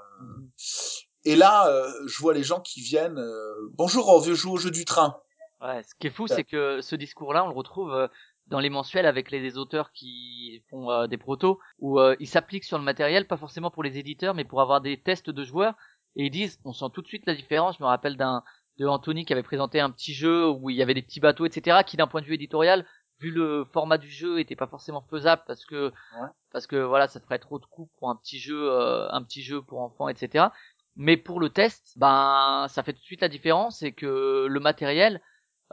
Et 1.26 1.36
là, 1.36 1.68
euh, 1.68 1.92
je 2.08 2.18
vois 2.22 2.34
les 2.34 2.44
gens 2.44 2.60
qui 2.62 2.82
viennent. 2.82 3.20
euh, 3.20 3.54
Bonjour, 3.74 4.08
on 4.10 4.20
veut 4.20 4.34
jouer 4.36 4.54
au 4.54 4.58
jeu 4.58 4.72
du 4.72 4.86
train. 4.86 5.18
Ouais, 5.62 5.84
ce 5.84 5.94
qui 5.96 6.08
est 6.08 6.12
fou, 6.12 6.28
c'est 6.28 6.44
que 6.46 6.82
ce 6.82 6.96
discours-là, 6.96 7.44
on 7.44 7.48
le 7.50 7.54
retrouve 7.54 7.92
euh, 7.94 8.08
dans 8.48 8.60
les 8.60 8.70
mensuels 8.70 9.06
avec 9.06 9.30
les, 9.30 9.42
les 9.42 9.58
auteurs 9.58 9.92
qui 9.92 10.64
font 10.70 10.90
euh, 10.90 11.08
des 11.08 11.18
protos, 11.18 11.60
où 11.80 12.00
euh, 12.00 12.16
ils 12.20 12.28
s'appliquent 12.28 12.64
sur 12.64 12.78
le 12.78 12.84
matériel, 12.84 13.28
pas 13.28 13.36
forcément 13.38 13.70
pour 13.70 13.84
les 13.84 13.98
éditeurs, 13.98 14.34
mais 14.34 14.46
pour 14.46 14.62
avoir 14.62 14.80
des 14.80 15.02
tests 15.02 15.30
de 15.30 15.44
joueurs, 15.44 15.76
et 16.16 16.26
ils 16.26 16.32
disent, 16.32 16.60
on 16.64 16.72
sent 16.74 16.86
tout 16.94 17.02
de 17.02 17.08
suite 17.08 17.26
la 17.28 17.36
différence. 17.36 17.78
Je 17.78 17.84
me 17.84 17.88
rappelle 17.88 18.16
d'un 18.18 18.44
de 18.78 18.86
Anthony 18.88 19.26
qui 19.26 19.34
avait 19.34 19.44
présenté 19.44 19.82
un 19.82 19.92
petit 19.92 20.14
jeu 20.14 20.50
où 20.50 20.70
il 20.70 20.78
y 20.78 20.82
avait 20.82 20.94
des 20.94 21.02
petits 21.02 21.20
bateaux, 21.20 21.46
etc., 21.46 21.80
qui 21.86 21.98
d'un 21.98 22.08
point 22.08 22.22
de 22.22 22.26
vue 22.26 22.36
éditorial, 22.36 22.86
vu 23.20 23.30
le 23.32 23.66
format 23.74 23.98
du 23.98 24.10
jeu, 24.10 24.40
était 24.40 24.56
pas 24.56 24.68
forcément 24.68 25.02
faisable 25.10 25.44
parce 25.46 25.66
que 25.66 25.92
Ouais. 26.12 26.30
parce 26.52 26.68
que 26.68 26.78
voilà, 26.78 27.08
ça 27.08 27.20
ferait 27.20 27.40
trop 27.40 27.60
de 27.60 27.66
coups 27.66 27.92
pour 28.00 28.10
un 28.10 28.16
petit 28.16 28.40
jeu, 28.40 28.72
euh, 28.72 29.10
un 29.12 29.24
petit 29.24 29.44
jeu 29.44 29.62
pour 29.62 29.82
enfants, 29.82 30.10
etc. 30.10 30.46
Mais 30.96 31.18
pour 31.18 31.40
le 31.40 31.50
test, 31.50 31.94
ben 31.98 32.66
ça 32.70 32.84
fait 32.84 32.94
tout 32.94 33.00
de 33.00 33.04
suite 33.06 33.22
la 33.22 33.30
différence, 33.30 33.80
c'est 33.80 33.92
que 33.94 34.48
le 34.50 34.60
matériel, 34.60 35.22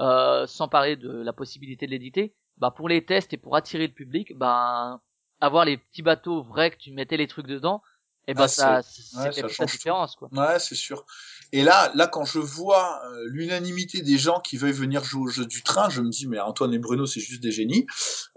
euh, 0.00 0.46
sans 0.46 0.68
parler 0.68 0.96
de 0.96 1.10
la 1.10 1.32
possibilité 1.32 1.86
de 1.86 1.90
l'éditer, 1.90 2.34
bah 2.58 2.70
pour 2.70 2.88
les 2.88 3.04
tests 3.04 3.32
et 3.32 3.36
pour 3.38 3.56
attirer 3.56 3.86
le 3.86 3.92
public, 3.94 4.32
ben 4.36 5.00
avoir 5.40 5.64
les 5.64 5.76
petits 5.78 6.02
bateaux 6.02 6.42
vrais 6.42 6.70
que 6.70 6.76
tu 6.78 6.92
mettais 6.92 7.16
les 7.16 7.26
trucs 7.26 7.46
dedans, 7.46 7.82
et 8.28 8.34
ben 8.34 8.44
Ah, 8.44 8.48
ça, 8.48 8.76
ouais, 8.78 8.82
c'est 8.82 9.02
ça 9.02 9.30
fait 9.32 9.42
toute 9.42 9.58
la 9.58 9.66
tout. 9.66 9.72
différence 9.72 10.16
quoi. 10.16 10.28
Ouais, 10.32 10.58
c'est 10.58 10.74
sûr. 10.74 11.04
Et 11.52 11.62
là, 11.62 11.92
là, 11.94 12.08
quand 12.08 12.24
je 12.24 12.40
vois 12.40 13.00
euh, 13.06 13.24
l'unanimité 13.28 14.02
des 14.02 14.18
gens 14.18 14.40
qui 14.40 14.56
veulent 14.56 14.72
venir 14.72 15.04
jouer 15.04 15.22
au 15.22 15.28
jeu 15.28 15.46
du 15.46 15.62
train, 15.62 15.88
je 15.90 16.00
me 16.00 16.08
dis 16.10 16.26
mais 16.26 16.40
Antoine 16.40 16.74
et 16.74 16.78
Bruno, 16.80 17.06
c'est 17.06 17.20
juste 17.20 17.40
des 17.42 17.52
génies. 17.52 17.86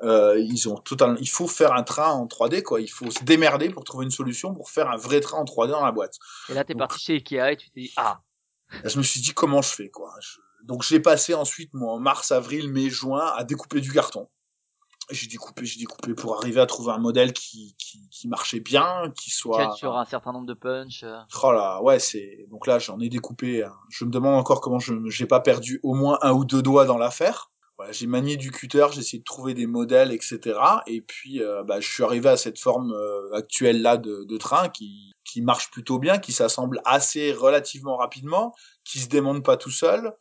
Euh, 0.03 0.37
ils 0.39 0.69
ont 0.69 0.75
totalement. 0.75 1.17
Il 1.19 1.29
faut 1.29 1.47
faire 1.47 1.73
un 1.73 1.81
train 1.83 2.11
en 2.11 2.27
3D, 2.27 2.61
quoi. 2.61 2.81
Il 2.81 2.87
faut 2.89 3.09
se 3.09 3.23
démerder 3.23 3.69
pour 3.69 3.83
trouver 3.83 4.05
une 4.05 4.11
solution 4.11 4.53
pour 4.53 4.69
faire 4.69 4.89
un 4.91 4.97
vrai 4.97 5.21
train 5.21 5.39
en 5.39 5.45
3D 5.45 5.69
dans 5.71 5.83
la 5.83 5.91
boîte. 5.91 6.17
Et 6.49 6.53
là 6.53 6.63
t'es 6.63 6.73
Donc- 6.73 6.81
parti 6.89 6.99
chez 7.03 7.13
Ikea 7.15 7.51
et 7.53 7.57
tu 7.57 7.71
t'es 7.71 7.81
dit 7.81 7.93
ah 7.97 8.21
Là, 8.71 8.79
je 8.93 8.97
me 8.99 9.03
suis 9.03 9.21
dit 9.21 9.33
comment 9.33 9.63
je 9.63 9.69
fais, 9.69 9.89
quoi? 9.89 10.13
Je- 10.21 10.37
Donc 10.63 10.83
j'ai 10.83 10.99
passé 10.99 11.33
ensuite 11.33 11.73
moi 11.73 11.93
en 11.93 11.99
mars, 11.99 12.31
avril, 12.31 12.69
mai, 12.71 12.89
juin 12.89 13.25
à 13.35 13.43
découper 13.43 13.81
du 13.81 13.91
carton. 13.91 14.27
J'ai 15.11 15.25
découpé, 15.27 15.65
j'ai 15.65 15.79
découpé 15.79 16.13
pour 16.13 16.37
arriver 16.37 16.61
à 16.61 16.67
trouver 16.67 16.91
un 16.91 16.99
modèle 16.99 17.33
qui 17.33 17.75
qui, 17.79 18.07
qui 18.11 18.27
marchait 18.27 18.59
bien, 18.59 19.11
qui 19.19 19.31
soit. 19.31 19.71
sur 19.75 19.97
un 19.97 20.05
certain 20.05 20.31
nombre 20.31 20.45
de 20.45 20.53
punch. 20.53 21.03
Oh 21.43 21.51
là, 21.51 21.81
ouais, 21.81 21.97
c'est 21.97 22.45
donc 22.51 22.67
là 22.67 22.77
j'en 22.77 22.99
ai 22.99 23.09
découpé. 23.09 23.63
hein. 23.63 23.73
Je 23.89 24.05
me 24.05 24.11
demande 24.11 24.35
encore 24.35 24.61
comment 24.61 24.77
je 24.77 24.93
j'ai 25.07 25.25
pas 25.25 25.39
perdu 25.39 25.79
au 25.81 25.95
moins 25.95 26.19
un 26.21 26.31
ou 26.33 26.45
deux 26.45 26.61
doigts 26.61 26.85
dans 26.85 26.97
l'affaire. 26.99 27.49
Voilà, 27.77 27.91
j'ai 27.93 28.07
manié 28.07 28.35
du 28.37 28.51
cutter, 28.51 28.85
j'ai 28.91 28.99
essayé 28.99 29.19
de 29.19 29.23
trouver 29.23 29.53
des 29.55 29.65
modèles, 29.65 30.11
etc. 30.11 30.59
Et 30.85 31.01
puis 31.01 31.41
euh, 31.41 31.63
bah, 31.63 31.79
je 31.79 31.91
suis 31.91 32.03
arrivé 32.03 32.29
à 32.29 32.37
cette 32.37 32.59
forme 32.59 32.91
euh, 32.93 33.33
actuelle 33.33 33.81
là 33.81 33.97
de, 33.97 34.25
de 34.25 34.37
train 34.37 34.69
qui 34.69 35.11
qui 35.23 35.41
marche 35.41 35.71
plutôt 35.71 35.97
bien, 35.97 36.19
qui 36.19 36.33
s'assemble 36.33 36.81
assez 36.85 37.31
relativement 37.31 37.95
rapidement, 37.97 38.53
qui 38.83 38.99
se 38.99 39.07
démonte 39.07 39.43
pas 39.45 39.57
tout 39.57 39.71
seul, 39.71 40.13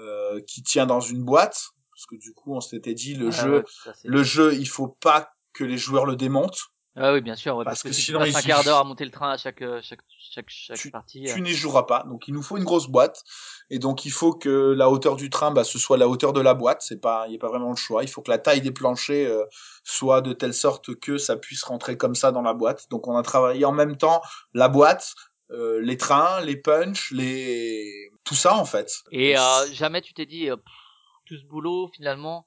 euh, 0.00 0.40
qui 0.46 0.62
tient 0.62 0.86
dans 0.86 1.00
une 1.00 1.24
boîte 1.24 1.70
parce 1.92 2.06
que 2.06 2.16
du 2.16 2.32
coup 2.32 2.54
on 2.54 2.60
s'était 2.60 2.94
dit 2.94 3.14
le 3.14 3.26
Ouais, 3.26 3.32
jeu 3.32 3.56
ouais, 3.58 3.64
ça, 3.84 3.92
c'est- 3.94 4.08
le 4.08 4.22
jeu 4.22 4.54
il 4.54 4.68
faut 4.68 4.88
pas 4.88 5.30
que 5.52 5.64
les 5.64 5.76
joueurs 5.78 6.06
le 6.06 6.14
démontent. 6.16 6.58
Ah 7.00 7.12
oui 7.12 7.20
bien 7.20 7.36
sûr, 7.36 7.54
ouais, 7.56 7.64
Parce 7.64 7.76
parce, 7.76 7.82
que, 7.84 7.88
que 7.90 7.94
si 7.94 8.02
sinon, 8.02 8.24
tu 8.24 8.32
passes 8.32 8.44
un 8.44 8.46
quart 8.48 8.64
d'heure 8.64 8.78
à 8.78 8.82
monter 8.84 9.04
le 9.04 9.12
train 9.12 9.30
à 9.30 9.36
chaque 9.36 9.62
euh, 9.62 9.80
chaque 9.84 10.00
chaque 10.18 10.46
chaque 10.48 10.76
Tu- 10.78 10.90
partie. 10.90 11.28
euh. 11.28 11.34
tu 11.34 11.42
n'y 11.42 11.52
joueras 11.54 11.84
pas. 11.84 12.02
Donc 12.08 12.26
il 12.26 12.34
nous 12.34 12.42
faut 12.42 12.56
une 12.56 12.64
grosse 12.64 12.88
boîte 12.88 13.22
et 13.70 13.78
donc 13.78 14.04
il 14.04 14.10
faut 14.10 14.32
que 14.32 14.72
la 14.76 14.90
hauteur 14.90 15.14
du 15.14 15.30
train 15.30 15.52
bah, 15.52 15.62
ce 15.62 15.78
soit 15.78 15.96
la 15.96 16.08
hauteur 16.08 16.32
de 16.32 16.40
la 16.40 16.54
boîte, 16.54 16.82
c'est 16.82 17.00
pas 17.00 17.26
il 17.28 17.34
y 17.34 17.36
a 17.36 17.38
pas 17.38 17.48
vraiment 17.48 17.70
le 17.70 17.76
choix, 17.76 18.02
il 18.02 18.08
faut 18.08 18.20
que 18.20 18.30
la 18.32 18.38
taille 18.38 18.62
des 18.62 18.72
planchers 18.72 19.30
euh, 19.30 19.44
soit 19.84 20.22
de 20.22 20.32
telle 20.32 20.54
sorte 20.54 20.94
que 20.96 21.18
ça 21.18 21.36
puisse 21.36 21.62
rentrer 21.62 21.96
comme 21.96 22.16
ça 22.16 22.32
dans 22.32 22.42
la 22.42 22.54
boîte. 22.54 22.88
Donc 22.90 23.06
on 23.06 23.16
a 23.16 23.22
travaillé 23.22 23.64
en 23.64 23.72
même 23.72 23.96
temps 23.96 24.20
la 24.52 24.68
boîte, 24.68 25.14
euh, 25.50 25.80
les 25.80 25.96
trains, 25.96 26.40
les 26.40 26.56
punch, 26.56 27.10
les 27.12 28.10
tout 28.24 28.34
ça 28.34 28.54
en 28.56 28.64
fait. 28.64 29.02
Et 29.10 29.38
euh, 29.38 29.66
jamais 29.72 30.02
tu 30.02 30.12
t'es 30.12 30.26
dit 30.26 30.50
euh, 30.50 30.56
pff, 30.56 30.74
tout 31.26 31.36
ce 31.36 31.44
boulot 31.44 31.88
finalement 31.88 32.46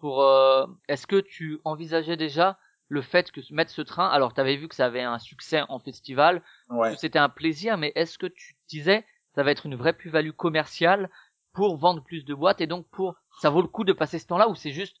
pour 0.00 0.22
euh, 0.22 0.66
est-ce 0.88 1.06
que 1.06 1.20
tu 1.20 1.60
envisageais 1.64 2.16
déjà 2.16 2.58
le 2.88 3.02
fait 3.02 3.30
que 3.30 3.40
mettre 3.52 3.70
ce 3.70 3.82
train 3.82 4.08
alors 4.08 4.34
tu 4.34 4.40
avais 4.40 4.56
vu 4.56 4.68
que 4.68 4.74
ça 4.74 4.86
avait 4.86 5.02
un 5.02 5.18
succès 5.18 5.62
en 5.68 5.78
festival 5.78 6.42
ouais. 6.68 6.96
c'était 6.96 7.18
un 7.18 7.28
plaisir 7.28 7.78
mais 7.78 7.92
est-ce 7.94 8.18
que 8.18 8.26
tu 8.26 8.56
disais 8.68 9.06
ça 9.34 9.42
va 9.42 9.52
être 9.52 9.64
une 9.64 9.76
vraie 9.76 9.92
plus-value 9.94 10.32
commerciale 10.32 11.08
pour 11.52 11.76
vendre 11.76 12.02
plus 12.02 12.24
de 12.24 12.34
boîtes 12.34 12.60
et 12.60 12.66
donc 12.66 12.86
pour 12.90 13.14
ça 13.40 13.50
vaut 13.50 13.62
le 13.62 13.68
coup 13.68 13.84
de 13.84 13.92
passer 13.92 14.18
ce 14.18 14.26
temps-là 14.26 14.48
ou 14.48 14.54
c'est 14.54 14.72
juste 14.72 14.96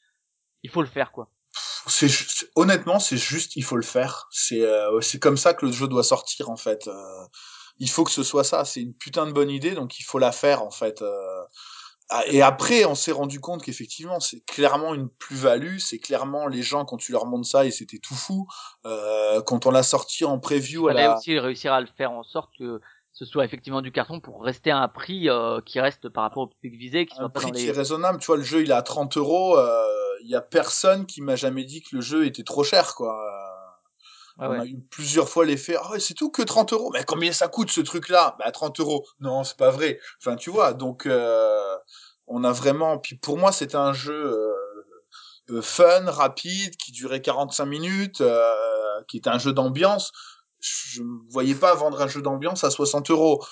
il 0.62 0.70
faut 0.70 0.82
le 0.82 0.88
faire 0.88 1.10
quoi? 1.10 1.28
C'est 1.86 2.08
honnêtement, 2.54 2.98
c'est 2.98 3.16
juste, 3.16 3.56
il 3.56 3.64
faut 3.64 3.76
le 3.76 3.82
faire. 3.82 4.28
C'est 4.30 4.62
euh, 4.62 5.00
c'est 5.00 5.18
comme 5.18 5.36
ça 5.36 5.54
que 5.54 5.66
le 5.66 5.72
jeu 5.72 5.88
doit 5.88 6.04
sortir 6.04 6.50
en 6.50 6.56
fait. 6.56 6.88
Euh, 6.88 7.26
il 7.78 7.90
faut 7.90 8.04
que 8.04 8.10
ce 8.10 8.22
soit 8.22 8.44
ça. 8.44 8.64
C'est 8.64 8.80
une 8.80 8.94
putain 8.94 9.26
de 9.26 9.32
bonne 9.32 9.50
idée, 9.50 9.72
donc 9.72 9.98
il 9.98 10.02
faut 10.02 10.18
la 10.18 10.32
faire 10.32 10.62
en 10.62 10.70
fait. 10.70 11.02
Euh, 11.02 11.44
ah, 12.10 12.22
Et 12.26 12.42
après, 12.42 12.84
on 12.84 12.94
s'est 12.94 13.12
rendu 13.12 13.40
compte 13.40 13.62
qu'effectivement, 13.62 14.20
c'est 14.20 14.44
clairement 14.44 14.94
une 14.94 15.08
plus-value. 15.08 15.78
C'est 15.78 15.98
clairement 15.98 16.46
les 16.46 16.62
gens 16.62 16.84
quand 16.84 16.98
tu 16.98 17.10
leur 17.10 17.26
montres 17.26 17.48
ça 17.48 17.64
et 17.64 17.70
c'était 17.70 17.98
tout 17.98 18.14
fou. 18.14 18.46
Euh, 18.84 19.40
quand 19.42 19.66
on 19.66 19.70
l'a 19.70 19.82
sorti 19.82 20.24
en 20.24 20.38
preview, 20.38 20.88
fallait 20.88 21.02
la... 21.02 21.16
aussi 21.16 21.38
réussir 21.38 21.72
à 21.72 21.80
le 21.80 21.86
faire 21.86 22.12
en 22.12 22.22
sorte 22.22 22.50
que 22.58 22.80
ce 23.14 23.24
soit 23.24 23.44
effectivement 23.44 23.82
du 23.82 23.92
carton 23.92 24.20
pour 24.20 24.42
rester 24.42 24.70
à 24.70 24.78
un 24.78 24.88
prix 24.88 25.28
euh, 25.28 25.60
qui 25.64 25.80
reste 25.80 26.08
par 26.08 26.24
rapport 26.24 26.44
au 26.44 26.46
public 26.48 26.78
visé, 26.78 27.06
qui 27.06 27.14
un 27.14 27.20
soit 27.20 27.28
pas 27.30 27.40
prix 27.40 27.50
dans 27.50 27.58
qui 27.58 27.66
est 27.66 27.72
raisonnable. 27.72 28.18
Tu 28.18 28.26
vois, 28.26 28.36
le 28.36 28.42
jeu 28.42 28.62
il 28.62 28.70
est 28.70 28.74
à 28.74 28.82
30 28.82 29.16
euros. 29.16 29.56
euh, 29.58 30.01
Il 30.22 30.30
y 30.30 30.36
a 30.36 30.40
personne 30.40 31.06
qui 31.06 31.20
m'a 31.20 31.36
jamais 31.36 31.64
dit 31.64 31.82
que 31.82 31.96
le 31.96 32.02
jeu 32.02 32.26
était 32.26 32.44
trop 32.44 32.64
cher, 32.64 32.94
quoi. 32.94 33.18
Ouais, 34.38 34.46
On 34.46 34.60
a 34.60 34.66
eu 34.66 34.80
plusieurs 34.90 35.28
fois 35.28 35.44
l'effet, 35.44 35.76
ah 35.78 35.90
ouais, 35.90 36.00
c'est 36.00 36.14
tout 36.14 36.30
que 36.30 36.42
30 36.42 36.72
euros. 36.72 36.90
Mais 36.92 37.04
combien 37.04 37.32
ça 37.32 37.48
coûte 37.48 37.70
ce 37.70 37.82
truc-là? 37.82 38.36
Bah 38.38 38.50
30 38.50 38.80
euros. 38.80 39.06
Non, 39.20 39.44
c'est 39.44 39.58
pas 39.58 39.70
vrai. 39.70 40.00
Enfin, 40.18 40.36
tu 40.36 40.50
vois, 40.50 40.72
donc 40.72 41.06
euh, 41.06 41.76
on 42.26 42.44
a 42.44 42.52
vraiment. 42.52 42.98
Puis 42.98 43.16
pour 43.16 43.38
moi, 43.38 43.52
c'était 43.52 43.76
un 43.76 43.92
jeu 43.92 44.14
euh, 44.14 44.54
euh, 45.50 45.62
fun, 45.62 46.10
rapide, 46.10 46.76
qui 46.76 46.92
durait 46.92 47.20
45 47.20 47.66
minutes, 47.66 48.20
euh, 48.20 48.54
qui 49.08 49.18
était 49.18 49.30
un 49.30 49.38
jeu 49.38 49.52
d'ambiance. 49.52 50.12
Je 50.60 51.02
ne 51.02 51.30
voyais 51.30 51.54
pas 51.54 51.74
vendre 51.74 52.00
un 52.00 52.08
jeu 52.08 52.22
d'ambiance 52.22 52.64
à 52.64 52.70
60 52.70 53.10
euros. 53.10 53.44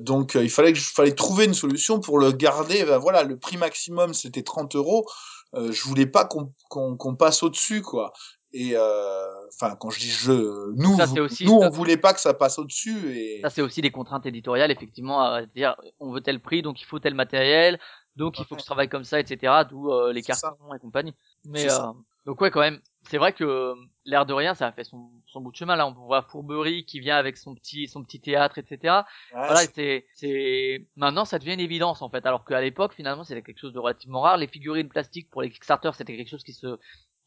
Donc 0.00 0.36
il 0.36 0.48
fallait 0.48 0.72
que 0.72 0.78
je 0.78 0.88
fallait 0.90 1.14
trouver 1.14 1.44
une 1.44 1.52
solution 1.52 2.00
pour 2.00 2.18
le 2.18 2.32
garder. 2.32 2.82
Ben, 2.84 2.96
voilà, 2.96 3.24
le 3.24 3.38
prix 3.38 3.58
maximum 3.58 4.14
c'était 4.14 4.42
30 4.42 4.74
euros. 4.74 5.06
Euh, 5.54 5.72
je 5.72 5.82
voulais 5.84 6.06
pas 6.06 6.24
qu'on 6.24 6.52
qu'on 6.68 6.96
qu'on 6.96 7.14
passe 7.16 7.42
au 7.42 7.48
dessus 7.50 7.80
quoi. 7.82 8.12
Et 8.52 8.72
euh, 8.76 9.46
enfin 9.48 9.74
quand 9.76 9.90
je 9.90 9.98
dis 10.00 10.10
je, 10.10 10.72
nous 10.76 10.96
Ça, 10.96 11.06
aussi- 11.20 11.44
nous 11.44 11.54
on 11.54 11.70
voulait 11.70 11.96
pas 11.96 12.12
que 12.14 12.20
ça 12.20 12.34
passe 12.34 12.58
au 12.58 12.64
dessus 12.64 13.16
et 13.16 13.40
Ça, 13.42 13.50
c'est 13.50 13.62
aussi 13.62 13.80
des 13.80 13.90
contraintes 13.90 14.26
éditoriales, 14.26 14.70
effectivement, 14.70 15.20
à 15.22 15.44
dire 15.46 15.76
on 16.00 16.12
veut 16.12 16.20
tel 16.20 16.40
prix, 16.40 16.62
donc 16.62 16.80
il 16.80 16.84
faut 16.84 16.98
tel 17.00 17.14
matériel, 17.14 17.78
donc 18.16 18.38
il 18.38 18.44
faut 18.44 18.54
que 18.54 18.60
je 18.60 18.66
travaille 18.66 18.88
comme 18.88 19.04
ça, 19.04 19.18
etc. 19.18 19.52
D'où 19.68 19.90
euh, 19.92 20.12
les 20.12 20.22
C'est 20.22 20.34
ça. 20.34 20.48
cartons 20.50 20.72
et 20.74 20.78
compagnie. 20.78 21.14
Mais 21.44 21.68
euh, 21.70 21.78
donc 22.26 22.40
ouais, 22.40 22.50
quand 22.52 22.60
même, 22.60 22.80
c'est 23.08 23.18
vrai 23.18 23.32
que 23.32 23.74
l'air 24.04 24.26
de 24.26 24.32
rien, 24.32 24.54
ça 24.54 24.66
a 24.68 24.72
fait 24.72 24.84
son, 24.84 25.10
son 25.26 25.40
bout 25.40 25.50
de 25.52 25.56
chemin. 25.56 25.76
Là, 25.76 25.86
on 25.86 25.92
voit 25.92 26.22
Fourberie 26.22 26.84
qui 26.84 27.00
vient 27.00 27.16
avec 27.16 27.36
son 27.36 27.54
petit 27.54 27.86
son 27.88 28.02
petit 28.02 28.20
théâtre, 28.20 28.58
etc. 28.58 29.04
Ouais, 29.32 29.40
voilà, 29.46 29.60
c'est- 29.74 30.06
c'est 30.14 30.86
maintenant 30.96 31.24
ça 31.24 31.38
devient 31.38 31.54
une 31.54 31.60
évidence 31.60 32.02
en 32.02 32.08
fait, 32.10 32.24
alors 32.26 32.44
qu'à 32.44 32.60
l'époque 32.60 32.94
finalement 32.94 33.24
c'était 33.24 33.42
quelque 33.42 33.58
chose 33.60 33.72
de 33.72 33.78
relativement 33.78 34.20
rare. 34.22 34.36
Les 34.36 34.46
figurines 34.48 34.88
plastiques 34.88 35.30
pour 35.30 35.42
les 35.42 35.50
Kickstarter, 35.50 35.90
c'était 35.94 36.16
quelque 36.16 36.30
chose 36.30 36.44
qui 36.44 36.52
se 36.54 36.78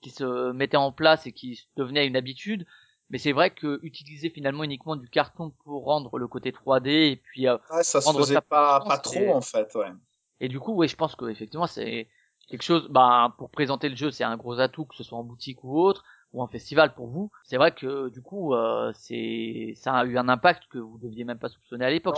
qui 0.01 0.11
se 0.11 0.51
mettait 0.51 0.77
en 0.77 0.91
place 0.91 1.25
et 1.25 1.31
qui 1.31 1.67
devenait 1.75 2.05
une 2.07 2.15
habitude. 2.15 2.65
Mais 3.09 3.17
c'est 3.19 3.31
vrai 3.31 3.51
que 3.51 3.79
utiliser 3.83 4.29
finalement 4.29 4.63
uniquement 4.63 4.95
du 4.95 5.09
carton 5.09 5.51
pour 5.63 5.85
rendre 5.85 6.17
le 6.19 6.27
côté 6.27 6.51
3D 6.51 6.89
et 7.11 7.15
puis 7.15 7.47
euh, 7.47 7.57
ouais, 7.71 7.83
ça 7.83 8.01
se 8.01 8.07
faisait 8.19 8.33
pas 8.41 8.79
pas 8.89 8.97
trop 8.97 9.11
en 9.33 9.41
fait. 9.41 9.73
Ouais. 9.75 9.87
et 10.39 10.49
du 10.49 10.59
coup, 10.59 10.73
oui, 10.75 10.87
je 10.87 10.95
pense 10.95 11.15
que 11.15 11.25
effectivement 11.29 11.67
c'est 11.67 12.07
quelque 12.47 12.63
chose. 12.63 12.87
Bah, 12.89 13.33
pour 13.37 13.49
présenter 13.49 13.89
le 13.89 13.95
jeu, 13.95 14.11
c'est 14.11 14.23
un 14.23 14.37
gros 14.37 14.59
atout 14.59 14.85
que 14.85 14.95
ce 14.95 15.03
soit 15.03 15.17
en 15.17 15.23
boutique 15.23 15.63
ou 15.63 15.79
autre 15.79 16.03
ou 16.33 16.41
en 16.41 16.47
festival 16.47 16.93
pour 16.93 17.07
vous. 17.07 17.31
C'est 17.45 17.55
vrai 17.55 17.71
que 17.73 18.09
du 18.09 18.21
coup, 18.21 18.53
euh, 18.53 18.91
c'est 18.99 19.73
ça 19.77 19.93
a 19.93 20.03
eu 20.05 20.17
un 20.17 20.27
impact 20.27 20.63
que 20.69 20.77
vous 20.77 20.97
deviez 20.97 21.23
même 21.23 21.39
pas 21.39 21.47
soupçonner 21.47 21.85
à 21.85 21.89
l'époque. 21.89 22.17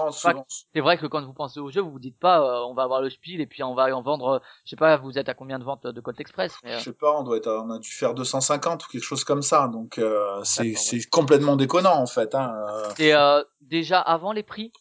C'est 0.73 0.80
vrai 0.81 0.97
que 0.97 1.06
quand 1.06 1.23
vous 1.23 1.34
pensez 1.34 1.60
au 1.60 1.69
jeu, 1.69 1.81
vous 1.81 1.91
vous 1.91 1.99
dites 1.99 2.18
pas 2.18 2.41
euh, 2.41 2.65
on 2.65 2.73
va 2.73 2.84
avoir 2.84 3.01
le 3.03 3.11
spiel 3.11 3.39
et 3.39 3.45
puis 3.45 3.61
on 3.61 3.76
va 3.76 3.95
en 3.95 4.01
vendre, 4.01 4.27
euh, 4.27 4.39
je 4.65 4.72
sais 4.72 4.76
pas, 4.76 4.97
vous 4.97 5.19
êtes 5.19 5.30
à 5.30 5.35
combien 5.35 5.60
de 5.60 5.64
ventes 5.64 5.85
de 5.85 6.01
Colt 6.01 6.19
Express 6.19 6.56
mais, 6.64 6.73
euh, 6.73 6.80
je 6.80 6.85
sais 6.85 6.93
pas, 6.93 7.19
on 7.19 7.23
doit 7.23 7.38
être, 7.38 7.47
à- 7.47 7.61
on 7.64 7.69
a 7.69 7.77
dû 7.77 7.91
faire 7.91 8.15
250 8.15 8.84
ou 8.85 8.89
quelque 8.89 9.03
chose 9.03 9.23
comme 9.23 9.43
ça. 9.43 9.68
Donc 9.68 9.99
euh, 9.99 10.41
c'est 10.43 10.69
ouais. 10.69 10.76
c'est 10.76 11.07
complètement 11.07 11.56
déconnant 11.56 12.01
en 12.01 12.07
fait. 12.07 12.34
Hein. 12.34 12.51
euh. 12.68 12.89
Et 12.97 13.14
euh, 13.14 13.43
déjà 13.61 13.99
avant 13.99 14.31
les 14.31 14.43
prix, 14.43 14.72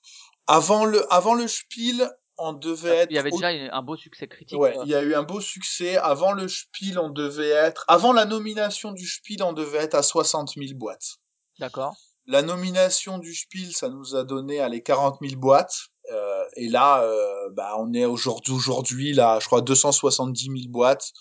Avant 0.46 0.86
le 0.86 1.04
avant 1.12 1.34
le 1.34 1.46
Spiel, 1.46 2.10
on 2.38 2.52
devait 2.52 2.96
être 2.96 3.10
il 3.10 3.16
y 3.16 3.18
avait 3.18 3.30
déjà 3.30 3.48
un 3.48 3.82
beau 3.82 3.96
succès 3.96 4.28
critique. 4.28 4.58
Ouais, 4.58 4.76
il 4.84 4.88
y 4.88 4.94
a 4.94 5.02
eu 5.02 5.14
un 5.14 5.22
beau 5.24 5.40
succès. 5.40 5.96
Avant 5.96 6.32
le 6.32 6.46
Spiel, 6.48 6.98
on 6.98 7.10
devait 7.10 7.48
être, 7.50 7.84
avant 7.88 8.12
la 8.12 8.24
nomination 8.24 8.92
du 8.92 9.06
Spiel, 9.06 9.42
on 9.42 9.52
devait 9.52 9.78
être 9.78 9.94
à 9.94 10.02
60 10.02 10.50
000 10.56 10.78
boîtes. 10.78 11.16
D'accord. 11.58 11.96
La 12.26 12.42
nomination 12.42 13.18
du 13.18 13.34
Spiel, 13.34 13.72
ça 13.72 13.88
nous 13.88 14.14
a 14.14 14.24
donné 14.24 14.60
allez 14.60 14.82
40 14.82 15.18
000 15.20 15.40
boîtes. 15.40 15.76
Euh, 16.12 16.44
et 16.56 16.68
là, 16.68 17.02
euh, 17.02 17.50
bah, 17.52 17.74
on 17.78 17.92
est 17.92 18.04
aujourd'hui, 18.04 18.52
aujourd'hui 18.54 19.12
là, 19.12 19.38
je 19.40 19.46
crois 19.46 19.60
270 19.60 20.44
000 20.44 20.54
boîtes. 20.68 21.12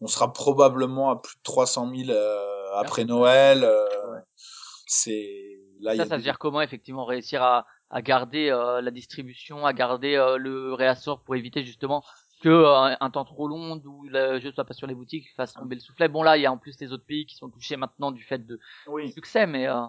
On 0.00 0.06
sera 0.06 0.32
probablement 0.32 1.10
à 1.10 1.16
plus 1.20 1.36
de 1.36 1.42
300 1.42 1.90
000 1.94 2.10
euh, 2.10 2.72
après 2.74 3.04
Noël. 3.04 3.64
Ouais. 3.64 4.20
C'est 4.86 5.58
là, 5.80 5.94
il 5.94 5.96
y 5.96 5.98
ça, 5.98 6.02
a 6.02 6.06
ça 6.06 6.10
des- 6.10 6.16
veut 6.16 6.22
dire 6.22 6.38
comment 6.38 6.60
effectivement 6.60 7.04
réussir 7.04 7.42
à, 7.42 7.66
à 7.90 8.02
garder 8.02 8.50
euh, 8.50 8.80
la 8.80 8.90
distribution, 8.90 9.66
à 9.66 9.72
garder 9.72 10.14
euh, 10.16 10.36
le 10.38 10.74
réassort 10.74 11.22
pour 11.22 11.36
éviter 11.36 11.64
justement 11.64 12.04
que 12.40 12.48
euh, 12.48 12.94
un 13.00 13.10
temps 13.10 13.24
trop 13.24 13.48
long 13.48 13.80
où 13.84 14.04
le 14.08 14.40
jeu 14.40 14.52
soit 14.52 14.64
pas 14.64 14.74
sur 14.74 14.86
les 14.86 14.94
boutiques 14.94 15.28
fasse 15.36 15.54
tomber 15.54 15.74
le 15.76 15.80
soufflet. 15.80 16.08
Bon 16.08 16.22
là, 16.22 16.36
il 16.36 16.42
y 16.42 16.46
a 16.46 16.52
en 16.52 16.58
plus 16.58 16.78
les 16.80 16.92
autres 16.92 17.06
pays 17.06 17.26
qui 17.26 17.36
sont 17.36 17.50
touchés 17.50 17.76
maintenant 17.76 18.12
du 18.12 18.22
fait 18.24 18.46
de 18.46 18.60
oui. 18.86 19.04
du 19.04 19.10
succès, 19.12 19.46
mais 19.46 19.68
euh, 19.68 19.82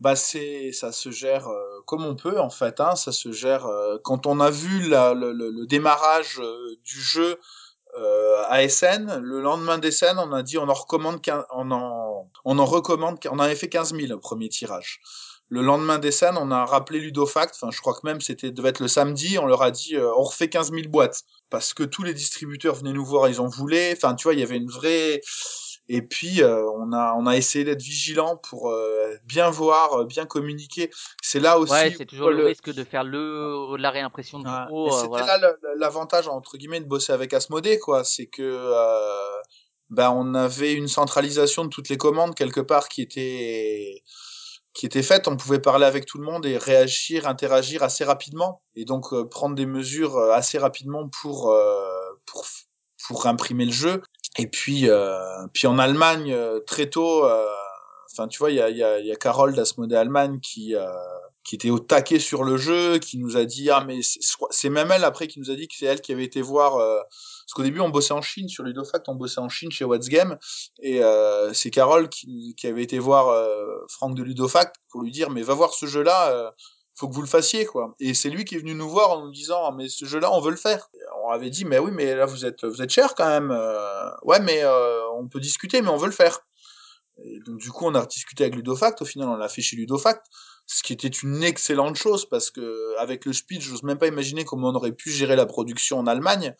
Bah 0.00 0.14
c'est 0.14 0.72
ça 0.72 0.92
se 0.92 1.10
gère 1.10 1.48
euh, 1.48 1.80
comme 1.86 2.04
on 2.04 2.16
peut 2.16 2.38
en 2.38 2.50
fait 2.50 2.80
hein, 2.80 2.96
ça 2.96 3.12
se 3.12 3.32
gère 3.32 3.64
euh, 3.66 3.96
quand 4.04 4.26
on 4.26 4.40
a 4.40 4.50
vu 4.50 4.88
la, 4.88 5.14
le, 5.14 5.32
le- 5.32 5.50
le 5.50 5.66
démarrage 5.66 6.40
du 6.84 7.00
jeu 7.00 7.40
euh, 7.98 8.42
à 8.48 8.62
SN 8.62 9.18
le 9.20 9.40
lendemain 9.40 9.78
des 9.78 9.90
scènes 9.92 10.18
on 10.18 10.32
a 10.32 10.42
dit 10.42 10.58
on 10.58 10.68
en 10.68 10.74
recommande 10.74 11.20
on 11.52 11.70
en 11.72 12.30
on 12.44 12.58
en 12.58 12.64
recommande 12.66 13.18
on 13.30 13.36
en 13.36 13.38
avait 13.40 13.56
fait 13.56 13.70
15 13.70 13.94
000 13.94 14.12
au 14.12 14.18
premier 14.18 14.48
tirage 14.50 15.00
le 15.48 15.62
lendemain 15.62 15.98
des 15.98 16.10
scènes 16.10 16.36
on 16.38 16.50
a 16.50 16.64
rappelé 16.64 16.98
Ludofact 16.98 17.54
enfin 17.54 17.70
je 17.70 17.80
crois 17.80 17.94
que 17.94 18.00
même 18.04 18.20
c'était 18.20 18.50
devait 18.50 18.70
être 18.70 18.80
le 18.80 18.88
samedi 18.88 19.38
on 19.38 19.46
leur 19.46 19.62
a 19.62 19.70
dit 19.70 19.96
euh, 19.96 20.12
on 20.16 20.22
refait 20.22 20.48
15 20.48 20.72
000 20.72 20.88
boîtes 20.88 21.22
parce 21.50 21.72
que 21.74 21.84
tous 21.84 22.02
les 22.02 22.14
distributeurs 22.14 22.74
venaient 22.74 22.92
nous 22.92 23.04
voir 23.04 23.28
ils 23.28 23.40
en 23.40 23.46
voulaient 23.46 23.94
enfin 23.96 24.14
tu 24.14 24.24
vois 24.24 24.34
il 24.34 24.40
y 24.40 24.42
avait 24.42 24.56
une 24.56 24.70
vraie 24.70 25.20
et 25.88 26.02
puis 26.02 26.42
euh, 26.42 26.68
on 26.72 26.92
a 26.92 27.14
on 27.16 27.26
a 27.26 27.36
essayé 27.36 27.64
d'être 27.64 27.82
vigilant 27.82 28.36
pour 28.36 28.70
euh, 28.70 29.14
bien 29.24 29.50
voir, 29.50 30.00
euh, 30.00 30.04
bien 30.04 30.26
communiquer. 30.26 30.90
C'est 31.22 31.38
là 31.38 31.58
aussi 31.58 31.72
ouais, 31.72 31.94
c'est 31.96 32.06
toujours 32.06 32.30
le, 32.30 32.38
le- 32.38 32.46
risque 32.46 32.72
de 32.72 32.82
faire 32.84 33.04
le 33.04 33.76
la 33.76 33.90
réimpression 33.90 34.40
de 34.40 34.48
euh, 34.48 34.90
c'était 34.90 35.06
voilà. 35.06 35.38
là 35.38 35.52
l'avantage 35.76 36.26
entre 36.28 36.56
guillemets 36.56 36.80
de 36.80 36.86
bosser 36.86 37.12
avec 37.12 37.32
Asmodée 37.32 37.78
quoi, 37.78 38.02
c'est 38.02 38.26
que 38.26 38.42
euh, 38.42 39.40
ben 39.90 40.10
on 40.10 40.34
avait 40.34 40.72
une 40.72 40.88
centralisation 40.88 41.64
de 41.64 41.70
toutes 41.70 41.88
les 41.88 41.96
commandes 41.96 42.34
quelque 42.34 42.60
part 42.60 42.88
qui 42.88 43.02
était 43.02 44.02
qui 44.76 44.84
était 44.84 45.02
faite, 45.02 45.26
on 45.26 45.38
pouvait 45.38 45.58
parler 45.58 45.86
avec 45.86 46.04
tout 46.04 46.18
le 46.18 46.24
monde 46.24 46.44
et 46.44 46.58
réagir, 46.58 47.26
interagir 47.26 47.82
assez 47.82 48.04
rapidement 48.04 48.60
et 48.74 48.84
donc 48.84 49.14
euh, 49.14 49.24
prendre 49.24 49.54
des 49.54 49.64
mesures 49.64 50.16
euh, 50.18 50.32
assez 50.32 50.58
rapidement 50.58 51.08
pour 51.22 51.50
euh, 51.50 51.88
pour 52.26 52.44
pour 53.08 53.26
imprimer 53.26 53.64
le 53.64 53.72
jeu. 53.72 54.02
Et 54.38 54.46
puis 54.46 54.90
euh, 54.90 55.46
puis 55.54 55.66
en 55.66 55.78
Allemagne 55.78 56.36
très 56.66 56.90
tôt 56.90 57.24
enfin 58.12 58.28
tu 58.28 58.38
vois 58.38 58.50
il 58.50 58.56
y 58.56 58.60
a 58.60 58.68
y 58.68 58.82
a 58.82 59.00
y 59.00 59.10
a 59.10 59.16
Carole 59.16 59.54
d'Asmodée 59.54 59.96
Allemagne 59.96 60.40
qui 60.40 60.74
qui 61.46 61.54
était 61.54 61.70
au 61.70 61.78
taquet 61.78 62.18
sur 62.18 62.42
le 62.42 62.56
jeu, 62.56 62.98
qui 62.98 63.18
nous 63.18 63.36
a 63.36 63.44
dit 63.44 63.70
ah 63.70 63.84
mais 63.86 64.00
c'est- 64.02 64.68
même 64.68 64.90
elle 64.90 65.04
après 65.04 65.28
qui 65.28 65.38
nous 65.38 65.50
a 65.50 65.54
dit 65.54 65.68
que 65.68 65.74
c'est 65.78 65.86
elle 65.86 66.00
qui 66.00 66.12
avait 66.12 66.24
été 66.24 66.42
voir 66.42 66.74
euh, 66.76 66.98
parce 66.98 67.54
qu'au 67.54 67.62
début 67.62 67.78
on 67.78 67.88
bossait 67.88 68.14
en 68.14 68.20
Chine 68.20 68.48
sur 68.48 68.64
Ludofact, 68.64 69.08
on 69.08 69.14
bossait 69.14 69.38
en 69.38 69.48
Chine 69.48 69.70
chez 69.70 69.84
What's 69.84 70.08
Game 70.08 70.36
et 70.82 71.04
euh, 71.04 71.52
c'est 71.52 71.70
Carole 71.70 72.08
qui, 72.08 72.54
qui 72.56 72.66
avait 72.66 72.82
été 72.82 72.98
voir 72.98 73.28
euh, 73.28 73.64
Franck 73.88 74.16
de 74.16 74.24
Ludofact 74.24 74.74
pour 74.90 75.02
lui 75.02 75.12
dire 75.12 75.30
mais 75.30 75.42
va 75.42 75.54
voir 75.54 75.72
ce 75.72 75.86
jeu-là, 75.86 76.32
euh, 76.32 76.50
faut 76.96 77.08
que 77.08 77.14
vous 77.14 77.20
le 77.22 77.28
fassiez 77.28 77.64
quoi. 77.64 77.94
Et 78.00 78.12
c'est 78.14 78.30
lui 78.30 78.44
qui 78.44 78.56
est 78.56 78.58
venu 78.58 78.74
nous 78.74 78.88
voir 78.88 79.10
en 79.12 79.24
nous 79.24 79.30
disant 79.30 79.60
Ah, 79.66 79.72
mais 79.76 79.88
ce 79.88 80.04
jeu-là 80.04 80.32
on 80.32 80.40
veut 80.40 80.50
le 80.50 80.56
faire. 80.56 80.88
On 81.24 81.30
avait 81.30 81.50
dit 81.50 81.64
mais 81.64 81.78
oui 81.78 81.92
mais 81.92 82.16
là 82.16 82.26
vous 82.26 82.44
êtes 82.44 82.64
vous 82.64 82.82
êtes 82.82 82.90
cher 82.90 83.14
quand 83.14 83.28
même. 83.28 83.52
Euh, 83.52 84.10
ouais 84.24 84.40
mais 84.40 84.64
euh, 84.64 85.08
on 85.12 85.28
peut 85.28 85.38
discuter 85.40 85.80
mais 85.80 85.90
on 85.90 85.96
veut 85.96 86.06
le 86.06 86.12
faire. 86.12 86.40
Et 87.24 87.38
donc 87.46 87.58
du 87.58 87.70
coup 87.70 87.84
on 87.86 87.94
a 87.94 88.04
discuté 88.06 88.42
avec 88.44 88.56
Ludofact, 88.56 89.00
au 89.02 89.04
final 89.04 89.28
on 89.28 89.36
l'a 89.36 89.48
fait 89.48 89.62
chez 89.62 89.76
Ludofact 89.76 90.26
ce 90.66 90.82
qui 90.82 90.92
était 90.92 91.08
une 91.08 91.42
excellente 91.44 91.96
chose 91.96 92.26
parce 92.28 92.50
que 92.50 92.96
avec 92.98 93.24
le 93.24 93.32
speed, 93.32 93.60
j'ose 93.62 93.82
même 93.84 93.98
pas 93.98 94.08
imaginer 94.08 94.44
comment 94.44 94.68
on 94.70 94.74
aurait 94.74 94.92
pu 94.92 95.10
gérer 95.10 95.36
la 95.36 95.46
production 95.46 95.98
en 95.98 96.06
Allemagne, 96.06 96.54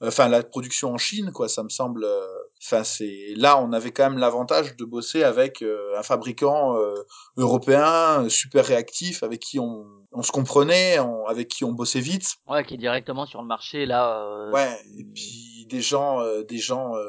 enfin 0.00 0.28
la 0.28 0.42
production 0.42 0.92
en 0.94 0.98
Chine, 0.98 1.32
quoi. 1.32 1.48
Ça 1.48 1.62
me 1.64 1.68
semble, 1.68 2.04
euh, 2.04 2.24
enfin 2.62 2.84
c'est 2.84 3.34
là 3.36 3.60
on 3.60 3.72
avait 3.72 3.90
quand 3.90 4.08
même 4.08 4.18
l'avantage 4.18 4.76
de 4.76 4.84
bosser 4.84 5.24
avec 5.24 5.62
euh, 5.62 5.98
un 5.98 6.02
fabricant 6.02 6.76
euh, 6.76 6.94
européen 7.36 8.24
euh, 8.24 8.28
super 8.28 8.64
réactif 8.66 9.22
avec 9.22 9.40
qui 9.40 9.58
on, 9.58 9.86
on 10.12 10.22
se 10.22 10.30
comprenait, 10.32 10.98
on- 11.00 11.26
avec 11.26 11.48
qui 11.48 11.64
on 11.64 11.72
bossait 11.72 12.00
vite. 12.00 12.36
Ouais, 12.48 12.64
qui 12.64 12.74
est 12.74 12.78
directement 12.78 13.26
sur 13.26 13.40
le 13.42 13.46
marché 13.48 13.86
là. 13.86 14.22
euh, 14.24 14.52
Ouais, 14.52 14.78
et 14.98 15.04
puis 15.04 15.66
des 15.68 15.80
gens, 15.82 16.20
euh, 16.20 16.42
des 16.44 16.58
gens 16.58 16.94
euh, 16.96 17.04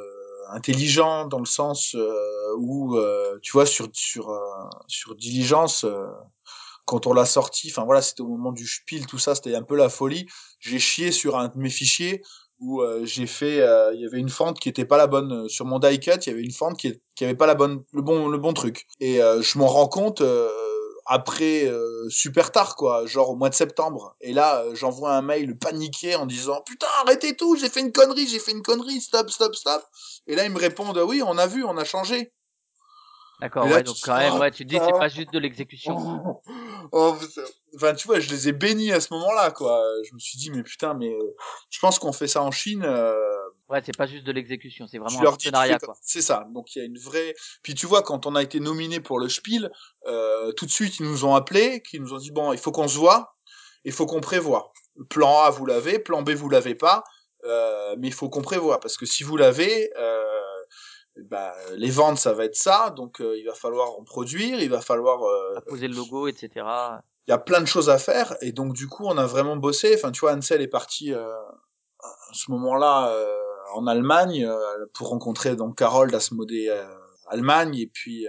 intelligents 0.51 1.25
dans 1.27 1.39
le 1.39 1.45
sens 1.45 1.95
euh, 1.95 2.11
où, 2.57 2.97
euh, 2.97 3.37
tu 3.41 3.51
vois, 3.51 3.65
sur 3.67 3.87
sur 3.93 4.29
euh, 4.31 4.39
sur 4.87 5.15
diligence, 5.15 5.83
euh, 5.83 6.07
quand 6.89 7.05
on 7.05 7.13
l'a 7.13 7.25
sorti, 7.25 7.69
enfin 7.69 7.85
voilà, 7.85 8.01
c'était 8.01 8.21
au 8.21 8.27
moment 8.27 8.51
du 8.51 8.65
spiel, 8.65 9.05
tout 9.05 9.19
ça, 9.19 9.35
c'était 9.35 9.53
un 9.53 9.61
peu 9.61 9.75
la 9.75 9.89
folie. 9.89 10.25
J'ai 10.59 10.79
chié 10.79 11.11
sur 11.11 11.37
un 11.37 11.47
de 11.47 11.57
mes 11.59 11.69
fichiers 11.69 12.23
où 12.59 12.81
euh, 12.81 13.05
j'ai 13.05 13.27
fait, 13.27 13.61
euh, 13.61 13.93
il 13.93 14.01
y 14.01 14.07
avait 14.07 14.17
une 14.17 14.29
fente 14.29 14.59
qui 14.59 14.69
était 14.69 14.85
pas 14.85 14.97
la 14.97 15.05
bonne 15.05 15.45
euh, 15.45 15.47
sur 15.47 15.65
mon 15.65 15.77
die 15.77 15.99
cut, 15.99 16.13
il 16.25 16.29
y 16.29 16.33
avait 16.33 16.41
une 16.41 16.51
fente 16.51 16.79
qui, 16.79 16.99
qui 17.13 17.25
avait 17.25 17.35
pas 17.35 17.45
la 17.45 17.53
bonne, 17.53 17.83
le 17.93 18.01
bon, 18.01 18.27
le 18.27 18.39
bon 18.39 18.53
truc. 18.53 18.87
Et 18.99 19.17
je 19.17 19.57
m'en 19.59 19.67
rends 19.67 19.87
compte 19.87 20.23
après 21.05 21.71
super 22.09 22.51
tard 22.51 22.75
quoi, 22.75 23.05
genre 23.05 23.29
au 23.29 23.35
mois 23.35 23.49
de 23.49 23.55
septembre. 23.55 24.15
Et 24.19 24.33
là, 24.33 24.65
j'envoie 24.73 25.13
un 25.15 25.21
mail 25.21 25.59
paniqué 25.59 26.15
en 26.15 26.25
disant 26.25 26.63
putain 26.65 26.87
arrêtez 27.03 27.35
tout, 27.35 27.55
j'ai 27.55 27.69
fait 27.69 27.81
une 27.81 27.91
connerie, 27.91 28.27
j'ai 28.27 28.39
fait 28.39 28.51
une 28.51 28.63
connerie, 28.63 28.99
stop, 28.99 29.29
stop, 29.29 29.53
stop. 29.53 29.83
Et 30.25 30.35
là 30.35 30.43
ils 30.43 30.51
me 30.51 30.59
répondent 30.59 30.97
oui, 31.07 31.21
on 31.23 31.37
a 31.37 31.45
vu, 31.45 31.63
on 31.63 31.77
a 31.77 31.85
changé. 31.85 32.33
D'accord, 33.39 33.65
ouais, 33.67 33.83
donc 33.83 33.95
quand 34.03 34.17
même, 34.17 34.35
ouais, 34.35 34.51
tu 34.51 34.65
te 34.65 34.69
dis 34.69 34.75
c'est 34.83 34.91
pas 34.91 35.07
juste 35.07 35.31
de 35.33 35.39
l'exécution. 35.39 35.95
Oh, 36.91 37.15
enfin, 37.75 37.93
tu 37.93 38.07
vois, 38.07 38.19
je 38.19 38.31
les 38.31 38.47
ai 38.47 38.51
bénis 38.51 38.91
à 38.91 38.99
ce 38.99 39.13
moment-là, 39.13 39.51
quoi. 39.51 39.79
Je 40.09 40.15
me 40.15 40.17
suis 40.19 40.39
dit, 40.39 40.49
mais 40.49 40.63
putain, 40.63 40.95
mais 40.95 41.15
je 41.69 41.77
pense 41.79 41.99
qu'on 41.99 42.11
fait 42.13 42.27
ça 42.27 42.41
en 42.41 42.49
Chine. 42.49 42.81
euh, 42.83 43.13
Ouais, 43.69 43.79
c'est 43.85 43.95
pas 43.95 44.07
juste 44.07 44.23
de 44.23 44.31
l'exécution, 44.31 44.87
c'est 44.87 44.97
vraiment 44.97 45.19
un 45.19 45.23
partenariat 45.23 45.77
quoi. 45.77 45.95
c'est 46.01 46.23
ça. 46.23 46.47
Donc 46.51 46.75
il 46.75 46.79
y 46.79 46.81
a 46.81 46.85
une 46.85 46.97
vraie. 46.97 47.35
Puis 47.61 47.75
tu 47.75 47.85
vois, 47.85 48.01
quand 48.01 48.25
on 48.25 48.33
a 48.35 48.41
été 48.41 48.59
nominé 48.59 48.99
pour 48.99 49.19
le 49.19 49.29
Spiel, 49.29 49.69
euh, 50.07 50.51
tout 50.53 50.65
de 50.65 50.71
suite 50.71 50.97
ils 50.99 51.05
nous 51.05 51.23
ont 51.25 51.35
appelés, 51.35 51.83
qui 51.83 51.99
nous 51.99 52.11
ont 52.11 52.17
dit 52.17 52.31
bon, 52.31 52.51
il 52.51 52.57
faut 52.57 52.71
qu'on 52.71 52.87
se 52.87 52.97
voit, 52.97 53.35
il 53.83 53.91
faut 53.91 54.07
qu'on 54.07 54.21
prévoit. 54.21 54.71
Plan 55.09 55.41
A 55.43 55.51
vous 55.51 55.67
l'avez, 55.67 55.99
plan 55.99 56.23
B 56.23 56.31
vous 56.31 56.49
l'avez 56.49 56.73
pas, 56.73 57.03
euh, 57.43 57.95
mais 57.99 58.07
il 58.07 58.13
faut 58.13 58.29
qu'on 58.29 58.41
prévoit 58.41 58.79
parce 58.79 58.97
que 58.97 59.05
si 59.05 59.23
vous 59.23 59.37
l'avez, 59.37 59.91
euh, 59.99 60.38
bah, 61.23 61.53
les 61.75 61.89
ventes 61.89 62.17
ça 62.17 62.33
va 62.33 62.45
être 62.45 62.55
ça, 62.55 62.91
donc 62.95 63.21
euh, 63.21 63.37
il 63.37 63.45
va 63.45 63.53
falloir 63.53 63.91
en 63.97 64.03
produire, 64.03 64.59
il 64.61 64.69
va 64.69 64.81
falloir 64.81 65.23
euh, 65.23 65.59
poser 65.67 65.87
le 65.87 65.95
logo, 65.95 66.27
etc. 66.27 66.49
il 67.27 67.31
y 67.31 67.33
a 67.33 67.37
plein 67.37 67.61
de 67.61 67.65
choses 67.65 67.89
à 67.89 67.97
faire 67.97 68.35
et 68.41 68.51
donc 68.51 68.73
du 68.73 68.87
coup 68.87 69.05
on 69.05 69.17
a 69.17 69.25
vraiment 69.25 69.55
bossé. 69.55 69.93
Enfin 69.95 70.11
tu 70.11 70.21
vois 70.21 70.33
Ansel 70.33 70.61
est 70.61 70.67
parti 70.67 71.13
euh, 71.13 71.27
à 72.01 72.33
ce 72.33 72.51
moment-là 72.51 73.15
en 73.73 73.85
Allemagne 73.87 74.49
pour 74.93 75.09
rencontrer 75.09 75.55
donc 75.55 75.77
Carole 75.77 76.11
d'Asmodée 76.11 76.75
Allemagne 77.27 77.75
et 77.75 77.87
puis 77.87 78.27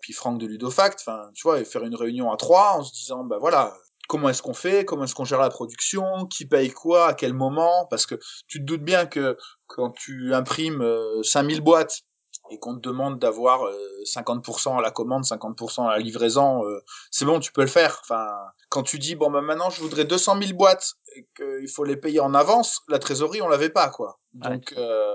puis 0.00 0.12
Franck 0.12 0.38
de 0.38 0.46
Ludofact. 0.46 1.00
Enfin 1.00 1.30
tu 1.34 1.42
vois 1.42 1.60
et 1.60 1.64
faire 1.64 1.84
une 1.84 1.94
réunion 1.94 2.30
à 2.32 2.36
trois 2.36 2.76
en 2.78 2.82
se 2.82 2.92
disant 2.92 3.24
bah 3.24 3.38
voilà 3.38 3.74
comment 4.06 4.28
est-ce 4.28 4.42
qu'on 4.42 4.54
fait 4.54 4.84
comment 4.84 5.04
est-ce 5.04 5.14
qu'on 5.14 5.24
gère 5.24 5.40
la 5.40 5.50
production 5.50 6.26
qui 6.26 6.46
paye 6.46 6.70
quoi 6.70 7.08
à 7.08 7.14
quel 7.14 7.32
moment? 7.32 7.86
Parce 7.90 8.06
que 8.06 8.16
tu 8.46 8.60
te 8.60 8.64
doutes 8.64 8.84
bien 8.84 9.06
que 9.06 9.36
quand 9.66 9.90
tu 9.90 10.34
imprimes 10.34 10.82
euh, 10.82 11.22
5000 11.22 11.60
boîtes 11.60 12.02
et 12.50 12.58
qu'on 12.58 12.76
te 12.76 12.80
demande 12.80 13.18
d'avoir 13.18 13.66
euh, 13.66 13.76
50% 14.04 14.78
à 14.78 14.82
la 14.82 14.90
commande, 14.90 15.24
50% 15.24 15.86
à 15.86 15.92
la 15.92 15.98
livraison, 15.98 16.64
euh, 16.64 16.80
c'est 17.10 17.24
bon, 17.24 17.40
tu 17.40 17.52
peux 17.52 17.62
le 17.62 17.66
faire. 17.66 17.98
Enfin, 18.02 18.28
quand 18.68 18.82
tu 18.82 18.98
dis 18.98 19.14
bon 19.14 19.30
bah 19.30 19.40
maintenant 19.40 19.70
je 19.70 19.80
voudrais 19.80 20.04
200 20.04 20.40
000 20.42 20.56
boîtes 20.56 20.94
et 21.14 21.26
qu'il 21.36 21.68
faut 21.68 21.84
les 21.84 21.96
payer 21.96 22.20
en 22.20 22.34
avance, 22.34 22.80
la 22.88 22.98
trésorerie 22.98 23.42
on 23.42 23.48
l'avait 23.48 23.70
pas 23.70 23.88
quoi. 23.88 24.18
Donc 24.34 24.74
euh, 24.76 25.14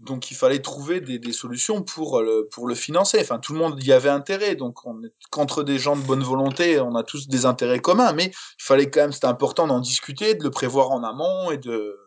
donc 0.00 0.30
il 0.30 0.34
fallait 0.34 0.60
trouver 0.60 1.00
des, 1.00 1.18
des 1.18 1.32
solutions 1.32 1.82
pour 1.82 2.20
le 2.20 2.48
pour 2.50 2.66
le 2.66 2.74
financer. 2.74 3.18
Enfin 3.20 3.38
tout 3.38 3.52
le 3.52 3.58
monde 3.58 3.82
y 3.82 3.92
avait 3.92 4.08
intérêt. 4.08 4.54
Donc 4.54 4.84
on 4.86 5.02
est 5.02 5.12
qu'entre 5.30 5.62
des 5.62 5.78
gens 5.78 5.96
de 5.96 6.02
bonne 6.02 6.22
volonté, 6.22 6.80
on 6.80 6.94
a 6.94 7.02
tous 7.02 7.28
des 7.28 7.46
intérêts 7.46 7.80
communs, 7.80 8.12
mais 8.12 8.26
il 8.26 8.62
fallait 8.62 8.90
quand 8.90 9.00
même 9.00 9.12
c'était 9.12 9.26
important 9.26 9.66
d'en 9.66 9.80
discuter, 9.80 10.34
de 10.34 10.42
le 10.42 10.50
prévoir 10.50 10.90
en 10.90 11.02
amont 11.04 11.50
et 11.50 11.58
de 11.58 12.03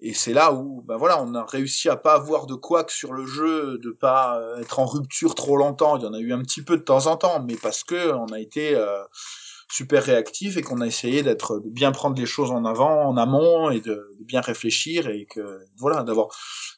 et 0.00 0.14
c'est 0.14 0.32
là 0.32 0.52
où, 0.52 0.82
ben 0.82 0.96
voilà, 0.96 1.22
on 1.22 1.34
a 1.34 1.44
réussi 1.44 1.88
à 1.88 1.96
pas 1.96 2.14
avoir 2.14 2.46
de 2.46 2.54
couac 2.54 2.90
sur 2.90 3.12
le 3.12 3.26
jeu, 3.26 3.78
de 3.78 3.90
pas 3.90 4.38
euh, 4.38 4.60
être 4.60 4.78
en 4.78 4.86
rupture 4.86 5.34
trop 5.34 5.56
longtemps. 5.56 5.96
Il 5.96 6.02
y 6.02 6.06
en 6.06 6.14
a 6.14 6.18
eu 6.18 6.32
un 6.32 6.40
petit 6.42 6.62
peu 6.62 6.76
de 6.76 6.82
temps 6.82 7.06
en 7.06 7.16
temps, 7.16 7.42
mais 7.42 7.56
parce 7.56 7.84
que 7.84 8.12
on 8.12 8.26
a 8.26 8.40
été 8.40 8.74
euh, 8.74 9.02
super 9.70 10.02
réactif 10.02 10.56
et 10.56 10.62
qu'on 10.62 10.80
a 10.80 10.86
essayé 10.86 11.22
d'être, 11.22 11.60
de 11.60 11.70
bien 11.70 11.92
prendre 11.92 12.18
les 12.18 12.26
choses 12.26 12.50
en 12.50 12.64
avant, 12.64 13.04
en 13.04 13.16
amont 13.16 13.70
et 13.70 13.80
de, 13.80 14.16
de 14.18 14.24
bien 14.24 14.40
réfléchir 14.40 15.08
et 15.08 15.26
que, 15.26 15.60
voilà, 15.78 16.02
d'avoir, 16.02 16.28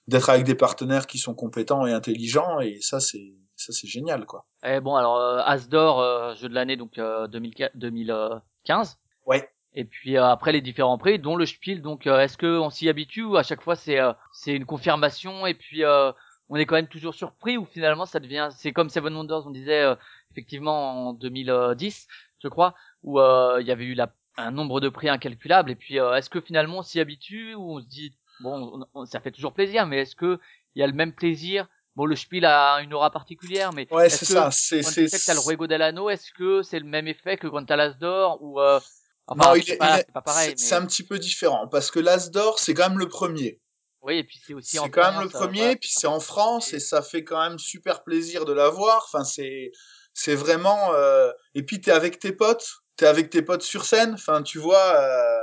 d'être 0.08 0.28
avec 0.28 0.44
des 0.44 0.54
partenaires 0.54 1.06
qui 1.06 1.18
sont 1.18 1.34
compétents 1.34 1.86
et 1.86 1.92
intelligents 1.92 2.60
et 2.60 2.78
ça 2.80 3.00
c'est, 3.00 3.34
ça 3.56 3.72
c'est 3.72 3.88
génial 3.88 4.26
quoi. 4.26 4.46
Et 4.64 4.80
bon, 4.80 4.94
alors 4.94 5.16
euh, 5.16 5.40
Asdor, 5.44 6.00
euh, 6.00 6.34
jeu 6.34 6.48
de 6.48 6.54
l'année 6.54 6.76
donc 6.76 6.98
euh, 6.98 7.26
2004 7.28 7.76
2015. 7.76 8.98
Ouais. 9.26 9.48
Et 9.74 9.84
puis 9.84 10.16
euh, 10.16 10.24
après 10.26 10.52
les 10.52 10.60
différents 10.60 10.98
prix, 10.98 11.18
dont 11.18 11.36
le 11.36 11.46
Spiel. 11.46 11.80
Donc 11.82 12.06
euh, 12.06 12.20
est-ce 12.20 12.36
que 12.36 12.58
on 12.58 12.70
s'y 12.70 12.88
habitue 12.88 13.22
ou 13.24 13.36
à 13.36 13.42
chaque 13.42 13.62
fois 13.62 13.76
c'est 13.76 13.98
euh, 13.98 14.12
c'est 14.32 14.54
une 14.54 14.66
confirmation 14.66 15.46
et 15.46 15.54
puis 15.54 15.84
euh, 15.84 16.12
on 16.48 16.56
est 16.56 16.66
quand 16.66 16.74
même 16.74 16.88
toujours 16.88 17.14
surpris 17.14 17.56
ou 17.56 17.64
finalement 17.64 18.04
ça 18.06 18.20
devient 18.20 18.48
c'est 18.54 18.72
comme 18.72 18.90
Seven 18.90 19.14
Wonders 19.16 19.46
on 19.46 19.50
disait 19.50 19.82
euh, 19.82 19.94
effectivement 20.30 21.08
en 21.08 21.12
2010 21.14 22.06
je 22.42 22.48
crois 22.48 22.74
où 23.02 23.18
euh, 23.20 23.58
il 23.60 23.66
y 23.66 23.70
avait 23.70 23.84
eu 23.84 23.94
la, 23.94 24.12
un 24.36 24.50
nombre 24.50 24.80
de 24.80 24.88
prix 24.90 25.08
incalculable 25.08 25.70
et 25.70 25.74
puis 25.76 25.98
euh, 25.98 26.14
est-ce 26.16 26.28
que 26.28 26.40
finalement 26.40 26.78
on 26.78 26.82
s'y 26.82 27.00
habitue 27.00 27.54
ou 27.54 27.76
on 27.76 27.80
se 27.80 27.86
dit 27.86 28.14
bon 28.40 28.80
on- 28.94 29.00
on- 29.00 29.06
ça 29.06 29.20
fait 29.20 29.30
toujours 29.30 29.54
plaisir 29.54 29.86
mais 29.86 30.00
est-ce 30.00 30.16
que 30.16 30.38
il 30.74 30.80
y 30.80 30.82
a 30.82 30.86
le 30.86 30.92
même 30.92 31.12
plaisir? 31.12 31.68
Bon 31.96 32.06
le 32.06 32.16
Spiel 32.16 32.44
a 32.46 32.78
une 32.82 32.92
aura 32.94 33.10
particulière 33.10 33.72
mais 33.72 33.88
Ouais, 33.90 34.06
est-ce 34.06 34.18
c'est 34.18 34.26
que 34.26 34.32
ça. 34.32 34.50
C'est, 34.50 34.82
quand 34.82 34.90
c'est, 34.90 35.06
que 35.10 35.26
t'as 35.26 35.34
le 35.34 35.40
Ruego 35.40 35.66
Delano, 35.66 36.08
est-ce 36.10 36.32
que 36.32 36.62
c'est 36.62 36.78
le 36.78 36.86
même 36.86 37.06
effet 37.08 37.36
que 37.36 37.46
quand 37.46 37.66
ou 38.40 38.60
euh... 38.60 38.80
enfin 39.26 39.50
non, 39.50 39.54
il 39.54 39.64
c'est 39.64 39.72
est, 39.72 39.76
pas, 39.78 39.96
il 39.96 39.98
est- 39.98 40.04
c'est 40.06 40.12
pas 40.12 40.22
pareil 40.22 40.48
c'est, 40.48 40.58
mais 40.60 40.66
c'est 40.66 40.74
un 40.74 40.86
petit 40.86 41.02
peu 41.04 41.18
différent 41.18 41.68
parce 41.68 41.90
que 41.90 42.00
l'As 42.00 42.30
d'or 42.30 42.58
c'est 42.58 42.74
quand 42.74 42.88
même 42.88 42.98
le 42.98 43.08
premier. 43.08 43.60
oui 44.02 44.18
et 44.18 44.24
puis 44.24 44.40
c'est 44.44 44.54
aussi 44.54 44.78
en 44.78 44.84
C'est 44.84 44.90
quand 44.90 45.02
même 45.12 45.20
le 45.20 45.26
euh, 45.26 45.28
premier, 45.30 45.76
puis 45.76 45.90
c'est 45.92 46.06
en 46.06 46.20
France 46.20 46.72
et 46.72 46.80
ça 46.80 47.02
fait 47.02 47.24
quand 47.24 47.40
même 47.40 47.58
super 47.58 48.02
plaisir 48.02 48.44
de 48.44 48.52
l'avoir. 48.52 49.04
Enfin, 49.06 49.24
c'est 49.24 49.70
c'est 50.14 50.34
vraiment. 50.34 50.92
euh, 50.94 51.30
Et 51.54 51.62
puis 51.62 51.80
t'es 51.80 51.92
avec 51.92 52.18
tes 52.18 52.32
potes, 52.32 52.66
t'es 52.96 53.06
avec 53.06 53.30
tes 53.30 53.42
potes 53.42 53.62
sur 53.62 53.84
scène. 53.84 54.14
Enfin, 54.14 54.42
tu 54.42 54.58
vois, 54.58 54.96
euh, 54.96 55.40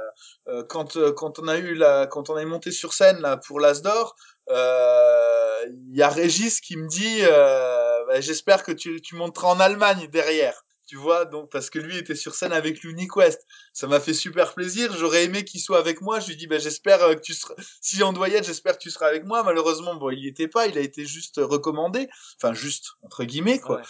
euh, 0.49 0.63
quand 0.67 0.97
euh, 0.97 1.11
quand 1.13 1.39
on 1.39 1.47
a 1.47 1.57
eu 1.57 1.73
la, 1.73 2.07
quand 2.07 2.29
on 2.29 2.37
est 2.37 2.45
monté 2.45 2.71
sur 2.71 2.93
scène 2.93 3.19
là 3.21 3.37
pour 3.37 3.59
l'As 3.59 3.81
d'or, 3.81 4.15
euh, 4.49 5.65
il 5.89 5.95
y 5.95 6.01
a 6.01 6.09
Régis 6.09 6.59
qui 6.61 6.75
me 6.77 6.87
dit, 6.87 7.19
euh, 7.23 8.05
bah, 8.07 8.21
j'espère 8.21 8.63
que 8.63 8.71
tu 8.71 9.01
tu 9.01 9.15
monteras 9.15 9.47
en 9.49 9.59
Allemagne 9.59 10.07
derrière. 10.09 10.63
Tu 10.89 10.95
vois, 10.95 11.25
donc 11.25 11.51
parce 11.51 11.69
que 11.69 11.77
lui 11.77 11.97
était 11.97 12.15
sur 12.15 12.33
scène 12.33 12.51
avec 12.51 12.81
l'UniQuest. 12.81 13.45
Ça 13.73 13.85
m'a 13.85 13.99
fait 13.99 14.15
super 14.15 14.55
plaisir. 14.55 14.91
J'aurais 14.97 15.25
aimé 15.25 15.43
qu'il 15.45 15.59
soit 15.59 15.77
avec 15.77 16.01
moi. 16.01 16.19
Je 16.19 16.29
lui 16.29 16.35
dis, 16.35 16.47
bah, 16.47 16.57
j'espère 16.57 17.03
euh, 17.03 17.13
que 17.13 17.21
tu 17.21 17.35
seras, 17.35 17.53
si 17.79 18.01
on 18.01 18.11
doit 18.11 18.27
y 18.27 18.33
être, 18.33 18.43
j'espère 18.43 18.73
que 18.73 18.81
tu 18.81 18.89
seras 18.89 19.05
avec 19.05 19.23
moi. 19.23 19.43
Malheureusement, 19.43 19.93
bon, 19.93 20.09
il 20.09 20.17
y 20.17 20.27
était 20.27 20.47
pas, 20.47 20.65
il 20.65 20.79
a 20.79 20.81
été 20.81 21.05
juste 21.05 21.35
recommandé. 21.37 22.09
Enfin, 22.41 22.55
juste, 22.55 22.87
entre 23.03 23.23
guillemets, 23.23 23.59
quoi. 23.59 23.77
Ouais. 23.77 23.83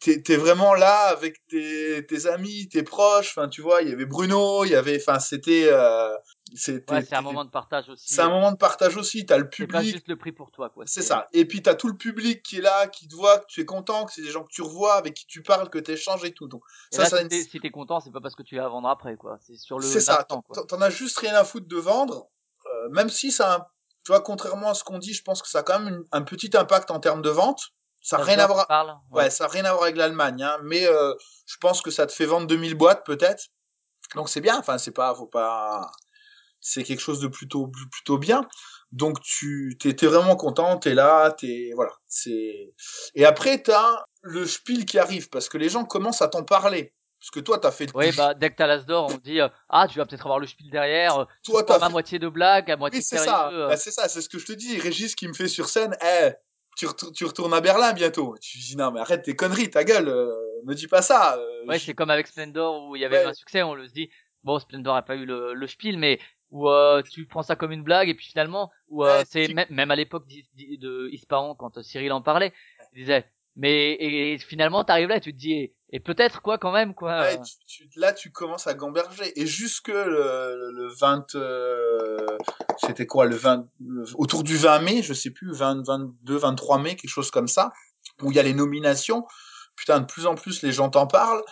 T'es, 0.00 0.20
t'es 0.20 0.36
vraiment 0.36 0.74
là 0.74 1.04
avec 1.04 1.40
tes, 1.48 2.04
tes 2.06 2.26
amis, 2.26 2.68
tes 2.68 2.82
proches. 2.82 3.30
Enfin, 3.34 3.48
tu 3.48 3.62
vois, 3.62 3.80
il 3.80 3.88
y 3.88 3.92
avait 3.92 4.04
Bruno, 4.04 4.66
il 4.66 4.72
y 4.72 4.74
avait, 4.74 5.00
enfin, 5.00 5.20
c'était, 5.20 5.68
euh, 5.72 6.14
Ouais, 6.90 7.02
c'est 7.04 7.14
un 7.14 7.22
moment 7.22 7.44
de 7.44 7.50
partage 7.50 7.88
aussi. 7.88 8.14
c'est 8.14 8.20
un 8.22 8.28
moment 8.28 8.52
de 8.52 8.56
partage 8.56 8.96
aussi. 8.96 9.24
T'as 9.26 9.38
le 9.38 9.44
C'est 9.52 9.66
pas 9.66 9.78
public. 9.78 9.94
juste 9.94 10.08
le 10.08 10.16
prix 10.16 10.32
pour 10.32 10.50
toi, 10.50 10.70
quoi. 10.70 10.84
C'est 10.86 11.02
ça. 11.02 11.28
Et 11.32 11.44
puis 11.46 11.62
t'as 11.62 11.74
tout 11.74 11.88
le 11.88 11.96
public 11.96 12.42
qui 12.42 12.58
est 12.58 12.60
là, 12.60 12.86
qui 12.88 13.08
te 13.08 13.14
voit, 13.14 13.38
que 13.38 13.46
tu 13.48 13.60
es 13.60 13.64
content, 13.64 14.04
que 14.06 14.12
c'est 14.12 14.22
des 14.22 14.30
gens 14.30 14.42
que 14.44 14.52
tu 14.52 14.62
revois, 14.62 14.94
avec 14.94 15.14
qui 15.14 15.26
tu 15.26 15.42
parles, 15.42 15.70
que 15.70 15.78
tu 15.78 15.90
échanges 15.92 16.24
et 16.24 16.32
tout. 16.32 16.48
Donc 16.48 16.62
Et 16.92 16.96
ça, 16.96 17.02
là, 17.02 17.08
ça 17.08 17.18
si 17.22 17.28
t'es, 17.28 17.42
si 17.44 17.60
t'es 17.60 17.70
content, 17.70 18.00
c'est 18.00 18.10
pas 18.12 18.20
parce 18.20 18.34
que 18.34 18.42
tu 18.42 18.56
vas 18.56 18.68
vendre 18.68 18.88
après, 18.88 19.16
quoi. 19.16 19.38
C'est 19.40 19.56
sur 19.56 19.78
le 19.78 19.86
c'est 19.86 20.00
ça. 20.00 20.24
T'en 20.68 20.80
as 20.80 20.90
juste 20.90 21.18
rien 21.18 21.34
à 21.34 21.44
foutre 21.44 21.68
de 21.68 21.76
vendre, 21.76 22.28
euh, 22.66 22.88
même 22.90 23.08
si 23.10 23.30
ça, 23.32 23.52
a 23.54 23.68
tu 24.04 24.10
vois, 24.10 24.20
contrairement 24.20 24.70
à 24.70 24.74
ce 24.74 24.82
qu'on 24.82 24.98
dit, 24.98 25.14
je 25.14 25.22
pense 25.22 25.42
que 25.42 25.48
ça 25.48 25.60
a 25.60 25.62
quand 25.62 25.78
même 25.78 25.94
une- 25.94 26.04
un 26.10 26.22
petit 26.22 26.50
impact 26.56 26.90
en 26.90 26.98
termes 26.98 27.22
de 27.22 27.30
vente. 27.30 27.60
Ça 28.00 28.16
n'a 28.18 28.24
rien 28.24 28.38
à 28.40 28.46
voir. 28.48 28.66
Ouais, 29.12 29.30
ça 29.30 29.44
a 29.44 29.46
rien 29.46 29.64
à 29.64 29.70
voir 29.70 29.84
avec 29.84 29.94
l'Allemagne, 29.96 30.42
hein, 30.42 30.58
mais 30.64 30.84
euh, 30.88 31.14
je 31.46 31.56
pense 31.58 31.82
que 31.82 31.92
ça 31.92 32.04
te 32.08 32.10
fait 32.12 32.26
vendre 32.26 32.48
2000 32.48 32.74
boîtes 32.74 33.06
peut-être. 33.06 33.44
Donc 34.16 34.28
c'est 34.28 34.40
bien. 34.40 34.58
Enfin, 34.58 34.76
c'est 34.78 34.90
pas, 34.90 35.14
faut 35.14 35.28
pas. 35.28 35.88
C'est 36.64 36.84
quelque 36.84 37.00
chose 37.00 37.20
de 37.20 37.26
plutôt 37.28 37.66
plutôt 37.90 38.16
bien. 38.18 38.46
Donc 38.92 39.20
tu 39.20 39.76
t'es 39.80 39.94
t'es 39.94 40.06
vraiment 40.06 40.36
content, 40.36 40.78
t'es 40.78 40.94
là, 40.94 41.32
t'es 41.32 41.72
voilà. 41.74 41.92
C'est 42.06 42.72
et 43.14 43.24
après 43.24 43.60
t'as 43.62 44.04
le 44.22 44.46
spiel 44.46 44.84
qui 44.86 44.98
arrive 44.98 45.28
parce 45.28 45.48
que 45.48 45.58
les 45.58 45.68
gens 45.68 45.84
commencent 45.84 46.22
à 46.22 46.28
t'en 46.28 46.44
parler. 46.44 46.94
Parce 47.18 47.30
que 47.30 47.38
toi, 47.40 47.58
t'as 47.58 47.70
fait 47.70 47.88
Oui, 47.94 48.10
bah, 48.16 48.34
dès 48.34 48.50
que 48.50 48.56
t'as 48.56 48.66
l'Asdor, 48.66 49.08
on 49.12 49.16
dit, 49.18 49.40
euh, 49.40 49.46
ah, 49.68 49.86
tu 49.88 49.98
vas 49.98 50.06
peut-être 50.06 50.22
avoir 50.26 50.40
le 50.40 50.46
Spiel 50.48 50.70
derrière, 50.70 51.18
euh, 51.20 51.24
toi, 51.44 51.62
t'as 51.62 51.78
fait... 51.78 51.88
moitié 51.88 52.18
de 52.18 52.28
blague, 52.28 52.68
à 52.68 52.76
moitié 52.76 52.98
Oui, 52.98 53.04
c'est 53.04 53.16
sérieux. 53.18 53.30
ça. 53.30 53.50
euh. 53.52 53.68
Bah, 53.68 53.76
c'est 53.76 53.92
ça, 53.92 54.08
c'est 54.08 54.20
ce 54.22 54.28
que 54.28 54.40
je 54.40 54.46
te 54.46 54.52
dis. 54.52 54.76
Régis 54.80 55.14
qui 55.14 55.28
me 55.28 55.32
fait 55.32 55.46
sur 55.46 55.68
scène, 55.68 55.96
eh, 56.04 56.30
tu, 56.76 56.86
retour- 56.86 57.12
tu 57.12 57.24
retournes 57.24 57.54
à 57.54 57.60
Berlin 57.60 57.92
bientôt. 57.92 58.34
Tu 58.40 58.58
dis 58.58 58.74
non, 58.76 58.90
mais 58.90 58.98
arrête 58.98 59.22
tes 59.22 59.36
conneries, 59.36 59.70
ta 59.70 59.84
gueule, 59.84 60.08
euh, 60.08 60.34
me 60.64 60.74
dis 60.74 60.88
pas 60.88 61.00
ça. 61.00 61.38
Ouais, 61.68 61.78
je- 61.78 61.84
c'est 61.84 61.94
comme 61.94 62.10
avec 62.10 62.26
Splendor 62.26 62.88
où 62.88 62.96
il 62.96 63.02
y 63.02 63.04
avait 63.04 63.18
Ouais. 63.18 63.26
un 63.30 63.34
succès, 63.34 63.62
on 63.62 63.74
le 63.76 63.86
se 63.86 63.92
dit, 63.92 64.10
bon, 64.42 64.58
Splendor 64.58 64.96
a 64.96 65.02
pas 65.02 65.14
eu 65.14 65.24
le, 65.24 65.54
le 65.54 65.66
spiel, 65.68 65.98
mais 65.98 66.18
où 66.52 66.68
euh, 66.68 67.02
tu 67.02 67.26
prends 67.26 67.42
ça 67.42 67.56
comme 67.56 67.72
une 67.72 67.82
blague 67.82 68.08
et 68.08 68.14
puis 68.14 68.26
finalement, 68.26 68.70
où 68.88 69.04
euh, 69.04 69.18
Ouais, 69.18 69.24
c'est 69.28 69.48
tu- 69.48 69.54
même, 69.54 69.66
même 69.70 69.90
à 69.90 69.96
l'époque 69.96 70.26
de 70.28 71.08
Ispahan 71.10 71.54
quand 71.56 71.78
euh, 71.78 71.82
Cyril 71.82 72.12
en 72.12 72.22
parlait, 72.22 72.52
il 72.94 73.00
disait, 73.00 73.26
mais 73.56 73.92
et, 73.98 74.38
finalement 74.38 74.84
t'arrives 74.84 75.08
là 75.08 75.16
et 75.16 75.20
tu 75.20 75.32
te 75.32 75.38
dis, 75.38 75.52
et, 75.54 75.74
et 75.90 76.00
peut-être 76.00 76.40
quoi 76.42 76.56
quand 76.58 76.72
même 76.72 76.94
quoi. 76.94 77.20
Ouais, 77.20 77.40
tu- 77.40 77.88
tu- 77.88 77.98
là, 77.98 78.12
tu 78.12 78.30
commences 78.30 78.66
à 78.66 78.74
gamberger. 78.74 79.32
Et 79.40 79.46
jusque 79.46 79.88
le, 79.88 80.70
le 80.72 80.88
20, 80.98 81.34
euh, 81.34 82.16
c'était 82.78 83.06
quoi, 83.06 83.26
le 83.26 83.36
20, 83.36 83.66
le- 83.80 84.04
autour 84.16 84.42
du 84.44 84.56
20 84.56 84.78
mai, 84.80 85.02
je 85.02 85.12
sais 85.14 85.30
plus, 85.30 85.52
20, 85.52 85.86
22, 85.86 86.36
23 86.36 86.78
mai, 86.78 86.96
quelque 86.96 87.10
chose 87.10 87.30
comme 87.30 87.48
ça, 87.48 87.72
où 88.22 88.30
il 88.30 88.36
y 88.36 88.40
a 88.40 88.42
les 88.42 88.54
nominations. 88.54 89.26
Putain, 89.76 90.00
de 90.00 90.06
plus 90.06 90.26
en 90.26 90.34
plus, 90.34 90.62
les 90.62 90.72
gens 90.72 90.90
t'en 90.90 91.06
parlent. 91.06 91.42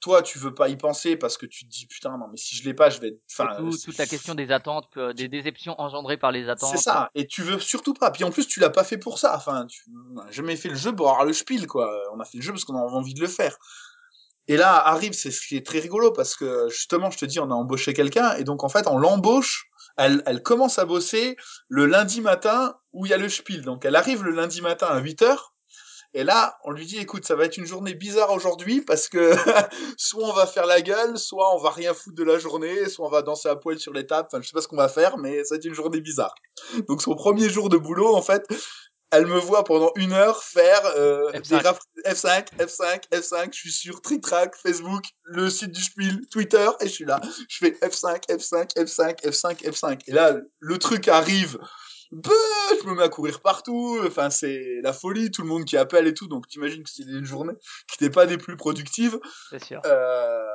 Toi 0.00 0.22
tu 0.22 0.38
veux 0.38 0.54
pas 0.54 0.68
y 0.68 0.76
penser 0.76 1.16
parce 1.16 1.36
que 1.36 1.46
tu 1.46 1.66
te 1.66 1.70
dis 1.70 1.86
putain 1.86 2.16
non 2.16 2.26
mais 2.30 2.36
si 2.36 2.56
je 2.56 2.64
l'ai 2.64 2.74
pas 2.74 2.90
je 2.90 3.00
vais 3.00 3.18
enfin 3.30 3.54
tout, 3.56 3.76
toute 3.76 3.98
la 3.98 4.06
question 4.06 4.34
des 4.34 4.50
attentes, 4.50 4.88
euh, 4.96 5.12
des 5.12 5.28
déceptions 5.28 5.78
engendrées 5.78 6.16
par 6.16 6.32
les 6.32 6.48
attentes. 6.48 6.70
c'est 6.72 6.82
ça 6.82 7.10
et 7.14 7.26
tu 7.26 7.42
veux 7.42 7.60
surtout 7.60 7.94
pas. 7.94 8.10
Puis 8.10 8.24
en 8.24 8.30
plus 8.30 8.46
tu 8.46 8.60
l'as 8.60 8.70
pas 8.70 8.84
fait 8.84 8.98
pour 8.98 9.18
ça. 9.18 9.36
Enfin 9.36 9.66
tu 9.66 9.84
a 10.26 10.30
jamais 10.30 10.56
fait 10.56 10.68
le 10.68 10.74
jeu 10.74 10.94
pour 10.94 11.10
avoir 11.10 11.26
le 11.26 11.32
spiel 11.32 11.66
quoi. 11.66 11.92
On 12.14 12.20
a 12.20 12.24
fait 12.24 12.38
le 12.38 12.42
jeu 12.42 12.52
parce 12.52 12.64
qu'on 12.64 12.76
a 12.76 12.80
envie 12.80 13.14
de 13.14 13.20
le 13.20 13.28
faire. 13.28 13.56
Et 14.48 14.56
là 14.56 14.74
arrive 14.74 15.12
c'est 15.12 15.30
ce 15.30 15.46
qui 15.46 15.56
est 15.56 15.66
très 15.66 15.80
rigolo 15.80 16.10
parce 16.12 16.34
que 16.34 16.68
justement 16.70 17.10
je 17.10 17.18
te 17.18 17.24
dis 17.26 17.38
on 17.38 17.50
a 17.50 17.54
embauché 17.54 17.92
quelqu'un 17.92 18.34
et 18.34 18.44
donc 18.44 18.64
en 18.64 18.68
fait 18.68 18.86
on 18.86 18.98
l'embauche. 18.98 19.66
Elle, 19.96 20.22
elle 20.24 20.42
commence 20.42 20.78
à 20.78 20.86
bosser 20.86 21.36
le 21.68 21.84
lundi 21.84 22.22
matin 22.22 22.76
où 22.92 23.04
il 23.04 23.10
y 23.10 23.12
a 23.12 23.18
le 23.18 23.28
spiel. 23.28 23.62
Donc 23.62 23.84
elle 23.84 23.96
arrive 23.96 24.24
le 24.24 24.30
lundi 24.30 24.62
matin 24.62 24.86
à 24.86 24.98
8 24.98 25.22
heures 25.22 25.54
et 26.14 26.24
là, 26.24 26.58
on 26.64 26.72
lui 26.72 26.86
dit, 26.86 26.98
écoute, 26.98 27.24
ça 27.24 27.36
va 27.36 27.44
être 27.44 27.56
une 27.56 27.66
journée 27.66 27.94
bizarre 27.94 28.32
aujourd'hui 28.32 28.80
parce 28.80 29.08
que 29.08 29.32
soit 29.96 30.24
on 30.28 30.32
va 30.32 30.46
faire 30.46 30.66
la 30.66 30.80
gueule, 30.80 31.18
soit 31.18 31.54
on 31.54 31.58
va 31.58 31.70
rien 31.70 31.94
foutre 31.94 32.16
de 32.16 32.24
la 32.24 32.38
journée, 32.38 32.88
soit 32.88 33.06
on 33.06 33.10
va 33.10 33.22
danser 33.22 33.48
à 33.48 33.56
poil 33.56 33.78
sur 33.78 33.92
les 33.92 34.06
tables. 34.06 34.28
Enfin, 34.32 34.42
je 34.42 34.48
sais 34.48 34.52
pas 34.54 34.60
ce 34.62 34.68
qu'on 34.68 34.76
va 34.76 34.88
faire, 34.88 35.18
mais 35.18 35.44
ça 35.44 35.54
va 35.54 35.58
être 35.58 35.64
une 35.64 35.74
journée 35.74 36.00
bizarre. 36.00 36.34
Donc 36.88 37.02
son 37.02 37.14
premier 37.14 37.48
jour 37.48 37.68
de 37.68 37.76
boulot, 37.76 38.14
en 38.14 38.22
fait, 38.22 38.44
elle 39.12 39.26
me 39.26 39.38
voit 39.38 39.64
pendant 39.64 39.90
une 39.96 40.12
heure 40.12 40.42
faire 40.44 40.82
euh, 40.96 41.30
F5. 41.32 41.48
des 41.48 41.56
raf- 41.56 41.80
F5, 42.06 42.46
F5, 42.58 43.08
F5. 43.10 43.48
Je 43.52 43.58
suis 43.58 43.72
sur 43.72 44.00
TrickTrack, 44.02 44.54
Facebook, 44.56 45.02
le 45.24 45.50
site 45.50 45.72
du 45.72 45.82
Spiel, 45.82 46.20
Twitter, 46.30 46.68
et 46.80 46.86
je 46.86 46.92
suis 46.92 47.04
là. 47.04 47.20
Je 47.48 47.58
fais 47.58 47.70
F5, 47.82 48.20
F5, 48.28 48.74
F5, 48.76 49.20
F5, 49.24 49.64
F5. 49.64 50.00
Et 50.06 50.12
là, 50.12 50.36
le 50.60 50.78
truc 50.78 51.08
arrive. 51.08 51.58
Je 52.12 52.86
me 52.88 52.94
mets 52.94 53.04
à 53.04 53.08
courir 53.08 53.40
partout. 53.40 54.00
Enfin, 54.06 54.30
c'est 54.30 54.80
la 54.82 54.92
folie. 54.92 55.30
Tout 55.30 55.42
le 55.42 55.48
monde 55.48 55.64
qui 55.64 55.76
appelle 55.76 56.06
et 56.06 56.14
tout. 56.14 56.26
Donc, 56.26 56.48
t'imagines 56.48 56.82
que 56.82 56.90
c'était 56.90 57.10
une 57.10 57.24
journée 57.24 57.54
qui 57.88 58.02
n'était 58.02 58.12
pas 58.12 58.26
des 58.26 58.38
plus 58.38 58.56
productives. 58.56 59.18
C'est 59.50 59.62
sûr. 59.62 59.80
Euh, 59.84 60.46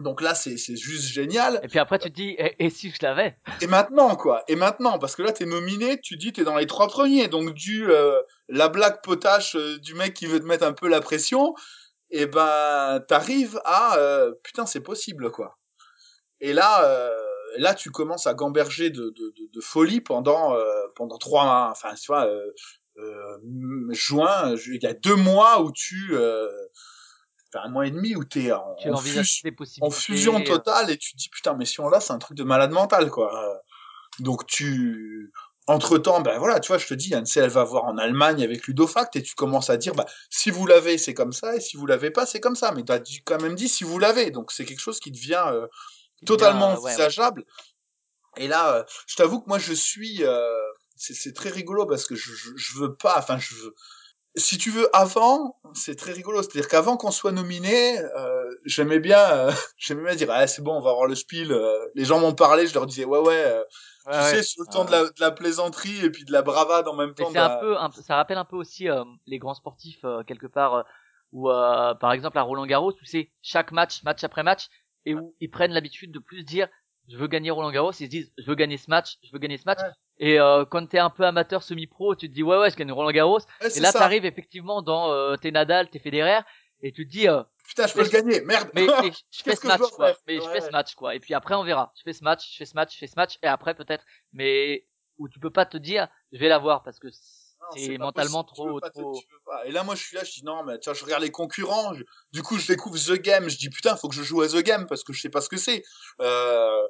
donc 0.00 0.20
là, 0.20 0.34
c'est 0.34 0.56
c'est 0.56 0.76
juste 0.76 1.04
génial. 1.04 1.60
Et 1.62 1.68
puis 1.68 1.78
après, 1.78 1.98
tu 1.98 2.10
te 2.10 2.14
dis, 2.14 2.34
et, 2.36 2.56
et 2.58 2.68
si 2.68 2.90
je 2.90 2.98
l'avais? 3.02 3.36
Et 3.60 3.66
maintenant, 3.66 4.16
quoi. 4.16 4.42
Et 4.48 4.56
maintenant, 4.56 4.98
parce 4.98 5.14
que 5.14 5.22
là, 5.22 5.32
t'es 5.32 5.46
nominé, 5.46 6.00
tu 6.00 6.16
dis, 6.16 6.32
t'es 6.32 6.44
dans 6.44 6.56
les 6.56 6.66
trois 6.66 6.88
premiers. 6.88 7.28
Donc, 7.28 7.54
du 7.54 7.88
euh, 7.90 8.20
la 8.48 8.68
blague 8.68 9.02
potache 9.02 9.54
euh, 9.56 9.78
du 9.78 9.94
mec 9.94 10.12
qui 10.12 10.26
veut 10.26 10.40
te 10.40 10.46
mettre 10.46 10.66
un 10.66 10.72
peu 10.72 10.88
la 10.88 11.00
pression, 11.00 11.54
et 12.10 12.26
ben, 12.26 13.00
t'arrives 13.08 13.60
à 13.64 13.96
euh, 13.98 14.32
putain, 14.42 14.66
c'est 14.66 14.80
possible, 14.82 15.30
quoi. 15.30 15.56
Et 16.40 16.52
là, 16.52 16.84
euh, 16.84 17.23
là, 17.58 17.74
tu 17.74 17.90
commences 17.90 18.26
à 18.26 18.34
gamberger 18.34 18.90
de, 18.90 19.10
de, 19.10 19.32
de, 19.36 19.50
de 19.52 19.60
folie 19.60 20.00
pendant 20.00 20.54
euh, 20.54 20.64
pendant 20.96 21.18
trois, 21.18 21.68
enfin, 21.70 21.94
tu 21.94 22.06
vois, 22.06 22.26
euh, 22.26 22.50
euh, 22.98 23.38
juin, 23.90 24.54
ju- 24.56 24.76
il 24.76 24.82
y 24.82 24.86
a 24.86 24.94
deux 24.94 25.16
mois 25.16 25.60
où 25.62 25.72
tu, 25.72 26.12
enfin, 27.54 27.64
un 27.66 27.68
mois 27.68 27.86
et 27.86 27.90
demi 27.90 28.14
où 28.16 28.24
t'es 28.24 28.52
en, 28.52 28.74
Tu 28.76 28.88
en 28.90 28.96
fus- 29.10 29.18
en 29.84 29.90
fusion 29.90 30.32
totale 30.44 30.90
et 30.90 30.96
tu 30.98 31.12
te 31.12 31.16
dis 31.18 31.28
putain 31.28 31.54
mais 31.54 31.64
si 31.64 31.80
on 31.80 31.88
l'a 31.88 32.00
c'est 32.00 32.12
un 32.12 32.18
truc 32.18 32.36
de 32.36 32.44
malade 32.44 32.70
mental 32.72 33.10
quoi. 33.10 33.62
Donc 34.20 34.46
tu 34.46 35.32
entre 35.66 35.96
temps 35.98 36.20
ben 36.20 36.38
voilà 36.38 36.60
tu 36.60 36.68
vois 36.68 36.78
je 36.78 36.86
te 36.86 36.94
dis 36.94 37.14
Anne 37.14 37.24
elle 37.36 37.48
va 37.50 37.64
voir 37.64 37.84
en 37.84 37.96
Allemagne 37.96 38.42
avec 38.42 38.66
Ludofact 38.66 39.16
et 39.16 39.22
tu 39.22 39.34
commences 39.34 39.70
à 39.70 39.76
dire 39.76 39.94
bah 39.94 40.06
si 40.30 40.50
vous 40.50 40.66
l'avez 40.66 40.98
c'est 40.98 41.14
comme 41.14 41.32
ça 41.32 41.56
et 41.56 41.60
si 41.60 41.76
vous 41.76 41.86
l'avez 41.86 42.10
pas 42.10 42.26
c'est 42.26 42.40
comme 42.40 42.54
ça. 42.56 42.72
Mais 42.72 42.84
t'as 42.84 43.00
quand 43.24 43.40
même 43.40 43.54
dit 43.54 43.68
si 43.68 43.82
vous 43.84 43.98
l'avez. 43.98 44.30
Donc 44.30 44.52
c'est 44.52 44.64
quelque 44.64 44.80
chose 44.80 45.00
qui 45.00 45.10
devient 45.10 45.44
euh, 45.48 45.66
totalement 46.24 46.74
ouais, 46.74 46.80
ouais. 46.80 46.90
envisageable 46.92 47.44
et 48.36 48.48
là 48.48 48.76
euh, 48.76 48.84
je 49.06 49.16
t'avoue 49.16 49.40
que 49.40 49.48
moi 49.48 49.58
je 49.58 49.72
suis 49.72 50.24
euh, 50.24 50.60
c'est 50.96 51.34
très 51.34 51.50
rigolo 51.50 51.86
parce 51.86 52.06
que 52.06 52.14
je, 52.14 52.32
je, 52.32 52.50
je 52.56 52.78
veux 52.78 52.94
pas 52.94 53.14
enfin 53.18 53.38
je 53.38 53.54
veux 53.54 53.74
si 54.36 54.58
tu 54.58 54.70
veux, 54.70 54.88
avant, 54.94 55.56
c'est 55.74 55.96
très 55.96 56.12
rigolo. 56.12 56.42
C'est-à-dire 56.42 56.68
qu'avant 56.68 56.96
qu'on 56.96 57.10
soit 57.10 57.32
nominé, 57.32 57.98
euh, 58.00 58.50
j'aimais 58.64 58.98
bien, 58.98 59.18
euh, 59.18 59.52
j'aimais 59.76 60.04
bien 60.04 60.14
dire, 60.16 60.28
ah, 60.30 60.46
c'est 60.46 60.62
bon, 60.62 60.74
on 60.76 60.80
va 60.80 60.90
avoir 60.90 61.06
le 61.06 61.14
spiel. 61.14 61.52
euh, 61.52 61.78
les 61.94 62.04
gens 62.04 62.18
m'ont 62.18 62.34
parlé, 62.34 62.66
je 62.66 62.74
leur 62.74 62.86
disais, 62.86 63.04
ouais, 63.04 63.20
ouais. 63.20 63.62
tu 64.04 64.10
ouais. 64.10 64.30
sais, 64.30 64.42
sur 64.42 64.62
le 64.62 64.72
temps 64.72 64.84
de 64.84 64.90
la, 64.90 65.04
de 65.04 65.20
la 65.20 65.30
plaisanterie 65.30 66.04
et 66.04 66.10
puis 66.10 66.24
de 66.24 66.32
la 66.32 66.42
bravade 66.42 66.88
en 66.88 66.94
même 66.94 67.14
temps. 67.14 67.30
c'est 67.32 67.38
un 67.38 67.58
peu, 67.58 67.76
un 67.78 67.90
ça 67.92 68.16
rappelle 68.16 68.38
un 68.38 68.44
peu 68.44 68.56
aussi 68.56 68.88
les 69.26 69.38
grands 69.38 69.54
sportifs 69.54 70.04
quelque 70.26 70.46
part, 70.46 70.84
où 71.34 71.50
euh, 71.50 71.94
par 71.94 72.12
exemple 72.12 72.38
à 72.38 72.42
Roland 72.42 72.64
Garros, 72.66 72.92
tu 72.92 73.04
sais, 73.04 73.30
chaque 73.42 73.72
match, 73.72 74.02
match 74.04 74.22
après 74.24 74.42
match, 74.42 74.68
et 75.06 75.14
où 75.14 75.34
ils 75.40 75.50
prennent 75.50 75.72
l'habitude 75.72 76.12
de 76.12 76.18
plus 76.18 76.44
dire, 76.44 76.68
je 77.08 77.16
veux 77.16 77.26
gagner 77.26 77.50
Roland 77.50 77.70
Garros, 77.70 77.92
ils 77.92 78.04
se 78.06 78.10
disent, 78.10 78.32
je 78.38 78.44
veux 78.46 78.54
gagner 78.54 78.76
ce 78.78 78.88
match, 78.88 79.18
je 79.22 79.30
veux 79.32 79.38
gagner 79.38 79.58
ce 79.58 79.64
match. 79.66 79.80
Ouais. 79.80 79.90
Et 80.18 80.40
euh, 80.40 80.64
quand 80.64 80.86
t'es 80.86 80.98
un 80.98 81.10
peu 81.10 81.24
amateur 81.24 81.62
semi-pro, 81.62 82.14
tu 82.14 82.28
te 82.28 82.34
dis 82.34 82.42
ouais 82.42 82.56
ouais, 82.56 82.70
je 82.70 82.76
gagne 82.76 82.92
Roland 82.92 83.10
Garros. 83.10 83.40
Ouais, 83.60 83.76
Et 83.76 83.80
là, 83.80 83.92
t'arrives 83.92 84.24
effectivement 84.24 84.80
dans 84.82 85.10
euh, 85.10 85.36
tes 85.36 85.50
Nadal, 85.50 85.90
tes 85.90 85.98
Federer, 85.98 86.40
et 86.82 86.92
tu 86.92 87.06
te 87.06 87.10
dis, 87.10 87.28
euh, 87.28 87.42
Putain, 87.66 87.86
je 87.86 87.94
peux 87.94 88.02
le 88.02 88.08
gagner, 88.10 88.40
merde. 88.42 88.68
mais, 88.74 88.86
mais 89.02 89.10
je 89.30 89.42
fais 89.42 89.56
ce 89.56 89.66
match 89.66 89.80
quoi. 89.96 90.14
Mais 90.26 90.36
je 90.36 90.48
fais 90.48 90.60
ce 90.60 90.70
match 90.70 90.94
quoi. 90.94 91.14
Et 91.14 91.20
puis 91.20 91.34
après 91.34 91.54
on 91.54 91.64
verra. 91.64 91.92
Je 91.96 92.02
fais 92.02 92.12
ce 92.12 92.22
match, 92.22 92.52
je 92.52 92.56
fais 92.58 92.66
ce 92.66 92.74
match, 92.74 92.94
je 92.94 92.98
fais 92.98 93.06
ce 93.06 93.16
match, 93.16 93.38
et 93.42 93.46
après 93.46 93.74
peut-être. 93.74 94.04
Mais 94.32 94.86
où 95.18 95.28
tu 95.28 95.38
peux 95.38 95.50
pas 95.50 95.64
te 95.66 95.76
dire, 95.76 96.08
je 96.32 96.38
vais 96.38 96.48
l'avoir 96.48 96.82
parce 96.82 96.98
que 96.98 97.08
c'est 97.76 97.98
mentalement 97.98 98.44
trop 98.44 98.80
pas. 98.80 99.66
Et 99.66 99.70
là, 99.72 99.82
moi, 99.84 99.94
je 99.94 100.02
suis 100.02 100.16
là, 100.16 100.24
je 100.24 100.32
dis 100.32 100.44
non, 100.44 100.62
mais 100.64 100.78
tiens, 100.78 100.92
je 100.94 101.04
regarde 101.04 101.22
les 101.22 101.30
concurrents. 101.30 101.94
je- 101.94 102.04
Du 102.32 102.42
coup, 102.42 102.58
je 102.58 102.66
découvre 102.66 102.96
The 102.98 103.20
Game. 103.20 103.48
Je 103.48 103.56
dis 103.58 103.70
putain, 103.70 103.96
faut 103.96 104.08
que 104.08 104.14
je 104.14 104.22
joue 104.22 104.42
à 104.42 104.48
The 104.48 104.62
Game 104.62 104.86
parce 104.86 105.04
que 105.04 105.12
je 105.12 105.20
sais 105.20 105.28
pas 105.30 105.40
ce 105.40 105.48
que 105.48 105.56
c'est. 105.56 105.82
Euh... 106.20 106.82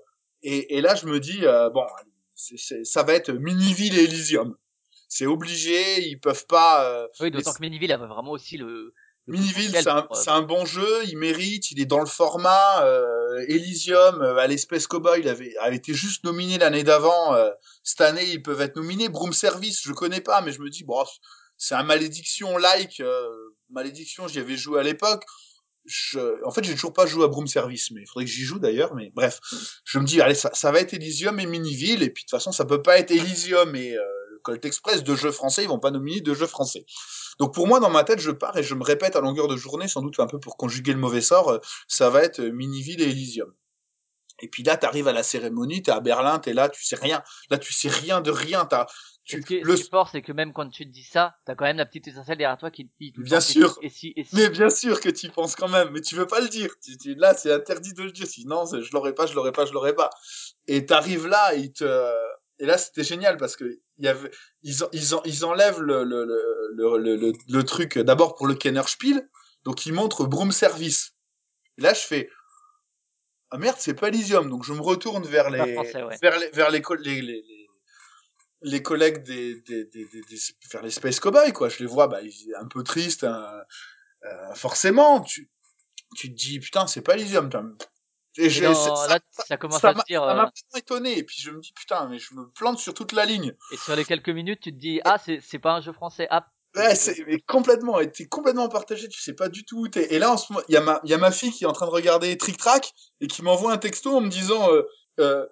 Et, 0.42 0.76
et 0.76 0.80
là, 0.82 0.94
je 0.94 1.06
me 1.06 1.20
dis 1.20 1.44
euh, 1.46 1.70
bon, 1.70 1.86
ça 2.34 3.02
va 3.02 3.14
être 3.14 3.32
Miniville 3.32 3.98
et 3.98 4.04
Elysium. 4.04 4.56
C'est 5.08 5.26
obligé. 5.26 6.00
Ils 6.06 6.18
peuvent 6.20 6.46
pas. 6.46 6.84
euh, 6.84 7.08
Oui, 7.20 7.30
d'autant 7.30 7.50
les- 7.50 7.54
que 7.56 7.60
Miniville 7.60 7.92
avait 7.92 8.06
vraiment 8.06 8.32
aussi 8.32 8.56
le. 8.56 8.92
Le 9.26 9.38
Miniville, 9.38 9.70
c'est 9.72 10.30
un, 10.30 10.42
bon 10.42 10.66
jeu, 10.66 11.04
il 11.06 11.16
mérite, 11.16 11.70
il 11.70 11.80
est 11.80 11.86
dans 11.86 12.00
le 12.00 12.06
format. 12.06 12.84
Euh, 12.84 13.44
Elysium, 13.48 14.20
euh, 14.20 14.36
à 14.36 14.46
l'espèce 14.46 14.86
Cowboy, 14.86 15.20
il 15.20 15.28
avait, 15.28 15.56
avait 15.56 15.76
été 15.76 15.94
juste 15.94 16.24
nominé 16.24 16.58
l'année 16.58 16.84
d'avant. 16.84 17.34
euh, 17.34 17.50
cette 17.82 18.02
année, 18.02 18.24
ils 18.30 18.42
peuvent 18.42 18.60
être 18.60 18.76
nominés. 18.76 19.08
Broom 19.08 19.32
Service, 19.32 19.80
je 19.82 19.92
connais 19.92 20.20
pas, 20.20 20.42
mais 20.42 20.52
je 20.52 20.60
me 20.60 20.68
dis, 20.68 20.84
bon, 20.84 21.02
c'est 21.56 21.74
un 21.74 21.84
malédiction 21.84 22.58
like. 22.58 23.00
euh, 23.00 23.26
malédiction, 23.70 24.28
j'y 24.28 24.40
avais 24.40 24.58
joué 24.58 24.80
à 24.80 24.82
l'époque. 24.82 25.24
Je, 25.86 26.44
en 26.44 26.50
fait, 26.50 26.62
j'ai 26.62 26.74
toujours 26.74 26.92
pas 26.92 27.06
joué 27.06 27.24
à 27.24 27.28
Broom 27.28 27.46
Service, 27.46 27.90
mais 27.92 28.02
il 28.02 28.06
faudrait 28.06 28.26
que 28.26 28.30
j'y 28.30 28.44
joue 28.44 28.58
d'ailleurs. 28.58 28.94
Mais 28.94 29.10
bref, 29.14 29.40
je 29.84 29.98
me 29.98 30.04
dis, 30.04 30.20
allez, 30.20 30.34
ça, 30.34 30.50
ça 30.52 30.70
va 30.70 30.80
être 30.80 30.92
Elysium 30.92 31.40
et 31.40 31.46
Miniville, 31.46 32.02
et 32.02 32.10
puis 32.10 32.24
de 32.24 32.26
toute 32.26 32.30
façon, 32.30 32.52
ça 32.52 32.66
peut 32.66 32.82
pas 32.82 32.98
être 32.98 33.10
Elysium 33.10 33.74
et 33.74 33.96
euh, 33.96 34.02
Colt 34.44 34.64
Express, 34.64 35.02
deux 35.02 35.16
jeux 35.16 35.32
français, 35.32 35.64
ils 35.64 35.68
vont 35.68 35.80
pas 35.80 35.90
nominer 35.90 36.20
deux 36.20 36.34
jeux 36.34 36.46
français. 36.46 36.86
Donc 37.40 37.52
pour 37.52 37.66
moi, 37.66 37.80
dans 37.80 37.90
ma 37.90 38.04
tête, 38.04 38.20
je 38.20 38.30
pars 38.30 38.56
et 38.56 38.62
je 38.62 38.74
me 38.76 38.84
répète 38.84 39.16
à 39.16 39.20
longueur 39.20 39.48
de 39.48 39.56
journée, 39.56 39.88
sans 39.88 40.02
doute 40.02 40.20
un 40.20 40.28
peu 40.28 40.38
pour 40.38 40.56
conjuguer 40.56 40.92
le 40.92 40.98
mauvais 41.00 41.20
sort, 41.22 41.48
euh, 41.48 41.58
ça 41.88 42.10
va 42.10 42.22
être 42.22 42.38
euh, 42.40 42.52
Miniville 42.52 43.00
et 43.02 43.10
Elysium. 43.10 43.52
Et 44.40 44.48
puis 44.48 44.62
là, 44.64 44.76
t'arrives 44.76 45.06
à 45.08 45.12
la 45.12 45.22
cérémonie, 45.22 45.82
t'es 45.82 45.92
à 45.92 46.00
Berlin, 46.00 46.38
t'es 46.40 46.52
là, 46.52 46.68
tu 46.68 46.84
sais 46.84 46.96
rien. 46.96 47.22
Là, 47.50 47.58
tu 47.58 47.72
sais 47.72 47.88
rien 47.88 48.20
de 48.20 48.32
rien. 48.32 48.64
T'as, 48.66 48.86
tu, 49.24 49.40
ce 49.40 49.46
qui, 49.46 49.54
est, 49.56 49.60
le, 49.60 49.76
ce 49.76 49.82
qui 49.82 49.86
est 49.86 49.90
fort, 49.90 50.08
c'est 50.08 50.22
que 50.22 50.32
même 50.32 50.52
quand 50.52 50.68
tu 50.68 50.84
te 50.84 50.90
dis 50.90 51.04
ça, 51.04 51.36
t'as 51.46 51.54
quand 51.54 51.64
même 51.66 51.76
la 51.76 51.86
petite 51.86 52.08
étincelle 52.08 52.36
derrière 52.36 52.58
toi 52.58 52.72
qui 52.72 52.88
te 52.88 52.92
dit 53.00 53.12
Bien 53.16 53.40
sûr. 53.40 53.74
si- 53.74 53.86
Et 53.86 53.88
si, 53.88 54.12
et 54.16 54.24
si, 54.24 54.34
mais 54.34 54.50
bien 54.50 54.70
sûr 54.70 55.00
que 55.00 55.08
tu 55.08 55.26
y 55.26 55.28
penses 55.30 55.54
quand 55.54 55.68
même, 55.68 55.90
mais 55.92 56.00
tu 56.00 56.16
veux 56.16 56.26
pas 56.26 56.40
le 56.40 56.48
dire. 56.48 56.68
Tu, 56.84 56.98
tu- 56.98 57.14
là, 57.14 57.32
c'est 57.34 57.52
interdit 57.52 57.94
de 57.94 58.02
le 58.02 58.10
dire. 58.10 58.26
Sinon, 58.26 58.64
je 58.66 58.90
l'aurais 58.92 59.14
pas, 59.14 59.26
je 59.26 59.34
l'aurais 59.34 59.52
pas, 59.52 59.66
je 59.66 59.72
l'aurais 59.72 59.94
pas. 59.94 60.10
Et 60.66 60.84
t'arrives 60.84 61.26
là, 61.28 61.54
et 61.54 61.60
ils 61.60 61.72
te, 61.72 62.12
et 62.58 62.66
là, 62.66 62.78
c'était 62.78 63.04
génial 63.04 63.36
parce 63.36 63.56
que 63.56 63.80
il 63.98 64.04
y 64.04 64.08
avait, 64.08 64.30
ils, 64.62 64.84
en- 64.84 64.88
ils, 64.92 65.14
en- 65.14 65.22
ils 65.24 65.44
enlèvent 65.44 65.80
le, 65.80 67.62
truc 67.62 67.98
d'abord 67.98 68.34
pour 68.34 68.46
le 68.46 68.54
Kenner 68.54 68.82
Spiel, 68.86 69.28
donc 69.64 69.86
ils 69.86 69.92
montrent 69.92 70.26
Broom 70.26 70.52
Service. 70.52 71.14
Et 71.78 71.82
là, 71.82 71.94
je 71.94 72.00
fais, 72.00 72.30
ah 73.50 73.58
merde, 73.58 73.76
c'est 73.78 73.94
pas 73.94 74.08
Elysium, 74.08 74.48
donc 74.48 74.64
je 74.64 74.72
me 74.72 74.80
retourne 74.80 75.24
vers 75.26 75.50
les, 75.50 75.72
français, 75.74 76.02
ouais. 76.02 76.18
vers 76.22 76.38
les, 76.38 76.50
vers 76.50 76.70
les, 76.70 76.82
co- 76.82 76.94
les, 76.94 77.22
les, 77.22 77.42
les, 77.42 77.68
les 78.62 78.82
collègues 78.82 79.22
des, 79.24 79.60
des, 79.62 79.84
des, 79.86 80.04
des, 80.06 80.22
des- 80.22 80.38
vers 80.72 80.82
les 80.82 80.90
Space 80.90 81.20
Cowboys, 81.20 81.52
quoi. 81.52 81.68
Je 81.68 81.78
les 81.80 81.86
vois, 81.86 82.08
bah, 82.08 82.22
ils 82.22 82.54
un 82.58 82.66
peu 82.66 82.82
tristes, 82.82 83.24
hein. 83.24 83.62
Euh, 84.24 84.54
forcément, 84.54 85.20
tu, 85.20 85.50
tu 86.16 86.30
te 86.30 86.34
dis, 86.34 86.58
putain, 86.58 86.86
c'est 86.86 87.02
pas 87.02 87.14
Elysium. 87.14 87.50
Et 88.36 88.60
dans- 88.60 88.74
c'est- 88.74 88.96
ça- 88.96 89.08
là, 89.08 89.18
ça 89.30 89.56
commence 89.56 89.80
ça 89.80 89.90
à 89.90 89.94
te 89.94 90.04
dire. 90.06 90.20
ça 90.22 90.30
euh, 90.30 90.34
m'a 90.34 90.42
vraiment 90.42 90.50
étonné. 90.76 91.18
Et 91.18 91.22
puis 91.24 91.40
je 91.40 91.50
me 91.50 91.60
dis, 91.60 91.72
putain, 91.72 92.08
mais 92.08 92.18
je 92.18 92.34
me 92.34 92.48
plante 92.50 92.78
sur 92.78 92.94
toute 92.94 93.12
la 93.12 93.24
ligne. 93.24 93.54
et 93.72 93.76
sur 93.76 93.94
les 93.96 94.04
quelques 94.04 94.28
minutes, 94.30 94.60
tu 94.60 94.72
te 94.72 94.78
dis, 94.78 95.00
ah, 95.04 95.18
c'est 95.18 95.40
c'est 95.40 95.58
pas 95.58 95.74
un 95.74 95.80
jeu 95.80 95.92
français. 95.92 96.26
Ah, 96.30 96.46
Ouais, 96.76 96.96
c'est 96.96 97.24
mais 97.28 97.38
complètement, 97.38 98.00
et 98.00 98.10
t'es 98.10 98.26
complètement 98.26 98.68
partagé, 98.68 99.08
tu 99.08 99.20
sais 99.20 99.34
pas 99.34 99.48
du 99.48 99.64
tout 99.64 99.78
où 99.82 99.86
t'es. 99.88 100.12
Et 100.12 100.18
là, 100.18 100.32
en 100.32 100.36
ce 100.36 100.52
moment, 100.52 100.64
il 100.68 100.74
y 100.74 100.76
a 100.76 100.80
ma, 100.80 101.00
y 101.04 101.14
a 101.14 101.18
ma 101.18 101.30
fille 101.30 101.52
qui 101.52 101.62
est 101.62 101.68
en 101.68 101.72
train 101.72 101.86
de 101.86 101.92
regarder 101.92 102.36
Trick 102.36 102.56
Track 102.56 102.92
et 103.20 103.28
qui 103.28 103.42
m'envoie 103.42 103.72
un 103.72 103.78
texto 103.78 104.16
en 104.16 104.20
me 104.20 104.28
disant, 104.28 104.72
euh, 104.72 104.82
euh, 105.20 105.46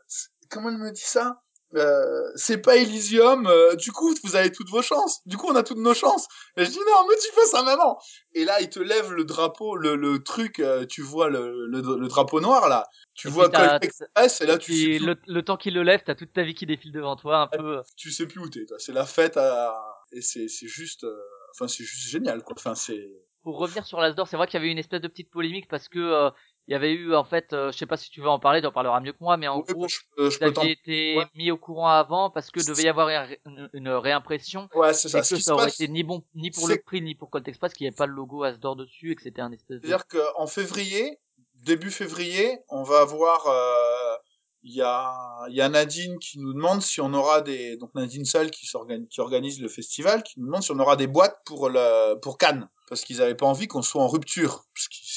comment 0.51 0.71
elle 0.71 0.79
me 0.79 0.91
dit 0.91 1.01
ça? 1.01 1.41
Euh, 1.75 2.31
C'est 2.37 2.59
pas 2.59 2.77
Elysium. 2.77 3.47
euh, 3.47 3.75
du 3.77 3.93
coup, 3.93 4.15
vous 4.25 4.37
avez 4.37 4.51
toutes 4.53 4.71
vos 4.71 4.83
chances. 4.83 5.21
Du 5.27 5.37
coup, 5.37 5.47
on 5.51 5.55
a 5.57 5.63
toutes 5.63 5.79
nos 5.79 5.95
chances. 5.95 6.27
Et 6.57 6.65
je 6.65 6.71
dis 6.71 6.79
non, 6.79 7.07
me 7.09 7.21
dis 7.21 7.35
pas 7.35 7.47
ça, 7.47 7.63
maman. 7.63 7.99
Et 8.35 8.45
là, 8.45 8.61
il 8.61 8.69
te 8.71 8.79
lève 8.81 9.13
le 9.13 9.25
drapeau, 9.25 9.77
le, 9.77 9.97
le 9.97 10.23
truc, 10.23 10.59
euh, 10.61 10.85
tu 10.87 11.03
vois 11.03 11.29
le, 11.29 11.67
le, 11.67 11.81
le 11.81 12.09
drapeau 12.09 12.41
noir 12.41 12.69
là. 12.69 12.85
Tu 13.15 13.29
Et 13.29 13.31
vois 13.31 13.49
Colt 13.51 13.83
Express 13.85 14.41
et 14.41 14.47
là, 14.47 14.59
tu 14.59 14.73
sais 14.75 14.99
plus, 14.99 15.17
le, 15.27 15.43
temps 15.43 15.57
qu'il 15.57 15.75
le 15.75 15.83
lève, 15.83 16.03
t'as 16.05 16.15
toute 16.15 16.33
ta 16.33 16.43
vie 16.43 16.55
qui 16.55 16.67
défile 16.67 16.93
devant 16.93 17.17
toi, 17.17 17.49
un 17.53 17.59
peu. 17.59 17.83
tu 17.97 18.11
sais 18.11 18.27
plus 18.27 18.41
où 18.41 18.49
t'es. 18.49 18.65
toi. 18.67 18.77
C'est 18.79 18.93
la 18.93 19.05
fête 19.05 19.37
à... 19.37 19.75
et 20.13 20.23
c'est 20.23 20.49
c'est 20.49 20.69
juste, 20.69 21.07
enfin 21.55 21.69
c'est 21.69 21.85
juste 21.85 22.09
génial 22.11 22.43
quoi. 22.43 22.55
Enfin 22.57 22.75
c'est 22.75 23.11
pour 23.43 23.59
revenir 23.59 23.85
sur 23.85 24.01
l'Asdor, 24.01 24.29
c'est 24.29 24.37
vrai 24.37 24.47
qu'il 24.47 24.55
y 24.61 24.63
avait 24.63 24.71
une 24.71 24.79
espèce 24.79 25.01
de 25.01 25.09
petite 25.09 25.31
polémique 25.31 25.67
parce 25.69 25.89
que 25.89 26.31
il 26.69 26.73
y 26.73 26.75
avait 26.75 26.93
eu 26.93 27.15
en 27.15 27.25
fait, 27.25 27.53
euh, 27.53 27.73
je 27.73 27.77
sais 27.79 27.87
pas 27.87 27.97
si 27.97 28.09
tu 28.11 28.21
veux 28.21 28.29
en 28.29 28.39
parler, 28.39 28.61
tu 28.61 28.67
en 28.67 28.73
parleras 28.73 29.01
mieux 29.01 29.13
que 29.13 29.19
moi, 29.21 29.37
mais 29.37 29.49
en 29.49 29.59
Oui, 29.59 29.65
gros, 29.75 29.89
je, 29.89 29.99
peux- 30.17 30.31
je 30.31 30.39
vous 30.39 30.45
peux 30.47 30.53
t'en- 30.53 30.61
aviez 30.63 30.73
été 30.73 31.17
ouais. 31.19 31.27
mis 31.35 31.51
au 31.51 31.57
courant 31.57 31.89
avant 31.89 32.31
parce 32.31 32.51
que 32.51 32.65
devait 32.67 32.85
y 32.85 32.89
avoir 32.89 33.09
une, 33.47 33.69
une 33.73 33.89
réimpression 33.89 34.69
Ouais, 34.75 34.95
c'est 34.95 35.09
ça. 35.09 35.21
que 35.21 35.27
Ce 35.27 35.35
qui 35.35 35.43
ça 35.43 35.55
aurait 35.55 35.65
passe, 35.67 35.81
été 35.81 35.89
ni 35.89 36.03
bon 36.05 36.23
ni 36.35 36.51
pour 36.51 36.69
le 36.69 36.79
prix 36.79 37.03
ni 37.03 37.15
pour 37.15 37.31
Colt 37.31 37.47
Express 37.49 37.73
qu'il 37.75 37.85
n'y 37.85 37.89
avait 37.89 37.97
pas 37.97 38.07
le 38.07 38.15
logo 38.15 38.43
Asdor 38.45 38.77
dessus 38.77 39.13
et 39.13 39.15
que 39.17 39.23
c'était 39.23 39.43
un 39.43 39.51
espèce 39.53 39.81
de 39.81 39.87
C'est-à-dire 39.87 40.07
qu'en 40.07 40.47
février, 40.47 41.19
début 41.57 41.91
février, 41.91 42.59
on 42.69 42.83
va 42.85 43.01
avoir, 43.01 43.47
euh, 43.49 44.17
il 44.65 44.75
y 44.75 44.83
a, 44.83 45.13
il 45.49 45.57
y 45.57 45.61
a 45.61 45.69
Nadine 45.69 46.19
qui 46.21 46.39
nous 46.39 46.53
demande 46.55 46.81
si 46.83 47.01
on 47.01 47.13
aura 47.15 47.41
des, 47.41 47.77
donc 47.77 47.93
Nadine 47.97 48.25
Seul 48.25 48.51
qui 48.53 48.67
s'organise, 48.67 49.09
qui 49.09 49.21
organise 49.21 49.61
le 49.61 49.69
festival, 49.69 50.23
qui 50.23 50.39
nous 50.39 50.47
demande 50.47 50.63
si 50.63 50.71
on 50.71 50.79
aura 50.79 50.95
des 50.95 51.09
boîtes 51.09 51.41
pour 51.45 51.69
le, 51.69 52.15
pour 52.21 52.39
Cannes. 52.39 52.69
Parce 52.89 53.03
qu'ils 53.03 53.23
avaient 53.23 53.35
pas 53.35 53.47
envie 53.47 53.69
qu'on 53.69 53.81
soit 53.83 54.03
en 54.03 54.07
rupture. 54.09 54.65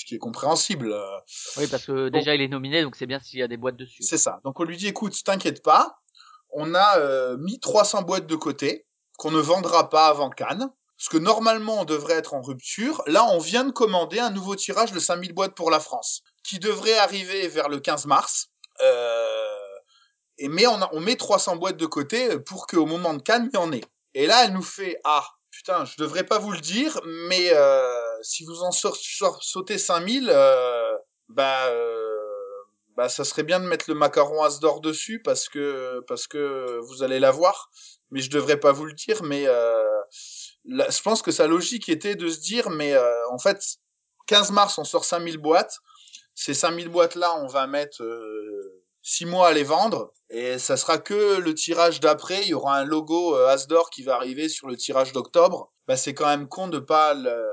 Ce 0.06 0.10
qui 0.10 0.16
est 0.16 0.20
compréhensible. 0.20 0.92
euh, 0.94 1.18
Oui, 1.58 1.66
parce 1.68 1.86
que 1.86 2.10
déjà 2.10 2.36
il 2.36 2.42
est 2.42 2.48
nominé, 2.48 2.84
donc 2.84 2.96
c'est 2.96 3.08
bien 3.08 3.20
s'il 3.20 3.40
y 3.40 3.44
a 3.44 3.48
des 3.48 3.58
boîtes 3.58 3.76
dessus. 3.76 4.04
C'est 4.04 4.20
ça. 4.20 4.40
Donc 4.44 4.60
on 4.60 4.64
lui 4.64 4.78
dit, 4.78 4.88
écoute, 4.88 5.16
t'inquiète 5.24 5.64
pas, 5.64 5.98
on 6.52 6.76
a 6.76 7.00
euh, 7.00 7.38
mis 7.38 7.60
300 7.60 8.04
boîtes 8.04 8.28
de 8.28 8.36
côté 8.36 8.86
qu'on 9.18 9.32
ne 9.32 9.40
vendra 9.40 9.90
pas 9.90 10.08
avant 10.08 10.30
Cannes. 10.30 10.70
Parce 10.98 11.10
que 11.10 11.18
normalement 11.18 11.82
on 11.82 11.86
devrait 11.86 12.14
être 12.14 12.34
en 12.36 12.42
rupture. 12.42 13.02
Là, 13.08 13.26
on 13.32 13.40
vient 13.40 13.66
de 13.66 13.72
commander 13.72 14.20
un 14.20 14.30
nouveau 14.30 14.56
tirage 14.56 14.94
de 14.94 15.00
5000 15.00 15.34
boîtes 15.34 15.54
pour 15.56 15.70
la 15.70 15.82
France, 15.82 16.22
qui 16.44 16.58
devrait 16.60 16.98
arriver 16.98 17.48
vers 17.50 17.68
le 17.68 17.80
15 17.82 18.06
mars. 18.06 18.48
Euh, 18.82 19.46
et 20.38 20.48
mais 20.48 20.68
on, 20.68 20.82
a- 20.82 20.90
on 20.94 21.02
met 21.02 21.16
300 21.18 21.58
boîtes 21.58 21.76
de 21.78 21.86
côté 21.86 22.40
pour 22.40 22.68
qu'au 22.68 22.86
moment 22.86 23.14
de 23.14 23.22
Cannes, 23.22 23.50
il 23.52 23.56
y 23.56 23.60
en 23.60 23.72
ait. 23.74 23.84
Et 24.14 24.26
là, 24.28 24.46
elle 24.46 24.54
nous 24.54 24.62
fait, 24.64 24.98
ah, 25.04 25.26
putain, 25.52 25.84
je 25.84 25.96
devrais 25.98 26.24
pas 26.24 26.40
vous 26.40 26.52
le 26.52 26.60
dire, 26.62 26.98
mais 27.28 27.50
euh, 27.52 28.05
si 28.22 28.46
vous 28.46 28.62
en 28.64 28.72
sort- 28.72 28.96
sort- 28.98 29.44
sautez 29.44 29.78
5000, 29.78 30.30
euh, 30.34 30.98
bah, 31.30 31.68
euh, 31.70 32.12
bah, 32.98 33.10
ça 33.10 33.24
serait 33.24 33.44
bien 33.44 33.60
de 33.60 33.66
mettre 33.66 33.86
le 33.88 33.96
macaron 33.96 34.44
Asdor 34.44 34.82
dessus 34.82 35.22
parce 35.22 35.50
que 35.50 36.02
parce 36.08 36.28
que 36.28 36.80
vous 36.88 37.04
allez 37.04 37.20
l'avoir. 37.20 37.70
Mais 38.12 38.22
je 38.22 38.30
devrais 38.30 38.60
pas 38.60 38.72
vous 38.72 38.86
le 38.86 38.94
dire, 38.94 39.24
mais 39.24 39.46
euh, 39.48 39.84
je 40.66 41.02
pense 41.02 41.22
que 41.22 41.32
sa 41.32 41.48
logique 41.48 41.90
était 41.90 42.16
de 42.16 42.30
se 42.30 42.40
dire, 42.40 42.70
mais 42.70 42.96
en 43.32 43.38
fait, 43.40 43.62
15 44.28 44.52
mars, 44.52 44.78
on 44.78 44.84
sort 44.84 45.06
5000 45.06 45.38
boîtes. 45.38 45.80
Ces 46.36 46.54
5000 46.54 46.90
boîtes-là, 46.90 47.36
on 47.38 47.48
va 47.48 47.66
mettre 47.68 48.04
euh, 48.04 48.84
6 49.02 49.26
mois 49.26 49.48
à 49.50 49.54
les 49.54 49.64
vendre. 49.64 50.12
Et 50.30 50.58
ça 50.60 50.78
sera 50.78 50.98
que 50.98 51.38
le 51.38 51.54
tirage 51.54 52.00
d'après. 52.00 52.42
Il 52.44 52.50
y 52.50 52.54
aura 52.54 52.78
un 52.78 52.84
logo 52.86 53.36
euh, 53.36 53.48
Asdor 53.48 53.90
qui 53.90 54.04
va 54.04 54.16
arriver 54.16 54.50
sur 54.50 54.68
le 54.68 54.76
tirage 54.78 55.12
d'octobre. 55.14 55.72
Bah, 55.88 55.96
c'est 55.98 56.14
quand 56.14 56.26
même 56.28 56.48
con 56.48 56.68
de 56.68 56.80
pas 56.80 57.14
le- 57.14 57.48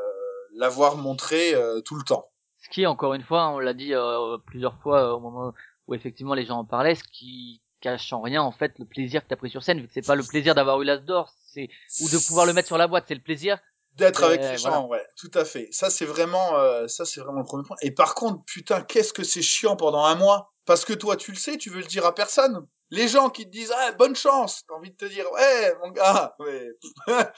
l'avoir 0.55 0.97
montré 0.97 1.55
euh, 1.55 1.81
tout 1.81 1.97
le 1.97 2.03
temps. 2.03 2.29
Ce 2.63 2.69
qui, 2.69 2.87
encore 2.87 3.15
une 3.15 3.23
fois, 3.23 3.49
on 3.49 3.59
l'a 3.59 3.75
dit 3.75 3.95
euh, 3.95 4.39
plusieurs 4.47 4.79
fois 4.81 5.03
euh, 5.03 5.13
au 5.13 5.21
moment 5.21 5.53
où 5.89 5.95
effectivement 5.95 6.35
les 6.35 6.47
gens 6.47 6.59
en 6.59 6.65
parlaient, 6.65 6.95
ce 6.95 7.05
qui 7.05 7.61
cache 7.81 8.13
en 8.13 8.21
rien 8.21 8.41
en 8.41 8.53
fait 8.53 8.79
le 8.79 8.85
plaisir 8.85 9.23
que 9.23 9.29
t'as 9.29 9.37
pris 9.37 9.51
sur 9.51 9.63
scène, 9.63 9.81
vu 9.81 9.89
que 9.89 9.93
c'est 9.93 10.07
pas 10.07 10.15
le 10.15 10.23
plaisir 10.23 10.55
d'avoir 10.55 10.81
eu 10.81 10.85
l'as 10.85 10.99
d'or, 10.99 11.33
c'est 11.53 11.69
ou 12.01 12.09
de 12.09 12.19
pouvoir 12.19 12.47
le 12.47 12.53
mettre 12.53 12.69
sur 12.69 12.79
la 12.79 12.87
boîte, 12.87 13.07
c'est 13.09 13.15
le 13.15 13.21
plaisir. 13.21 13.59
D'être 13.97 14.23
avec 14.23 14.41
les 14.41 14.57
voilà. 14.57 14.57
gens, 14.57 14.87
ouais, 14.87 15.07
tout 15.19 15.31
à 15.35 15.45
fait. 15.45 15.69
Ça, 15.71 15.91
c'est 15.91 16.07
vraiment, 16.07 16.57
euh, 16.57 16.89
ça, 16.89 17.05
c'est 17.05 17.21
vraiment 17.21 17.41
le 17.41 17.45
premier 17.45 17.63
point. 17.63 17.77
Et 17.83 17.91
par 17.91 18.15
contre, 18.15 18.43
putain, 18.47 18.81
qu'est-ce 18.81 19.13
que 19.13 19.23
c'est 19.23 19.43
chiant 19.43 19.77
pendant 19.77 20.05
un 20.05 20.15
mois? 20.15 20.55
Parce 20.65 20.87
que 20.87 20.95
toi, 20.95 21.17
tu 21.17 21.33
le 21.33 21.37
sais, 21.37 21.59
tu 21.59 21.69
veux 21.69 21.81
le 21.81 21.87
dire 21.87 22.07
à 22.07 22.15
personne. 22.15 22.67
Les 22.89 23.07
gens 23.07 23.29
qui 23.29 23.45
te 23.45 23.51
disent, 23.51 23.73
ah, 23.77 23.93
bonne 23.93 24.17
chance, 24.17 24.63
t'as 24.67 24.75
envie 24.75 24.93
de 24.93 24.97
te 24.97 25.05
dire, 25.05 25.31
ouais, 25.33 25.75
mon 25.83 25.91
gars, 25.91 26.35
mais, 26.39 26.71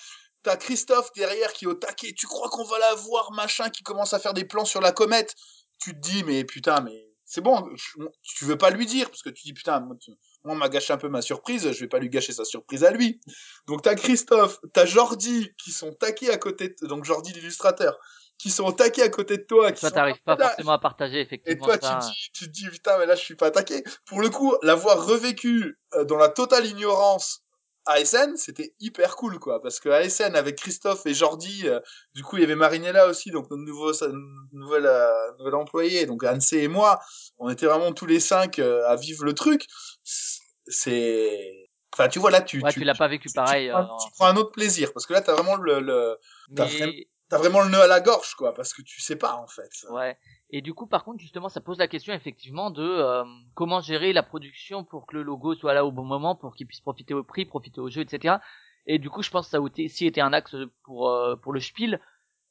t'as 0.44 0.56
Christophe 0.56 1.10
derrière 1.16 1.52
qui 1.52 1.64
est 1.64 1.68
au 1.68 1.74
taquet, 1.74 2.12
tu 2.16 2.26
crois 2.26 2.48
qu'on 2.48 2.64
va 2.64 2.78
la 2.78 2.94
voir, 2.94 3.32
machin, 3.32 3.70
qui 3.70 3.82
commence 3.82 4.14
à 4.14 4.20
faire 4.20 4.34
des 4.34 4.44
plans 4.44 4.64
sur 4.64 4.80
la 4.80 4.92
comète? 4.92 5.34
Tu 5.80 5.92
te 5.92 5.98
dis, 5.98 6.22
mais 6.22 6.44
putain, 6.44 6.80
mais, 6.82 7.10
c'est 7.24 7.40
bon, 7.40 7.68
tu 8.22 8.44
veux 8.44 8.56
pas 8.58 8.70
lui 8.70 8.86
dire, 8.86 9.10
parce 9.10 9.22
que 9.22 9.30
tu 9.30 9.42
dis, 9.42 9.52
putain, 9.52 9.80
moi, 9.80 9.96
tu- 10.00 10.12
moi, 10.44 10.54
on 10.54 10.58
m'a 10.58 10.68
gâché 10.68 10.92
un 10.92 10.98
peu 10.98 11.08
ma 11.08 11.22
surprise, 11.22 11.72
je 11.72 11.80
vais 11.80 11.88
pas 11.88 11.98
lui 11.98 12.10
gâcher 12.10 12.32
sa 12.32 12.44
surprise 12.44 12.84
à 12.84 12.90
lui. 12.90 13.18
Donc 13.66 13.82
t'as 13.82 13.94
Christophe, 13.94 14.60
t'as 14.74 14.84
Jordi 14.84 15.50
qui 15.56 15.72
sont 15.72 15.92
taqués 15.94 16.30
à 16.30 16.36
côté 16.36 16.68
de... 16.68 16.86
donc 16.86 17.04
Jordi 17.04 17.32
l'illustrateur 17.32 17.98
qui 18.36 18.50
sont 18.50 18.72
taqués 18.72 19.02
à 19.02 19.08
côté 19.08 19.38
de 19.38 19.44
toi 19.44 19.72
qui 19.72 19.80
Toi, 19.80 19.92
t'arrives 19.92 20.20
pas 20.24 20.36
forcément 20.36 20.72
à 20.72 20.78
partager 20.78 21.18
et 21.18 21.22
effectivement 21.22 21.64
toi 21.64 21.78
tu 21.78 21.86
ça. 21.86 21.98
dis 21.98 22.30
tu 22.34 22.46
te 22.46 22.50
dis 22.50 22.68
putain 22.68 22.98
mais 22.98 23.06
là 23.06 23.14
je 23.14 23.22
suis 23.22 23.36
pas 23.36 23.46
attaqué 23.46 23.84
pour 24.06 24.20
le 24.20 24.28
coup 24.28 24.56
l'avoir 24.62 25.06
revécu 25.06 25.78
euh, 25.94 26.04
dans 26.04 26.16
la 26.16 26.28
totale 26.28 26.66
ignorance 26.66 27.43
ASN 27.86 28.36
c'était 28.36 28.74
hyper 28.80 29.16
cool 29.16 29.38
quoi 29.38 29.60
parce 29.60 29.78
que 29.80 29.88
ASN 29.88 30.34
avec 30.36 30.56
Christophe 30.56 31.04
et 31.06 31.14
Jordi 31.14 31.68
euh, 31.68 31.80
du 32.14 32.22
coup 32.22 32.36
il 32.36 32.40
y 32.40 32.44
avait 32.44 32.54
Marinella 32.54 33.06
aussi 33.08 33.30
donc 33.30 33.50
notre 33.50 33.62
nouveau 33.62 33.92
nouvelle 34.52 34.86
euh, 34.86 35.32
nouvelle 35.38 35.54
employée 35.54 36.06
donc 36.06 36.24
Anne 36.24 36.40
et 36.52 36.68
moi 36.68 37.00
on 37.38 37.50
était 37.50 37.66
vraiment 37.66 37.92
tous 37.92 38.06
les 38.06 38.20
cinq 38.20 38.58
euh, 38.58 38.86
à 38.88 38.96
vivre 38.96 39.24
le 39.24 39.34
truc 39.34 39.66
c'est 40.66 41.68
enfin 41.92 42.08
tu 42.08 42.18
vois 42.18 42.30
là 42.30 42.40
tu 42.40 42.62
Ouais, 42.62 42.72
tu, 42.72 42.80
tu 42.80 42.84
l'as 42.84 42.94
pas 42.94 43.08
vécu 43.08 43.28
tu- 43.28 43.34
pareil. 43.34 43.66
tu, 43.68 43.74
euh, 43.74 43.82
prends, 43.82 43.96
tu 43.98 44.10
prends 44.12 44.26
un 44.26 44.36
autre 44.36 44.52
plaisir 44.52 44.92
parce 44.92 45.06
que 45.06 45.12
là 45.12 45.20
t'as 45.20 45.34
vraiment 45.34 45.56
le, 45.56 45.80
le 45.80 46.16
mais- 46.50 47.06
t'as 47.28 47.38
vraiment 47.38 47.62
le 47.62 47.70
nœud 47.70 47.80
à 47.80 47.86
la 47.86 48.00
gorge 48.00 48.34
quoi 48.34 48.54
parce 48.54 48.72
que 48.74 48.82
tu 48.82 49.00
sais 49.00 49.16
pas 49.16 49.34
en 49.36 49.46
fait 49.46 49.70
Ouais. 49.90 50.16
Et 50.50 50.60
du 50.62 50.72
coup, 50.74 50.86
par 50.86 51.04
contre, 51.04 51.20
justement, 51.20 51.48
ça 51.48 51.60
pose 51.60 51.78
la 51.78 51.88
question 51.88 52.12
effectivement 52.14 52.70
de 52.70 52.82
euh, 52.82 53.24
comment 53.54 53.80
gérer 53.80 54.12
la 54.12 54.22
production 54.22 54.84
pour 54.84 55.06
que 55.06 55.16
le 55.16 55.22
logo 55.22 55.54
soit 55.54 55.74
là 55.74 55.84
au 55.84 55.90
bon 55.90 56.04
moment, 56.04 56.36
pour 56.36 56.54
qu'il 56.54 56.66
puisse 56.66 56.80
profiter 56.80 57.12
au 57.14 57.24
prix, 57.24 57.44
profiter 57.44 57.80
au 57.80 57.88
jeu, 57.90 58.02
etc. 58.02 58.36
Et 58.86 58.98
du 58.98 59.10
coup, 59.10 59.22
je 59.22 59.30
pense 59.30 59.46
que 59.46 59.50
ça 59.50 59.60
aussi 59.60 60.06
été 60.06 60.20
un 60.20 60.32
axe 60.32 60.54
pour 60.84 61.08
euh, 61.08 61.34
pour 61.36 61.52
le 61.52 61.60
Spiel. 61.60 62.00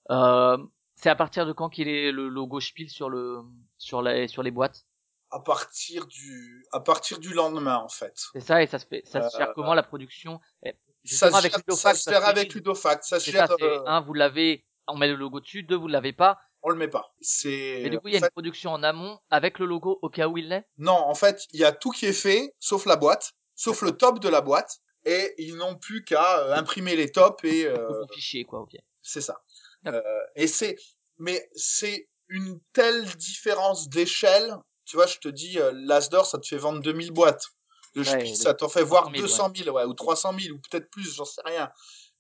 Euh, 0.10 0.58
c'est 0.96 1.10
à 1.10 1.16
partir 1.16 1.46
de 1.46 1.54
quand 1.54 1.70
qu'il 1.70 1.88
est 1.88 2.12
le 2.12 2.28
logo 2.28 2.60
Spiel 2.60 2.90
sur 2.90 3.10
le 3.10 3.42
sur 3.78 4.02
les 4.02 4.28
sur 4.28 4.44
les 4.44 4.52
boîtes? 4.52 4.86
à 5.32 5.40
partir 5.40 6.06
du 6.06 6.64
à 6.72 6.80
partir 6.80 7.18
du 7.20 7.34
lendemain 7.34 7.78
en 7.78 7.90
fait 7.90 8.14
C'est 8.34 8.40
ça 8.40 8.62
et 8.62 8.68
ça 8.68 8.78
se 8.78 8.86
fait 8.86 9.02
ça 9.06 9.28
se 9.28 9.36
Euh, 9.36 9.40
gère 9.40 9.54
comment 9.56 9.74
la 9.74 9.82
production? 9.82 10.40
Eh, 10.64 10.76
ça 11.06 11.32
se 11.32 11.36
avec 11.36 11.52
gère, 11.52 11.78
ça 11.78 11.94
se 11.94 12.10
gère 12.10 12.26
avec 12.26 12.54
Ludofax 12.54 13.08
ça 13.08 13.20
se 13.20 13.32
gère 13.32 13.48
ça, 13.48 13.56
euh, 13.62 13.84
un 13.86 14.02
vous 14.02 14.14
l'avez, 14.14 14.66
on 14.88 14.98
met 14.98 15.08
le 15.08 15.16
logo 15.16 15.40
dessus, 15.40 15.64
deux 15.64 15.76
vous 15.76 15.88
l'avez 15.88 16.14
pas. 16.14 16.40
on 16.62 16.70
le 16.70 16.76
met 16.78 16.88
pas 16.88 17.14
c'est 17.22 17.82
Mais 17.84 17.90
du 17.90 18.00
coup, 18.00 18.08
il 18.08 18.14
y 18.14 18.18
a 18.18 18.20
fait, 18.20 18.28
une 18.28 18.32
production 18.32 18.72
en 18.72 18.84
amont 18.84 19.20
avec 19.30 19.60
le 19.60 19.66
logo 19.66 20.00
au 20.02 20.10
cas 20.10 20.28
où 20.28 20.38
il 20.38 20.50
l'est? 20.50 20.66
non 20.78 20.94
en 20.94 21.16
fait 21.16 21.46
il 21.52 21.60
y 21.60 21.66
a 21.66 21.72
tout 21.72 21.92
qui 21.92 22.06
est 22.06 22.14
fait 22.14 22.54
sauf 22.60 22.86
la 22.86 22.96
boîte 22.96 23.34
sauf 23.56 23.82
le 23.82 23.92
top 23.92 24.20
de 24.20 24.30
la 24.30 24.42
boîte 24.42 24.80
et 25.06 25.34
ils 25.38 25.56
n'ont 25.58 25.76
plus 25.76 26.04
qu'à 26.06 26.40
euh, 26.40 26.54
imprimer 26.56 26.96
les 26.96 27.12
tops 27.12 27.44
et 27.44 27.66
euh, 27.68 28.06
fichier 28.14 28.46
quoi, 28.46 28.62
ok. 28.62 28.76
c'est 29.02 29.22
ça. 29.22 29.42
Euh, 29.88 30.02
et 30.36 30.48
c'est 30.48 30.78
mais 31.18 31.50
c'est 31.54 32.08
une 32.30 32.60
telle 32.72 33.06
différence 33.16 33.90
d'échelle 33.90 34.56
tu 34.86 34.96
vois 34.96 35.06
je 35.06 35.18
te 35.18 35.28
dis 35.28 35.60
euh, 35.60 35.72
l'Asdor 35.76 36.26
ça 36.26 36.40
te 36.40 36.48
fait 36.48 36.58
vendre 36.58 36.82
2000 36.82 37.12
boîtes 37.12 37.48
le 37.96 38.02
Ouais, 38.02 38.08
Spiel, 38.08 38.36
ça 38.36 38.54
t'en 38.54 38.70
fait 38.70 38.84
voir 38.84 39.04
300 39.04 39.16
000, 39.16 39.28
200 39.28 39.52
000 39.66 39.76
ouais, 39.76 39.84
ou 39.84 39.94
300 39.94 40.34
000 40.40 40.56
ou 40.56 40.60
peut-être 40.60 40.90
plus 40.90 41.16
j'en 41.16 41.26
sais 41.26 41.42
rien. 41.46 41.70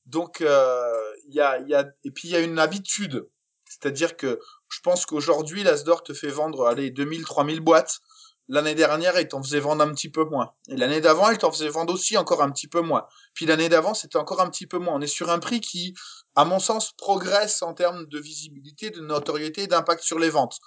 Donc 0.05 0.41
euh, 0.41 1.13
il 1.27 1.33
y 1.33 1.41
a 1.41 1.59
il 1.59 1.69
y 1.69 1.75
a 1.75 1.85
et 2.03 2.11
puis 2.11 2.27
il 2.27 2.31
y 2.31 2.35
a 2.35 2.39
une 2.39 2.59
habitude. 2.59 3.27
C'est-à-dire 3.65 4.17
que 4.17 4.39
je 4.69 4.79
pense 4.81 5.05
qu'aujourd'hui 5.05 5.63
l'Asdor 5.63 6.03
te 6.03 6.13
fait 6.13 6.29
vendre 6.29 6.65
allez 6.65 6.91
2000 6.91 7.23
3000 7.23 7.59
boîtes. 7.61 7.99
L'année 8.49 8.75
dernière 8.75 9.17
il 9.19 9.27
t'en 9.27 9.41
faisait 9.41 9.61
vendre 9.61 9.83
un 9.83 9.93
petit 9.93 10.09
peu 10.09 10.25
moins. 10.25 10.51
Et 10.67 10.75
l'année 10.75 10.99
d'avant 10.99 11.29
il 11.31 11.37
t'en 11.37 11.51
faisait 11.51 11.69
vendre 11.69 11.93
aussi 11.93 12.17
encore 12.17 12.43
un 12.43 12.51
petit 12.51 12.67
peu 12.67 12.81
moins. 12.81 13.07
Puis 13.33 13.45
l'année 13.45 13.69
d'avant 13.69 13.93
c'était 13.93 14.17
encore 14.17 14.41
un 14.41 14.49
petit 14.49 14.67
peu 14.67 14.77
moins. 14.77 14.93
On 14.95 15.01
est 15.01 15.07
sur 15.07 15.31
un 15.31 15.39
prix 15.39 15.61
qui 15.61 15.93
à 16.35 16.43
mon 16.43 16.59
sens 16.59 16.91
progresse 16.97 17.61
en 17.61 17.73
termes 17.73 18.05
de 18.05 18.19
visibilité 18.19 18.89
de 18.89 18.99
notoriété 18.99 19.67
d'impact 19.67 20.03
sur 20.03 20.19
les 20.19 20.29
ventes. 20.29 20.59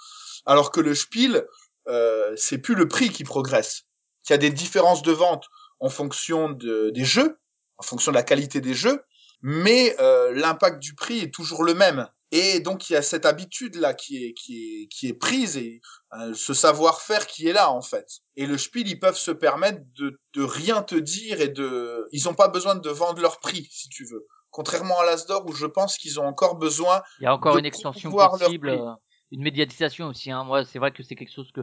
Alors 0.46 0.70
que 0.70 0.80
le 0.80 0.94
Spiel 0.94 1.46
euh, 1.88 2.34
c'est 2.36 2.58
plus 2.58 2.74
le 2.74 2.88
prix 2.88 3.10
qui 3.10 3.22
progresse 3.22 3.84
il 4.28 4.32
y 4.32 4.34
a 4.34 4.38
des 4.38 4.50
différences 4.50 5.02
de 5.02 5.12
vente 5.12 5.46
en 5.80 5.88
fonction 5.88 6.50
de, 6.50 6.90
des 6.90 7.04
jeux 7.04 7.38
en 7.78 7.82
fonction 7.82 8.12
de 8.12 8.16
la 8.16 8.22
qualité 8.22 8.60
des 8.60 8.74
jeux 8.74 9.02
mais 9.42 9.94
euh, 10.00 10.32
l'impact 10.34 10.80
du 10.80 10.94
prix 10.94 11.20
est 11.20 11.32
toujours 11.32 11.62
le 11.62 11.74
même 11.74 12.08
et 12.32 12.60
donc 12.60 12.90
il 12.90 12.94
y 12.94 12.96
a 12.96 13.02
cette 13.02 13.26
habitude 13.26 13.76
là 13.76 13.94
qui 13.94 14.24
est 14.24 14.32
qui 14.32 14.82
est 14.82 14.88
qui 14.88 15.08
est 15.08 15.14
prise 15.14 15.56
et 15.56 15.80
euh, 16.18 16.32
ce 16.34 16.54
savoir-faire 16.54 17.26
qui 17.26 17.46
est 17.46 17.52
là 17.52 17.70
en 17.70 17.82
fait 17.82 18.06
et 18.36 18.46
le 18.46 18.58
Spiel 18.58 18.88
ils 18.88 18.98
peuvent 18.98 19.18
se 19.18 19.30
permettre 19.30 19.80
de 19.98 20.18
de 20.34 20.42
rien 20.42 20.82
te 20.82 20.96
dire 20.96 21.40
et 21.40 21.48
de 21.48 22.08
ils 22.12 22.28
ont 22.28 22.34
pas 22.34 22.48
besoin 22.48 22.74
de 22.74 22.90
vendre 22.90 23.20
leur 23.20 23.38
prix 23.40 23.68
si 23.70 23.88
tu 23.88 24.04
veux 24.04 24.26
contrairement 24.56 24.98
à 24.98 25.04
l'Asdor 25.04 25.44
où 25.46 25.52
je 25.52 25.66
pense 25.66 25.98
qu'ils 25.98 26.18
ont 26.18 26.24
encore 26.24 26.56
besoin 26.56 27.02
Il 27.20 27.24
y 27.24 27.26
a 27.26 27.34
encore 27.34 27.54
de 27.54 27.60
une 27.60 27.66
extension 27.66 28.10
possible, 28.10 28.70
euh, 28.70 28.94
une 29.30 29.42
médiatisation 29.42 30.06
aussi. 30.06 30.30
Hein. 30.30 30.44
Moi, 30.44 30.64
c'est 30.64 30.78
vrai 30.78 30.92
que 30.92 31.02
c'est 31.02 31.14
quelque 31.14 31.34
chose 31.34 31.50
que 31.52 31.60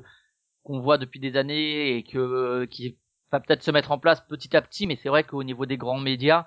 qu'on 0.63 0.79
voit 0.79 0.97
depuis 0.97 1.19
des 1.19 1.37
années 1.37 1.97
et 1.97 2.03
que 2.03 2.17
euh, 2.17 2.65
qui 2.65 2.97
va 3.31 3.39
peut-être 3.39 3.63
se 3.63 3.71
mettre 3.71 3.91
en 3.91 3.99
place 3.99 4.21
petit 4.21 4.55
à 4.55 4.61
petit. 4.61 4.87
Mais 4.87 4.95
c'est 4.95 5.09
vrai 5.09 5.23
qu'au 5.23 5.43
niveau 5.43 5.65
des 5.65 5.77
grands 5.77 5.99
médias, 5.99 6.45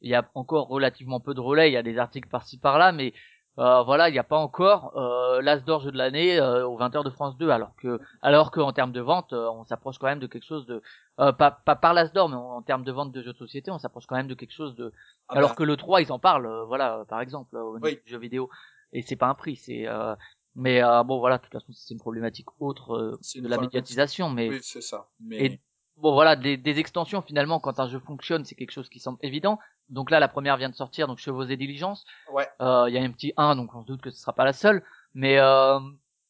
il 0.00 0.10
y 0.10 0.14
a 0.14 0.28
encore 0.34 0.68
relativement 0.68 1.20
peu 1.20 1.34
de 1.34 1.40
relais. 1.40 1.70
Il 1.70 1.72
y 1.74 1.76
a 1.78 1.82
des 1.82 1.98
articles 1.98 2.28
par-ci 2.28 2.58
par-là, 2.58 2.92
mais 2.92 3.14
euh, 3.58 3.82
voilà, 3.84 4.08
il 4.08 4.12
n'y 4.12 4.18
a 4.18 4.24
pas 4.24 4.36
encore 4.38 4.96
euh, 4.96 5.40
l'As 5.40 5.60
d'or 5.60 5.80
jeu 5.82 5.92
de 5.92 5.96
l'année 5.96 6.38
euh, 6.40 6.66
aux 6.66 6.76
20h 6.76 7.04
de 7.04 7.10
France 7.10 7.36
2, 7.38 7.50
alors 7.50 7.74
que 7.76 8.00
alors 8.20 8.50
que 8.50 8.58
en 8.58 8.72
termes 8.72 8.90
de 8.90 9.00
vente, 9.00 9.32
euh, 9.32 9.48
on 9.52 9.64
s'approche 9.64 9.96
quand 9.98 10.08
même 10.08 10.18
de 10.18 10.26
quelque 10.26 10.44
chose 10.44 10.66
de 10.66 10.82
euh, 11.20 11.30
pas 11.32 11.52
pas 11.52 11.76
par 11.76 11.94
l'As 11.94 12.12
d'or, 12.12 12.28
mais 12.28 12.34
en, 12.34 12.56
en 12.56 12.62
termes 12.62 12.82
de 12.82 12.90
vente 12.90 13.12
de 13.12 13.22
jeux 13.22 13.32
de 13.32 13.38
société, 13.38 13.70
on 13.70 13.78
s'approche 13.78 14.06
quand 14.06 14.16
même 14.16 14.26
de 14.26 14.34
quelque 14.34 14.52
chose 14.52 14.74
de 14.74 14.92
Ah 15.28 15.34
alors 15.36 15.50
bah, 15.50 15.54
que 15.54 15.62
le 15.62 15.76
3 15.76 16.02
ils 16.02 16.10
en 16.10 16.18
parlent 16.18 16.46
euh, 16.46 16.64
voilà 16.64 17.04
par 17.08 17.20
exemple 17.20 17.54
euh, 17.56 17.62
au 17.62 17.78
niveau 17.78 17.86
Oui. 17.86 18.00
du 18.04 18.10
jeu 18.10 18.18
vidéo 18.18 18.50
et 18.92 19.02
c'est 19.02 19.14
pas 19.16 19.28
un 19.28 19.34
prix, 19.34 19.54
c'est 19.56 19.86
euh, 19.86 20.16
mais 20.54 20.82
euh, 20.82 21.02
bon 21.02 21.18
voilà, 21.18 21.38
de 21.38 21.42
toute 21.42 21.52
façon 21.52 21.72
c'est 21.72 21.94
une 21.94 22.00
problématique 22.00 22.46
autre 22.60 22.94
euh, 22.94 23.18
de 23.40 23.48
la 23.48 23.58
médiatisation, 23.58 24.30
mais 24.30 24.48
Oui, 24.48 24.58
c'est 24.62 24.80
ça. 24.80 25.08
Mais 25.20 25.44
et 25.44 25.60
bon 25.96 26.12
voilà, 26.12 26.36
des, 26.36 26.56
des 26.56 26.78
extensions 26.78 27.22
finalement 27.22 27.60
quand 27.60 27.80
un 27.80 27.88
jeu 27.88 27.98
fonctionne, 28.00 28.44
c'est 28.44 28.54
quelque 28.54 28.72
chose 28.72 28.88
qui 28.88 29.00
semble 29.00 29.18
évident. 29.22 29.58
Donc 29.90 30.10
là 30.10 30.20
la 30.20 30.28
première 30.28 30.56
vient 30.56 30.70
de 30.70 30.74
sortir, 30.74 31.06
donc 31.06 31.18
Chevaux 31.18 31.44
et 31.44 31.56
Diligence. 31.56 32.04
ouais, 32.32 32.48
Euh, 32.60 32.86
Il 32.88 32.94
y 32.94 32.98
a 32.98 33.02
un 33.02 33.10
petit 33.10 33.32
1, 33.36 33.56
donc 33.56 33.74
on 33.74 33.82
se 33.82 33.86
doute 33.86 34.00
que 34.00 34.10
ce 34.10 34.18
sera 34.20 34.32
pas 34.32 34.44
la 34.44 34.52
seule, 34.52 34.82
mais 35.12 35.38
euh, 35.38 35.78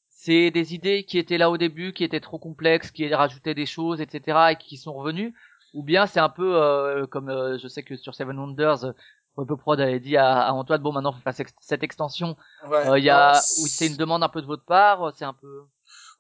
c'est 0.09 0.51
des 0.51 0.75
idées 0.75 1.05
qui 1.05 1.19
étaient 1.19 1.39
là 1.39 1.51
au 1.51 1.57
début, 1.59 1.93
qui 1.93 2.03
étaient 2.05 2.21
trop 2.21 2.39
complexes, 2.39 2.91
qui 2.91 3.13
rajoutaient 3.15 3.55
des 3.55 3.67
choses, 3.67 4.01
etc., 4.01 4.53
et 4.53 4.57
qui 4.57 4.77
sont 4.77 4.93
revenues, 4.95 5.35
ou 5.75 5.83
bien 5.83 6.07
c'est 6.07 6.21
un 6.21 6.29
peu 6.31 6.57
euh, 6.57 7.07
comme 7.07 7.29
euh, 7.29 7.59
je 7.59 7.69
sais 7.69 7.83
que 7.83 7.97
sur 7.97 8.15
Seven 8.15 8.39
Wonders, 8.39 8.95
Web 9.37 9.53
Prod 9.59 9.81
avait 9.81 10.01
dit 10.01 10.17
à, 10.17 10.47
à 10.47 10.53
Antoine, 10.53 10.81
bon 10.83 10.93
maintenant 10.93 11.13
faut 11.13 11.21
faire 11.21 11.35
cette- 11.61 11.83
extension, 11.83 12.37
ouais. 12.69 12.89
Euh, 12.89 12.99
il 12.99 13.05
y 13.05 13.11
a 13.11 13.33
Non, 13.35 13.39
où 13.63 13.67
c'est 13.67 13.87
une 13.89 13.97
demande 13.97 14.23
un 14.23 14.29
peu 14.29 14.41
de 14.43 14.47
votre 14.47 14.65
part, 14.65 15.13
c'est 15.17 15.25
un 15.25 15.35
peu 15.35 15.63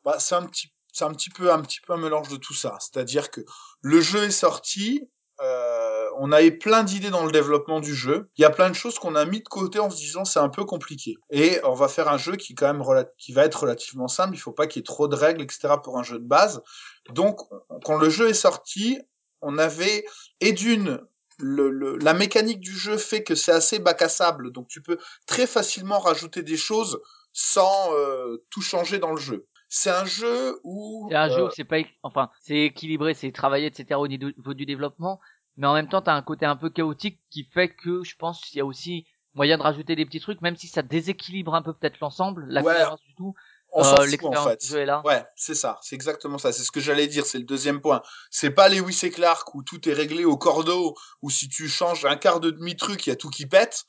bah, 0.05 0.17
c'est 0.19 0.35
un 0.35 0.45
petit 0.47 0.73
c'est 0.93 1.05
un 1.05 1.13
petit 1.13 1.31
peu 1.31 1.53
un 1.53 1.61
petit 1.61 1.81
peu 1.81 1.93
un 1.93 1.97
mélange 1.97 2.29
de 2.29 2.37
tout 2.37 2.55
ça. 2.55 2.77
C'est-à-dire 2.81 3.31
que 3.31 3.41
le 3.83 4.01
jeu 4.01 4.25
est 4.25 4.31
sorti 4.31 5.09
euh, 5.43 6.09
on 6.19 6.31
avait 6.31 6.53
plein 6.53 6.85
d'idées 6.85 7.11
dans 7.11 7.25
le 7.27 7.33
développement 7.33 7.81
du 7.81 7.93
jeu. 7.93 8.31
Il 8.37 8.43
y 8.43 8.45
a 8.45 8.51
plein 8.51 8.69
de 8.71 8.75
choses 8.75 9.01
qu'on 9.01 9.17
a 9.17 9.25
mis 9.25 9.41
de 9.41 9.49
côté 9.49 9.81
en 9.81 9.91
se 9.91 9.97
disant 9.97 10.25
c'est 10.25 10.39
un 10.39 10.49
peu 10.49 10.65
compliqué. 10.65 11.17
Et 11.31 11.59
on 11.65 11.75
va 11.75 11.89
faire 11.89 12.09
un 12.09 12.19
jeu 12.19 12.37
qui 12.37 12.53
est 12.53 12.55
quand 12.55 12.73
même 12.73 12.85
qui 13.19 13.33
va 13.33 13.45
être 13.45 13.63
relativement 13.63 14.07
simple. 14.07 14.37
Il 14.37 14.39
faut 14.39 14.53
pas 14.53 14.69
qu'il 14.69 14.79
y 14.79 14.83
ait 14.83 14.85
trop 14.85 15.09
de 15.09 15.17
règles 15.17 15.43
etc 15.43 15.75
pour 15.83 15.99
un 15.99 16.05
jeu 16.05 16.21
de 16.21 16.25
base. 16.27 16.63
Donc 17.11 17.41
on- 17.69 17.81
quand 17.81 17.97
le 17.97 18.11
jeu 18.11 18.29
est 18.29 18.35
sorti 18.35 19.01
on 19.41 19.59
avait 19.59 20.05
et 20.41 20.53
d'une 20.53 21.01
le, 21.39 21.71
le- 21.71 21.97
la 21.99 22.15
mécanique 22.15 22.61
du 22.61 22.73
jeu 22.73 22.97
fait 22.97 23.23
que 23.25 23.35
c'est 23.35 23.53
assez 23.53 23.79
bac 23.79 24.03
à 24.03 24.09
sable 24.09 24.53
donc 24.53 24.69
tu 24.69 24.83
peux 24.83 24.99
très 25.27 25.47
facilement 25.47 25.99
rajouter 25.99 26.43
des 26.43 26.57
choses 26.57 27.01
sans 27.33 27.93
euh, 27.95 28.45
tout 28.51 28.63
changer 28.63 28.99
dans 28.99 29.11
le 29.13 29.21
jeu 29.21 29.47
c'est 29.69 29.91
un 29.91 30.05
jeu 30.05 30.61
où 30.65 31.09
c'est 31.09 31.17
un 31.17 31.29
jeu 31.29 31.43
euh, 31.43 31.47
où 31.47 31.51
c'est 31.51 31.65
pas 31.65 31.79
enfin 32.03 32.31
c'est 32.41 32.59
équilibré, 32.67 33.15
c'est 33.15 33.33
travaillé, 33.33 33.67
etc. 33.67 34.01
au 34.01 34.09
niveau 34.09 34.55
du 34.55 34.67
développement, 34.67 35.21
mais 35.57 35.67
en 35.67 35.75
même 35.75 35.89
temps 35.89 36.03
t'as 36.03 36.15
un 36.15 36.23
côté 36.23 36.47
un 36.47 36.57
peu 36.57 36.71
chaotique 36.71 37.21
qui 37.31 37.45
fait 37.45 37.69
que 37.75 38.03
je 38.05 38.17
pense 38.17 38.41
qu'il 38.41 38.59
y 38.59 38.61
a 38.61 38.65
aussi 38.67 39.07
moyen 39.35 39.59
de 39.59 39.63
rajouter 39.63 39.97
des 39.97 40.07
petits 40.07 40.21
trucs, 40.21 40.41
même 40.41 40.57
si 40.57 40.69
ça 40.69 40.83
déséquilibre 40.83 41.55
un 41.55 41.63
peu 41.63 41.75
peut-être 41.75 42.01
l'ensemble, 42.01 42.47
la 42.49 42.63
Ouais, 42.63 42.75
cohérence 42.75 43.01
du 43.03 43.15
tout. 43.17 43.35
On 43.75 43.83
s'en 43.85 44.01
Euh, 44.01 44.07
fout 44.07 44.25
en 44.25 44.37
l'expérience 44.37 44.67
fait. 44.69 44.83
est 44.83 44.87
là. 44.87 45.03
Ouais, 45.05 45.25
c'est 45.37 45.55
ça, 45.55 45.79
c'est 45.83 45.95
exactement 45.97 46.39
ça, 46.39 46.53
c'est 46.53 46.63
ce 46.63 46.71
que 46.71 46.81
j'allais 46.81 47.07
dire, 47.09 47.27
c'est 47.27 47.39
le 47.39 47.45
deuxième 47.45 47.81
point. 47.81 48.03
C'est 48.31 48.51
pas 48.51 48.69
les 48.69 48.79
Lewis 48.79 49.01
et 49.03 49.11
Clark 49.11 49.55
où 49.55 49.63
tout 49.63 49.89
est 49.89 49.93
réglé 49.93 50.25
au 50.25 50.37
cordeau, 50.37 50.95
où 51.23 51.31
si 51.31 51.49
tu 51.49 51.69
changes 51.69 52.05
un 52.07 52.17
quart 52.17 52.41
de 52.41 52.51
demi-truc, 52.51 53.07
il 53.07 53.11
y 53.11 53.13
a 53.13 53.17
tout 53.17 53.31
qui 53.31 53.47
pète. 53.47 53.85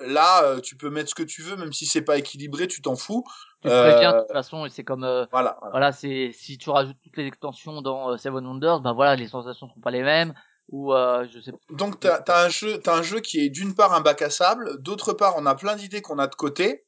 Là, 0.00 0.42
euh, 0.44 0.60
tu 0.60 0.76
peux 0.76 0.90
mettre 0.90 1.10
ce 1.10 1.14
que 1.14 1.22
tu 1.22 1.42
veux, 1.42 1.56
même 1.56 1.72
si 1.72 1.86
c'est 1.86 2.02
pas 2.02 2.18
équilibré, 2.18 2.66
tu 2.66 2.82
t'en 2.82 2.96
fous. 2.96 3.24
Tu 3.62 3.68
te 3.68 3.74
préviens 3.80 4.12
de 4.12 4.16
Euh, 4.16 4.20
toute 4.22 4.32
façon 4.32 4.66
et 4.66 4.70
c'est 4.70 4.82
comme 4.84 5.04
euh, 5.04 5.24
Voilà, 5.30 5.56
voilà. 5.60 5.70
voilà 5.70 5.92
c'est 5.92 6.32
si 6.32 6.58
tu 6.58 6.68
rajoutes 6.70 6.96
toutes 7.02 7.16
les 7.16 7.26
extensions 7.26 7.80
dans 7.80 8.10
euh, 8.10 8.16
Seven 8.16 8.44
Wonders, 8.44 8.80
ben 8.80 8.92
voilà 8.92 9.14
les 9.16 9.28
sensations 9.28 9.68
seront 9.68 9.80
pas 9.80 9.92
les 9.92 10.02
mêmes 10.02 10.34
ou 10.68 10.92
euh, 10.92 11.26
je 11.32 11.38
sais 11.40 11.52
pas. 11.52 11.58
Donc 11.70 12.00
t'as 12.00 12.16
as 12.26 12.44
un 12.44 12.48
jeu, 12.48 12.78
t'as 12.82 12.96
un 12.98 13.02
jeu 13.02 13.20
qui 13.20 13.38
est 13.38 13.50
d'une 13.50 13.74
part 13.74 13.92
un 13.94 14.00
bac 14.00 14.20
à 14.22 14.30
sable, 14.30 14.80
d'autre 14.82 15.12
part 15.12 15.34
on 15.36 15.46
a 15.46 15.54
plein 15.54 15.76
d'idées 15.76 16.02
qu'on 16.02 16.18
a 16.18 16.26
de 16.26 16.34
côté, 16.34 16.84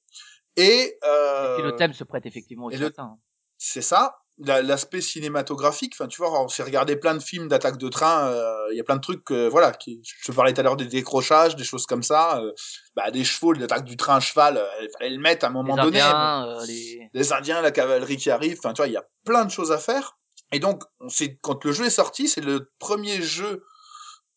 et, 0.56 0.98
euh, 1.04 1.52
Et 1.52 1.54
puis 1.60 1.62
le 1.70 1.76
thème 1.76 1.92
se 1.92 2.04
prête 2.04 2.26
effectivement 2.26 2.70
hein. 2.70 3.16
c'est 3.58 3.82
ça 3.82 4.18
la- 4.38 4.60
l'aspect 4.60 5.00
cinématographique 5.00 5.94
enfin 5.94 6.08
tu 6.08 6.18
vois 6.18 6.42
on 6.42 6.48
s'est 6.48 6.62
regardé 6.62 6.96
plein 6.96 7.14
de 7.14 7.22
films 7.22 7.48
d'attaque 7.48 7.78
de 7.78 7.88
train 7.88 8.28
euh, 8.28 8.66
il 8.70 8.76
y 8.76 8.80
a 8.80 8.84
plein 8.84 8.96
de 8.96 9.00
trucs 9.00 9.24
que, 9.24 9.48
voilà 9.48 9.72
qui 9.72 10.02
je 10.04 10.26
te 10.30 10.32
parlais 10.36 10.52
tout 10.52 10.60
à 10.60 10.64
l'heure 10.64 10.76
des 10.76 10.84
décrochages 10.86 11.56
des 11.56 11.64
choses 11.64 11.86
comme 11.86 12.02
ça 12.02 12.40
euh, 12.42 12.52
bah 12.94 13.10
des 13.10 13.24
chevaux 13.24 13.52
l'attaque 13.54 13.84
du 13.84 13.96
train 13.96 14.16
à 14.16 14.20
cheval 14.20 14.58
euh, 14.58 14.66
il 14.82 14.88
fallait 14.98 15.10
le 15.10 15.20
mettre 15.20 15.46
à 15.46 15.48
un 15.48 15.52
Les 15.52 15.54
moment 15.54 15.76
donné 15.76 16.00
Indiens, 16.00 16.46
euh, 16.48 16.66
les 16.66 17.08
les 17.14 17.32
indiens 17.32 17.62
la 17.62 17.70
cavalerie 17.70 18.18
qui 18.18 18.30
arrive 18.30 18.58
enfin 18.58 18.74
tu 18.74 18.82
vois 18.82 18.88
il 18.88 18.92
y 18.92 18.98
a 18.98 19.06
plein 19.24 19.44
de 19.46 19.50
choses 19.50 19.72
à 19.72 19.78
faire 19.78 20.18
et 20.52 20.58
donc 20.58 20.82
on 21.00 21.08
sait 21.08 21.38
quand 21.40 21.64
le 21.64 21.72
jeu 21.72 21.86
est 21.86 21.90
sorti 21.90 22.28
c'est 22.28 22.42
le 22.42 22.70
premier 22.78 23.22
jeu 23.22 23.64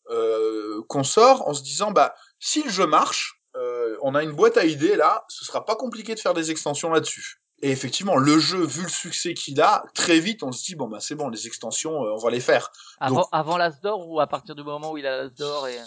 euh, 0.08 0.82
qu'on 0.88 1.04
sort 1.04 1.46
en 1.46 1.52
se 1.52 1.62
disant 1.62 1.90
bah 1.90 2.14
si 2.38 2.62
le 2.62 2.70
jeu 2.70 2.86
marche 2.86 3.39
euh, 3.56 3.96
on 4.02 4.14
a 4.14 4.22
une 4.22 4.32
boîte 4.32 4.56
à 4.56 4.64
idées 4.64 4.96
là 4.96 5.24
ce 5.28 5.44
sera 5.44 5.64
pas 5.64 5.76
compliqué 5.76 6.14
de 6.14 6.20
faire 6.20 6.34
des 6.34 6.50
extensions 6.50 6.90
là-dessus 6.90 7.40
et 7.62 7.70
effectivement, 7.70 8.16
le 8.16 8.38
jeu, 8.38 8.64
vu 8.64 8.84
le 8.84 8.88
succès 8.88 9.34
qu'il 9.34 9.60
a, 9.60 9.84
très 9.94 10.18
vite, 10.18 10.42
on 10.42 10.50
se 10.50 10.64
dit 10.64 10.74
bon 10.76 10.88
bah 10.88 10.98
c'est 11.00 11.14
bon, 11.14 11.28
les 11.28 11.46
extensions, 11.46 12.04
euh, 12.04 12.12
on 12.12 12.16
va 12.16 12.30
les 12.30 12.40
faire. 12.40 12.70
avant 13.00 13.16
Donc- 13.16 13.28
avant 13.32 13.58
l'As 13.58 13.80
d'or 13.82 14.08
ou 14.08 14.20
à 14.20 14.26
partir 14.26 14.54
du 14.54 14.62
moment 14.62 14.92
où 14.92 14.98
il 14.98 15.06
a 15.06 15.24
l'As 15.24 15.28
d'or 15.28 15.68
et 15.68 15.78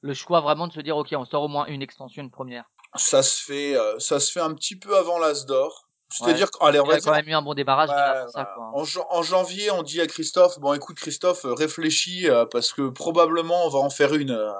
le 0.00 0.14
choix 0.14 0.40
vraiment 0.40 0.66
de 0.66 0.72
se 0.72 0.80
dire 0.80 0.96
ok 0.96 1.08
on 1.12 1.24
sort 1.24 1.44
au 1.44 1.48
moins 1.48 1.66
une 1.66 1.82
extension 1.82 2.22
une 2.22 2.30
première. 2.30 2.64
Ça 2.96 3.22
se 3.22 3.42
fait, 3.42 3.76
euh, 3.76 3.98
ça 4.00 4.18
se 4.18 4.32
fait 4.32 4.40
un 4.40 4.54
petit 4.54 4.76
peu 4.76 4.96
avant 4.96 5.18
l'As 5.18 5.46
d'or. 5.46 5.88
C'est-à-dire 6.12 6.46
Ouais. 6.54 6.58
qu'allez, 6.66 6.80
on 6.80 6.84
va 6.84 7.00
quand 7.00 7.12
même 7.12 7.28
eu 7.28 7.34
un 7.34 7.42
bon 7.42 7.54
débarrage 7.54 7.88
ça 7.88 8.44
quoi. 8.54 8.70
En, 8.74 8.84
jan- 8.84 9.06
en 9.10 9.22
janvier, 9.22 9.70
on 9.70 9.82
dit 9.82 10.00
à 10.00 10.06
Christophe, 10.06 10.58
bon 10.60 10.74
écoute 10.74 10.96
Christophe, 10.98 11.44
euh, 11.44 11.54
réfléchis 11.54 12.28
euh, 12.28 12.44
parce 12.46 12.72
que 12.72 12.88
probablement 12.90 13.66
on 13.66 13.68
va 13.68 13.78
en 13.80 13.90
faire 13.90 14.14
une. 14.14 14.30
euh, 14.32 14.50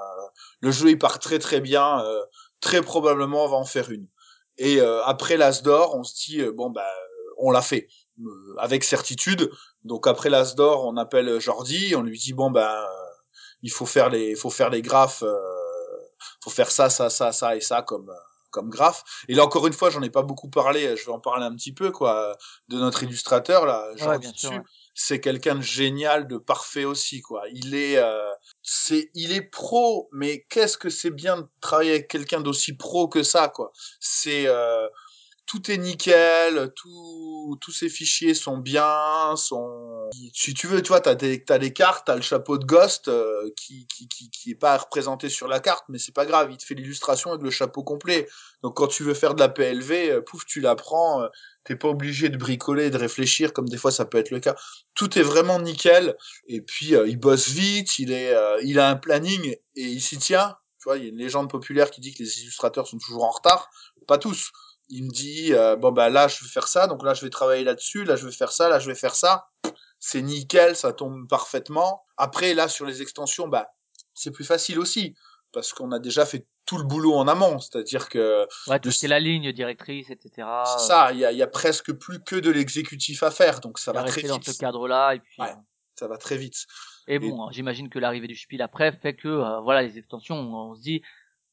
le 0.61 0.71
jeu 0.71 0.91
il 0.91 0.99
part 0.99 1.19
très 1.19 1.39
très 1.39 1.61
bien, 1.61 2.03
très 2.61 2.83
probablement 2.83 3.45
on 3.45 3.49
va 3.49 3.57
en 3.57 3.65
faire 3.65 3.91
une. 3.91 4.07
Et 4.59 4.81
après 5.05 5.37
l'As 5.37 5.63
d'or, 5.63 5.95
on 5.97 6.05
se 6.05 6.15
dit 6.15 6.43
bon 6.55 6.71
bah 6.71 6.87
on 7.39 7.51
l'a 7.51 7.63
fait 7.63 7.89
avec 8.59 8.85
certitude. 8.85 9.51
Donc 9.85 10.07
après 10.07 10.31
l'As 10.31 10.55
d'or, 10.55 10.87
on 10.87 10.97
appelle 10.97 11.41
Jordi, 11.41 11.95
on 11.97 12.03
lui 12.03 12.19
dit 12.19 12.33
bon 12.33 12.51
bah 12.51 12.89
il 13.63 13.71
faut 13.73 13.87
faire 13.87 14.09
les, 14.11 14.31
il 14.31 14.37
faut 14.37 14.51
faire 14.51 14.71
les 14.71 14.83
graphes, 14.83 15.23
euh, 15.25 15.37
faut 16.43 16.51
faire 16.51 16.71
ça, 16.71 16.91
ça, 16.91 17.11
ça, 17.11 17.33
ça 17.33 17.57
et 17.57 17.61
ça 17.61 17.83
comme 17.83 18.11
euh, 18.11 18.15
comme 18.53 18.71
graphe. 18.71 19.03
Et 19.27 19.35
là 19.35 19.45
encore 19.45 19.67
une 19.67 19.73
fois, 19.73 19.91
j'en 19.91 20.03
ai 20.03 20.11
pas 20.11 20.23
beaucoup 20.23 20.49
parlé, 20.49 20.97
je 20.97 21.07
vais 21.07 21.13
en 21.13 21.19
parler 21.19 21.45
un 21.45 21.55
petit 21.57 21.73
peu 21.73 21.91
quoi 21.91 22.37
de 22.69 22.79
notre 22.79 23.03
illustrateur 23.03 23.67
là, 23.67 23.89
Ouais, 23.93 23.99
Jordi 23.99 24.19
bien 24.21 24.33
sûr, 24.37 24.51
ouais. 24.53 24.61
C'est 24.95 25.21
quelqu'un 25.21 25.57
de 25.57 25.63
génial, 25.63 26.29
de 26.29 26.37
parfait 26.37 26.85
aussi 26.85 27.21
quoi. 27.23 27.45
Il 27.53 27.75
est 27.75 27.97
euh, 27.97 28.31
c'est 28.63 29.11
il 29.15 29.33
est 29.33 29.43
pro, 29.43 30.09
mais 30.13 30.45
qu'est-ce 30.51 30.77
que 30.77 30.91
c'est 30.91 31.11
bien 31.11 31.39
de 31.39 31.47
travailler 31.61 31.93
avec 31.93 32.09
quelqu'un 32.09 32.41
d'aussi 32.41 32.77
pro 32.77 33.09
que 33.09 33.23
ça 33.23 33.49
quoi. 33.49 33.73
C'est 34.01 34.47
euh, 34.47 34.87
tout 35.53 35.71
est 35.71 35.77
nickel, 35.77 36.73
tout, 36.75 37.59
tous 37.61 37.73
ces 37.73 37.91
fichiers 37.91 38.33
sont 38.33 38.57
bien, 38.57 39.37
sont. 39.37 40.09
Si 40.33 40.55
tu 40.55 40.67
veux, 40.67 40.81
tu 40.81 40.89
vois, 40.89 41.03
t'as 41.03 41.15
des, 41.15 41.45
t'as 41.45 41.59
des 41.59 41.75
cartes, 41.75 42.07
t'as 42.07 42.17
le 42.17 42.23
chapeau 42.23 42.57
de 42.57 42.65
Ghost 42.65 43.09
euh, 43.09 43.51
qui, 43.55 43.87
qui, 43.87 44.09
qui, 44.09 44.31
qui 44.31 44.53
est 44.53 44.55
pas 44.55 44.79
représenté 44.79 45.29
sur 45.29 45.49
la 45.49 45.61
carte, 45.61 45.85
mais 45.91 45.99
c'est 45.99 46.15
pas 46.15 46.25
grave, 46.25 46.49
il 46.51 46.57
te 46.57 46.65
fait 46.65 46.73
l'illustration 46.73 47.33
avec 47.33 47.43
le 47.43 47.51
chapeau 47.51 47.83
complet. 47.83 48.31
Donc 48.63 48.79
quand 48.79 48.87
tu 48.87 49.03
veux 49.03 49.13
faire 49.13 49.35
de 49.35 49.41
la 49.41 49.51
PLV, 49.51 49.91
euh, 50.11 50.21
pouf, 50.23 50.47
tu 50.47 50.63
la 50.63 50.75
prends, 50.75 51.21
euh, 51.21 51.29
t'es 51.65 51.77
pas 51.77 51.89
obligé 51.89 52.31
de 52.31 52.39
bricoler, 52.39 52.87
et 52.87 52.91
de 52.91 52.97
réfléchir 52.97 53.53
comme 53.53 53.69
des 53.69 53.77
fois 53.77 53.91
ça 53.91 54.07
peut 54.07 54.17
être 54.17 54.31
le 54.31 54.41
cas. 54.41 54.55
Tout 54.95 55.19
est 55.19 55.23
vraiment 55.23 55.61
nickel. 55.61 56.17
Et 56.47 56.63
puis 56.63 56.95
euh, 56.95 57.07
il 57.07 57.19
bosse 57.19 57.51
vite, 57.51 57.99
il 57.99 58.11
est, 58.11 58.35
il 58.63 58.79
a 58.79 58.89
un 58.89 58.97
planning 58.97 59.55
et 59.77 59.85
il 59.85 60.01
s'y 60.01 60.17
tient. 60.17 60.57
Tu 60.79 60.89
vois, 60.89 60.97
il 60.97 61.05
y 61.05 61.07
a 61.07 61.11
une 61.11 61.19
légende 61.19 61.51
populaire 61.51 61.91
qui 61.91 62.01
dit 62.01 62.15
que 62.15 62.23
les 62.23 62.41
illustrateurs 62.41 62.87
sont 62.87 62.99
toujours 62.99 63.25
en 63.25 63.31
retard. 63.31 63.69
Pas 64.09 64.19
tous 64.19 64.51
il 64.95 65.05
me 65.05 65.11
dit 65.11 65.55
euh, 65.55 65.75
bon 65.77 65.91
bah 65.91 66.11
là 66.11 66.29
je 66.29 66.43
vais 66.45 66.51
faire 66.51 66.69
ça 66.69 66.87
donc 66.87 67.03
là 67.03 67.15
je 67.15 67.23
vais 67.25 67.31
travailler 67.31 67.65
là-dessus 67.65 68.05
là 68.05 68.15
je 68.17 68.27
vais 68.27 68.33
faire 68.33 68.53
ça 68.53 68.69
là 68.69 68.79
je 68.79 68.87
vais 68.89 68.95
faire 68.95 69.15
ça 69.15 69.49
c'est 69.99 70.21
nickel 70.21 70.77
ça 70.77 70.93
tombe 70.93 71.27
parfaitement 71.29 72.05
après 72.17 72.53
là 72.55 72.69
sur 72.69 72.85
les 72.85 73.01
extensions 73.01 73.49
bah 73.49 73.69
c'est 74.15 74.31
plus 74.31 74.45
facile 74.45 74.79
aussi 74.79 75.15
parce 75.53 75.73
qu'on 75.73 75.93
a 75.93 75.99
déjà 75.99 76.27
fait 76.27 76.47
tout 76.67 76.77
le 76.79 76.85
boulot 76.85 77.15
en 77.15 77.27
amont 77.27 77.59
c'est-à-dire 77.59 78.09
que 78.11 78.47
Ouais, 78.69 78.79
tout 78.81 78.89
de- 78.91 78.95
ce 78.95 78.99
qui 79.01 79.07
est 79.07 79.09
la 79.09 79.21
ligne 79.21 79.51
directrice, 79.53 80.11
etc. 80.11 80.47
c'est 80.67 80.87
ça 80.87 81.11
il 81.13 81.19
y 81.21 81.25
a, 81.25 81.33
y 81.33 81.43
a 81.43 81.47
presque 81.47 81.93
plus 81.93 82.23
que 82.23 82.37
de 82.37 82.51
l'exécutif 82.51 83.23
à 83.23 83.31
faire 83.31 83.61
donc 83.61 83.79
ça 83.79 83.93
va 83.93 84.03
très 84.03 84.13
resté 84.21 84.29
dans 84.29 84.37
vite 84.39 84.51
ce 84.51 84.59
cadre-là 84.59 85.15
et 85.15 85.21
puis. 85.21 85.41
Ouais. 85.41 85.51
euh, 85.51 85.55
ça 85.95 86.09
va 86.09 86.17
très 86.17 86.37
vite 86.39 86.57
Et 87.07 87.19
bon, 87.19 87.45
hein, 87.45 87.49
j'imagine 87.53 87.89
que 87.89 87.99
l'arrivée 87.99 88.27
du 88.27 88.35
Spiel 88.37 88.61
après 88.63 88.93
fait 88.93 89.15
que 89.15 89.29
euh, 89.29 89.61
voilà 89.61 89.83
les 89.83 89.99
extensions, 89.99 90.37
on 90.37 90.75
se 90.75 90.81
dit 90.81 91.03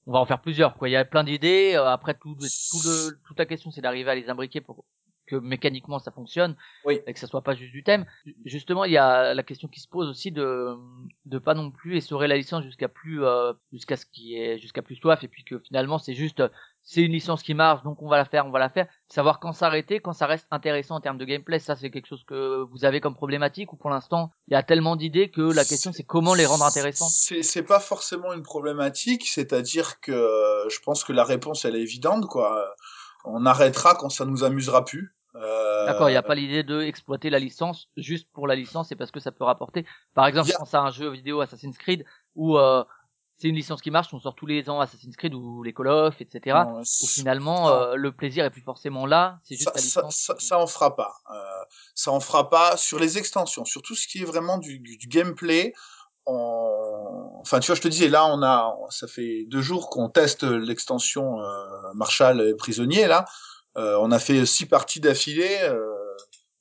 on 0.10 0.14
va 0.14 0.20
en 0.20 0.26
faire 0.26 0.42
plusieurs 0.42 0.76
quoi. 0.76 0.90
Il 0.90 0.94
y 0.94 0.96
a 0.96 1.06
plein 1.06 1.24
d'idées. 1.24 1.74
euh, 1.76 1.86
après 1.86 2.16
tout, 2.16 2.36
tout 2.36 2.82
le, 2.84 3.22
toute 3.26 3.38
la 3.38 3.46
question 3.46 3.70
c'est 3.72 3.82
d'arriver 3.82 4.10
à 4.12 4.16
les 4.16 4.30
imbriquer 4.30 4.60
pour 4.60 4.84
que 5.30 5.36
mécaniquement 5.36 6.00
ça 6.00 6.12
fonctionne 6.12 6.56
Oui. 6.86 7.00
et 7.06 7.14
que 7.14 7.20
ça 7.20 7.28
soit 7.28 7.42
pas 7.44 7.54
juste 7.56 7.72
du 7.72 7.84
thème. 7.84 8.06
Justement, 8.46 8.84
il 8.86 8.92
y 8.92 8.98
a 8.98 9.34
la 9.34 9.44
question 9.44 9.68
qui 9.68 9.80
se 9.80 9.88
pose 9.88 10.08
aussi 10.10 10.32
de 10.32 10.76
de 11.26 11.38
pas 11.38 11.54
non 11.54 11.72
plus 11.72 11.98
essorer 11.98 12.28
la 12.28 12.36
licence 12.38 12.64
jusqu'à 12.64 12.88
plus 12.90 13.24
euh, 13.24 13.54
jusqu'à 13.72 13.96
ce 13.98 14.06
qui 14.06 14.36
est 14.36 14.58
jusqu'à 14.60 14.82
plus 14.82 14.96
soif 14.96 15.24
et 15.24 15.28
puis 15.28 15.44
que 15.44 15.60
finalement 15.60 16.00
c'est 16.00 16.16
juste 16.16 16.42
c'est 16.82 17.02
une 17.02 17.12
licence 17.12 17.44
qui 17.44 17.54
marche 17.54 17.84
donc 17.84 18.02
on 18.02 18.08
va 18.10 18.18
la 18.18 18.26
faire, 18.26 18.46
on 18.48 18.52
va 18.52 18.60
la 18.60 18.70
faire. 18.70 18.88
Savoir 19.08 19.40
quand 19.40 19.54
s'arrêter, 19.54 20.00
quand 20.00 20.14
ça 20.14 20.26
reste 20.28 20.48
intéressant 20.52 20.96
en 20.96 21.02
termes 21.02 21.18
de 21.18 21.26
gameplay, 21.26 21.60
ça 21.60 21.76
c'est 21.76 21.92
quelque 21.92 22.08
chose 22.08 22.24
que 22.26 22.64
vous 22.72 22.84
avez 22.86 23.00
comme 23.02 23.16
problématique 23.16 23.72
ou 23.74 23.76
pour 23.78 23.90
l'instant 23.92 24.32
il 24.48 24.54
y 24.54 24.58
a 24.58 24.64
tellement 24.64 24.96
d'idées 24.96 25.30
que 25.30 25.42
la 25.42 25.66
question 25.66 25.92
c'est 25.94 26.04
comment 26.04 26.34
les 26.34 26.46
rendre 26.48 26.66
intéressantes? 26.66 27.12
C'est 27.12 27.44
c'est 27.44 27.64
pas 27.64 27.80
forcément 27.80 28.34
une 28.34 28.44
problématique, 28.44 29.28
c'est-à-dire 29.28 30.00
que 30.02 30.12
euh, 30.12 30.68
je 30.70 30.80
pense 30.80 31.04
que 31.04 31.14
la 31.14 31.24
réponse 31.24 31.66
elle 31.66 31.76
est 31.76 31.82
évidente 31.82 32.26
quoi. 32.26 32.74
On 33.26 33.46
arrêtera 33.46 33.96
quand 33.96 34.10
ça 34.10 34.26
nous 34.26 34.44
amusera 34.46 34.86
plus. 34.86 35.14
Euh, 35.40 35.86
D'accord, 35.86 36.10
il 36.10 36.14
n'y 36.14 36.18
a 36.18 36.24
pas 36.24 36.36
l'idée 36.36 36.64
de 36.64 36.82
exploiter 36.82 37.30
la 37.30 37.40
licence 37.40 37.90
juste 37.98 38.28
pour 38.34 38.48
la 38.48 38.56
licence 38.56 38.92
et 38.92 38.96
parce 38.96 39.12
que 39.12 39.20
ça 39.20 39.32
peut 39.32 39.46
rapporter. 39.46 39.86
Par 40.14 40.28
exemple, 40.28 40.50
je 40.50 40.54
pense 40.54 40.74
à 40.74 40.82
un 40.82 40.92
jeu 40.92 41.10
vidéo 41.10 41.42
Assassin's 41.42 41.78
Creed 41.78 42.06
où 42.36 42.58
euh, 42.58 42.84
c'est 43.40 43.48
une 43.48 43.56
licence 43.56 43.82
qui 43.82 43.90
marche, 43.90 44.14
on 44.14 44.20
sort 44.20 44.36
tous 44.36 44.46
les 44.46 44.70
ans 44.70 44.82
Assassin's 44.82 45.16
Creed 45.16 45.34
ou 45.34 45.64
les 45.64 45.74
Call 45.74 45.88
of, 45.88 46.20
etc. 46.20 46.58
Non, 46.66 46.82
Où 46.82 47.08
finalement, 47.08 47.70
euh, 47.70 47.96
le 47.96 48.12
plaisir 48.12 48.44
est 48.44 48.50
plus 48.50 48.62
forcément 48.62 49.06
là. 49.06 49.40
C'est 49.44 49.56
juste 49.56 49.70
ça, 49.70 49.72
la 49.76 49.80
ça, 49.82 50.02
licence. 50.02 50.18
ça, 50.18 50.36
ça 50.40 50.60
en 50.60 50.68
fera 50.68 50.96
pas. 50.98 51.16
Euh, 51.32 51.64
ça 51.96 52.12
en 52.12 52.20
fera 52.20 52.50
pas 52.50 52.76
sur 52.76 53.00
les 53.00 53.18
extensions, 53.18 53.64
sur 53.64 53.82
tout 53.82 53.96
ce 53.96 54.08
qui 54.08 54.22
est 54.22 54.26
vraiment 54.26 54.58
du, 54.58 54.80
du, 54.80 55.08
gameplay. 55.08 55.74
On... 56.26 57.40
Enfin, 57.40 57.62
tu 57.62 57.68
vois, 57.68 57.76
je 57.76 57.82
te 57.82 57.88
disais, 57.88 58.10
là, 58.10 58.26
on 58.26 58.44
a, 58.44 58.76
ça 58.90 59.08
fait 59.08 59.46
deux 59.48 59.62
jours 59.62 59.90
qu'on 59.90 60.10
teste 60.10 60.44
l'extension 60.44 61.40
euh, 61.40 61.94
Marshall 61.96 62.42
et 62.42 62.56
prisonnier. 62.56 63.08
Là, 63.08 63.24
on 63.76 64.12
a 64.12 64.20
fait 64.20 64.46
six 64.46 64.66
parties 64.66 65.00
d'affilée. 65.00 65.60
euh, 65.64 65.94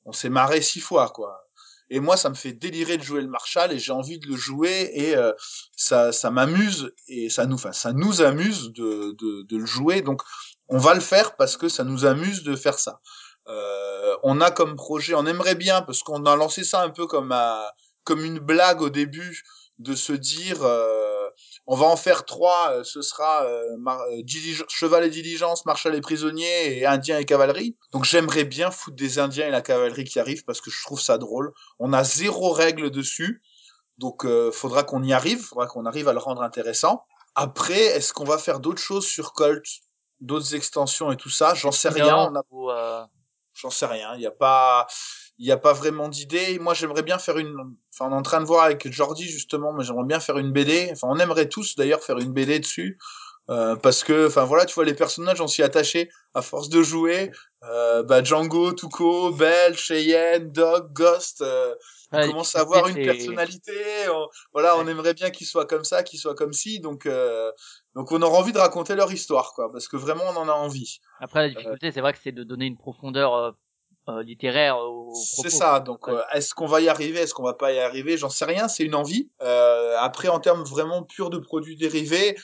on 0.05 0.11
s'est 0.11 0.29
marré 0.29 0.61
six 0.61 0.79
fois, 0.79 1.09
quoi. 1.09 1.45
Et 1.91 1.99
moi, 1.99 2.17
ça 2.17 2.29
me 2.29 2.35
fait 2.35 2.53
délirer 2.53 2.97
de 2.97 3.03
jouer 3.03 3.21
le 3.21 3.27
Marshall 3.27 3.71
et 3.71 3.79
j'ai 3.79 3.91
envie 3.91 4.19
de 4.19 4.27
le 4.27 4.35
jouer 4.35 4.91
et 4.93 5.15
euh, 5.15 5.31
ça, 5.75 6.11
ça 6.11 6.29
m'amuse 6.29 6.93
et 7.07 7.29
ça 7.29 7.47
nous, 7.47 7.55
enfin, 7.55 7.71
ça 7.71 7.93
nous 7.93 8.21
amuse 8.21 8.71
de, 8.73 9.15
de, 9.17 9.57
le 9.57 9.65
jouer. 9.65 10.01
Donc, 10.01 10.21
on 10.67 10.77
va 10.77 10.93
le 10.93 10.99
faire 10.99 11.35
parce 11.35 11.57
que 11.57 11.67
ça 11.67 11.83
nous 11.83 12.05
amuse 12.05 12.43
de 12.43 12.55
faire 12.55 12.77
ça. 12.77 13.01
Euh, 13.47 14.15
on 14.21 14.39
a 14.39 14.51
comme 14.51 14.75
projet, 14.75 15.15
on 15.15 15.25
aimerait 15.25 15.55
bien 15.55 15.81
parce 15.81 16.03
qu'on 16.03 16.25
a 16.25 16.35
lancé 16.35 16.63
ça 16.63 16.83
un 16.83 16.89
peu 16.91 17.07
comme 17.07 17.31
à- 17.31 17.73
comme 18.03 18.23
une 18.23 18.39
blague 18.39 18.81
au 18.81 18.89
début 18.89 19.43
de 19.79 19.95
se 19.95 20.13
dire 20.13 20.63
euh, 20.63 21.08
on 21.71 21.75
va 21.75 21.85
en 21.85 21.95
faire 21.95 22.25
trois, 22.25 22.71
euh, 22.71 22.83
ce 22.83 23.03
sera 23.03 23.43
euh, 23.45 23.77
euh, 23.87 24.63
cheval 24.67 25.03
et 25.03 25.09
diligence, 25.11 25.67
marshal 25.67 25.93
et 25.93 26.01
prisonnier 26.01 26.79
et 26.79 26.87
indien 26.87 27.19
et 27.19 27.25
cavalerie. 27.25 27.77
Donc 27.91 28.05
j'aimerais 28.05 28.43
bien 28.43 28.71
foutre 28.71 28.95
des 28.95 29.19
indiens 29.19 29.45
et 29.45 29.51
la 29.51 29.61
cavalerie 29.61 30.03
qui 30.03 30.19
arrivent 30.19 30.43
parce 30.45 30.61
que 30.61 30.71
je 30.71 30.83
trouve 30.83 30.99
ça 30.99 31.19
drôle. 31.19 31.53
On 31.77 31.93
a 31.93 32.03
zéro 32.03 32.53
règle 32.53 32.89
dessus, 32.89 33.43
donc 33.99 34.25
euh, 34.25 34.51
faudra 34.51 34.81
qu'on 34.81 35.03
y 35.03 35.13
arrive, 35.13 35.43
faudra 35.43 35.67
qu'on 35.67 35.85
arrive 35.85 36.07
à 36.07 36.13
le 36.13 36.17
rendre 36.17 36.41
intéressant. 36.41 37.05
Après, 37.35 37.79
est-ce 37.79 38.13
qu'on 38.13 38.23
va 38.23 38.39
faire 38.39 38.59
d'autres 38.59 38.81
choses 38.81 39.05
sur 39.05 39.33
Colt, 39.33 39.63
d'autres 40.21 40.55
extensions 40.55 41.11
et 41.11 41.17
tout 41.17 41.29
ça? 41.29 41.53
J'en 41.53 41.71
sais 41.71 41.89
rien. 41.89 42.31
On 42.31 42.35
a 42.35 42.41
Ou, 42.49 42.71
J'en 43.53 43.69
sais 43.69 43.85
rien. 43.85 44.15
Il 44.15 44.19
n'y 44.19 44.25
a 44.25 44.31
pas, 44.31 44.87
il 45.39 45.47
y 45.47 45.51
a 45.51 45.57
pas 45.57 45.73
vraiment 45.73 46.09
d'idée. 46.09 46.59
Moi, 46.59 46.73
j'aimerais 46.73 47.01
bien 47.01 47.17
faire 47.17 47.37
une. 47.37 47.55
Enfin, 47.93 48.09
on 48.09 48.13
est 48.13 48.19
en 48.19 48.21
train 48.21 48.41
de 48.41 48.45
voir 48.45 48.65
avec 48.65 48.91
Jordi 48.91 49.23
justement, 49.25 49.73
mais 49.73 49.83
j'aimerais 49.83 50.05
bien 50.05 50.19
faire 50.19 50.37
une 50.37 50.51
BD. 50.51 50.89
Enfin, 50.91 51.07
on 51.09 51.17
aimerait 51.17 51.47
tous 51.49 51.75
d'ailleurs 51.75 52.03
faire 52.03 52.17
une 52.19 52.33
BD 52.33 52.59
dessus. 52.59 52.99
Euh, 53.49 53.75
parce 53.75 54.03
que, 54.03 54.27
enfin 54.27 54.43
voilà, 54.43 54.65
tu 54.65 54.75
vois, 54.75 54.85
les 54.85 54.93
personnages, 54.93 55.41
on 55.41 55.47
s'y 55.47 55.63
attaché 55.63 56.11
à 56.35 56.43
force 56.43 56.69
de 56.69 56.83
jouer. 56.83 57.31
Euh, 57.63 58.03
bah, 58.03 58.23
Django, 58.23 58.73
Tuco, 58.73 59.31
Belle, 59.31 59.75
Cheyenne, 59.75 60.51
Dog, 60.51 60.93
Ghost. 60.93 61.41
Euh, 61.41 61.69
ouais, 61.71 62.25
on 62.25 62.27
commence 62.27 62.55
à 62.55 62.59
avoir 62.61 62.87
une 62.87 62.93
personnalité. 63.05 63.73
on- 64.13 64.27
voilà, 64.53 64.77
on 64.77 64.87
aimerait 64.87 65.15
bien 65.15 65.31
qu'ils 65.31 65.47
soient 65.47 65.65
comme 65.65 65.83
ça, 65.83 66.03
qu'ils 66.03 66.19
soient 66.19 66.35
comme 66.35 66.53
ci. 66.53 66.79
Donc, 66.79 67.07
euh, 67.07 67.51
donc, 67.95 68.11
on 68.11 68.21
aura 68.21 68.37
envie 68.37 68.51
de 68.53 68.59
raconter 68.59 68.93
leur 68.95 69.11
histoire, 69.11 69.53
quoi, 69.55 69.71
parce 69.71 69.87
que 69.87 69.97
vraiment, 69.97 70.25
on 70.29 70.35
en 70.37 70.47
a 70.47 70.53
envie. 70.53 70.99
Après, 71.19 71.39
la 71.47 71.49
difficulté, 71.49 71.91
c'est 71.91 72.01
vrai 72.01 72.13
que 72.13 72.19
c'est 72.21 72.31
de 72.31 72.43
donner 72.43 72.65
une 72.67 72.77
profondeur 72.77 73.55
euh, 74.09 74.17
euh, 74.19 74.23
littéraire 74.23 74.77
au 74.77 75.13
C'est 75.15 75.49
ça. 75.49 75.79
Donc, 75.79 76.07
Ouais. 76.07 76.13
euh, 76.13 76.21
est-ce 76.33 76.53
qu'on 76.53 76.67
va 76.67 76.81
y 76.81 76.89
arriver 76.89 77.19
Est-ce 77.19 77.33
qu'on 77.33 77.43
va 77.43 77.53
pas 77.53 77.71
y 77.71 77.79
arriver 77.79 78.17
J'en 78.17 78.29
sais 78.29 78.45
rien. 78.45 78.67
C'est 78.67 78.83
une 78.83 78.95
envie. 78.95 79.29
Euh, 79.41 79.95
après, 79.99 80.27
en 80.27 80.39
termes 80.39 80.63
vraiment 80.63 81.03
purs 81.03 81.29
de 81.29 81.37
produits 81.39 81.77
dérivés, 81.77 82.37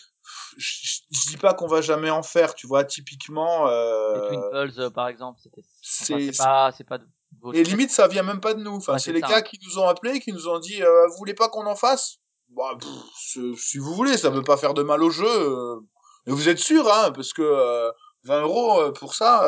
je, 0.57 0.99
dis 1.29 1.37
pas 1.37 1.53
qu'on 1.53 1.67
va 1.67 1.81
jamais 1.81 2.09
en 2.09 2.23
faire. 2.23 2.55
Tu 2.55 2.67
vois, 2.67 2.83
typiquement. 2.83 3.67
Les 3.67 3.73
Euh, 3.73 4.27
Twin 4.27 4.41
Pulse, 4.51 4.79
euh, 4.79 4.89
par 4.89 5.07
exemple, 5.07 5.39
c'était. 5.43 5.61
Enfin, 5.61 6.31
c'est- 6.31 6.37
pas, 6.37 6.71
c'est 6.71 6.83
pas 6.83 6.97
de 6.97 7.05
et 7.53 7.63
limite, 7.63 7.91
ça 7.91 8.07
vient 8.07 8.23
même 8.23 8.39
pas 8.39 8.53
de 8.53 8.61
nous. 8.63 8.75
Enfin, 8.77 8.97
c'est 8.97 9.11
les 9.11 9.19
ça, 9.19 9.27
gars 9.27 9.37
hein. 9.37 9.41
qui 9.41 9.59
nous 9.65 9.77
ont 9.77 9.87
appelés, 9.87 10.19
qui 10.19 10.31
nous 10.31 10.47
ont 10.47 10.57
dit, 10.57 10.81
euh, 10.81 11.07
vous 11.07 11.17
voulez 11.17 11.33
pas 11.33 11.49
qu'on 11.49 11.65
en 11.67 11.75
fasse? 11.75 12.17
Bah, 12.49 12.71
pff, 12.79 13.57
Si 13.57 13.77
vous 13.77 13.93
voulez, 13.93 14.17
ça 14.17 14.29
veut 14.29 14.41
pas 14.41 14.57
faire 14.57 14.73
de 14.73 14.83
mal 14.83 15.03
au 15.03 15.09
jeu. 15.09 15.25
euh. 15.27 15.79
Mais 16.25 16.33
vous 16.33 16.49
êtes 16.49 16.57
sûr, 16.59 16.91
hein 16.91 17.11
Parce 17.11 17.33
que 17.33 17.41
euh, 17.43 17.91
20 18.23 18.41
euros 18.41 18.79
euh, 18.81 18.91
pour 18.91 19.13
ça. 19.13 19.43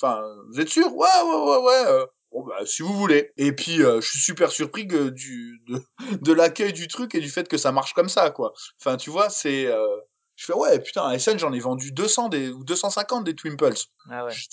Enfin, 0.00 0.22
vous 0.50 0.60
êtes 0.60 0.68
sûr? 0.68 0.94
Ouais, 0.94 1.06
ouais, 1.24 1.36
ouais, 1.50 1.64
ouais. 1.64 1.84
euh. 1.88 2.06
Bon 2.32 2.44
bah 2.44 2.66
si 2.66 2.82
vous 2.82 2.92
voulez. 2.92 3.32
Et 3.38 3.52
puis 3.52 3.82
euh, 3.82 4.00
je 4.02 4.10
suis 4.10 4.18
super 4.18 4.50
surpris 4.50 4.86
que 4.86 5.08
du 5.08 5.62
de, 5.68 5.80
de 6.20 6.32
l'accueil 6.32 6.72
du 6.72 6.86
truc 6.88 7.14
et 7.14 7.20
du 7.20 7.30
fait 7.30 7.48
que 7.48 7.56
ça 7.56 7.72
marche 7.72 7.94
comme 7.94 8.08
ça 8.10 8.30
quoi. 8.30 8.52
Enfin 8.80 8.96
tu 8.98 9.08
vois 9.10 9.30
c'est 9.30 9.66
euh, 9.66 9.86
je 10.34 10.44
fais 10.46 10.52
ouais 10.52 10.78
putain 10.80 11.06
à 11.06 11.18
SN 11.18 11.38
j'en 11.38 11.52
ai 11.52 11.60
vendu 11.60 11.92
200 11.92 12.28
des 12.28 12.50
ou 12.50 12.62
250 12.64 13.24
des 13.24 13.34
Twimples. 13.36 13.72
Ah 14.10 14.24
ouais. 14.24 14.32
Je 14.32 14.48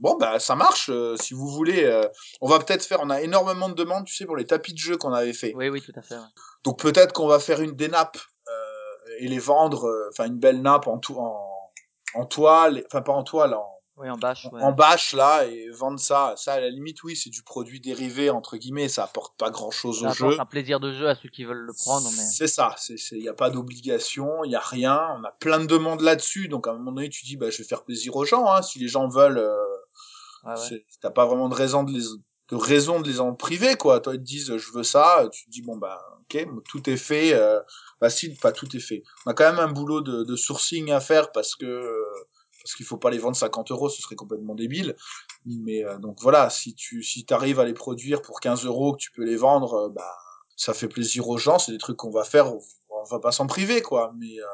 Bon 0.00 0.16
bah 0.16 0.40
ça 0.40 0.56
marche 0.56 0.88
euh, 0.90 1.14
si 1.20 1.34
vous 1.34 1.46
voulez. 1.46 1.84
euh, 1.84 2.08
on 2.40 2.48
va 2.48 2.58
peut-être 2.58 2.84
faire 2.84 3.00
on 3.02 3.10
a 3.10 3.20
énormément 3.20 3.68
de 3.68 3.74
demandes 3.74 4.06
tu 4.06 4.16
sais 4.16 4.24
pour 4.26 4.36
les 4.36 4.46
tapis 4.46 4.72
de 4.72 4.78
jeu 4.78 4.96
qu'on 4.96 5.12
avait 5.12 5.34
fait. 5.34 5.52
Oui, 5.54 5.68
oui, 5.68 5.80
tout 5.82 5.92
à 5.94 6.02
fait. 6.02 6.16
ouais. 6.16 6.20
Donc 6.64 6.80
peut-être 6.80 7.12
qu'on 7.12 7.28
va 7.28 7.38
faire 7.38 7.60
une 7.60 7.76
des 7.76 7.88
nappes 7.88 8.18
euh, 8.48 9.10
et 9.20 9.28
les 9.28 9.38
vendre 9.38 10.08
enfin 10.10 10.26
une 10.26 10.38
belle 10.38 10.62
nappe 10.62 10.88
en 10.88 10.98
tout 10.98 11.16
en 11.16 11.38
en 12.14 12.24
toile 12.24 12.82
enfin 12.86 13.02
pas 13.02 13.12
en 13.12 13.22
toile 13.22 13.54
en 13.54 13.75
Oui, 13.98 14.10
en 14.10 14.18
bâche. 14.18 14.46
ouais. 14.52 14.60
en 14.62 14.72
bâche 14.72 15.14
là 15.14 15.46
et 15.46 15.70
vendre 15.70 15.98
ça 15.98 16.34
ça 16.36 16.52
à 16.54 16.60
la 16.60 16.68
limite 16.68 17.02
oui 17.02 17.16
c'est 17.16 17.30
du 17.30 17.42
produit 17.42 17.80
dérivé 17.80 18.28
entre 18.28 18.58
guillemets 18.58 18.88
ça 18.90 19.04
apporte 19.04 19.38
pas 19.38 19.48
grand 19.50 19.70
chose 19.70 20.00
Ça 20.02 20.10
au 20.10 20.12
jeu 20.12 20.38
un 20.38 20.44
plaisir 20.44 20.80
de 20.80 20.92
jeu 20.92 21.08
à 21.08 21.14
ceux 21.14 21.30
qui 21.30 21.44
veulent 21.44 21.64
le 21.64 21.72
prendre, 21.72 22.06
mais. 22.10 22.22
c'est 22.22 22.46
ça 22.46 22.74
c'est 22.76 22.98
c'est 22.98 23.18
y 23.18 23.28
a 23.28 23.32
pas 23.34 23.48
d'obligation 23.48 24.44
il 24.44 24.50
y 24.50 24.54
a 24.54 24.60
rien 24.60 25.00
on 25.18 25.24
a 25.24 25.30
plein 25.32 25.60
de 25.60 25.66
demandes 25.66 26.02
là-dessus 26.02 26.48
donc 26.48 26.66
à 26.68 26.72
un 26.72 26.74
moment 26.74 26.92
donné 26.92 27.08
tu 27.08 27.24
dis 27.24 27.36
bah 27.38 27.48
je 27.48 27.56
vais 27.58 27.64
faire 27.64 27.84
plaisir 27.84 28.14
aux 28.16 28.26
gens 28.26 28.46
hein 28.52 28.60
si 28.60 28.78
les 28.78 28.88
gens 28.88 29.08
veulent 29.08 29.38
euh, 29.38 29.56
ouais. 30.44 30.56
c'est- 30.56 30.84
t'as 31.00 31.10
pas 31.10 31.24
vraiment 31.24 31.48
de 31.48 31.54
raison 31.54 31.82
de 31.82 31.92
les 31.92 32.04
de 32.50 32.54
raison 32.56 33.00
de 33.00 33.08
les 33.08 33.18
en 33.20 33.34
priver 33.34 33.76
quoi 33.76 34.00
toi 34.00 34.14
ils 34.14 34.18
te 34.20 34.24
disent 34.24 34.56
je 34.56 34.72
veux 34.72 34.84
ça 34.84 35.26
tu 35.32 35.46
te 35.46 35.50
dis 35.50 35.62
bon 35.62 35.78
bah 35.78 36.00
ok 36.20 36.46
tout 36.68 36.88
est 36.90 36.96
fait 36.98 37.32
euh, 37.32 37.60
bah 38.00 38.10
si 38.10 38.34
pas 38.34 38.52
tout 38.52 38.76
est 38.76 38.80
fait 38.80 39.02
on 39.24 39.30
a 39.30 39.34
quand 39.34 39.50
même 39.50 39.58
un 39.58 39.72
boulot 39.72 40.00
de, 40.02 40.22
de 40.22 40.36
sourcing 40.36 40.90
à 40.92 41.00
faire 41.00 41.32
parce 41.32 41.56
que 41.56 41.64
euh, 41.64 42.04
parce 42.66 42.74
qu'il 42.74 42.84
faut 42.84 42.96
pas 42.96 43.10
les 43.10 43.18
vendre 43.18 43.36
50 43.36 43.70
euros 43.70 43.88
ce 43.88 44.02
serait 44.02 44.16
complètement 44.16 44.56
débile 44.56 44.96
mais 45.44 45.84
euh, 45.84 45.98
donc 45.98 46.18
voilà 46.20 46.50
si 46.50 46.74
tu 46.74 47.02
si 47.04 47.24
t'arrives 47.24 47.60
à 47.60 47.64
les 47.64 47.74
produire 47.74 48.22
pour 48.22 48.40
15 48.40 48.66
euros 48.66 48.94
que 48.94 48.98
tu 48.98 49.12
peux 49.12 49.24
les 49.24 49.36
vendre 49.36 49.74
euh, 49.74 49.88
bah 49.88 50.12
ça 50.56 50.74
fait 50.74 50.88
plaisir 50.88 51.28
aux 51.28 51.38
gens 51.38 51.60
c'est 51.60 51.70
des 51.70 51.78
trucs 51.78 51.96
qu'on 51.96 52.10
va 52.10 52.24
faire 52.24 52.52
on, 52.52 52.60
va 53.08 53.20
pas 53.20 53.30
s'en 53.30 53.46
priver 53.46 53.82
quoi 53.82 54.12
mais 54.18 54.40
euh, 54.40 54.46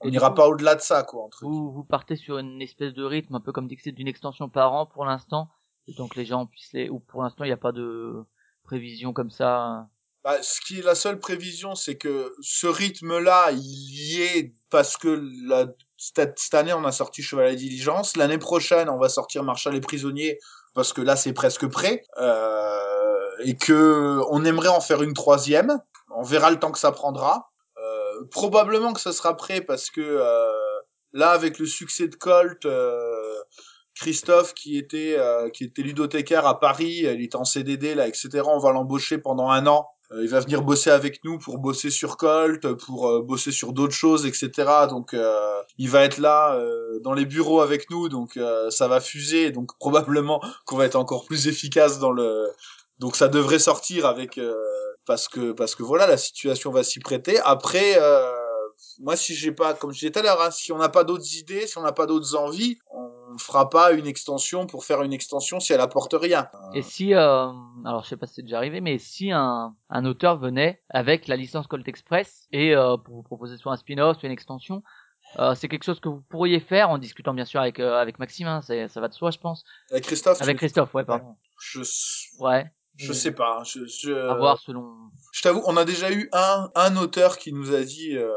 on 0.00 0.10
n'ira 0.10 0.34
pas 0.34 0.48
au-delà 0.48 0.74
de 0.74 0.80
ça 0.80 1.04
quoi 1.04 1.22
entre 1.22 1.44
Vous, 1.44 1.70
vous 1.70 1.84
partez 1.84 2.16
sur 2.16 2.38
une 2.38 2.60
espèce 2.60 2.92
de 2.92 3.04
rythme, 3.04 3.36
un 3.36 3.40
peu 3.40 3.52
comme 3.52 3.68
c'est 3.78 3.92
d'une 3.92 4.08
extension 4.08 4.48
par 4.48 4.72
an 4.72 4.86
pour 4.86 5.04
l'instant, 5.04 5.50
donc 5.96 6.16
les 6.16 6.24
gens 6.24 6.46
puissent 6.46 6.72
les. 6.72 6.88
Ou 6.88 7.00
pour 7.00 7.22
l'instant, 7.22 7.44
il 7.44 7.48
n'y 7.48 7.52
a 7.52 7.58
pas 7.58 7.72
de 7.72 8.24
prévision 8.64 9.12
comme 9.12 9.30
ça. 9.30 9.88
Bah, 10.22 10.42
ce 10.42 10.60
qui 10.60 10.78
est 10.78 10.82
la 10.82 10.94
seule 10.94 11.18
prévision, 11.18 11.74
c'est 11.74 11.96
que 11.96 12.34
ce 12.40 12.66
rythme-là, 12.66 13.52
il 13.52 13.60
y 13.60 14.22
est 14.22 14.54
parce 14.68 14.96
que 14.96 15.08
la, 15.46 15.66
cette, 16.00 16.54
année, 16.54 16.72
on 16.72 16.84
a 16.84 16.92
sorti 16.92 17.22
Cheval 17.22 17.46
à 17.46 17.54
Diligence. 17.54 18.16
L'année 18.16 18.38
prochaine, 18.38 18.88
on 18.88 18.96
va 18.96 19.10
sortir 19.10 19.44
Marshall 19.44 19.76
et 19.76 19.82
Prisonnier 19.82 20.38
parce 20.74 20.94
que 20.94 21.02
là, 21.02 21.14
c'est 21.14 21.34
presque 21.34 21.66
prêt. 21.66 22.04
Euh, 22.18 23.20
et 23.44 23.56
que 23.56 24.20
on 24.30 24.44
aimerait 24.44 24.68
en 24.68 24.80
faire 24.80 25.02
une 25.02 25.12
troisième. 25.12 25.78
On 26.16 26.22
verra 26.22 26.50
le 26.50 26.58
temps 26.58 26.72
que 26.72 26.78
ça 26.78 26.90
prendra. 26.90 27.50
Euh, 27.76 28.24
probablement 28.30 28.94
que 28.94 29.00
ça 29.00 29.12
sera 29.12 29.36
prêt 29.36 29.60
parce 29.60 29.90
que 29.90 30.00
euh, 30.00 30.50
là, 31.12 31.32
avec 31.32 31.58
le 31.58 31.66
succès 31.66 32.08
de 32.08 32.14
Colt, 32.14 32.64
euh, 32.64 33.42
Christophe 33.94 34.54
qui 34.54 34.78
était 34.78 35.16
euh, 35.18 35.50
qui 35.50 35.64
était 35.64 35.82
ludothécaire 35.82 36.46
à 36.46 36.58
Paris, 36.58 37.00
il 37.02 37.22
était 37.22 37.36
en 37.36 37.44
CDD 37.44 37.94
là, 37.94 38.08
etc. 38.08 38.42
On 38.46 38.58
va 38.58 38.72
l'embaucher 38.72 39.18
pendant 39.18 39.50
un 39.50 39.66
an. 39.66 39.86
Euh, 40.12 40.22
il 40.22 40.28
va 40.28 40.40
venir 40.40 40.62
bosser 40.62 40.90
avec 40.90 41.22
nous 41.24 41.38
pour 41.38 41.58
bosser 41.58 41.90
sur 41.90 42.16
Colt, 42.16 42.72
pour 42.74 43.08
euh, 43.08 43.22
bosser 43.22 43.52
sur 43.52 43.72
d'autres 43.72 43.94
choses, 43.94 44.26
etc. 44.26 44.50
Donc 44.88 45.14
euh, 45.14 45.62
il 45.78 45.88
va 45.88 46.04
être 46.04 46.18
là 46.18 46.54
euh, 46.54 46.98
dans 47.00 47.12
les 47.12 47.26
bureaux 47.26 47.60
avec 47.60 47.90
nous, 47.90 48.08
donc 48.08 48.36
euh, 48.36 48.70
ça 48.70 48.88
va 48.88 49.00
fuser, 49.00 49.50
donc 49.52 49.70
probablement 49.78 50.42
qu'on 50.64 50.76
va 50.76 50.86
être 50.86 50.96
encore 50.96 51.24
plus 51.24 51.48
efficace 51.48 51.98
dans 51.98 52.12
le. 52.12 52.48
Donc 52.98 53.16
ça 53.16 53.28
devrait 53.28 53.58
sortir 53.58 54.06
avec 54.06 54.36
euh, 54.38 54.54
parce 55.06 55.28
que 55.28 55.52
parce 55.52 55.74
que 55.74 55.82
voilà 55.82 56.06
la 56.06 56.16
situation 56.16 56.70
va 56.70 56.82
s'y 56.84 57.00
prêter. 57.00 57.38
Après. 57.40 57.98
Moi, 58.98 59.16
si 59.16 59.34
j'ai 59.34 59.52
pas, 59.52 59.72
comme 59.74 59.92
je 59.92 60.00
disais 60.00 60.10
tout 60.10 60.18
à 60.18 60.22
l'heure, 60.22 60.40
hein, 60.42 60.50
si 60.50 60.72
on 60.72 60.78
n'a 60.78 60.88
pas 60.88 61.04
d'autres 61.04 61.36
idées, 61.36 61.66
si 61.66 61.78
on 61.78 61.82
n'a 61.82 61.92
pas 61.92 62.06
d'autres 62.06 62.34
envies, 62.34 62.78
on 62.90 63.10
fera 63.40 63.68
pas 63.70 63.92
une 63.92 64.06
extension 64.06 64.66
pour 64.66 64.84
faire 64.84 65.02
une 65.02 65.12
extension 65.12 65.58
si 65.60 65.72
elle 65.72 65.80
apporte 65.80 66.14
rien. 66.14 66.48
Et 66.74 66.82
si, 66.82 67.14
euh, 67.14 67.48
alors 67.84 68.04
je 68.04 68.08
sais 68.08 68.16
pas 68.16 68.26
si 68.26 68.34
c'est 68.34 68.42
déjà 68.42 68.58
arrivé, 68.58 68.80
mais 68.80 68.98
si 68.98 69.32
un, 69.32 69.74
un 69.88 70.04
auteur 70.04 70.38
venait 70.38 70.82
avec 70.90 71.26
la 71.28 71.36
licence 71.36 71.66
Colt 71.66 71.86
Express 71.88 72.46
et 72.52 72.74
euh, 72.76 72.96
pour 72.96 73.16
vous 73.16 73.22
proposer 73.22 73.56
soit 73.56 73.72
un 73.72 73.76
spin-off, 73.76 74.18
soit 74.18 74.26
une 74.26 74.32
extension, 74.32 74.82
euh, 75.38 75.54
c'est 75.54 75.68
quelque 75.68 75.84
chose 75.84 76.00
que 76.00 76.08
vous 76.08 76.22
pourriez 76.28 76.60
faire 76.60 76.90
en 76.90 76.98
discutant 76.98 77.34
bien 77.34 77.44
sûr 77.44 77.60
avec 77.60 77.78
euh, 77.80 77.96
avec 77.96 78.18
Maxime, 78.18 78.46
hein, 78.48 78.60
ça 78.62 79.00
va 79.00 79.08
de 79.08 79.14
soi, 79.14 79.30
je 79.30 79.38
pense. 79.38 79.64
Avec 79.90 80.04
Christophe, 80.04 80.42
Avec 80.42 80.58
Christophe, 80.58 80.92
ouais, 80.94 81.04
pardon. 81.04 81.36
je, 81.60 81.80
Ouais. 82.40 82.70
je 82.96 83.12
sais 83.12 83.32
pas. 83.32 83.62
Je, 83.64 83.86
je, 83.86 84.12
À 84.12 84.34
voir 84.34 84.58
selon. 84.58 84.92
je 85.32 85.42
t'avoue, 85.42 85.62
on 85.66 85.76
a 85.76 85.84
déjà 85.84 86.10
eu 86.12 86.28
un, 86.32 86.70
un 86.74 86.96
auteur 86.96 87.38
qui 87.38 87.52
nous 87.52 87.72
a 87.74 87.82
dit 87.82 88.16
euh, 88.16 88.32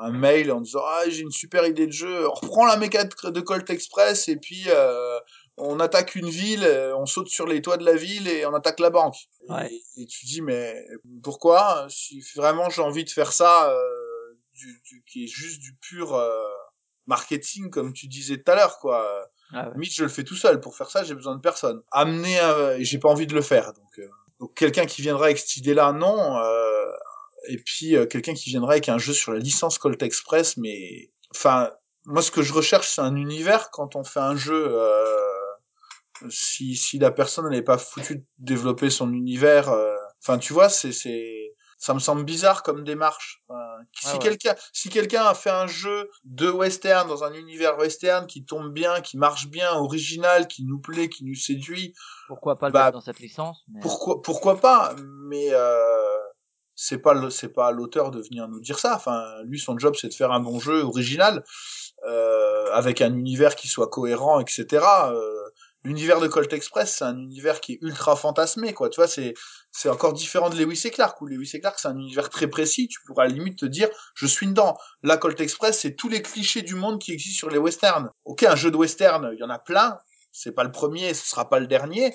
un 0.00 0.10
mail 0.10 0.50
en 0.52 0.60
disant 0.60 0.82
ah 0.86 1.02
j'ai 1.08 1.20
une 1.22 1.30
super 1.30 1.66
idée 1.66 1.86
de 1.86 1.92
jeu, 1.92 2.28
on 2.28 2.32
reprend 2.34 2.66
la 2.66 2.76
méca 2.76 3.04
de 3.04 3.30
de 3.30 3.40
Colt 3.40 3.68
Express 3.70 4.28
et 4.28 4.36
puis 4.36 4.64
euh, 4.68 5.18
on 5.56 5.78
attaque 5.80 6.14
une 6.16 6.28
ville, 6.28 6.64
euh, 6.64 6.96
on 6.96 7.06
saute 7.06 7.28
sur 7.28 7.46
les 7.46 7.62
toits 7.62 7.76
de 7.76 7.84
la 7.84 7.94
ville 7.94 8.26
et 8.28 8.44
on 8.46 8.54
attaque 8.54 8.80
la 8.80 8.90
banque. 8.90 9.16
Ouais. 9.48 9.72
Et, 9.96 10.02
et 10.02 10.06
tu 10.06 10.26
dis 10.26 10.42
mais 10.42 10.84
pourquoi 11.22 11.86
Si 11.88 12.20
vraiment 12.36 12.68
j'ai 12.70 12.82
envie 12.82 13.04
de 13.04 13.10
faire 13.10 13.32
ça, 13.32 13.70
euh, 13.70 14.34
du, 14.54 14.80
du 14.84 15.02
qui 15.06 15.24
est 15.24 15.28
juste 15.28 15.60
du 15.60 15.74
pur 15.80 16.14
euh, 16.14 16.30
marketing 17.06 17.70
comme 17.70 17.92
tu 17.92 18.06
disais 18.08 18.38
tout 18.38 18.50
à 18.50 18.54
l'heure 18.56 18.78
quoi. 18.78 19.28
Ah 19.52 19.68
ouais. 19.68 19.74
Mitch 19.76 19.96
je 19.96 20.02
le 20.04 20.08
fais 20.08 20.24
tout 20.24 20.36
seul 20.36 20.60
pour 20.60 20.76
faire 20.76 20.90
ça 20.90 21.04
j'ai 21.04 21.14
besoin 21.14 21.36
de 21.36 21.40
personne. 21.40 21.82
Amener 21.92 22.38
un- 22.40 22.76
j'ai 22.80 22.98
pas 22.98 23.08
envie 23.10 23.26
de 23.26 23.34
le 23.34 23.42
faire 23.42 23.72
donc 23.74 23.98
euh, 23.98 24.08
donc 24.40 24.54
quelqu'un 24.54 24.86
qui 24.86 25.02
viendra 25.02 25.26
avec 25.26 25.38
cette 25.38 25.56
idée 25.58 25.74
là 25.74 25.92
non 25.92 26.36
euh, 26.38 26.73
et 27.48 27.58
puis 27.58 27.96
euh, 27.96 28.06
quelqu'un 28.06 28.34
qui 28.34 28.50
viendra 28.50 28.72
avec 28.72 28.88
un 28.88 28.98
jeu 28.98 29.12
sur 29.12 29.32
la 29.32 29.38
licence 29.38 29.78
Colt 29.78 30.02
Express 30.02 30.56
mais 30.56 31.10
enfin 31.34 31.70
moi 32.04 32.22
ce 32.22 32.30
que 32.30 32.42
je 32.42 32.52
recherche 32.52 32.88
c'est 32.88 33.00
un 33.02 33.16
univers 33.16 33.70
quand 33.70 33.96
on 33.96 34.04
fait 34.04 34.20
un 34.20 34.36
jeu 34.36 34.66
euh, 34.68 35.04
si 36.28 36.76
si 36.76 36.98
la 36.98 37.10
personne 37.10 37.48
n'est 37.50 37.62
pas 37.62 37.78
foutue 37.78 38.16
de 38.16 38.24
développer 38.38 38.90
son 38.90 39.12
univers 39.12 39.68
euh, 39.70 39.94
enfin 40.22 40.38
tu 40.38 40.52
vois 40.52 40.68
c'est 40.68 40.92
c'est 40.92 41.40
ça 41.76 41.92
me 41.92 41.98
semble 41.98 42.24
bizarre 42.24 42.62
comme 42.62 42.82
démarche 42.84 43.42
si 43.92 44.06
Ah 44.06 44.12
ouais. 44.12 44.18
quelqu'un 44.20 44.54
si 44.72 44.88
quelqu'un 44.88 45.24
a 45.24 45.34
fait 45.34 45.50
un 45.50 45.66
jeu 45.66 46.08
de 46.24 46.48
western 46.48 47.06
dans 47.08 47.24
un 47.24 47.34
univers 47.34 47.76
western 47.78 48.26
qui 48.26 48.44
tombe 48.44 48.72
bien 48.72 49.00
qui 49.02 49.18
marche 49.18 49.48
bien 49.48 49.70
original 49.74 50.46
qui 50.46 50.64
nous 50.64 50.78
plaît 50.78 51.08
qui 51.10 51.24
nous 51.24 51.34
séduit 51.34 51.92
Pourquoi 52.28 52.58
pas 52.58 52.68
le 52.68 52.72
Bah, 52.72 52.84
mettre 52.84 52.92
dans 52.94 53.00
cette 53.02 53.18
licence 53.18 53.64
mais... 53.68 53.80
pourquoi 53.80 54.22
pourquoi 54.22 54.60
pas 54.60 54.94
mais 55.28 55.48
euh, 55.52 56.03
c'est 56.74 56.98
pas 56.98 57.30
c'est 57.30 57.52
pas 57.52 57.68
à 57.68 57.72
l'auteur 57.72 58.10
de 58.10 58.20
venir 58.20 58.48
nous 58.48 58.60
dire 58.60 58.78
ça. 58.78 58.94
Enfin 58.96 59.22
lui 59.44 59.58
son 59.58 59.78
job 59.78 59.94
c'est 60.00 60.08
de 60.08 60.14
faire 60.14 60.32
un 60.32 60.40
bon 60.40 60.58
jeu 60.58 60.82
original 60.82 61.44
euh, 62.06 62.66
avec 62.72 63.00
un 63.00 63.14
univers 63.14 63.56
qui 63.56 63.68
soit 63.68 63.88
cohérent 63.88 64.40
etc 64.40 64.84
euh, 65.08 65.44
l'univers 65.84 66.20
de 66.20 66.26
Colt 66.26 66.52
Express 66.52 66.96
c'est 66.98 67.04
un 67.04 67.16
univers 67.18 67.60
qui 67.60 67.74
est 67.74 67.78
ultra 67.82 68.16
fantasmé 68.16 68.72
quoi. 68.72 68.88
Tu 68.88 68.96
vois 68.96 69.08
c'est 69.08 69.34
c'est 69.70 69.88
encore 69.88 70.12
différent 70.12 70.50
de 70.50 70.56
Lewis 70.56 70.82
et 70.84 70.90
Clark 70.90 71.20
où 71.20 71.26
Lewis 71.26 71.50
et 71.54 71.60
Clark 71.60 71.78
c'est 71.78 71.88
un 71.88 71.98
univers 71.98 72.30
très 72.30 72.48
précis. 72.48 72.88
Tu 72.88 73.00
pourrais 73.06 73.26
à 73.26 73.28
la 73.28 73.34
limite 73.34 73.58
te 73.58 73.66
dire 73.66 73.88
je 74.14 74.26
suis 74.26 74.46
dedans. 74.46 74.76
Là 75.02 75.16
Colt 75.16 75.40
Express 75.40 75.78
c'est 75.78 75.94
tous 75.94 76.08
les 76.08 76.22
clichés 76.22 76.62
du 76.62 76.74
monde 76.74 77.00
qui 77.00 77.12
existent 77.12 77.38
sur 77.38 77.50
les 77.50 77.58
westerns. 77.58 78.10
Ok 78.24 78.42
un 78.42 78.56
jeu 78.56 78.70
de 78.70 78.76
western 78.76 79.30
il 79.32 79.38
y 79.38 79.44
en 79.44 79.50
a 79.50 79.58
plein. 79.58 80.00
C'est 80.32 80.52
pas 80.52 80.64
le 80.64 80.72
premier 80.72 81.14
ce 81.14 81.28
sera 81.28 81.48
pas 81.48 81.60
le 81.60 81.66
dernier 81.66 82.14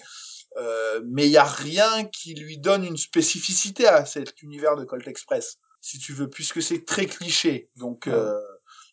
euh, 0.59 1.01
mais 1.05 1.27
il 1.27 1.31
y 1.31 1.37
a 1.37 1.43
rien 1.43 2.05
qui 2.05 2.33
lui 2.33 2.57
donne 2.57 2.83
une 2.83 2.97
spécificité 2.97 3.87
à 3.87 4.05
cet 4.05 4.41
univers 4.41 4.75
de 4.75 4.83
Colt 4.83 5.07
Express, 5.07 5.57
si 5.81 5.99
tu 5.99 6.13
veux, 6.13 6.29
puisque 6.29 6.61
c'est 6.61 6.85
très 6.85 7.05
cliché. 7.05 7.69
Donc, 7.75 8.07
euh, 8.07 8.39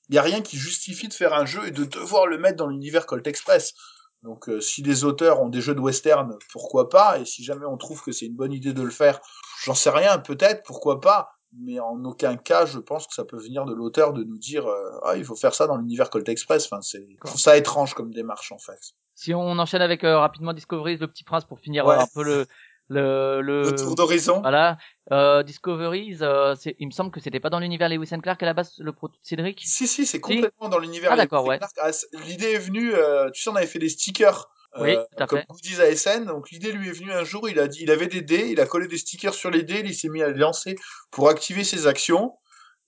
il 0.08 0.14
y 0.14 0.18
a 0.18 0.22
rien 0.22 0.42
qui 0.42 0.56
justifie 0.56 1.08
de 1.08 1.14
faire 1.14 1.34
un 1.34 1.46
jeu 1.46 1.66
et 1.66 1.72
de 1.72 1.84
devoir 1.84 2.26
le 2.26 2.38
mettre 2.38 2.56
dans 2.56 2.68
l'univers 2.68 3.06
Colt 3.06 3.26
Express. 3.26 3.74
Donc, 4.22 4.48
euh, 4.48 4.60
si 4.60 4.82
les 4.82 5.04
auteurs 5.04 5.40
ont 5.40 5.48
des 5.48 5.60
jeux 5.60 5.74
de 5.74 5.80
western, 5.80 6.36
pourquoi 6.52 6.88
pas? 6.88 7.18
Et 7.18 7.24
si 7.24 7.44
jamais 7.44 7.66
on 7.66 7.76
trouve 7.76 8.02
que 8.02 8.12
c'est 8.12 8.26
une 8.26 8.36
bonne 8.36 8.52
idée 8.52 8.72
de 8.72 8.82
le 8.82 8.90
faire, 8.90 9.20
j'en 9.64 9.74
sais 9.74 9.90
rien, 9.90 10.18
peut-être, 10.18 10.62
pourquoi 10.64 11.00
pas? 11.00 11.35
Mais 11.58 11.80
en 11.80 12.04
aucun 12.04 12.36
cas, 12.36 12.66
je 12.66 12.78
pense 12.78 13.06
que 13.06 13.14
ça 13.14 13.24
peut 13.24 13.38
venir 13.38 13.64
de 13.64 13.74
l'auteur 13.74 14.12
de 14.12 14.24
nous 14.24 14.38
dire 14.38 14.66
euh, 14.66 14.98
ah 15.04 15.16
il 15.16 15.24
faut 15.24 15.36
faire 15.36 15.54
ça 15.54 15.66
dans 15.66 15.76
l'univers 15.76 16.10
Colt 16.10 16.28
Express. 16.28 16.66
Enfin, 16.70 16.82
c'est 16.82 17.06
je 17.10 17.26
trouve 17.26 17.40
ça 17.40 17.56
étrange 17.56 17.94
comme 17.94 18.12
démarche 18.12 18.52
en 18.52 18.58
fait. 18.58 18.78
Si 19.14 19.32
on 19.34 19.58
enchaîne 19.58 19.82
avec 19.82 20.04
euh, 20.04 20.18
rapidement 20.18 20.52
Discovery, 20.52 20.96
le 20.98 21.06
Petit 21.08 21.24
Prince 21.24 21.44
pour 21.44 21.58
finir 21.60 21.86
Ouais. 21.86 21.96
euh, 21.96 22.00
un 22.00 22.06
peu 22.14 22.22
le 22.22 22.46
le 22.88 23.40
le, 23.40 23.62
Le 23.70 23.74
tour 23.74 23.94
d'horizon. 23.96 24.40
voilà 24.42 24.78
euh, 25.10 25.42
Discoveries, 25.42 26.18
euh, 26.22 26.54
il 26.78 26.86
me 26.86 26.92
semble 26.92 27.10
que 27.10 27.18
c'était 27.20 27.40
pas 27.40 27.50
dans 27.50 27.58
l'univers 27.58 27.88
Lewis 27.88 28.10
and 28.12 28.20
Clark 28.20 28.40
à 28.42 28.46
la 28.46 28.54
base 28.54 28.74
le 28.78 28.92
proto 28.92 29.14
de 29.14 29.18
Cédric? 29.26 29.60
Si, 29.64 29.88
si, 29.88 30.06
c'est 30.06 30.20
complètement 30.20 30.68
dans 30.68 30.78
l'univers. 30.78 31.10
Ah, 31.10 31.16
Lewis 31.16 31.22
d'accord, 31.24 31.46
ouais. 31.46 31.58
Clark. 31.58 31.72
Ah, 31.82 31.90
l'idée 32.26 32.52
est 32.52 32.58
venue, 32.58 32.94
euh, 32.94 33.28
tu 33.30 33.42
sais, 33.42 33.50
on 33.50 33.56
avait 33.56 33.66
fait 33.66 33.78
des 33.80 33.88
stickers. 33.88 34.48
Oui, 34.78 34.96
euh, 34.96 35.04
tout 35.16 35.22
à 35.22 35.26
comme 35.26 35.38
fait. 35.40 35.46
goodies 35.48 35.80
à 35.80 35.94
SN. 35.94 36.24
Donc 36.24 36.50
l'idée 36.50 36.72
lui 36.72 36.88
est 36.88 36.92
venue 36.92 37.12
un 37.12 37.24
jour, 37.24 37.48
il 37.48 37.58
a 37.58 37.68
dit, 37.68 37.80
il 37.82 37.90
avait 37.90 38.06
des 38.06 38.22
dés, 38.22 38.48
il 38.50 38.60
a 38.60 38.66
collé 38.66 38.86
des 38.86 38.98
stickers 38.98 39.34
sur 39.34 39.50
les 39.50 39.62
dés, 39.62 39.82
il 39.84 39.94
s'est 39.94 40.08
mis 40.08 40.22
à 40.22 40.28
les 40.28 40.38
lancer 40.38 40.76
pour 41.10 41.28
activer 41.28 41.64
ses 41.64 41.86
actions. 41.86 42.32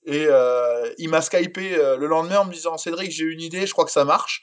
Et 0.09 0.27
euh, 0.27 0.91
il 0.97 1.11
m'a 1.11 1.21
skypé 1.21 1.77
euh, 1.77 1.99
le 1.99 2.07
lendemain 2.07 2.39
en 2.39 2.45
me 2.47 2.53
disant 2.53 2.79
Cédric, 2.79 3.11
j'ai 3.11 3.25
une 3.25 3.43
idée, 3.43 3.67
je 3.67 3.73
crois 3.73 3.85
que 3.85 3.91
ça 3.91 4.05
marche. 4.05 4.43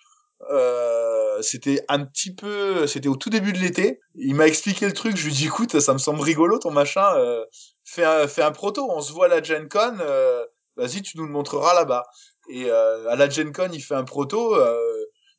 Euh, 0.52 1.42
c'était 1.42 1.84
un 1.88 2.06
petit 2.06 2.36
peu, 2.36 2.86
c'était 2.86 3.08
au 3.08 3.16
tout 3.16 3.32
début 3.32 3.52
de 3.52 3.58
l'été. 3.58 4.00
Il 4.14 4.36
m'a 4.36 4.46
expliqué 4.46 4.86
le 4.86 4.94
truc. 4.94 5.18
Je 5.18 5.24
lui 5.26 5.32
ai 5.32 5.36
dit, 5.36 5.46
écoute, 5.46 5.80
ça 5.80 5.94
me 5.94 5.98
semble 5.98 6.22
rigolo 6.22 6.60
ton 6.60 6.70
machin. 6.70 7.16
Euh, 7.16 7.44
fais 7.84 8.04
un, 8.04 8.28
fais 8.28 8.44
un 8.44 8.52
proto. 8.52 8.88
On 8.92 9.02
se 9.02 9.12
voit 9.12 9.26
à 9.26 9.30
la 9.30 9.42
Gen 9.42 9.68
Con. 9.68 9.98
Vas-y, 10.76 11.02
tu 11.02 11.18
nous 11.18 11.26
le 11.26 11.32
montreras 11.32 11.74
là-bas. 11.74 12.04
Et 12.50 12.70
à 12.70 13.16
la 13.16 13.28
Gen 13.28 13.52
Con, 13.52 13.70
il 13.74 13.82
fait 13.82 13.96
un 13.96 14.04
proto. 14.04 14.56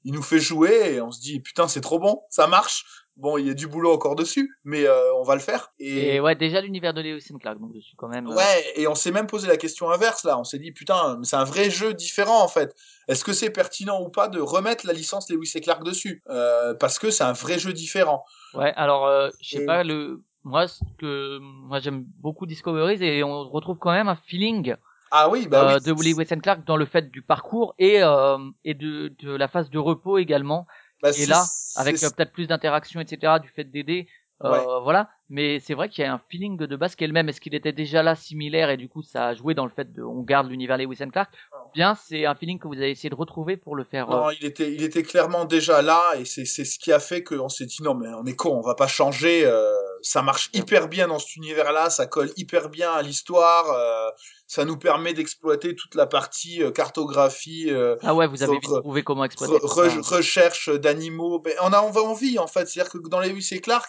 Il 0.06 0.12
nous 0.14 0.22
fait 0.22 0.38
jouer 0.40 0.94
et 0.94 1.00
on 1.02 1.10
se 1.10 1.20
dit, 1.20 1.40
putain, 1.40 1.66
c'est 1.68 1.80
trop 1.82 1.98
bon, 1.98 2.22
ça 2.30 2.46
marche. 2.46 2.84
Bon, 3.16 3.38
il 3.38 3.46
y 3.46 3.50
a 3.50 3.54
du 3.54 3.66
boulot 3.66 3.92
encore 3.92 4.14
dessus, 4.14 4.54
mais 4.62 4.86
euh, 4.86 5.14
on 5.14 5.22
va 5.22 5.34
le 5.34 5.40
faire. 5.40 5.72
Et 5.78 6.20
ouais, 6.20 6.34
déjà 6.36 6.60
l'univers 6.60 6.92
de 6.94 7.00
Lewis 7.00 7.26
and 7.32 7.38
Clark 7.38 7.58
donc 7.58 7.72
dessus 7.74 7.96
quand 7.96 8.08
même. 8.08 8.26
euh, 8.28 8.34
Ouais, 8.36 8.64
et 8.76 8.86
on 8.88 8.94
s'est 8.94 9.10
même 9.10 9.26
posé 9.26 9.48
la 9.48 9.56
question 9.56 9.90
inverse 9.90 10.22
là. 10.24 10.38
On 10.38 10.44
s'est 10.44 10.58
dit 10.58 10.70
putain, 10.70 11.18
c'est 11.22 11.36
un 11.36 11.44
vrai 11.44 11.70
jeu 11.70 11.92
différent 11.94 12.42
en 12.42 12.48
fait. 12.48 12.74
Est-ce 13.08 13.24
que 13.24 13.32
c'est 13.32 13.48
pertinent 13.50 14.02
ou 14.02 14.10
pas 14.10 14.28
de 14.28 14.38
remettre 14.38 14.86
la 14.86 14.92
licence 14.92 15.30
Lewis 15.30 15.50
et 15.54 15.60
Clark 15.62 15.82
dessus? 15.82 16.22
Euh, 16.28 16.74
Parce 16.74 16.98
que 16.98 17.10
c'est 17.10 17.24
un 17.24 17.32
vrai 17.32 17.58
jeu 17.58 17.72
différent. 17.72 18.22
Ouais, 18.54 18.72
alors 18.76 19.30
je 19.40 19.48
sais 19.56 19.62
Et- 19.62 19.66
pas 19.66 19.82
le 19.82 20.22
moi 20.44 20.68
ce 20.68 20.84
que 20.98 21.38
moi 21.40 21.80
j'aime 21.80 22.04
beaucoup 22.20 22.44
Discoveries 22.46 23.02
et 23.02 23.24
on 23.24 23.48
retrouve 23.48 23.78
quand 23.78 23.92
même 23.92 24.08
un 24.08 24.16
feeling 24.26 24.76
Ah 25.10 25.28
oui, 25.30 25.46
bah 25.46 25.74
euh, 25.74 25.78
oui. 25.78 25.82
de 25.84 25.92
Lewis 25.92 26.26
and 26.34 26.40
Clark 26.40 26.64
dans 26.64 26.76
le 26.76 26.84
fait 26.84 27.10
du 27.10 27.22
parcours 27.22 27.74
et 27.78 28.02
euh, 28.02 28.38
et 28.64 28.74
de, 28.74 29.14
de 29.20 29.30
la 29.34 29.48
phase 29.48 29.70
de 29.70 29.78
repos 29.78 30.18
également 30.18 30.66
Bah, 31.02 31.10
et 31.16 31.26
là 31.26 31.44
avec 31.76 32.02
euh, 32.02 32.10
peut-être 32.10 32.32
plus 32.32 32.46
d'interaction 32.46 33.00
etc 33.00 33.34
du 33.40 33.48
fait 33.48 33.64
d'aider 33.64 34.08
euh, 34.44 34.50
Ouais. 34.50 34.64
voilà 34.82 35.08
mais 35.30 35.60
c'est 35.60 35.74
vrai 35.74 35.88
qu'il 35.88 36.02
y 36.04 36.06
a 36.06 36.12
un 36.12 36.20
feeling 36.28 36.56
de 36.58 36.76
base 36.76 36.94
qui 36.96 37.04
est 37.04 37.06
le 37.06 37.12
même 37.12 37.28
est-ce 37.28 37.40
qu'il 37.40 37.54
était 37.54 37.72
déjà 37.72 38.02
là 38.02 38.14
similaire 38.14 38.68
et 38.70 38.76
du 38.76 38.88
coup 38.88 39.02
ça 39.02 39.28
a 39.28 39.34
joué 39.34 39.54
dans 39.54 39.64
le 39.64 39.70
fait 39.70 39.92
de 39.92 40.02
on 40.02 40.22
garde 40.22 40.48
l'univers 40.50 40.76
Lewis 40.76 40.98
and 41.02 41.10
Clark 41.10 41.32
bien 41.76 41.96
c'est 42.08 42.24
un 42.26 42.34
feeling 42.34 42.58
que 42.58 42.66
vous 42.66 42.74
avez 42.74 42.90
essayé 42.90 43.10
de 43.10 43.14
retrouver 43.14 43.56
pour 43.56 43.76
le 43.76 43.84
faire 43.84 44.10
euh, 44.10 44.16
Non, 44.16 44.30
il 44.30 44.44
était, 44.44 44.72
il 44.72 44.82
était 44.82 45.02
clairement 45.04 45.44
déjà 45.44 45.82
là, 45.82 46.14
et 46.18 46.24
c'est, 46.24 46.44
c'est 46.44 46.64
ce 46.64 46.78
qui 46.78 46.90
a 46.92 46.98
fait 46.98 47.22
qu'on 47.22 47.48
s'est 47.48 47.66
dit 47.66 47.82
non 47.82 47.94
mais 47.94 48.08
on 48.08 48.24
est 48.26 48.34
con, 48.34 48.50
on 48.56 48.62
va 48.62 48.74
pas 48.74 48.88
changer. 48.88 49.44
euh, 49.44 49.70
ça 50.02 50.22
marche 50.22 50.50
hyper 50.52 50.88
bien 50.88 51.08
dans 51.08 51.18
cet 51.18 51.36
univers-là, 51.36 51.90
ça 51.90 52.06
colle 52.06 52.30
hyper 52.36 52.68
bien 52.68 52.90
à 52.92 53.02
l'histoire. 53.02 53.70
euh, 53.70 54.10
ça 54.46 54.64
nous 54.64 54.76
permet 54.76 55.12
d'exploiter 55.14 55.74
toute 55.74 55.94
la 55.94 56.06
partie 56.06 56.62
euh, 56.62 56.70
cartographie, 56.70 57.66
euh, 57.70 57.96
ah 58.02 58.14
ouais 58.14 58.26
vous 58.28 58.42
avez 58.42 58.54
vite 58.54 58.64
trouvé 58.64 59.02
comment 59.02 59.24
exploiter 59.24 59.54
re- 59.56 60.02
ça. 60.02 60.16
recherche 60.16 60.68
d'animaux. 60.70 61.40
Ben, 61.40 61.54
on 61.62 61.72
a 61.72 61.80
on 61.82 61.90
va 61.90 62.02
envie 62.02 62.38
en 62.38 62.46
fait, 62.46 62.66
c'est-à-dire 62.68 62.90
que 62.92 62.98
dans 63.08 63.20
les 63.20 63.54
et 63.54 63.60
Clark, 63.60 63.88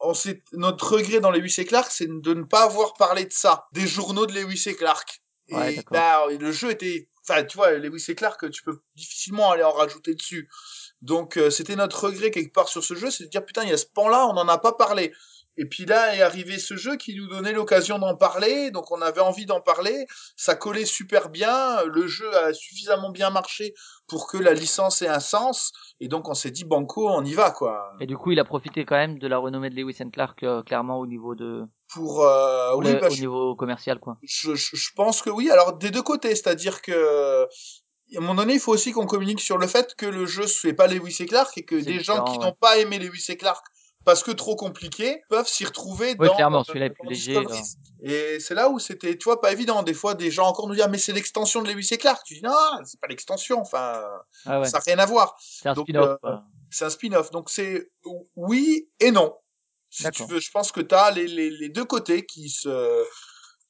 on 0.00 0.12
notre 0.52 0.94
regret 0.96 1.20
dans 1.20 1.30
les 1.30 1.40
Lewis 1.40 1.54
et 1.58 1.64
Clark, 1.64 1.90
c'est 1.90 2.08
de 2.08 2.34
ne 2.34 2.42
pas 2.42 2.64
avoir 2.64 2.94
parlé 2.94 3.24
de 3.24 3.32
ça, 3.32 3.66
des 3.72 3.86
journaux 3.86 4.26
de 4.26 4.32
Lewis 4.32 4.64
et 4.66 4.74
Clark. 4.74 5.22
Et 5.48 5.80
bah, 5.90 6.24
le 6.28 6.52
jeu 6.52 6.70
était, 6.70 7.08
enfin, 7.28 7.44
tu 7.44 7.56
vois, 7.56 7.72
Lewis 7.72 8.04
et 8.08 8.14
Clark, 8.14 8.50
tu 8.50 8.62
peux 8.62 8.80
difficilement 8.96 9.50
aller 9.50 9.62
en 9.62 9.72
rajouter 9.72 10.14
dessus. 10.14 10.48
Donc, 11.02 11.36
euh, 11.36 11.50
c'était 11.50 11.76
notre 11.76 12.04
regret 12.04 12.30
quelque 12.30 12.52
part 12.52 12.68
sur 12.68 12.82
ce 12.82 12.94
jeu, 12.94 13.10
c'est 13.10 13.24
de 13.24 13.28
dire 13.28 13.44
putain, 13.44 13.62
il 13.64 13.70
y 13.70 13.72
a 13.72 13.76
ce 13.76 13.86
pan-là, 13.86 14.26
on 14.28 14.34
n'en 14.34 14.48
a 14.48 14.58
pas 14.58 14.72
parlé. 14.72 15.12
Et 15.56 15.66
puis 15.66 15.84
là 15.86 16.16
est 16.16 16.20
arrivé 16.22 16.58
ce 16.58 16.76
jeu 16.76 16.96
qui 16.96 17.14
nous 17.14 17.28
donnait 17.28 17.52
l'occasion 17.52 17.98
d'en 17.98 18.16
parler, 18.16 18.70
donc 18.70 18.90
on 18.90 19.00
avait 19.00 19.20
envie 19.20 19.46
d'en 19.46 19.60
parler. 19.60 20.06
Ça 20.36 20.54
collait 20.56 20.84
super 20.84 21.28
bien, 21.28 21.82
le 21.84 22.06
jeu 22.06 22.34
a 22.36 22.52
suffisamment 22.52 23.10
bien 23.10 23.30
marché 23.30 23.72
pour 24.08 24.26
que 24.26 24.36
la 24.36 24.52
licence 24.52 25.00
ait 25.02 25.08
un 25.08 25.20
sens. 25.20 25.72
Et 26.00 26.08
donc 26.08 26.28
on 26.28 26.34
s'est 26.34 26.50
dit 26.50 26.64
banco, 26.64 27.08
on 27.08 27.24
y 27.24 27.34
va 27.34 27.50
quoi. 27.52 27.92
Et 28.00 28.06
du 28.06 28.16
coup, 28.16 28.32
il 28.32 28.40
a 28.40 28.44
profité 28.44 28.84
quand 28.84 28.96
même 28.96 29.18
de 29.18 29.28
la 29.28 29.38
renommée 29.38 29.70
de 29.70 29.76
Lewis 29.76 29.96
and 30.04 30.10
Clark, 30.10 30.42
euh, 30.42 30.62
clairement 30.62 30.98
au 30.98 31.06
niveau 31.06 31.34
de, 31.36 31.62
Pour 31.92 32.24
euh, 32.24 32.74
oui, 32.76 32.92
bah, 33.00 33.06
au 33.06 33.10
je, 33.14 33.20
niveau 33.20 33.54
commercial, 33.54 34.00
quoi. 34.00 34.18
je, 34.24 34.54
je- 34.56 34.74
je 34.76 34.90
pense 34.96 35.22
que 35.22 35.30
oui. 35.30 35.50
Alors 35.50 35.78
des 35.78 35.90
deux 35.92 36.02
côtés, 36.02 36.30
c'est-à-dire 36.34 36.82
que 36.82 37.44
à 37.44 38.18
un 38.18 38.20
moment 38.20 38.34
donné, 38.34 38.54
il 38.54 38.60
faut 38.60 38.72
aussi 38.72 38.92
qu'on 38.92 39.06
communique 39.06 39.40
sur 39.40 39.56
le 39.58 39.66
fait 39.66 39.94
que 39.96 40.06
le 40.06 40.26
jeu 40.26 40.46
c'est 40.46 40.74
pas 40.74 40.86
Lewis 40.88 41.16
et 41.20 41.26
Clark 41.26 41.56
et 41.56 41.64
que 41.64 41.76
des 41.76 42.00
gens 42.00 42.22
qui 42.24 42.32
ouais. 42.38 42.44
n'ont 42.44 42.52
pas 42.52 42.76
aimé 42.78 42.98
Lewis 42.98 43.26
et 43.28 43.36
Clark 43.36 43.64
parce 44.04 44.22
que 44.22 44.30
trop 44.30 44.56
compliqué 44.56 45.22
peuvent 45.28 45.48
s'y 45.48 45.64
retrouver 45.64 46.14
Oui, 46.18 46.28
dans 46.28 46.34
clairement, 46.34 46.64
celui-là 46.64 46.86
est 46.86 46.90
plus 46.90 47.02
dans 47.04 47.08
léger, 47.10 47.34
Discovery. 47.40 47.62
Et 48.02 48.40
c'est 48.40 48.54
là 48.54 48.68
où 48.68 48.78
c'était, 48.78 49.16
tu 49.16 49.24
vois, 49.24 49.40
pas 49.40 49.52
évident. 49.52 49.82
Des 49.82 49.94
fois, 49.94 50.14
des 50.14 50.30
gens 50.30 50.46
encore 50.46 50.66
nous 50.68 50.74
disent, 50.74 50.84
ah, 50.84 50.88
mais 50.88 50.98
c'est 50.98 51.12
l'extension 51.12 51.62
de 51.62 51.70
Lewis 51.72 51.88
et 51.92 51.96
Clark. 51.98 52.22
Tu 52.26 52.34
dis, 52.34 52.42
non, 52.42 52.52
c'est 52.84 53.00
pas 53.00 53.06
l'extension. 53.06 53.60
Enfin, 53.60 54.02
Ah 54.46 54.60
ouais, 54.60 54.66
ça 54.68 54.78
n'a 54.78 54.84
rien 54.86 54.98
à 54.98 55.06
voir. 55.06 55.36
c'est 55.40 55.68
un 55.68 55.74
spin-off. 55.74 56.18
euh. 56.24 56.36
C'est 56.70 56.84
un 56.84 56.90
spin-off. 56.90 57.30
Donc 57.30 57.50
c'est 57.50 57.90
oui 58.36 58.88
et 59.00 59.10
non. 59.10 59.34
Si 59.90 60.02
tu 60.10 60.24
veux, 60.24 60.40
je 60.40 60.50
pense 60.50 60.72
que 60.72 60.80
tu 60.80 60.94
as 60.94 61.10
les, 61.12 61.26
les, 61.28 61.50
les 61.50 61.68
deux 61.68 61.84
côtés 61.84 62.26
qui 62.26 62.48
se 62.48 63.04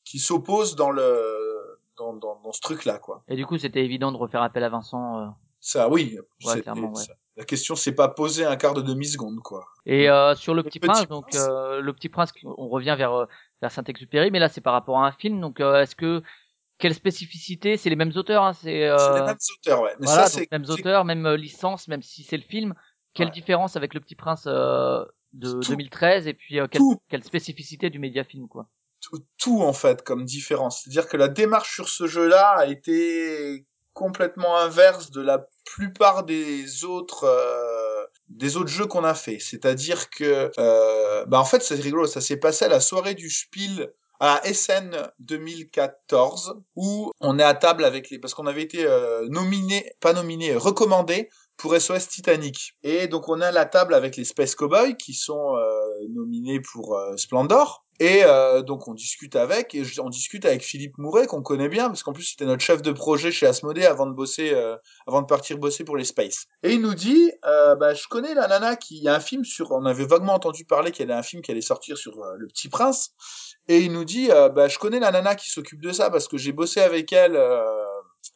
qui 0.05 0.19
s'opposent 0.19 0.75
dans 0.75 0.91
le 0.91 1.81
dans, 1.97 2.13
dans, 2.15 2.41
dans 2.41 2.53
ce 2.53 2.61
truc-là, 2.61 2.99
quoi. 2.99 3.23
Et 3.29 3.37
du 3.37 3.47
coup, 3.47 3.57
c'était 3.59 3.85
évident 3.85 4.11
de 4.11 4.17
refaire 4.17 4.43
appel 4.43 4.65
à 4.65 4.69
Vincent. 4.69 5.21
euh. 5.21 5.27
Ça, 5.61 5.89
oui. 5.89 6.19
Ouais, 6.45 6.61
clairement, 6.61 6.93
ouais. 6.93 7.05
ça- 7.05 7.13
La 7.37 7.45
question 7.45 7.75
s'est 7.75 7.95
pas 7.95 8.09
posée 8.09 8.45
un 8.45 8.57
quart 8.57 8.75
de 8.75 8.83
demi-seconde, 8.83 9.41
quoi. 9.41 9.67
Et 9.87 10.09
euh, 10.09 10.35
sur 10.35 10.55
le 10.55 10.63
Petit 10.63 10.79
Petit 10.79 10.89
Prince, 10.89 11.09
donc 11.09 11.35
euh, 11.35 11.81
le 11.81 11.93
Petit 11.93 12.09
Prince, 12.09 12.33
on 12.45 12.69
revient 12.69 12.95
vers 12.97 13.13
euh, 13.13 13.27
vers 13.61 13.73
Saint-Exupéry, 13.73 14.31
mais 14.31 14.39
là, 14.39 14.49
c'est 14.49 14.61
par 14.61 14.73
rapport 14.73 14.99
à 14.99 15.07
un 15.07 15.13
film. 15.13 15.41
Donc, 15.41 15.61
euh, 15.61 15.81
est-ce 15.83 15.97
que 15.97 16.23
quelle 16.79 16.95
spécificité 16.95 17.77
C'est 17.77 17.91
les 17.91 17.97
mêmes 17.97 18.13
auteurs, 18.17 18.45
hein, 18.45 18.53
c'est. 18.53 18.89
Euh... 18.89 18.99
C'est 18.99 19.15
les 19.15 19.27
mêmes 19.27 19.37
auteurs, 19.59 19.81
ouais. 19.83 19.95
Mais 20.01 20.07
voilà, 20.07 20.27
ça, 20.27 20.39
donc 20.39 20.47
c'est 20.51 20.59
mêmes 20.59 20.71
auteurs, 20.71 21.05
même 21.05 21.27
euh, 21.27 21.37
licence, 21.37 21.89
même 21.89 22.03
si 22.03 22.23
c'est 22.23 22.37
le 22.37 22.43
film. 22.43 22.75
Quelle 23.15 23.29
Ouais. 23.29 23.33
différence 23.33 23.77
avec 23.77 23.95
le 23.95 24.01
Petit 24.01 24.17
Prince 24.17 24.45
euh, 24.47 25.05
de 25.33 25.53
Tout. 25.61 25.71
2013 25.71 26.27
et 26.27 26.35
puis 26.35 26.61
euh, 26.61 26.67
quelle, 26.69 26.83
quelle 27.09 27.25
spécificité 27.25 27.91
du 27.91 27.99
média 27.99 28.25
film, 28.25 28.49
quoi? 28.49 28.69
tout, 29.01 29.19
tout, 29.39 29.61
en 29.63 29.73
fait 29.73 30.03
comme 30.03 30.25
différence. 30.25 30.83
C'est-à-dire 30.83 31.09
que 31.09 31.17
la 31.17 31.29
démarche 31.29 31.75
sur 31.75 31.89
ce 31.89 32.07
jeu-là 32.07 32.55
a 32.57 32.67
été 32.67 33.67
complètement 33.95 34.57
inverse 34.59 35.11
de 35.11 35.23
la 35.23 35.47
plupart 35.65 36.25
des 36.25 36.85
autres 36.85 37.25
euh, 37.25 38.05
des 38.29 38.57
autres 38.57 38.69
jeux 38.69 38.87
qu'on 38.87 39.05
a 39.05 39.15
fait. 39.15 39.39
C'est-à-dire 39.39 40.11
que 40.11 40.51
euh, 40.59 41.25
bah 41.27 41.41
en 41.41 41.45
fait 41.45 41.63
c'est 41.63 41.77
rigolo, 41.77 42.07
ça 42.07 42.21
s'est 42.21 42.37
passé 42.37 42.67
à 42.67 42.69
la 42.69 42.81
soirée 42.81 43.15
du 43.15 43.31
Spiel 43.31 43.93
à 44.21 44.41
SN 44.45 44.97
2014 45.19 46.61
où 46.77 47.11
on 47.21 47.39
est 47.39 47.43
à 47.43 47.55
table 47.55 47.85
avec 47.85 48.11
les 48.11 48.19
parce 48.19 48.35
qu'on 48.35 48.47
avait 48.47 48.63
été 48.63 48.87
euh, 48.87 49.27
nominé 49.29 49.93
pas 50.01 50.13
nominé 50.13 50.55
recommandé 50.55 51.29
pour 51.57 51.75
SOS 51.75 52.09
Titanic 52.09 52.77
et 52.83 53.09
donc 53.09 53.29
on 53.29 53.41
est 53.41 53.47
à 53.47 53.53
la 53.53 53.67
table 53.67 53.95
avec 53.95 54.17
les 54.17 54.25
Space 54.25 54.55
Cowboys 54.55 54.97
qui 54.97 55.15
sont 55.15 55.57
euh, 55.57 55.81
nominés 56.11 56.61
pour 56.61 56.97
euh, 56.97 57.17
Splendor 57.17 57.84
et 58.01 58.25
euh, 58.25 58.63
donc 58.63 58.89
on 58.89 58.95
discute 58.95 59.37
avec 59.37 59.75
et 59.75 59.83
on 60.01 60.09
discute 60.09 60.45
avec 60.45 60.63
Philippe 60.63 60.99
Mouret 60.99 61.27
qu'on 61.27 61.43
connaît 61.43 61.69
bien 61.69 61.87
parce 61.89 62.03
qu'en 62.03 62.13
plus 62.13 62.25
c'était 62.25 62.45
notre 62.45 62.63
chef 62.63 62.83
de 62.83 62.93
projet 62.93 63.31
chez 63.31 63.47
Asmodée 63.47 63.87
avant 63.87 64.07
de 64.07 64.13
bosser 64.13 64.53
euh, 64.53 64.77
avant 65.07 65.23
de 65.23 65.27
partir 65.27 65.59
bosser 65.59 65.85
pour 65.85 65.97
les 65.97 66.05
Space. 66.05 66.47
Et 66.63 66.73
il 66.73 66.81
nous 66.81 66.95
dit 66.95 67.31
euh, 67.45 67.77
bah 67.77 67.95
je 67.95 68.07
connais 68.09 68.35
la 68.35 68.49
nana 68.49 68.77
qui 68.77 68.99
y 68.99 69.09
a 69.09 69.15
un 69.15 69.21
film 69.21 69.45
sur 69.45 69.71
on 69.73 69.85
avait 69.85 70.07
vaguement 70.07 70.35
entendu 70.35 70.65
parler 70.65 70.91
qu'il 70.91 71.07
y 71.07 71.11
avait 71.11 71.19
un 71.19 71.23
film 71.23 71.43
qui 71.43 71.51
allait 71.51 71.61
sortir 71.61 71.97
sur 71.97 72.23
euh, 72.23 72.35
le 72.37 72.47
Petit 72.49 72.69
Prince 72.69 73.13
et 73.69 73.79
il 73.79 73.93
nous 73.93 74.05
dit 74.05 74.31
euh, 74.31 74.49
bah 74.49 74.69
je 74.69 74.79
connais 74.79 74.99
la 74.99 75.11
nana 75.11 75.35
qui 75.35 75.51
s'occupe 75.51 75.81
de 75.81 75.93
ça 75.93 76.11
parce 76.11 76.29
que 76.29 76.37
j'ai 76.37 76.53
bossé 76.53 76.81
avec 76.81 77.13
elle 77.13 77.37
euh, 77.37 77.84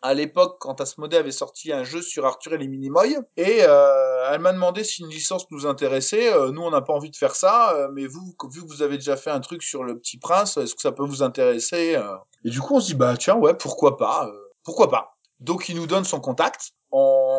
à 0.03 0.15
l'époque 0.15 0.57
quand 0.61 0.81
Asmodée 0.81 1.17
avait 1.17 1.33
sorti 1.33 1.73
un 1.73 1.85
jeu 1.85 2.03
sur 2.03 2.27
Arthur 2.27 2.55
et 2.55 2.59
les 2.59 2.69
Minimoy 2.69 3.17
et 3.37 3.59
euh, 3.63 4.31
elle 4.31 4.41
m'a 4.41 4.53
demandé 4.53 4.85
si 4.85 5.03
une 5.03 5.09
licence 5.09 5.51
nous 5.51 5.67
intéressait. 5.67 6.33
Euh, 6.33 6.51
nous 6.51 6.63
on 6.63 6.71
n'a 6.71 6.81
pas 6.81 6.93
envie 6.93 7.11
de 7.11 7.17
faire 7.17 7.35
ça, 7.35 7.75
euh, 7.75 7.89
mais 7.93 8.07
vous 8.07 8.35
vu 8.53 8.63
que 8.63 8.69
vous 8.69 8.83
avez 8.83 8.97
déjà 8.97 9.17
fait 9.17 9.31
un 9.31 9.41
truc 9.41 9.63
sur 9.63 9.85
le 9.85 9.99
Petit 9.99 10.19
Prince, 10.19 10.57
est-ce 10.57 10.75
que 10.75 10.83
ça 10.83 10.93
peut 10.93 11.05
vous 11.05 11.23
intéresser 11.23 12.01
Et 12.45 12.51
du 12.51 12.61
coup 12.61 12.77
on 12.77 12.81
se 12.81 12.87
dit 12.87 12.95
bah 12.95 13.17
tiens 13.17 13.37
ouais 13.37 13.55
pourquoi 13.55 13.97
pas, 13.97 14.31
pourquoi 14.65 14.89
pas? 14.89 15.17
Donc 15.41 15.69
il 15.69 15.77
nous 15.77 15.87
donne 15.87 16.05
son 16.05 16.21
contact, 16.21 16.73
on 16.91 17.38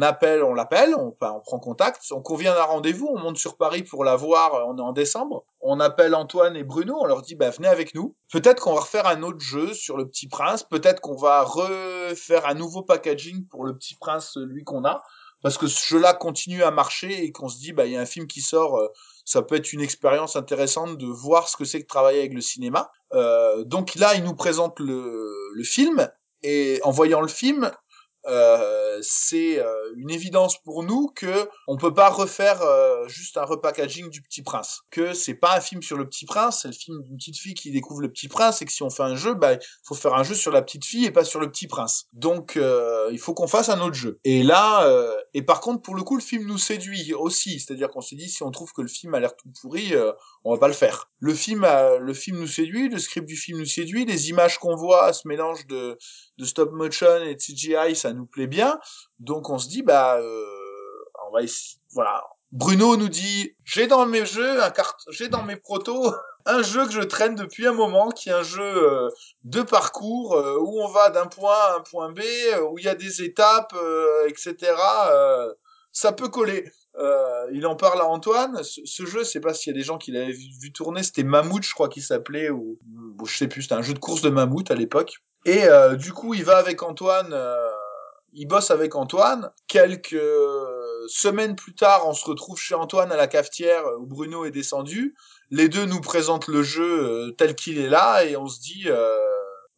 appelle, 0.00 0.42
on 0.42 0.54
l'appelle, 0.54 0.94
on, 0.94 1.14
on 1.20 1.40
prend 1.40 1.58
contact, 1.58 2.02
on 2.10 2.20
convient 2.20 2.54
d'un 2.54 2.64
rendez-vous, 2.64 3.08
on 3.14 3.18
monte 3.18 3.38
sur 3.38 3.56
Paris 3.56 3.82
pour 3.82 4.04
la 4.04 4.16
voir, 4.16 4.66
on 4.68 4.78
est 4.78 4.82
en 4.82 4.92
décembre, 4.92 5.44
on 5.60 5.80
appelle 5.80 6.14
Antoine 6.14 6.56
et 6.56 6.64
Bruno, 6.64 6.96
on 7.00 7.04
leur 7.04 7.22
dit 7.22 7.34
bah 7.34 7.50
venez 7.50 7.68
avec 7.68 7.94
nous. 7.94 8.16
Peut-être 8.32 8.62
qu'on 8.62 8.74
va 8.74 8.80
refaire 8.80 9.06
un 9.06 9.22
autre 9.22 9.40
jeu 9.40 9.74
sur 9.74 9.96
le 9.96 10.08
Petit 10.08 10.28
Prince, 10.28 10.62
peut-être 10.62 11.00
qu'on 11.00 11.16
va 11.16 11.42
refaire 11.42 12.46
un 12.46 12.54
nouveau 12.54 12.82
packaging 12.82 13.46
pour 13.48 13.64
le 13.64 13.76
Petit 13.76 13.96
Prince, 13.96 14.30
celui 14.34 14.64
qu'on 14.64 14.84
a, 14.84 15.02
parce 15.42 15.58
que 15.58 15.66
ce 15.66 15.86
jeu-là 15.86 16.14
continue 16.14 16.62
à 16.62 16.70
marcher 16.70 17.24
et 17.24 17.32
qu'on 17.32 17.48
se 17.48 17.58
dit 17.58 17.72
bah 17.72 17.86
il 17.86 17.92
y 17.92 17.96
a 17.96 18.00
un 18.00 18.06
film 18.06 18.26
qui 18.26 18.40
sort, 18.40 18.78
euh, 18.78 18.88
ça 19.24 19.42
peut 19.42 19.56
être 19.56 19.72
une 19.72 19.80
expérience 19.80 20.36
intéressante 20.36 20.98
de 20.98 21.06
voir 21.06 21.48
ce 21.48 21.56
que 21.56 21.64
c'est 21.64 21.82
que 21.82 21.86
travailler 21.86 22.20
avec 22.20 22.34
le 22.34 22.40
cinéma. 22.40 22.90
Euh, 23.14 23.64
donc 23.64 23.94
là 23.94 24.14
il 24.14 24.24
nous 24.24 24.34
présente 24.34 24.80
le 24.80 25.62
film 25.64 26.08
et 26.42 26.80
en 26.84 26.90
voyant 26.90 27.20
le 27.20 27.28
film, 27.28 27.70
euh, 28.28 28.98
c'est 29.00 29.58
euh, 29.58 29.94
une 29.96 30.10
évidence 30.10 30.60
pour 30.62 30.82
nous 30.82 31.08
que 31.14 31.48
on 31.66 31.76
peut 31.76 31.94
pas 31.94 32.10
refaire 32.10 32.60
euh, 32.62 33.08
juste 33.08 33.36
un 33.36 33.44
repackaging 33.44 34.10
du 34.10 34.22
Petit 34.22 34.42
Prince. 34.42 34.82
Que 34.90 35.14
c'est 35.14 35.34
pas 35.34 35.56
un 35.56 35.60
film 35.60 35.82
sur 35.82 35.96
le 35.96 36.06
Petit 36.08 36.26
Prince, 36.26 36.60
c'est 36.62 36.68
le 36.68 36.74
film 36.74 37.02
d'une 37.02 37.16
petite 37.16 37.38
fille 37.38 37.54
qui 37.54 37.70
découvre 37.70 38.00
le 38.00 38.10
Petit 38.10 38.28
Prince 38.28 38.60
et 38.60 38.64
que 38.64 38.72
si 38.72 38.82
on 38.82 38.90
fait 38.90 39.02
un 39.02 39.16
jeu, 39.16 39.34
bah 39.34 39.54
il 39.54 39.60
faut 39.82 39.94
faire 39.94 40.14
un 40.14 40.22
jeu 40.22 40.34
sur 40.34 40.52
la 40.52 40.62
petite 40.62 40.84
fille 40.84 41.06
et 41.06 41.10
pas 41.10 41.24
sur 41.24 41.40
le 41.40 41.50
Petit 41.50 41.66
Prince. 41.66 42.06
Donc 42.12 42.58
il 43.10 43.18
faut 43.18 43.34
qu'on 43.34 43.48
fasse 43.48 43.68
un 43.68 43.80
autre 43.80 43.94
jeu. 43.94 44.20
Et 44.24 44.42
là, 44.42 44.86
et 45.34 45.42
par 45.42 45.60
contre 45.60 45.82
pour 45.82 45.94
le 45.94 46.02
coup 46.02 46.16
le 46.16 46.22
film 46.22 46.46
nous 46.46 46.58
séduit 46.58 47.14
aussi, 47.14 47.60
c'est-à-dire 47.60 47.88
qu'on 47.88 48.00
s'est 48.00 48.16
dit 48.16 48.28
si 48.28 48.42
on 48.42 48.50
trouve 48.50 48.72
que 48.72 48.82
le 48.82 48.88
film 48.88 49.14
a 49.14 49.20
l'air 49.20 49.34
tout 49.36 49.48
pourri, 49.60 49.94
on 50.44 50.52
va 50.52 50.58
pas 50.58 50.68
le 50.68 50.74
faire. 50.74 51.10
Le 51.20 51.34
film, 51.34 51.66
le 52.00 52.14
film 52.14 52.38
nous 52.38 52.46
séduit, 52.46 52.88
le 52.88 52.98
script 52.98 53.26
du 53.26 53.36
film 53.36 53.58
nous 53.58 53.66
séduit, 53.66 54.04
les 54.04 54.28
images 54.30 54.58
qu'on 54.58 54.76
voit, 54.76 55.12
ce 55.12 55.26
mélange 55.26 55.66
de 55.66 55.96
de 56.38 56.44
stop 56.44 56.72
motion 56.72 57.22
et 57.24 57.34
de 57.34 57.40
CGI, 57.40 57.94
ça 57.96 58.12
nous 58.12 58.26
plaît 58.26 58.46
bien. 58.46 58.78
Donc 59.18 59.50
on 59.50 59.58
se 59.58 59.68
dit 59.68 59.82
bah 59.82 60.18
euh, 60.18 60.44
on 61.26 61.32
va 61.32 61.42
essayer, 61.42 61.80
voilà. 61.92 62.22
Bruno 62.52 62.96
nous 62.96 63.08
dit 63.08 63.54
j'ai 63.64 63.86
dans 63.86 64.06
mes 64.06 64.24
jeux 64.24 64.62
un 64.62 64.70
carte 64.70 65.02
j'ai 65.10 65.28
dans 65.28 65.42
mes 65.42 65.56
protos 65.56 66.14
un 66.46 66.62
jeu 66.62 66.86
que 66.86 66.92
je 66.92 67.02
traîne 67.02 67.34
depuis 67.34 67.66
un 67.66 67.74
moment 67.74 68.08
qui 68.10 68.30
est 68.30 68.32
un 68.32 68.42
jeu 68.42 68.62
euh, 68.62 69.10
de 69.44 69.60
parcours 69.60 70.34
euh, 70.34 70.56
où 70.58 70.80
on 70.80 70.88
va 70.88 71.10
d'un 71.10 71.26
point 71.26 71.52
à 71.52 71.76
un 71.76 71.80
point 71.80 72.10
B 72.10 72.20
où 72.70 72.78
il 72.78 72.84
y 72.86 72.88
a 72.88 72.94
des 72.94 73.22
étapes 73.22 73.74
etc 74.28 74.74
ça 75.92 76.12
peut 76.12 76.28
coller 76.28 76.70
il 77.52 77.66
en 77.66 77.76
parle 77.76 78.00
à 78.00 78.06
Antoine. 78.06 78.62
Ce, 78.64 79.06
jeu, 79.06 79.20
je 79.20 79.24
sais 79.24 79.40
pas 79.40 79.54
s'il 79.54 79.72
y 79.72 79.76
a 79.76 79.78
des 79.78 79.84
gens 79.84 79.98
qui 79.98 80.10
l'avaient 80.10 80.32
vu, 80.32 80.72
tourner. 80.72 81.04
C'était 81.04 81.22
Mammouth, 81.22 81.62
je 81.62 81.72
crois 81.72 81.88
qu'il 81.88 82.02
s'appelait, 82.02 82.50
ou 82.50 82.76
je 83.24 83.36
sais 83.36 83.46
plus. 83.46 83.62
C'était 83.62 83.76
un 83.76 83.82
jeu 83.82 83.94
de 83.94 84.00
course 84.00 84.20
de 84.20 84.30
mammouth 84.30 84.70
à 84.70 84.74
l'époque. 84.74 85.20
Et 85.44 85.64
euh, 85.64 85.96
du 85.96 86.12
coup, 86.12 86.34
il 86.34 86.44
va 86.44 86.56
avec 86.56 86.82
Antoine, 86.82 87.30
euh, 87.32 87.70
il 88.32 88.46
bosse 88.46 88.70
avec 88.70 88.94
Antoine. 88.94 89.50
Quelques 89.66 90.20
semaines 91.08 91.56
plus 91.56 91.74
tard, 91.74 92.06
on 92.06 92.12
se 92.12 92.24
retrouve 92.24 92.58
chez 92.58 92.74
Antoine 92.74 93.10
à 93.12 93.16
la 93.16 93.26
cafetière 93.26 93.82
où 93.98 94.06
Bruno 94.06 94.44
est 94.44 94.50
descendu. 94.50 95.14
Les 95.50 95.68
deux 95.68 95.86
nous 95.86 96.00
présentent 96.00 96.48
le 96.48 96.62
jeu 96.62 97.28
euh, 97.28 97.30
tel 97.32 97.54
qu'il 97.54 97.78
est 97.78 97.88
là 97.88 98.24
et 98.24 98.36
on 98.36 98.46
se 98.46 98.60
dit, 98.60 98.84
euh, 98.86 99.16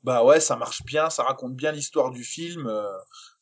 bah 0.03 0.25
ouais, 0.25 0.41
ça 0.41 0.57
marche 0.57 0.85
bien, 0.85 1.11
ça 1.11 1.23
raconte 1.23 1.55
bien 1.55 1.73
l'histoire 1.73 2.11
du 2.11 2.25
film, 2.25 2.67
euh, 2.67 2.83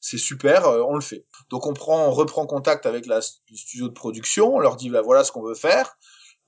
c'est 0.01 0.19
super, 0.19 0.67
on 0.67 0.95
le 0.95 1.01
fait. 1.01 1.25
Donc 1.51 1.67
on 1.67 1.73
prend, 1.73 2.11
reprend 2.11 2.47
contact 2.47 2.85
avec 2.87 3.07
la, 3.07 3.17
le 3.17 3.57
studio 3.57 3.89
de 3.89 3.95
production, 3.95 4.55
on 4.55 4.59
leur 4.59 4.77
dit, 4.77 4.91
bah 4.91 5.03
voilà 5.03 5.25
ce 5.25 5.33
qu'on 5.33 5.43
veut 5.43 5.55
faire. 5.55 5.97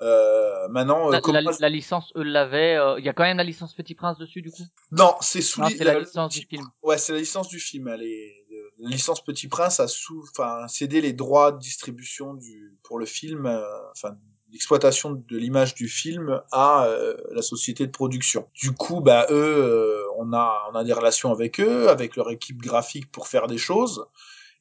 Euh, 0.02 0.68
maintenant, 0.68 1.08
euh, 1.12 1.20
La, 1.32 1.40
la- 1.42 1.50
la 1.58 1.68
licence, 1.68 2.12
eux 2.16 2.22
l'avaient. 2.22 2.76
euh, 2.76 2.98
Il 2.98 3.04
y 3.04 3.08
a 3.08 3.12
quand 3.12 3.22
même 3.24 3.36
la 3.36 3.44
licence 3.44 3.74
Petit 3.74 3.94
Prince 3.94 4.18
dessus, 4.18 4.40
du 4.42 4.50
coup? 4.50 4.62
non, 4.92 5.14
c'est 5.20 5.42
sous 5.42 5.60
Non, 5.60 5.68
li- 5.68 5.76
la 5.78 5.98
licence 5.98 6.32
du 6.32 6.46
film. 6.46 6.64
Ouais, 6.82 6.96
c'est 6.98 7.12
la 7.12 7.18
licence 7.18 7.48
du 7.48 7.60
film. 7.60 7.88
Elle 7.88 8.02
est... 8.02 8.36
La 8.82 8.88
licence 8.88 9.22
Petit 9.22 9.46
Prince 9.46 9.78
a 9.78 9.88
sous, 9.88 10.24
enfin, 10.32 10.66
cédé 10.66 11.02
les 11.02 11.12
droits 11.12 11.52
de 11.52 11.58
distribution 11.58 12.32
du 12.32 12.72
pour 12.82 12.98
le 12.98 13.04
film, 13.04 13.44
euh, 13.44 13.60
enfin, 13.92 14.16
l'exploitation 14.50 15.10
de 15.10 15.36
l'image 15.36 15.74
du 15.74 15.86
film 15.86 16.40
à 16.50 16.86
euh, 16.86 17.14
la 17.32 17.42
société 17.42 17.86
de 17.86 17.92
production. 17.92 18.48
Du 18.54 18.72
coup, 18.72 19.02
bah 19.02 19.26
eux, 19.28 19.34
euh, 19.34 20.02
on 20.16 20.32
a 20.32 20.66
on 20.72 20.74
a 20.76 20.82
des 20.82 20.94
relations 20.94 21.30
avec 21.30 21.60
eux, 21.60 21.90
avec 21.90 22.16
leur 22.16 22.30
équipe 22.30 22.56
graphique 22.62 23.12
pour 23.12 23.28
faire 23.28 23.48
des 23.48 23.58
choses. 23.58 24.06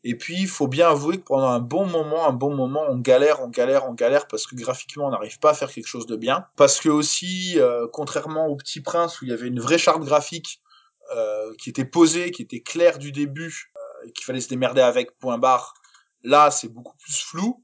Et 0.04 0.16
puis, 0.16 0.38
il 0.40 0.48
faut 0.48 0.68
bien 0.68 0.90
avouer 0.90 1.18
que 1.18 1.26
pendant 1.26 1.50
un 1.50 1.60
bon 1.60 1.86
moment, 1.86 2.26
un 2.28 2.34
bon 2.34 2.56
moment, 2.56 2.84
on 2.88 2.98
galère, 2.98 3.42
on 3.42 3.50
galère, 3.50 3.88
on 3.90 3.94
galère 3.94 4.28
parce 4.28 4.48
que 4.48 4.56
graphiquement, 4.56 5.08
on 5.08 5.12
n'arrive 5.12 5.40
pas 5.40 5.52
à 5.52 5.54
faire 5.54 5.72
quelque 5.72 5.88
chose 5.88 6.06
de 6.06 6.16
bien. 6.16 6.46
Parce 6.56 6.80
que 6.80 6.90
aussi, 6.90 7.60
euh, 7.60 7.88
contrairement 7.92 8.48
au 8.48 8.56
Petit 8.56 8.82
Prince 8.82 9.22
où 9.22 9.26
il 9.26 9.32
y 9.32 9.34
avait 9.34 9.48
une 9.48 9.60
vraie 9.60 9.78
charte 9.78 10.04
graphique 10.04 10.62
euh, 11.16 11.54
qui 11.58 11.70
était 11.70 11.86
posée, 11.86 12.32
qui 12.32 12.42
était 12.42 12.62
claire 12.62 12.98
du 12.98 13.12
début, 13.12 13.74
euh, 13.76 14.08
et 14.08 14.12
qu'il 14.14 14.24
fallait 14.24 14.42
se 14.42 14.48
démerder 14.48 14.82
avec, 14.82 15.18
point 15.20 15.38
barre, 15.38 15.74
là, 16.24 16.52
c'est 16.52 16.70
beaucoup 16.70 16.96
plus 16.98 17.20
flou. 17.22 17.64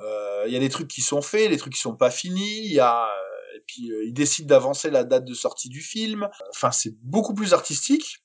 Euh, 0.00 0.44
Il 0.46 0.52
y 0.52 0.56
a 0.56 0.60
des 0.60 0.68
trucs 0.68 0.88
qui 0.88 1.00
sont 1.00 1.22
faits, 1.22 1.50
des 1.50 1.56
trucs 1.56 1.72
qui 1.74 1.80
sont 1.80 1.96
pas 1.96 2.10
finis. 2.10 2.60
Il 2.64 2.72
y 2.72 2.80
a 2.80 3.04
euh, 3.04 3.56
et 3.56 3.60
puis 3.66 3.90
euh, 3.90 4.04
ils 4.04 4.12
décident 4.12 4.48
d'avancer 4.48 4.90
la 4.90 5.04
date 5.04 5.24
de 5.24 5.34
sortie 5.34 5.68
du 5.68 5.80
film. 5.80 6.28
Enfin, 6.50 6.70
c'est 6.70 6.94
beaucoup 7.02 7.34
plus 7.34 7.54
artistique. 7.54 8.22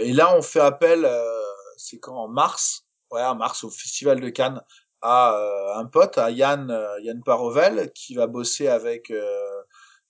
Et 0.00 0.12
là, 0.12 0.34
on 0.36 0.42
fait 0.42 0.60
appel. 0.60 1.08
C'est 1.76 1.98
quand 1.98 2.16
en 2.16 2.28
mars, 2.28 2.86
ouais, 3.10 3.22
en 3.22 3.34
mars 3.34 3.64
au 3.64 3.70
Festival 3.70 4.20
de 4.20 4.28
Cannes, 4.28 4.60
à 5.02 5.34
euh, 5.34 5.74
un 5.76 5.84
pote, 5.86 6.18
à 6.18 6.30
Yann, 6.30 6.70
euh, 6.70 7.00
Yann 7.00 7.22
Parovel, 7.22 7.92
qui 7.94 8.14
va 8.14 8.26
bosser 8.26 8.68
avec 8.68 9.10
euh, 9.10 9.62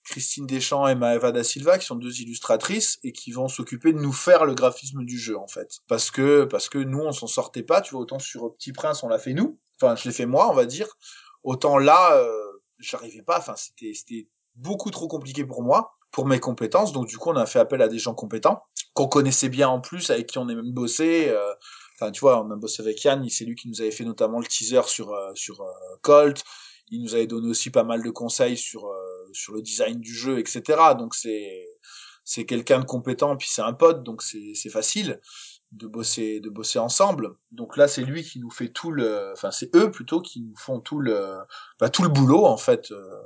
Christine 0.05 0.47
Deschamps 0.47 0.87
et 0.87 0.95
Maeva 0.95 1.33
da 1.33 1.45
Silva, 1.45 1.79
qui 1.79 1.87
sont 1.87 1.97
deux 1.97 2.21
illustratrices 2.21 2.99
et 3.03 3.13
qui 3.13 3.33
vont 3.33 3.49
s'occuper 3.49 3.93
de 3.93 3.99
nous 3.99 4.13
faire 4.13 4.45
le 4.45 4.55
graphisme 4.55 5.05
du 5.05 5.19
jeu 5.19 5.37
en 5.37 5.49
fait. 5.49 5.79
Parce 5.89 6.11
que 6.11 6.45
parce 6.45 6.69
que 6.69 6.79
nous 6.79 7.01
on 7.01 7.13
s'en 7.13 7.27
sortait 7.27 7.65
pas, 7.65 7.81
tu 7.81 7.93
vois, 7.93 8.03
autant 8.03 8.19
sur 8.19 8.55
Petit 8.55 8.73
Prince 8.73 9.03
on 9.03 9.09
l'a 9.09 9.19
fait 9.19 9.35
nous, 9.35 9.59
enfin 9.81 9.97
je 9.97 10.05
l'ai 10.05 10.15
fait 10.15 10.27
moi 10.27 10.49
on 10.51 10.55
va 10.55 10.65
dire, 10.65 10.87
autant 11.43 11.79
là 11.79 12.25
j'arrivais 12.79 13.23
pas, 13.23 13.39
enfin 13.39 13.57
c'était 13.57 13.93
c'était 13.95 14.29
beaucoup 14.55 14.91
trop 14.91 15.09
compliqué 15.09 15.45
pour 15.45 15.63
moi, 15.63 15.97
pour 16.13 16.27
mes 16.27 16.39
compétences, 16.39 16.93
donc 16.93 17.09
du 17.09 17.19
coup 17.19 17.31
on 17.31 17.37
a 17.37 17.47
fait 17.47 17.59
appel 17.59 17.83
à 17.83 17.89
des 17.89 17.99
gens 17.99 18.15
compétents 18.15 18.63
qu'on 18.97 19.07
connaissait 19.07 19.49
bien 19.49 19.69
en 19.69 19.81
plus, 19.81 20.11
avec 20.11 20.27
qui 20.27 20.39
on 20.39 20.49
est 20.49 20.57
même 20.57 20.73
bossé. 20.73 21.33
Enfin, 21.99 22.13
tu 22.13 22.21
vois, 22.21 22.45
on 22.45 22.51
a 22.51 22.57
bossé 22.57 22.83
avec 22.83 23.03
Yann, 23.05 23.27
c'est 23.31 23.45
lui 23.47 23.55
qui 23.55 23.69
nous 23.69 23.81
avait 23.81 23.91
fait 23.91 24.05
notamment 24.05 24.39
le 24.39 24.47
teaser 24.47 24.83
sur 24.87 25.13
euh, 25.13 25.33
sur 25.35 25.63
euh, 25.63 25.71
Colt. 26.03 26.45
Il 26.91 27.03
nous 27.03 27.15
avait 27.15 27.27
donné 27.27 27.49
aussi 27.49 27.71
pas 27.71 27.85
mal 27.85 28.03
de 28.03 28.11
conseils 28.11 28.57
sur 28.59 28.87
euh, 28.87 29.31
sur 29.33 29.55
le 29.55 29.63
design 29.63 29.99
du 29.99 30.15
jeu, 30.15 30.39
etc. 30.39 30.63
Donc 30.99 31.15
c'est 31.15 31.69
c'est 32.25 32.45
quelqu'un 32.45 32.81
de 32.81 32.85
compétent, 32.85 33.37
puis 33.37 33.49
c'est 33.51 33.63
un 33.63 33.73
pote, 33.73 34.03
donc 34.03 34.23
c'est 34.23 34.53
c'est 34.55 34.69
facile 34.69 35.21
de 35.73 35.87
bosser 35.87 36.41
de 36.41 36.51
bosser 36.51 36.79
ensemble. 36.79 37.37
Donc 37.51 37.77
là, 37.79 37.89
c'est 37.89 38.03
lui 38.03 38.23
qui 38.23 38.41
nous 38.41 38.51
fait 38.51 38.69
tout 38.69 38.91
le, 38.91 39.33
enfin 39.33 39.51
c'est 39.51 39.75
eux 39.75 39.91
plutôt 39.91 40.21
qui 40.21 40.43
nous 40.43 40.57
font 40.57 40.81
tout 40.81 41.01
le, 41.01 41.39
bah, 41.81 41.89
tout 41.89 42.03
le 42.03 42.09
boulot 42.11 42.45
en 42.45 42.59
fait 42.59 42.91
euh, 42.91 43.23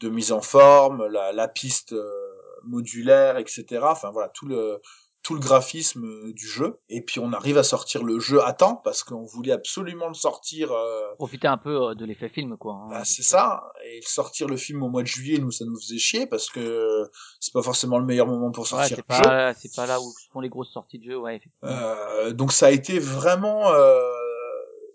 de 0.00 0.08
mise 0.08 0.32
en 0.32 0.40
forme, 0.40 1.06
la 1.08 1.32
la 1.32 1.48
piste 1.48 1.92
euh, 1.92 2.27
modulaire, 2.68 3.36
etc. 3.38 3.64
Enfin 3.82 4.10
voilà 4.10 4.28
tout 4.30 4.46
le 4.46 4.80
tout 5.24 5.34
le 5.34 5.40
graphisme 5.40 6.04
euh, 6.04 6.32
du 6.32 6.46
jeu. 6.46 6.78
Et 6.88 7.02
puis 7.02 7.18
on 7.18 7.32
arrive 7.32 7.58
à 7.58 7.64
sortir 7.64 8.04
le 8.04 8.20
jeu 8.20 8.40
à 8.44 8.52
temps 8.52 8.76
parce 8.76 9.02
qu'on 9.02 9.24
voulait 9.24 9.50
absolument 9.52 10.06
le 10.08 10.14
sortir. 10.14 10.70
euh, 10.72 11.12
Profiter 11.16 11.48
un 11.48 11.58
peu 11.58 11.88
euh, 11.88 11.94
de 11.96 12.04
l'effet 12.06 12.28
film, 12.28 12.56
quoi. 12.56 12.74
hein. 12.74 12.88
bah, 12.88 13.04
c'est 13.04 13.24
ça. 13.24 13.64
Et 13.84 14.00
sortir 14.02 14.46
le 14.46 14.56
film 14.56 14.82
au 14.84 14.88
mois 14.88 15.02
de 15.02 15.08
juillet, 15.08 15.38
nous, 15.38 15.50
ça 15.50 15.64
nous 15.64 15.74
faisait 15.78 15.98
chier 15.98 16.26
parce 16.28 16.48
que 16.48 17.10
c'est 17.40 17.52
pas 17.52 17.62
forcément 17.62 17.98
le 17.98 18.04
meilleur 18.06 18.28
moment 18.28 18.52
pour 18.52 18.62
Ouais, 18.62 18.68
sortir 18.70 18.96
c'est 18.96 19.04
le 19.08 19.14
jeu. 19.16 19.22
pas, 19.22 19.54
c'est 19.54 19.74
pas 19.74 19.86
là 19.86 20.00
où 20.00 20.04
se 20.12 20.30
font 20.32 20.40
les 20.40 20.48
grosses 20.48 20.72
sorties 20.72 21.00
de 21.00 21.04
jeu, 21.10 21.18
ouais. 21.18 21.40
Euh, 21.64 22.32
donc 22.32 22.52
ça 22.52 22.66
a 22.66 22.70
été 22.70 22.98
vraiment, 23.00 23.72
euh, 23.72 24.00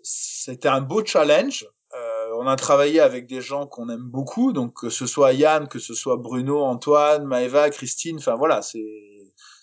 c'était 0.02 0.68
un 0.68 0.80
beau 0.80 1.04
challenge. 1.04 1.66
On 2.44 2.48
a 2.48 2.56
travaillé 2.56 3.00
avec 3.00 3.26
des 3.26 3.40
gens 3.40 3.66
qu'on 3.66 3.88
aime 3.88 4.02
beaucoup, 4.04 4.52
donc 4.52 4.74
que 4.82 4.90
ce 4.90 5.06
soit 5.06 5.32
Yann, 5.32 5.66
que 5.66 5.78
ce 5.78 5.94
soit 5.94 6.18
Bruno, 6.18 6.62
Antoine, 6.62 7.24
Maëva, 7.24 7.70
Christine, 7.70 8.18
enfin 8.18 8.34
voilà, 8.36 8.60
c'est 8.60 8.84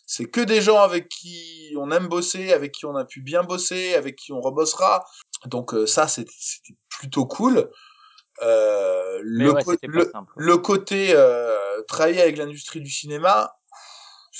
c'est 0.08 0.26
que 0.26 0.42
des 0.42 0.62
gens 0.62 0.80
avec 0.82 1.08
qui 1.08 1.74
on 1.78 1.92
aime 1.92 2.08
bosser, 2.08 2.52
avec 2.54 2.72
qui 2.72 2.86
on 2.88 2.96
a 2.96 3.06
pu 3.06 3.22
bien 3.22 3.44
bosser, 3.44 3.94
avec 3.94 4.16
qui 4.16 4.34
on 4.34 4.42
rebossera. 4.42 5.06
Donc 5.46 5.76
euh, 5.76 5.86
ça 5.86 6.08
c'était 6.08 6.32
plutôt 6.90 7.28
cool. 7.28 7.70
Euh, 8.42 9.22
ouais, 9.54 9.64
co- 10.02 10.10
le 10.36 10.58
côté 10.58 11.10
euh, 11.14 11.84
travailler 11.88 12.22
avec 12.24 12.38
l'industrie 12.38 12.82
du 12.82 12.90
cinéma, 12.90 13.54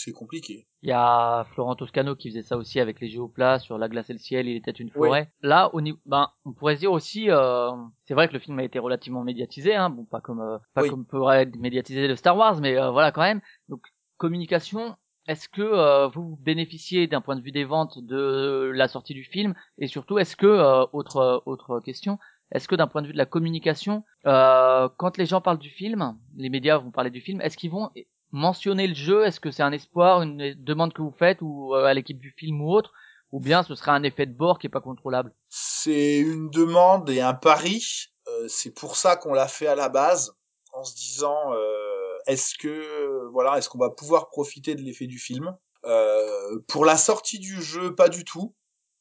c'est 0.04 0.12
compliqué. 0.12 0.68
Il 0.82 0.90
y 0.90 0.94
a 0.94 1.46
Florent 1.54 1.76
Toscano 1.76 2.16
qui 2.16 2.30
faisait 2.30 2.42
ça 2.42 2.58
aussi 2.58 2.80
avec 2.80 3.00
les 3.00 3.16
plat 3.34 3.60
sur 3.60 3.78
La 3.78 3.88
glace 3.88 4.10
et 4.10 4.14
le 4.14 4.20
ciel, 4.20 4.48
il 4.48 4.56
était 4.56 4.72
une 4.72 4.90
forêt. 4.90 5.32
Là, 5.42 5.70
au 5.74 5.82
niveau, 5.82 6.00
ben, 6.06 6.28
on 6.46 6.54
pourrait 6.54 6.76
se 6.76 6.80
dire 6.82 6.92
aussi, 6.92 7.30
euh, 7.30 7.72
c'est 8.06 8.14
vrai 8.14 8.28
que 8.28 8.34
le 8.34 8.40
film 8.40 8.58
a 8.60 8.64
été 8.64 8.80
relativement 8.80 9.24
médiatisé, 9.24 9.76
hein, 9.76 9.90
bon, 9.90 10.06
pas 10.06 10.22
comme, 10.22 10.42
euh, 10.42 10.58
pas 10.74 10.84
Oui. 10.84 10.90
comme 10.90 11.06
pourrait 11.06 11.44
être 11.44 11.56
médiatisé 11.56 12.08
le 12.08 12.16
Star 12.16 12.36
Wars, 12.36 12.60
mais 12.60 12.78
euh, 12.78 12.90
voilà 12.92 13.12
quand 13.12 13.22
même. 13.22 13.42
Donc, 13.70 13.82
communication. 14.18 14.96
Est-ce 15.28 15.48
que 15.50 15.62
euh, 15.62 16.08
vous 16.08 16.36
bénéficiez 16.42 17.06
d'un 17.06 17.22
point 17.22 17.36
de 17.36 17.42
vue 17.42 17.52
des 17.52 17.64
ventes 17.64 18.00
de 18.00 18.72
la 18.74 18.88
sortie 18.88 19.14
du 19.14 19.24
film? 19.24 19.54
Et 19.78 19.86
surtout 19.88 20.18
est-ce 20.18 20.36
que 20.36 20.48
euh, 20.48 20.84
autre 20.94 21.44
autre 21.46 21.80
question 21.80 22.18
est-ce 22.54 22.68
que 22.68 22.76
d'un 22.76 22.88
point 22.88 23.02
de 23.02 23.08
vue 23.08 23.14
de 23.14 23.18
la 23.18 23.26
communication 23.28 24.04
euh, 24.26 24.90
quand 24.98 25.18
les 25.18 25.26
gens 25.26 25.40
parlent 25.40 25.60
du 25.60 25.70
film 25.70 26.18
les 26.36 26.50
médias 26.50 26.80
vont 26.80 26.92
parler 26.92 27.12
du 27.12 27.22
film 27.22 27.40
est-ce 27.40 27.56
qu'ils 27.56 27.72
vont 27.72 27.92
mentionner 28.32 28.88
le 28.88 28.96
jeu 28.96 29.26
Est-ce 29.26 29.40
que 29.40 29.52
c'est 29.52 29.64
un 29.64 29.72
espoir, 29.72 30.22
une 30.22 30.54
demande 30.56 30.94
que 30.94 31.02
vous 31.02 31.16
faites 31.18 31.40
ou 31.42 31.76
euh, 31.76 31.86
à 31.86 31.94
l'équipe 31.94 32.20
du 32.20 32.32
film 32.32 32.62
ou 32.62 32.72
autre 32.72 32.92
Ou 33.32 33.40
bien 33.40 33.64
ce 33.64 33.76
serait 33.76 33.92
un 33.92 34.04
effet 34.04 34.26
de 34.26 34.34
bord 34.34 34.60
qui 34.60 34.68
est 34.68 34.72
pas 34.72 34.82
contrôlable? 34.82 35.34
C'est 35.50 36.18
une 36.18 36.50
demande 36.50 37.10
et 37.10 37.22
un 37.22 37.34
pari. 37.34 37.84
Euh, 38.28 38.48
c'est 38.48 38.72
pour 38.72 38.96
ça 38.96 39.16
qu'on 39.16 39.34
l'a 39.34 39.48
fait 39.48 39.68
à 39.68 39.76
la 39.76 39.90
base, 39.90 40.36
en 40.74 40.84
se 40.84 40.96
disant 40.96 41.54
euh, 41.54 42.18
est-ce 42.28 42.58
que 42.58 43.28
voilà, 43.32 43.58
est-ce 43.58 43.70
qu'on 43.70 43.80
va 43.80 43.90
pouvoir 43.90 44.30
profiter 44.30 44.76
de 44.76 44.82
l'effet 44.82 45.08
du 45.08 45.20
film? 45.20 45.56
Euh, 45.86 46.60
Pour 46.68 46.86
la 46.86 46.98
sortie 46.98 47.40
du 47.40 47.62
jeu, 47.62 47.96
pas 47.96 48.10
du 48.10 48.24
tout. 48.24 48.54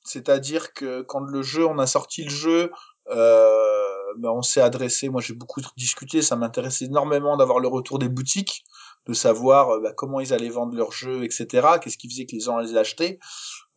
C'est-à-dire 0.02 0.72
que 0.72 1.02
quand 1.02 1.20
le 1.20 1.42
jeu, 1.42 1.66
on 1.66 1.78
a 1.78 1.86
sorti 1.86 2.24
le 2.24 2.30
jeu, 2.30 2.72
euh, 3.10 4.14
ben 4.18 4.30
on 4.30 4.42
s'est 4.42 4.62
adressé. 4.62 5.08
Moi, 5.08 5.20
j'ai 5.20 5.34
beaucoup 5.34 5.60
discuté. 5.76 6.22
Ça 6.22 6.36
m'intéressait 6.36 6.86
énormément 6.86 7.36
d'avoir 7.36 7.60
le 7.60 7.68
retour 7.68 7.98
des 7.98 8.08
boutiques, 8.08 8.64
de 9.06 9.14
savoir 9.14 9.70
euh, 9.70 9.80
ben, 9.80 9.92
comment 9.96 10.20
ils 10.20 10.32
allaient 10.32 10.48
vendre 10.50 10.76
leurs 10.76 10.92
jeux, 10.92 11.24
etc. 11.24 11.46
Qu'est-ce 11.82 11.96
qui 11.98 12.08
faisait 12.10 12.26
que 12.26 12.32
les 12.32 12.40
gens 12.40 12.58
les 12.58 12.76
achetaient. 12.76 13.18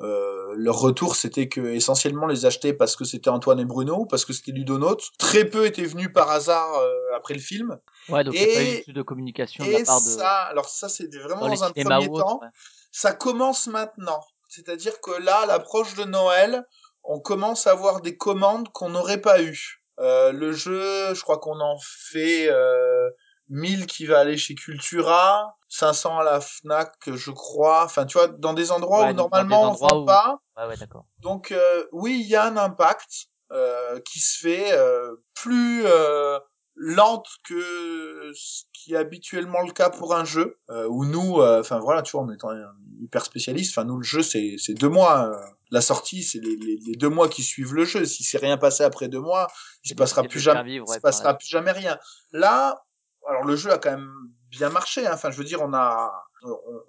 Euh, 0.02 0.53
leur 0.56 0.80
retour, 0.80 1.16
c'était 1.16 1.48
que 1.48 1.61
essentiellement 1.61 2.27
les 2.27 2.45
achetaient 2.45 2.74
parce 2.74 2.95
que 2.95 3.06
c'était 3.06 3.30
Antoine 3.30 3.60
et 3.60 3.66
Bruno, 3.66 4.06
parce 4.06 4.26
que 4.26 4.34
c'était 4.34 4.52
Ludonote. 4.52 5.03
Très 5.18 5.45
peu 5.45 5.66
étaient 5.66 5.85
venus 5.85 6.10
par 6.14 6.30
hasard 6.30 6.76
euh, 6.76 6.93
après 7.16 7.34
le 7.35 7.40
film. 7.40 7.77
Ouais, 8.10 8.24
donc 8.24 8.35
a 8.35 8.38
pas 8.40 8.43
eu 8.64 8.84
Et- 8.88 8.92
de 8.92 9.02
communication 9.02 9.66
de 9.66 9.72
la 9.72 9.80
Et 9.80 9.84
part 9.84 10.02
de 10.02 10.06
ça, 10.08 10.30
alors 10.43 10.68
ça, 10.68 10.90
c'est 10.90 11.08
vraiment 11.16 11.48
dans 11.48 11.64
un 11.64 11.72
premier 11.72 12.08
temps. 12.08 12.40
ouais. 12.42 12.48
Ça 12.92 13.14
commence 13.14 13.68
maintenant. 13.68 14.19
C'est-à-dire 14.50 15.00
que 15.02 15.11
là, 15.24 15.38
à 15.43 15.45
l'approche 15.45 15.95
de 15.95 16.03
Noël, 16.03 16.64
on 17.03 17.19
commence 17.19 17.66
à 17.66 17.72
avoir 17.72 18.02
des 18.02 18.18
commandes 18.18 18.69
qu'on 18.74 18.90
n'aurait 18.90 19.22
pas 19.22 19.42
eues. 19.42 19.80
Euh, 20.00 20.32
le 20.32 20.52
jeu, 20.52 21.14
je 21.14 21.22
crois 21.22 21.38
qu'on 21.40 21.60
en 21.60 21.77
fait 22.11 22.50
euh, 22.50 23.10
1000 23.49 23.85
qui 23.88 24.05
va 24.05 24.19
aller 24.19 24.38
chez 24.38 24.55
Cultura, 24.55 25.57
500 25.69 26.19
à 26.19 26.23
la 26.23 26.39
Fnac, 26.41 26.93
je 27.07 27.31
crois. 27.31 27.83
Enfin, 27.85 28.05
tu 28.05 28.17
vois, 28.17 28.27
dans 28.27 28.53
des 28.53 28.72
endroits 28.72 29.01
Ouais, 29.05 29.11
où 29.11 29.15
normalement 29.15 29.72
on 29.72 29.73
vend 29.73 30.01
où- 30.01 30.05
pas. 30.05 30.39
Ouais, 30.57 30.67
ouais, 30.67 30.77
d'accord. 30.77 31.05
Donc 31.19 31.51
euh, 31.51 31.85
oui, 31.91 32.19
il 32.23 32.27
y 32.30 32.35
a 32.35 32.45
un 32.45 32.57
impact 32.57 33.27
euh, 33.51 33.99
qui 34.01 34.19
se 34.19 34.39
fait 34.39 34.72
euh, 34.73 35.15
plus 35.35 35.83
euh, 35.85 36.39
lente 36.75 37.27
que 37.47 38.31
ce 38.33 38.63
qui 38.73 38.93
est 38.93 38.97
habituellement 38.97 39.61
le 39.61 39.72
cas 39.72 39.89
pour 39.89 40.15
un 40.15 40.25
jeu. 40.25 40.57
Euh, 40.69 40.88
où 40.89 41.05
nous, 41.05 41.39
euh, 41.41 41.59
enfin 41.59 41.80
voilà, 41.80 42.01
tu 42.01 42.11
vois, 42.13 42.22
en 42.22 42.31
étant 42.31 42.49
un 42.49 42.73
hyper 43.01 43.23
spécialiste, 43.25 43.72
enfin 43.77 43.85
nous 43.85 43.97
le 43.97 44.03
jeu 44.03 44.23
c'est 44.23 44.55
c'est 44.57 44.73
deux 44.73 44.89
mois. 44.89 45.27
euh, 45.27 45.35
la 45.72 45.81
sortie 45.81 46.22
c'est 46.23 46.39
les, 46.39 46.55
les, 46.55 46.77
les 46.85 46.95
deux 46.95 47.09
mois 47.09 47.27
qui 47.30 47.41
suivent 47.43 47.73
le 47.73 47.83
jeu. 47.85 48.05
Si 48.05 48.23
c'est 48.23 48.38
rien 48.38 48.57
passé 48.57 48.83
après 48.83 49.07
deux 49.07 49.19
mois, 49.19 49.47
il 49.83 49.89
se 49.89 49.93
passera 49.95 50.23
plus 50.23 50.39
jamais, 50.39 50.63
vivre, 50.63 50.88
ouais, 50.88 50.95
se 50.95 51.01
passera 51.01 51.33
plus 51.35 51.47
jamais 51.47 51.72
rien. 51.72 51.97
Là, 52.31 52.83
alors 53.27 53.43
le 53.43 53.56
jeu 53.56 53.72
a 53.72 53.77
quand 53.77 53.92
même 53.92 54.11
bien 54.50 54.69
marché. 54.69 55.06
hein. 55.08 55.11
Enfin, 55.14 55.32
je 55.32 55.38
veux 55.38 55.43
dire, 55.43 55.61
on 55.61 55.74
a 55.74 56.11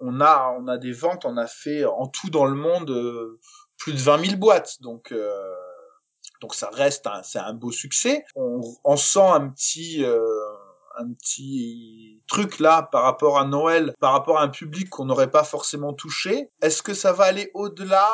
on, 0.01 0.19
a 0.21 0.53
on 0.59 0.67
a 0.67 0.77
des 0.77 0.91
ventes, 0.91 1.25
on 1.25 1.37
a 1.37 1.47
fait 1.47 1.85
en 1.85 2.07
tout 2.07 2.29
dans 2.29 2.45
le 2.45 2.55
monde. 2.55 2.89
euh, 2.91 3.39
plus 3.77 3.91
de 3.93 3.97
20 3.99 4.23
000 4.25 4.37
boîtes. 4.37 4.81
Donc, 4.81 5.11
euh, 5.11 5.53
donc 6.41 6.55
ça 6.55 6.69
reste, 6.71 7.07
c'est 7.23 7.39
un 7.39 7.53
beau 7.53 7.71
succès. 7.71 8.23
On, 8.35 8.61
on 8.85 8.95
sent 8.97 9.19
un 9.27 9.49
petit, 9.49 10.03
euh, 10.05 10.23
un 10.97 11.11
petit 11.13 12.21
truc 12.27 12.59
là 12.59 12.83
par 12.83 13.03
rapport 13.03 13.37
à 13.37 13.45
Noël, 13.45 13.93
par 13.99 14.13
rapport 14.13 14.37
à 14.39 14.43
un 14.43 14.49
public 14.49 14.89
qu'on 14.89 15.05
n'aurait 15.05 15.31
pas 15.31 15.43
forcément 15.43 15.93
touché. 15.93 16.49
Est-ce 16.61 16.81
que 16.83 16.93
ça 16.93 17.11
va 17.11 17.25
aller 17.25 17.51
au-delà? 17.53 18.09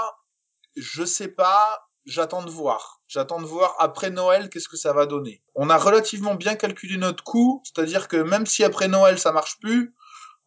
Je 0.76 1.04
sais 1.06 1.28
pas. 1.28 1.88
J'attends 2.06 2.44
de 2.44 2.50
voir. 2.50 3.02
J'attends 3.08 3.40
de 3.40 3.46
voir 3.46 3.76
après 3.80 4.10
Noël 4.10 4.50
qu'est-ce 4.50 4.70
que 4.70 4.78
ça 4.78 4.94
va 4.94 5.06
donner. 5.06 5.44
On 5.56 5.70
a 5.70 5.78
relativement 5.78 6.36
bien 6.36 6.56
calculé 6.56 6.98
notre 6.98 7.24
coût, 7.24 7.62
c'est-à-dire 7.64 8.08
que 8.08 8.18
même 8.18 8.46
si 8.46 8.64
après 8.64 8.88
Noël 8.88 9.20
ça 9.20 9.32
marche 9.32 9.60
plus, 9.60 9.94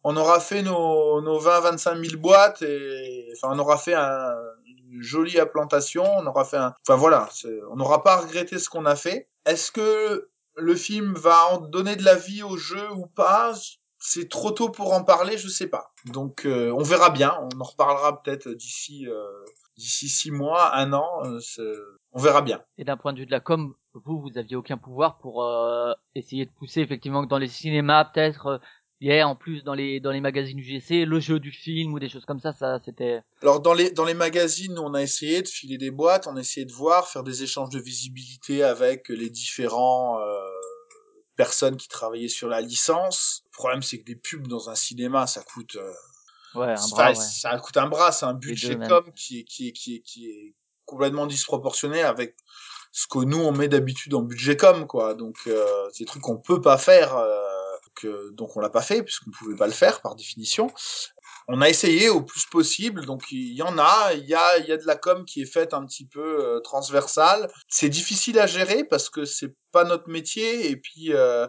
on 0.03 0.17
aura 0.17 0.39
fait 0.39 0.61
nos, 0.61 1.21
nos 1.21 1.39
20-25 1.39 2.09
000 2.09 2.21
boîtes 2.21 2.61
et 2.61 3.27
enfin 3.35 3.55
on 3.55 3.59
aura 3.59 3.77
fait 3.77 3.95
un, 3.95 4.35
une 4.91 5.01
jolie 5.01 5.39
implantation, 5.39 6.03
on 6.03 6.25
aura 6.25 6.45
fait 6.45 6.57
un, 6.57 6.73
enfin 6.87 6.95
voilà, 6.95 7.29
on 7.71 7.75
n'aura 7.75 8.03
pas 8.03 8.17
regretté 8.17 8.59
ce 8.59 8.69
qu'on 8.69 8.85
a 8.85 8.95
fait. 8.95 9.29
Est-ce 9.45 9.71
que 9.71 10.29
le 10.55 10.75
film 10.75 11.13
va 11.15 11.47
en 11.51 11.57
donner 11.57 11.95
de 11.95 12.03
la 12.03 12.15
vie 12.15 12.43
au 12.43 12.57
jeu 12.57 12.91
ou 12.91 13.07
pas? 13.07 13.53
C'est 13.97 14.29
trop 14.29 14.51
tôt 14.51 14.69
pour 14.69 14.93
en 14.93 15.03
parler, 15.03 15.37
je 15.37 15.47
sais 15.47 15.67
pas. 15.67 15.91
Donc 16.05 16.45
euh, 16.45 16.71
on 16.71 16.83
verra 16.83 17.09
bien, 17.09 17.37
on 17.41 17.59
en 17.59 17.63
reparlera 17.63 18.21
peut-être 18.21 18.49
d'ici 18.49 19.07
euh, 19.07 19.25
d'ici 19.77 20.09
six 20.09 20.31
mois, 20.31 20.75
un 20.75 20.93
an, 20.93 21.07
euh, 21.25 21.99
on 22.13 22.19
verra 22.19 22.41
bien. 22.41 22.61
Et 22.77 22.83
d'un 22.83 22.97
point 22.97 23.13
de 23.13 23.19
vue 23.19 23.25
de 23.25 23.31
la 23.31 23.39
com, 23.39 23.75
vous, 23.93 24.19
vous 24.19 24.37
aviez 24.37 24.55
aucun 24.55 24.77
pouvoir 24.77 25.17
pour 25.17 25.43
euh, 25.43 25.93
essayer 26.15 26.45
de 26.45 26.51
pousser 26.51 26.81
effectivement 26.81 27.23
que 27.23 27.29
dans 27.29 27.37
les 27.37 27.47
cinémas, 27.47 28.05
peut-être, 28.05 28.47
euh, 28.47 28.57
hier 29.01 29.27
en 29.27 29.35
plus 29.35 29.63
dans 29.63 29.73
les 29.73 29.99
dans 29.99 30.11
les 30.11 30.21
magazines 30.21 30.59
UGC, 30.59 31.05
le 31.05 31.19
jeu 31.19 31.39
du 31.39 31.51
film 31.51 31.93
ou 31.93 31.99
des 31.99 32.09
choses 32.09 32.25
comme 32.25 32.39
ça, 32.39 32.53
ça 32.53 32.79
c'était. 32.83 33.21
Alors 33.41 33.59
dans 33.59 33.73
les 33.73 33.91
dans 33.91 34.05
les 34.05 34.13
magazines, 34.13 34.79
on 34.79 34.93
a 34.93 35.01
essayé 35.01 35.41
de 35.41 35.47
filer 35.47 35.77
des 35.77 35.91
boîtes, 35.91 36.27
on 36.27 36.35
a 36.35 36.39
essayé 36.39 36.65
de 36.65 36.71
voir, 36.71 37.07
faire 37.07 37.23
des 37.23 37.43
échanges 37.43 37.69
de 37.69 37.79
visibilité 37.79 38.63
avec 38.63 39.09
les 39.09 39.29
différents 39.29 40.19
euh, 40.19 40.39
personnes 41.35 41.77
qui 41.77 41.87
travaillaient 41.87 42.27
sur 42.27 42.47
la 42.47 42.61
licence. 42.61 43.43
Le 43.51 43.57
problème 43.57 43.81
c'est 43.81 43.99
que 43.99 44.05
des 44.05 44.15
pubs 44.15 44.47
dans 44.47 44.69
un 44.69 44.75
cinéma, 44.75 45.27
ça 45.27 45.43
coûte 45.43 45.75
euh, 45.75 45.91
Ouais, 46.55 46.71
un 46.71 46.77
ça, 46.77 46.95
bras, 46.95 47.09
ouais. 47.09 47.15
ça 47.15 47.57
coûte 47.57 47.77
un 47.77 47.87
bras, 47.87 48.11
c'est 48.11 48.25
un 48.25 48.33
budget 48.33 48.75
même. 48.75 48.89
com 48.89 49.11
qui 49.15 49.39
est 49.39 49.43
qui 49.43 49.67
est 49.67 49.71
qui 49.71 49.95
est 49.95 50.01
qui 50.01 50.29
est 50.29 50.55
complètement 50.85 51.27
disproportionné 51.27 52.01
avec 52.01 52.35
ce 52.91 53.07
que 53.07 53.19
nous 53.19 53.39
on 53.39 53.51
met 53.51 53.67
d'habitude 53.67 54.13
en 54.13 54.21
budget 54.21 54.57
com 54.57 54.87
quoi. 54.87 55.13
Donc 55.13 55.37
euh, 55.47 55.65
c'est 55.91 56.03
des 56.03 56.07
trucs 56.07 56.21
qu'on 56.21 56.37
peut 56.37 56.61
pas 56.61 56.77
faire 56.77 57.15
euh, 57.15 57.37
que 57.95 58.31
donc 58.31 58.55
on 58.57 58.59
l'a 58.59 58.69
pas 58.69 58.81
fait 58.81 59.03
puisqu'on 59.03 59.31
pouvait 59.31 59.55
pas 59.55 59.67
le 59.67 59.73
faire 59.73 60.01
par 60.01 60.15
définition 60.15 60.69
on 61.47 61.61
a 61.61 61.69
essayé 61.69 62.09
au 62.09 62.21
plus 62.21 62.45
possible, 62.45 63.05
donc 63.05 63.31
il 63.31 63.53
y 63.53 63.61
en 63.61 63.77
a, 63.77 64.13
il 64.13 64.25
y 64.25 64.33
a, 64.33 64.57
il 64.57 64.65
y 64.65 64.71
a 64.71 64.77
de 64.77 64.85
la 64.85 64.95
com 64.95 65.25
qui 65.25 65.41
est 65.41 65.51
faite 65.51 65.73
un 65.73 65.85
petit 65.85 66.05
peu 66.05 66.43
euh, 66.43 66.59
transversale. 66.59 67.51
C'est 67.67 67.89
difficile 67.89 68.39
à 68.39 68.47
gérer 68.47 68.83
parce 68.83 69.09
que 69.09 69.25
c'est 69.25 69.53
pas 69.71 69.83
notre 69.83 70.09
métier 70.09 70.69
et 70.69 70.75
puis 70.75 71.13
euh, 71.13 71.47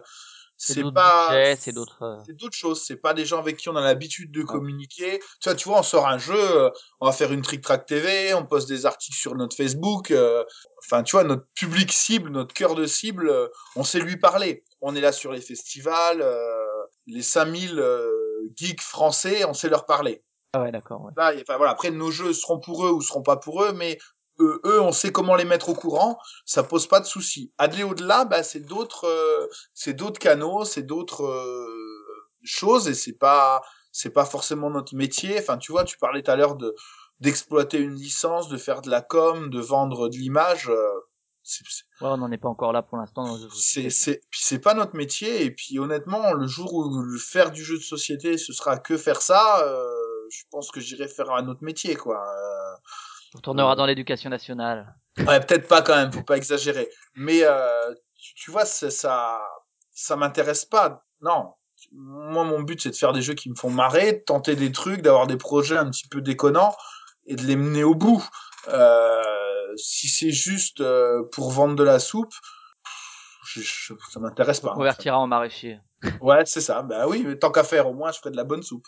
C'est 0.59 0.83
pas, 0.91 1.55
c'est 1.55 1.71
d'autres. 1.71 2.01
euh, 2.03 2.17
c'est 2.25 2.35
d'autres 2.35 2.55
choses. 2.57 2.83
C'est 2.83 2.95
pas 2.97 3.13
des 3.13 3.25
gens 3.25 3.37
avec 3.39 3.57
qui 3.57 3.69
on 3.69 3.75
a 3.75 3.81
l'habitude 3.81 4.31
de 4.31 4.41
communiquer. 4.43 5.19
Tu 5.39 5.49
vois, 5.49 5.55
tu 5.55 5.69
vois, 5.69 5.79
on 5.79 5.83
sort 5.83 6.07
un 6.07 6.17
jeu, 6.17 6.33
euh, 6.35 6.69
on 6.99 7.05
va 7.05 7.11
faire 7.11 7.31
une 7.31 7.43
Trick 7.43 7.61
Track 7.61 7.85
TV, 7.85 8.33
on 8.33 8.43
poste 8.45 8.67
des 8.67 8.85
articles 8.87 9.17
sur 9.17 9.35
notre 9.35 9.55
Facebook. 9.55 10.11
euh, 10.11 10.43
Enfin, 10.83 11.03
tu 11.03 11.11
vois, 11.15 11.23
notre 11.23 11.45
public 11.53 11.91
cible, 11.91 12.29
notre 12.31 12.53
cœur 12.53 12.73
de 12.73 12.85
cible, 12.85 13.31
on 13.75 13.83
sait 13.83 13.99
lui 13.99 14.17
parler. 14.17 14.63
On 14.81 14.95
est 14.95 15.01
là 15.01 15.11
sur 15.11 15.31
les 15.31 15.41
festivals, 15.41 16.23
les 17.07 17.21
5000 17.21 17.77
euh, 17.79 18.09
geeks 18.55 18.81
français, 18.81 19.45
on 19.45 19.53
sait 19.53 19.69
leur 19.69 19.85
parler. 19.85 20.23
Ah 20.53 20.61
ouais, 20.61 20.71
d'accord. 20.71 21.01
Ouais. 21.03 21.11
Là, 21.17 21.33
enfin, 21.41 21.57
voilà, 21.57 21.71
après, 21.71 21.91
nos 21.91 22.09
jeux 22.11 22.33
seront 22.33 22.59
pour 22.59 22.85
eux 22.85 22.91
ou 22.91 23.01
seront 23.01 23.21
pas 23.21 23.37
pour 23.37 23.63
eux, 23.63 23.73
mais 23.73 23.97
eux, 24.39 24.61
eux, 24.65 24.81
on 24.81 24.91
sait 24.91 25.11
comment 25.11 25.35
les 25.35 25.45
mettre 25.45 25.69
au 25.69 25.73
courant, 25.75 26.17
ça 26.45 26.63
pose 26.63 26.87
pas 26.87 26.99
de 26.99 27.05
souci. 27.05 27.51
Aller 27.57 27.83
au-delà, 27.83 28.25
bah, 28.25 28.43
c'est 28.43 28.59
d'autres, 28.61 29.05
euh, 29.05 29.47
c'est 29.73 29.93
d'autres 29.93 30.19
canaux, 30.19 30.65
c'est 30.65 30.83
d'autres 30.83 31.25
euh, 31.25 31.67
choses, 32.43 32.87
et 32.87 32.93
c'est 32.93 33.13
pas, 33.17 33.61
c'est 33.91 34.11
pas 34.11 34.25
forcément 34.25 34.69
notre 34.69 34.95
métier. 34.95 35.39
Enfin, 35.39 35.57
tu 35.57 35.71
vois, 35.71 35.83
tu 35.83 35.97
parlais 35.97 36.21
tout 36.23 36.31
à 36.31 36.35
l'heure 36.35 36.55
de 36.55 36.75
d'exploiter 37.19 37.79
une 37.79 37.95
licence, 37.95 38.47
de 38.47 38.57
faire 38.57 38.81
de 38.83 38.91
la 38.91 39.01
com, 39.01 39.49
de 39.49 39.59
vendre 39.59 40.07
de 40.09 40.15
l'image. 40.17 40.69
euh, 40.69 40.87
c'est- 41.43 41.63
c'est- 41.67 41.83
Ouais, 42.01 42.09
on 42.11 42.17
n'en 42.17 42.31
est 42.31 42.37
pas 42.37 42.49
encore 42.49 42.73
là 42.73 42.83
pour 42.83 42.97
l'instant. 42.97 43.23
dans 43.25 43.35
le 43.35 43.39
jeu 43.41 43.47
c'est 43.55 43.89
c'est 43.89 44.21
c'est 44.31 44.59
pas 44.59 44.73
notre 44.75 44.95
métier 44.95 45.43
et 45.45 45.49
puis 45.51 45.79
honnêtement 45.79 46.33
le 46.33 46.45
jour 46.45 46.73
où 46.75 47.01
le 47.01 47.17
faire 47.17 47.51
du 47.51 47.63
jeu 47.63 47.77
de 47.77 47.83
société 47.83 48.37
ce 48.37 48.51
sera 48.53 48.77
que 48.77 48.97
faire 48.97 49.21
ça 49.21 49.61
euh, 49.63 49.95
je 50.29 50.43
pense 50.51 50.69
que 50.71 50.79
j'irai 50.81 51.07
faire 51.07 51.31
un 51.31 51.47
autre 51.47 51.63
métier 51.63 51.95
quoi 51.95 52.21
Euh, 52.21 52.75
On 53.37 53.39
retournera 53.39 53.75
dans 53.75 53.85
l'éducation 53.85 54.29
nationale. 54.29 54.95
ouais 55.19 55.39
peut-être 55.39 55.67
pas 55.67 55.81
quand 55.83 55.95
même 55.95 56.11
faut 56.11 56.23
pas 56.23 56.37
exagérer 56.37 56.89
mais 57.15 57.39
euh, 57.43 57.93
tu, 58.19 58.33
tu 58.35 58.51
vois 58.51 58.65
ça 58.65 58.89
ça 59.91 60.15
m'intéresse 60.15 60.65
pas 60.65 61.03
non 61.21 61.53
moi 61.91 62.43
mon 62.43 62.61
but 62.61 62.81
c'est 62.81 62.89
de 62.89 62.95
faire 62.95 63.13
des 63.13 63.21
jeux 63.21 63.35
qui 63.35 63.49
me 63.49 63.55
font 63.55 63.69
marrer 63.69 64.13
de 64.13 64.23
tenter 64.25 64.55
des 64.55 64.71
trucs 64.71 65.01
d'avoir 65.01 65.27
des 65.27 65.37
projets 65.37 65.77
un 65.77 65.89
petit 65.89 66.07
peu 66.07 66.21
déconnants 66.21 66.75
et 67.27 67.35
de 67.35 67.43
les 67.43 67.55
mener 67.55 67.83
au 67.83 67.93
bout 67.95 68.27
euh, 68.69 69.21
si 69.75 70.07
c'est 70.07 70.31
juste 70.31 70.81
euh, 70.81 71.23
pour 71.31 71.51
vendre 71.51 71.75
de 71.75 71.83
la 71.83 71.99
soupe 71.99 72.33
je, 73.45 73.61
je- 73.61 73.93
ça 74.11 74.19
m'intéresse 74.19 74.59
On 74.59 74.63
pas 74.63 74.67
en 74.69 74.73
fait. 74.73 74.77
convertira 74.77 75.19
en 75.19 75.27
maraîcher. 75.27 75.79
Ouais, 76.21 76.45
c'est 76.45 76.59
ça. 76.61 76.81
Bah 76.81 77.07
oui, 77.07 77.23
mais 77.25 77.37
tant 77.39 77.49
qu'à 77.49 77.63
faire, 77.63 77.87
au 77.87 77.93
moins, 77.93 78.11
je 78.11 78.17
ferai 78.19 78.29
de 78.29 78.35
la 78.35 78.43
bonne 78.43 78.61
soupe. 78.61 78.85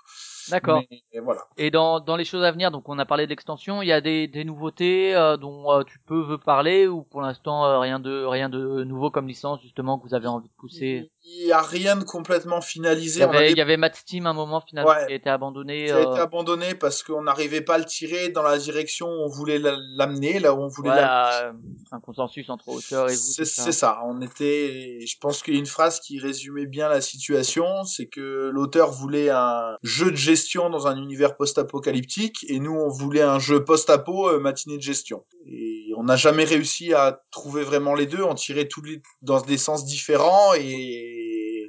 D'accord. 0.52 0.82
Et 1.12 1.20
voilà. 1.20 1.42
Et 1.58 1.72
dans, 1.72 2.00
dans 2.00 2.16
les 2.16 2.26
choses 2.26 2.44
à 2.44 2.52
venir, 2.52 2.72
donc 2.72 2.88
on 2.90 2.98
a 3.00 3.06
parlé 3.06 3.26
de 3.26 3.30
l'extension, 3.30 3.82
il 3.82 3.88
y 3.88 3.92
a 3.92 4.02
des, 4.02 4.28
des 4.28 4.44
nouveautés 4.44 5.16
euh, 5.16 5.38
dont 5.38 5.72
euh, 5.72 5.84
tu 5.84 6.00
peux 6.00 6.22
veux 6.22 6.38
parler 6.38 6.88
ou 6.88 7.04
pour 7.04 7.22
l'instant 7.22 7.66
euh, 7.66 7.80
rien 7.80 8.00
de 8.00 8.24
rien 8.26 8.50
de 8.50 8.84
nouveau 8.84 9.12
comme 9.12 9.28
licence 9.28 9.62
justement 9.62 9.98
que 10.00 10.08
vous 10.08 10.14
avez 10.16 10.28
envie 10.28 10.48
de 10.48 10.54
pousser? 10.58 11.12
Il 11.24 11.48
y 11.48 11.52
a 11.52 11.62
rien 11.62 11.96
de 11.96 12.04
complètement 12.04 12.60
Il 12.60 12.64
finalisé. 12.64 13.20
y 13.20 13.24
avait, 13.24 13.52
il 13.52 13.58
y 13.58 13.62
avait 13.62 13.78
Mad 13.78 13.94
Steam 13.94 14.26
un 14.26 14.34
moment 14.34 14.62
finalement 14.62 14.90
Ouais. 14.90 15.06
qui 15.06 15.12
a 15.14 15.16
été 15.16 15.30
abandonné. 15.30 15.88
Ça 15.90 15.96
a 15.96 16.00
euh, 16.00 16.12
été 16.14 16.20
abandonné 16.22 16.74
parce 16.76 17.04
qu'on 17.04 17.22
n'arrivait 17.24 17.62
pas 17.62 17.76
à 17.76 17.78
le 17.78 17.86
tirer 17.86 18.30
dans 18.30 18.42
la 18.42 18.58
direction 18.58 19.08
où 19.08 19.26
on 19.26 19.28
voulait 19.30 19.60
la- 19.60 19.78
l'amener, 19.96 20.40
là 20.40 20.54
où 20.56 20.60
on 20.62 20.68
voulait 20.70 20.90
voilà, 20.90 21.44
euh, 21.50 21.52
un 21.92 22.00
consensus 22.00 22.50
entre 22.50 22.70
auteurs 22.70 23.10
et 23.10 23.14
vous. 23.14 23.20
C'est 23.20 23.44
tout 23.44 23.50
ça. 23.50 23.62
c'est 23.64 23.72
ça. 23.74 24.00
On 24.06 24.22
était, 24.22 25.00
je 25.06 25.18
pense 25.20 25.44
qu'il 25.44 25.54
y 25.54 25.58
a 25.58 25.60
une 25.60 25.66
phrase 25.66 26.00
qui 26.00 26.20
résumait 26.20 26.66
bien 26.66 26.90
la 26.90 27.02
situation, 27.02 27.84
c'est 27.84 28.08
que 28.08 28.50
l'auteur 28.52 28.92
voulait 28.92 29.30
un 29.30 29.76
jeu 29.84 30.10
de 30.12 30.16
gestion 30.16 30.39
dans 30.70 30.88
un 30.88 30.98
univers 30.98 31.36
post-apocalyptique 31.36 32.46
et 32.48 32.60
nous 32.60 32.74
on 32.74 32.90
voulait 32.90 33.22
un 33.22 33.40
jeu 33.40 33.64
post-apo 33.64 34.30
euh, 34.30 34.40
matinée 34.40 34.78
de 34.78 34.82
gestion. 34.82 35.26
Et 35.46 35.92
on 35.98 36.04
n'a 36.04 36.16
jamais 36.16 36.44
réussi 36.44 36.94
à 36.94 37.22
trouver 37.32 37.64
vraiment 37.64 37.94
les 37.96 38.06
deux. 38.06 38.24
On 38.24 38.36
tirait 38.36 38.68
tous 38.68 38.82
les 38.82 39.02
dans 39.22 39.42
des 39.42 39.58
sens 39.58 39.86
différents 39.86 40.54
et 40.56 41.68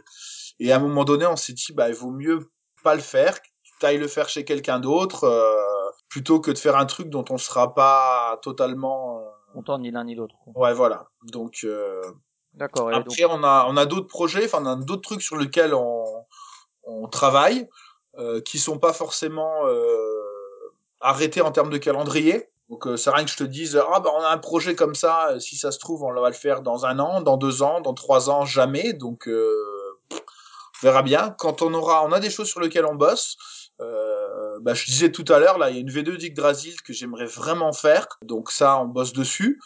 et 0.59 0.73
à 0.73 0.77
un 0.77 0.79
moment 0.79 1.05
donné 1.05 1.27
on 1.27 1.37
s'est 1.37 1.53
dit 1.53 1.73
bah 1.73 1.89
il 1.89 1.95
vaut 1.95 2.11
mieux 2.11 2.51
pas 2.83 2.95
le 2.95 3.01
faire, 3.01 3.41
que 3.43 3.49
tu 3.81 3.87
ailles 3.87 3.99
le 3.99 4.09
faire 4.09 4.29
chez 4.29 4.45
quelqu'un 4.45 4.81
d'autre 4.81 5.25
euh, 5.25 5.91
plutôt 6.09 6.41
que 6.41 6.51
de 6.51 6.59
faire 6.59 6.77
un 6.77 6.87
truc 6.87 7.09
dont 7.11 7.25
on 7.31 7.39
sera 7.39 7.75
pas 7.75 8.39
totalement 8.43 9.19
euh, 9.19 9.23
Content 9.53 9.79
ni 9.79 9.91
l'un 9.91 10.05
ni 10.05 10.15
l'autre. 10.15 10.37
Ouais, 10.55 10.73
voilà. 10.73 11.09
Donc 11.33 11.67
D'accord. 12.55 12.91
et 12.91 12.95
donc- 12.95 13.07
après, 13.07 13.25
on 13.25 13.43
a 13.43 13.67
on 13.69 13.77
a 13.77 13.87
d'autres 13.87 14.07
projets, 14.07 14.45
enfin 14.45 14.59
on 14.63 14.67
a 14.67 14.77
d'autres 14.77 15.03
trucs 15.03 15.23
sur 15.23 15.37
lesquels 15.37 15.75
on 15.75 16.05
on 16.85 17.09
travaille, 17.09 17.69
euh, 18.21 18.41
qui 18.41 18.59
sont 18.59 18.79
pas 18.79 18.93
forcément 18.93 19.67
euh, 19.67 20.23
arrêtés 21.01 21.41
en 21.41 21.53
termes 21.53 21.71
de 21.71 21.79
calendrier. 21.79 22.49
Donc 22.69 22.87
euh, 22.87 22.97
rien 23.07 23.25
que 23.25 23.31
je 23.31 23.37
te 23.37 23.45
dise 23.45 23.81
ah 23.93 24.01
bah 24.01 24.11
on 24.17 24.23
a 24.23 24.29
un 24.29 24.39
projet 24.39 24.77
comme 24.77 24.95
ça, 24.95 25.31
euh, 25.31 25.39
si 25.41 25.57
ça 25.57 25.73
se 25.73 25.79
trouve 25.79 26.05
on 26.05 26.13
va 26.13 26.29
le 26.29 26.35
faire 26.35 26.63
dans 26.63 26.87
un 26.87 27.01
an, 27.01 27.21
dans 27.21 27.37
deux 27.37 27.63
ans, 27.63 27.81
dans 27.81 27.95
trois 27.95 28.31
ans, 28.31 28.45
jamais. 28.45 28.93
Donc 28.93 29.27
euh, 29.27 29.99
on 30.13 30.87
verra 30.87 31.03
bien. 31.03 31.35
Quand 31.39 31.63
on 31.63 31.75
aura, 31.75 32.05
on 32.05 32.13
a 32.13 32.21
des 32.21 32.31
choses 32.31 32.49
sur 32.49 32.61
lesquelles 32.61 32.87
on 32.87 32.95
bosse. 32.95 33.37
Euh, 33.81 34.59
bah, 34.61 34.75
je 34.75 34.85
disais 34.85 35.11
tout 35.11 35.25
à 35.29 35.39
l'heure, 35.39 35.59
là, 35.59 35.71
il 35.71 35.77
y 35.77 35.79
a 35.79 35.81
une 35.81 35.91
V2 35.91 36.17
d'Yggdrasil 36.17 36.83
que 36.83 36.93
j'aimerais 36.93 37.27
vraiment 37.27 37.73
faire. 37.73 38.07
Donc 38.23 38.51
ça, 38.51 38.79
on 38.79 38.87
bosse 38.87 39.13
dessus. 39.13 39.59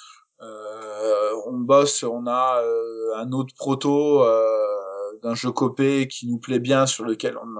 Euh, 0.42 1.30
on 1.46 1.58
bosse, 1.58 2.02
on 2.02 2.26
a 2.26 2.62
euh, 2.62 3.16
un 3.16 3.32
autre 3.32 3.54
proto 3.54 4.22
euh, 4.22 5.18
d'un 5.22 5.34
jeu 5.34 5.50
copé 5.50 6.08
qui 6.08 6.26
nous 6.26 6.38
plaît 6.38 6.58
bien, 6.58 6.86
sur 6.86 7.04
lequel 7.04 7.36
on, 7.38 7.56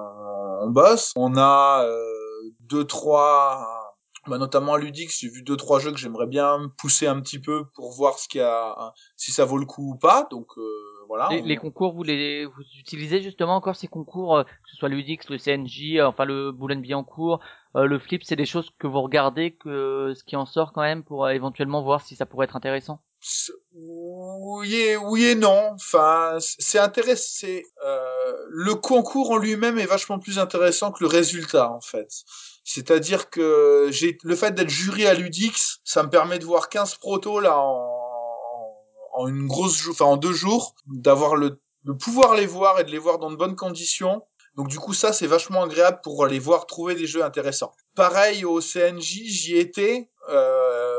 on 0.64 0.70
bosse. 0.70 1.12
On 1.16 1.36
a 1.36 1.84
euh, 1.86 2.50
deux, 2.60 2.84
trois, 2.84 3.94
bah, 4.26 4.38
notamment 4.38 4.74
à 4.74 4.78
Ludix, 4.78 5.18
j'ai 5.20 5.28
vu 5.28 5.42
deux, 5.42 5.56
trois 5.56 5.78
jeux 5.80 5.92
que 5.92 5.98
j'aimerais 5.98 6.26
bien 6.26 6.72
pousser 6.78 7.06
un 7.06 7.20
petit 7.20 7.38
peu 7.38 7.66
pour 7.74 7.92
voir 7.92 8.18
ce 8.18 8.28
qu'il 8.28 8.40
y 8.40 8.44
a, 8.44 8.92
si 9.16 9.32
ça 9.32 9.44
vaut 9.44 9.58
le 9.58 9.66
coup 9.66 9.92
ou 9.92 9.96
pas. 9.96 10.26
Donc 10.30 10.46
euh, 10.56 10.62
voilà. 11.08 11.28
les, 11.30 11.42
on- 11.42 11.44
les 11.44 11.56
concours, 11.56 11.92
vous 11.94 12.02
les 12.02 12.46
vous 12.46 12.62
utilisez 12.80 13.20
justement 13.22 13.56
encore 13.56 13.76
ces 13.76 13.88
concours, 13.88 14.36
euh, 14.36 14.44
que 14.44 14.70
ce 14.70 14.76
soit 14.76 14.88
l'UDX, 14.88 15.28
le 15.30 15.38
CNJ, 15.38 15.96
euh, 15.98 16.06
enfin 16.06 16.24
le 16.24 16.52
Boulogne 16.52 16.80
Billancourt, 16.80 17.40
euh, 17.76 17.86
le 17.86 17.98
Flip, 17.98 18.22
c'est 18.24 18.36
des 18.36 18.46
choses 18.46 18.70
que 18.78 18.86
vous 18.86 19.02
regardez, 19.02 19.54
que 19.54 20.12
ce 20.16 20.24
qui 20.24 20.36
en 20.36 20.46
sort 20.46 20.72
quand 20.72 20.82
même 20.82 21.04
pour 21.04 21.28
éventuellement 21.28 21.82
voir 21.82 22.00
si 22.00 22.16
ça 22.16 22.24
pourrait 22.26 22.44
être 22.44 22.56
intéressant. 22.56 23.00
Oui 23.72 24.74
et, 24.74 24.96
oui 24.96 25.26
et 25.26 25.34
non. 25.34 25.70
Enfin, 25.74 26.36
c'est 26.40 26.78
intéressant. 26.78 27.46
Euh, 27.84 28.32
le 28.48 28.74
concours 28.74 29.30
en 29.30 29.38
lui-même 29.38 29.78
est 29.78 29.86
vachement 29.86 30.18
plus 30.18 30.38
intéressant 30.38 30.92
que 30.92 31.02
le 31.02 31.08
résultat, 31.08 31.70
en 31.70 31.80
fait. 31.80 32.08
C'est-à-dire 32.64 33.30
que 33.30 33.88
j'ai 33.90 34.18
le 34.22 34.36
fait 34.36 34.54
d'être 34.54 34.68
jury 34.68 35.06
à 35.06 35.14
Ludix, 35.14 35.80
ça 35.84 36.02
me 36.02 36.10
permet 36.10 36.38
de 36.38 36.44
voir 36.44 36.68
15 36.68 36.96
protos 36.96 37.40
là 37.40 37.58
en, 37.58 37.90
en 39.14 39.28
une 39.28 39.46
grosse, 39.46 39.88
enfin 39.88 40.06
en 40.06 40.16
deux 40.16 40.32
jours, 40.32 40.74
d'avoir 40.86 41.36
le 41.36 41.60
de 41.84 41.92
pouvoir 41.92 42.34
les 42.34 42.46
voir 42.46 42.80
et 42.80 42.84
de 42.84 42.90
les 42.90 42.98
voir 42.98 43.18
dans 43.18 43.30
de 43.30 43.36
bonnes 43.36 43.56
conditions. 43.56 44.22
Donc 44.56 44.68
du 44.68 44.78
coup 44.78 44.94
ça 44.94 45.12
c'est 45.12 45.26
vachement 45.26 45.64
agréable 45.64 46.00
pour 46.02 46.24
aller 46.24 46.38
voir 46.38 46.66
trouver 46.66 46.94
des 46.94 47.06
jeux 47.06 47.22
intéressants. 47.22 47.72
Pareil 47.94 48.44
au 48.44 48.60
CNJ, 48.60 49.22
j'y 49.26 49.56
étais. 49.56 50.08
Euh, 50.30 50.93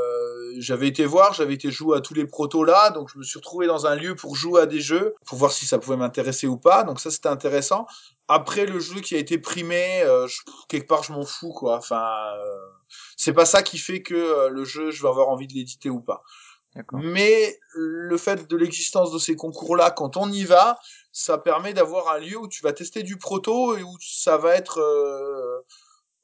j'avais 0.60 0.88
été 0.88 1.06
voir, 1.06 1.34
j'avais 1.34 1.54
été 1.54 1.72
jouer 1.72 1.98
à 1.98 2.02
tous 2.02 2.14
les 2.14 2.26
protos 2.26 2.64
là, 2.64 2.90
donc 2.90 3.10
je 3.14 3.18
me 3.18 3.24
suis 3.24 3.38
retrouvé 3.40 3.68
dans 3.68 3.86
un 3.86 3.96
lieu 3.96 4.16
pour 4.16 4.36
jouer 4.36 4.62
à 4.62 4.66
des 4.66 4.82
jeux, 4.82 5.16
pour 5.26 5.38
voir 5.38 5.52
si 5.52 5.66
ça 5.66 5.80
pouvait 5.80 5.98
m'intéresser 5.98 6.48
ou 6.48 6.58
pas. 6.58 6.84
Donc 6.84 7.00
ça 7.00 7.12
c'était 7.12 7.30
intéressant. 7.30 7.86
Après 8.28 8.66
le 8.66 8.80
jeu 8.80 9.02
qui 9.02 9.16
a 9.16 9.20
été 9.20 9.38
primé, 9.38 10.02
euh, 10.02 10.28
je- 10.28 10.42
quelque 10.68 10.88
part 10.88 11.04
je 11.04 11.14
m'en 11.14 11.26
fous 11.26 11.54
quoi. 11.54 11.78
Enfin, 11.78 12.04
euh, 12.38 12.58
c'est 13.18 13.34
pas 13.34 13.46
ça 13.46 13.64
qui 13.64 13.78
fait 13.78 14.02
que 14.02 14.16
euh, 14.16 14.50
le 14.50 14.64
jeu 14.66 14.92
je 14.92 15.02
vais 15.02 15.10
avoir 15.10 15.30
envie 15.30 15.48
de 15.48 15.54
l'éditer 15.54 15.90
ou 15.90 16.02
pas. 16.02 16.24
Mais 16.92 17.58
le 17.74 18.18
fait 18.18 18.48
de 18.50 18.58
l'existence 18.58 19.12
de 19.12 19.20
ces 19.20 19.36
concours-là, 19.38 19.92
quand 19.92 20.18
on 20.18 20.30
y 20.32 20.44
va, 20.44 20.78
ça 21.14 21.38
permet 21.38 21.74
d'avoir 21.74 22.10
un 22.10 22.20
lieu 22.20 22.38
où 22.38 22.48
tu 22.50 22.62
vas 22.64 22.74
tester 22.74 23.02
du 23.04 23.18
proto 23.18 23.78
et 23.78 23.84
où 23.84 23.96
ça 24.02 24.38
va 24.38 24.56
être 24.56 24.80
euh, 24.80 25.62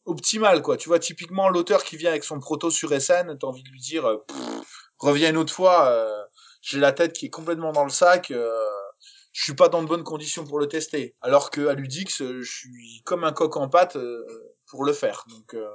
optimal, 0.05 0.61
quoi. 0.61 0.77
Tu 0.77 0.89
vois, 0.89 0.99
typiquement 0.99 1.49
l'auteur 1.49 1.83
qui 1.83 1.97
vient 1.97 2.09
avec 2.11 2.23
son 2.23 2.39
proto 2.39 2.69
sur 2.69 2.89
SN, 2.91 3.37
t'as 3.37 3.47
envie 3.47 3.63
de 3.63 3.69
lui 3.69 3.79
dire, 3.79 4.05
euh, 4.05 4.17
Pff, 4.27 4.89
reviens 4.99 5.29
une 5.29 5.37
autre 5.37 5.53
fois. 5.53 5.87
euh, 5.89 6.23
J'ai 6.61 6.79
la 6.79 6.91
tête 6.91 7.13
qui 7.13 7.25
est 7.27 7.29
complètement 7.29 7.71
dans 7.71 7.83
le 7.83 7.89
sac. 7.89 8.31
euh, 8.31 8.51
je 9.33 9.43
suis 9.43 9.55
pas 9.55 9.69
dans 9.69 9.81
de 9.81 9.87
bonnes 9.87 10.03
conditions 10.03 10.43
pour 10.45 10.59
le 10.59 10.67
tester. 10.67 11.15
Alors 11.21 11.51
que 11.51 11.67
à 11.67 11.73
Ludix, 11.73 12.21
euh, 12.21 12.41
je 12.41 12.51
suis 12.51 13.01
comme 13.05 13.23
un 13.23 13.31
coq 13.31 13.55
en 13.57 13.69
pâte 13.69 13.95
euh, 13.95 14.25
pour 14.69 14.83
le 14.83 14.91
faire. 14.93 15.23
Donc, 15.29 15.53
euh, 15.53 15.65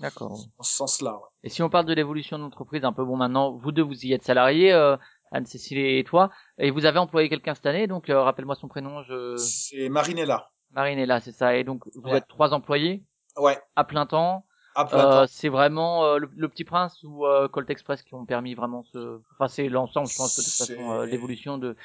D'accord. 0.00 0.32
en 0.58 0.62
ce 0.62 0.72
sens-là. 0.74 1.12
ouais. 1.14 1.28
Et 1.44 1.48
si 1.50 1.62
on 1.62 1.68
parle 1.68 1.84
de 1.86 1.92
l'évolution 1.92 2.38
de 2.38 2.42
l'entreprise, 2.44 2.84
un 2.84 2.92
peu 2.94 3.04
bon 3.04 3.16
maintenant, 3.16 3.52
vous 3.56 3.70
deux 3.70 3.82
vous 3.82 4.06
y 4.06 4.12
êtes 4.14 4.24
salariés, 4.24 4.72
euh, 4.72 4.96
Anne-Cécile 5.30 5.78
et 5.78 6.04
toi, 6.04 6.30
et 6.58 6.70
vous 6.70 6.84
avez 6.86 6.98
employé 6.98 7.28
quelqu'un 7.28 7.54
cette 7.54 7.66
année, 7.66 7.86
donc 7.86 8.10
euh, 8.10 8.20
rappelle-moi 8.22 8.54
son 8.54 8.68
prénom, 8.68 9.02
je... 9.02 9.36
C'est 9.36 9.88
Marinella. 9.88 10.50
Marine 10.72 10.98
est 10.98 11.06
là, 11.06 11.20
c'est 11.20 11.32
ça, 11.32 11.54
et 11.56 11.64
donc 11.64 11.82
vous 11.94 12.10
Ouais. 12.10 12.16
êtes 12.18 12.28
trois 12.28 12.52
employés 12.54 13.02
Ouais. 13.36 13.58
à 13.76 13.84
plein 13.84 14.06
temps. 14.06 14.44
Euh, 14.76 15.26
c'est 15.28 15.50
vraiment 15.50 16.04
euh, 16.04 16.18
le, 16.18 16.30
le 16.34 16.48
Petit 16.48 16.64
Prince 16.64 17.02
ou 17.02 17.26
euh, 17.26 17.46
Colt 17.46 17.68
Express 17.68 18.02
qui 18.02 18.14
ont 18.14 18.24
permis 18.24 18.54
vraiment 18.54 18.82
ce, 18.84 19.20
enfin 19.34 19.46
c'est 19.46 19.68
l'ensemble, 19.68 20.08
je 20.08 20.16
pense 20.16 20.38
de 20.38 20.42
toute 20.42 20.52
façon 20.52 20.92
euh, 20.92 21.04
l'évolution 21.04 21.58
de 21.58 21.76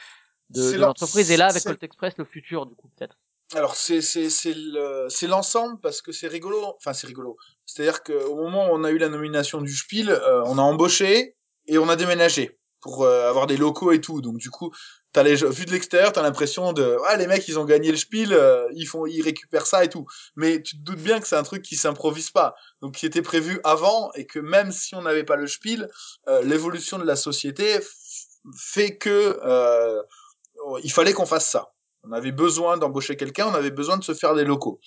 de, 0.51 0.77
l'entreprise. 0.77 1.30
Et 1.30 1.35
là 1.35 1.48
avec 1.48 1.64
Colt 1.64 1.84
Express, 1.84 2.17
le 2.17 2.24
futur 2.24 2.66
du 2.66 2.76
coup 2.76 2.90
peut-être. 2.95 3.17
Alors 3.56 3.76
c'est 3.76 4.01
c'est 4.01 4.30
c'est 4.30 4.53
le 4.53 5.08
c'est 5.09 5.27
l'ensemble 5.27 5.80
parce 5.80 6.01
que 6.01 6.11
c'est 6.11 6.27
rigolo. 6.27 6.76
Enfin 6.77 6.93
c'est 6.93 7.08
rigolo. 7.08 7.38
C'est-à-dire 7.66 8.03
qu'au 8.03 8.35
moment 8.35 8.67
où 8.67 8.69
on 8.72 8.84
a 8.84 8.92
eu 8.92 8.98
la 8.98 9.09
nomination 9.09 9.61
du 9.61 9.74
Spiel, 9.74 10.09
euh, 10.09 10.43
on 10.45 10.58
a 10.58 10.61
embauché 10.61 11.35
et 11.66 11.77
on 11.77 11.90
a 11.90 11.95
déménagé 11.95 12.57
pour 12.82 13.04
euh, 13.04 13.30
avoir 13.30 13.48
des 13.48 13.58
locaux 13.58 13.92
et 13.92 14.02
tout. 14.02 14.22
Donc 14.22 14.38
du 14.38 14.50
coup, 14.50 14.72
t'as 15.14 15.24
les 15.24 15.36
vu 15.36 15.66
de 15.66 15.72
l'extérieur, 15.72 16.12
t'as 16.14 16.22
l'impression 16.22 16.74
de 16.74 16.98
ah 17.08 17.16
les 17.18 17.28
mecs 17.28 17.48
ils 17.48 17.60
ont 17.60 17.66
gagné 17.66 17.92
le 17.92 17.98
Spiel, 17.98 18.34
euh, 18.34 18.68
ils 18.74 18.86
font 18.86 19.06
ils 19.06 19.22
récupèrent 19.22 19.66
ça 19.66 19.84
et 19.84 19.90
tout. 19.90 20.06
Mais 20.36 20.62
tu 20.62 20.78
te 20.78 20.84
doutes 20.84 21.02
bien 21.02 21.20
que 21.20 21.28
c'est 21.28 21.36
un 21.36 21.44
truc 21.44 21.62
qui 21.62 21.76
s'improvise 21.76 22.32
pas. 22.32 22.56
Donc 22.82 22.96
qui 22.96 23.06
était 23.06 23.22
prévu 23.22 23.60
avant 23.64 24.12
et 24.14 24.26
que 24.26 24.40
même 24.40 24.72
si 24.72 24.96
on 24.96 25.02
n'avait 25.02 25.24
pas 25.26 25.36
le 25.36 25.48
Spiel, 25.48 25.90
euh, 26.28 26.42
l'évolution 26.44 26.98
de 26.98 27.06
la 27.06 27.16
société 27.16 27.80
fait 28.56 28.98
que 28.98 29.40
euh, 29.44 30.02
il 30.84 30.92
fallait 30.92 31.14
qu'on 31.14 31.26
fasse 31.26 31.50
ça. 31.50 31.74
On 32.04 32.12
avait 32.12 32.32
besoin 32.32 32.78
d'embaucher 32.78 33.18
quelqu'un, 33.18 33.48
on 33.48 33.54
avait 33.54 33.72
besoin 33.72 33.98
de 33.98 34.04
se 34.04 34.14
faire 34.14 34.34
des 34.36 34.46
locaux. 34.46 34.80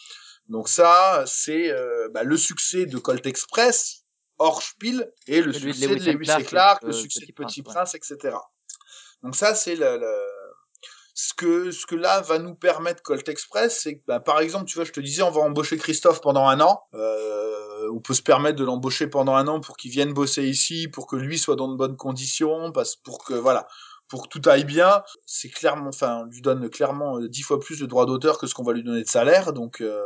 Donc 0.48 0.68
ça, 0.68 1.24
c'est 1.26 1.70
euh, 1.70 2.08
bah, 2.12 2.22
le 2.24 2.36
succès 2.36 2.86
de 2.86 2.98
Colt 2.98 3.24
Express, 3.26 4.04
hors 4.40 4.62
Spiel, 4.62 5.12
et 5.28 5.40
le 5.42 5.52
Celui 5.52 5.66
de 5.68 5.72
succès 5.74 5.86
Lewis 5.86 6.04
de 6.06 6.10
Lewis 6.12 6.24
Clark, 6.26 6.40
et 6.40 6.44
Clark, 6.44 6.82
euh, 6.82 6.86
le 6.88 6.92
Petit 6.92 7.02
succès 7.02 7.26
de 7.26 7.32
Prince, 7.32 7.52
Petit 7.52 7.60
ouais. 7.60 7.72
Prince, 7.72 7.94
etc. 7.94 8.36
Donc 9.22 9.36
ça, 9.36 9.54
c'est 9.54 9.76
le, 9.76 9.98
le- 9.98 10.24
ce 11.14 11.34
que 11.34 11.70
ce 11.70 11.84
que 11.84 11.94
là 11.94 12.22
va 12.22 12.38
nous 12.38 12.54
permettre 12.54 13.02
Colt 13.02 13.28
Express, 13.28 13.80
c'est 13.82 13.98
que 13.98 14.02
bah, 14.06 14.20
par 14.20 14.40
exemple, 14.40 14.64
tu 14.64 14.76
vois, 14.76 14.84
je 14.84 14.92
te 14.92 15.00
disais, 15.00 15.22
on 15.22 15.30
va 15.30 15.42
embaucher 15.42 15.76
Christophe 15.76 16.20
pendant 16.22 16.48
un 16.48 16.60
an. 16.60 16.82
Euh, 16.94 17.88
on 17.92 18.00
peut 18.00 18.14
se 18.14 18.22
permettre 18.22 18.56
de 18.58 18.64
l'embaucher 18.64 19.06
pendant 19.06 19.34
un 19.34 19.46
an 19.46 19.60
pour 19.60 19.76
qu'il 19.76 19.90
vienne 19.90 20.12
bosser 20.14 20.44
ici, 20.44 20.88
pour 20.88 21.06
que 21.06 21.16
lui 21.16 21.38
soit 21.38 21.56
dans 21.56 21.68
de 21.68 21.76
bonnes 21.76 21.96
conditions, 21.96 22.72
parce 22.72 22.96
pour 22.96 23.22
que 23.24 23.34
voilà, 23.34 23.66
pour 24.08 24.22
que 24.22 24.38
tout 24.38 24.48
aille 24.48 24.64
bien. 24.64 25.02
C'est 25.26 25.50
clairement, 25.50 25.88
enfin, 25.90 26.22
on 26.22 26.24
lui 26.24 26.40
donne 26.40 26.70
clairement 26.70 27.18
euh, 27.18 27.28
dix 27.28 27.42
fois 27.42 27.60
plus 27.60 27.78
de 27.78 27.86
droits 27.86 28.06
d'auteur 28.06 28.38
que 28.38 28.46
ce 28.46 28.54
qu'on 28.54 28.64
va 28.64 28.72
lui 28.72 28.82
donner 28.84 29.02
de 29.02 29.08
salaire, 29.08 29.52
donc. 29.52 29.82
Euh, 29.82 30.02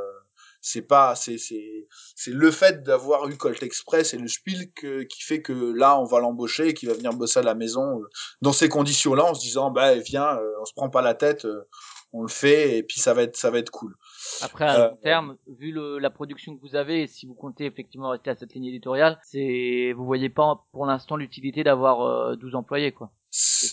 c'est 0.65 0.83
pas 0.83 1.15
c'est 1.15 1.37
c'est 1.37 1.87
c'est 2.17 2.31
le 2.31 2.51
fait 2.51 2.83
d'avoir 2.83 3.29
eu 3.29 3.37
Colt 3.37 3.63
Express 3.63 4.15
et 4.15 4.17
le 4.17 4.29
Spiel 4.29 4.73
que, 4.73 5.03
qui 5.03 5.23
fait 5.23 5.43
que 5.43 5.53
là 5.53 6.01
on 6.01 6.05
va 6.05 6.21
l'embaucher 6.21 6.69
et 6.69 6.75
qu'il 6.75 6.89
va 6.89 6.95
venir 6.95 7.13
bosser 7.13 7.41
à 7.41 7.43
la 7.43 7.55
maison 7.55 8.01
euh, 8.01 8.09
dans 8.41 8.55
ces 8.55 8.71
conditions 8.71 9.15
là 9.15 9.25
en 9.25 9.35
se 9.35 9.43
disant 9.43 9.71
bah 9.71 9.95
viens 9.97 10.39
euh, 10.39 10.53
on 10.63 10.65
se 10.65 10.73
prend 10.73 10.89
pas 10.89 11.03
la 11.03 11.13
tête 11.13 11.45
euh, 11.45 11.69
on 12.15 12.23
le 12.23 12.29
fait 12.29 12.79
et 12.79 12.83
puis 12.85 13.01
ça 13.01 13.13
va 13.13 13.23
être 13.23 13.37
ça 13.37 13.51
va 13.51 13.59
être 13.59 13.71
cool. 13.71 13.95
Après, 14.41 14.65
à 14.65 14.81
Euh, 14.81 14.89
long 14.91 14.97
terme, 15.03 15.37
vu 15.59 15.73
le, 15.73 15.99
la 15.99 16.11
production 16.11 16.57
que 16.57 16.61
vous 16.63 16.77
avez, 16.77 17.03
et 17.03 17.07
si 17.09 17.27
vous 17.27 17.35
comptez 17.35 17.67
effectivement 17.67 18.11
rester 18.11 18.31
à 18.31 18.37
cette 18.37 18.55
ligne 18.55 18.67
éditoriale, 18.67 19.19
c'est, 19.25 19.93
vous 19.97 20.07
voyez 20.07 20.31
pas 20.31 20.65
pour 20.73 20.87
l'instant 20.87 21.17
l'utilité 21.17 21.65
d'avoir 21.65 22.03
euh, 22.03 22.37
12 22.37 22.55
employés, 22.55 22.93
quoi. 22.93 23.11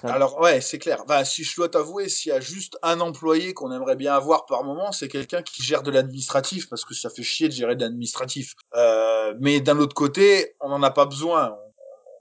alors 0.10 0.40
ouais 0.42 0.60
c'est 0.60 0.80
clair. 0.80 1.06
Bah 1.08 1.24
si 1.24 1.44
je 1.44 1.56
dois 1.56 1.70
t'avouer 1.70 2.10
s'il 2.10 2.32
y 2.32 2.36
a 2.36 2.40
juste 2.40 2.80
un 2.82 3.00
employé 3.00 3.54
qu'on 3.54 3.72
aimerait 3.72 3.96
bien 3.96 4.12
avoir 4.16 4.48
par 4.48 4.64
moment 4.64 4.92
c'est 4.92 5.08
quelqu'un 5.08 5.44
qui 5.44 5.62
gère 5.62 5.84
de 5.84 5.92
l'administratif 5.92 6.68
parce 6.68 6.84
que 6.84 6.96
ça 6.96 7.12
fait 7.12 7.22
chier 7.22 7.48
de 7.48 7.54
gérer 7.54 7.76
de 7.76 7.82
l'administratif. 7.82 8.56
Euh, 8.76 9.36
mais 9.40 9.62
d'un 9.62 9.78
autre 9.78 9.94
côté 9.94 10.56
on 10.62 10.70
n'en 10.70 10.82
a 10.82 10.90
pas 10.90 11.06
besoin 11.06 11.56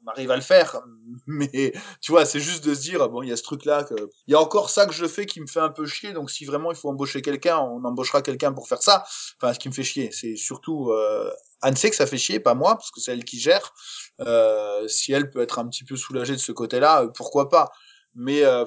on, 0.05 0.11
arrive 0.11 0.31
à 0.31 0.37
le 0.37 0.43
faire 0.43 0.81
mais 1.27 1.73
tu 2.01 2.13
vois 2.13 2.25
c'est 2.25 2.41
juste 2.41 2.65
de 2.65 2.75
se 2.75 2.81
dire 2.81 3.09
bon 3.09 3.23
il 3.23 3.29
y 3.29 3.33
a 3.33 3.37
ce 3.37 3.43
truc 3.43 3.65
là 3.65 3.85
que 3.85 3.95
il 4.27 4.33
y 4.33 4.35
a 4.35 4.41
encore 4.41 4.71
ça 4.71 4.87
que 4.87 4.93
je 4.93 5.07
fais 5.07 5.27
qui 5.27 5.41
me 5.41 5.47
fait 5.47 5.61
un 5.61 5.71
peu 5.71 5.87
chier 5.87 6.13
donc 6.13 6.31
si 6.31 6.45
vraiment 6.45 6.71
il 6.73 6.77
faut 6.77 6.89
embaucher 6.89 7.23
quelqu'un 7.23 7.59
on 7.59 7.85
embauchera 7.85 8.23
quelqu'un 8.23 8.53
pour 8.53 8.69
faire 8.69 8.83
ça 8.83 9.05
enfin 9.41 9.53
ce 9.53 9.59
qui 9.59 9.69
me 9.69 9.75
fait 9.75 9.83
chier 9.83 10.11
c'est 10.13 10.37
surtout 10.37 10.91
euh, 10.91 11.31
Anne 11.63 11.77
sait 11.77 11.91
que 11.91 11.97
ça 11.97 12.07
fait 12.07 12.19
chier 12.19 12.41
pas 12.41 12.55
moi 12.55 12.75
parce 12.75 12.91
que 12.91 13.01
c'est 13.01 13.13
elle 13.13 13.25
qui 13.25 13.39
gère 13.39 13.73
euh, 14.21 14.87
si 14.89 15.13
elle 15.13 15.31
peut 15.31 15.41
être 15.41 15.59
un 15.59 15.69
petit 15.69 15.85
peu 15.85 15.97
soulagée 15.97 16.35
de 16.35 16.41
ce 16.41 16.53
côté-là, 16.53 17.03
euh, 17.03 17.09
pourquoi 17.09 17.49
pas. 17.49 17.71
Mais 18.15 18.45
euh, 18.45 18.65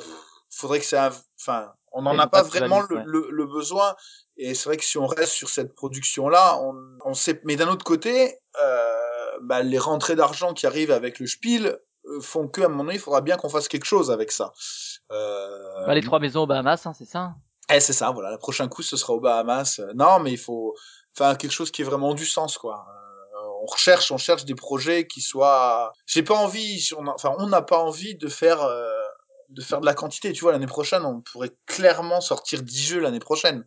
faudrait 0.49 0.79
que 0.79 0.85
ça, 0.85 1.11
enfin, 1.39 1.71
on 1.91 2.01
n'en 2.01 2.17
a 2.17 2.27
pas 2.27 2.43
vraiment 2.43 2.81
le, 2.89 3.03
le, 3.05 3.27
le 3.29 3.45
besoin. 3.45 3.95
Et 4.37 4.55
c'est 4.55 4.65
vrai 4.65 4.77
que 4.77 4.83
si 4.83 4.97
on 4.97 5.05
reste 5.05 5.33
sur 5.33 5.49
cette 5.49 5.75
production-là, 5.75 6.59
on, 6.61 6.75
on 7.05 7.13
sait. 7.13 7.39
Mais 7.43 7.55
d'un 7.55 7.67
autre 7.67 7.85
côté, 7.85 8.39
euh, 8.61 9.02
bah, 9.41 9.61
les 9.63 9.77
rentrées 9.79 10.15
d'argent 10.15 10.53
qui 10.53 10.65
arrivent 10.67 10.91
avec 10.91 11.19
le 11.19 11.27
Spiel 11.27 11.79
euh, 12.05 12.21
font 12.21 12.47
que 12.47 12.61
à 12.61 12.65
un 12.65 12.69
moment 12.69 12.83
donné, 12.83 12.95
il 12.95 12.99
faudra 13.01 13.21
bien 13.21 13.37
qu'on 13.37 13.49
fasse 13.49 13.67
quelque 13.67 13.85
chose 13.85 14.11
avec 14.11 14.31
ça. 14.31 14.53
Euh, 15.11 15.85
Bah, 15.85 15.95
les 15.95 16.01
trois 16.01 16.19
maisons 16.19 16.41
aux 16.43 16.47
Bahamas, 16.47 16.85
hein, 16.85 16.93
c'est 16.97 17.05
ça 17.05 17.35
eh, 17.73 17.79
c'est 17.79 17.93
ça, 17.93 18.11
voilà. 18.11 18.29
Le 18.31 18.37
prochain 18.37 18.67
coup, 18.67 18.81
ce 18.81 18.97
sera 18.97 19.13
aux 19.13 19.21
Bahamas. 19.21 19.79
Euh, 19.79 19.93
Non, 19.95 20.19
mais 20.19 20.31
il 20.33 20.37
faut 20.37 20.75
faire 21.15 21.37
quelque 21.37 21.51
chose 21.53 21.71
qui 21.71 21.81
ait 21.81 21.85
vraiment 21.85 22.13
du 22.13 22.25
sens, 22.25 22.57
quoi. 22.57 22.85
Euh, 22.89 23.47
on 23.61 23.65
recherche, 23.65 24.11
on 24.11 24.17
cherche 24.17 24.43
des 24.43 24.53
projets 24.55 25.07
qui 25.07 25.21
soient. 25.21 25.93
J'ai 26.05 26.23
pas 26.23 26.35
envie, 26.35 26.89
on 26.97 27.07
a- 27.07 27.13
enfin, 27.13 27.33
on 27.39 27.47
n'a 27.47 27.61
pas 27.61 27.77
envie 27.79 28.15
de 28.15 28.27
faire, 28.27 28.61
euh, 28.63 28.91
de 29.47 29.61
faire 29.61 29.79
de 29.79 29.85
la 29.85 29.93
quantité. 29.93 30.33
Tu 30.33 30.41
vois, 30.41 30.51
l'année 30.51 30.67
prochaine, 30.67 31.05
on 31.05 31.21
pourrait 31.21 31.55
clairement 31.65 32.19
sortir 32.19 32.61
10 32.63 32.83
jeux 32.83 32.99
l'année 32.99 33.19
prochaine. 33.19 33.65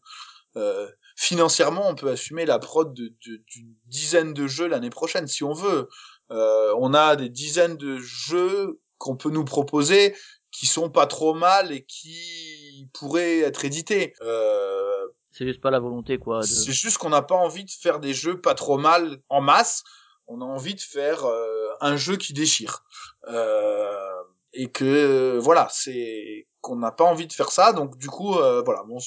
Euh, 0.56 0.88
financièrement, 1.16 1.88
on 1.88 1.94
peut 1.94 2.10
assumer 2.10 2.44
la 2.46 2.58
prod 2.58 2.92
de- 2.94 3.14
de- 3.26 3.42
d'une 3.48 3.74
dizaine 3.86 4.32
de 4.34 4.46
jeux 4.46 4.66
l'année 4.66 4.90
prochaine, 4.90 5.26
si 5.26 5.44
on 5.44 5.52
veut. 5.52 5.88
Euh, 6.30 6.74
on 6.78 6.94
a 6.94 7.16
des 7.16 7.28
dizaines 7.28 7.76
de 7.76 7.98
jeux 7.98 8.80
qu'on 8.98 9.16
peut 9.16 9.30
nous 9.30 9.44
proposer 9.44 10.16
qui 10.50 10.66
sont 10.66 10.88
pas 10.90 11.06
trop 11.06 11.34
mal 11.34 11.70
et 11.72 11.84
qui 11.84 12.88
pourraient 12.94 13.40
être 13.40 13.64
édités. 13.66 14.14
Euh, 14.22 15.06
C'est 15.30 15.46
juste 15.46 15.60
pas 15.60 15.70
la 15.70 15.80
volonté, 15.80 16.18
quoi. 16.18 16.40
De... 16.40 16.46
c'est 16.46 16.72
juste 16.72 16.96
qu'on 16.96 17.10
n'a 17.10 17.20
pas 17.22 17.34
envie 17.34 17.64
de 17.64 17.70
faire 17.70 18.00
des 18.00 18.14
jeux 18.14 18.40
pas 18.40 18.54
trop 18.54 18.78
mal 18.78 19.18
en 19.28 19.42
masse. 19.42 19.84
On 20.28 20.40
a 20.40 20.44
envie 20.44 20.74
de 20.74 20.80
faire 20.80 21.24
euh, 21.26 21.68
un 21.80 21.96
jeu 21.96 22.16
qui 22.16 22.32
déchire. 22.32 22.84
Euh, 23.28 24.22
et 24.54 24.70
que 24.72 24.84
euh, 24.84 25.38
voilà, 25.38 25.68
c'est 25.70 26.48
qu'on 26.62 26.76
n'a 26.76 26.90
pas 26.90 27.04
envie 27.04 27.26
de 27.26 27.32
faire 27.32 27.50
ça. 27.52 27.72
Donc 27.74 27.98
du 27.98 28.08
coup, 28.08 28.34
euh, 28.36 28.62
voilà, 28.64 28.82
bon, 28.84 28.98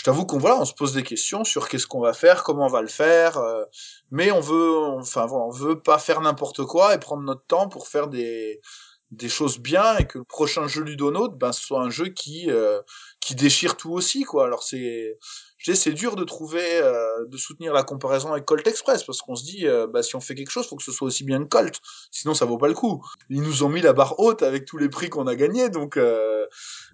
je 0.00 0.04
t'avoue 0.04 0.24
qu'on 0.24 0.38
voilà, 0.38 0.58
on 0.58 0.64
se 0.64 0.72
pose 0.72 0.94
des 0.94 1.02
questions 1.02 1.44
sur 1.44 1.68
qu'est-ce 1.68 1.86
qu'on 1.86 2.00
va 2.00 2.14
faire, 2.14 2.42
comment 2.42 2.64
on 2.64 2.70
va 2.70 2.80
le 2.80 2.88
faire. 2.88 3.36
euh, 3.36 3.64
mais 4.10 4.30
on 4.30 4.40
veut, 4.40 4.78
enfin 4.98 5.26
voilà, 5.26 5.44
on 5.44 5.50
veut 5.50 5.78
pas 5.78 5.98
faire 5.98 6.22
n'importe 6.22 6.64
quoi 6.64 6.94
et 6.94 6.98
prendre 6.98 7.22
notre 7.22 7.44
temps 7.44 7.68
pour 7.68 7.86
faire 7.86 8.08
des 8.08 8.62
des 9.10 9.28
choses 9.28 9.58
bien 9.58 9.98
et 9.98 10.06
que 10.06 10.16
le 10.16 10.24
prochain 10.24 10.66
jeu 10.68 10.84
Ludonote, 10.84 11.36
ben, 11.36 11.52
ce 11.52 11.60
soit 11.60 11.82
un 11.82 11.90
jeu 11.90 12.06
qui 12.06 12.50
euh, 12.50 12.80
qui 13.20 13.34
déchire 13.34 13.76
tout 13.76 13.92
aussi 13.92 14.22
quoi. 14.22 14.46
Alors 14.46 14.62
c'est 14.62 15.18
je 15.60 15.74
c'est 15.74 15.92
dur 15.92 16.16
de 16.16 16.24
trouver, 16.24 16.80
euh, 16.80 17.26
de 17.26 17.36
soutenir 17.36 17.74
la 17.74 17.82
comparaison 17.82 18.32
avec 18.32 18.46
Colt 18.46 18.66
Express 18.66 19.04
parce 19.04 19.20
qu'on 19.20 19.34
se 19.34 19.44
dit, 19.44 19.68
euh, 19.68 19.86
bah, 19.86 20.02
si 20.02 20.16
on 20.16 20.20
fait 20.20 20.34
quelque 20.34 20.50
chose, 20.50 20.66
faut 20.66 20.76
que 20.76 20.82
ce 20.82 20.92
soit 20.92 21.06
aussi 21.06 21.22
bien 21.22 21.38
que 21.44 21.48
Colt, 21.48 21.78
sinon 22.10 22.32
ça 22.32 22.46
vaut 22.46 22.56
pas 22.56 22.68
le 22.68 22.72
coup. 22.72 23.04
Ils 23.28 23.42
nous 23.42 23.62
ont 23.62 23.68
mis 23.68 23.82
la 23.82 23.92
barre 23.92 24.18
haute 24.18 24.42
avec 24.42 24.64
tous 24.64 24.78
les 24.78 24.88
prix 24.88 25.10
qu'on 25.10 25.26
a 25.26 25.34
gagnés, 25.34 25.68
donc. 25.68 25.98
Euh... 25.98 26.46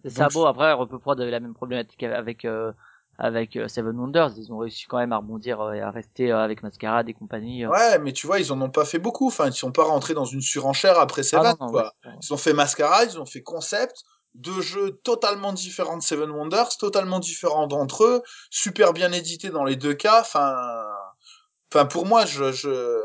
C'est 0.03 0.11
ça 0.11 0.27
beau, 0.29 0.47
après, 0.47 0.73
Repeu 0.73 0.99
Prod 0.99 1.21
avait 1.21 1.31
la 1.31 1.39
même 1.39 1.55
problématique 1.55 2.03
avec, 2.03 2.45
euh, 2.45 2.73
avec 3.19 3.57
euh, 3.57 3.69
Seven 3.69 3.99
Wonders. 3.99 4.33
Ils 4.37 4.53
ont 4.53 4.59
réussi 4.59 4.87
quand 4.87 4.99
même 4.99 5.13
à 5.13 5.19
rebondir 5.19 5.61
euh, 5.61 5.73
et 5.73 5.81
à 5.81 5.91
rester 5.91 6.33
euh, 6.33 6.39
avec 6.39 6.63
Mascarade 6.63 7.09
et 7.09 7.15
compagnie. 7.15 7.67
Ouais, 7.67 7.99
mais 7.99 8.13
tu 8.13 8.27
vois, 8.27 8.39
ils 8.41 8.53
en 8.53 8.61
ont 8.61 8.71
pas 8.71 8.85
fait 8.85 8.99
beaucoup. 8.99 9.29
Enfin, 9.29 9.47
ils 9.47 9.53
sont 9.53 9.73
pas 9.73 9.85
rentrés 9.85 10.15
dans 10.15 10.25
une 10.25 10.43
surenchère 10.43 10.99
après 10.99 11.23
Ah, 11.23 11.25
Seven, 11.25 11.57
non, 11.61 11.67
non, 11.67 11.73
quoi. 11.73 11.95
ouais. 12.05 12.13
Ils 12.23 12.33
ont 12.33 12.37
fait 12.37 12.53
Masquerade, 12.53 13.11
ils 13.13 13.21
ont 13.21 13.27
fait 13.27 13.43
Concept, 13.43 14.03
deux 14.35 14.61
jeux 14.61 14.91
totalement 15.03 15.53
différents 15.53 15.97
de 15.97 16.03
Seven 16.03 16.31
Wonders, 16.31 16.77
totalement 16.79 17.21
différents 17.21 17.67
d'entre 17.67 18.05
eux, 18.05 18.23
super 18.51 18.93
bien 18.93 19.13
édités 19.13 19.51
dans 19.51 19.65
les 19.65 19.77
deux 19.77 19.95
cas. 19.95 20.21
Enfin, 20.21 20.55
enfin 21.73 21.87
pour 21.87 22.05
moi, 22.07 22.27
je, 22.27 22.53
je 22.53 23.01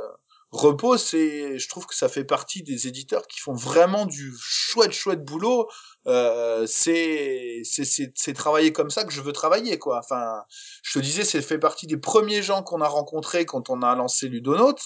repose, 0.52 1.02
c'est, 1.02 1.58
je 1.58 1.70
trouve 1.70 1.86
que 1.86 1.96
ça 1.96 2.10
fait 2.10 2.26
partie 2.26 2.64
des 2.64 2.88
éditeurs 2.88 3.26
qui 3.28 3.40
font 3.40 3.54
vraiment 3.54 4.06
du 4.06 4.34
chouette 4.38 4.92
chouette 4.92 5.24
boulot. 5.24 5.70
Euh, 6.08 6.66
c'est, 6.68 7.62
c'est, 7.64 8.34
travailler 8.34 8.74
comme 8.74 8.90
ça 8.90 9.04
que 9.04 9.14
je 9.14 9.22
veux 9.22 9.34
travailler, 9.34 9.78
quoi. 9.78 10.00
Enfin, 10.00 10.44
je 10.84 10.98
te 10.98 11.04
disais, 11.04 11.24
c'est 11.24 11.42
fait 11.42 11.60
partie 11.60 11.86
des 11.88 11.98
premiers 11.98 12.42
gens 12.42 12.64
qu'on 12.64 12.82
a 12.82 12.88
rencontrés 12.88 13.46
quand 13.46 13.70
on 13.70 13.82
a 13.82 13.96
lancé 13.96 14.28
Ludonote. 14.28 14.82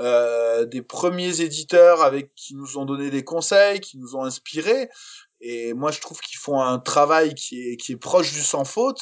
Euh, 0.00 0.64
des 0.64 0.82
premiers 0.82 1.40
éditeurs 1.40 2.02
avec 2.02 2.34
qui 2.34 2.54
nous 2.54 2.78
ont 2.78 2.84
donné 2.84 3.10
des 3.10 3.24
conseils, 3.24 3.80
qui 3.80 3.98
nous 3.98 4.16
ont 4.16 4.24
inspirés. 4.24 4.88
Et 5.40 5.74
moi, 5.74 5.92
je 5.92 6.00
trouve 6.00 6.20
qu'ils 6.20 6.38
font 6.38 6.60
un 6.60 6.78
travail 6.78 7.34
qui 7.34 7.70
est 7.70 7.76
qui 7.76 7.92
est 7.92 7.96
proche 7.96 8.32
du 8.32 8.42
sans 8.42 8.64
faute. 8.64 9.00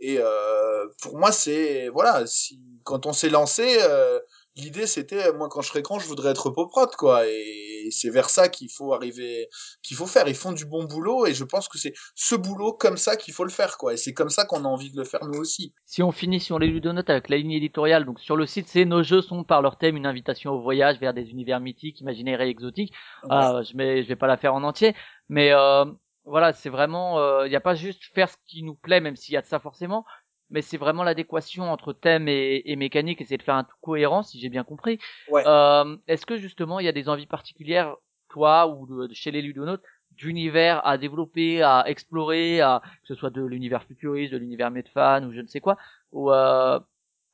Et 0.00 0.18
euh, 0.20 0.86
pour 1.02 1.18
moi, 1.18 1.32
c'est 1.32 1.88
voilà, 1.88 2.26
si 2.26 2.60
quand 2.84 3.06
on 3.06 3.12
s'est 3.12 3.30
lancé, 3.30 3.78
euh, 3.80 4.20
l'idée 4.56 4.86
c'était 4.86 5.32
moi 5.32 5.48
quand 5.48 5.62
je 5.62 5.68
serai 5.68 5.82
grand, 5.82 5.98
je 5.98 6.06
voudrais 6.06 6.30
être 6.30 6.50
poprote 6.50 6.96
quoi. 6.96 7.26
Et 7.26 7.88
c'est 7.90 8.10
vers 8.10 8.28
ça 8.28 8.48
qu'il 8.48 8.70
faut 8.70 8.92
arriver, 8.92 9.48
qu'il 9.82 9.96
faut 9.96 10.06
faire. 10.06 10.28
Ils 10.28 10.34
font 10.34 10.52
du 10.52 10.66
bon 10.66 10.84
boulot 10.84 11.26
et 11.26 11.34
je 11.34 11.44
pense 11.44 11.68
que 11.68 11.78
c'est 11.78 11.94
ce 12.14 12.34
boulot 12.34 12.72
comme 12.72 12.96
ça 12.96 13.16
qu'il 13.16 13.34
faut 13.34 13.44
le 13.44 13.50
faire 13.50 13.78
quoi. 13.78 13.94
Et 13.94 13.96
c'est 13.96 14.12
comme 14.12 14.30
ça 14.30 14.44
qu'on 14.44 14.64
a 14.64 14.68
envie 14.68 14.90
de 14.90 14.96
le 14.96 15.04
faire 15.04 15.24
nous 15.24 15.38
aussi. 15.38 15.74
Si 15.86 16.02
on 16.02 16.12
finit 16.12 16.40
sur 16.40 16.58
les 16.58 16.66
ludonotes 16.66 17.10
avec 17.10 17.28
la 17.28 17.36
ligne 17.36 17.52
éditoriale, 17.52 18.04
donc 18.04 18.20
sur 18.20 18.36
le 18.36 18.46
site, 18.46 18.68
c'est 18.68 18.84
nos 18.84 19.02
jeux 19.02 19.22
sont 19.22 19.44
par 19.44 19.62
leur 19.62 19.78
thème 19.78 19.96
une 19.96 20.06
invitation 20.06 20.52
au 20.52 20.60
voyage 20.60 20.98
vers 20.98 21.14
des 21.14 21.30
univers 21.30 21.60
mythiques, 21.60 22.00
imaginaires 22.00 22.40
et 22.40 22.48
exotiques. 22.48 22.92
Ah, 23.30 23.60
je 23.62 23.76
vais, 23.76 24.02
je 24.02 24.08
vais 24.08 24.16
pas 24.16 24.26
la 24.26 24.36
faire 24.36 24.54
en 24.54 24.64
entier, 24.64 24.94
mais 25.28 25.52
euh, 25.52 25.84
voilà, 26.24 26.52
c'est 26.52 26.68
vraiment, 26.68 27.44
il 27.44 27.48
n'y 27.48 27.56
a 27.56 27.60
pas 27.60 27.74
juste 27.74 28.02
faire 28.14 28.28
ce 28.28 28.36
qui 28.46 28.62
nous 28.62 28.74
plaît, 28.74 29.00
même 29.00 29.16
s'il 29.16 29.34
y 29.34 29.36
a 29.36 29.40
de 29.40 29.46
ça 29.46 29.58
forcément, 29.58 30.04
mais 30.50 30.62
c'est 30.62 30.76
vraiment 30.76 31.04
l'adéquation 31.04 31.70
entre 31.70 31.92
thème 31.92 32.28
et, 32.28 32.62
et 32.64 32.76
mécanique, 32.76 33.20
essayer 33.20 33.38
de 33.38 33.42
faire 33.42 33.56
un 33.56 33.64
tout 33.64 33.76
cohérent, 33.80 34.22
si 34.22 34.40
j'ai 34.40 34.48
bien 34.48 34.64
compris. 34.64 34.98
Ouais. 35.28 35.42
Euh, 35.46 35.96
Est-ce 36.06 36.26
que 36.26 36.36
justement 36.36 36.80
il 36.80 36.86
y 36.86 36.88
a 36.88 36.92
des 36.92 37.08
envies 37.08 37.26
particulières, 37.26 37.96
toi 38.28 38.66
ou 38.66 38.86
de, 38.86 39.06
de 39.08 39.14
chez 39.14 39.30
les 39.30 39.42
ludonotes, 39.42 39.82
d'univers 40.12 40.84
à 40.86 40.98
développer, 40.98 41.62
à 41.62 41.84
explorer, 41.86 42.60
à 42.60 42.82
que 43.02 43.08
ce 43.08 43.14
soit 43.14 43.30
de 43.30 43.44
l'univers 43.44 43.84
futuriste, 43.84 44.32
de 44.32 44.38
l'univers 44.38 44.70
Medfan 44.70 45.24
ou 45.24 45.32
je 45.32 45.40
ne 45.40 45.46
sais 45.46 45.60
quoi, 45.60 45.76
ou 46.12 46.32
euh, 46.32 46.80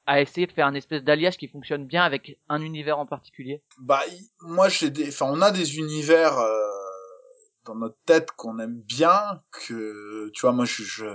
à 0.06 0.20
essayer 0.20 0.46
de 0.46 0.52
faire 0.52 0.66
un 0.66 0.74
espèce 0.74 1.02
d'alliage 1.02 1.36
qui 1.36 1.48
fonctionne 1.48 1.86
bien 1.86 2.02
avec 2.02 2.38
un 2.48 2.60
univers 2.60 2.98
en 2.98 3.06
particulier? 3.06 3.62
Bah, 3.78 4.02
moi, 4.42 4.68
j'ai 4.68 4.90
des, 4.90 5.08
enfin, 5.08 5.26
on 5.30 5.40
a 5.40 5.50
des 5.50 5.78
univers 5.78 6.38
euh, 6.38 6.83
dans 7.64 7.74
notre 7.74 7.98
tête 8.06 8.30
qu'on 8.32 8.58
aime 8.58 8.80
bien, 8.80 9.40
que, 9.50 10.30
tu 10.34 10.42
vois, 10.42 10.52
moi, 10.52 10.64
je, 10.64 10.82
je, 10.82 11.06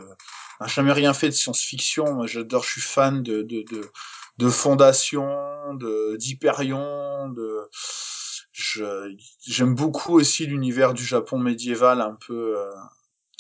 j'ai 0.62 0.68
jamais 0.68 0.94
rien 0.94 1.14
fait 1.14 1.28
de 1.28 1.34
science-fiction. 1.34 2.14
Moi, 2.14 2.28
j'adore, 2.28 2.64
je 2.64 2.72
suis 2.72 2.82
fan 2.82 3.24
de, 3.24 3.42
de, 3.42 3.64
de, 3.72 3.90
de 4.38 4.50
Fondation, 4.50 5.74
de 5.76 6.16
d'Hyperion, 6.18 7.30
de, 7.30 7.70
je, 8.52 9.16
j'aime 9.46 9.76
beaucoup 9.76 10.20
aussi 10.20 10.46
l'univers 10.46 10.94
du 10.94 11.06
Japon 11.06 11.40
médiéval, 11.40 12.02
un 12.02 12.18
peu, 12.28 12.58
euh, 12.58 12.72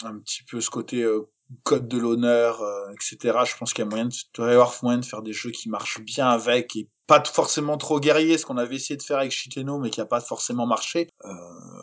un 0.04 0.18
petit 0.20 0.44
peu 0.44 0.62
ce 0.62 0.70
côté 0.70 1.04
euh, 1.04 1.30
code 1.64 1.88
de 1.88 1.98
l'honneur, 1.98 2.62
euh, 2.62 2.90
etc. 2.92 3.40
Je 3.46 3.58
pense 3.58 3.74
qu'il 3.74 3.84
y 3.84 3.88
a 3.88 3.90
moyen 3.90 4.06
de, 4.08 4.44
avoir 4.44 4.74
moyen 4.84 5.00
de 5.00 5.06
faire 5.06 5.22
des 5.22 5.34
jeux 5.34 5.52
qui 5.52 5.70
marchent 5.70 6.02
bien 6.02 6.30
avec 6.30 6.76
et 6.76 6.90
pas 7.08 7.24
forcément 7.26 7.78
trop 7.78 8.00
guerrier, 8.00 8.38
ce 8.38 8.46
qu'on 8.46 8.58
avait 8.58 8.76
essayé 8.76 8.96
de 8.96 9.04
faire 9.04 9.18
avec 9.18 9.32
Shiteno, 9.32 9.80
mais 9.80 9.90
qui 9.90 10.00
a 10.00 10.06
pas 10.06 10.22
forcément 10.22 10.68
marché. 10.68 11.10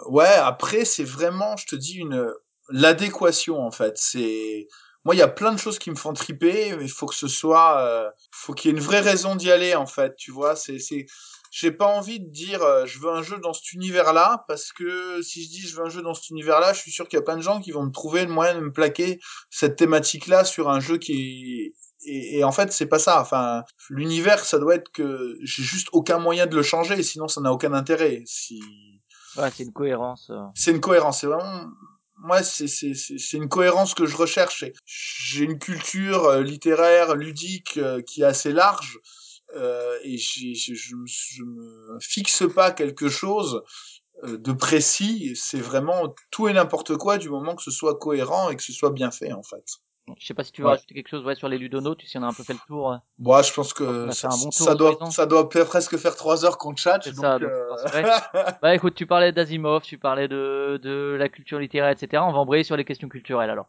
Ouais, 0.08 0.26
après, 0.26 0.84
c'est 0.84 1.04
vraiment, 1.04 1.56
je 1.56 1.66
te 1.66 1.76
dis, 1.76 1.96
une, 1.98 2.32
l'adéquation 2.70 3.60
en 3.60 3.70
fait. 3.70 3.96
C'est 3.98 4.68
moi, 5.04 5.14
il 5.14 5.18
y 5.18 5.22
a 5.22 5.28
plein 5.28 5.52
de 5.52 5.58
choses 5.58 5.78
qui 5.78 5.90
me 5.90 5.94
font 5.96 6.12
triper, 6.14 6.74
mais 6.76 6.84
il 6.84 6.90
faut 6.90 7.06
que 7.06 7.14
ce 7.14 7.28
soit, 7.28 7.80
euh, 7.80 8.10
faut 8.32 8.54
qu'il 8.54 8.70
y 8.70 8.74
ait 8.74 8.76
une 8.76 8.82
vraie 8.82 9.00
raison 9.00 9.36
d'y 9.36 9.52
aller 9.52 9.74
en 9.76 9.86
fait. 9.86 10.16
Tu 10.16 10.32
vois, 10.32 10.56
c'est 10.56 10.78
c'est 10.80 11.06
j'ai 11.52 11.70
pas 11.70 11.86
envie 11.86 12.18
de 12.20 12.28
dire 12.28 12.62
euh, 12.62 12.86
je 12.86 12.98
veux 12.98 13.10
un 13.10 13.22
jeu 13.22 13.38
dans 13.38 13.52
cet 13.52 13.72
univers-là 13.72 14.44
parce 14.48 14.72
que 14.72 15.22
si 15.22 15.44
je 15.44 15.48
dis 15.48 15.60
je 15.60 15.76
veux 15.76 15.84
un 15.86 15.88
jeu 15.90 16.02
dans 16.02 16.14
cet 16.14 16.30
univers-là, 16.30 16.72
je 16.72 16.80
suis 16.80 16.90
sûr 16.90 17.06
qu'il 17.08 17.18
y 17.18 17.20
a 17.20 17.24
plein 17.24 17.36
de 17.36 17.42
gens 17.42 17.60
qui 17.60 17.70
vont 17.70 17.84
me 17.84 17.92
trouver 17.92 18.24
le 18.24 18.32
moyen 18.32 18.56
de 18.56 18.60
me 18.60 18.72
plaquer 18.72 19.20
cette 19.50 19.76
thématique-là 19.76 20.44
sur 20.44 20.68
un 20.68 20.80
jeu 20.80 20.98
qui 20.98 21.72
et, 22.04 22.38
et 22.38 22.44
en 22.44 22.52
fait 22.52 22.72
c'est 22.72 22.86
pas 22.86 22.98
ça. 22.98 23.20
Enfin, 23.20 23.62
l'univers 23.90 24.44
ça 24.44 24.58
doit 24.58 24.74
être 24.74 24.90
que 24.92 25.38
j'ai 25.42 25.62
juste 25.62 25.88
aucun 25.92 26.18
moyen 26.18 26.46
de 26.46 26.56
le 26.56 26.62
changer, 26.62 27.02
sinon 27.04 27.28
ça 27.28 27.40
n'a 27.40 27.52
aucun 27.52 27.72
intérêt. 27.74 28.22
Si 28.26 28.60
Ouais, 29.38 29.50
c'est 29.54 29.64
une 29.64 29.72
cohérence. 29.72 30.30
euh. 30.30 30.42
c'est 30.54 30.70
une 30.70 30.80
cohérence, 30.80 31.20
c'est 31.20 31.26
vraiment 31.26 31.66
moi 32.18 32.42
c'est 32.42 32.66
c'est 32.68 33.36
une 33.36 33.48
cohérence 33.48 33.94
que 33.94 34.06
je 34.06 34.16
recherche. 34.16 34.64
J'ai 34.86 35.44
une 35.44 35.58
culture 35.58 36.24
euh, 36.24 36.42
littéraire, 36.42 37.14
ludique 37.14 37.76
euh, 37.76 38.00
qui 38.02 38.22
est 38.22 38.24
assez 38.24 38.52
large 38.52 38.98
euh, 39.54 39.98
et 40.02 40.16
je, 40.18 40.96
me- 40.96 41.06
je 41.06 41.42
me 41.44 41.98
fixe 42.00 42.44
pas 42.54 42.70
quelque 42.72 43.08
chose 43.08 43.62
de 44.22 44.52
précis. 44.52 45.34
C'est 45.36 45.60
vraiment 45.60 46.14
tout 46.30 46.48
et 46.48 46.52
n'importe 46.54 46.96
quoi 46.96 47.18
du 47.18 47.28
moment 47.28 47.54
que 47.54 47.62
ce 47.62 47.70
soit 47.70 47.98
cohérent 47.98 48.48
et 48.50 48.56
que 48.56 48.62
ce 48.62 48.72
soit 48.72 48.90
bien 48.90 49.10
fait 49.10 49.32
en 49.32 49.42
fait. 49.42 49.64
Je 50.18 50.24
sais 50.26 50.34
pas 50.34 50.44
si 50.44 50.52
tu 50.52 50.62
veux 50.62 50.68
Ouais. 50.68 50.74
rajouter 50.74 50.94
quelque 50.94 51.08
chose 51.08 51.24
ouais, 51.24 51.34
sur 51.34 51.48
les 51.48 51.58
ludonotes, 51.58 52.00
si 52.04 52.16
on 52.16 52.22
a 52.22 52.26
un 52.26 52.32
peu 52.32 52.44
fait 52.44 52.52
le 52.52 52.60
tour. 52.66 52.92
euh, 52.92 52.96
Bon, 53.18 53.42
je 53.42 53.52
pense 53.52 53.72
que 53.74 54.10
ça, 54.12 54.28
bon 54.28 54.50
tour 54.50 54.52
ça 54.52 54.74
doit 54.76 54.96
ça 55.10 55.26
doit 55.26 55.48
presque 55.48 55.96
faire 55.96 56.14
trois 56.14 56.44
heures 56.44 56.58
qu'on 56.58 56.76
chatte. 56.76 57.02
C'est 57.04 57.10
donc, 57.10 57.20
ça, 57.24 57.38
donc, 57.38 57.50
euh. 57.50 58.52
Bah 58.62 58.74
écoute, 58.74 58.94
tu 58.94 59.06
parlais 59.06 59.32
d'Asimov, 59.32 59.82
tu 59.82 59.98
parlais 59.98 60.28
de, 60.28 60.78
de 60.82 61.16
la 61.18 61.28
culture 61.28 61.58
littéraire, 61.58 61.90
etc. 61.90 62.22
On 62.24 62.32
va 62.32 62.38
embrayer 62.38 62.62
sur 62.62 62.76
les 62.76 62.84
questions 62.84 63.08
culturelles 63.08 63.50
alors. 63.50 63.66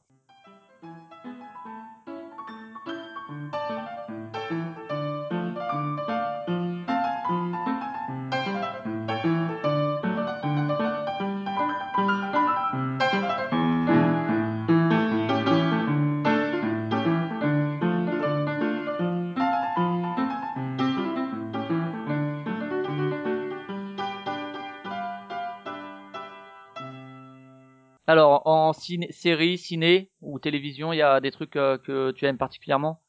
En 28.67 28.73
ciné, 28.73 29.11
série, 29.11 29.57
ciné 29.57 30.11
ou 30.21 30.39
télévision, 30.39 30.93
il 30.93 30.97
y 30.97 31.01
a 31.01 31.19
des 31.19 31.31
trucs 31.31 31.55
euh, 31.55 31.77
que 31.77 32.11
tu 32.11 32.25
aimes 32.25 32.37
particulièrement? 32.37 33.01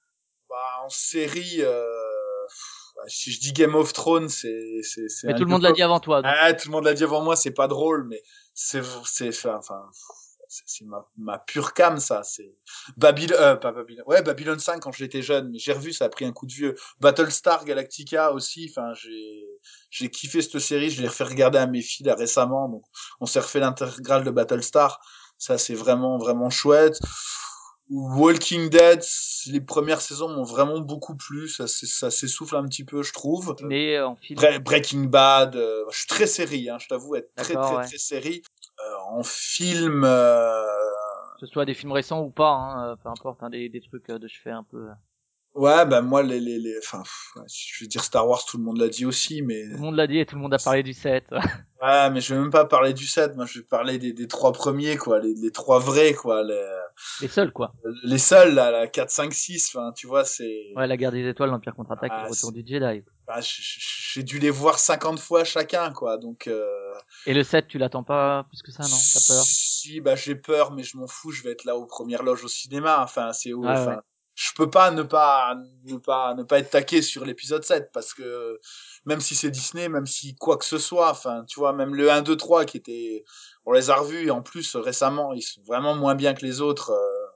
Bah, 0.49 0.57
en 0.85 0.89
série, 0.89 1.57
euh, 1.61 1.85
si 3.07 3.31
je 3.33 3.41
dis 3.41 3.53
Game 3.53 3.75
of 3.75 3.93
Thrones, 3.93 4.29
c'est 4.29 4.81
c'est 4.83 5.07
Mais 5.25 5.35
tout 5.35 5.45
le 5.45 5.51
monde 5.51 5.63
l'a 5.63 5.73
dit 5.73 5.83
avant 5.83 6.01
toi. 6.01 6.23
donc- 6.23 6.33
Ah, 6.35 6.53
tout 6.55 6.69
le 6.69 6.73
monde 6.73 6.85
l'a 6.85 6.95
dit 6.95 7.05
avant 7.05 7.23
moi, 7.23 7.37
c'est 7.37 7.53
pas 7.53 7.69
drôle, 7.69 8.07
mais 8.09 8.23
c'est 8.55 8.83
c'est 9.05 9.31
enfin 9.51 9.83
c'est 10.51 10.87
ma 10.87 11.07
ma 11.19 11.39
pure 11.39 11.75
cam 11.75 11.99
ça, 12.01 12.23
c'est 12.23 12.57
Babylone 12.97 13.37
euh, 13.39 13.57
pas 13.57 13.71
Babylone. 13.71 14.05
Ouais, 14.07 14.23
Babylone 14.23 14.59
5 14.59 14.81
quand 14.81 14.93
j'étais 14.93 15.21
jeune, 15.21 15.51
mais 15.51 15.59
j'ai 15.59 15.75
revu 15.75 15.93
ça 15.93 16.07
a 16.07 16.09
pris 16.09 16.25
un 16.25 16.33
coup 16.33 16.47
de 16.47 16.53
vieux. 16.53 16.75
Battlestar 17.01 17.67
Galactica 17.67 18.33
aussi, 18.33 18.67
enfin 18.71 18.95
j'ai 18.95 19.45
j'ai 19.91 20.09
kiffé 20.11 20.41
cette 20.41 20.59
série, 20.59 20.89
je 20.89 21.03
l'ai 21.03 21.09
refait 21.09 21.25
regarder 21.25 21.59
à 21.59 21.67
mes 21.67 21.83
filles 21.83 22.07
là 22.07 22.15
récemment 22.15 22.71
donc 22.71 22.83
on 23.21 23.27
s'est 23.27 23.41
refait 23.41 23.61
l'intégrale 23.61 24.25
de 24.25 24.31
Battlestar. 24.31 25.01
Ça 25.39 25.57
c'est 25.59 25.75
vraiment 25.75 26.19
vraiment 26.19 26.51
chouette. 26.51 26.99
Walking 27.91 28.69
Dead, 28.69 29.03
les 29.47 29.63
premières 29.63 30.03
saisons 30.03 30.29
m'ont 30.29 30.43
vraiment 30.45 30.81
beaucoup 30.81 31.17
plu, 31.17 31.49
ça 31.49 31.67
ça 31.67 32.11
s'essouffle 32.11 32.57
un 32.57 32.65
petit 32.65 32.85
peu, 32.85 33.03
je 33.03 33.13
trouve. 33.15 33.55
ciné, 33.57 33.97
euh, 33.97 34.09
en 34.09 34.17
film. 34.17 34.39
Bre- 34.39 34.59
Breaking 34.59 35.05
Bad, 35.05 35.57
euh, 35.57 35.85
je 35.91 35.99
suis 35.99 36.07
très 36.07 36.27
série, 36.27 36.69
hein, 36.69 36.77
je 36.79 36.87
t'avoue 36.89 37.17
être 37.17 37.35
très 37.35 37.55
très 37.55 37.77
ouais. 37.77 37.87
très 37.87 37.97
série. 37.99 38.43
Euh, 38.81 38.95
en 39.11 39.23
film, 39.23 40.05
euh, 40.05 40.67
Que 41.41 41.47
ce 41.47 41.53
soit 41.53 41.65
des 41.65 41.73
films 41.75 41.93
récents 41.93 42.21
ou 42.21 42.31
pas, 42.31 42.51
hein, 42.51 42.91
euh, 42.91 42.97
peu 42.97 43.09
importe, 43.09 43.43
hein, 43.43 43.49
des, 43.49 43.71
des 43.71 43.81
trucs 43.81 44.11
euh, 44.11 44.19
de 44.19 44.29
je 44.29 44.39
fais 44.39 44.51
un 44.51 44.65
peu. 44.65 44.89
Ouais, 45.59 45.85
ben 45.87 46.01
moi 46.01 46.23
les 46.23 46.41
les 46.41 46.59
les, 46.59 46.79
enfin, 46.79 47.03
pff, 47.03 47.35
je 47.47 47.85
vais 47.85 47.89
dire 47.89 48.03
Star 48.05 48.27
Wars, 48.29 48.45
tout 48.45 48.57
le 48.59 48.65
monde 48.65 48.79
l'a 48.79 48.89
dit 48.89 49.05
aussi, 49.05 49.43
mais 49.43 49.65
Tout 49.65 49.73
le 49.77 49.79
monde 49.79 49.97
l'a 49.97 50.07
dit 50.07 50.19
et 50.19 50.27
tout 50.27 50.37
le 50.37 50.41
monde 50.43 50.55
a 50.55 50.59
parlé 50.59 50.83
du 50.83 50.93
7. 50.95 51.25
ouais, 51.83 52.11
mais 52.11 52.21
je 52.21 52.35
vais 52.35 52.41
même 52.41 52.51
pas 52.51 52.65
parler 52.65 52.93
du 52.95 53.07
7, 53.07 53.37
moi 53.37 53.45
je 53.47 53.59
vais 53.59 53.65
parler 53.65 53.99
des, 53.99 54.13
des 54.13 54.29
trois 54.29 54.53
premiers 54.53 54.97
quoi, 54.97 55.19
les, 55.21 55.35
les 55.35 55.51
trois 55.51 55.79
vrais 55.79 56.15
quoi, 56.15 56.43
les, 56.43 56.65
les 57.21 57.29
seuls 57.29 57.53
quoi. 57.53 57.73
les 58.05 58.19
seuls 58.19 58.55
là, 58.55 58.71
la 58.71 58.87
4, 58.87 59.11
5, 59.11 59.33
6, 59.33 59.73
enfin 59.75 59.93
tu 59.93 60.07
vois 60.07 60.25
c'est, 60.25 60.73
Ouais, 60.77 60.87
la 60.87 60.97
guerre 60.97 61.13
des 61.13 61.29
étoiles, 61.29 61.51
l'Empire 61.51 61.75
contre-attaque 61.75 62.11
Ah, 62.15 62.21
et 62.23 62.25
le 62.25 62.31
retour 62.31 62.53
du 62.53 62.65
Jedi. 62.67 63.03
bah, 63.27 63.41
j'ai 63.41 64.23
dû 64.23 64.39
les 64.39 64.51
voir 64.51 64.79
50 64.79 65.19
fois 65.21 65.45
chacun 65.45 65.93
quoi, 65.93 66.17
donc. 66.19 66.47
Euh... 66.47 66.65
Et 67.27 67.35
le 67.35 67.43
7, 67.43 67.69
tu 67.69 67.79
l'attends 67.79 68.03
pas 68.05 68.45
plus 68.49 68.63
que 68.63 68.71
ça, 68.73 68.83
non? 68.85 68.89
T'as 68.89 69.35
peur? 69.35 69.45
Si, 69.45 70.01
bah 70.01 70.17
j'ai 70.17 70.35
peur, 70.35 70.73
mais 70.73 70.83
je 70.83 70.97
m'en 70.97 71.07
fous. 71.07 71.31
Je 71.31 71.43
vais 71.43 71.53
être 71.53 71.65
là 71.65 71.77
aux 71.77 71.87
premières 71.87 72.23
loges 72.23 72.45
au 72.45 72.49
cinéma. 72.49 73.03
Enfin, 73.03 73.33
c'est 73.33 73.53
enfin, 73.55 73.87
ouais. 73.97 73.97
Je 74.41 74.51
peux 74.55 74.71
pas 74.71 74.93
ne 74.93 75.03
pas 75.03 75.57
ne 75.85 75.97
pas 75.99 76.35
ne 76.35 76.45
pas 76.45 76.61
être 76.61 76.71
taqué 76.71 77.03
sur 77.03 77.25
l'épisode 77.25 77.65
7 77.65 77.91
parce 77.93 78.15
que 78.15 78.61
même 79.05 79.21
si 79.21 79.35
c'est 79.35 79.51
Disney, 79.51 79.89
même 79.89 80.07
si 80.07 80.37
quoi 80.37 80.57
que 80.59 80.65
ce 80.65 80.79
soit, 80.79 81.11
enfin, 81.11 81.45
tu 81.49 81.59
vois, 81.59 81.73
même 81.73 81.95
le 81.95 82.11
1, 82.13 82.23
2, 82.23 82.37
3 82.37 82.65
qui 82.65 82.77
était, 82.77 83.25
on 83.65 83.73
les 83.73 83.91
a 83.91 83.97
revus 83.97 84.27
et 84.27 84.31
en 84.31 84.43
plus 84.43 84.77
récemment, 84.77 85.33
ils 85.33 85.43
sont 85.43 85.63
vraiment 85.67 85.97
moins 85.97 86.15
bien 86.15 86.35
que 86.35 86.45
les 86.47 86.61
autres. 86.61 86.91
euh, 86.93 87.27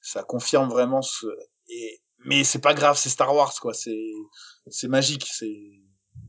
ça 0.00 0.22
confirme 0.22 0.68
vraiment 0.70 1.02
ce. 1.02 1.26
Et 1.68 2.00
mais 2.24 2.44
c'est 2.44 2.60
pas 2.60 2.74
grave, 2.74 2.96
c'est 2.96 3.08
Star 3.10 3.34
Wars 3.34 3.52
quoi. 3.60 3.74
C'est 3.74 4.12
c'est 4.68 4.88
magique. 4.88 5.26
C'est 5.30 5.56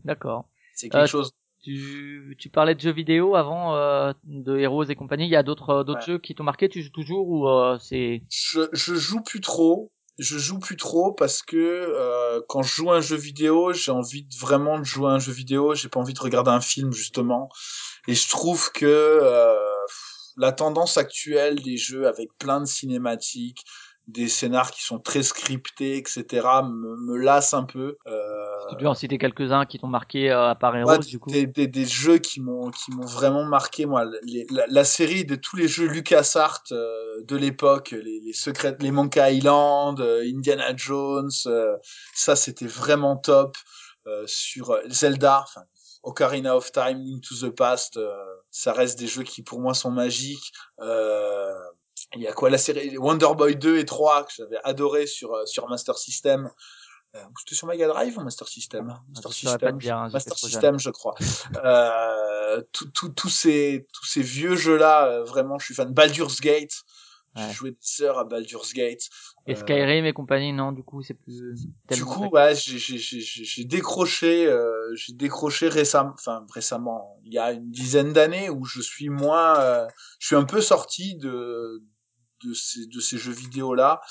D'accord. 0.06 0.50
c'est 0.74 0.90
quelque 0.90 1.04
Euh, 1.04 1.08
chose. 1.08 1.32
Tu, 1.62 2.36
tu 2.40 2.50
parlais 2.50 2.74
de 2.74 2.80
jeux 2.80 2.92
vidéo 2.94 3.36
avant, 3.36 3.76
euh, 3.76 4.14
de 4.24 4.58
Heroes 4.58 4.86
et 4.86 4.96
compagnie. 4.96 5.26
Il 5.26 5.30
y 5.32 5.36
a 5.36 5.44
d'autres 5.44 5.70
euh, 5.70 5.84
d'autres 5.84 6.00
Ouais. 6.00 6.06
jeux 6.08 6.18
qui 6.20 6.34
t'ont 6.34 6.44
marqué 6.46 6.70
Tu 6.70 6.82
joues 6.82 6.90
toujours 6.92 7.28
ou 7.28 7.48
euh, 7.50 7.78
c'est 7.80 8.24
je, 8.30 8.62
je 8.74 8.96
joue 8.96 9.22
plus 9.22 9.42
trop. 9.42 9.92
Je 10.20 10.38
joue 10.38 10.60
plus 10.60 10.76
trop 10.76 11.14
parce 11.14 11.42
que 11.42 11.56
euh, 11.56 12.42
quand 12.50 12.62
je 12.62 12.76
joue 12.76 12.92
un 12.92 13.00
jeu 13.00 13.16
vidéo, 13.16 13.72
j'ai 13.72 13.92
envie 13.92 14.28
vraiment 14.38 14.78
de 14.78 14.84
jouer 14.84 15.08
à 15.08 15.14
un 15.14 15.20
jeu 15.20 15.32
vidéo. 15.32 15.76
J'ai 15.76 15.88
pas 15.88 16.02
envie 16.02 16.14
de 16.14 16.20
regarder 16.20 16.52
un 16.52 16.60
film 16.60 16.92
justement. 16.92 17.48
Et 18.06 18.16
je 18.16 18.30
trouve 18.30 18.70
que 18.74 18.86
euh, 18.86 19.56
la 20.36 20.52
tendance 20.52 20.98
actuelle 20.98 21.62
des 21.62 21.78
jeux 21.78 22.06
avec 22.06 22.38
plein 22.38 22.60
de 22.60 22.66
cinématiques, 22.66 23.64
des 24.12 24.28
scénars 24.28 24.72
qui 24.72 24.84
sont 24.84 25.00
très 25.00 25.24
scriptés, 25.24 25.98
etc., 25.98 26.26
me, 26.64 26.96
me 26.98 27.16
lasse 27.18 27.54
un 27.54 27.64
peu. 27.64 27.98
Euh, 28.08 28.46
Tu 28.70 28.76
peux 28.78 28.88
en 28.88 28.94
citer 28.96 29.18
quelques-uns 29.18 29.66
qui 29.66 29.78
t'ont 29.80 29.88
marqué 29.88 30.32
euh, 30.32 30.50
à 30.50 30.56
part 30.56 30.76
Heroes, 30.76 30.92
Ouais, 30.92 31.00
du 31.00 31.20
coup 31.20 31.30
des, 31.30 31.46
des, 31.46 31.68
des 31.68 31.86
jeux 31.86 32.18
qui 32.18 32.42
m'ont 32.42 32.72
qui 32.72 32.92
m'ont 32.92 33.06
vraiment 33.06 33.44
marqué 33.46 33.86
moi 33.86 34.06
les- 34.24 34.46
la, 34.52 34.66
la 34.68 34.84
série 34.84 35.26
de 35.26 35.36
tous 35.36 35.56
les 35.56 35.68
jeux 35.68 35.88
LucasArts 35.88 36.64
euh, 36.72 37.22
de 37.24 37.36
l'époque 37.36 37.92
les, 37.92 38.20
les 38.20 38.34
secrets 38.34 38.76
les 38.80 38.92
Monkey 38.92 39.36
Island 39.38 40.00
euh, 40.02 40.24
Indiana 40.24 40.76
Jones 40.76 41.30
euh, 41.46 41.76
ça 42.14 42.36
c'était 42.36 42.68
vraiment 42.68 43.16
top 43.18 43.58
euh, 44.08 44.24
sur 44.28 44.72
euh, 44.72 44.82
Zelda 44.90 45.44
enfin 45.44 45.64
Ocarina 46.04 46.56
of 46.56 46.72
Time 46.72 47.00
Link 47.00 47.24
to 47.24 47.36
the 47.36 47.50
Past 47.56 47.98
euh, 47.98 48.10
ça 48.52 48.72
reste 48.74 48.98
des 49.00 49.08
jeux 49.08 49.24
qui 49.24 49.42
pour 49.44 49.60
moi 49.60 49.74
sont 49.74 49.92
magiques 49.92 50.52
euh, 50.82 51.54
il 52.16 52.22
y 52.22 52.28
a 52.28 52.34
quoi 52.34 52.50
la 52.50 52.58
série 52.58 52.98
Wonder 52.98 53.30
Boy 53.38 53.56
2 53.56 53.78
et 53.78 53.86
3 53.86 54.26
que 54.26 54.32
j'avais 54.38 54.60
adoré 54.64 55.08
sur 55.08 55.34
euh, 55.34 55.45
sur 55.45 55.68
Master 55.69 55.98
System 55.98 56.50
euh, 57.16 57.24
c'était 57.40 57.56
sur 57.56 57.68
Mega 57.68 57.88
Drive 57.88 58.18
ou 58.18 58.22
Master 58.22 58.48
System? 58.48 58.94
Master 59.10 59.32
je 59.32 59.45
pas 59.45 59.52
te 59.52 59.56
System 59.56 59.78
dire, 59.80 59.98
hein, 59.98 60.10
Master. 60.14 60.38
System 60.38 60.80
je 60.80 60.90
crois 60.92 61.16
euh, 61.64 62.61
tous 62.72 62.92
tout, 62.92 63.10
tous 63.10 63.30
ces 63.30 63.88
tous 63.94 64.06
ces 64.06 64.22
vieux 64.22 64.56
jeux 64.56 64.78
là 64.78 65.22
vraiment 65.24 65.58
je 65.58 65.66
suis 65.66 65.76
fan 65.76 65.92
Baldur's 65.92 66.40
Gate. 66.42 66.84
J'ai 67.48 67.53
joué 67.53 67.72
des 67.72 68.03
heures 68.03 68.19
à 68.19 68.24
Baldur's 68.26 68.74
Gate 68.74 69.09
Et 69.48 69.53
Euh, 69.53 69.56
Skyrim 69.56 70.06
et 70.06 70.14
compagnie, 70.14 70.53
non, 70.53 70.72
du 70.72 70.84
coup, 70.84 71.01
c'est 71.01 71.14
plus 71.14 71.40
du 71.53 71.68
tellement. 71.88 72.06
coup 72.06 72.26
ouais 72.30 72.56
j'ai 72.56 72.77
j'ai 72.77 72.98
j'ai 72.98 73.19
j'ai 73.22 73.43
j'ai 73.43 73.64
décroché 73.66 74.45
euh, 74.45 74.93
j'ai 74.95 75.14
décroché 75.14 75.68
récemment 75.69 76.11
enfin 76.14 76.45
récemment 76.53 77.19
il 77.26 77.34
y 77.34 77.40
a 77.40 77.51
une 77.51 77.69
dizaine 77.72 78.14
d'années 78.14 78.50
où 78.50 78.66
je 78.66 78.82
suis 78.82 79.09
moins 79.09 79.59
euh, 79.59 79.88
je 80.19 80.27
suis 80.27 80.35
un 80.35 80.43
peu 80.45 80.61
sorti 80.61 81.16
de 81.16 81.84
de 82.43 82.53
ces 82.53 82.85
de 82.88 83.00
ces 83.00 83.18
jeux 83.18 83.34
vidéo 83.34 83.74
là 83.76 84.01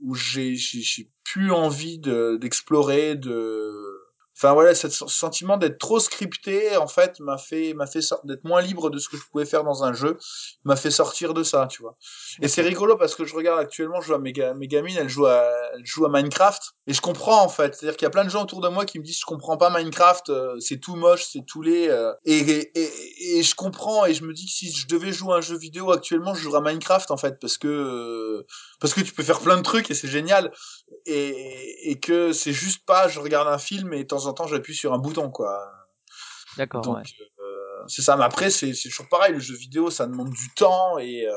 où 0.00 0.14
j'ai 0.14 0.56
j'ai 0.56 0.80
j'ai 0.80 1.10
plus 1.24 1.50
envie 1.52 1.98
de 1.98 2.36
d'explorer 2.40 3.16
de 3.16 3.95
Enfin 4.36 4.52
voilà, 4.52 4.74
ce 4.74 4.88
sentiment 4.90 5.56
d'être 5.56 5.78
trop 5.78 5.98
scripté, 5.98 6.76
en 6.76 6.86
fait, 6.86 7.20
m'a 7.20 7.38
fait, 7.38 7.72
m'a 7.72 7.86
fait 7.86 8.02
sortir, 8.02 8.26
d'être 8.26 8.44
moins 8.44 8.60
libre 8.60 8.90
de 8.90 8.98
ce 8.98 9.08
que 9.08 9.16
je 9.16 9.22
pouvais 9.32 9.46
faire 9.46 9.64
dans 9.64 9.82
un 9.82 9.94
jeu, 9.94 10.18
m'a 10.64 10.76
fait 10.76 10.90
sortir 10.90 11.32
de 11.32 11.42
ça, 11.42 11.66
tu 11.70 11.80
vois. 11.80 11.96
Et 12.42 12.48
c'est 12.48 12.60
rigolo 12.60 12.96
parce 12.98 13.14
que 13.14 13.24
je 13.24 13.34
regarde 13.34 13.58
actuellement, 13.58 14.00
je 14.02 14.08
vois 14.08 14.18
mes, 14.18 14.32
ga- 14.32 14.52
mes 14.52 14.68
gamines, 14.68 14.96
elles 14.98 15.08
jouent 15.08 15.24
à, 15.26 15.50
elles 15.74 15.86
jouent 15.86 16.04
à 16.04 16.10
Minecraft, 16.10 16.62
et 16.86 16.92
je 16.92 17.00
comprends 17.00 17.42
en 17.42 17.48
fait. 17.48 17.74
C'est-à-dire 17.74 17.96
qu'il 17.96 18.04
y 18.04 18.08
a 18.08 18.10
plein 18.10 18.24
de 18.24 18.30
gens 18.30 18.42
autour 18.42 18.60
de 18.60 18.68
moi 18.68 18.84
qui 18.84 18.98
me 18.98 19.04
disent 19.04 19.18
je 19.20 19.24
comprends 19.24 19.56
pas 19.56 19.70
Minecraft, 19.70 20.28
euh, 20.28 20.56
c'est 20.60 20.78
tout 20.78 20.96
moche, 20.96 21.24
c'est 21.32 21.44
tout 21.46 21.62
laid, 21.62 21.88
euh, 21.88 22.12
et, 22.26 22.38
et, 22.38 22.78
et, 22.78 23.38
et 23.38 23.42
je 23.42 23.54
comprends 23.54 24.04
et 24.04 24.12
je 24.12 24.22
me 24.22 24.34
dis 24.34 24.44
que 24.44 24.52
si 24.52 24.70
je 24.70 24.86
devais 24.86 25.12
jouer 25.12 25.32
à 25.34 25.36
un 25.38 25.40
jeu 25.40 25.56
vidéo 25.56 25.90
actuellement, 25.92 26.34
je 26.34 26.42
jouerais 26.42 26.58
à 26.58 26.60
Minecraft 26.60 27.10
en 27.10 27.16
fait 27.16 27.38
parce 27.40 27.56
que 27.56 27.68
euh, 27.68 28.46
parce 28.80 28.92
que 28.92 29.00
tu 29.00 29.12
peux 29.14 29.22
faire 29.22 29.40
plein 29.40 29.56
de 29.56 29.62
trucs 29.62 29.90
et 29.90 29.94
c'est 29.94 30.08
génial 30.08 30.52
et, 31.06 31.90
et 31.90 31.98
que 32.00 32.32
c'est 32.32 32.52
juste 32.52 32.84
pas 32.84 33.08
je 33.08 33.20
regarde 33.20 33.48
un 33.48 33.58
film 33.58 33.92
et 33.92 34.02
de 34.02 34.08
temps 34.08 34.25
en 34.26 34.32
temps 34.32 34.46
j'appuie 34.46 34.74
sur 34.74 34.92
un 34.92 34.98
bouton 34.98 35.30
quoi. 35.30 35.72
D'accord, 36.56 36.80
Donc 36.82 36.96
ouais. 36.96 37.02
euh, 37.40 37.84
c'est 37.88 38.02
ça. 38.02 38.16
Mais 38.16 38.24
après 38.24 38.50
c'est 38.50 38.74
c'est 38.74 38.88
toujours 38.88 39.08
pareil. 39.08 39.32
Le 39.32 39.40
jeu 39.40 39.54
vidéo 39.56 39.90
ça 39.90 40.06
demande 40.06 40.30
du 40.30 40.54
temps 40.54 40.98
et 40.98 41.26
euh, 41.28 41.34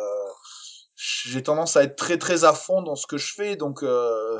j'ai 0.96 1.44
tendance 1.44 1.76
à 1.78 1.84
être 1.84 1.96
très 1.96 2.18
très 2.18 2.44
à 2.44 2.54
fond 2.54 2.82
dans 2.82 2.96
ce 2.96 3.08
que 3.08 3.18
je 3.18 3.34
fais. 3.34 3.56
Donc 3.56 3.84
euh, 3.84 4.40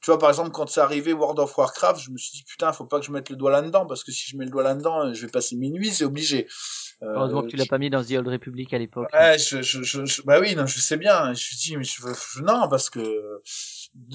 tu 0.00 0.10
vois 0.10 0.18
par 0.18 0.28
exemple 0.28 0.50
quand 0.50 0.68
c'est 0.68 0.80
arrivé 0.80 1.12
World 1.12 1.38
of 1.38 1.56
Warcraft, 1.56 2.00
je 2.00 2.10
me 2.10 2.18
suis 2.18 2.38
dit 2.38 2.44
putain 2.44 2.72
faut 2.72 2.86
pas 2.86 3.00
que 3.00 3.06
je 3.06 3.10
mette 3.12 3.30
le 3.30 3.36
doigt 3.36 3.50
là-dedans 3.50 3.86
parce 3.86 4.04
que 4.04 4.12
si 4.12 4.30
je 4.30 4.36
mets 4.36 4.44
le 4.44 4.50
doigt 4.50 4.62
là-dedans 4.62 5.12
je 5.12 5.20
vais 5.26 5.30
passer 5.30 5.56
mes 5.56 5.70
nuits 5.70 5.92
c'est 5.92 6.04
obligé. 6.04 6.46
Euh, 7.02 7.06
Heureusement 7.16 7.42
que 7.42 7.48
tu 7.48 7.56
l'as 7.56 7.66
pas 7.66 7.78
mis 7.78 7.90
dans 7.90 8.02
The 8.04 8.12
Old 8.12 8.28
Republic 8.28 8.72
à 8.72 8.78
l'époque. 8.78 9.12
Ouais, 9.12 9.38
je, 9.38 9.60
je, 9.62 9.82
je, 9.82 10.04
je- 10.06 10.22
bah 10.22 10.40
oui, 10.40 10.54
non, 10.54 10.66
je 10.66 10.78
sais 10.80 10.96
bien. 10.96 11.34
Je 11.34 11.56
dis, 11.56 11.76
mais 11.76 11.84
je 11.84 12.00
veux, 12.02 12.14
je- 12.14 12.40
non, 12.42 12.68
parce 12.68 12.88
que 12.90 13.40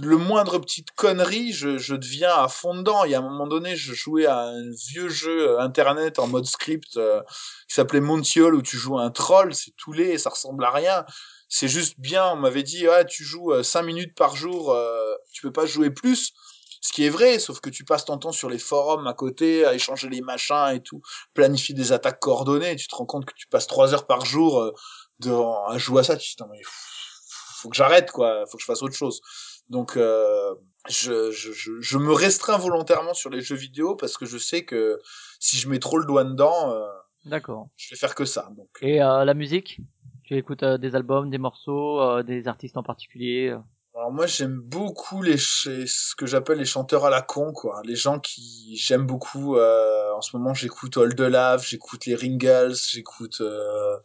le 0.01 0.17
moindre 0.17 0.58
petite 0.59 0.91
connerie, 0.91 1.53
je, 1.53 1.77
je 1.77 1.95
deviens 1.95 2.33
à 2.33 2.48
fond 2.48 2.75
dedans. 2.75 3.03
Il 3.06 3.11
y 3.11 3.16
a 3.16 3.19
un 3.19 3.22
moment 3.22 3.48
donné, 3.48 3.75
je 3.75 3.93
jouais 3.93 4.25
à 4.25 4.40
un 4.40 4.72
vieux 4.90 5.09
jeu 5.09 5.49
euh, 5.51 5.59
internet 5.59 6.19
en 6.19 6.27
mode 6.27 6.45
script 6.45 6.98
euh, 6.98 7.22
qui 7.67 7.75
s'appelait 7.75 7.99
Montiol 8.01 8.56
où 8.56 8.61
tu 8.61 8.77
joues 8.77 8.98
à 8.98 9.03
un 9.03 9.11
troll, 9.11 9.53
c'est 9.53 9.72
tout 9.77 9.93
laid, 9.93 10.17
ça 10.17 10.30
ressemble 10.30 10.64
à 10.66 10.72
rien. 10.72 11.06
C'est 11.49 11.67
juste 11.67 11.99
bien. 11.99 12.25
On 12.33 12.35
m'avait 12.38 12.64
dit, 12.64 12.88
ouais, 12.88 13.06
tu 13.06 13.24
joues 13.24 13.51
euh, 13.53 13.64
5 13.64 13.83
minutes 13.83 14.16
par 14.16 14.35
jour, 14.35 14.72
euh, 14.72 15.14
tu 15.32 15.41
peux 15.41 15.51
pas 15.53 15.66
jouer 15.66 15.90
plus. 15.91 16.33
Ce 16.82 16.93
qui 16.93 17.06
est 17.06 17.09
vrai, 17.09 17.40
sauf 17.40 17.59
que 17.59 17.69
tu 17.69 17.83
passes 17.83 18.06
ton 18.06 18.17
temps 18.17 18.32
sur 18.32 18.49
les 18.49 18.59
forums 18.59 19.08
à 19.08 19.14
côté, 19.14 19.66
à 19.66 19.74
échanger 19.74 20.09
les 20.09 20.22
machins 20.22 20.72
et 20.74 20.82
tout, 20.82 21.01
planifier 21.33 21.75
des 21.75 21.91
attaques 21.91 22.19
coordonnées, 22.19 22.75
tu 22.75 22.88
te 22.88 22.95
rends 22.95 23.06
compte 23.06 23.25
que 23.25 23.33
tu 23.35 23.48
passes 23.48 23.67
trois 23.67 23.93
heures 23.93 24.08
par 24.08 24.25
jour 24.25 24.59
euh, 24.59 24.74
de, 25.19 25.32
à 25.32 25.77
jouer 25.77 25.99
à 26.01 26.03
ça, 26.03 26.17
tu 26.17 26.35
te 26.35 26.43
dis, 26.43 26.48
non, 26.48 26.53
mais 26.53 26.61
faut 26.64 27.69
que 27.69 27.75
j'arrête, 27.75 28.11
quoi, 28.11 28.45
faut 28.48 28.58
que 28.58 28.61
je 28.61 28.66
fasse 28.66 28.82
autre 28.82 28.95
chose. 28.95 29.19
Donc, 29.67 29.98
euh, 29.98 30.56
je, 30.88 31.32
je, 31.32 31.51
je, 31.51 31.74
je 31.80 31.98
me 31.98 32.14
restreins 32.14 32.58
volontairement 32.58 33.14
sur 33.14 33.30
les 33.30 33.41
jeux 33.41 33.58
vidéo 33.58 33.95
parce 33.95 34.17
que 34.17 34.25
je 34.25 34.38
sais 34.38 34.64
que 34.64 34.99
si 35.40 35.58
je 35.58 35.69
mets 35.69 35.80
trop 35.80 35.98
le 35.98 36.06
doigt 36.06 36.24
dedans, 36.24 36.72
euh, 36.74 36.88
D'accord. 37.25 37.67
je 37.75 37.93
vais 37.93 37.99
faire 37.99 38.16
que 38.16 38.25
ça. 38.25 38.49
Donc, 38.56 38.69
Et 38.82 39.01
euh, 39.03 39.25
la 39.25 39.33
musique? 39.33 39.82
Tu 40.24 40.38
écoutes 40.38 40.64
euh, 40.64 40.77
des 40.77 40.95
albums, 40.95 41.30
des 41.30 41.38
morceaux, 41.38 41.99
euh, 42.01 42.24
des 42.24 42.48
artistes 42.48 42.77
en 42.77 42.83
particulier 42.83 43.56
Alors 43.99 44.13
moi 44.13 44.27
j'aime 44.27 44.61
beaucoup 44.61 45.21
les 45.21 45.35
ce 45.35 46.15
que 46.15 46.25
j'appelle 46.25 46.59
les 46.59 46.63
chanteurs 46.63 47.05
à 47.05 47.09
la 47.09 47.21
con 47.21 47.51
quoi, 47.51 47.81
les 47.83 47.97
gens 47.97 48.17
qui 48.17 48.77
j'aime 48.77 49.05
beaucoup. 49.05 49.57
euh, 49.57 50.13
en 50.15 50.21
ce 50.21 50.37
moment 50.37 50.53
j'écoute 50.53 50.95
Old 50.95 51.19
Lave, 51.19 51.65
j'écoute 51.67 52.05
les 52.05 52.15
Ringles, 52.15 52.75
j'écoute 52.75 53.41
euh, 53.41 53.97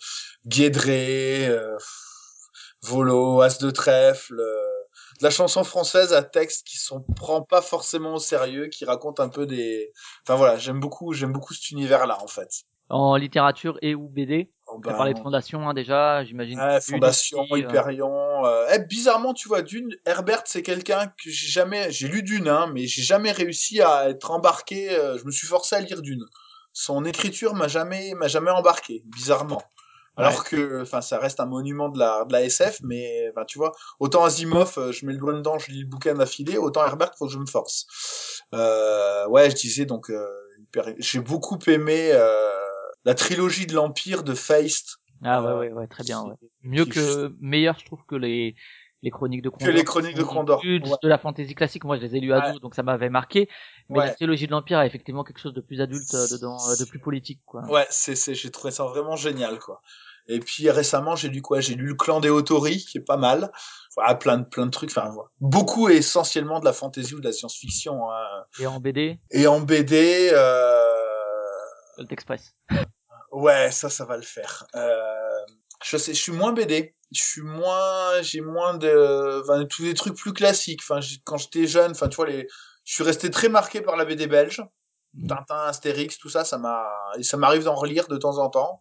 Guédré, 0.47 1.47
euh, 1.47 1.77
Volo, 2.83 3.41
As 3.41 3.59
de 3.59 3.71
trèfle, 3.71 4.41
euh, 4.41 4.74
de 5.19 5.25
la 5.25 5.31
chanson 5.31 5.65
française 5.65 6.13
à 6.13 6.23
texte 6.23 6.67
qui 6.67 6.79
s'en 6.79 7.01
prend 7.17 7.43
pas 7.43 7.63
forcément 7.63 8.15
au 8.15 8.19
sérieux, 8.19 8.67
qui 8.69 8.85
raconte 8.85 9.21
un 9.21 9.29
peu 9.29 9.47
des. 9.47 9.93
Enfin 10.23 10.37
voilà, 10.37 10.57
j'aime 10.57 10.81
beaucoup 10.81 11.13
j'aime 11.13 11.33
beaucoup 11.33 11.55
cet 11.55 11.71
univers 11.71 12.07
là 12.07 12.19
en 12.23 12.27
fait. 12.27 12.51
En 12.89 13.17
littérature 13.17 13.79
et 13.83 13.95
ou 13.95 14.09
BD 14.09 14.51
Oh, 14.67 14.77
as 14.77 14.81
ben, 14.81 14.93
parlé 14.95 15.15
de 15.15 15.19
Fondation 15.19 15.69
hein, 15.69 15.75
déjà, 15.75 16.25
j'imagine. 16.25 16.59
Ouais, 16.59 16.81
Fondation, 16.81 17.41
aussi, 17.43 17.65
euh, 17.65 17.69
Hyperion. 17.69 18.47
euh, 18.47 18.67
eh, 18.73 18.79
bizarrement, 18.79 19.35
tu 19.35 19.49
vois, 19.49 19.63
Dune, 19.63 19.95
Herbert, 20.07 20.43
c'est 20.47 20.63
quelqu'un 20.63 21.07
que 21.07 21.31
j'ai 21.31 21.49
jamais, 21.49 21.91
j'ai 21.93 22.09
lu 22.09 22.23
Dune, 22.23 22.49
hein, 22.49 22.71
mais 22.73 22.87
j'ai 22.87 23.03
jamais 23.03 23.33
réussi 23.33 23.83
à 23.83 24.09
être 24.09 24.31
embarqué. 24.31 24.91
euh, 24.91 25.19
je 25.19 25.25
me 25.25 25.31
suis 25.31 25.47
forcé 25.47 25.77
à 25.77 25.81
lire 25.81 26.01
Dune. 26.01 26.25
Son 26.73 27.05
écriture 27.05 27.55
m'a 27.55 27.69
jamais, 27.69 28.15
m'a 28.15 28.27
jamais 28.27 28.51
embarqué, 28.51 29.03
bizarrement. 29.07 29.63
Alors 30.17 30.45
que, 30.45 30.83
enfin, 30.83 31.01
ça 31.01 31.19
reste 31.19 31.41
un 31.41 31.47
monument 31.47 31.89
de 31.89 31.99
la, 31.99 32.25
de 32.25 32.33
la 32.33 32.43
SF, 32.45 32.81
mais, 32.83 33.29
enfin, 33.31 33.45
tu 33.45 33.59
vois, 33.59 33.73
autant 33.99 34.25
Asimov, 34.25 34.75
euh, 34.79 34.93
je 34.93 35.07
mets 35.07 35.13
le 35.13 35.19
doigt 35.19 35.33
dedans, 35.33 35.59
je 35.59 35.73
lis 35.73 35.81
le 35.81 35.89
bouquin 35.89 36.15
d'affilée, 36.15 36.57
autant 36.57 36.85
Herbert, 36.87 37.13
faut 37.19 37.27
que 37.27 37.33
je 37.33 37.39
me 37.39 37.47
force. 37.47 37.87
Euh, 38.55 39.27
ouais, 39.29 39.51
je 39.51 39.57
disais 39.57 39.87
donc, 39.87 40.11
euh, 40.11 40.27
j'ai 40.99 41.21
beaucoup 41.21 41.59
aimé 41.67 42.11
euh, 42.13 42.29
la 43.05 43.15
trilogie 43.15 43.67
de 43.67 43.75
l'Empire 43.75 44.23
de 44.23 44.35
Feist. 44.35 44.99
Ah 45.25 45.43
ouais, 45.43 45.49
euh, 45.49 45.59
ouais, 45.59 45.73
ouais, 45.73 45.87
très 45.89 46.05
bien. 46.05 46.23
Ouais. 46.23 46.35
Mieux 46.63 46.85
que, 46.85 47.35
meilleur, 47.41 47.79
je 47.79 47.87
trouve 47.87 48.05
que 48.07 48.15
les, 48.15 48.55
les 49.05 49.11
chroniques 49.11 49.43
de 49.43 49.51
Condor. 49.51 49.69
les 49.73 49.85
Chroniques 49.85 50.17
de 50.17 50.23
Condor, 50.25 50.61
ouais. 50.65 50.81
de 50.81 51.09
la 51.09 51.19
fantasy 51.19 51.55
classique. 51.55 51.85
Moi, 51.85 51.97
je 51.99 52.03
les 52.03 52.17
ai 52.17 52.21
lus 52.21 52.33
ado, 52.33 52.59
donc 52.59 52.75
ça 52.75 52.83
m'avait 52.83 53.11
marqué. 53.11 53.49
Mais 53.91 53.99
Ouais. 53.99 54.07
la 54.07 54.15
trilogie 54.15 54.47
de 54.47 54.53
l'Empire 54.53 54.79
a 54.79 54.87
effectivement 54.87 55.23
quelque 55.25 55.39
chose 55.41 55.53
de 55.55 55.61
plus 55.61 55.81
adulte 55.81 56.13
euh, 56.15 56.27
dedans, 56.33 56.57
euh, 56.71 56.77
de 56.77 56.85
plus 56.89 56.99
politique, 56.99 57.41
quoi. 57.45 57.63
Ouais, 57.71 57.87
c'est, 57.91 58.17
c'est, 58.17 58.35
j'ai 58.35 58.51
trouvé 58.51 58.71
ça 58.73 58.85
vraiment 58.85 59.15
génial, 59.15 59.59
quoi. 59.59 59.81
Et 60.27 60.41
puis 60.41 60.71
récemment, 60.71 61.17
j'ai 61.17 61.29
lu 61.29 61.43
quoi? 61.43 61.61
J'ai 61.61 61.75
lu 61.75 61.85
Le 61.89 61.95
Clan 61.95 62.19
des 62.21 62.31
Autori, 62.31 62.79
qui 62.79 62.97
est 62.97 63.03
pas 63.05 63.19
mal. 63.19 63.53
Voilà, 63.95 64.15
plein 64.15 64.39
de, 64.39 64.45
plein 64.45 64.65
de 64.65 64.71
trucs. 64.71 64.91
Enfin, 64.91 65.11
voilà. 65.11 65.29
beaucoup 65.41 65.91
et 65.91 65.97
essentiellement 65.97 66.61
de 66.61 66.65
la 66.65 66.73
fantasy 66.73 67.15
ou 67.15 67.21
de 67.21 67.27
la 67.27 67.33
science-fiction. 67.33 68.11
hein. 68.11 68.45
Et 68.59 68.67
en 68.67 68.81
BD, 68.81 69.21
Et 69.31 69.47
en 69.47 69.61
BD, 69.61 70.31
euh... 70.33 70.81
Colt 71.97 72.11
Express. 72.11 72.55
ouais, 73.33 73.71
ça, 73.71 73.91
ça 73.91 74.07
va 74.07 74.17
le 74.17 74.23
faire. 74.23 74.65
Euh... 74.75 75.24
Je 75.85 75.97
sais, 75.99 76.15
je 76.15 76.21
suis 76.21 76.33
moins 76.33 76.53
BD. 76.53 76.95
Je 77.13 77.23
suis 77.23 77.43
moins, 77.43 78.23
j'ai 78.23 78.41
moins 78.41 78.75
de, 78.75 79.43
enfin, 79.43 79.65
tous 79.67 79.83
les 79.83 79.95
trucs 79.95 80.17
plus 80.17 80.33
classiques. 80.33 80.81
Enfin, 80.83 81.01
quand 81.25 81.37
j'étais 81.37 81.67
jeune, 81.67 81.93
enfin, 81.93 82.09
tu 82.09 82.17
vois, 82.17 82.27
les, 82.27 82.49
je 82.85 82.95
suis 82.95 83.05
resté 83.05 83.31
très 83.31 83.49
marqué 83.49 83.83
par 83.83 83.97
la 83.97 84.05
BD 84.05 84.27
belge. 84.27 84.63
Tintin, 85.29 85.67
Astérix, 85.67 86.19
tout 86.19 86.29
ça, 86.29 86.45
ça 86.45 86.59
m'a, 86.59 86.89
et 87.19 87.23
ça 87.23 87.37
m'arrive 87.37 87.65
d'en 87.65 87.75
relire 87.75 88.09
de 88.09 88.17
temps 88.17 88.39
en 88.39 88.51
temps. 88.51 88.81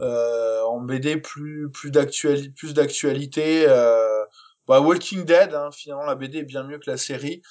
Euh, 0.00 0.62
en 0.64 0.80
BD 0.80 1.16
plus, 1.16 1.70
plus 1.70 1.90
d'actualité, 1.90 2.50
plus 2.50 2.74
d'actualité, 2.74 3.66
euh, 3.68 4.24
bah, 4.66 4.80
Walking 4.80 5.24
Dead, 5.24 5.54
hein, 5.54 5.70
finalement, 5.72 6.04
la 6.04 6.14
BD 6.14 6.38
est 6.38 6.44
bien 6.44 6.64
mieux 6.64 6.78
que 6.78 6.90
la 6.90 6.96
série. 6.96 7.42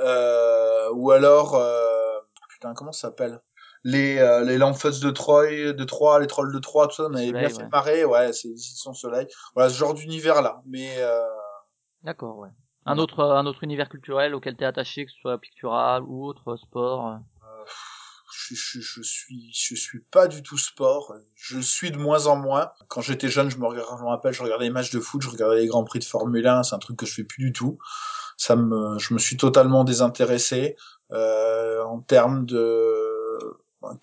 Euh, 0.00 0.90
ou 0.94 1.10
alors, 1.10 1.54
euh, 1.54 2.18
putain, 2.48 2.74
comment 2.74 2.92
ça 2.92 3.08
s'appelle? 3.08 3.40
Les, 3.82 4.18
euh, 4.18 4.44
les 4.44 4.58
de 4.58 5.10
Troyes, 5.10 5.72
de 5.72 5.84
Troyes, 5.84 6.20
les 6.20 6.26
Trolls 6.26 6.52
de 6.52 6.58
Troyes, 6.58 6.88
tout 6.88 6.96
ça, 6.96 7.08
m'avait 7.08 7.26
Soleil, 7.28 7.40
bien 7.46 7.48
fait 7.48 7.62
ouais. 7.62 7.68
marrer, 7.72 8.04
ouais, 8.04 8.32
c'est 8.32 8.54
son 8.56 8.92
soleil. 8.92 9.26
Voilà, 9.54 9.70
ce 9.70 9.78
genre 9.78 9.94
d'univers-là. 9.94 10.62
Mais, 10.66 10.96
euh, 10.98 11.22
D'accord, 12.02 12.38
ouais. 12.38 12.50
Un 12.86 12.98
autre, 12.98 13.22
un 13.24 13.46
autre 13.46 13.62
univers 13.64 13.88
culturel 13.88 14.34
auquel 14.34 14.56
t'es 14.56 14.64
attaché, 14.64 15.04
que 15.06 15.10
ce 15.12 15.18
soit 15.18 15.38
pictural 15.38 16.02
ou 16.02 16.26
autre, 16.26 16.56
sport. 16.56 17.08
euh. 17.08 17.16
je, 18.50 18.54
je, 18.54 18.80
je 18.80 19.02
suis 19.02 19.50
je 19.52 19.74
suis 19.74 20.00
pas 20.00 20.26
du 20.26 20.42
tout 20.42 20.58
sport 20.58 21.14
je 21.34 21.60
suis 21.60 21.90
de 21.90 21.98
moins 21.98 22.26
en 22.26 22.36
moins 22.36 22.72
quand 22.88 23.00
j'étais 23.00 23.28
jeune 23.28 23.50
je 23.50 23.58
me, 23.58 23.68
je 23.70 24.02
me 24.02 24.08
rappelle 24.08 24.32
je 24.32 24.42
regardais 24.42 24.64
les 24.64 24.70
matchs 24.70 24.90
de 24.90 24.98
foot 25.00 25.20
je 25.22 25.28
regardais 25.28 25.56
les 25.60 25.66
grands 25.66 25.84
prix 25.84 25.98
de 25.98 26.04
Formule 26.04 26.46
1 26.46 26.62
c'est 26.64 26.74
un 26.74 26.78
truc 26.78 26.96
que 26.96 27.06
je 27.06 27.14
fais 27.14 27.24
plus 27.24 27.44
du 27.44 27.52
tout 27.52 27.78
ça 28.36 28.56
me 28.56 28.98
je 28.98 29.12
me 29.14 29.18
suis 29.18 29.36
totalement 29.36 29.84
désintéressé 29.84 30.76
euh, 31.12 31.82
en 31.84 32.00
termes 32.00 32.46
de 32.46 33.09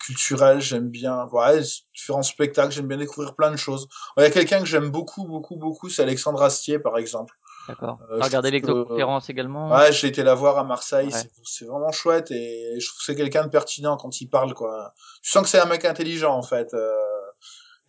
culturel 0.00 0.60
j'aime 0.60 0.88
bien 0.88 1.26
ouais 1.32 1.60
différents 1.94 2.22
spectacles 2.22 2.72
j'aime 2.72 2.88
bien 2.88 2.96
découvrir 2.96 3.34
plein 3.36 3.50
de 3.50 3.56
choses 3.56 3.86
il 4.16 4.22
y 4.22 4.26
a 4.26 4.30
quelqu'un 4.30 4.58
que 4.60 4.66
j'aime 4.66 4.90
beaucoup 4.90 5.24
beaucoup 5.26 5.56
beaucoup 5.56 5.88
c'est 5.88 6.02
Alexandre 6.02 6.42
Astier 6.42 6.78
par 6.78 6.98
exemple 6.98 7.34
D'accord. 7.68 7.98
Euh, 8.10 8.18
trouve 8.20 8.40
que- 8.40 8.46
l'exoconférence 8.48 9.28
également? 9.28 9.70
Ouais, 9.70 9.92
j'ai 9.92 10.08
été 10.08 10.22
la 10.22 10.34
voir 10.34 10.56
à 10.56 10.64
Marseille, 10.64 11.08
Ouais. 11.12 11.30
c'est 11.44 11.66
vraiment 11.66 11.92
chouette 11.92 12.30
et 12.30 12.80
je 12.80 12.86
trouve 12.88 12.98
que 12.98 13.04
c'est 13.04 13.14
quelqu'un 13.14 13.44
de 13.44 13.50
pertinent 13.50 13.98
quand 13.98 14.22
il 14.22 14.28
parle 14.28 14.54
quoi. 14.54 14.94
Tu 15.22 15.30
sens 15.30 15.42
que 15.42 15.50
c'est 15.50 15.60
un 15.60 15.66
mec 15.66 15.84
intelligent 15.84 16.34
en 16.34 16.42
fait 16.42 16.72
euh, 16.72 16.94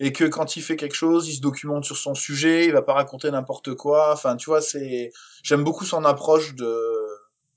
et 0.02 0.12
que 0.12 0.26
quand 0.26 0.58
il 0.58 0.64
fait 0.64 0.76
quelque 0.76 0.96
chose, 0.96 1.30
il 1.30 1.36
se 1.36 1.42
documente 1.42 1.86
sur 1.86 1.96
son 1.96 2.14
sujet, 2.14 2.66
il 2.66 2.74
va 2.74 2.82
pas 2.82 2.94
raconter 2.94 3.32
n'importe 3.32 3.74
quoi. 3.76 4.12
Enfin, 4.12 4.36
tu 4.36 4.50
vois, 4.50 4.62
c'est 4.62 5.12
j'aime 5.44 5.64
beaucoup 5.64 5.86
son 5.86 6.04
approche 6.04 6.56
de 6.56 7.09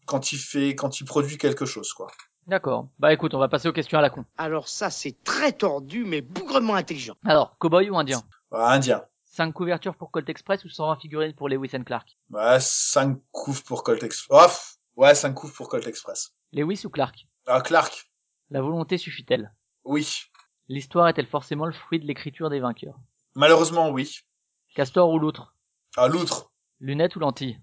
quand 0.07 0.33
il 0.33 0.39
fait 0.39 0.75
quand 0.75 1.01
il 1.01 1.05
produit 1.05 1.39
quelque 1.39 1.65
chose 1.67 1.93
quoi. 1.93 2.09
D'accord. 2.47 2.89
Bah 2.99 3.13
écoute, 3.13 3.35
on 3.35 3.39
va 3.39 3.49
passer 3.49 3.69
aux 3.69 3.73
questions 3.73 3.99
à 3.99 4.03
la 4.03 4.11
con. 4.11 4.25
Alors 4.37 4.67
ça, 4.69 4.91
c'est 4.91 5.23
très 5.23 5.53
tordu, 5.53 6.05
mais 6.05 6.21
bougrement 6.23 6.75
intelligent. 6.75 7.15
Alors, 7.25 7.57
cowboy 7.59 7.89
ou 7.89 7.97
indien? 7.97 8.21
Ouais, 8.51 8.59
indien. 8.61 9.05
5 9.27 9.53
couvertures 9.53 9.95
pour 9.97 10.11
Colt 10.11 10.29
Express 10.29 10.65
ou 10.65 10.69
120 10.69 10.97
figurines 10.97 11.35
pour 11.35 11.49
Lewis 11.49 11.71
and 11.75 11.85
Clark? 11.85 12.19
Ouais, 12.31 12.59
5 12.61 13.17
coups 13.31 13.61
pour 13.63 13.85
Colt 13.85 14.03
Express. 14.03 14.79
Oh, 14.97 15.01
ouais, 15.01 15.15
5 15.15 15.33
coups 15.35 15.53
pour 15.55 15.69
Colt 15.69 15.87
Express. 15.87 16.35
Lewis 16.53 16.83
ou 16.85 16.91
Clark? 16.91 17.27
Ah, 17.47 17.61
Clark. 17.61 18.11
La 18.51 18.61
volonté 18.61 18.99
suffit-elle? 18.99 19.55
Oui. 19.85 20.23
L'histoire 20.69 21.09
est-elle 21.09 21.27
forcément 21.29 21.65
le 21.67 21.73
fruit 21.73 22.01
de 22.01 22.07
l'écriture 22.07 22.51
des 22.51 22.61
vainqueurs? 22.61 22.99
Malheureusement, 23.37 23.89
oui. 23.91 24.19
Castor 24.75 25.09
ou 25.11 25.19
l'outre 25.19 25.55
Ah, 25.97 26.09
l'outre. 26.09 26.53
Lunettes 26.81 27.15
ou 27.17 27.21
lentilles 27.21 27.59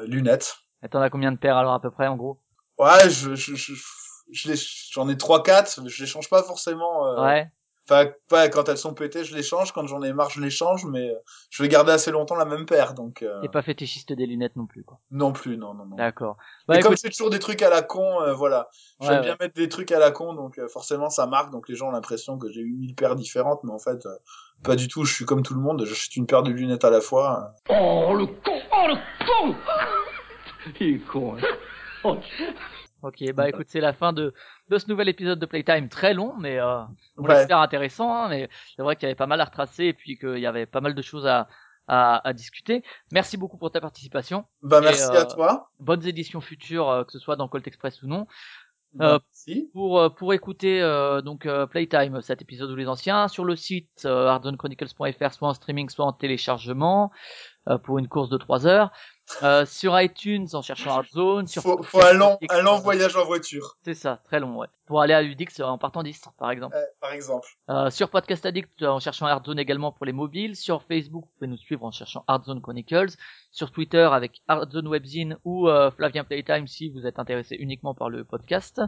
Euh, 0.00 0.06
lunettes. 0.06 0.56
Attends, 0.82 1.00
a 1.00 1.10
combien 1.10 1.32
de 1.32 1.38
paires 1.38 1.56
alors 1.56 1.72
à 1.74 1.80
peu 1.80 1.90
près 1.90 2.06
en 2.08 2.16
gros? 2.16 2.38
Ouais, 2.78 3.08
je, 3.08 3.34
je, 3.34 3.54
je, 3.54 3.74
j'en 4.92 5.08
ai 5.08 5.16
trois 5.16 5.42
quatre, 5.42 5.80
je 5.88 6.02
les 6.02 6.08
change 6.08 6.28
pas 6.28 6.42
forcément. 6.42 7.06
euh, 7.06 7.22
Ouais. 7.24 7.50
Enfin, 7.90 8.10
pas 8.28 8.48
quand 8.48 8.68
elles 8.68 8.78
sont 8.78 8.94
pétées, 8.94 9.24
je 9.24 9.34
les 9.34 9.42
change. 9.42 9.72
Quand 9.72 9.84
j'en 9.88 10.00
ai 10.02 10.12
marre, 10.12 10.30
je 10.30 10.40
les 10.40 10.50
change. 10.50 10.84
Mais 10.84 11.10
euh, 11.10 11.14
je 11.50 11.62
vais 11.64 11.68
garder 11.68 11.90
assez 11.90 12.12
longtemps 12.12 12.36
la 12.36 12.44
même 12.44 12.64
paire, 12.64 12.94
donc 12.94 13.22
euh, 13.22 13.40
T'es 13.40 13.48
pas 13.48 13.60
fétichiste 13.60 14.12
des 14.12 14.24
lunettes 14.24 14.54
non 14.54 14.66
plus, 14.66 14.84
quoi. 14.84 15.00
non 15.10 15.32
plus, 15.32 15.56
non, 15.56 15.74
non, 15.74 15.86
non. 15.86 15.96
D'accord. 15.96 16.36
Et 16.38 16.64
Bah, 16.68 16.74
comme 16.78 16.92
écoute, 16.92 16.98
c'est 17.02 17.10
toujours 17.10 17.30
des 17.30 17.40
trucs 17.40 17.60
à 17.60 17.70
la 17.70 17.82
con, 17.82 18.22
euh, 18.22 18.32
voilà. 18.34 18.68
J'aime 19.00 19.14
ouais. 19.16 19.20
bien 19.22 19.36
mettre 19.40 19.54
des 19.54 19.68
trucs 19.68 19.90
à 19.90 19.98
la 19.98 20.12
con, 20.12 20.32
donc 20.34 20.58
euh, 20.58 20.68
forcément 20.68 21.10
ça 21.10 21.26
marque. 21.26 21.50
Donc 21.50 21.68
les 21.68 21.74
gens 21.74 21.88
ont 21.88 21.92
l'impression 21.92 22.38
que 22.38 22.52
j'ai 22.52 22.60
eu 22.60 22.72
mille 22.72 22.94
paires 22.94 23.16
différentes, 23.16 23.64
mais 23.64 23.72
en 23.72 23.80
fait, 23.80 24.06
euh, 24.06 24.14
pas 24.62 24.76
du 24.76 24.86
tout. 24.86 25.04
Je 25.04 25.12
suis 25.12 25.24
comme 25.24 25.42
tout 25.42 25.54
le 25.54 25.60
monde. 25.60 25.84
J'achète 25.84 26.14
une 26.14 26.26
paire 26.28 26.44
de 26.44 26.52
lunettes 26.52 26.84
à 26.84 26.90
la 26.90 27.00
fois. 27.00 27.52
Oh, 27.68 28.14
le 28.16 28.26
con 28.26 28.60
Oh, 28.72 28.86
le 28.86 28.94
con 29.26 29.56
Il 30.80 30.94
est 30.94 30.98
con, 30.98 31.36
hein. 31.36 31.40
Ok, 33.02 33.32
bah 33.34 33.48
écoute, 33.48 33.66
c'est 33.68 33.80
la 33.80 33.92
fin 33.92 34.12
de, 34.12 34.32
de 34.68 34.78
ce 34.78 34.88
nouvel 34.88 35.08
épisode 35.08 35.40
de 35.40 35.46
Playtime, 35.46 35.88
très 35.88 36.14
long, 36.14 36.34
mais 36.38 36.60
euh, 36.60 36.78
on 37.16 37.24
Ouais. 37.24 37.34
l'espère 37.34 37.58
intéressant, 37.58 38.12
hein, 38.14 38.28
mais 38.28 38.48
c'est 38.76 38.82
vrai 38.82 38.94
qu'il 38.94 39.04
y 39.04 39.06
avait 39.06 39.16
pas 39.16 39.26
mal 39.26 39.40
à 39.40 39.44
retracer 39.44 39.86
et 39.86 39.92
puis 39.92 40.16
qu'il 40.16 40.38
y 40.38 40.46
avait 40.46 40.66
pas 40.66 40.80
mal 40.80 40.94
de 40.94 41.02
choses 41.02 41.26
à, 41.26 41.48
à, 41.88 42.26
à 42.28 42.32
discuter. 42.32 42.84
Merci 43.10 43.36
beaucoup 43.36 43.56
pour 43.56 43.72
ta 43.72 43.80
participation. 43.80 44.44
Bah 44.62 44.78
Et, 44.78 44.84
merci 44.84 45.02
euh, 45.02 45.20
à 45.20 45.24
toi. 45.24 45.70
Bonnes 45.80 46.06
éditions 46.06 46.40
futures, 46.40 46.88
euh, 46.88 47.02
que 47.02 47.10
ce 47.10 47.18
soit 47.18 47.34
dans 47.34 47.48
Colt 47.48 47.66
Express 47.66 48.00
ou 48.04 48.06
non. 48.06 48.28
euh, 49.00 49.18
Merci. 49.18 49.68
Pour, 49.72 49.98
euh, 49.98 50.08
pour 50.08 50.32
écouter 50.32 50.80
euh, 50.80 51.22
donc 51.22 51.44
euh, 51.46 51.66
Playtime, 51.66 52.20
cet 52.20 52.40
épisode 52.40 52.70
ou 52.70 52.76
les 52.76 52.86
anciens, 52.86 53.26
sur 53.26 53.44
le 53.44 53.56
site 53.56 54.04
euh, 54.04 54.28
hardzonechronicles.fr, 54.28 55.32
soit 55.32 55.48
en 55.48 55.54
streaming, 55.54 55.88
soit 55.88 56.04
en 56.06 56.12
téléchargement, 56.12 57.10
euh, 57.68 57.78
pour 57.78 57.98
une 57.98 58.06
course 58.06 58.28
de 58.28 58.36
3 58.38 58.68
heures. 58.68 58.92
Euh, 59.42 59.64
sur 59.66 59.98
iTunes 60.00 60.46
en 60.52 60.62
cherchant 60.62 60.90
Hardzone. 60.96 61.46
Sur 61.46 61.62
Faut, 61.62 61.82
faut 61.82 62.02
un 62.04 62.12
long, 62.12 62.38
un 62.50 62.62
long 62.62 62.78
voyage 62.78 63.16
en 63.16 63.24
voiture, 63.24 63.76
C'est 63.84 63.94
ça, 63.94 64.20
très 64.24 64.40
long, 64.40 64.56
ouais. 64.58 64.66
Pour 64.86 65.00
aller 65.00 65.14
à 65.14 65.22
Udix 65.22 65.58
euh, 65.60 65.64
en 65.64 65.78
partant 65.78 66.02
d'Istres, 66.02 66.32
par 66.38 66.50
exemple. 66.50 66.76
euh, 66.76 66.84
par 67.00 67.12
exemple. 67.12 67.48
Euh, 67.70 67.90
sur 67.90 68.10
Podcast 68.10 68.44
Addict 68.46 68.70
euh, 68.82 68.88
en 68.88 69.00
cherchant 69.00 69.26
Hardzone 69.26 69.58
également 69.58 69.90
pour 69.92 70.06
les 70.06 70.12
mobiles. 70.12 70.54
Sur 70.56 70.82
Facebook, 70.82 71.24
vous 71.24 71.30
pouvez 71.38 71.48
nous 71.48 71.56
suivre 71.56 71.84
en 71.84 71.90
cherchant 71.90 72.24
Hardzone 72.28 72.60
Chronicles. 72.60 73.10
Sur 73.50 73.70
Twitter 73.70 74.08
avec 74.12 74.42
Hardzone 74.48 74.88
Webzine 74.88 75.36
ou 75.44 75.68
euh, 75.68 75.90
Flavien 75.90 76.24
Playtime 76.24 76.66
si 76.66 76.90
vous 76.90 77.06
êtes 77.06 77.18
intéressé 77.18 77.56
uniquement 77.58 77.94
par 77.94 78.10
le 78.10 78.24
podcast. 78.24 78.80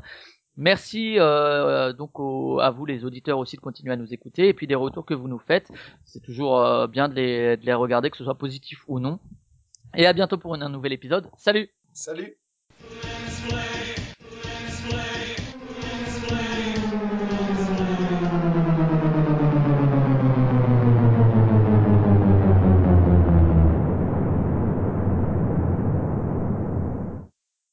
Merci 0.57 1.19
euh, 1.19 1.93
donc 1.93 2.21
au- 2.21 2.61
à 2.61 2.71
vous 2.71 2.87
les 2.87 3.05
auditeurs 3.05 3.39
aussi 3.39 3.57
de 3.57 3.61
continuer 3.61 3.93
à 3.93 3.97
nous 3.97 4.13
écouter 4.15 4.47
et 4.49 4.55
puis 4.55 4.69
des 4.69 4.77
retours 4.77 5.05
que 5.05 5.15
vous 5.15 5.27
nous 5.27 5.41
faites. 5.41 5.69
C'est 6.05 6.23
toujours 6.23 6.61
euh, 6.61 6.87
bien 6.87 7.09
de 7.09 7.15
les, 7.15 7.57
de 7.57 7.67
les 7.67 7.75
regarder, 7.75 8.09
que 8.11 8.17
ce 8.17 8.23
soit 8.25 8.37
positif 8.37 8.85
ou 8.87 9.01
non. 9.01 9.19
Et 9.97 10.07
à 10.07 10.13
bientôt 10.13 10.39
pour 10.39 10.55
un, 10.55 10.69
nouvel 10.69 10.93
épisode. 10.93 11.31
Salut 11.37 11.71
Salut. 11.93 12.37